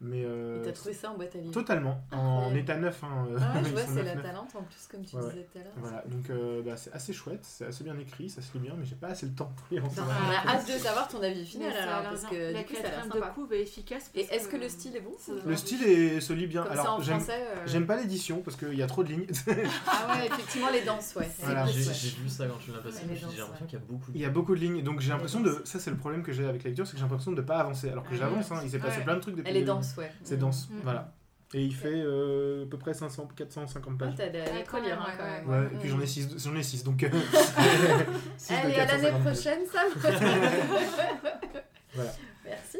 Mais 0.00 0.24
euh, 0.26 0.60
Et 0.60 0.66
t'as 0.66 0.72
trouvé 0.72 0.92
ça 0.92 1.10
en 1.10 1.16
boîte 1.16 1.34
à 1.34 1.38
livres 1.38 1.54
totalement, 1.54 2.02
en 2.12 2.54
état 2.54 2.76
neuf. 2.76 3.02
Hein, 3.02 3.26
euh, 3.30 3.38
Ah 3.40 3.56
ouais, 3.56 3.64
je 3.64 3.70
vois, 3.72 3.82
c'est 3.82 4.02
la 4.02 4.16
talente 4.16 4.54
en 4.54 4.62
plus, 4.62 4.86
comme 4.90 5.02
tu 5.02 5.16
Ouais, 5.16 5.22
disais 5.22 5.48
tout 5.50 5.58
à 5.58 5.62
l'heure. 5.62 5.72
Voilà, 5.76 6.04
donc 6.06 6.28
euh, 6.28 6.60
bah, 6.62 6.76
c'est 6.76 6.92
assez 6.92 7.14
chouette, 7.14 7.40
c'est 7.44 7.64
assez 7.64 7.82
bien 7.82 7.98
écrit, 7.98 8.28
ça 8.28 8.42
se 8.42 8.52
lit 8.52 8.58
bien, 8.58 8.74
mais 8.76 8.84
j'ai 8.84 8.94
pas 8.94 9.08
assez 9.08 9.24
le 9.24 9.32
temps 9.32 9.50
pour 9.56 9.66
lire 9.70 9.86
en 9.86 9.90
ce 9.90 10.00
On 10.00 10.04
a 10.04 10.54
hâte 10.54 10.66
de 10.66 10.78
savoir 10.78 11.08
ton 11.08 11.22
avis 11.22 11.46
final 11.46 11.72
alors, 11.74 12.02
parce 12.02 12.24
que 12.24 12.52
la 12.52 12.62
du 12.62 12.66
coup, 12.66 12.74
ça 12.74 12.88
a 12.88 13.06
de 13.06 13.34
couve 13.34 13.52
est 13.54 13.62
efficace. 13.62 14.10
Et 14.14 14.20
est-ce 14.20 14.48
que 14.48 14.56
le 14.58 14.68
style 14.68 14.96
est 14.96 15.00
bon 15.00 15.14
Le 15.46 15.56
style 15.56 15.82
est, 15.84 16.20
se 16.20 16.34
lit 16.34 16.46
bien. 16.46 16.64
Comme 16.64 16.76
ça 16.76 16.82
Alors 16.82 17.02
j'aime 17.02 17.20
euh, 17.30 17.62
j'aime 17.64 17.86
pas 17.86 17.96
l'édition 17.96 18.42
parce 18.42 18.56
qu'il 18.56 18.74
y 18.74 18.82
a 18.82 18.86
trop 18.86 19.02
de 19.02 19.08
lignes. 19.08 19.26
Ah 19.86 20.14
ouais, 20.14 20.26
effectivement, 20.26 20.68
les 20.70 20.82
danses, 20.82 21.14
ouais. 21.16 21.28
J'ai 21.68 22.10
vu 22.10 22.28
ça 22.28 22.46
quand 22.46 22.58
tu 22.58 22.70
m'as 22.70 22.78
passé, 22.78 23.02
j'ai 23.08 23.38
l'impression 23.38 23.66
qu'il 23.66 23.78
y 23.78 23.82
a 23.82 23.84
beaucoup 23.88 24.12
de. 24.12 24.16
Il 24.16 24.20
y 24.20 24.24
a 24.24 24.30
beaucoup 24.30 24.54
de 24.54 24.60
lignes, 24.60 24.82
donc 24.82 25.00
j'ai 25.00 25.10
l'impression 25.10 25.40
de. 25.40 25.62
Ça, 25.64 25.78
c'est 25.80 25.90
le 25.90 25.96
problème 25.96 26.22
que 26.22 26.32
j'ai 26.32 26.46
avec 26.46 26.62
la 26.64 26.68
lecture, 26.68 26.86
c'est 26.86 26.92
que 26.92 26.98
j'ai 26.98 27.04
l'impression 27.04 27.32
de 27.32 27.40
pas 27.40 27.58
avancer. 27.58 27.88
Alors 27.88 28.04
que 28.04 28.10
Ah, 28.12 28.16
j'avance, 28.18 28.50
hein, 28.52 28.60
il 28.62 28.70
s'est 28.70 28.78
passé 28.78 29.00
plein 29.02 29.14
de 29.14 29.20
trucs 29.20 29.36
depuis 29.36 29.52
Dense, 29.86 29.96
ouais. 29.96 30.12
C'est 30.24 30.36
dense, 30.38 30.68
Mm. 30.70 30.80
voilà. 30.82 31.12
Et 31.54 31.62
il 31.62 31.74
fait 31.74 31.92
euh, 31.94 32.64
à 32.64 32.68
peu 32.68 32.76
près 32.76 32.92
500, 32.92 33.28
450 33.36 33.94
Ah, 33.94 34.04
pages. 34.04 34.14
t'as 34.16 34.28
des 34.28 34.40
Ouais, 34.40 34.60
écoles 34.62 34.82
lire, 34.82 35.00
hein, 35.00 35.06
ouais, 35.06 35.14
quand 35.16 35.24
même. 35.24 35.48
ouais. 35.48 35.74
Et 35.74 35.78
puis 35.78 35.88
j'en 35.88 36.00
ai 36.00 36.06
6, 36.06 36.28
j'en 36.44 36.56
ai 36.56 36.62
six 36.62 36.82
donc. 36.82 37.02
euh, 37.04 37.08
six 38.36 38.52
Allez, 38.52 38.74
à 38.74 38.84
l'année 38.86 39.10
450 39.10 39.22
pages. 39.24 39.32
prochaine, 39.34 39.60
Sam 39.66 39.88
Voilà. 41.94 42.10
Merci. 42.44 42.78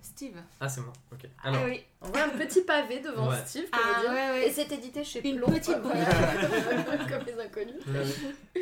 Steve. 0.00 0.36
Ah, 0.60 0.68
c'est 0.68 0.80
moi, 0.80 0.92
ok. 1.12 1.28
Alors, 1.42 1.60
Ah 1.64 1.66
oui. 1.68 1.82
On 2.00 2.06
voit 2.08 2.22
un 2.24 2.28
petit 2.30 2.62
pavé 2.62 3.00
devant 3.00 3.28
Ouais. 3.28 3.36
Steve, 3.44 3.68
pour 3.70 3.82
Ah 3.84 4.00
dire. 4.00 4.10
ouais, 4.10 4.30
ouais. 4.30 4.46
Et 4.48 4.50
c'est 4.50 4.70
édité 4.72 5.02
chez 5.04 5.28
Une 5.28 5.36
Plomb. 5.38 5.48
petite 5.52 5.74
Comme 5.82 5.92
les 7.26 7.40
inconnus. 7.40 7.82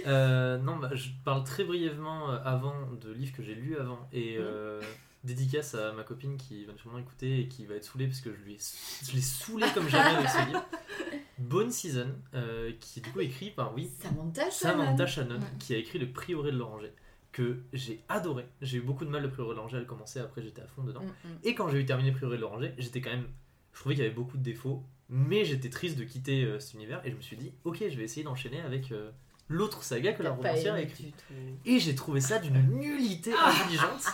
Euh, 0.07 0.59
non, 0.59 0.77
bah, 0.77 0.91
je 0.95 1.09
parle 1.25 1.45
très 1.45 1.65
brièvement 1.65 2.31
avant 2.31 2.75
de 3.01 3.13
livres 3.13 3.37
que 3.37 3.43
j'ai 3.43 3.55
lus 3.55 3.77
avant 3.79 3.99
et 4.13 4.37
euh, 4.39 4.81
dédicace 5.25 5.75
à 5.75 5.93
ma 5.93 6.03
copine 6.03 6.37
qui 6.37 6.65
va 6.65 6.77
sûrement 6.77 6.99
écouter 6.99 7.41
et 7.41 7.49
qui 7.49 7.67
va 7.67 7.75
être 7.77 7.85
saoulée 7.85 8.07
parce 8.07 8.21
que 8.21 8.33
je 8.35 8.41
lui 8.43 8.55
ai, 8.55 8.59
je 9.07 9.13
l'ai 9.13 9.21
saoulé 9.21 9.67
comme 9.75 9.89
jamais 9.89 10.17
avec 10.17 10.29
ce 10.29 10.47
livre. 10.47 10.65
Bone 11.39 11.71
Season, 11.71 12.09
euh, 12.35 12.73
qui 12.81 13.01
est 13.01 13.03
du 13.03 13.11
coup 13.11 13.21
écrit 13.21 13.51
par 13.51 13.75
oui 13.75 13.91
Samantha 14.01 14.51
Samantha 14.51 15.07
Shannon. 15.07 15.41
Qui 15.59 15.75
a 15.75 15.79
écrit 15.79 15.99
Le 15.99 16.11
Prieuré 16.11 16.53
de 16.53 16.57
l'Oranger, 16.57 16.93
que 17.33 17.63
j'ai 17.73 18.03
adoré. 18.09 18.47
J'ai 18.61 18.79
eu 18.79 18.83
beaucoup 18.83 19.05
de 19.05 19.11
mal 19.11 19.23
le 19.23 19.31
Prieuré 19.31 19.51
de 19.51 19.57
l'Oranger 19.57 19.77
à 19.79 19.81
le 19.81 19.87
commencer, 19.87 20.21
après 20.21 20.43
j'étais 20.43 20.63
à 20.63 20.67
fond 20.67 20.83
dedans. 20.83 21.03
Mm, 21.03 21.29
mm. 21.29 21.39
Et 21.45 21.55
quand 21.55 21.69
j'ai 21.69 21.79
eu 21.79 21.87
terminé 21.87 22.13
Prieuré 22.13 22.37
de 22.37 22.43
l'Oranger, 22.43 22.75
j'étais 22.79 23.01
quand 23.01 23.11
même. 23.11 23.27
Je 23.73 23.81
trouvais 23.81 23.95
qu'il 23.95 24.05
y 24.05 24.07
avait 24.07 24.15
beaucoup 24.15 24.37
de 24.37 24.43
défauts, 24.43 24.85
mais 25.09 25.45
j'étais 25.45 25.71
triste 25.71 25.99
de 25.99 26.05
quitter 26.05 26.45
euh, 26.45 26.59
cet 26.59 26.75
univers 26.75 27.01
et 27.07 27.11
je 27.11 27.17
me 27.17 27.23
suis 27.23 27.37
dit, 27.37 27.53
ok, 27.65 27.79
je 27.81 27.97
vais 27.97 28.05
essayer 28.05 28.23
d'enchaîner 28.23 28.61
avec 28.61 28.93
euh, 28.93 29.11
l'autre 29.49 29.83
saga 29.83 30.13
que 30.13 30.23
la 30.23 30.31
T'as 30.31 30.37
romancière 30.37 30.75
a 30.75 30.81
aimé 30.81 30.89
écrit. 30.91 31.05
du 31.05 31.13
tout. 31.13 31.35
Et 31.65 31.79
j'ai 31.79 31.95
trouvé 31.95 32.21
ça 32.21 32.39
d'une 32.39 32.61
nullité 32.79 33.33
intelligente. 33.45 34.05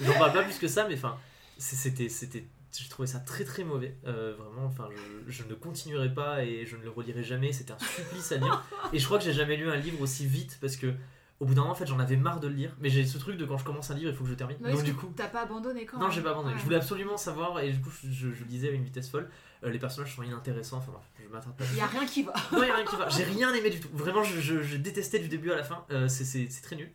J'en 0.00 0.18
parle 0.18 0.32
pas 0.32 0.42
plus 0.42 0.58
que 0.58 0.68
ça, 0.68 0.86
mais 0.88 0.94
enfin, 0.94 1.18
c'était. 1.58 2.08
c'était 2.08 2.44
j'ai 2.70 2.88
trouvé 2.88 3.08
ça 3.08 3.18
très 3.18 3.44
très 3.44 3.64
mauvais, 3.64 3.96
Euh, 4.06 4.34
vraiment. 4.38 4.66
Enfin, 4.66 4.88
je, 5.26 5.32
je 5.32 5.42
ne 5.44 5.54
continuerai 5.54 6.12
pas 6.12 6.44
et 6.44 6.66
je 6.66 6.76
ne 6.76 6.82
le 6.82 6.90
relirai 6.90 7.22
jamais. 7.22 7.52
C'était 7.52 7.72
un 7.72 7.78
supplice 7.78 8.30
à 8.32 8.36
lire. 8.36 8.64
Et 8.92 8.98
je 8.98 9.04
crois 9.06 9.18
que 9.18 9.24
j'ai 9.24 9.32
jamais 9.32 9.56
lu 9.56 9.70
un 9.70 9.76
livre 9.76 10.00
aussi 10.02 10.26
vite 10.26 10.58
parce 10.60 10.76
que 10.76 10.94
au 11.40 11.44
bout 11.44 11.54
d'un 11.54 11.60
moment, 11.62 11.72
en 11.72 11.76
fait, 11.76 11.86
j'en 11.86 12.00
avais 12.00 12.16
marre 12.16 12.40
de 12.40 12.48
le 12.48 12.54
lire. 12.54 12.76
Mais 12.80 12.90
j'ai 12.90 13.06
ce 13.06 13.16
truc 13.16 13.36
de 13.36 13.44
quand 13.44 13.58
je 13.58 13.64
commence 13.64 13.90
un 13.90 13.94
livre, 13.94 14.10
il 14.10 14.16
faut 14.16 14.24
que 14.24 14.30
je 14.30 14.34
termine. 14.34 14.58
Mais 14.60 14.72
Donc 14.72 14.82
du 14.82 14.94
coup, 14.94 15.12
T'as 15.16 15.28
pas 15.28 15.42
abandonné 15.42 15.86
quand 15.86 15.98
non, 15.98 16.10
j'ai 16.10 16.20
pas 16.20 16.30
abandonné. 16.30 16.54
Ouais. 16.54 16.58
Je 16.58 16.64
voulais 16.64 16.76
absolument 16.76 17.16
savoir 17.16 17.60
et 17.60 17.70
du 17.70 17.80
coup, 17.80 17.90
je, 17.90 18.32
je, 18.32 18.44
lisais 18.44 18.68
à 18.68 18.72
une 18.72 18.84
vitesse 18.84 19.08
folle. 19.08 19.30
Euh, 19.62 19.70
les 19.70 19.78
personnages 19.78 20.14
sont 20.14 20.22
inintéressants. 20.22 20.78
Enfin, 20.78 20.92
bref, 20.92 21.04
je 21.22 21.28
m'attarde 21.28 21.56
pas. 21.56 21.64
Il 21.72 21.78
y 21.78 21.80
a 21.80 21.86
rien 21.86 22.06
qui 22.06 22.24
va. 22.24 22.34
Non, 22.52 22.62
y 22.62 22.70
a 22.70 22.74
rien 22.74 22.84
qui 22.84 22.96
va. 22.96 23.08
J'ai 23.16 23.24
rien 23.24 23.54
aimé 23.54 23.70
du 23.70 23.80
tout. 23.80 23.88
Vraiment, 23.92 24.24
je, 24.24 24.76
détestais 24.76 25.20
du 25.20 25.28
début 25.28 25.52
à 25.52 25.56
la 25.56 25.64
fin. 25.64 25.84
Euh, 25.90 26.08
c'est 26.08 26.48
très 26.62 26.76
nul. 26.76 26.90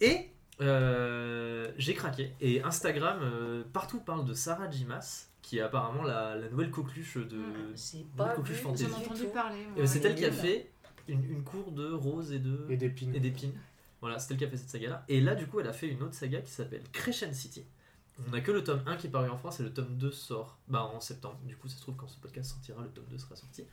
Et 0.00 0.30
euh, 0.60 1.72
j'ai 1.76 1.94
craqué. 1.94 2.32
Et 2.40 2.62
Instagram, 2.62 3.18
euh, 3.22 3.64
partout 3.72 4.00
parle 4.00 4.24
de 4.24 4.34
Sarah 4.34 4.70
Jimas, 4.70 5.28
qui 5.42 5.58
est 5.58 5.62
apparemment 5.62 6.02
la, 6.02 6.36
la 6.36 6.48
nouvelle 6.48 6.70
coqueluche 6.70 7.16
de. 7.16 7.40
J'ai 7.74 8.06
pas 8.16 8.34
coqueluche 8.34 8.58
vu. 8.58 8.62
J'en 8.64 8.74
ai 8.74 8.94
entendu 8.94 9.24
parler. 9.26 9.66
Moi. 9.76 9.86
c'est 9.86 10.04
Elle 10.04 10.14
qui 10.14 10.24
a 10.24 10.32
fait 10.32 10.70
une, 11.08 11.24
une 11.24 11.42
cour 11.44 11.72
de 11.72 11.92
roses 11.92 12.32
et 12.32 12.38
de 12.38 12.66
Et 12.70 12.76
d'épines. 12.76 13.14
et 13.14 13.20
d'épines. 13.20 13.52
Voilà, 14.00 14.18
c'est 14.18 14.32
elle 14.32 14.38
qui 14.38 14.44
a 14.44 14.48
fait 14.48 14.56
cette 14.56 14.70
saga-là. 14.70 15.04
Et 15.08 15.20
là, 15.20 15.34
du 15.34 15.46
coup, 15.46 15.60
elle 15.60 15.68
a 15.68 15.72
fait 15.72 15.88
une 15.88 16.02
autre 16.02 16.14
saga 16.14 16.40
qui 16.40 16.50
s'appelle 16.50 16.82
Crescent 16.92 17.32
City. 17.32 17.64
On 18.26 18.30
n'a 18.30 18.40
que 18.40 18.52
le 18.52 18.62
tome 18.62 18.82
1 18.86 18.96
qui 18.96 19.08
est 19.08 19.10
paru 19.10 19.28
en 19.28 19.36
France 19.36 19.58
et 19.60 19.64
le 19.64 19.72
tome 19.72 19.96
2 19.96 20.12
sort 20.12 20.58
bah, 20.68 20.84
en 20.84 21.00
septembre. 21.00 21.38
Du 21.44 21.56
coup, 21.56 21.68
ça 21.68 21.76
se 21.76 21.80
trouve, 21.82 21.96
quand 21.96 22.06
ce 22.06 22.18
podcast 22.20 22.50
sortira, 22.50 22.82
le 22.82 22.90
tome 22.90 23.06
2 23.10 23.18
sera 23.18 23.34
sorti. 23.34 23.64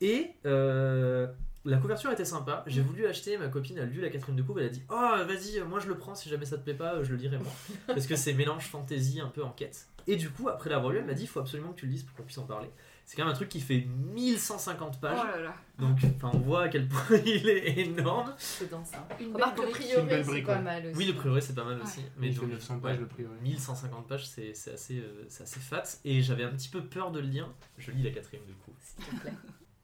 Et 0.00 0.30
euh, 0.46 1.26
la 1.64 1.76
couverture 1.76 2.10
était 2.10 2.24
sympa. 2.24 2.64
J'ai 2.66 2.80
voulu 2.80 3.06
acheter, 3.06 3.36
ma 3.36 3.48
copine 3.48 3.78
a 3.78 3.84
lu 3.84 4.00
la 4.00 4.08
quatrième 4.08 4.36
de 4.36 4.42
couve. 4.42 4.58
Elle 4.58 4.66
a 4.66 4.70
dit 4.70 4.82
Oh, 4.88 5.16
vas-y, 5.26 5.60
moi 5.68 5.78
je 5.78 5.88
le 5.88 5.96
prends. 5.98 6.14
Si 6.14 6.28
jamais 6.28 6.46
ça 6.46 6.56
te 6.56 6.62
plaît 6.62 6.74
pas, 6.74 7.02
je 7.02 7.10
le 7.10 7.16
lirai 7.16 7.38
moi. 7.38 7.52
Parce 7.86 8.06
que 8.06 8.16
c'est 8.16 8.32
mélange 8.32 8.66
fantasy, 8.66 9.20
un 9.20 9.28
peu 9.28 9.44
enquête. 9.44 9.88
Et 10.06 10.16
du 10.16 10.30
coup, 10.30 10.48
après 10.48 10.70
l'avoir 10.70 10.92
lu, 10.92 10.98
elle 10.98 11.04
m'a 11.04 11.14
dit 11.14 11.24
Il 11.24 11.28
faut 11.28 11.40
absolument 11.40 11.72
que 11.72 11.80
tu 11.80 11.86
le 11.86 11.92
lises 11.92 12.02
pour 12.02 12.16
qu'on 12.16 12.22
puisse 12.22 12.38
en 12.38 12.46
parler. 12.46 12.70
C'est 13.04 13.16
quand 13.16 13.24
même 13.24 13.32
un 13.32 13.36
truc 13.36 13.48
qui 13.48 13.60
fait 13.60 13.86
1150 14.14 14.94
Oh 14.94 15.00
pages. 15.00 15.16
là 15.16 15.40
là. 15.40 15.54
Donc, 15.78 15.98
enfin, 16.16 16.30
on 16.32 16.38
voit 16.38 16.62
à 16.62 16.68
quel 16.68 16.86
point 16.86 17.16
il 17.26 17.48
est 17.48 17.78
énorme. 17.80 18.32
C'est 18.38 18.70
dans 18.70 18.84
ça. 18.84 19.06
Une 19.18 19.32
belle 19.32 19.42
une 19.58 19.70
priori, 19.70 20.06
belle 20.06 20.24
c'est 20.24 20.42
pas 20.42 20.56
ouais. 20.56 20.62
mal 20.62 20.86
aussi. 20.86 20.96
Oui, 20.96 21.06
le 21.06 21.14
priori, 21.14 21.42
c'est 21.42 21.54
pas 21.54 21.64
mal 21.64 21.80
aussi. 21.82 22.00
Mais 22.16 22.28
il 22.28 22.36
donc, 22.36 22.50
900 22.50 22.78
pages 22.78 22.94
ouais, 22.94 23.00
le 23.00 23.08
priori. 23.08 23.34
1150 23.42 24.06
pages, 24.06 24.28
c'est 24.28 24.54
c'est 24.54 24.74
assez, 24.74 24.98
euh, 25.00 25.26
c'est 25.28 25.42
assez 25.42 25.60
fat. 25.60 25.82
Et 26.04 26.22
j'avais 26.22 26.44
un 26.44 26.50
petit 26.50 26.68
peu 26.68 26.82
peur 26.82 27.10
de 27.10 27.18
le 27.20 27.26
lire. 27.26 27.48
Je 27.78 27.90
lis 27.90 28.02
la 28.02 28.10
quatrième 28.10 28.44
du 28.46 28.54
coup. 28.54 28.72
S'il 28.80 29.04
te 29.04 29.20
plaît. 29.20 29.32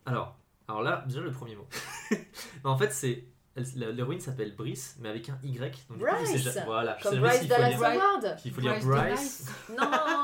Alors, 0.07 0.39
alors 0.69 0.83
là, 0.83 1.05
déjà 1.07 1.21
le 1.21 1.31
premier 1.33 1.57
mot. 1.57 1.67
Non, 2.65 2.71
en 2.73 2.79
fait, 2.79 2.93
c'est. 2.93 3.25
L'héroïne 3.77 4.21
s'appelle 4.21 4.55
Brice, 4.55 4.97
mais 5.01 5.09
avec 5.09 5.31
un 5.31 5.39
Y. 5.43 5.87
Donc, 5.89 5.97
du 5.99 6.05
coup, 6.05 6.11
je 6.27 6.43
Bryce 6.43 6.59
Voilà, 6.67 6.97
je 6.99 7.03
sais 7.05 7.09
Comme 7.09 7.15
jamais 7.21 7.29
Bryce 7.39 7.49
Dallas 7.49 7.69
lire- 7.71 7.79
Bryce. 7.79 7.99
Howard. 8.03 8.39
s'il 8.39 8.53
faut 8.53 8.61
lire 8.61 8.73
Bryce 8.73 8.85
Bryce. 8.85 9.47
Non, 9.71 9.77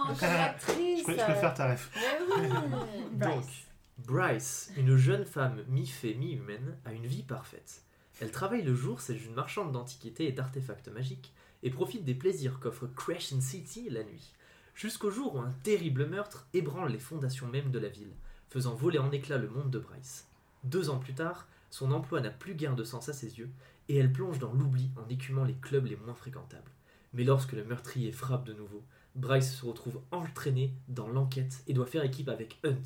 comme 0.08 0.16
Je, 0.16 0.24
l'actrice. 0.26 1.02
pré- 1.04 1.16
je 1.18 1.22
préfère 1.24 1.54
ta 1.54 1.72
ref. 1.72 1.90
Oui. 1.96 2.48
Donc, 3.12 3.30
Bryce. 3.30 3.66
Bryce, 4.06 4.72
une 4.76 4.96
jeune 4.96 5.24
femme 5.24 5.62
mi-fée, 5.68 6.14
mi-humaine, 6.14 6.76
a 6.84 6.92
une 6.92 7.06
vie 7.06 7.22
parfaite. 7.22 7.82
Elle 8.20 8.30
travaille 8.30 8.62
le 8.62 8.74
jour, 8.74 9.00
c'est 9.00 9.16
une 9.16 9.32
marchande 9.34 9.72
d'antiquités 9.72 10.28
et 10.28 10.32
d'artefacts 10.32 10.88
magiques, 10.88 11.32
et 11.62 11.70
profite 11.70 12.04
des 12.04 12.14
plaisirs 12.14 12.58
qu'offre 12.60 12.86
Crescent 12.86 13.40
City 13.40 13.88
la 13.88 14.02
nuit. 14.04 14.34
Jusqu'au 14.74 15.10
jour 15.10 15.36
où 15.36 15.38
un 15.40 15.52
terrible 15.62 16.06
meurtre 16.06 16.46
ébranle 16.52 16.90
les 16.92 16.98
fondations 16.98 17.46
même 17.46 17.70
de 17.70 17.78
la 17.78 17.88
ville, 17.88 18.12
faisant 18.50 18.74
voler 18.74 18.98
en 18.98 19.10
éclats 19.10 19.38
le 19.38 19.48
monde 19.48 19.70
de 19.70 19.78
Bryce. 19.78 20.26
Deux 20.64 20.90
ans 20.90 20.98
plus 20.98 21.14
tard, 21.14 21.48
son 21.70 21.90
emploi 21.92 22.20
n'a 22.20 22.30
plus 22.30 22.54
guère 22.54 22.74
de 22.76 22.84
sens 22.84 23.08
à 23.08 23.12
ses 23.12 23.38
yeux, 23.38 23.50
et 23.88 23.96
elle 23.96 24.12
plonge 24.12 24.38
dans 24.38 24.52
l'oubli 24.52 24.90
en 24.96 25.08
écumant 25.08 25.44
les 25.44 25.54
clubs 25.54 25.86
les 25.86 25.96
moins 25.96 26.14
fréquentables. 26.14 26.70
Mais 27.14 27.24
lorsque 27.24 27.52
le 27.52 27.64
meurtrier 27.64 28.12
frappe 28.12 28.44
de 28.44 28.52
nouveau, 28.52 28.82
Bryce 29.14 29.54
se 29.56 29.66
retrouve 29.66 30.00
entraîné 30.10 30.72
dans 30.88 31.08
l'enquête 31.08 31.62
et 31.66 31.74
doit 31.74 31.86
faire 31.86 32.04
équipe 32.04 32.28
avec 32.28 32.58
Hunt, 32.64 32.82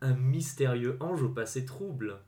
un 0.00 0.14
mystérieux 0.14 0.96
ange 1.00 1.22
au 1.22 1.28
passé 1.28 1.64
trouble. 1.66 2.18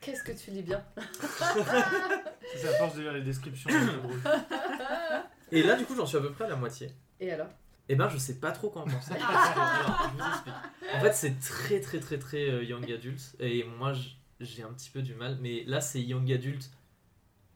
Qu'est-ce 0.00 0.22
que 0.24 0.32
tu 0.32 0.50
lis 0.50 0.62
bien 0.62 0.82
C'est 2.56 2.68
à 2.68 2.72
force 2.78 2.96
de 2.96 3.02
lire 3.02 3.12
les 3.12 3.22
descriptions. 3.22 3.70
Et 5.52 5.62
là, 5.62 5.76
du 5.76 5.84
coup, 5.84 5.94
j'en 5.96 6.06
suis 6.06 6.16
à 6.16 6.20
peu 6.20 6.30
près 6.32 6.44
à 6.44 6.48
la 6.48 6.56
moitié. 6.56 6.90
Et 7.20 7.30
alors? 7.32 7.48
Eh 7.88 7.96
ben, 7.96 8.08
je 8.08 8.18
sais 8.18 8.36
pas 8.38 8.52
trop 8.52 8.70
quoi 8.70 8.82
en 8.82 8.84
penser. 8.86 9.14
Je 9.14 10.28
explique. 10.30 10.54
En 10.94 11.00
fait, 11.00 11.12
c'est 11.12 11.38
très, 11.40 11.80
très, 11.80 11.98
très, 11.98 12.18
très 12.18 12.48
euh, 12.48 12.62
young 12.64 12.90
adult. 12.90 13.20
Et 13.40 13.64
moi, 13.64 13.92
j- 13.92 14.16
j'ai 14.40 14.62
un 14.62 14.72
petit 14.72 14.90
peu 14.90 15.02
du 15.02 15.14
mal. 15.14 15.38
Mais 15.40 15.64
là, 15.66 15.80
c'est 15.80 16.00
young 16.00 16.30
adult. 16.32 16.70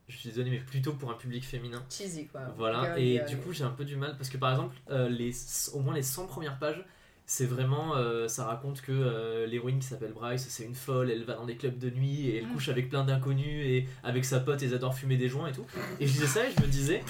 Je 0.07 0.17
suis 0.17 0.29
désolé, 0.29 0.51
mais 0.51 0.59
plutôt 0.59 0.93
pour 0.93 1.09
un 1.09 1.15
public 1.15 1.43
féminin. 1.43 1.83
Cheesy 1.89 2.27
quoi. 2.27 2.41
Voilà, 2.57 2.97
et 2.99 3.19
du 3.27 3.37
coup 3.37 3.51
j'ai 3.53 3.63
un 3.63 3.71
peu 3.71 3.83
du 3.85 3.95
mal 3.95 4.15
parce 4.17 4.29
que 4.29 4.37
par 4.37 4.51
exemple, 4.51 4.75
euh, 4.91 5.09
les, 5.09 5.31
au 5.73 5.79
moins 5.79 5.95
les 5.95 6.03
100 6.03 6.27
premières 6.27 6.59
pages, 6.59 6.85
c'est 7.25 7.47
vraiment, 7.47 7.95
euh, 7.95 8.27
ça 8.27 8.45
raconte 8.45 8.81
que 8.81 8.91
euh, 8.91 9.47
l'héroïne 9.47 9.79
qui 9.79 9.87
s'appelle 9.87 10.11
Bryce, 10.13 10.45
c'est 10.47 10.63
une 10.63 10.75
folle, 10.75 11.09
elle 11.09 11.23
va 11.23 11.33
dans 11.33 11.45
des 11.47 11.55
clubs 11.55 11.79
de 11.79 11.89
nuit 11.89 12.27
et 12.27 12.37
elle 12.37 12.45
Mm. 12.45 12.53
couche 12.53 12.69
avec 12.69 12.89
plein 12.89 13.03
d'inconnus 13.03 13.65
et 13.65 13.87
avec 14.03 14.25
sa 14.25 14.39
pote, 14.39 14.61
ils 14.61 14.75
adorent 14.75 14.93
fumer 14.95 15.17
des 15.17 15.27
joints 15.27 15.47
et 15.47 15.53
tout. 15.53 15.65
Et 15.99 16.05
je 16.05 16.11
disais 16.13 16.27
ça 16.27 16.47
et 16.47 16.51
je 16.55 16.61
me 16.61 16.67
disais, 16.67 17.03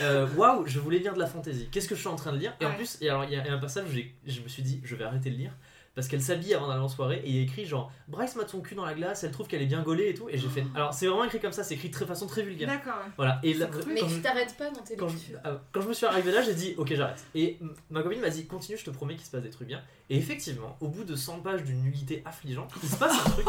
euh, 0.00 0.28
waouh, 0.36 0.64
je 0.68 0.78
voulais 0.78 1.00
lire 1.00 1.14
de 1.14 1.18
la 1.18 1.26
fantasy, 1.26 1.66
qu'est-ce 1.72 1.88
que 1.88 1.96
je 1.96 2.00
suis 2.00 2.08
en 2.08 2.14
train 2.14 2.32
de 2.32 2.38
lire? 2.38 2.54
Et 2.60 2.66
en 2.66 2.72
plus, 2.74 2.98
et 3.00 3.08
alors 3.08 3.24
il 3.24 3.32
y 3.32 3.36
a 3.36 3.52
un 3.52 3.58
passage 3.58 3.86
où 3.88 4.30
je 4.30 4.40
me 4.42 4.46
suis 4.48 4.62
dit, 4.62 4.80
je 4.84 4.94
vais 4.94 5.02
arrêter 5.02 5.30
de 5.30 5.36
lire. 5.36 5.56
Parce 5.98 6.06
qu'elle 6.06 6.22
s'habille 6.22 6.54
avant 6.54 6.68
d'aller 6.68 6.78
en 6.80 6.86
soirée 6.88 7.20
et 7.24 7.28
il 7.28 7.34
y 7.34 7.38
a 7.40 7.42
écrit 7.42 7.66
genre 7.66 7.90
Bryce 8.06 8.36
mate 8.36 8.48
son 8.50 8.60
cul 8.60 8.76
dans 8.76 8.84
la 8.84 8.94
glace, 8.94 9.24
elle 9.24 9.32
trouve 9.32 9.48
qu'elle 9.48 9.62
est 9.62 9.66
bien 9.66 9.82
gaulée 9.82 10.10
et 10.10 10.14
tout. 10.14 10.28
Et 10.28 10.38
j'ai 10.38 10.48
fait. 10.48 10.64
Alors 10.76 10.94
c'est 10.94 11.08
vraiment 11.08 11.24
écrit 11.24 11.40
comme 11.40 11.50
ça, 11.50 11.64
c'est 11.64 11.74
écrit 11.74 11.88
de 11.88 11.92
très 11.92 12.06
façon 12.06 12.28
très 12.28 12.42
vulgaire. 12.44 12.68
D'accord. 12.68 13.00
Voilà. 13.16 13.40
Et 13.42 13.52
cru. 13.54 13.82
Mais 13.92 14.00
tu 14.02 14.08
je- 14.08 14.20
t'arrêtes 14.20 14.56
pas 14.56 14.70
dans 14.70 14.80
tes 14.80 14.94
quand 14.94 15.08
je, 15.08 15.16
ah, 15.42 15.60
quand 15.72 15.80
je 15.80 15.88
me 15.88 15.92
suis 15.92 16.06
arrivé 16.06 16.30
là, 16.30 16.40
j'ai 16.42 16.54
dit 16.54 16.74
ok 16.76 16.94
j'arrête. 16.94 17.24
Et 17.34 17.58
ma 17.90 18.04
copine 18.04 18.20
m'a 18.20 18.30
dit 18.30 18.46
continue, 18.46 18.78
je 18.78 18.84
te 18.84 18.90
promets 18.90 19.16
qu'il 19.16 19.26
se 19.26 19.30
passe 19.32 19.42
des 19.42 19.50
trucs 19.50 19.66
bien. 19.66 19.82
Et 20.08 20.16
effectivement, 20.16 20.76
au 20.80 20.86
bout 20.86 21.02
de 21.02 21.16
100 21.16 21.40
pages 21.40 21.64
d'une 21.64 21.82
nullité 21.82 22.22
affligeante, 22.24 22.70
il 22.80 22.88
se 22.88 22.94
passe 22.96 23.14
un 23.26 23.30
truc. 23.30 23.46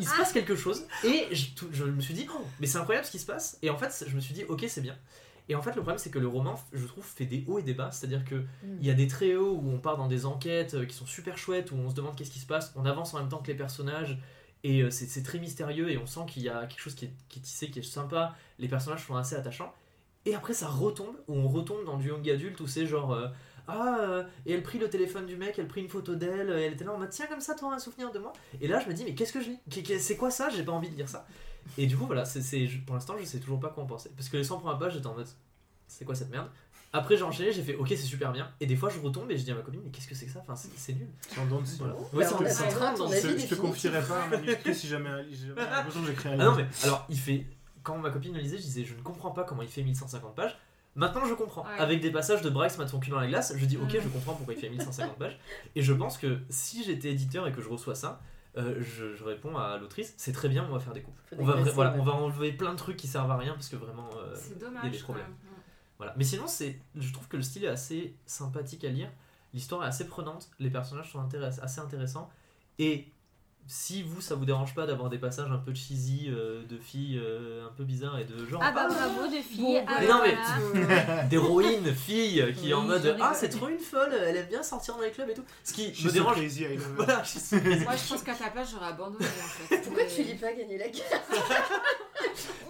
Il 0.00 0.08
se 0.08 0.16
passe 0.16 0.32
quelque 0.32 0.56
chose 0.56 0.86
et 1.04 1.26
je, 1.32 1.46
je 1.72 1.84
me 1.84 2.00
suis 2.00 2.14
dit 2.14 2.26
oh, 2.32 2.40
mais 2.60 2.66
c'est 2.66 2.78
incroyable 2.78 3.06
ce 3.06 3.12
qui 3.12 3.18
se 3.20 3.26
passe. 3.26 3.58
Et 3.62 3.70
en 3.70 3.76
fait 3.76 4.04
je 4.08 4.14
me 4.16 4.20
suis 4.20 4.34
dit 4.34 4.44
ok 4.48 4.64
c'est 4.68 4.80
bien. 4.80 4.96
Et 5.48 5.54
en 5.54 5.62
fait 5.62 5.70
le 5.70 5.82
problème 5.82 5.98
c'est 5.98 6.10
que 6.10 6.18
le 6.18 6.28
roman 6.28 6.56
je 6.72 6.86
trouve 6.86 7.04
fait 7.04 7.24
des 7.24 7.44
hauts 7.48 7.58
et 7.58 7.62
des 7.62 7.74
bas. 7.74 7.90
C'est-à-dire 7.90 8.24
que 8.24 8.44
il 8.80 8.86
y 8.86 8.90
a 8.90 8.94
des 8.94 9.06
très 9.06 9.34
hauts 9.34 9.58
où 9.62 9.70
on 9.70 9.78
part 9.78 9.96
dans 9.96 10.08
des 10.08 10.26
enquêtes 10.26 10.74
euh, 10.74 10.84
qui 10.84 10.94
sont 10.94 11.06
super 11.06 11.38
chouettes, 11.38 11.72
où 11.72 11.76
on 11.76 11.90
se 11.90 11.94
demande 11.94 12.16
qu'est-ce 12.16 12.30
qui 12.30 12.38
se 12.38 12.46
passe, 12.46 12.72
on 12.76 12.84
avance 12.84 13.14
en 13.14 13.18
même 13.18 13.28
temps 13.28 13.38
que 13.38 13.48
les 13.48 13.56
personnages, 13.56 14.18
et 14.64 14.82
euh, 14.82 14.90
c'est 14.90 15.22
très 15.22 15.38
mystérieux, 15.38 15.90
et 15.90 15.98
on 15.98 16.06
sent 16.06 16.26
qu'il 16.26 16.42
y 16.42 16.48
a 16.48 16.66
quelque 16.66 16.80
chose 16.80 16.94
qui 16.94 17.06
est, 17.06 17.12
qui 17.28 17.38
est 17.38 17.42
tissé, 17.42 17.70
qui 17.70 17.78
est 17.78 17.82
sympa, 17.82 18.34
les 18.58 18.68
personnages 18.68 19.06
sont 19.06 19.16
assez 19.16 19.36
attachants. 19.36 19.72
Et 20.26 20.34
après 20.34 20.52
ça 20.52 20.68
retombe, 20.68 21.16
où 21.28 21.34
on 21.34 21.48
retombe 21.48 21.84
dans 21.84 21.96
du 21.96 22.08
young 22.08 22.28
adulte, 22.28 22.60
où 22.60 22.66
c'est 22.66 22.86
genre... 22.86 23.12
euh, 23.12 23.28
ah, 23.70 23.98
euh, 24.00 24.24
et 24.46 24.52
elle 24.54 24.62
prit 24.62 24.78
le 24.78 24.88
téléphone 24.88 25.26
du 25.26 25.36
mec, 25.36 25.58
elle 25.58 25.68
prit 25.68 25.82
une 25.82 25.90
photo 25.90 26.14
d'elle, 26.14 26.48
elle 26.48 26.72
était 26.72 26.84
là 26.84 26.94
en 26.94 26.98
mode 26.98 27.10
tiens, 27.10 27.26
comme 27.26 27.40
ça, 27.40 27.54
t'auras 27.54 27.76
un 27.76 27.78
souvenir 27.78 28.10
de 28.10 28.18
moi. 28.18 28.32
Et 28.62 28.66
là, 28.66 28.80
je 28.80 28.88
me 28.88 28.94
dis, 28.94 29.04
mais 29.04 29.14
qu'est-ce 29.14 29.32
que 29.32 29.42
je 29.42 29.50
lis 29.50 30.00
C'est 30.00 30.16
quoi 30.16 30.30
ça? 30.30 30.48
J'ai 30.48 30.62
pas 30.62 30.72
envie 30.72 30.88
de 30.88 30.96
lire 30.96 31.08
ça. 31.08 31.26
Et 31.76 31.86
du 31.86 31.96
coup, 31.96 32.06
voilà, 32.06 32.24
c'est 32.24 32.40
pour 32.86 32.94
l'instant, 32.94 33.14
je 33.18 33.24
sais 33.24 33.38
toujours 33.40 33.60
pas 33.60 33.68
quoi 33.68 33.82
en 33.84 33.86
penser. 33.86 34.10
Parce 34.16 34.28
que 34.28 34.36
les 34.36 34.44
100 34.44 34.58
premières 34.60 34.78
pages, 34.78 34.94
j'étais 34.94 35.06
en 35.06 35.14
mode 35.14 35.28
c'est 35.86 36.04
quoi 36.04 36.14
cette 36.14 36.30
merde? 36.30 36.48
Après, 36.92 37.16
j'ai 37.18 37.22
enchaîné, 37.22 37.52
j'ai 37.52 37.62
fait 37.62 37.74
ok, 37.74 37.88
c'est 37.90 37.96
super 37.98 38.32
bien. 38.32 38.50
Et 38.60 38.66
des 38.66 38.74
fois, 38.76 38.88
je 38.88 38.98
retombe 38.98 39.30
et 39.30 39.36
je 39.36 39.44
dis 39.44 39.50
à 39.50 39.54
ma 39.54 39.60
copine, 39.60 39.80
mais 39.84 39.90
qu'est-ce 39.90 40.08
que 40.08 40.14
c'est 40.14 40.24
que 40.26 40.32
ça? 40.32 40.40
Enfin, 40.40 40.54
c'est 40.56 40.92
nul. 40.94 41.08
C'est 41.20 41.38
en. 41.38 41.44
Voilà. 41.46 41.94
Ouais, 42.14 42.24
c'est. 42.24 42.70
Je, 42.70 43.04
te 43.04 43.10
définitif. 43.10 43.58
confierai 43.58 44.00
pas 44.02 44.26
si 44.72 44.86
jamais 44.88 45.10
j'ai 45.30 45.48
l'impression 45.48 46.00
que 46.00 46.06
j'écris 46.06 46.28
un 46.30 46.32
Ah 46.32 46.36
non, 46.36 46.56
livre. 46.56 46.56
mais 46.70 46.84
alors, 46.84 47.04
il 47.10 47.18
fait. 47.18 47.46
Quand 47.82 47.96
ma 47.98 48.10
copine 48.10 48.34
le 48.34 48.40
lisait, 48.40 48.56
je 48.58 48.62
disais, 48.62 48.84
je 48.84 48.94
ne 48.94 49.00
comprends 49.02 49.30
pas 49.30 49.44
comment 49.44 49.62
il 49.62 49.68
fait 49.68 49.82
1150 49.82 50.34
pages. 50.34 50.58
Maintenant, 50.94 51.24
je 51.26 51.34
comprends. 51.34 51.62
Ouais. 51.62 51.78
Avec 51.78 52.00
des 52.00 52.10
passages 52.10 52.42
de 52.42 52.50
Bryce 52.50 52.76
mate 52.78 52.88
son 52.88 52.98
cul 53.00 53.10
dans 53.10 53.20
la 53.20 53.26
glace, 53.28 53.52
je 53.56 53.64
dis, 53.66 53.76
ok, 53.76 53.92
Mm. 53.94 54.00
je 54.02 54.08
comprends 54.08 54.34
pourquoi 54.34 54.54
il 54.54 54.60
fait 54.60 54.68
1150 54.68 55.16
pages. 55.16 55.38
Et 55.76 55.82
je 55.82 55.92
pense 55.92 56.18
que 56.18 56.38
si 56.50 56.82
j'étais 56.84 57.10
éditeur 57.10 57.46
et 57.46 57.52
que 57.52 57.60
je 57.62 57.68
reçois 57.68 57.94
ça, 57.94 58.20
euh, 58.58 58.82
je, 58.82 59.14
je 59.14 59.24
réponds 59.24 59.56
à 59.56 59.78
l'autrice, 59.78 60.14
c'est 60.16 60.32
très 60.32 60.48
bien, 60.48 60.66
on 60.68 60.72
va 60.72 60.80
faire 60.80 60.92
des 60.92 61.02
coupes. 61.02 61.18
On 61.38 61.44
va, 61.44 61.54
dégraisser, 61.54 61.74
voilà, 61.74 61.92
ouais. 61.92 62.00
on 62.00 62.04
va 62.04 62.12
enlever 62.12 62.52
plein 62.52 62.72
de 62.72 62.78
trucs 62.78 62.96
qui 62.96 63.06
servent 63.06 63.30
à 63.30 63.36
rien 63.36 63.54
parce 63.54 63.68
que 63.68 63.76
vraiment. 63.76 64.08
euh, 64.16 64.34
C'est 64.34 64.50
il 64.56 64.60
y 64.60 64.64
a 64.64 64.68
dommage. 64.68 64.90
des 64.90 64.98
problèmes. 64.98 65.34
Voilà. 65.98 66.14
Mais 66.16 66.24
sinon, 66.24 66.46
c'est, 66.46 66.80
je 66.94 67.12
trouve 67.12 67.26
que 67.28 67.36
le 67.36 67.42
style 67.42 67.64
est 67.64 67.68
assez 67.68 68.14
sympathique 68.26 68.84
à 68.84 68.88
lire. 68.88 69.10
L'histoire 69.54 69.82
est 69.84 69.88
assez 69.88 70.06
prenante. 70.06 70.48
Les 70.58 70.70
personnages 70.70 71.10
sont 71.10 71.20
intéress- 71.20 71.58
assez 71.60 71.80
intéressants. 71.80 72.30
Et 72.78 73.08
si 73.70 74.02
vous, 74.02 74.22
ça 74.22 74.34
vous 74.34 74.46
dérange 74.46 74.74
pas 74.74 74.86
d'avoir 74.86 75.10
des 75.10 75.18
passages 75.18 75.50
un 75.52 75.58
peu 75.58 75.74
cheesy 75.74 76.28
euh, 76.28 76.62
de 76.66 76.78
filles 76.78 77.20
euh, 77.22 77.66
un 77.66 77.70
peu 77.76 77.84
bizarres 77.84 78.18
et 78.18 78.24
de 78.24 78.46
genre. 78.46 78.62
Ah 78.64 78.72
bah 78.72 78.88
bravo 78.88 79.26
de 79.26 79.42
filles. 79.42 79.60
Bon, 79.62 79.84
ah 79.86 79.96
mais 80.00 80.06
bah 80.06 80.14
non, 80.14 80.20
mais- 80.24 80.82
voilà. 80.82 81.22
d'héroïne, 81.30 81.94
fille, 81.94 82.54
qui 82.58 82.70
est 82.70 82.74
en 82.74 82.80
mode 82.82 83.16
Ah, 83.20 83.32
c'est 83.34 83.50
trop 83.50 83.68
une 83.68 83.78
folle, 83.78 84.14
elle 84.14 84.36
aime 84.36 84.46
bien 84.48 84.62
sortir 84.62 84.96
dans 84.96 85.02
les 85.02 85.10
clubs 85.10 85.28
et 85.28 85.34
tout. 85.34 85.44
Ce 85.64 85.74
qui 85.74 85.92
Je 85.94 86.06
me 86.08 86.12
dérange. 86.12 86.38
Voilà, 86.96 87.22
je 87.22 87.38
suis 87.38 87.60
crazy. 87.60 87.84
Moi, 87.84 87.94
je 87.96 88.08
pense 88.08 88.22
qu'à 88.22 88.34
ta 88.34 88.48
place, 88.48 88.70
j'aurais 88.72 88.86
abandonné 88.88 89.26
en 89.26 89.48
fait. 89.66 89.78
Pourquoi 89.82 90.02
Mais- 90.02 90.08
tu 90.14 90.22
lis 90.22 90.34
pas 90.34 90.52
gagner 90.54 90.78
la 90.78 90.88
guerre? 90.88 91.22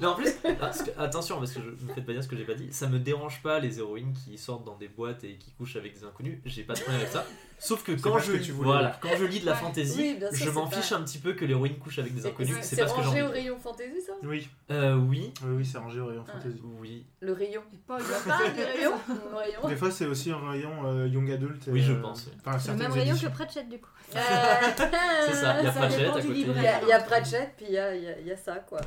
Mais 0.01 0.07
en 0.07 0.15
plus, 0.15 0.31
parce 0.59 0.83
que- 0.83 0.91
attention, 0.99 1.39
parce 1.39 1.53
que 1.53 1.61
je 1.61 1.70
ne 1.87 1.93
faites 1.95 2.07
pas 2.07 2.12
dire 2.12 2.23
ce 2.23 2.29
que 2.29 2.37
j'ai 2.37 2.45
pas 2.45 2.55
dit, 2.55 2.69
ça 2.73 2.87
me 2.87 2.99
dérange 2.99 3.43
pas 3.43 3.59
les 3.59 3.79
héroïnes 3.79 4.12
qui 4.12 4.39
sortent 4.39 4.65
dans 4.65 4.77
des 4.77 4.89
boîtes 4.89 5.25
et 5.25 5.37
qui 5.37 5.51
couchent 5.53 5.77
avec 5.77 5.95
des 5.99 6.05
inconnus, 6.05 6.39
j'ai 6.45 6.62
pas 6.62 6.75
de 6.75 6.81
problème 6.81 7.01
avec 7.01 7.12
ça. 7.12 7.25
Sauf 7.61 7.83
que 7.83 7.91
quand 7.91 8.19
je, 8.20 8.35
que 8.35 8.37
tu 8.39 8.53
voilà, 8.53 8.97
quand 9.03 9.09
je 9.19 9.25
lis 9.25 9.41
de 9.41 9.47
la 9.47 9.53
Ouais. 9.53 9.59
fantasy, 9.59 9.97
Oui, 9.99 10.15
bien 10.16 10.31
sûr, 10.33 10.47
je 10.47 10.51
m'en 10.51 10.69
pas- 10.69 10.77
fiche 10.77 10.93
un 10.93 11.03
petit 11.03 11.19
peu 11.19 11.33
que 11.33 11.45
l'héroïne 11.45 11.77
couche 11.79 11.99
avec 11.99 12.15
des 12.15 12.25
inconnus, 12.25 12.57
c'est 12.62 12.77
pas 12.77 12.87
ce 12.87 12.95
que 12.95 13.01
j'ai 13.03 13.07
rangé 13.09 13.23
envie. 13.23 13.29
au 13.31 13.33
rayon 13.33 13.59
fantasy 13.59 14.01
ça? 14.07 14.12
Oui, 14.23 14.49
Euh, 14.70 14.95
oui, 14.95 15.33
oui, 15.43 15.55
oui, 15.57 15.65
c'est 15.66 15.79
rangé 15.79 15.99
au 15.99 16.07
rayon 16.07 16.25
Ah. 16.29 16.33
fantasy. 16.35 16.61
oui, 16.81 17.05
Le 17.20 17.33
rayon. 17.33 17.62
Et 17.75 17.79
pas 17.79 17.99
Il 17.99 18.07
y 18.09 18.15
a 18.15 18.37
pas 18.37 18.49
de 18.49 18.62
rayon? 18.79 18.93
Le 19.09 19.37
rayon 19.37 19.69
Des 19.69 19.75
fois, 19.75 19.91
c'est 19.91 20.07
aussi 20.07 20.31
un 20.31 20.49
rayon 20.51 20.70
euh, 20.87 21.09
young 21.09 21.29
adult. 21.33 21.66
et, 21.66 21.70
Oui, 21.73 21.83
je 21.83 21.95
euh, 21.95 22.01
pense, 22.01 22.29
Le 22.69 22.75
même 22.77 22.93
rayon 22.93 23.16
que. 23.16 23.27
Pratchett 23.27 23.69
du 23.69 23.81
coup. 23.81 23.91
C'est 24.11 24.19
c'est 25.27 25.33
ça, 25.35 25.59
il 25.61 25.65
y 25.65 25.66
a 25.66 25.73
Pratchett 25.73 26.09
à 26.09 26.12
côté. 26.12 26.29
Il 26.29 26.89
y 26.89 26.93
a, 26.93 27.01
Pratchett, 27.01 27.55
puis 27.57 27.66
il 27.69 27.75
y 27.75 28.31
a 28.31 28.37
ça, 28.37 28.55
quoi. 28.61 28.79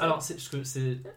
Alors, 0.00 0.22
c'est, 0.22 0.38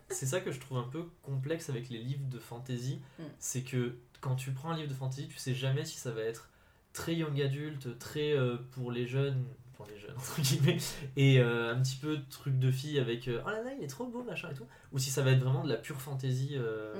ça 0.10 0.40
que 0.42 0.52
je 0.52 0.60
trouve 0.60 0.78
un 0.78 0.88
peu 0.88 1.04
complexe 1.24 1.70
avec 1.70 1.90
les 1.90 2.00
livres 2.00 2.28
de 2.30 2.40
fantasy. 2.40 3.00
Mm. 3.20 3.24
C'est 3.40 3.62
que 3.62 3.96
quand 4.22 4.36
tu 4.36 4.52
prends 4.52 4.72
un 4.72 4.78
livre 4.78 4.90
de 4.90 4.94
fantasy, 4.94 5.28
tu 5.28 5.38
sais 5.38 5.54
jamais 5.54 5.86
si 5.86 5.98
ça 5.98 6.12
va 6.12 6.22
être 6.22 6.50
très 6.94 7.16
young 7.16 7.40
adulte, 7.42 7.98
très 8.00 8.34
euh, 8.34 8.58
pour 8.72 8.92
les 8.92 9.06
jeunes, 9.06 9.44
pour 9.74 9.86
les 9.86 10.00
jeunes, 10.00 10.16
entre 10.18 10.42
guillemets, 10.42 10.78
et 11.16 11.40
euh, 11.40 11.74
un 11.74 11.82
petit 11.82 11.98
peu 11.98 12.20
truc 12.30 12.58
de 12.58 12.72
fille 12.72 13.00
avec 13.00 13.28
euh, 13.28 13.42
oh 13.46 13.50
là 13.50 13.62
là, 13.62 13.72
il 13.78 13.84
est 13.84 13.88
trop 13.88 14.06
beau, 14.06 14.24
machin 14.24 14.50
et 14.52 14.56
tout, 14.56 14.66
ou 14.92 15.00
si 15.00 15.10
ça 15.10 15.22
va 15.22 15.32
être 15.32 15.42
vraiment 15.42 15.64
de 15.64 15.70
la 15.70 15.78
pure 15.78 16.02
fantasy. 16.02 16.56
Mm. 16.58 17.00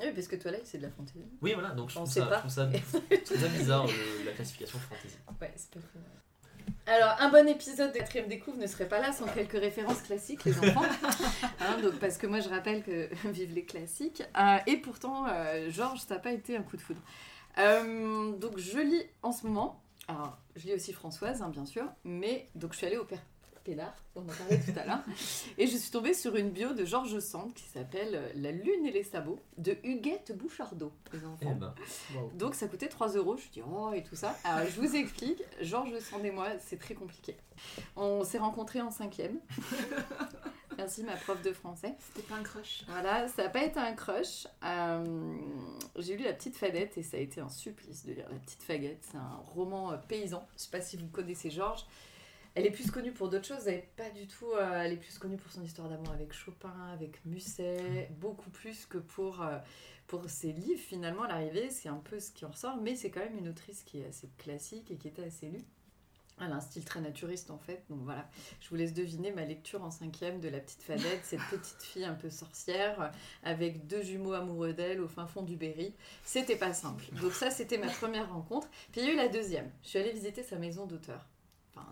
Oui, 0.00 0.06
parce 0.12 0.26
que 0.26 0.36
Twilight, 0.36 0.66
c'est 0.66 0.78
de 0.78 0.82
la 0.82 0.90
fantasy. 0.90 1.24
Oui, 1.40 1.52
voilà, 1.54 1.70
donc 1.70 1.88
je 1.88 1.94
trouve, 1.94 2.10
sait 2.10 2.20
ça, 2.20 2.26
pas. 2.26 2.34
je 2.36 2.40
trouve 2.40 2.50
ça, 2.50 2.68
je 3.10 3.16
trouve 3.16 3.38
ça 3.38 3.48
bizarre 3.48 3.86
la 4.24 4.32
classification 4.32 4.78
fantasy. 4.78 5.16
Ouais, 5.40 5.52
c'est 5.56 5.70
pas. 5.70 5.80
Alors, 6.86 7.16
un 7.18 7.30
bon 7.30 7.48
épisode 7.48 7.92
de 7.92 7.98
quatrième 7.98 8.28
découvre 8.28 8.58
ne 8.58 8.66
serait 8.66 8.88
pas 8.88 9.00
là 9.00 9.12
sans 9.12 9.26
quelques 9.26 9.52
références 9.52 10.02
classiques, 10.02 10.44
les 10.44 10.58
enfants. 10.58 10.82
Hein, 11.60 11.80
donc, 11.82 11.94
parce 11.98 12.18
que 12.18 12.26
moi, 12.26 12.40
je 12.40 12.48
rappelle 12.48 12.82
que 12.82 13.08
vive 13.30 13.54
les 13.54 13.64
classiques. 13.64 14.22
Euh, 14.38 14.58
et 14.66 14.76
pourtant, 14.76 15.26
euh, 15.28 15.70
Georges, 15.70 16.00
ça 16.00 16.14
n'a 16.14 16.20
pas 16.20 16.32
été 16.32 16.56
un 16.56 16.62
coup 16.62 16.76
de 16.76 16.82
foudre. 16.82 17.00
Euh, 17.58 18.32
donc, 18.32 18.58
je 18.58 18.78
lis 18.78 19.02
en 19.22 19.32
ce 19.32 19.46
moment. 19.46 19.82
Alors, 20.08 20.36
je 20.56 20.66
lis 20.66 20.74
aussi 20.74 20.92
Françoise, 20.92 21.40
hein, 21.40 21.48
bien 21.48 21.64
sûr. 21.64 21.84
Mais, 22.04 22.50
donc, 22.54 22.72
je 22.72 22.78
suis 22.78 22.86
allée 22.86 22.98
au 22.98 23.04
Père 23.04 23.22
On 24.16 24.20
en 24.20 24.24
parlait 24.26 24.60
tout 24.60 24.78
à 24.78 24.84
l'heure. 24.84 25.02
Et 25.58 25.66
je 25.66 25.76
suis 25.76 25.90
tombée 25.90 26.12
sur 26.14 26.36
une 26.36 26.50
bio 26.50 26.72
de 26.74 26.84
Georges 26.84 27.18
Sand 27.18 27.52
qui 27.54 27.64
s'appelle 27.64 28.30
La 28.36 28.52
Lune 28.52 28.84
et 28.86 28.92
les 28.92 29.02
sabots 29.02 29.40
de 29.58 29.76
Huguette 29.82 30.36
Bouchardot, 30.36 30.92
les 31.12 31.18
Eh 31.22 31.26
enfants. 31.26 31.54
ben, 31.54 31.74
Wow. 32.14 32.30
Donc 32.34 32.54
ça 32.54 32.68
coûtait 32.68 32.88
3 32.88 33.08
euros. 33.16 33.36
Je 33.36 33.48
dis 33.48 33.62
oh 33.66 33.92
et 33.94 34.02
tout 34.02 34.16
ça. 34.16 34.36
Alors 34.44 34.68
je 34.68 34.80
vous 34.80 34.94
explique. 34.94 35.42
Georges 35.60 35.98
Sand 36.00 36.24
et 36.24 36.30
moi, 36.30 36.48
c'est 36.60 36.78
très 36.78 36.94
compliqué. 36.94 37.36
On 37.96 38.22
s'est 38.24 38.38
rencontrés 38.38 38.80
en 38.82 38.90
cinquième. 38.90 39.38
Merci 40.76 41.04
ma 41.04 41.14
prof 41.16 41.40
de 41.42 41.52
français. 41.52 41.94
C'était 42.00 42.26
pas 42.26 42.34
un 42.34 42.42
crush. 42.42 42.82
Voilà, 42.88 43.28
ça 43.28 43.44
n'a 43.44 43.48
pas 43.48 43.62
été 43.64 43.78
un 43.78 43.92
crush. 43.94 44.46
Euh, 44.64 45.04
J'ai 45.98 46.16
lu 46.16 46.24
La 46.24 46.32
Petite 46.32 46.56
Fadette 46.56 46.98
et 46.98 47.02
ça 47.04 47.16
a 47.16 47.20
été 47.20 47.40
un 47.40 47.48
supplice 47.48 48.04
de 48.04 48.12
lire 48.12 48.26
La 48.30 48.38
Petite 48.40 48.62
Fagette. 48.62 48.98
C'est 49.08 49.16
un 49.16 49.36
roman 49.54 49.92
euh, 49.92 49.96
paysan. 49.96 50.44
Je 50.56 50.62
sais 50.64 50.70
pas 50.70 50.80
si 50.80 50.96
vous 50.96 51.06
connaissez 51.06 51.48
Georges. 51.50 51.86
Elle 52.54 52.66
est 52.66 52.70
plus 52.70 52.90
connue 52.90 53.12
pour 53.12 53.28
d'autres 53.28 53.46
choses. 53.46 53.66
Elle 53.66 53.74
est 53.74 53.90
pas 53.96 54.10
du 54.10 54.26
tout. 54.28 54.52
euh, 54.52 54.82
elle 54.82 54.92
est 54.92 54.96
plus 54.96 55.18
connue 55.18 55.36
pour 55.36 55.50
son 55.50 55.62
histoire 55.62 55.88
d'amour 55.88 56.12
avec 56.12 56.32
Chopin, 56.32 56.72
avec 56.92 57.24
Musset, 57.24 58.08
beaucoup 58.20 58.50
plus 58.50 58.86
que 58.86 58.98
pour 58.98 59.42
euh, 59.42 59.58
pour 60.06 60.28
ses 60.30 60.52
livres. 60.52 60.80
Finalement, 60.80 61.24
l'arrivée, 61.24 61.70
c'est 61.70 61.88
un 61.88 61.96
peu 61.98 62.20
ce 62.20 62.30
qui 62.30 62.44
en 62.44 62.50
ressort, 62.50 62.76
mais 62.76 62.94
c'est 62.94 63.10
quand 63.10 63.20
même 63.20 63.38
une 63.38 63.48
autrice 63.48 63.82
qui 63.82 64.00
est 64.00 64.06
assez 64.06 64.28
classique 64.38 64.90
et 64.90 64.96
qui 64.96 65.08
était 65.08 65.24
assez 65.24 65.48
lue. 65.48 65.64
Elle 66.40 66.50
a 66.50 66.56
un 66.56 66.60
style 66.60 66.84
très 66.84 67.00
naturiste 67.00 67.50
en 67.52 67.58
fait, 67.58 67.84
donc 67.88 68.00
voilà. 68.02 68.28
Je 68.60 68.68
vous 68.68 68.74
laisse 68.74 68.92
deviner 68.92 69.30
ma 69.30 69.44
lecture 69.44 69.84
en 69.84 69.90
cinquième 69.92 70.40
de 70.40 70.48
La 70.48 70.58
Petite 70.58 70.82
Fadette, 70.82 71.20
cette 71.24 71.40
petite 71.50 71.80
fille 71.82 72.04
un 72.04 72.14
peu 72.14 72.28
sorcière 72.28 73.12
avec 73.44 73.86
deux 73.86 74.02
jumeaux 74.02 74.32
amoureux 74.32 74.72
d'elle 74.72 75.00
au 75.00 75.06
fin 75.06 75.26
fond 75.28 75.42
du 75.42 75.56
Berry. 75.56 75.94
C'était 76.24 76.56
pas 76.56 76.72
simple. 76.72 77.04
Donc 77.22 77.32
ça, 77.32 77.50
c'était 77.52 77.78
ma 77.78 77.86
première 77.88 78.32
rencontre. 78.32 78.68
Puis 78.90 79.00
il 79.00 79.06
y 79.06 79.10
a 79.10 79.12
eu 79.12 79.16
la 79.16 79.28
deuxième. 79.28 79.70
Je 79.84 79.88
suis 79.90 79.98
allée 80.00 80.12
visiter 80.12 80.42
sa 80.42 80.56
maison 80.58 80.86
d'auteur, 80.86 81.24
enfin 81.74 81.86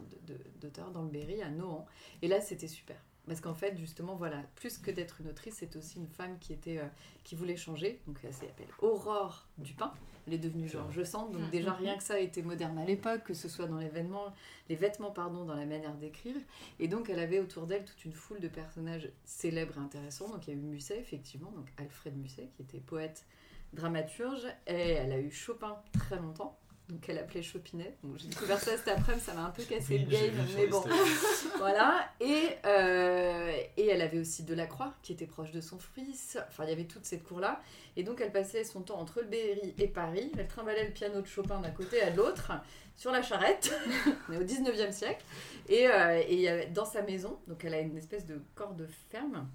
d'auteur 0.60 0.90
dans 0.90 1.02
le 1.02 1.08
Berry 1.10 1.42
à 1.42 1.50
Nohant. 1.50 1.86
Et 2.22 2.28
là, 2.28 2.40
c'était 2.40 2.68
super. 2.68 2.96
Parce 3.26 3.40
qu'en 3.40 3.54
fait, 3.54 3.76
justement, 3.76 4.16
voilà, 4.16 4.42
plus 4.56 4.78
que 4.78 4.90
d'être 4.90 5.20
une 5.20 5.28
autrice, 5.28 5.54
c'est 5.58 5.76
aussi 5.76 5.98
une 5.98 6.08
femme 6.08 6.38
qui 6.40 6.52
était, 6.52 6.78
euh, 6.78 6.86
qui 7.22 7.36
voulait 7.36 7.54
changer. 7.56 8.00
Donc 8.08 8.18
elle 8.24 8.34
s'appelle 8.34 8.66
Aurore 8.80 9.46
Dupin. 9.58 9.92
Elle 10.26 10.34
est 10.34 10.38
devenue 10.38 10.68
George 10.68 11.02
Sand. 11.04 11.30
Donc 11.32 11.42
Mhm. 11.42 11.50
déjà 11.50 11.72
rien 11.72 11.96
que 11.96 12.02
ça 12.02 12.18
était 12.18 12.42
moderne 12.42 12.78
à 12.78 12.84
l'époque, 12.84 13.22
que 13.22 13.34
ce 13.34 13.48
soit 13.48 13.66
dans 13.66 13.78
les 13.78 13.88
vêtements, 13.88 14.32
les 14.68 14.74
vêtements 14.74 15.12
pardon, 15.12 15.44
dans 15.44 15.54
la 15.54 15.66
manière 15.66 15.94
d'écrire. 15.94 16.34
Et 16.80 16.88
donc 16.88 17.10
elle 17.10 17.20
avait 17.20 17.38
autour 17.38 17.68
d'elle 17.68 17.84
toute 17.84 18.04
une 18.04 18.12
foule 18.12 18.40
de 18.40 18.48
personnages 18.48 19.08
célèbres 19.24 19.76
et 19.78 19.80
intéressants. 19.80 20.28
Donc 20.28 20.48
il 20.48 20.54
y 20.54 20.56
a 20.56 20.56
eu 20.56 20.62
Musset 20.62 20.98
effectivement, 20.98 21.52
donc 21.52 21.68
Alfred 21.76 22.16
Musset 22.16 22.50
qui 22.56 22.62
était 22.62 22.80
poète, 22.80 23.24
dramaturge, 23.72 24.46
et 24.66 24.72
elle 24.92 25.12
a 25.12 25.18
eu 25.20 25.30
Chopin 25.30 25.76
très 25.92 26.16
longtemps. 26.16 26.58
Donc 26.92 27.08
elle 27.08 27.16
appelait 27.18 27.42
Chopinet. 27.42 27.96
J'ai 28.16 28.28
découvert 28.28 28.58
ça 28.60 28.76
cet 28.76 28.86
après-midi, 28.86 29.24
ça 29.24 29.32
m'a 29.32 29.46
un 29.46 29.50
peu 29.50 29.62
cassé 29.62 29.96
le 29.98 30.04
game, 30.04 30.34
mais 30.56 30.66
bon. 30.66 30.84
Voilà, 31.58 32.06
et, 32.20 32.48
euh, 32.66 33.50
et 33.78 33.86
elle 33.86 34.02
avait 34.02 34.18
aussi 34.18 34.42
Delacroix, 34.42 34.92
qui 35.02 35.12
était 35.12 35.26
proche 35.26 35.52
de 35.52 35.60
son 35.62 35.78
fils. 35.78 36.36
Enfin, 36.48 36.64
il 36.64 36.68
y 36.70 36.72
avait 36.72 36.84
toute 36.84 37.06
cette 37.06 37.22
cour-là. 37.24 37.62
Et 37.96 38.02
donc, 38.02 38.20
elle 38.20 38.30
passait 38.32 38.64
son 38.64 38.82
temps 38.82 38.98
entre 38.98 39.20
le 39.22 39.26
Berry 39.28 39.74
et 39.78 39.88
Paris. 39.88 40.30
Elle 40.36 40.48
trimballait 40.48 40.84
le 40.86 40.92
piano 40.92 41.22
de 41.22 41.26
Chopin 41.26 41.60
d'un 41.60 41.70
côté 41.70 42.02
à 42.02 42.10
l'autre, 42.10 42.52
sur 42.94 43.10
la 43.10 43.22
charrette. 43.22 43.72
On 44.28 44.32
est 44.34 44.38
au 44.38 44.44
19e 44.44 44.92
siècle. 44.92 45.24
Et, 45.70 45.88
euh, 45.88 46.20
et 46.20 46.34
il 46.34 46.40
y 46.40 46.48
avait- 46.48 46.66
dans 46.66 46.84
sa 46.84 47.00
maison, 47.02 47.38
donc 47.48 47.64
elle 47.64 47.74
a 47.74 47.80
une 47.80 47.96
espèce 47.96 48.26
de 48.26 48.38
corps 48.54 48.74
de 48.74 48.86
ferme. 49.10 49.48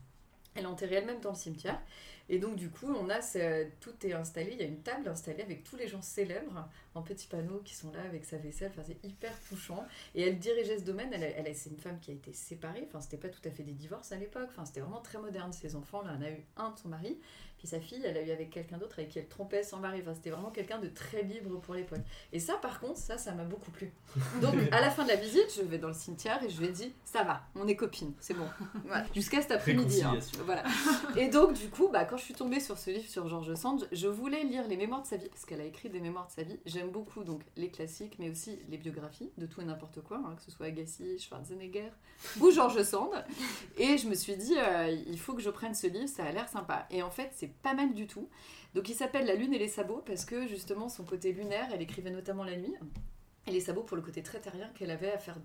Elle 0.57 0.63
est 0.63 0.67
enterrée 0.67 0.95
elle-même 0.95 1.21
dans 1.21 1.31
le 1.31 1.35
cimetière. 1.35 1.79
Et 2.29 2.39
donc, 2.39 2.57
du 2.57 2.69
coup, 2.69 2.93
on 2.93 3.09
a 3.09 3.19
tout 3.79 4.05
est 4.05 4.13
installé. 4.13 4.51
Il 4.51 4.59
y 4.59 4.63
a 4.63 4.65
une 4.65 4.81
table 4.81 5.07
installée 5.07 5.41
avec 5.41 5.63
tous 5.63 5.77
les 5.77 5.87
gens 5.87 6.01
célèbres 6.01 6.67
en 6.93 7.01
petits 7.01 7.27
panneaux 7.27 7.61
qui 7.63 7.73
sont 7.73 7.91
là 7.91 8.01
avec 8.01 8.25
sa 8.25 8.37
vaisselle. 8.37 8.71
Enfin, 8.73 8.83
c'est 8.85 9.07
hyper 9.07 9.39
touchant. 9.47 9.85
Et 10.13 10.23
elle 10.23 10.37
dirigeait 10.37 10.79
ce 10.79 10.83
domaine. 10.83 11.13
Elle, 11.13 11.55
c'est 11.55 11.69
une 11.69 11.77
femme 11.77 11.99
qui 11.99 12.11
a 12.11 12.13
été 12.13 12.33
séparée. 12.33 12.83
Enfin, 12.87 12.99
c'était 12.99 13.17
pas 13.17 13.29
tout 13.29 13.39
à 13.45 13.51
fait 13.51 13.63
des 13.63 13.71
divorces 13.71 14.11
à 14.11 14.17
l'époque. 14.17 14.49
Enfin, 14.49 14.65
c'était 14.65 14.81
vraiment 14.81 15.01
très 15.01 15.19
moderne. 15.19 15.53
Ses 15.53 15.75
enfants, 15.75 16.01
là, 16.01 16.15
en 16.17 16.21
a 16.21 16.29
eu 16.29 16.43
un 16.57 16.71
de 16.71 16.79
son 16.79 16.89
mari. 16.89 17.17
Puis 17.57 17.67
sa 17.67 17.79
fille, 17.79 18.01
elle 18.05 18.17
a 18.17 18.21
eu 18.21 18.31
avec 18.31 18.49
quelqu'un 18.51 18.77
d'autre 18.77 18.99
avec 18.99 19.09
qui 19.09 19.19
elle 19.19 19.27
trompait 19.27 19.63
son 19.63 19.77
mari. 19.77 19.99
Enfin, 20.01 20.13
c'était 20.13 20.29
vraiment 20.29 20.51
quelqu'un 20.51 20.77
de 20.79 20.87
très 20.87 21.23
libre 21.23 21.59
pour 21.59 21.73
l'époque. 21.73 22.01
Et 22.31 22.39
ça, 22.39 22.55
par 22.55 22.79
contre, 22.79 22.97
ça, 22.97 23.17
ça 23.17 23.33
m'a 23.33 23.43
beaucoup 23.43 23.71
plu. 23.71 23.91
Donc, 24.41 24.53
à 24.71 24.79
la 24.81 24.89
fin 24.91 25.03
de 25.03 25.09
la 25.09 25.15
visite, 25.15 25.53
je 25.55 25.63
vais 25.63 25.77
dans 25.79 25.87
le 25.87 25.93
cimetière 25.93 26.41
et 26.43 26.49
je 26.49 26.59
lui 26.59 26.67
ai 26.67 26.71
dit 26.71 26.93
Ça 27.03 27.23
va, 27.23 27.41
on 27.55 27.67
est 27.67 27.75
copines, 27.75 28.13
c'est 28.19 28.33
bon. 28.35 28.47
Voilà. 28.85 29.05
Jusqu'à 29.15 29.41
cet 29.41 29.51
après-midi. 29.51 30.03
hein. 30.03 30.17
Voilà. 30.45 30.63
Et 31.15 31.29
donc, 31.29 31.53
du 31.53 31.69
coup, 31.69 31.87
bah, 31.89 32.05
quand 32.05 32.17
je 32.17 32.23
suis 32.23 32.33
tombée 32.33 32.59
sur 32.59 32.77
ce 32.77 32.91
livre 32.91 33.09
sur 33.09 33.27
George 33.27 33.53
Sand, 33.55 33.87
je 33.91 34.07
voulais 34.07 34.43
lire 34.43 34.67
les 34.67 34.77
mémoires 34.77 35.01
de 35.01 35.07
sa 35.07 35.17
vie, 35.17 35.29
parce 35.29 35.45
qu'elle 35.45 35.61
a 35.61 35.65
écrit 35.65 35.89
des 35.89 35.99
mémoires 35.99 36.27
de 36.27 36.31
sa 36.33 36.43
vie. 36.43 36.59
J'aime 36.65 36.89
beaucoup 36.91 37.23
donc 37.23 37.41
les 37.55 37.69
classiques, 37.69 38.17
mais 38.19 38.29
aussi 38.29 38.59
les 38.69 38.77
biographies 38.77 39.31
de 39.37 39.45
tout 39.47 39.61
et 39.61 39.65
n'importe 39.65 40.01
quoi, 40.01 40.17
hein, 40.25 40.35
que 40.35 40.43
ce 40.43 40.51
soit 40.51 40.67
Agassi, 40.67 41.17
Schwarzenegger 41.19 41.89
ou 42.39 42.51
George 42.51 42.81
Sand. 42.83 43.11
Et 43.77 43.97
je 43.97 44.07
me 44.07 44.15
suis 44.15 44.35
dit, 44.37 44.55
euh, 44.57 44.95
il 45.07 45.19
faut 45.19 45.33
que 45.33 45.41
je 45.41 45.49
prenne 45.49 45.73
ce 45.73 45.87
livre, 45.87 46.07
ça 46.07 46.23
a 46.25 46.31
l'air 46.31 46.47
sympa. 46.49 46.85
Et 46.91 47.01
en 47.01 47.09
fait, 47.09 47.31
c'est 47.33 47.46
pas 47.63 47.73
mal 47.73 47.93
du 47.93 48.07
tout. 48.07 48.29
Donc, 48.73 48.89
il 48.89 48.95
s'appelle 48.95 49.25
La 49.25 49.35
Lune 49.35 49.53
et 49.53 49.59
les 49.59 49.67
sabots, 49.67 50.03
parce 50.05 50.25
que 50.25 50.47
justement, 50.47 50.89
son 50.89 51.03
côté 51.03 51.31
lunaire, 51.31 51.67
elle 51.73 51.81
écrivait 51.81 52.11
notamment 52.11 52.43
la 52.43 52.55
nuit. 52.57 52.73
Et 53.47 53.51
les 53.51 53.61
sabots 53.61 53.83
pour 53.83 53.95
le 53.97 54.03
côté 54.03 54.21
très 54.23 54.39
terrien 54.39 54.69
qu'elle 54.75 54.91
avait 54.91 55.11
à 55.11 55.17
faire 55.17 55.37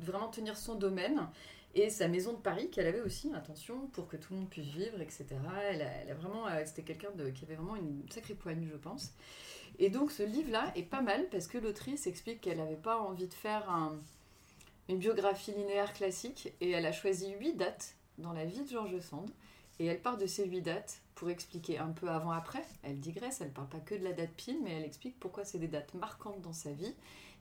vraiment 0.00 0.28
tenir 0.28 0.56
son 0.56 0.76
domaine 0.76 1.28
et 1.74 1.90
sa 1.90 2.06
maison 2.08 2.32
de 2.32 2.38
Paris 2.38 2.70
qu'elle 2.70 2.86
avait 2.86 3.00
aussi, 3.00 3.32
attention, 3.34 3.86
pour 3.88 4.06
que 4.08 4.16
tout 4.16 4.32
le 4.34 4.40
monde 4.40 4.48
puisse 4.50 4.66
vivre, 4.68 5.00
etc. 5.00 5.26
Elle 5.68 5.82
a, 5.82 6.14
vraiment, 6.14 6.46
euh, 6.46 6.62
c'était 6.64 6.82
quelqu'un 6.82 7.08
qui 7.34 7.44
avait 7.44 7.54
vraiment 7.56 7.76
une 7.76 8.02
sacrée 8.10 8.34
poigne, 8.34 8.68
je 8.70 8.76
pense. 8.76 9.12
Et 9.78 9.88
donc 9.88 10.10
ce 10.12 10.22
livre-là 10.22 10.72
est 10.76 10.82
pas 10.82 11.00
mal 11.00 11.28
parce 11.30 11.46
que 11.46 11.58
l'autrice 11.58 12.06
explique 12.06 12.40
qu'elle 12.40 12.58
n'avait 12.58 12.74
pas 12.76 13.00
envie 13.00 13.28
de 13.28 13.34
faire 13.34 13.70
un- 13.70 13.98
une 14.88 14.98
biographie 14.98 15.52
linéaire 15.52 15.92
classique 15.92 16.52
et 16.60 16.70
elle 16.70 16.86
a 16.86 16.92
choisi 16.92 17.30
huit 17.38 17.54
dates 17.56 17.94
dans 18.18 18.32
la 18.32 18.44
vie 18.44 18.60
de 18.62 18.68
George 18.68 18.98
Sand 19.00 19.30
et 19.78 19.86
elle 19.86 20.00
part 20.02 20.18
de 20.18 20.26
ces 20.26 20.46
huit 20.46 20.60
dates 20.62 21.00
pour 21.20 21.28
expliquer 21.28 21.76
un 21.76 21.90
peu 21.90 22.08
avant-après. 22.08 22.64
Elle 22.82 22.98
digresse, 22.98 23.42
elle 23.42 23.52
parle 23.52 23.68
pas 23.68 23.78
que 23.78 23.94
de 23.94 24.02
la 24.02 24.14
date 24.14 24.30
pile, 24.30 24.58
mais 24.64 24.72
elle 24.72 24.84
explique 24.84 25.20
pourquoi 25.20 25.44
c'est 25.44 25.58
des 25.58 25.68
dates 25.68 25.92
marquantes 25.92 26.40
dans 26.40 26.54
sa 26.54 26.72
vie 26.72 26.94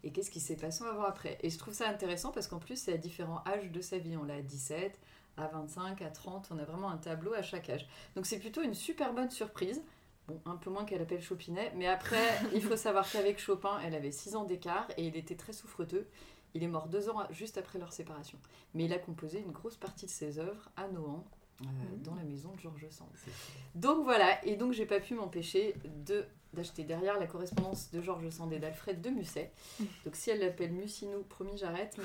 et 0.03 0.11
qu'est-ce 0.11 0.29
qui 0.29 0.41
s'est 0.41 0.57
passé 0.57 0.83
avant-après. 0.83 1.37
Et 1.43 1.49
je 1.49 1.57
trouve 1.57 1.73
ça 1.73 1.87
intéressant 1.87 2.31
parce 2.31 2.47
qu'en 2.47 2.59
plus, 2.59 2.75
c'est 2.75 2.91
à 2.91 2.97
différents 2.97 3.41
âges 3.47 3.71
de 3.71 3.79
sa 3.79 3.97
vie. 3.97 4.17
On 4.17 4.25
l'a 4.25 4.33
à 4.33 4.41
17, 4.41 4.99
à 5.37 5.47
25, 5.47 6.01
à 6.01 6.09
30, 6.09 6.49
on 6.51 6.59
a 6.59 6.65
vraiment 6.65 6.89
un 6.89 6.97
tableau 6.97 7.33
à 7.33 7.41
chaque 7.41 7.69
âge. 7.69 7.87
Donc 8.17 8.25
c'est 8.25 8.39
plutôt 8.39 8.61
une 8.61 8.73
super 8.73 9.13
bonne 9.13 9.31
surprise. 9.31 9.81
Bon, 10.27 10.41
un 10.45 10.57
peu 10.57 10.69
moins 10.69 10.83
qu'elle 10.83 11.01
appelle 11.01 11.21
Chopinet, 11.21 11.71
mais 11.77 11.87
après, 11.87 12.27
il 12.53 12.61
faut 12.61 12.75
savoir 12.75 13.09
qu'avec 13.09 13.39
Chopin, 13.39 13.79
elle 13.85 13.95
avait 13.95 14.11
6 14.11 14.35
ans 14.35 14.43
d'écart 14.43 14.89
et 14.97 15.07
il 15.07 15.15
était 15.15 15.37
très 15.37 15.53
souffreteux. 15.53 16.05
Il 16.53 16.63
est 16.63 16.67
mort 16.67 16.89
deux 16.89 17.09
ans 17.09 17.23
juste 17.31 17.57
après 17.57 17.79
leur 17.79 17.93
séparation. 17.93 18.39
Mais 18.73 18.83
il 18.83 18.93
a 18.93 18.99
composé 18.99 19.39
une 19.39 19.53
grosse 19.53 19.77
partie 19.77 20.05
de 20.05 20.11
ses 20.11 20.37
œuvres 20.37 20.69
à 20.75 20.89
Nohant, 20.89 21.23
euh, 21.61 21.95
dans 22.03 22.15
la 22.15 22.23
maison 22.23 22.51
de 22.53 22.59
Georges 22.59 22.89
Sand. 22.89 23.07
Donc 23.75 24.03
voilà, 24.03 24.43
et 24.45 24.55
donc 24.55 24.73
j'ai 24.73 24.85
pas 24.85 24.99
pu 24.99 25.15
m'empêcher 25.15 25.75
de 26.05 26.25
d'acheter 26.53 26.83
derrière 26.83 27.19
la 27.19 27.27
correspondance 27.27 27.91
de 27.91 28.01
Georges 28.01 28.29
Sand 28.31 28.51
et 28.51 28.57
d'Alfred 28.57 28.99
de 29.01 29.11
Musset. 29.11 29.51
Donc 30.03 30.15
si 30.15 30.31
elle 30.31 30.39
l'appelle 30.39 30.71
Mucinou, 30.71 31.21
promis 31.29 31.55
j'arrête. 31.57 31.95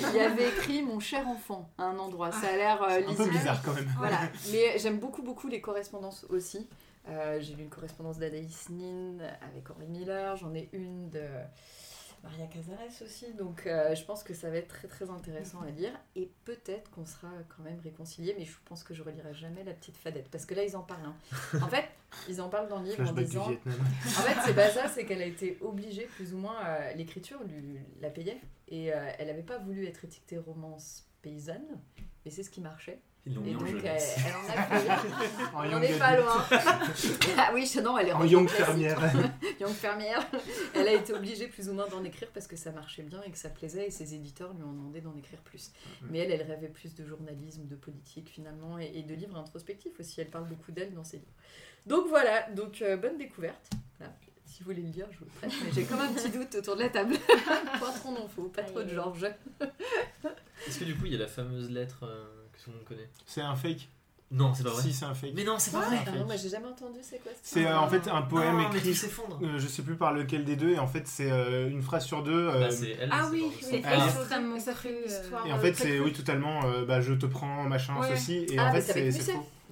il 0.00 0.16
y 0.16 0.20
avait 0.20 0.50
écrit 0.50 0.82
mon 0.84 1.00
cher 1.00 1.26
enfant 1.26 1.68
à 1.76 1.86
un 1.86 1.98
endroit. 1.98 2.30
Ça 2.30 2.46
a 2.46 2.56
l'air 2.56 2.80
euh, 2.84 3.00
Un 3.08 3.14
peu 3.14 3.28
bizarre 3.28 3.60
quand 3.64 3.74
même. 3.74 3.92
Voilà, 3.98 4.20
mais 4.52 4.78
j'aime 4.78 5.00
beaucoup 5.00 5.22
beaucoup 5.22 5.48
les 5.48 5.60
correspondances 5.60 6.24
aussi. 6.28 6.68
Euh, 7.08 7.40
j'ai 7.40 7.54
lu 7.54 7.64
une 7.64 7.70
correspondance 7.70 8.18
d'Anaïs 8.18 8.68
Nin 8.70 9.18
avec 9.42 9.68
Henri 9.68 9.88
Miller, 9.88 10.36
j'en 10.36 10.54
ai 10.54 10.68
une 10.72 11.10
de 11.10 11.22
Maria 12.26 12.46
Casares 12.48 13.02
aussi, 13.02 13.32
donc 13.34 13.66
euh, 13.66 13.94
je 13.94 14.04
pense 14.04 14.22
que 14.22 14.34
ça 14.34 14.50
va 14.50 14.56
être 14.56 14.68
très 14.68 14.88
très 14.88 15.10
intéressant 15.10 15.60
à 15.62 15.70
lire 15.70 15.92
et 16.16 16.30
peut-être 16.44 16.90
qu'on 16.90 17.06
sera 17.06 17.28
quand 17.56 17.62
même 17.62 17.78
réconciliés, 17.80 18.34
mais 18.38 18.44
je 18.44 18.52
pense 18.64 18.82
que 18.82 18.94
je 18.94 19.02
relirai 19.02 19.32
jamais 19.32 19.62
la 19.64 19.72
petite 19.72 19.96
fadette 19.96 20.28
parce 20.30 20.44
que 20.44 20.54
là 20.54 20.64
ils 20.64 20.76
en 20.76 20.82
parlent. 20.82 21.04
hein. 21.06 21.14
En 21.62 21.68
fait, 21.68 21.84
ils 22.28 22.40
en 22.40 22.48
parlent 22.48 22.68
dans 22.68 22.80
le 22.80 22.86
livre 22.86 22.96
en 23.08 23.12
disant 23.12 23.46
en 24.04 24.22
fait, 24.22 24.36
c'est 24.44 24.54
pas 24.54 24.70
ça, 24.70 24.88
c'est 24.88 25.04
qu'elle 25.06 25.22
a 25.22 25.26
été 25.26 25.56
obligée, 25.60 26.06
plus 26.06 26.34
ou 26.34 26.38
moins, 26.38 26.56
euh, 26.66 26.92
l'écriture 26.94 27.42
lui, 27.44 27.78
la 28.00 28.10
payait. 28.10 28.40
Et 28.68 28.92
euh, 28.92 29.10
elle 29.18 29.28
n'avait 29.28 29.42
pas 29.42 29.58
voulu 29.58 29.86
être 29.86 30.04
étiquetée 30.04 30.38
romance 30.38 31.06
paysanne, 31.22 31.66
mais 32.24 32.30
c'est 32.32 32.42
ce 32.42 32.50
qui 32.50 32.60
marchait. 32.60 32.98
Ils 33.26 33.34
l'ont 33.34 33.40
mis 33.40 33.56
en 33.56 33.58
donc, 33.58 33.68
elle, 33.70 33.76
jeunesse. 33.78 34.16
elle 34.24 34.34
en 34.34 34.48
a 34.48 34.62
fait. 34.78 35.44
En 35.52 35.60
On 35.60 35.64
young 35.64 35.72
n'en 35.72 35.82
est 35.82 35.98
pas 35.98 36.16
loin. 36.16 36.44
ah 37.38 37.50
oui, 37.52 37.70
non, 37.82 37.98
elle 37.98 38.08
est 38.08 38.12
En 38.12 38.24
young 38.24 38.48
fermière. 38.48 39.00
Young 39.60 39.72
fermière. 39.72 40.24
Elle 40.74 40.86
a 40.86 40.92
été 40.92 41.12
obligée, 41.12 41.48
plus 41.48 41.68
ou 41.68 41.72
moins, 41.72 41.88
d'en 41.88 42.04
écrire 42.04 42.28
parce 42.32 42.46
que 42.46 42.56
ça 42.56 42.70
marchait 42.70 43.02
bien 43.02 43.20
et 43.22 43.30
que 43.30 43.38
ça 43.38 43.48
plaisait, 43.48 43.88
et 43.88 43.90
ses 43.90 44.14
éditeurs 44.14 44.52
lui 44.54 44.62
ont 44.62 44.72
demandé 44.72 45.00
d'en 45.00 45.16
écrire 45.16 45.40
plus. 45.40 45.72
Mhm. 46.02 46.08
Mais 46.12 46.18
elle, 46.20 46.30
elle 46.30 46.42
rêvait 46.42 46.68
plus 46.68 46.94
de 46.94 47.04
journalisme, 47.04 47.66
de 47.66 47.74
politique, 47.74 48.30
finalement, 48.30 48.78
et, 48.78 48.92
et 48.94 49.02
de 49.02 49.14
livres 49.14 49.36
introspectifs 49.36 49.98
aussi. 49.98 50.20
Elle 50.20 50.30
parle 50.30 50.46
beaucoup 50.46 50.70
d'elle 50.70 50.94
dans 50.94 51.04
ses 51.04 51.16
livres. 51.16 51.32
Donc 51.86 52.06
voilà, 52.08 52.48
donc 52.50 52.80
euh, 52.82 52.96
bonne 52.96 53.18
découverte. 53.18 53.70
Là, 53.98 54.06
si 54.44 54.62
vous 54.62 54.70
voulez 54.70 54.82
le 54.82 54.90
lire, 54.90 55.06
je 55.10 55.18
vous 55.18 55.24
le 55.24 55.30
prête. 55.32 55.52
Mais 55.64 55.72
j'ai 55.72 55.84
comme 55.84 56.00
un 56.00 56.12
petit 56.12 56.30
doute 56.30 56.54
autour 56.54 56.76
de 56.76 56.82
la 56.82 56.88
table. 56.90 57.14
pas 57.80 57.92
trop 57.92 58.28
faux, 58.28 58.48
pas 58.48 58.62
trop 58.62 58.82
de 58.82 58.88
Georges. 58.88 59.26
Est-ce 60.66 60.78
que 60.78 60.84
du 60.84 60.94
coup 60.96 61.06
il 61.06 61.12
y 61.12 61.16
a 61.16 61.18
la 61.18 61.26
fameuse 61.26 61.70
lettre 61.70 62.04
euh, 62.04 62.24
que 62.56 62.64
tout 62.64 62.70
le 62.70 62.76
monde 62.76 62.84
connaît 62.86 63.08
C'est 63.26 63.40
un 63.42 63.56
fake. 63.56 63.88
Non, 64.32 64.52
c'est 64.54 64.64
pas 64.64 64.70
vrai. 64.70 64.82
Si, 64.82 64.92
c'est 64.92 65.04
un 65.04 65.14
fake. 65.14 65.34
Mais 65.36 65.44
non, 65.44 65.54
c'est 65.56 65.70
pas 65.70 65.82
Ah, 65.84 65.88
vrai. 65.88 65.98
ah 66.04 66.10
non, 66.10 66.24
moi 66.26 66.34
j'ai 66.34 66.48
jamais 66.48 66.66
entendu, 66.66 66.98
c'est 67.00 67.22
quoi 67.22 67.30
ce 67.32 67.38
C'est 67.48 67.64
euh, 67.64 67.78
en 67.78 67.86
fait 67.88 68.08
un 68.08 68.22
poème 68.22 68.56
non, 68.56 68.68
mais 68.72 68.78
écrit. 68.78 68.90
euh, 68.90 69.58
je 69.58 69.66
sais 69.68 69.82
plus 69.82 69.94
par 69.94 70.12
lequel 70.12 70.44
des 70.44 70.56
deux, 70.56 70.70
et 70.70 70.78
en 70.80 70.88
fait 70.88 71.06
c'est 71.06 71.30
euh, 71.30 71.70
une 71.70 71.80
phrase 71.80 72.04
sur 72.04 72.24
deux. 72.24 72.32
euh, 72.48 72.58
Bah, 72.62 72.70
c'est 72.72 72.96
elle. 73.00 73.08
Ah 73.12 73.28
c'est 73.30 73.30
oui. 73.76 73.82
Ah. 73.84 74.04
extrêmement 74.04 74.58
ça 74.58 74.74
fait 74.74 74.90
une 74.90 74.96
euh, 75.12 75.22
histoire. 75.22 75.46
et 75.46 75.52
en 75.52 75.58
fait 75.60 75.74
c'est 75.74 76.00
oui 76.00 76.12
totalement 76.12 76.64
euh, 76.64 76.84
bah, 76.84 77.00
je 77.00 77.12
te 77.14 77.26
prends 77.26 77.62
machin 77.68 78.00
Ouais. 78.00 78.16
ceci 78.16 78.46
et 78.50 78.58
Ah, 78.58 78.66
en 78.66 78.72
fait 78.72 78.80
c'est 78.82 79.12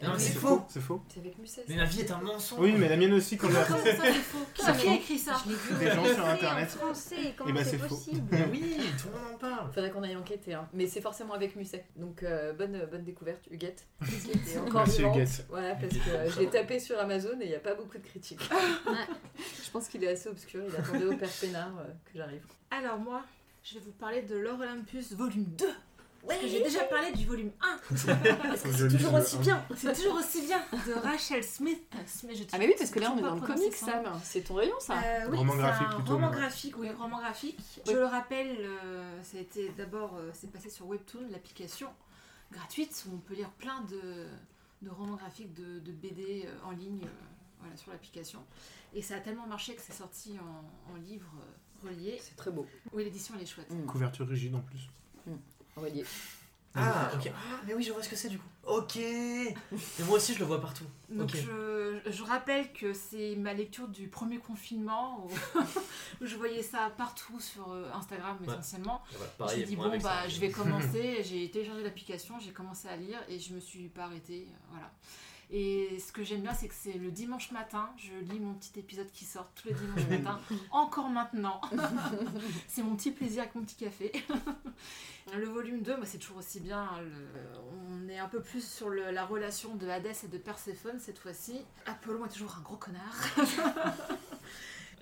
Non, 0.03 0.13
mais 0.13 0.19
c'est 0.19 0.33
faux. 0.33 0.49
faux, 0.49 0.65
c'est 0.69 0.81
faux. 0.81 1.03
C'est 1.09 1.21
avec 1.21 1.39
Musset. 1.39 1.65
Mais 1.69 1.77
la 1.77 1.85
vie 1.85 2.01
est 2.01 2.11
un 2.11 2.19
mensonge. 2.19 2.59
Oui, 2.59 2.75
mais 2.77 2.89
la 2.89 2.97
mienne 2.97 3.13
aussi 3.15 3.37
quand 3.37 3.49
Comment 3.49 3.61
j'ai 3.85 3.93
ça, 3.93 4.03
c'est 4.03 4.13
faux 4.13 4.39
Qui 4.55 4.67
a 4.67 4.95
écrit 4.95 5.19
ça 5.19 5.41
Je 5.45 5.51
l'ai 5.51 5.57
vu 5.57 5.75
Des 5.79 5.91
gens 5.91 6.03
en 6.03 6.05
sur 6.05 6.15
français, 6.15 6.33
Internet. 6.33 6.69
En 6.69 6.79
français, 6.79 7.35
comment 7.37 7.51
Eh 7.51 7.53
ben, 7.53 7.65
c'est 7.65 7.79
possible 7.79 8.37
oui, 8.51 8.77
tout 9.01 9.09
le 9.09 9.21
monde 9.21 9.35
en 9.35 9.39
parle. 9.39 9.73
Faudrait 9.73 9.91
qu'on 9.91 10.03
aille 10.03 10.17
enquêter, 10.17 10.55
hein. 10.55 10.69
mais 10.73 10.87
c'est 10.87 11.01
forcément 11.01 11.35
avec 11.35 11.55
Musset. 11.57 11.85
Donc 11.97 12.23
euh, 12.23 12.53
bonne, 12.53 12.87
bonne 12.91 13.05
découverte, 13.05 13.47
Huguette. 13.51 13.87
qui 14.05 14.33
était 14.33 14.59
encore. 14.59 14.87
Huguette. 14.89 15.47
Voilà, 15.49 15.75
parce 15.77 15.95
que 15.95 16.11
euh, 16.11 16.31
je 16.31 16.41
l'ai 16.41 16.51
tapé 16.51 16.81
sur 16.81 16.99
Amazon 16.99 17.41
et 17.41 17.45
il 17.45 17.51
n'y 17.51 17.55
a 17.55 17.61
pas 17.61 17.75
beaucoup 17.75 17.99
de 17.99 18.05
critiques. 18.07 18.41
je 19.65 19.71
pense 19.71 19.89
qu'il 19.89 20.03
est 20.03 20.09
assez 20.09 20.29
obscur, 20.29 20.63
il 20.69 20.75
attendait 20.77 21.05
au 21.05 21.17
Père 21.17 21.31
Pénard 21.41 21.73
euh, 21.79 21.85
que 22.05 22.19
j'arrive. 22.19 22.43
Alors 22.71 22.99
moi, 22.99 23.23
je 23.63 23.75
vais 23.75 23.81
vous 23.81 23.93
parler 23.93 24.23
de 24.23 24.37
L'Or 24.37 24.59
Olympus 24.61 25.13
volume 25.13 25.45
2. 25.45 25.67
Parce 26.27 26.41
que 26.41 26.49
j'ai 26.49 26.63
déjà 26.63 26.85
parlé 26.85 27.13
du 27.13 27.27
volume 27.27 27.51
1. 27.61 27.79
Parce 28.43 28.63
que 28.63 28.73
Je 28.73 28.89
c'est 28.89 28.97
toujours 28.97 29.15
aussi 29.15 29.39
bien. 29.39 29.65
C'est 29.77 29.95
toujours 29.95 30.15
aussi 30.17 30.43
bien. 30.43 30.63
De 30.87 30.93
Rachel 30.95 31.45
Smith. 31.45 31.81
Je 31.93 32.45
Ah 32.53 32.59
mais 32.59 32.67
oui, 32.67 32.75
parce 32.79 32.91
que 32.91 32.99
là 33.01 33.13
on 33.15 33.19
est 33.19 33.23
dans 33.23 33.35
le 33.35 33.41
comic, 33.41 33.75
Sam. 33.75 34.05
C'est 34.23 34.43
ton 34.43 34.55
rayon, 34.55 34.75
ça 34.81 34.95
Euh, 34.95 35.29
oui, 35.31 35.39
Roman 35.39 35.53
c'est 35.53 35.59
graphique 35.59 35.87
un 35.89 35.95
plutôt, 35.97 36.13
roman 36.15 36.31
graphique, 36.31 36.79
oui, 36.79 36.91
roman 36.91 37.19
graphique. 37.19 37.59
Oui. 37.59 37.83
Je 37.93 37.93
le 37.93 38.05
rappelle, 38.05 38.57
euh, 38.61 39.23
ça 39.23 39.39
a 39.39 39.41
été 39.41 39.69
d'abord, 39.77 40.17
euh, 40.17 40.31
c'est 40.33 40.51
passé 40.51 40.71
sur 40.71 40.87
Webtoon, 40.87 41.29
l'application 41.31 41.89
gratuite 42.53 43.05
où 43.09 43.15
on 43.15 43.19
peut 43.19 43.35
lire 43.35 43.51
plein 43.51 43.81
de, 43.83 44.27
de 44.83 44.91
romans 44.91 45.17
graphiques, 45.17 45.53
de, 45.55 45.81
de 45.81 45.93
BD 45.93 46.45
euh, 46.47 46.67
en 46.67 46.71
ligne, 46.71 47.03
euh, 47.05 47.09
voilà, 47.61 47.77
sur 47.77 47.91
l'application. 47.93 48.41
Et 48.95 49.03
ça 49.03 49.17
a 49.17 49.21
tellement 49.21 49.47
marché 49.47 49.75
que 49.75 49.83
c'est 49.83 49.93
sorti 49.93 50.39
en, 50.39 50.93
en 50.93 50.97
livre 50.97 51.31
euh, 51.39 51.89
relié. 51.89 52.19
C'est 52.21 52.37
très 52.37 52.51
beau. 52.51 52.67
Oui, 52.93 53.05
l'édition 53.05 53.35
elle 53.37 53.43
est 53.43 53.47
chouette. 53.47 53.71
Mm. 53.71 53.87
Couverture 53.87 54.27
rigide 54.29 54.55
en 54.55 54.61
plus. 54.61 54.89
Relié. 55.77 56.05
Ah, 56.77 57.11
ok. 57.15 57.31
Ah, 57.33 57.61
mais 57.67 57.75
oui, 57.75 57.85
je 57.85 57.93
vois 57.93 58.03
ce 58.03 58.09
que 58.09 58.17
c'est 58.17 58.29
du 58.29 58.39
coup. 58.39 58.49
Ok. 58.67 58.97
Et 58.97 59.55
moi 60.07 60.17
aussi, 60.17 60.35
je 60.35 60.41
le 60.41 60.45
vois 60.45 60.61
partout. 60.61 60.85
Donc 61.09 61.31
je, 61.37 62.01
je 62.11 62.23
rappelle 62.25 62.73
que 62.73 62.93
c'est 62.93 63.37
ma 63.37 63.55
lecture 63.55 63.87
du 63.87 64.09
premier 64.09 64.39
confinement 64.39 65.25
où, 65.25 65.31
où 66.21 66.27
je 66.27 66.35
voyais 66.35 66.63
ça 66.63 66.91
partout 66.97 67.39
sur 67.39 67.71
euh, 67.71 67.89
Instagram 67.95 68.37
Ouais. 68.41 68.53
essentiellement. 68.53 69.03
Pareil, 69.39 69.61
me 69.61 69.67
dis 69.67 69.77
moi, 69.77 69.89
bon 69.89 69.99
bah 69.99 70.23
ça, 70.23 70.29
je 70.29 70.41
vais 70.41 70.51
commencer, 70.51 71.23
j'ai 71.23 71.49
téléchargé 71.51 71.85
l'application, 71.85 72.41
j'ai 72.41 72.51
commencé 72.53 72.89
à 72.89 72.97
lire 72.97 73.21
et 73.29 73.39
je 73.39 73.53
me 73.55 73.61
suis 73.61 73.89
pas 73.89 74.05
arrêtée, 74.05 74.49
euh, 74.51 74.57
voilà. 74.73 74.91
Et 75.51 75.99
ce 75.99 76.11
que 76.13 76.25
j'aime 76.25 76.41
bien 76.43 76.55
c'est 76.55 76.69
que 76.69 76.75
c'est 76.75 76.95
le 76.95 77.11
dimanche 77.11 77.51
matin, 77.53 77.91
je 77.97 78.13
lis 78.33 78.41
mon 78.41 78.55
petit 78.55 78.79
épisode 78.79 79.11
qui 79.13 79.25
sort 79.25 79.49
tous 79.55 79.69
les 79.69 79.75
dimanches 79.75 80.09
matin, 80.09 80.41
encore 80.71 81.09
maintenant. 81.11 81.61
c'est 82.69 82.83
mon 82.83 82.97
petit 82.97 83.11
plaisir 83.13 83.43
avec 83.43 83.55
mon 83.55 83.63
petit 83.63 83.77
café. 83.77 84.13
le 85.37 85.47
volume 85.47 85.83
2, 85.83 85.97
moi 85.97 86.07
c'est 86.07 86.19
toujours 86.19 86.39
aussi 86.39 86.61
bien, 86.61 86.89
le- 87.01 87.61
on 87.89 88.09
est 88.09 88.19
un 88.19 88.29
peu 88.29 88.41
plus 88.43 88.67
sur 88.67 88.89
le- 88.89 89.11
la 89.11 89.25
relation 89.25 89.75
de 89.77 89.87
Hadès 89.89 90.15
et 90.25 90.29
de 90.29 90.39
Perséphone 90.39 90.99
cette 90.99 91.19
fois-ci. 91.19 91.61
Apollon 91.87 92.25
est 92.27 92.31
toujours 92.31 92.57
un 92.59 92.63
gros 92.63 92.77
connard. 92.77 93.15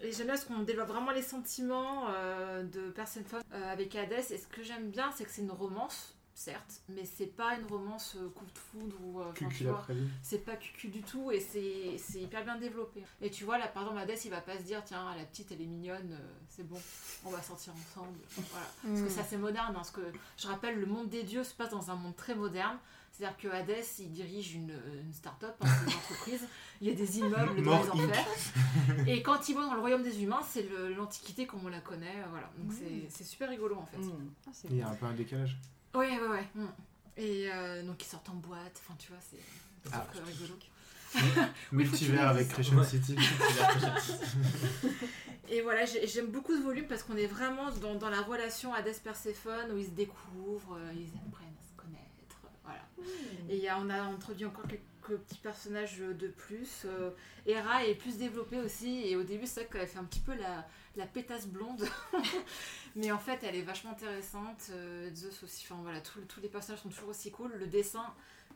Et 0.05 0.11
j'aime 0.11 0.27
bien 0.27 0.35
parce 0.35 0.45
qu'on 0.47 0.59
développe 0.63 0.89
vraiment 0.89 1.13
les 1.13 1.23
sentiments 1.23 2.09
euh, 2.09 2.65
de 2.65 2.91
Perséphone 2.91 3.41
euh, 3.53 3.73
avec 3.73 3.95
Hadès. 3.95 4.33
Et 4.33 4.39
ce 4.39 4.49
que 4.49 4.63
j'aime 4.65 4.91
bien, 4.91 5.13
c'est 5.15 5.25
que 5.25 5.31
c'est 5.31 5.43
une 5.43 5.53
romance, 5.53 6.17
certes, 6.45 6.81
mais 6.89 7.05
c'est 7.05 7.27
pas 7.27 7.55
une 7.57 7.67
romance 7.67 8.17
euh, 8.17 8.29
coup 8.31 8.45
de 8.45 8.59
foudre 8.59 8.97
ou. 9.03 9.21
euh, 9.21 9.31
enfin, 9.31 9.49
tu 9.49 9.65
vois, 9.65 9.87
c'est 10.23 10.45
pas 10.45 10.57
cucu 10.57 10.89
du 10.89 11.03
tout 11.03 11.31
et 11.31 11.41
c'est 11.41 11.97
c'est 11.99 12.21
hyper 12.23 12.45
bien 12.45 12.57
développé. 12.59 13.03
Et 13.21 13.31
tu 13.31 13.45
vois, 13.45 13.59
là, 13.59 13.69
par 13.69 13.83
exemple, 13.85 14.01
Hadès, 14.01 14.19
il 14.25 14.31
va 14.31 14.41
pas 14.41 14.59
se 14.59 14.63
dire, 14.65 14.83
tiens, 14.85 15.15
la 15.17 15.25
petite, 15.25 15.53
elle 15.53 15.63
est 15.63 15.67
mignonne, 15.67 16.13
euh, 16.13 16.33
c'est 16.49 16.67
bon, 16.67 16.81
on 17.25 17.31
va 17.31 17.41
sortir 17.43 17.73
ensemble. 17.75 18.19
Voilà. 18.53 18.67
Parce 18.83 19.01
que 19.01 19.07
Mm. 19.07 19.11
c'est 19.11 19.21
assez 19.21 19.37
moderne, 19.37 19.69
hein, 19.71 19.75
parce 19.75 19.91
que 19.91 20.01
je 20.37 20.47
rappelle, 20.49 20.79
le 20.81 20.87
monde 20.87 21.09
des 21.09 21.23
dieux 21.23 21.45
se 21.45 21.55
passe 21.55 21.71
dans 21.71 21.91
un 21.91 21.95
monde 21.97 22.17
très 22.17 22.35
moderne. 22.35 22.79
C'est-à-dire 23.15 23.37
que 23.37 23.49
Hadès, 23.49 23.85
il 23.99 24.11
dirige 24.11 24.55
une, 24.55 24.73
une 25.05 25.13
start-up, 25.13 25.55
hein, 25.61 25.67
c'est 25.69 25.91
une 25.93 25.99
entreprise. 25.99 26.47
Il 26.81 26.89
y 26.89 26.91
a 26.91 26.95
des 26.95 27.19
immeubles 27.19 27.63
dans 27.63 27.83
les 27.83 27.91
enfers. 27.91 28.27
Et 29.07 29.23
quand 29.23 29.51
il 29.51 29.55
va 29.55 29.67
dans 29.67 29.75
le 29.75 29.81
royaume 29.81 30.03
des 30.03 30.23
humains, 30.23 30.41
c'est 30.49 30.63
le- 30.63 30.95
l'antiquité 30.95 31.47
comme 31.47 31.65
on 31.67 31.69
la 31.69 31.81
connaît. 31.81 32.25
Voilà. 32.31 32.51
Donc 32.57 32.73
c'est- 32.73 33.07
c'est 33.11 33.25
super 33.25 33.51
rigolo 33.51 33.77
en 33.77 33.85
fait. 33.85 33.99
Mm. 33.99 34.31
Ah, 34.47 34.51
c'est 34.55 34.69
Il 34.71 34.79
y 34.79 34.83
a 34.83 34.89
un 34.89 34.95
peu 34.95 35.05
un 35.05 35.13
décalage. 35.13 35.59
Ouais, 35.95 36.19
ouais, 36.19 36.29
ouais. 36.29 36.49
mm. 36.55 36.67
Et 37.19 37.51
euh, 37.53 37.83
donc 37.83 38.03
ils 38.03 38.07
sortent 38.09 38.29
en 38.31 38.35
boîte. 38.35 38.81
Enfin, 38.85 38.95
tu 38.99 39.09
vois, 39.13 39.21
c'est 39.21 39.37
c'est 39.85 39.91
Ah. 39.93 40.07
super 40.13 40.27
rigolo. 40.27 40.55
Multivers 41.73 42.29
avec. 42.29 42.49
Crescent 42.49 42.77
Ouais. 42.77 42.85
City. 42.87 43.17
Et 45.49 45.61
voilà, 45.61 45.85
j'ai- 45.85 46.07
j'aime 46.07 46.29
beaucoup 46.29 46.57
ce 46.57 46.63
volume 46.63 46.87
parce 46.87 47.03
qu'on 47.03 47.17
est 47.17 47.27
vraiment 47.27 47.71
dans, 47.73 47.95
dans 47.95 48.09
la 48.09 48.23
relation 48.23 48.73
Hadès-Perséphone 48.73 49.73
où 49.73 49.79
ils 49.79 49.85
se 49.87 49.91
découvrent, 49.91 50.77
euh, 50.79 50.93
ils 50.95 51.09
apprennent 51.27 51.49
à 51.59 51.63
se 51.63 51.77
connaître. 51.77 52.37
Voilà. 52.65 52.81
Et 53.51 53.57
il 53.57 53.63
y 53.63 53.69
a- 53.69 53.79
on 53.79 53.91
a 53.91 54.01
introduit 54.01 54.47
encore 54.47 54.65
quelques 54.67 55.21
petits 55.21 55.39
personnages 55.41 55.99
de 55.99 56.29
plus. 56.29 56.83
Euh, 56.87 57.11
Hera 57.45 57.85
est 57.85 57.95
plus 57.95 58.17
développée 58.17 58.61
aussi. 58.61 59.03
Et 59.07 59.17
au 59.17 59.23
début, 59.25 59.47
c'est 59.47 59.65
vrai 59.65 59.69
qu'elle 59.81 59.89
fait 59.89 59.99
un 59.99 60.05
petit 60.05 60.21
peu 60.21 60.33
la, 60.35 60.67
la 60.97 61.07
pétasse 61.07 61.47
blonde. 61.47 61.85
Mais 62.97 63.11
en 63.11 63.19
fait, 63.19 63.41
elle 63.43 63.57
est 63.57 63.63
vachement 63.63 63.93
intéressante. 63.93 64.67
Euh, 64.71 65.11
Zeus 65.15 65.43
aussi. 65.43 65.65
Enfin 65.69 65.81
voilà, 65.83 66.01
tous 66.01 66.21
tous 66.29 66.41
les 66.41 66.49
personnages 66.49 66.83
sont 66.83 66.91
toujours 66.91 67.09
aussi 67.09 67.31
cool. 67.31 67.53
Le 67.59 67.67
dessin, 67.67 68.05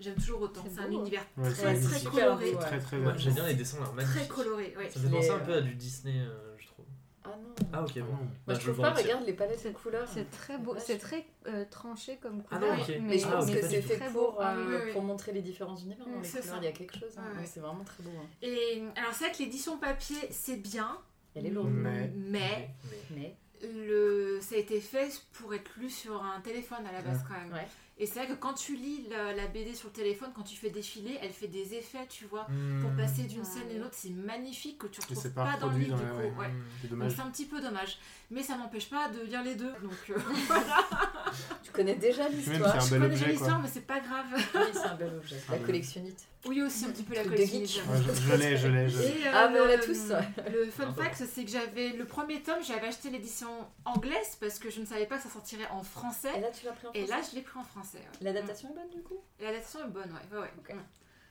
j'aime 0.01 0.15
toujours 0.17 0.43
autant. 0.43 0.63
C'est 0.65 0.75
C'est 0.75 0.81
un 0.81 0.91
univers 0.91 1.25
Ouais, 1.37 1.51
très, 1.51 1.75
c'est 1.77 1.89
très 2.01 2.11
coloré. 2.11 2.51
ouais. 2.55 2.61
très 2.61 2.79
très 2.79 2.97
Ouais, 2.99 3.03
bien. 3.05 3.17
J'aime 3.17 3.35
bien 3.35 3.47
les 3.47 3.55
dessins, 3.55 3.79
là, 3.81 4.03
Très 4.05 4.29
coloré, 4.29 4.75
ouais. 4.77 4.91
Ça 4.91 4.99
me 5.01 5.05
fait 5.09 5.11
penser 5.11 5.31
un 5.31 5.39
peu 5.41 5.55
à 5.55 5.61
du 5.63 5.75
Disney, 5.75 6.19
euh, 6.21 6.55
je 6.59 6.67
trouve. 6.67 6.85
Ah 7.25 7.31
non. 7.31 7.55
Ah, 7.73 7.83
ok, 7.83 7.93
Ah 7.97 8.01
bon. 8.01 8.07
non. 8.13 8.17
Moi, 8.19 8.27
Bah, 8.47 8.55
je 8.55 8.61
trouve 8.61 8.77
pas, 8.83 8.93
regarde 8.93 9.25
les 9.27 9.33
palettes 9.33 9.65
de 9.67 9.71
couleurs. 9.73 10.07
C'est 10.13 10.31
très 10.31 10.59
beau, 10.59 10.77
c'est 10.79 10.99
très 10.99 11.27
euh, 11.47 11.65
tranché 11.71 12.19
comme 12.19 12.43
Ah 12.51 12.57
couleur. 12.59 12.77
non, 12.77 12.83
ok. 12.83 12.93
Mais 13.01 13.19
je 13.19 13.27
Ah, 13.27 13.31
pense 13.33 13.51
que 13.51 13.63
c'est 13.67 13.83
fait 13.83 13.97
Très 13.97 14.11
pour, 14.11 14.33
beau. 14.35 14.41
euh, 14.41 14.45
Ah, 14.45 14.55
oui, 14.59 14.77
oui. 14.85 14.93
pour 14.93 15.03
montrer 15.03 15.33
les 15.33 15.41
différents 15.43 15.77
univers 15.77 16.05
dans 16.07 16.13
Mm, 16.19 16.23
les 16.23 16.29
c'est 16.29 16.41
couleurs. 16.41 16.55
ça. 16.57 16.61
Il 16.61 16.65
y 16.67 16.69
a 16.69 16.73
quelque 16.73 16.99
chose. 16.99 17.17
hein. 17.19 17.23
Ouais. 17.37 17.47
c'est 17.47 17.61
vraiment 17.61 17.83
très 17.85 18.03
beau. 18.05 18.11
hein. 18.17 18.27
Et 18.43 18.83
alors, 18.97 19.13
c'est 19.15 19.25
vrai 19.25 19.33
que 19.33 19.39
l'édition 19.43 19.77
papier, 19.79 20.19
c'est 20.31 20.57
bien. 20.57 20.99
Elle 21.37 21.47
est 21.47 21.51
lourde. 21.51 21.71
Mais- 21.71 22.11
Mais 22.17 22.71
Mais- 23.11 23.37
Mais 23.63 23.69
le, 23.89 24.39
ça 24.41 24.55
a 24.55 24.59
été 24.59 24.81
fait 24.81 25.11
pour 25.35 25.55
être 25.55 25.71
lu 25.79 25.89
sur 25.91 26.23
un 26.23 26.41
téléphone 26.41 26.85
à 26.87 26.93
la 26.93 27.03
base 27.03 27.25
quand 27.27 27.35
même. 27.35 27.53
Ouais. 27.53 27.67
Et 27.99 28.05
c'est 28.05 28.19
vrai 28.19 28.29
que 28.29 28.35
quand 28.35 28.53
tu 28.53 28.77
lis 28.77 29.07
la, 29.11 29.33
la 29.33 29.47
BD 29.47 29.75
sur 29.75 29.89
le 29.89 29.95
téléphone, 29.95 30.29
quand 30.37 30.43
tu 30.43 30.55
fais 30.55 30.69
défiler, 30.69 31.19
elle 31.23 31.33
fait 31.33 31.49
des 31.49 31.75
effets, 31.75 32.07
tu 32.11 32.27
vois, 32.27 32.45
pour 32.45 32.91
Hmm. 32.91 32.97
passer 32.97 33.23
d'une 33.23 33.45
scène 33.45 33.69
à 33.71 33.73
une 33.73 33.83
autre. 33.85 33.95
C'est 33.95 34.11
magnifique 34.11 34.77
que 34.79 34.87
tu 34.87 35.01
Et 35.01 35.05
retrouves 35.15 35.31
pas, 35.33 35.45
pas 35.53 35.57
dans 35.59 35.71
le 35.71 35.79
livre 35.79 35.97
dans 35.97 36.05
du 36.05 36.11
coup. 36.11 36.17
ouais. 36.19 36.25
ouais. 36.47 36.51
C'est 36.83 36.89
Donc 36.89 36.99
dommage. 36.99 37.13
c'est 37.17 37.23
un 37.23 37.31
petit 37.31 37.47
peu 37.47 37.61
dommage. 37.61 37.99
Mais 38.31 38.43
ça 38.43 38.57
m'empêche 38.59 38.91
pas 38.91 39.09
de 39.09 39.21
lire 39.23 39.43
les 39.43 39.55
deux. 39.55 39.73
Donc 39.83 39.93
euh, 40.11 40.15
tu 41.63 41.71
connais 41.73 41.95
déjà 41.95 42.29
l'histoire. 42.29 42.81
je 42.81 42.91
connais 42.91 43.09
déjà 43.09 43.29
l'histoire, 43.29 43.61
mais 43.63 43.69
c'est 43.73 43.87
pas 43.87 44.01
grave. 44.01 44.27
Oui, 44.35 44.61
c'est 44.73 44.79
un 44.87 44.95
bel 44.95 45.15
objet. 45.17 45.37
La 45.51 45.59
collectionnite. 45.59 46.25
Oui, 46.47 46.63
aussi 46.63 46.85
un 46.85 46.91
petit 46.91 47.03
peu 47.03 47.15
la 47.15 47.25
Truc 47.25 47.33
de 47.39 47.45
collection. 47.45 47.83
geek. 47.83 47.91
Ouais, 47.91 47.99
je, 48.07 48.21
je 48.31 48.35
l'ai, 48.37 48.57
je 48.57 48.69
l'ai, 48.69 48.89
je 48.89 48.99
l'ai. 48.99 49.05
Et, 49.09 49.27
euh, 49.27 49.31
Ah, 49.35 49.49
mais 49.53 49.59
on 49.61 49.65
l'a 49.67 49.77
le- 49.77 49.83
tous. 49.85 50.13
Le 50.53 50.71
fun 50.71 50.93
fact, 50.93 51.25
c'est 51.29 51.45
que 51.45 51.51
j'avais 51.51 51.89
le 51.91 52.05
premier 52.05 52.41
tome, 52.41 52.63
j'avais 52.63 52.87
acheté 52.87 53.11
l'édition 53.11 53.49
anglaise 53.85 54.37
parce 54.41 54.61
que 54.61 54.71
je 54.71 54.81
ne 54.81 54.87
savais 54.87 55.07
pas 55.07 55.17
que 55.17 55.25
ça 55.25 55.29
sortirait 55.31 55.67
en 55.73 55.81
Et 55.81 55.85
français. 55.85 56.41
là, 56.41 56.49
tu 56.57 56.65
l'as 56.67 56.73
pris 56.73 56.87
en 56.87 56.93
Et 56.93 57.07
français? 57.07 57.21
là, 57.23 57.29
je 57.31 57.35
l'ai 57.37 57.43
pris 57.43 57.59
en 57.59 57.65
français. 57.65 57.86
Ouais. 57.95 58.05
L'adaptation 58.21 58.71
est 58.71 58.75
bonne 58.75 58.91
du 58.91 59.03
coup? 59.03 59.23
L'adaptation 59.41 59.81
est 59.85 59.91
bonne, 59.91 60.13
ouais. 60.13 60.39
ouais. 60.39 60.75
Mm. 60.75 60.81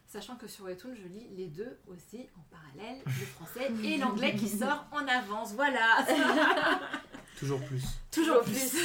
Sachant 0.07 0.35
que 0.35 0.47
sur 0.47 0.65
Webtoon, 0.65 0.93
je 0.95 1.07
lis 1.07 1.27
les 1.35 1.47
deux 1.47 1.79
aussi 1.87 2.27
en 2.37 2.41
parallèle, 2.51 3.01
le 3.05 3.25
français 3.25 3.71
et 3.83 3.97
l'anglais 3.97 4.35
qui 4.35 4.47
sort 4.47 4.85
en 4.91 5.05
avance. 5.07 5.53
Voilà. 5.55 6.05
Toujours 7.39 7.59
plus. 7.61 7.83
Toujours 8.11 8.41
plus. 8.41 8.53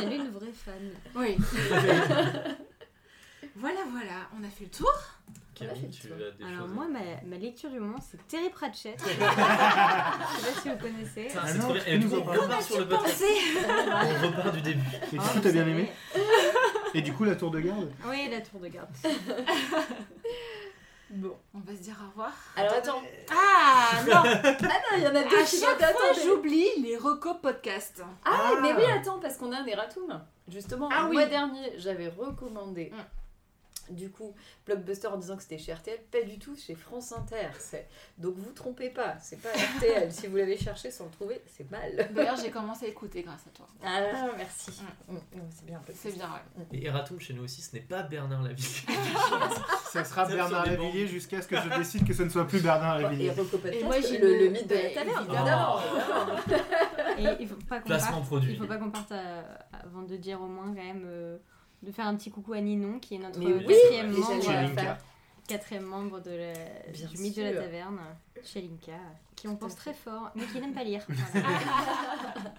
T'es 0.00 0.16
une 0.16 0.30
vraie 0.30 0.52
fan. 0.52 0.90
Oui. 1.14 1.36
voilà, 3.56 3.80
voilà. 3.90 4.28
On 4.38 4.42
a 4.42 4.48
fait 4.48 4.64
le 4.64 4.70
tour? 4.70 4.92
Camille, 5.54 5.90
tu 5.90 6.08
tour. 6.08 6.16
as 6.16 6.30
des 6.36 6.44
Alors 6.44 6.66
choses. 6.66 6.74
moi, 6.74 6.86
ma, 6.88 7.00
ma 7.28 7.36
lecture 7.36 7.70
du 7.70 7.78
moment, 7.78 7.98
c'est 8.00 8.26
Terry 8.26 8.48
Pratchett. 8.50 8.98
Je 8.98 9.08
sais 9.08 9.16
pas 9.18 10.18
si 10.62 10.68
vous 10.70 10.78
connaissez. 10.78 11.28
Ah 11.36 11.46
c'est 11.46 11.58
non, 11.58 11.64
trop 11.64 11.74
bien. 11.74 11.82
tu 11.84 11.90
Et 11.90 11.98
du 11.98 12.06
nous 12.06 12.14
on 12.16 12.24
repart 12.24 12.62
sur 12.62 12.78
le 12.78 12.88
podcast. 12.88 13.24
On 14.24 14.26
repart 14.28 14.54
du 14.54 14.62
début. 14.62 14.80
Coup, 15.10 15.16
vous 15.16 15.40
t'as 15.40 15.52
bien 15.52 15.66
aimé 15.68 15.92
Et 16.94 17.02
du 17.02 17.12
coup, 17.12 17.24
la 17.24 17.34
tour 17.36 17.50
de 17.50 17.60
garde 17.60 17.90
Oui, 18.08 18.28
la 18.30 18.40
tour 18.40 18.60
de 18.60 18.68
garde. 18.68 18.88
Bon. 21.14 21.36
On 21.54 21.58
va 21.58 21.72
se 21.76 21.82
dire 21.82 21.94
au 22.02 22.08
revoir. 22.08 22.32
Alors 22.56 22.72
attends. 22.72 23.02
Ah 23.30 24.00
non 24.06 24.12
Ah 24.24 24.54
non, 24.64 24.96
il 24.96 25.02
y 25.02 25.06
en 25.06 25.14
a 25.14 25.22
deux 25.24 25.40
À 25.40 25.44
qui 25.44 25.58
chaque 25.60 25.76
fois, 25.78 25.88
attendre. 25.88 26.18
j'oublie 26.24 26.66
les 26.82 26.96
recos 26.96 27.36
podcast. 27.42 28.02
Ah, 28.24 28.30
Ah. 28.54 28.58
mais 28.62 28.72
oui, 28.72 28.84
attends, 28.90 29.18
parce 29.18 29.36
qu'on 29.36 29.52
a 29.52 29.58
un 29.58 29.66
erratum. 29.66 30.22
Justement, 30.48 30.88
Ah 30.90 31.02
le 31.02 31.08
oui. 31.10 31.16
mois 31.16 31.26
dernier, 31.26 31.72
j'avais 31.76 32.08
recommandé. 32.08 32.90
Mm. 32.94 32.96
Du 33.90 34.10
coup, 34.10 34.34
Blockbuster 34.64 35.08
en 35.08 35.16
disant 35.16 35.36
que 35.36 35.42
c'était 35.42 35.58
chez 35.58 35.72
RTL, 35.74 35.98
pas 36.10 36.22
du 36.22 36.38
tout 36.38 36.56
chez 36.56 36.74
France 36.74 37.12
Inter. 37.12 37.48
c'est- 37.58 37.88
Donc 38.18 38.34
vous 38.36 38.52
trompez 38.52 38.90
pas, 38.90 39.16
c'est 39.20 39.40
pas 39.42 39.48
RTL. 39.50 40.12
si 40.12 40.28
vous 40.28 40.36
l'avez 40.36 40.56
cherché 40.56 40.90
sans 40.90 41.04
le 41.06 41.10
trouver, 41.10 41.42
c'est 41.46 41.68
mal. 41.70 42.08
D'ailleurs, 42.14 42.36
j'ai 42.36 42.50
commencé 42.50 42.86
à 42.86 42.88
écouter 42.88 43.22
grâce 43.22 43.46
à 43.46 43.50
toi. 43.50 43.66
Ah, 43.84 44.00
merci. 44.36 44.70
Mm, 45.08 45.14
mm, 45.14 45.20
C'est 45.50 45.66
bien. 45.66 45.82
C'est 45.94 46.12
bien, 46.14 46.28
ouais. 46.30 46.64
Et 46.78 46.86
Eratum 46.86 47.18
chez 47.20 47.34
nous 47.34 47.44
aussi, 47.44 47.60
ce 47.60 47.74
n'est 47.74 47.82
pas 47.82 48.02
Bernard 48.02 48.42
Lavillier. 48.42 48.68
Ça 49.92 50.04
sera 50.04 50.24
Bernard 50.26 50.64
Lavillier 50.66 51.06
jusqu'à 51.06 51.42
ce 51.42 51.48
que 51.48 51.56
je 51.56 51.76
décide 51.76 52.06
que 52.06 52.14
ce 52.14 52.22
ne 52.22 52.28
soit 52.30 52.46
plus 52.46 52.60
Bernard 52.62 52.98
Lavillier. 53.00 53.32
Et 53.72 53.84
moi, 53.84 54.00
j'ai 54.00 54.18
le, 54.18 54.38
le- 54.38 54.48
mythe 54.50 54.68
de 54.68 54.74
la 54.74 54.90
taverne. 54.90 55.80
Et 57.18 57.26
il 57.42 57.48
faut 57.48 57.56
pas 57.68 57.80
qu'on 57.80 57.86
Placement 57.88 58.12
parte. 58.18 58.26
produit. 58.26 58.52
Il 58.52 58.58
faut 58.58 58.66
pas 58.66 58.76
qu'on 58.78 58.90
parte 58.90 59.12
à- 59.12 59.44
avant 59.84 60.02
de 60.02 60.16
dire 60.16 60.40
au 60.40 60.46
moins 60.46 60.66
quand 60.68 60.82
même 60.82 61.04
euh, 61.06 61.38
de 61.82 61.90
faire 61.92 62.06
un 62.06 62.16
petit 62.16 62.30
coucou 62.30 62.52
à 62.52 62.60
Ninon 62.60 62.98
qui 63.00 63.16
est 63.16 63.18
notre 63.18 63.38
oui, 63.38 63.64
quatrième, 63.66 64.12
membre, 64.12 64.74
faire. 64.74 64.98
quatrième 65.48 65.84
membre 65.84 66.20
de 66.20 66.30
la, 66.30 66.52
Bien 66.92 67.06
du 67.08 67.18
mythe 67.18 67.36
de 67.36 67.42
la 67.42 67.54
taverne, 67.54 68.00
chez 68.44 68.62
Linka, 68.62 68.92
qui 69.36 69.48
on 69.48 69.56
pense 69.56 69.74
très 69.76 69.94
fort, 69.94 70.30
mais 70.34 70.44
qui 70.46 70.60
n'aime 70.60 70.74
pas 70.74 70.84
lire. 70.84 71.04
Voilà. 71.32 71.48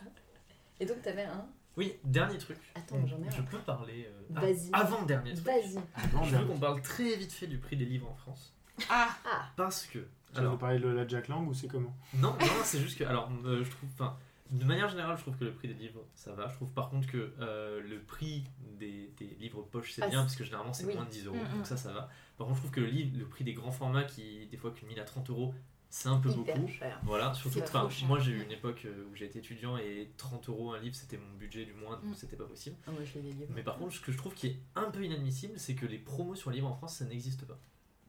Et 0.79 0.85
donc 0.85 1.01
t'avais 1.01 1.23
un. 1.23 1.45
Oui, 1.75 1.95
dernier 2.03 2.37
truc. 2.37 2.57
Attends, 2.75 3.05
j'en 3.07 3.17
ai 3.23 3.27
un. 3.27 3.31
Je 3.31 3.41
peux 3.41 3.57
parler. 3.59 4.07
euh, 4.07 4.21
ah, 4.35 4.41
Vas-y. 4.41 4.69
Avant-dernier 4.73 5.33
truc. 5.33 5.45
Vas-y. 5.45 5.77
Avant, 5.95 6.23
Je 6.23 6.35
veux 6.35 6.45
qu'on 6.45 6.59
parle 6.59 6.81
très 6.81 7.15
vite 7.15 7.31
fait 7.31 7.47
du 7.47 7.57
prix 7.57 7.75
des 7.77 7.85
livres 7.85 8.09
en 8.11 8.15
France. 8.15 8.53
Ah, 8.89 9.09
Ah, 9.25 9.45
Parce 9.55 9.85
que. 9.87 9.99
Tu 10.33 10.39
Alors, 10.39 10.53
nous 10.53 10.57
parler 10.57 10.79
de 10.79 10.87
la 10.87 11.07
Jack 11.07 11.27
Lang 11.29 11.47
ou 11.47 11.53
c'est 11.53 11.67
comment? 11.67 11.93
Non, 12.15 12.35
non, 12.39 12.45
c'est 12.63 12.79
juste 12.79 12.97
que, 12.97 13.03
alors, 13.03 13.29
euh, 13.45 13.63
je 13.63 13.69
trouve, 13.69 13.87
enfin, 13.93 14.17
de 14.53 14.65
manière 14.65 14.87
générale, 14.87 15.17
je 15.17 15.21
trouve 15.23 15.35
que 15.37 15.43
le 15.45 15.53
prix 15.53 15.67
des 15.67 15.73
livres, 15.73 16.05
ça 16.15 16.31
va. 16.33 16.47
Je 16.47 16.53
trouve 16.55 16.71
par 16.73 16.89
contre 16.89 17.07
que 17.07 17.33
euh, 17.39 17.81
le 17.81 17.99
prix 18.01 18.43
des, 18.79 19.11
des 19.17 19.35
livres 19.39 19.63
poche, 19.63 19.91
c'est 19.93 20.03
Ah, 20.03 20.07
bien, 20.07 20.21
parce 20.21 20.35
que 20.35 20.43
généralement, 20.43 20.73
c'est 20.73 20.85
oui. 20.85 20.95
moins 20.95 21.05
de 21.05 21.09
10 21.09 21.25
euros, 21.27 21.35
Mm, 21.37 21.53
mm. 21.53 21.57
donc 21.57 21.65
ça, 21.67 21.75
ça 21.77 21.91
va. 21.91 22.09
Par 22.37 22.47
contre, 22.47 22.57
je 22.57 22.61
trouve 22.61 22.71
que 22.71 22.79
le, 22.81 22.87
livre, 22.87 23.17
le 23.17 23.25
prix 23.25 23.43
des 23.43 23.53
grands 23.53 23.71
formats, 23.71 24.03
qui 24.03 24.47
des 24.47 24.57
fois 24.57 24.71
culmine 24.71 24.99
à 24.99 25.03
30 25.03 25.29
euros, 25.29 25.53
c'est 25.89 26.09
un 26.09 26.17
peu 26.19 26.29
hyper 26.31 26.55
beaucoup. 26.57 26.71
cher. 26.71 26.99
Voilà, 27.03 27.33
surtout, 27.35 27.59
enfin, 27.61 27.87
moi 28.07 28.17
j'ai 28.19 28.31
eu 28.31 28.41
une 28.43 28.51
époque 28.51 28.83
euh, 28.85 29.05
où 29.11 29.15
j'étais 29.15 29.37
étudiant 29.39 29.77
et 29.77 30.11
30 30.17 30.49
euros 30.49 30.71
un 30.73 30.79
livre, 30.79 30.95
c'était 30.95 31.17
mon 31.17 31.33
budget 31.37 31.65
du 31.65 31.73
mois, 31.73 31.97
donc 31.97 32.05
Mm. 32.11 32.15
c'était 32.15 32.35
pas 32.35 32.45
possible. 32.45 32.75
Ah, 32.87 32.91
moi 32.91 33.01
je 33.03 33.19
lis 33.19 33.25
les 33.27 33.33
livres. 33.33 33.51
Mais 33.55 33.61
par 33.63 33.77
contre, 33.77 33.93
ce 33.93 33.99
que 34.01 34.11
je 34.11 34.17
trouve 34.17 34.33
qui 34.33 34.47
est 34.47 34.57
un 34.75 34.89
peu 34.89 35.03
inadmissible, 35.03 35.53
c'est 35.59 35.75
que 35.75 35.85
les 35.85 35.99
promos 35.99 36.33
sur 36.35 36.49
les 36.49 36.55
livres 36.57 36.69
en 36.69 36.73
France, 36.75 36.95
ça 36.97 37.05
n'existe 37.05 37.45
pas. 37.45 37.59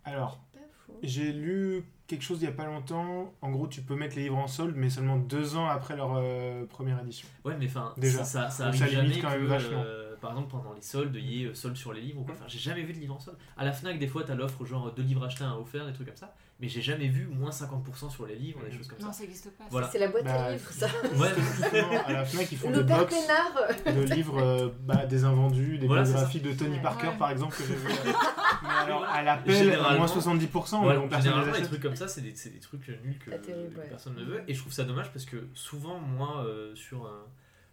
Alors, 0.04 0.42
fou. 0.86 0.92
j'ai 1.02 1.32
lu 1.32 1.84
quelque 2.06 2.22
chose 2.22 2.38
il 2.42 2.44
y 2.44 2.48
a 2.48 2.52
pas 2.52 2.66
longtemps. 2.66 3.32
En 3.40 3.50
gros, 3.50 3.66
tu 3.66 3.80
peux 3.82 3.94
mettre 3.94 4.16
les 4.16 4.22
livres 4.24 4.36
en 4.38 4.46
solde, 4.46 4.74
mais 4.76 4.90
seulement 4.90 5.16
deux 5.16 5.56
ans 5.56 5.66
après 5.66 5.96
leur 5.96 6.14
euh, 6.16 6.64
première 6.66 7.00
édition. 7.00 7.26
Ouais, 7.44 7.56
mais 7.58 7.66
enfin, 7.66 7.94
Déjà. 7.96 8.18
ça, 8.24 8.48
ça, 8.48 8.50
ça 8.50 8.64
arrive 8.66 8.78
ça 8.80 8.86
limite 8.86 9.00
jamais 9.08 9.20
quand 9.20 9.30
même 9.30 9.40
que, 9.42 9.46
vachement. 9.46 9.82
euh, 9.84 10.14
par 10.20 10.30
exemple, 10.32 10.50
pendant 10.50 10.72
les 10.74 10.82
soldes, 10.82 11.14
il 11.16 11.24
y 11.32 11.42
ait 11.44 11.46
euh, 11.46 11.54
soldes 11.54 11.76
sur 11.76 11.92
les 11.92 12.00
livres 12.02 12.20
ou 12.20 12.24
quoi. 12.24 12.34
Enfin, 12.34 12.44
j'ai 12.48 12.58
jamais 12.58 12.82
vu 12.82 12.92
de 12.92 12.98
livre 12.98 13.14
en 13.14 13.20
solde. 13.20 13.38
À 13.56 13.64
la 13.64 13.72
Fnac, 13.72 13.98
des 13.98 14.06
fois, 14.06 14.22
t'as 14.24 14.34
l'offre 14.34 14.64
genre 14.64 14.92
deux 14.92 15.02
livres 15.02 15.24
achetés, 15.24 15.44
un 15.44 15.54
offert, 15.56 15.86
des 15.86 15.92
trucs 15.92 16.06
comme 16.08 16.16
ça. 16.16 16.34
Mais 16.60 16.68
j'ai 16.68 16.80
jamais 16.82 17.08
vu 17.08 17.26
moins 17.26 17.50
50% 17.50 18.10
sur 18.10 18.26
les 18.26 18.36
livres, 18.36 18.60
des 18.64 18.76
choses 18.76 18.86
comme 18.86 19.00
Non, 19.00 19.08
ça. 19.08 19.12
ça 19.14 19.20
n'existe 19.24 19.50
pas. 19.58 19.64
Voilà. 19.70 19.88
C'est 19.90 19.98
la 19.98 20.06
boîte 20.08 20.24
Bah, 20.24 20.44
à 20.44 20.52
livres, 20.52 20.70
ça. 20.70 20.86
Ouais, 21.16 21.28
Justement, 21.36 22.04
à 22.06 22.12
la 22.12 22.24
FNAC, 22.24 22.52
ils 22.52 22.58
font 22.58 22.70
des 22.70 22.76
Le 22.76 22.86
père 22.86 22.98
box 22.98 23.14
peinard. 23.14 23.96
de 23.96 24.14
livres 24.14 24.38
euh, 24.40 24.68
bah, 24.82 25.04
des 25.04 25.24
invendus, 25.24 25.78
des 25.78 25.86
Voilà, 25.88 26.04
biographies 26.04 26.40
de 26.40 26.52
Tony 26.52 26.76
Ouais. 26.76 26.82
Parker 26.82 27.08
Ouais. 27.08 27.16
par 27.18 27.30
exemple 27.32 27.56
que 27.56 27.64
j'ai 27.64 27.74
vu. 27.74 27.88
euh, 27.88 28.12
Mais 28.62 28.68
alors 28.84 29.04
à 29.04 29.22
l'appel, 29.22 29.78
moins 29.96 30.06
70%, 30.06 30.86
Ouais, 30.86 30.96
on 30.96 31.10
généralement, 31.20 31.52
les 31.52 31.60
les 31.60 31.66
trucs 31.66 31.82
comme 31.82 31.96
ça, 31.96 32.06
c'est 32.06 32.20
des, 32.20 32.34
c'est 32.36 32.50
des 32.50 32.60
trucs 32.60 32.86
nuls 33.02 33.18
que, 33.18 33.30
Pas 33.30 33.38
terrible, 33.38 33.74
que 33.74 33.80
ouais. 33.80 33.88
personne 33.88 34.14
ne 34.14 34.24
veut. 34.24 34.42
Et 34.46 34.54
je 34.54 34.60
trouve 34.60 34.72
ça 34.72 34.84
dommage 34.84 35.10
parce 35.12 35.24
que 35.24 35.48
souvent, 35.54 35.98
moi, 35.98 36.44
euh, 36.46 36.72
sur 36.76 37.04
euh, 37.06 37.26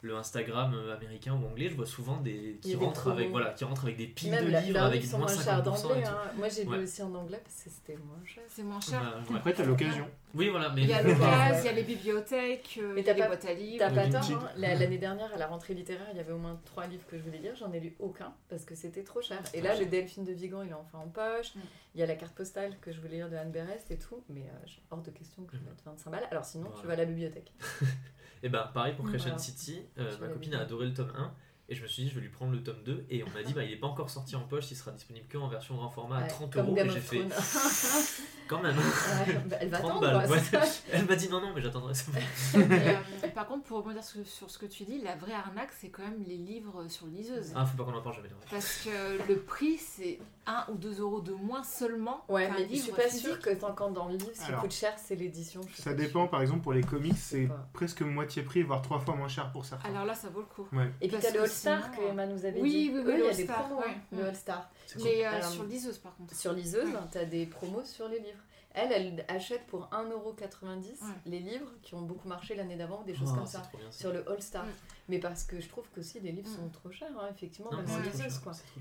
le 0.03 0.15
Instagram 0.15 0.73
euh, 0.73 0.95
américain 0.95 1.34
ou 1.34 1.45
anglais, 1.45 1.69
je 1.69 1.76
vois 1.76 1.86
souvent 1.86 2.18
des 2.18 2.57
qui 2.61 2.69
des 2.69 2.76
rentrent 2.76 3.11
avec 3.11 3.30
voilà, 3.30 3.52
qui 3.52 3.64
rentrent 3.65 3.84
avec 3.84 3.98
des 3.98 4.07
piles 4.07 4.32
Même 4.32 4.45
de 4.48 4.52
la- 4.52 4.61
livres 4.61 4.82
avec 4.82 5.07
moins 5.11 5.19
moins 5.19 5.28
50% 5.28 5.44
chers 5.44 5.60
et 5.60 5.61
d'anglais. 5.61 6.02
tout. 6.03 6.10
hein. 6.10 6.32
Moi, 6.38 6.49
j'ai 6.49 6.65
Ouais. 6.65 6.78
lu 6.78 6.84
aussi 6.84 7.03
en 7.03 7.14
anglais 7.14 7.40
parce 7.44 7.64
que 7.64 7.69
c'était 7.69 7.98
moins 7.98 8.19
cher. 8.26 8.44
C'est 8.48 8.64
moins 8.64 8.82
cher. 8.82 8.99
Bah, 8.99 9.19
ouais. 9.30 9.36
Après, 9.38 9.53
t'as 9.53 9.64
l'occasion. 9.64 10.07
Oui, 10.34 10.49
voilà, 10.49 10.69
mais 10.69 10.82
Il 10.84 10.88
y 10.88 10.94
a 10.94 11.03
l'occasion, 11.03 11.60
il 11.60 11.65
y 11.65 11.69
a 11.69 11.72
les 11.73 11.84
bibliothèques, 11.84 12.80
euh, 12.82 12.94
Mais 12.95 13.03
t'as 13.03 13.14
les 13.14 13.19
pas- 13.22 13.28
boîtes 13.28 13.45
à 13.45 13.53
livres. 13.53 13.78
T'as 13.80 13.91
pas 13.94 14.06
Le 14.07 14.11
tort, 14.11 14.32
hein. 14.32 14.49
La- 14.57 14.76
L'année 14.76 14.98
dernière, 14.98 15.32
à 15.34 15.38
la 15.38 15.45
rentrée 15.48 15.73
littéraire, 15.76 16.07
il 16.11 16.18
y 16.18 16.19
avait 16.19 16.32
au 16.32 16.38
moins 16.40 16.60
trois 16.65 16.88
livres 16.88 17.06
que 17.07 17.18
je 17.18 17.22
voulais 17.23 17.38
lire. 17.40 17.56
J'en 17.56 17.72
ai 17.72 17.80
lu 17.80 17.95
aucun 17.99 18.34
parce 18.49 18.65
que 18.65 18.73
c'était 18.73 19.03
trop 19.03 19.22
cher. 19.22 19.40
Et 19.53 19.61
là, 19.61 19.78
le 19.78 19.86
Delphine 19.86 20.23
de 20.23 20.32
Vigan, 20.32 20.64
il 20.64 20.69
est 20.69 20.73
enfin 20.73 20.98
en 20.99 21.10
poche. 21.10 21.53
Mm. 21.56 21.60
Il 21.94 21.99
y 21.99 22.03
a 22.03 22.07
la 22.07 22.15
carte 22.15 22.34
postale 22.34 22.76
que 22.82 22.91
je 22.91 22.99
voulais 23.02 23.18
lire 23.18 23.30
de 23.30 23.36
Anne 23.36 23.52
Berest 23.52 23.91
et 23.91 23.98
tout. 23.99 24.23
Mais 24.30 24.41
euh, 24.41 24.57
j'ai 24.65 24.82
hors 24.90 25.02
de 25.02 25.11
question 25.11 25.44
que 25.44 25.56
je 25.57 25.61
Mm. 25.61 25.65
mette 25.65 25.82
25 25.86 26.10
balles. 26.10 26.28
Alors 26.32 26.45
sinon, 26.45 26.65
tu 26.69 26.72
Voilà. 26.72 26.88
vas 26.88 26.94
à 26.94 26.95
la 26.95 27.06
bibliothèque. 27.06 27.52
Et 28.43 28.49
bah 28.49 28.72
pareil 28.73 28.93
pour 28.95 29.05
Crescent 29.05 29.26
Voilà. 29.26 29.38
City, 29.39 29.81
euh, 29.97 30.18
ma 30.19 30.27
copine 30.27 30.53
a 30.55 30.61
adoré 30.61 30.88
le 30.88 30.93
tome 30.93 31.11
1 31.15 31.31
et 31.69 31.76
je 31.76 31.84
me 31.84 31.88
suis 31.88 32.03
dit 32.03 32.09
je 32.09 32.15
vais 32.15 32.22
lui 32.22 32.30
prendre 32.30 32.51
le 32.51 32.61
tome 32.63 32.84
2 32.84 33.05
et 33.09 33.23
on 33.23 33.30
m'a 33.30 33.43
dit 33.43 33.53
bah 33.53 33.63
il 33.63 33.72
est 33.72 33.77
pas 33.77 33.88
encore 33.88 34.09
sorti 34.09 34.35
en 34.35 34.41
poche, 34.41 34.72
il 34.72 34.76
sera 34.76 34.91
disponible 34.91 35.27
que 35.27 35.38
en 35.38 35.47
version 35.47 35.76
grand 35.76 35.89
format 35.89 36.18
à 36.18 36.22
Ouais, 36.23 36.27
30 36.27 36.53
comme 36.53 36.65
euros 36.68 36.77
et 36.77 36.89
j'ai 36.89 36.99
fait. 36.99 37.22
quand 38.52 38.61
même 38.61 38.76
Ouais, 38.78 39.34
bah, 39.45 39.57
elle 39.61 39.69
va 39.69 39.78
30 39.80 39.90
attendre. 39.90 40.02
balles. 40.02 40.28
quoi, 40.28 40.36
ouais. 40.36 40.44
c'est 40.44 40.60
ça. 40.65 40.82
Elle 40.91 41.06
m'a 41.06 41.15
dit 41.15 41.30
non 41.30 41.40
non 41.40 41.53
mais 41.56 41.61
j'attendrai 41.61 41.94
euh, 42.56 43.28
par 43.34 43.48
contre, 43.48 43.64
pour 43.64 43.78
rebondir 43.78 44.03
sur, 44.03 44.26
sur 44.28 44.49
ce 44.49 44.57
que 44.57 44.65
tu 44.65 44.84
dis, 44.84 44.99
la 45.02 45.15
vraie 45.15 45.34
arnaque, 45.34 45.72
c'est 45.80 45.90
quand 45.90 46.03
même 46.03 46.22
les 46.28 46.38
livres 46.38 46.88
sur 46.90 47.07
liseuse. 47.07 47.53
Ah 47.56 47.65
faut 47.65 47.78
pas 47.78 47.90
qu'on 47.90 47.98
en 47.98 48.02
parle 48.02 48.15
jamais. 48.15 48.30
Parce 48.49 48.84
que 48.84 49.28
le 49.28 49.40
prix, 49.40 49.78
c'est 49.78 50.19
1 50.48 50.65
ou 50.72 50.76
2 50.76 50.99
euros 50.99 51.22
de 51.22 51.32
moins 51.32 51.64
seulement 51.64 52.26
Ouais, 52.28 52.49
mais 52.52 52.68
je 52.69 52.82
suis 52.82 52.91
pas 52.91 53.10
sûre 53.10 53.40
que 53.40 53.52
tant 53.52 53.73
quand 53.73 53.91
dans 53.91 54.07
le 54.07 54.15
livre, 54.15 54.32
ce 54.34 54.45
qui 54.45 54.52
coûte 54.53 54.73
cher, 54.73 54.94
c'est 54.98 55.15
l'édition. 55.15 55.61
Ça 55.76 55.94
dépend, 55.94 56.28
par 56.28 56.41
exemple, 56.41 56.61
pour 56.61 56.73
les 56.73 56.84
comics, 56.84 57.18
c'est 57.18 57.49
presque 57.73 58.02
moitié 58.02 58.44
prix, 58.44 58.64
voire 58.64 58.82
trois 58.82 58.99
fois 58.99 59.15
moins 59.15 59.28
cher 59.28 59.52
pour 59.52 59.65
certains. 59.65 59.90
Alors 59.90 60.06
là, 60.06 60.14
ça 60.14 60.30
vaut 60.30 60.41
le 60.41 60.45
coup. 60.45 60.68
Ouais. 60.73 60.91
Et 60.99 61.07
puis 61.07 61.18
t'as 61.19 61.32
le 61.32 61.41
All-Star 61.41 61.91
que 61.91 62.02
Emma 62.02 62.26
nous 62.26 62.45
avait 62.45 62.60
oui, 62.60 62.72
dit. 62.72 62.91
oui, 62.94 63.02
oui, 63.06 63.14
le 63.14 63.19
il 63.19 63.26
y 63.26 63.30
a 63.30 63.34
des 63.34 63.41
All-Star, 63.41 63.64
promos, 63.65 63.82
hein, 63.88 63.94
le. 64.11 64.26
All-Star. 64.26 64.69
Mais 65.03 65.26
euh, 65.26 65.41
sur 65.41 65.64
liseuse, 65.64 65.98
par 65.99 66.15
contre. 66.15 66.36
Sur 66.36 66.53
liseuse, 66.53 66.90
t'as 67.11 67.26
des 67.26 67.45
promos 67.45 67.86
sur 67.86 68.07
les 68.07 68.19
livres. 68.19 68.40
Elle, 68.73 68.91
elle 68.91 69.26
achète 69.27 69.65
pour 69.68 69.89
1,90€ 69.91 71.02
Ouais. 71.02 71.14
les 71.26 71.39
livres 71.39 71.72
qui 71.81 71.93
ont 71.95 72.02
beaucoup 72.02 72.27
marché 72.27 72.56
l'année 72.56 72.77
d'avant 72.77 73.02
des 73.03 73.14
choses 73.14 73.30
Oh, 73.34 73.38
comme 73.39 73.45
ça. 73.45 73.69
bien. 73.77 73.91
Sur 73.91 74.14
le 74.14 74.30
All-Star. 74.31 74.65
Mm. 74.65 74.69
Mais 75.10 75.19
parce 75.19 75.43
que 75.43 75.60
je 75.60 75.68
trouve 75.68 75.85
qu'aussi 75.93 76.19
les 76.22 76.31
livres 76.31 76.49
Mm. 76.49 76.56
sont 76.56 76.69
trop 76.69 76.91
chers, 76.91 77.18
hein, 77.19 77.27
effectivement, 77.31 77.72
Non, 77.72 77.77
même 77.84 77.88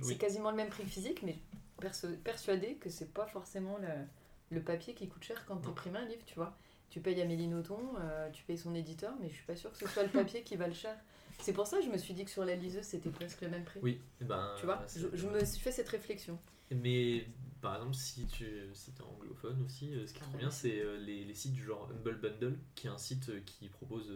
c'est 0.01 0.17
quasiment 0.17 0.51
le 0.51 0.57
même 0.57 0.69
prix 0.69 0.85
physique, 0.85 1.23
mais 1.23 1.37
perso- 1.81 2.09
persuadée 2.23 2.75
que 2.77 2.89
c'est 2.89 3.13
pas 3.13 3.27
forcément 3.27 3.79
le, 3.79 3.89
le 4.57 4.63
papier 4.63 4.95
qui 4.95 5.09
coûte 5.09 5.25
cher 5.25 5.45
quand 5.47 5.57
Non. 5.57 5.61
t'imprimes 5.61 5.97
un 5.97 6.05
livre, 6.05 6.23
tu 6.25 6.35
vois. 6.37 6.57
Tu 6.89 7.01
payes 7.01 7.21
Amélie 7.23 7.47
Nothomb, 7.49 7.97
euh, 8.01 8.29
tu 8.31 8.43
payes 8.45 8.59
son 8.59 8.75
éditeur, 8.75 9.15
mais 9.21 9.29
je 9.29 9.35
suis 9.35 9.45
pas 9.45 9.55
sûre 9.57 9.71
que 9.73 9.79
ce 9.79 9.87
soit 9.87 10.03
le 10.03 10.09
papier 10.09 10.43
qui 10.43 10.57
va 10.57 10.67
le 10.67 10.75
cher. 10.75 10.97
C'est 11.39 11.53
pour 11.53 11.67
ça 11.67 11.79
que 11.79 11.85
je 11.85 11.89
me 11.89 11.97
suis 11.99 12.15
dit 12.15 12.25
que 12.25 12.31
sur 12.31 12.45
la 12.45 12.55
liseuse, 12.57 12.85
c'était 12.85 13.11
presque 13.11 13.41
le 13.41 13.49
même 13.49 13.65
prix. 13.65 13.81
Oui, 13.83 14.01
et 14.21 14.25
ben, 14.25 14.55
Tu 14.59 14.67
vois, 14.67 14.85
je, 14.95 15.07
je 15.15 15.27
me 15.29 15.45
suis 15.45 15.61
fait 15.61 15.73
cette 15.73 15.89
réflexion. 15.89 16.39
Mais 16.71 17.25
par 17.61 17.75
exemple, 17.77 17.95
si 17.95 18.27
tu 18.27 18.45
si 18.75 18.91
es 18.91 19.03
anglophone 19.03 19.63
aussi, 19.65 19.95
euh, 19.95 20.07
ce 20.07 20.13
qui 20.13 20.19
est 20.19 20.23
Ah 20.23 20.25
trop 20.27 20.35
ouais. 20.35 20.41
bien, 20.41 20.51
c'est 20.51 20.81
euh, 20.81 20.99
les, 20.99 21.25
les 21.25 21.35
sites 21.35 21.53
du 21.53 21.63
genre 21.65 21.89
Humble 21.93 22.19
Bundle, 22.21 22.59
qui 22.75 22.87
est 22.87 22.91
un 22.91 22.99
site 22.99 23.29
euh, 23.31 23.41
qui 23.45 23.69
propose 23.69 24.13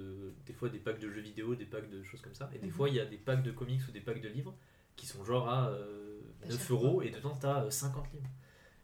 des 0.47 0.53
fois 0.53 0.69
des 0.69 0.79
packs 0.79 0.99
de 1.01 1.11
jeux 1.11 1.21
vidéo, 1.21 1.55
des 1.55 1.67
packs 1.67 1.91
de 1.91 2.03
choses 2.03 2.21
comme 2.21 2.35
ça. 2.35 2.51
Et 2.55 2.59
des 2.59 2.67
Mhm. 2.67 2.73
fois, 2.73 2.89
il 2.89 2.95
y 2.95 3.01
a 3.01 3.05
des 3.07 3.19
packs 3.19 3.43
de 3.43 3.51
comics 3.53 3.81
ou 3.89 3.93
des 3.93 4.01
packs 4.01 4.21
de 4.23 4.29
livres 4.29 4.55
qui 4.97 5.07
sont 5.07 5.25
genre 5.25 5.49
à 5.49 5.69
euh, 5.71 6.21
Pas 6.41 6.49
9 6.49 6.59
cher, 6.59 6.71
euros 6.71 7.03
et 7.03 7.11
dedans, 7.11 7.37
tu 7.41 7.47
as 7.47 7.71
50 7.71 8.13
livres. 8.13 8.29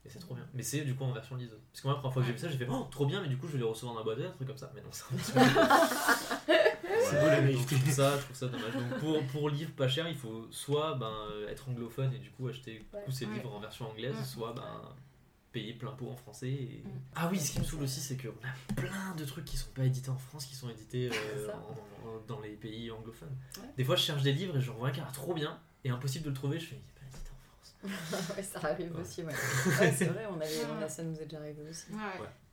Et 0.05 0.09
c'est 0.09 0.19
trop 0.19 0.35
bien. 0.35 0.47
Mais 0.55 0.62
c'est 0.62 0.81
du 0.81 0.95
coup 0.95 1.05
en 1.05 1.12
version 1.12 1.37
liseuse. 1.37 1.61
Parce 1.73 1.82
que 1.82 1.87
moi, 1.89 1.95
la 1.95 1.99
première 2.01 2.15
fois 2.15 2.23
que 2.23 2.27
j'ai 2.28 2.32
vu 2.32 2.39
ça, 2.39 2.49
j'ai 2.49 2.57
fait 2.57 2.66
oh, 2.70 2.87
trop 2.91 3.05
bien, 3.07 3.20
mais 3.23 3.28
du 3.28 3.37
coup, 3.37 3.47
je 3.47 3.53
vais 3.53 3.59
les 3.59 3.65
recevoir 3.65 3.95
dans 3.95 4.01
la 4.01 4.05
boîte 4.05 4.19
un 4.27 4.32
truc 4.35 4.49
comme 4.49 4.57
ça. 4.57 4.73
Mais 4.74 4.81
non, 4.81 4.89
c'est 4.91 5.05
C'est 7.11 7.20
beau 7.20 7.27
la 7.27 7.37
donc, 7.37 7.45
naïveté. 7.47 7.77
je 7.77 7.81
trouve 7.82 7.93
ça, 7.95 8.16
je 8.16 8.23
trouve 8.23 8.37
ça 8.37 8.47
dommage. 8.49 8.73
Donc, 8.74 8.99
pour, 9.01 9.27
pour 9.27 9.51
livres 9.51 9.73
pas 9.73 9.89
chers, 9.89 10.09
il 10.09 10.16
faut 10.16 10.47
soit 10.51 10.95
ben, 10.97 11.12
être 11.49 11.69
anglophone 11.69 12.12
et 12.15 12.19
du 12.19 12.31
coup 12.31 12.49
acheter 12.49 12.85
coup, 13.05 13.11
ces 13.11 13.27
Ouais. 13.27 13.35
livres 13.35 13.53
en 13.55 13.61
version 13.61 13.89
anglaise, 13.91 14.15
Mm. 14.19 14.24
soit 14.24 14.53
ben, 14.53 14.82
payer 15.53 15.73
plein 15.73 15.91
pot 15.91 16.09
en 16.09 16.16
français. 16.16 16.49
et- 16.49 16.82
Mm. 16.85 16.91
Ah 17.16 17.28
oui, 17.31 17.39
ce 17.41 17.53
qui 17.53 17.59
me 17.61 17.65
saoule 17.65 17.82
aussi, 17.82 18.01
c'est 18.01 18.16
qu'on 18.16 18.28
a 18.28 18.74
plein 18.74 19.15
de 19.16 19.24
trucs 19.24 19.45
qui 19.45 19.57
sont 19.57 19.70
pas 19.74 19.85
édités 19.85 20.09
en 20.11 20.16
France, 20.19 20.45
qui 20.47 20.55
sont 20.55 20.70
édités 20.70 21.11
euh, 21.12 21.49
en- 21.53 22.09
en- 22.09 22.20
dans 22.28 22.41
les 22.41 22.51
pays 22.51 22.91
anglophones. 22.91 23.37
Ouais. 23.59 23.69
Des 23.77 23.85
fois, 23.85 23.97
je 23.97 24.03
cherche 24.03 24.23
des 24.23 24.32
livres 24.32 24.57
et 24.57 24.61
je 24.61 24.70
revois 24.70 24.89
un 24.89 24.93
qui 24.93 25.01
trop 25.12 25.35
bien 25.35 25.59
et 25.85 25.91
impossible 25.91 26.24
de 26.27 26.31
le 26.31 26.35
trouver. 26.37 26.61
Je 26.61 26.66
fais, 26.66 26.77
il 26.77 26.78
est 26.78 27.01
pas 27.01 27.07
édité 27.16 27.31
en 27.32 27.41
France. 27.51 27.74
ouais, 28.37 28.43
ça 28.45 28.59
arrive 28.62 28.95
Ouais. 28.95 29.01
aussi, 29.01 29.23
ouais. 29.24 29.32
Ouais, 29.81 29.93
c'est 29.97 30.05
vrai, 30.05 30.27
on 30.31 30.37
avait, 30.37 30.65
on 30.78 30.82
a- 30.85 30.89
ça 30.89 31.03
nous 31.03 31.16
est 31.19 31.24
déjà 31.24 31.39
arrivé 31.39 31.62
aussi. 31.69 31.91
Ouais, 31.93 31.99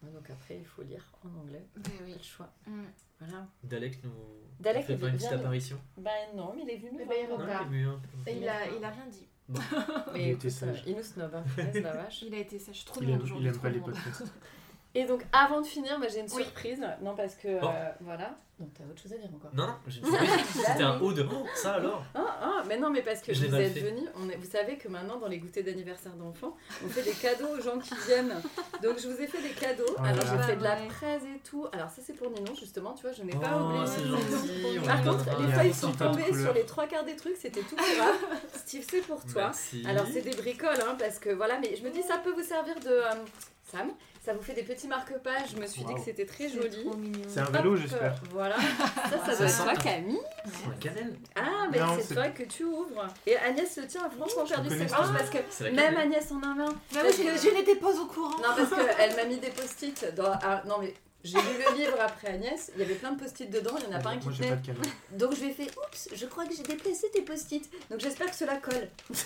Donc 0.04 0.30
après, 0.30 0.58
il 0.58 0.66
faut 0.66 0.84
lire 0.84 1.04
en 1.24 1.40
anglais. 1.40 1.66
Ben 1.76 1.84
Pas 1.84 1.90
oui. 2.06 2.14
le 2.18 2.24
choix. 2.24 2.50
Mm. 2.68 2.84
Voilà. 3.20 3.48
Dalek 3.64 4.04
nous 4.04 4.12
Dalek 4.60 4.86
fait 4.86 4.96
pas 4.98 5.08
une 5.08 5.16
petite 5.16 5.32
nous- 5.32 5.38
apparition. 5.38 5.82
Bah 5.98 6.12
non, 6.36 6.54
mais 6.56 6.62
il 6.64 6.70
est 6.70 6.78
venu 6.78 6.92
nous 6.94 7.00
Eh 7.02 7.06
ben, 7.06 7.16
il 7.22 7.28
voir. 7.28 7.40
Non, 7.40 7.46
repart. 7.46 7.68
il 7.72 7.78
est 7.80 7.84
un 7.84 8.00
peu. 8.24 8.30
Et 8.32 8.38
il 8.38 8.48
a, 8.48 8.68
il 8.68 8.84
a 8.84 8.90
rien 8.90 9.06
dit. 9.08 9.28
Mais 10.14 10.24
Il 10.24 10.28
était 10.30 10.32
écoute, 10.32 10.50
sage. 10.50 10.80
euh, 10.80 10.84
il 10.90 10.96
nous 10.98 11.04
snob, 11.04 11.34
hein, 11.34 11.44
vache. 11.82 12.22
Il 12.28 12.34
a 12.34 12.38
été 12.40 12.60
sage. 12.60 12.84
Trop 12.84 13.02
Il 13.02 13.10
aime, 13.12 13.22
aujourd'hui. 13.22 13.46
il 13.46 13.48
aime 13.48 13.54
trop 13.54 13.64
pas 13.64 13.70
les 13.70 13.80
podcasts. 13.80 14.24
Et 15.00 15.06
donc, 15.06 15.22
avant 15.32 15.62
de 15.62 15.66
finir, 15.68 16.00
bah, 16.00 16.08
j'ai 16.12 16.22
une 16.22 16.32
Oui. 16.34 16.42
surprise. 16.44 16.82
Non, 17.02 17.16
parce 17.16 17.36
que, 17.36 17.60
Bon. 17.62 17.68
euh, 17.70 17.90
voilà. 18.02 18.36
Donc, 18.60 18.70
t'as 18.76 18.84
autre 18.86 19.00
chose 19.00 19.14
à 19.14 19.18
dire 19.18 19.30
encore. 19.36 19.52
Non, 19.54 19.68
non, 19.68 19.74
j'ai 19.88 20.00
une 20.00 20.06
surprise. 20.12 20.64
C'était 20.66 20.82
un 20.82 21.00
haut 21.00 21.14
de 21.14 21.22
oh, 21.32 21.46
ça 21.54 21.74
alors 21.76 22.02
Ah, 22.16 22.40
ah, 22.42 22.64
mais 22.68 22.78
non, 22.80 22.90
mais 22.90 23.04
parce 23.04 23.22
que 23.22 23.32
Je 23.32 23.42
l'ai 23.42 23.48
vous 23.50 23.54
mal 23.54 23.62
êtes 23.66 23.74
fait. 23.76 23.80
venus, 23.82 24.10
on 24.20 24.28
est- 24.28 24.36
vous 24.38 24.50
savez 24.50 24.78
que 24.80 24.88
maintenant 24.88 25.18
dans 25.20 25.28
les 25.28 25.38
goûters 25.38 25.64
d'anniversaire 25.64 26.14
d'enfants, 26.14 26.56
on 26.84 26.90
fait 26.90 27.04
des 27.04 27.12
cadeaux 27.12 27.50
aux 27.56 27.62
gens 27.62 27.78
qui 27.78 27.94
viennent. 28.08 28.34
Donc 28.82 28.98
je 28.98 29.08
vous 29.08 29.22
ai 29.22 29.28
fait 29.28 29.44
des 29.44 29.52
cadeaux. 29.54 29.84
Oh 30.00 30.02
Alors 30.04 30.26
j'ai 30.26 30.38
là. 30.38 30.42
fait 30.42 30.56
de 30.56 30.64
la 30.64 30.74
Ouais. 30.76 30.88
presse 30.88 31.22
et 31.24 31.40
tout. 31.48 31.68
Alors 31.72 31.92
ça 31.92 32.02
c'est 32.04 32.14
pour 32.14 32.32
Ninon 32.32 32.56
justement, 32.56 32.94
tu 32.94 33.04
vois, 33.04 33.12
je 33.12 33.22
n'ai 33.22 33.34
pas 33.34 33.60
Oh, 33.62 33.66
oublié. 33.66 33.86
c'est 33.86 34.08
gentil. 34.08 34.80
on 34.82 34.86
Par 34.88 35.04
contre, 35.04 35.26
les 35.40 35.54
feuilles 35.54 35.74
sont 35.76 35.92
pas 35.92 36.06
de 36.08 36.10
tombées 36.14 36.24
couleur. 36.24 36.44
sur 36.46 36.54
les 36.56 36.66
trois 36.66 36.88
quarts 36.88 37.06
des 37.06 37.16
trucs, 37.16 37.38
c'était 37.38 37.62
tout 37.62 37.76
pour 37.76 37.86
grave. 37.96 38.16
Steve, 38.56 38.88
c'est 38.90 39.02
pour 39.02 39.24
toi. 39.24 39.44
Merci. 39.44 39.84
Alors 39.88 40.06
c'est 40.12 40.22
des 40.24 40.36
bricoles, 40.36 40.82
hein, 40.82 40.96
parce 40.98 41.20
que 41.20 41.30
voilà, 41.30 41.60
mais 41.60 41.76
je 41.76 41.84
me 41.84 41.92
dis 41.92 42.02
ça 42.02 42.18
peut 42.18 42.32
vous 42.32 42.42
servir 42.44 42.74
de 42.80 42.88
euh, 42.90 43.12
Sam. 43.72 43.92
Ça 44.28 44.34
vous 44.34 44.42
fait 44.42 44.56
des 44.56 44.64
petits 44.64 44.90
marque-pages. 44.90 45.52
Je 45.56 45.62
me 45.62 45.66
suis 45.66 45.86
dit 45.86 45.94
que 45.94 46.02
c'était 46.02 46.26
très 46.26 46.50
joli. 46.50 46.86
C'est 47.30 47.40
un 47.40 47.46
vélo, 47.46 47.78
j'espère. 47.78 48.14
Voilà. 48.32 48.58
Ça, 49.10 49.26
ça 49.26 49.48
Ça 49.48 49.64
doit 49.64 49.72
être 49.74 49.82
toi, 49.82 49.92
Camille. 49.94 50.20
Ah, 51.34 51.68
mais 51.72 51.80
c'est 52.02 52.14
toi 52.14 52.28
que 52.28 52.44
tu 52.44 52.66
ouvres. 52.66 53.08
Et 53.26 53.38
Agnès 53.38 53.78
le 53.78 53.88
tien 53.88 54.02
a 54.04 54.10
franchement 54.10 54.44
perdu 54.44 54.68
ses 54.68 54.90
ça. 54.90 54.98
parce 55.18 55.30
que 55.30 55.64
même. 55.74 55.96
Agnès 55.96 56.30
en 56.34 56.44
a 56.44 56.48
un. 56.48 56.66
Bah 56.66 57.00
oui, 57.06 57.12
que- 57.12 57.38
je, 57.38 57.50
je 57.50 57.54
n'étais 57.56 57.78
pas 57.78 57.98
au 57.98 58.06
courant. 58.06 58.36
Non, 58.38 58.50
parce 58.58 58.70
qu'elle 58.70 59.16
m'a 59.16 59.24
mis 59.24 59.38
des 59.38 59.50
post-it. 59.50 60.14
Dans... 60.14 60.34
ah, 60.44 60.62
non, 60.68 60.76
mais 60.82 60.94
j'ai 61.28 61.38
lu 61.38 61.64
le 61.70 61.78
livre 61.78 61.98
après 62.00 62.30
Agnès. 62.30 62.72
Il 62.76 62.80
y 62.82 62.84
avait 62.86 62.96
plein 62.96 63.12
de 63.12 63.20
post-it 63.20 63.50
dedans. 63.50 63.72
Il 63.82 63.88
n'y 63.90 63.96
en 63.96 63.98
a 63.98 64.02
pas 64.02 64.10
un 64.12 64.18
qui 64.18 64.30
tenait. 64.30 64.58
Donc 65.12 65.36
je 65.36 65.42
lui 65.42 65.50
ai 65.50 65.54
fait 65.54 65.70
Oups, 65.78 66.10
je 66.14 66.26
crois 66.26 66.46
que 66.46 66.56
j'ai 66.56 66.64
déplacé 66.64 67.10
tes 67.14 67.22
post-it. 67.22 67.70
Donc 67.92 68.00
j'espère 68.00 68.28
que 68.30 68.36
cela 68.36 68.58
colle. 68.58 68.90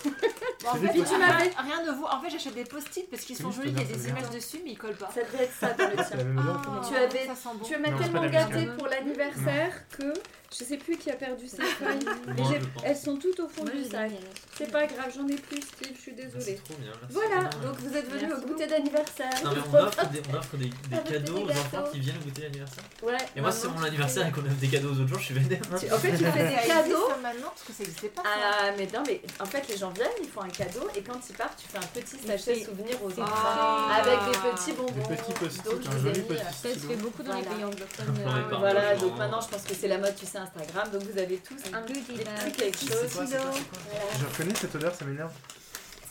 Bon, 0.63 0.69
en 0.69 0.73
C'est 0.75 0.79
fait, 0.87 0.93
des 0.93 1.03
tu 1.03 1.17
m'avais- 1.17 1.49
rien, 1.57 1.83
ne 1.85 1.91
vaut. 1.91 2.05
En 2.05 2.21
fait, 2.21 2.29
j'achète 2.29 2.53
des 2.53 2.65
post-it 2.65 3.09
parce 3.09 3.23
qu'ils 3.23 3.35
sont 3.37 3.49
jolis. 3.51 3.71
Il 3.71 3.77
y 3.79 3.81
a 3.81 3.83
des 3.97 4.09
images 4.09 4.21
bien. 4.29 4.29
dessus, 4.37 4.59
mais 4.63 4.71
ils 4.71 4.77
collent 4.77 4.95
pas. 4.95 5.09
Ça 5.13 5.21
devait 5.23 5.45
être 5.45 5.53
ça 5.55 5.73
dans 5.73 5.87
le 5.87 5.95
tien. 5.95 6.05
Ah, 6.37 6.81
Tu 6.87 6.95
avais- 6.95 7.27
bon. 7.27 7.65
Tu 7.65 7.77
m'as 7.77 7.97
tellement 7.97 8.27
gâté 8.29 8.67
pour 8.77 8.87
l'anniversaire 8.87 9.87
que 9.89 10.13
je 10.57 10.63
sais 10.65 10.77
plus 10.77 10.97
qui 10.97 11.09
a 11.09 11.15
perdu 11.15 11.47
ses 11.47 11.61
feuilles. 11.61 11.97
Mais 12.27 12.33
Moi, 12.33 12.51
j'ai- 12.51 12.59
je 12.59 12.65
pense. 12.65 12.83
elles 12.85 12.97
sont 12.97 13.15
toutes 13.17 13.39
au 13.39 13.47
fond 13.47 13.63
Moi, 13.63 13.71
du 13.71 13.83
j'ai 13.83 13.89
sac. 13.89 14.11
C'est 14.57 14.71
pas 14.71 14.85
grave, 14.85 15.11
j'en 15.15 15.27
ai 15.27 15.35
plus, 15.35 15.61
Steve, 15.61 15.93
je 15.95 16.01
suis 16.01 16.13
C'est 16.17 16.25
désolée. 16.27 16.55
trop 16.63 16.73
bien. 16.75 16.91
merci. 16.91 17.07
Voilà, 17.15 17.49
donc 17.63 17.79
vous 17.79 17.95
êtes 17.97 18.07
venus 18.11 18.27
Merci 18.29 18.43
au 18.43 18.47
goûter 18.47 18.67
d'anniversaire. 18.67 19.29
Non, 19.45 19.51
mais 19.55 19.61
on 19.71 19.75
offre 19.85 20.09
des, 20.09 20.21
on 20.29 20.35
offre 20.35 20.57
des, 20.57 20.65
des 20.65 20.73
Avec 20.91 21.07
des 21.07 21.13
cadeaux 21.13 21.37
aux 21.37 21.49
enfants 21.49 21.77
gâteaux. 21.77 21.91
qui 21.91 21.99
viennent 22.01 22.17
goûter 22.19 22.41
l'anniversaire. 22.43 22.83
Ouais, 23.01 23.17
Et 23.35 23.41
moi, 23.41 23.51
si 23.51 23.61
c'est 23.61 23.67
mon 23.69 23.83
anniversaire 23.83 24.27
et 24.27 24.31
qu'on 24.31 24.41
offre 24.41 24.59
des 24.59 24.67
cadeaux 24.67 24.89
aux 24.89 24.99
autres 24.99 25.07
jours, 25.07 25.19
je 25.19 25.25
suis 25.25 25.33
vénère. 25.33 25.61
hein. 25.71 25.75
tu- 25.79 25.91
En 25.91 25.97
fait, 25.97 26.11
tu 26.11 26.17
fais 26.25 26.47
des 26.61 26.67
cadeaux. 26.67 27.09
maintenant 27.23 27.47
parce 27.49 27.63
que 27.63 27.73
ça 27.73 27.83
n'existait 27.83 28.09
pas. 28.09 28.23
ça. 28.23 28.29
Ah, 28.35 28.71
mais 28.77 28.87
non, 28.93 29.03
mais 29.07 29.21
en 29.39 29.45
fait, 29.45 29.67
les 29.69 29.77
gens 29.77 29.89
viennent, 29.91 30.07
ils 30.21 30.29
font 30.29 30.41
un 30.41 30.49
cadeau 30.49 30.87
et 30.95 31.01
quand 31.01 31.19
ils 31.29 31.35
partent, 31.35 31.57
tu 31.57 31.67
fais 31.67 31.77
un 31.77 31.81
petit 31.93 32.17
sachet 32.27 32.55
c'est- 32.55 32.65
souvenir 32.65 33.01
aux 33.03 33.09
c'est 33.09 33.21
autres. 33.21 33.31
Ah. 33.33 33.95
Avec 34.03 34.19
des 34.31 34.37
petits 34.49 34.73
bonbons. 34.73 35.07
Des 35.09 35.15
petits 35.15 35.31
post-it, 35.33 35.63
Donc, 35.65 35.81
je 35.81 35.87
un 35.87 35.91
vous 35.91 36.07
ai 36.07 36.13
joli 36.13 36.27
mis, 36.29 36.35
euh, 36.35 36.41
Ça 36.51 36.69
se 36.73 36.79
fait 36.79 36.95
beaucoup 36.97 37.23
dans 37.23 37.35
les 37.35 37.41
Voilà. 37.41 37.55
pays 37.55 37.63
anglophones. 37.65 38.15
Euh. 38.19 38.57
Voilà, 38.59 38.95
donc 38.95 39.17
maintenant, 39.17 39.41
je 39.41 39.47
pense 39.47 39.63
que 39.63 39.73
c'est 39.73 39.87
la 39.87 39.97
mode, 39.97 40.15
tu 40.15 40.25
sais, 40.25 40.39
Instagram. 40.41 40.89
Donc 40.91 41.03
vous 41.03 41.17
avez 41.17 41.37
tous 41.37 41.61
un 41.73 41.81
Goodie 41.81 42.01
des 42.01 42.23
petits 42.23 42.51
quelque 42.51 42.79
chose. 42.79 43.13
Quoi, 43.13 43.25
quoi, 43.25 43.39
quoi. 43.39 43.79
Je 44.19 44.25
reconnais 44.25 44.55
cette 44.55 44.75
odeur, 44.75 44.93
ça 44.95 45.05
m'énerve. 45.05 45.31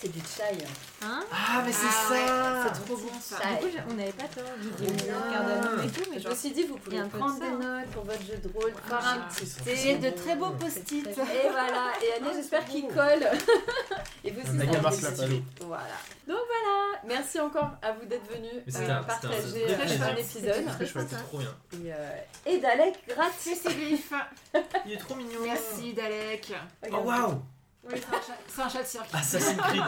C'est 0.01 0.09
du 0.09 0.21
chai. 0.21 0.65
Hein 1.03 1.23
Ah, 1.31 1.63
mais 1.65 1.73
c'est 1.73 1.87
Ah 1.87 2.11
ouais, 2.11 2.27
ça 2.27 2.73
c'est 2.75 2.85
trop 2.85 2.97
bon 2.97 3.11
ça. 3.21 3.37
Du 3.37 3.67
coup, 3.67 3.77
on 3.91 3.95
n'avait 3.95 4.13
pas 4.13 4.29
tort. 4.29 4.45
J'ai 4.63 4.87
dit 4.87 4.93
Ah. 5.11 5.13
mon 5.13 5.31
cardamome 5.31 5.85
et 5.85 5.91
tout, 5.91 6.11
mais 6.11 6.19
Je 6.19 6.29
me 6.29 6.35
suis 6.35 6.51
dit, 6.53 6.63
vous 6.63 6.79
pouvez 6.79 7.03
prendre 7.03 7.39
ça, 7.39 7.45
des 7.45 7.53
hein. 7.67 7.81
notes 7.81 7.91
pour 7.91 8.05
votre 8.05 8.23
jeu 8.23 8.39
de 8.39 8.49
rôle, 8.49 8.73
faire 8.89 9.07
un 9.07 9.19
petit 9.29 9.47
thé. 9.63 9.77
J'ai 9.77 9.99
de 9.99 10.09
très 10.17 10.37
beaux 10.37 10.53
post-it. 10.53 11.07
Et 11.07 11.49
voilà, 11.51 11.93
et 12.03 12.15
Agnès, 12.17 12.35
j'espère 12.35 12.65
qu'il 12.65 12.89
colle. 12.89 13.29
Et 14.25 14.31
vous 14.31 14.41
aussi, 14.41 15.01
ça. 15.01 15.25
Voilà. 15.61 15.85
Donc 16.29 16.39
voilà, 16.47 17.01
merci 17.07 17.41
encore 17.41 17.71
à 17.83 17.93
vous 17.93 18.05
d'être 18.07 18.31
venus 18.31 18.53
euh, 18.77 18.91
un 18.91 19.03
partager 19.03 19.67
euh, 19.67 20.05
un 20.05 20.17
épisode. 20.17 20.67
Très 20.67 20.87
chouette. 20.87 21.07
C'est 21.11 21.23
trop 21.23 21.39
bien. 21.39 21.55
Et, 21.73 21.93
euh, 21.93 22.17
et 22.47 22.59
Dalek, 22.59 22.99
Sylvie. 23.39 24.01
Il 24.87 24.93
est 24.93 24.99
trop 24.99 25.15
mignon. 25.15 25.41
Merci 25.43 25.95
Dalek. 25.95 26.53
Oh 26.93 26.97
waouh 26.99 27.43
Oui, 27.85 27.95
c'est 27.97 28.09
un 28.15 28.21
chat- 28.21 28.39
c'est 28.47 28.63
un 28.63 28.69
chat 28.69 28.83
de 28.83 28.87
cirque. 28.87 29.09
Assassin's 29.13 29.57
Creed. 29.61 29.83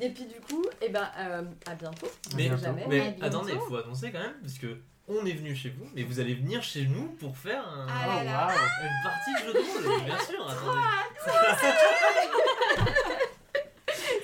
Et 0.00 0.10
puis 0.10 0.24
du 0.26 0.40
coup, 0.40 0.64
et 0.80 0.88
ben, 0.88 1.08
euh, 1.18 1.42
à 1.66 1.74
bientôt. 1.74 2.08
Mais. 2.36 2.50
À 2.50 2.54
bientôt. 2.56 3.24
attendez, 3.24 3.52
il 3.52 3.58
faut 3.60 3.76
annoncer 3.76 4.10
quand 4.12 4.20
même, 4.20 4.34
parce 4.42 4.58
que 4.58 4.78
on 5.08 5.24
est 5.24 5.32
venu 5.32 5.54
chez 5.54 5.70
vous, 5.70 5.86
mais 5.94 6.02
vous 6.02 6.18
allez 6.18 6.34
venir 6.34 6.62
chez 6.62 6.84
nous 6.86 7.08
pour 7.20 7.36
faire 7.36 7.66
un- 7.68 7.86
Ah 7.88 8.48
Oh, 8.48 8.82
une 8.82 9.02
partie 9.04 9.32
de 9.34 9.38
jeu 9.46 9.52
de 9.52 9.58
rôle. 9.88 10.04
Bien 10.04 10.18
sûr, 10.18 10.48
attendez. 10.50 10.80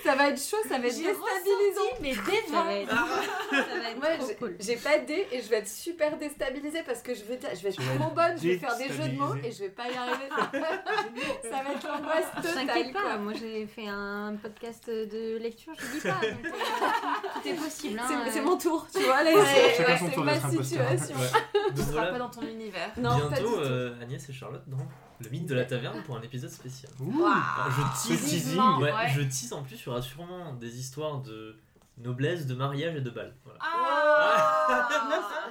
Ça 0.04 0.14
va 0.16 0.28
être 0.30 0.40
chaud, 0.42 0.56
ça 0.68 0.78
va 0.78 0.86
être 0.86 0.96
déstabilisant. 0.96 1.80
mais 2.00 2.12
va 2.64 2.74
être, 2.74 2.88
ça 2.90 3.54
va 3.54 3.90
être 3.90 3.98
Moi, 3.98 4.08
trop 4.18 4.26
j'ai- 4.28 4.34
cool. 4.36 4.56
j'ai 4.58 4.76
pas 4.76 4.98
de 4.98 5.06
dés 5.06 5.26
et 5.32 5.40
je 5.42 5.48
vais 5.48 5.56
être 5.58 5.68
super 5.68 6.16
déstabilisée 6.18 6.82
parce 6.84 7.02
que 7.02 7.14
je 7.14 7.22
vais, 7.24 7.38
je 7.54 7.62
vais 7.62 7.68
être 7.70 7.80
être 7.80 8.10
bonne, 8.10 8.36
je 8.36 8.48
vais 8.48 8.58
faire 8.58 8.76
des 8.76 8.88
jeux 8.88 9.08
de 9.08 9.16
mots 9.18 9.34
et 9.44 9.52
je 9.52 9.60
vais 9.60 9.70
pas 9.70 9.88
y 9.88 9.94
arriver. 9.94 10.28
ça 11.50 11.62
va 11.62 11.72
être 11.72 11.86
l'angoisse 11.88 12.26
totale. 12.36 12.66
T'inquiète 12.66 12.92
quoi. 12.92 13.02
pas, 13.02 13.16
moi 13.18 13.32
j'ai 13.38 13.66
fait 13.66 13.86
un 13.88 14.36
podcast 14.42 14.88
de 14.88 15.36
lecture, 15.38 15.72
je 15.78 15.86
dis 15.98 16.00
pas. 16.00 16.14
donc, 16.20 16.44
euh, 16.46 16.50
tout 17.42 17.48
est 17.48 17.54
possible. 17.54 17.98
Hein, 18.00 18.24
C'est- 18.30 18.40
euh. 18.40 18.42
Mon 18.42 18.58
tour, 18.58 18.86
tu 18.92 19.00
vois, 19.04 19.18
c'est 19.24 20.16
ma 20.18 20.40
situation. 20.50 21.14
Ouais. 21.16 21.70
Tu 21.76 21.82
seras 21.82 22.06
pas 22.06 22.18
dans 22.18 22.28
ton 22.30 22.42
univers. 22.42 22.90
Non, 22.96 23.10
pas 23.10 23.36
du 23.36 23.42
bientôt 23.42 23.54
tout. 23.56 23.60
euh, 23.60 24.00
Agnès 24.02 24.28
et 24.28 24.32
Charlotte 24.32 24.62
dans 24.66 24.78
le 25.24 25.30
mythe 25.30 25.46
de 25.46 25.54
la 25.54 25.64
taverne 25.64 26.02
pour 26.02 26.16
un 26.16 26.22
épisode 26.22 26.50
spécial. 26.50 26.90
Ouh. 27.00 27.24
Ah, 27.26 27.68
je 27.70 28.08
tease, 28.14 28.24
teasing. 28.24 28.58
ouais, 28.80 28.92
Ouais. 28.92 29.08
je 29.14 29.20
tease 29.22 29.52
en 29.52 29.62
plus, 29.62 29.76
il 29.80 29.86
y 29.86 29.88
aura 29.88 30.02
sûrement 30.02 30.52
des 30.54 30.78
histoires 30.78 31.18
de 31.20 31.56
noblesse, 31.98 32.46
de 32.46 32.54
mariage 32.54 32.96
et 32.96 33.00
de 33.00 33.10
bal. 33.10 33.34
Voilà. 33.44 33.58
Ah 33.62 34.88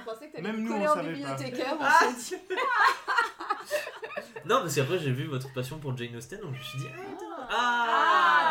On 0.00 0.04
pensait 0.10 0.28
que 0.28 0.32
t'allais 0.36 0.52
Même 0.52 0.62
me 0.62 0.68
nous, 0.68 0.74
on 0.74 0.84
en 0.84 0.94
savait 0.94 1.08
pas. 1.12 1.34
bibliothécaire, 1.34 1.74
on 1.80 2.16
s'est 2.18 2.36
dit. 2.36 2.42
Non, 4.44 4.60
parce 4.62 4.74
qu'après 4.74 4.98
j'ai 4.98 5.12
vu 5.12 5.26
votre 5.26 5.52
passion 5.52 5.78
pour 5.78 5.96
Jane 5.96 6.16
Austen, 6.16 6.40
donc 6.40 6.52
je 6.54 6.58
me 6.58 6.64
suis 6.64 6.78
dit, 6.80 6.86
ah, 6.92 7.46
Ah, 7.48 8.41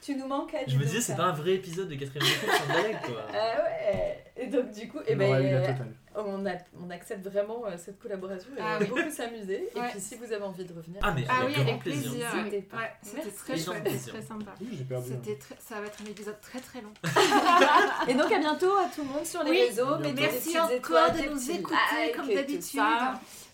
tu 0.00 0.16
nous 0.16 0.26
manques 0.26 0.54
à 0.54 0.58
Je 0.66 0.76
me 0.76 0.84
disais, 0.84 1.00
c'est 1.00 1.16
pas 1.16 1.24
un 1.24 1.32
vrai 1.32 1.54
épisode 1.54 1.88
de 1.88 1.94
quatrième 1.94 2.26
écoute 2.26 2.50
sans 2.50 2.72
Dalek 2.74 3.02
quoi. 3.02 3.26
Ah 3.34 3.62
ouais 3.62 4.24
Et 4.36 4.46
donc 4.46 4.70
du 4.70 4.88
coup, 4.88 4.98
eh 5.06 5.14
On 5.14 5.18
ben, 5.18 5.32
euh, 5.34 5.74
on, 6.16 6.46
a- 6.46 6.58
on 6.84 6.90
accepte 6.90 7.24
vraiment 7.26 7.64
euh, 7.66 7.76
cette 7.76 7.98
collaboration 8.00 8.48
et 8.56 8.60
Ah 8.60 8.76
on 8.76 8.78
va 8.78 8.78
oui. 8.80 8.86
beaucoup 8.88 9.10
s'amuser. 9.14 9.68
Et 9.76 9.80
puis 9.90 10.00
si 10.00 10.16
vous 10.16 10.24
avez 10.32 10.42
envie 10.42 10.64
de 10.64 10.72
revenir, 10.72 11.00
Ah, 11.02 11.12
mais 11.14 11.24
Ah 11.28 11.42
avec 11.42 11.56
oui, 11.56 11.62
avec 11.62 11.78
plaisir. 11.80 12.10
plaisir. 12.10 12.62
Pas. 12.70 12.76
Ouais, 12.78 12.90
c'était 13.02 13.30
très 13.30 13.56
chouette. 13.58 13.84
Très 13.84 14.22
sympa. 14.22 14.52
Oui, 14.60 14.68
j'ai 14.72 14.84
perdu. 14.84 15.10
C'était 15.10 15.36
très... 15.38 15.54
Ça 15.60 15.80
va 15.80 15.86
être 15.86 15.98
un 16.02 16.10
épisode 16.10 16.40
très 16.40 16.60
très 16.60 16.80
long. 16.80 16.92
Et 18.08 18.14
donc 18.14 18.32
à 18.32 18.38
bientôt 18.38 18.72
à 18.76 18.88
tout 18.94 19.02
le 19.02 19.08
monde 19.08 19.26
sur 19.26 19.42
les 19.44 19.50
Oui, 19.50 19.62
réseaux. 19.68 19.96
des 19.98 20.12
Merci 20.12 20.58
encore 20.58 21.12
de 21.12 21.30
nous 21.32 21.50
écouter 21.50 22.12
comme 22.16 22.28
d'habitude. 22.28 22.80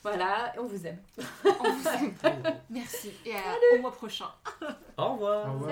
Voilà, 0.07 0.53
on 0.57 0.67
vous 0.67 0.87
aime. 0.87 0.99
On 1.45 1.69
vous 1.73 1.89
aime. 1.89 2.15
Merci. 2.71 3.11
Et 3.25 3.35
à- 3.35 3.77
au 3.77 3.81
mois 3.83 3.91
prochain. 3.91 4.27
Au 4.97 5.15
revoir. 5.15 5.49
Au 5.49 5.53
revoir. 5.55 5.71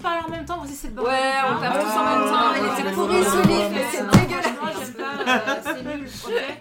Salut 0.00 0.24
en 0.26 0.28
même 0.30 0.44
temps, 0.44 0.62
aussi 0.62 0.74
c'est 0.74 0.94
le 0.94 1.00
Ouais, 1.02 1.32
on 1.46 1.60
parle 1.60 1.64
Ah, 1.64 1.80
tous 1.80 1.98
en 1.98 2.04
même 2.04 2.30
temps. 2.30 2.54
Il 2.54 2.80
était 2.80 2.88
ah, 2.88 2.94
pourri 2.94 3.24
ce 3.24 3.46
livre, 3.46 3.70
mais 3.72 3.84
c'est 3.90 4.20
dégueulasse. 4.20 4.46
franchement, 4.48 4.82
j'aime 4.84 4.94
pas, 4.94 5.50
euh, 5.50 5.60
c'est 5.64 5.82
nul, 5.82 6.08
ok 6.24 6.58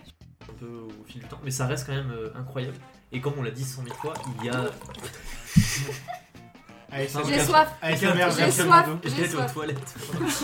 Un 0.50 0.54
peu 0.54 0.66
au 0.66 1.04
fil 1.06 1.22
du 1.22 1.28
temps, 1.28 1.40
mais 1.44 1.52
ça 1.52 1.66
reste 1.68 1.86
quand 1.88 1.94
même 1.94 2.12
euh, 2.12 2.30
incroyable. 2.36 2.78
Et 3.14 3.22
comme 3.22 3.34
on 3.38 3.44
l'a 3.44 3.52
dit 3.52 3.64
cent 3.64 3.82
mille 3.84 3.94
fois, 3.94 4.14
il 4.42 4.46
y 4.46 4.50
a. 4.50 4.66
ASMR. 6.92 7.24
J'ai 7.28 7.40
soif. 7.44 7.70
ASMR, 7.82 7.98
J'ai 8.00 8.14
version 8.14 8.50
soif. 8.66 8.68
Mando. 8.88 9.00
J'ai 9.04 9.10
J'étais 9.10 9.36
aux 9.36 9.38
soif. 9.40 9.54
toilettes. 9.54 9.96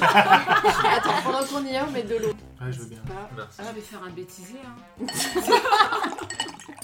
Attends, 0.02 1.22
pendant 1.24 1.44
qu'on 1.46 1.66
y 1.66 1.70
est, 1.76 1.82
on 1.82 1.92
met 1.92 2.04
de 2.04 2.16
l'eau. 2.16 2.30
Ouais, 2.62 2.72
je 2.72 2.80
veux 2.80 2.86
bien. 2.88 3.00
Merci. 3.36 3.58
Ah, 3.60 3.64
je 3.70 3.76
vais 3.76 3.82
faire 3.82 4.04
un 4.04 4.10
bêtisier. 4.10 4.60
Hein. 4.66 4.76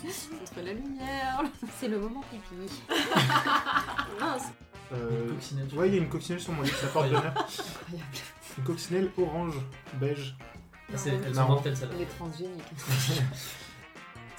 Contre 0.06 0.62
la 0.64 0.74
lumière. 0.74 1.41
C'est 1.80 1.88
le 1.88 1.99
moment 1.99 2.24
pipi. 2.32 2.72
Mince. 4.20 4.44
Euh, 4.94 5.30
Coccinelle. 5.34 5.68
Ouais, 5.74 5.88
il 5.88 5.95
y 5.95 5.98
a 5.98 6.02
une 6.02 6.10
coccinelle 6.10 6.41
sur 6.41 6.53
mon 6.53 6.62
lit, 6.62 6.70
ça 6.70 6.88
porte 6.88 7.07
bonheur. 7.07 7.26
Incroyable. 7.26 8.10
Une 8.60 8.64
coccinelle 8.64 9.12
orange, 9.18 9.56
beige. 9.95 10.36
Ah, 10.94 10.98
c'est- 10.98 11.18
mortelles 11.34 11.76
celles-là. 11.76 11.95
Elle 11.95 12.02
est 12.03 12.18
transgénique. 12.18 12.64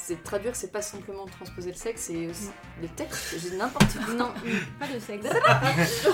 c'est 0.06 0.22
traduire, 0.22 0.54
c'est 0.54 0.70
pas 0.70 0.82
simplement 0.82 1.26
transposer 1.26 1.72
le 1.72 1.76
sexe, 1.76 2.02
c'est 2.02 2.28
aussi 2.28 2.50
le 2.80 2.86
texte. 2.86 3.34
J'ai 3.40 3.56
n'importe 3.56 3.96
quoi. 4.04 4.14
Non, 4.14 4.32
pas 4.78 4.86
de 4.86 5.00
sexe. 5.00 5.26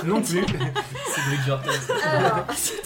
Non 0.05 0.23
plus. 0.23 0.44
C'est 1.14 1.31
ça. 1.86 2.10
Alors, 2.10 2.47
c'est 2.56 2.82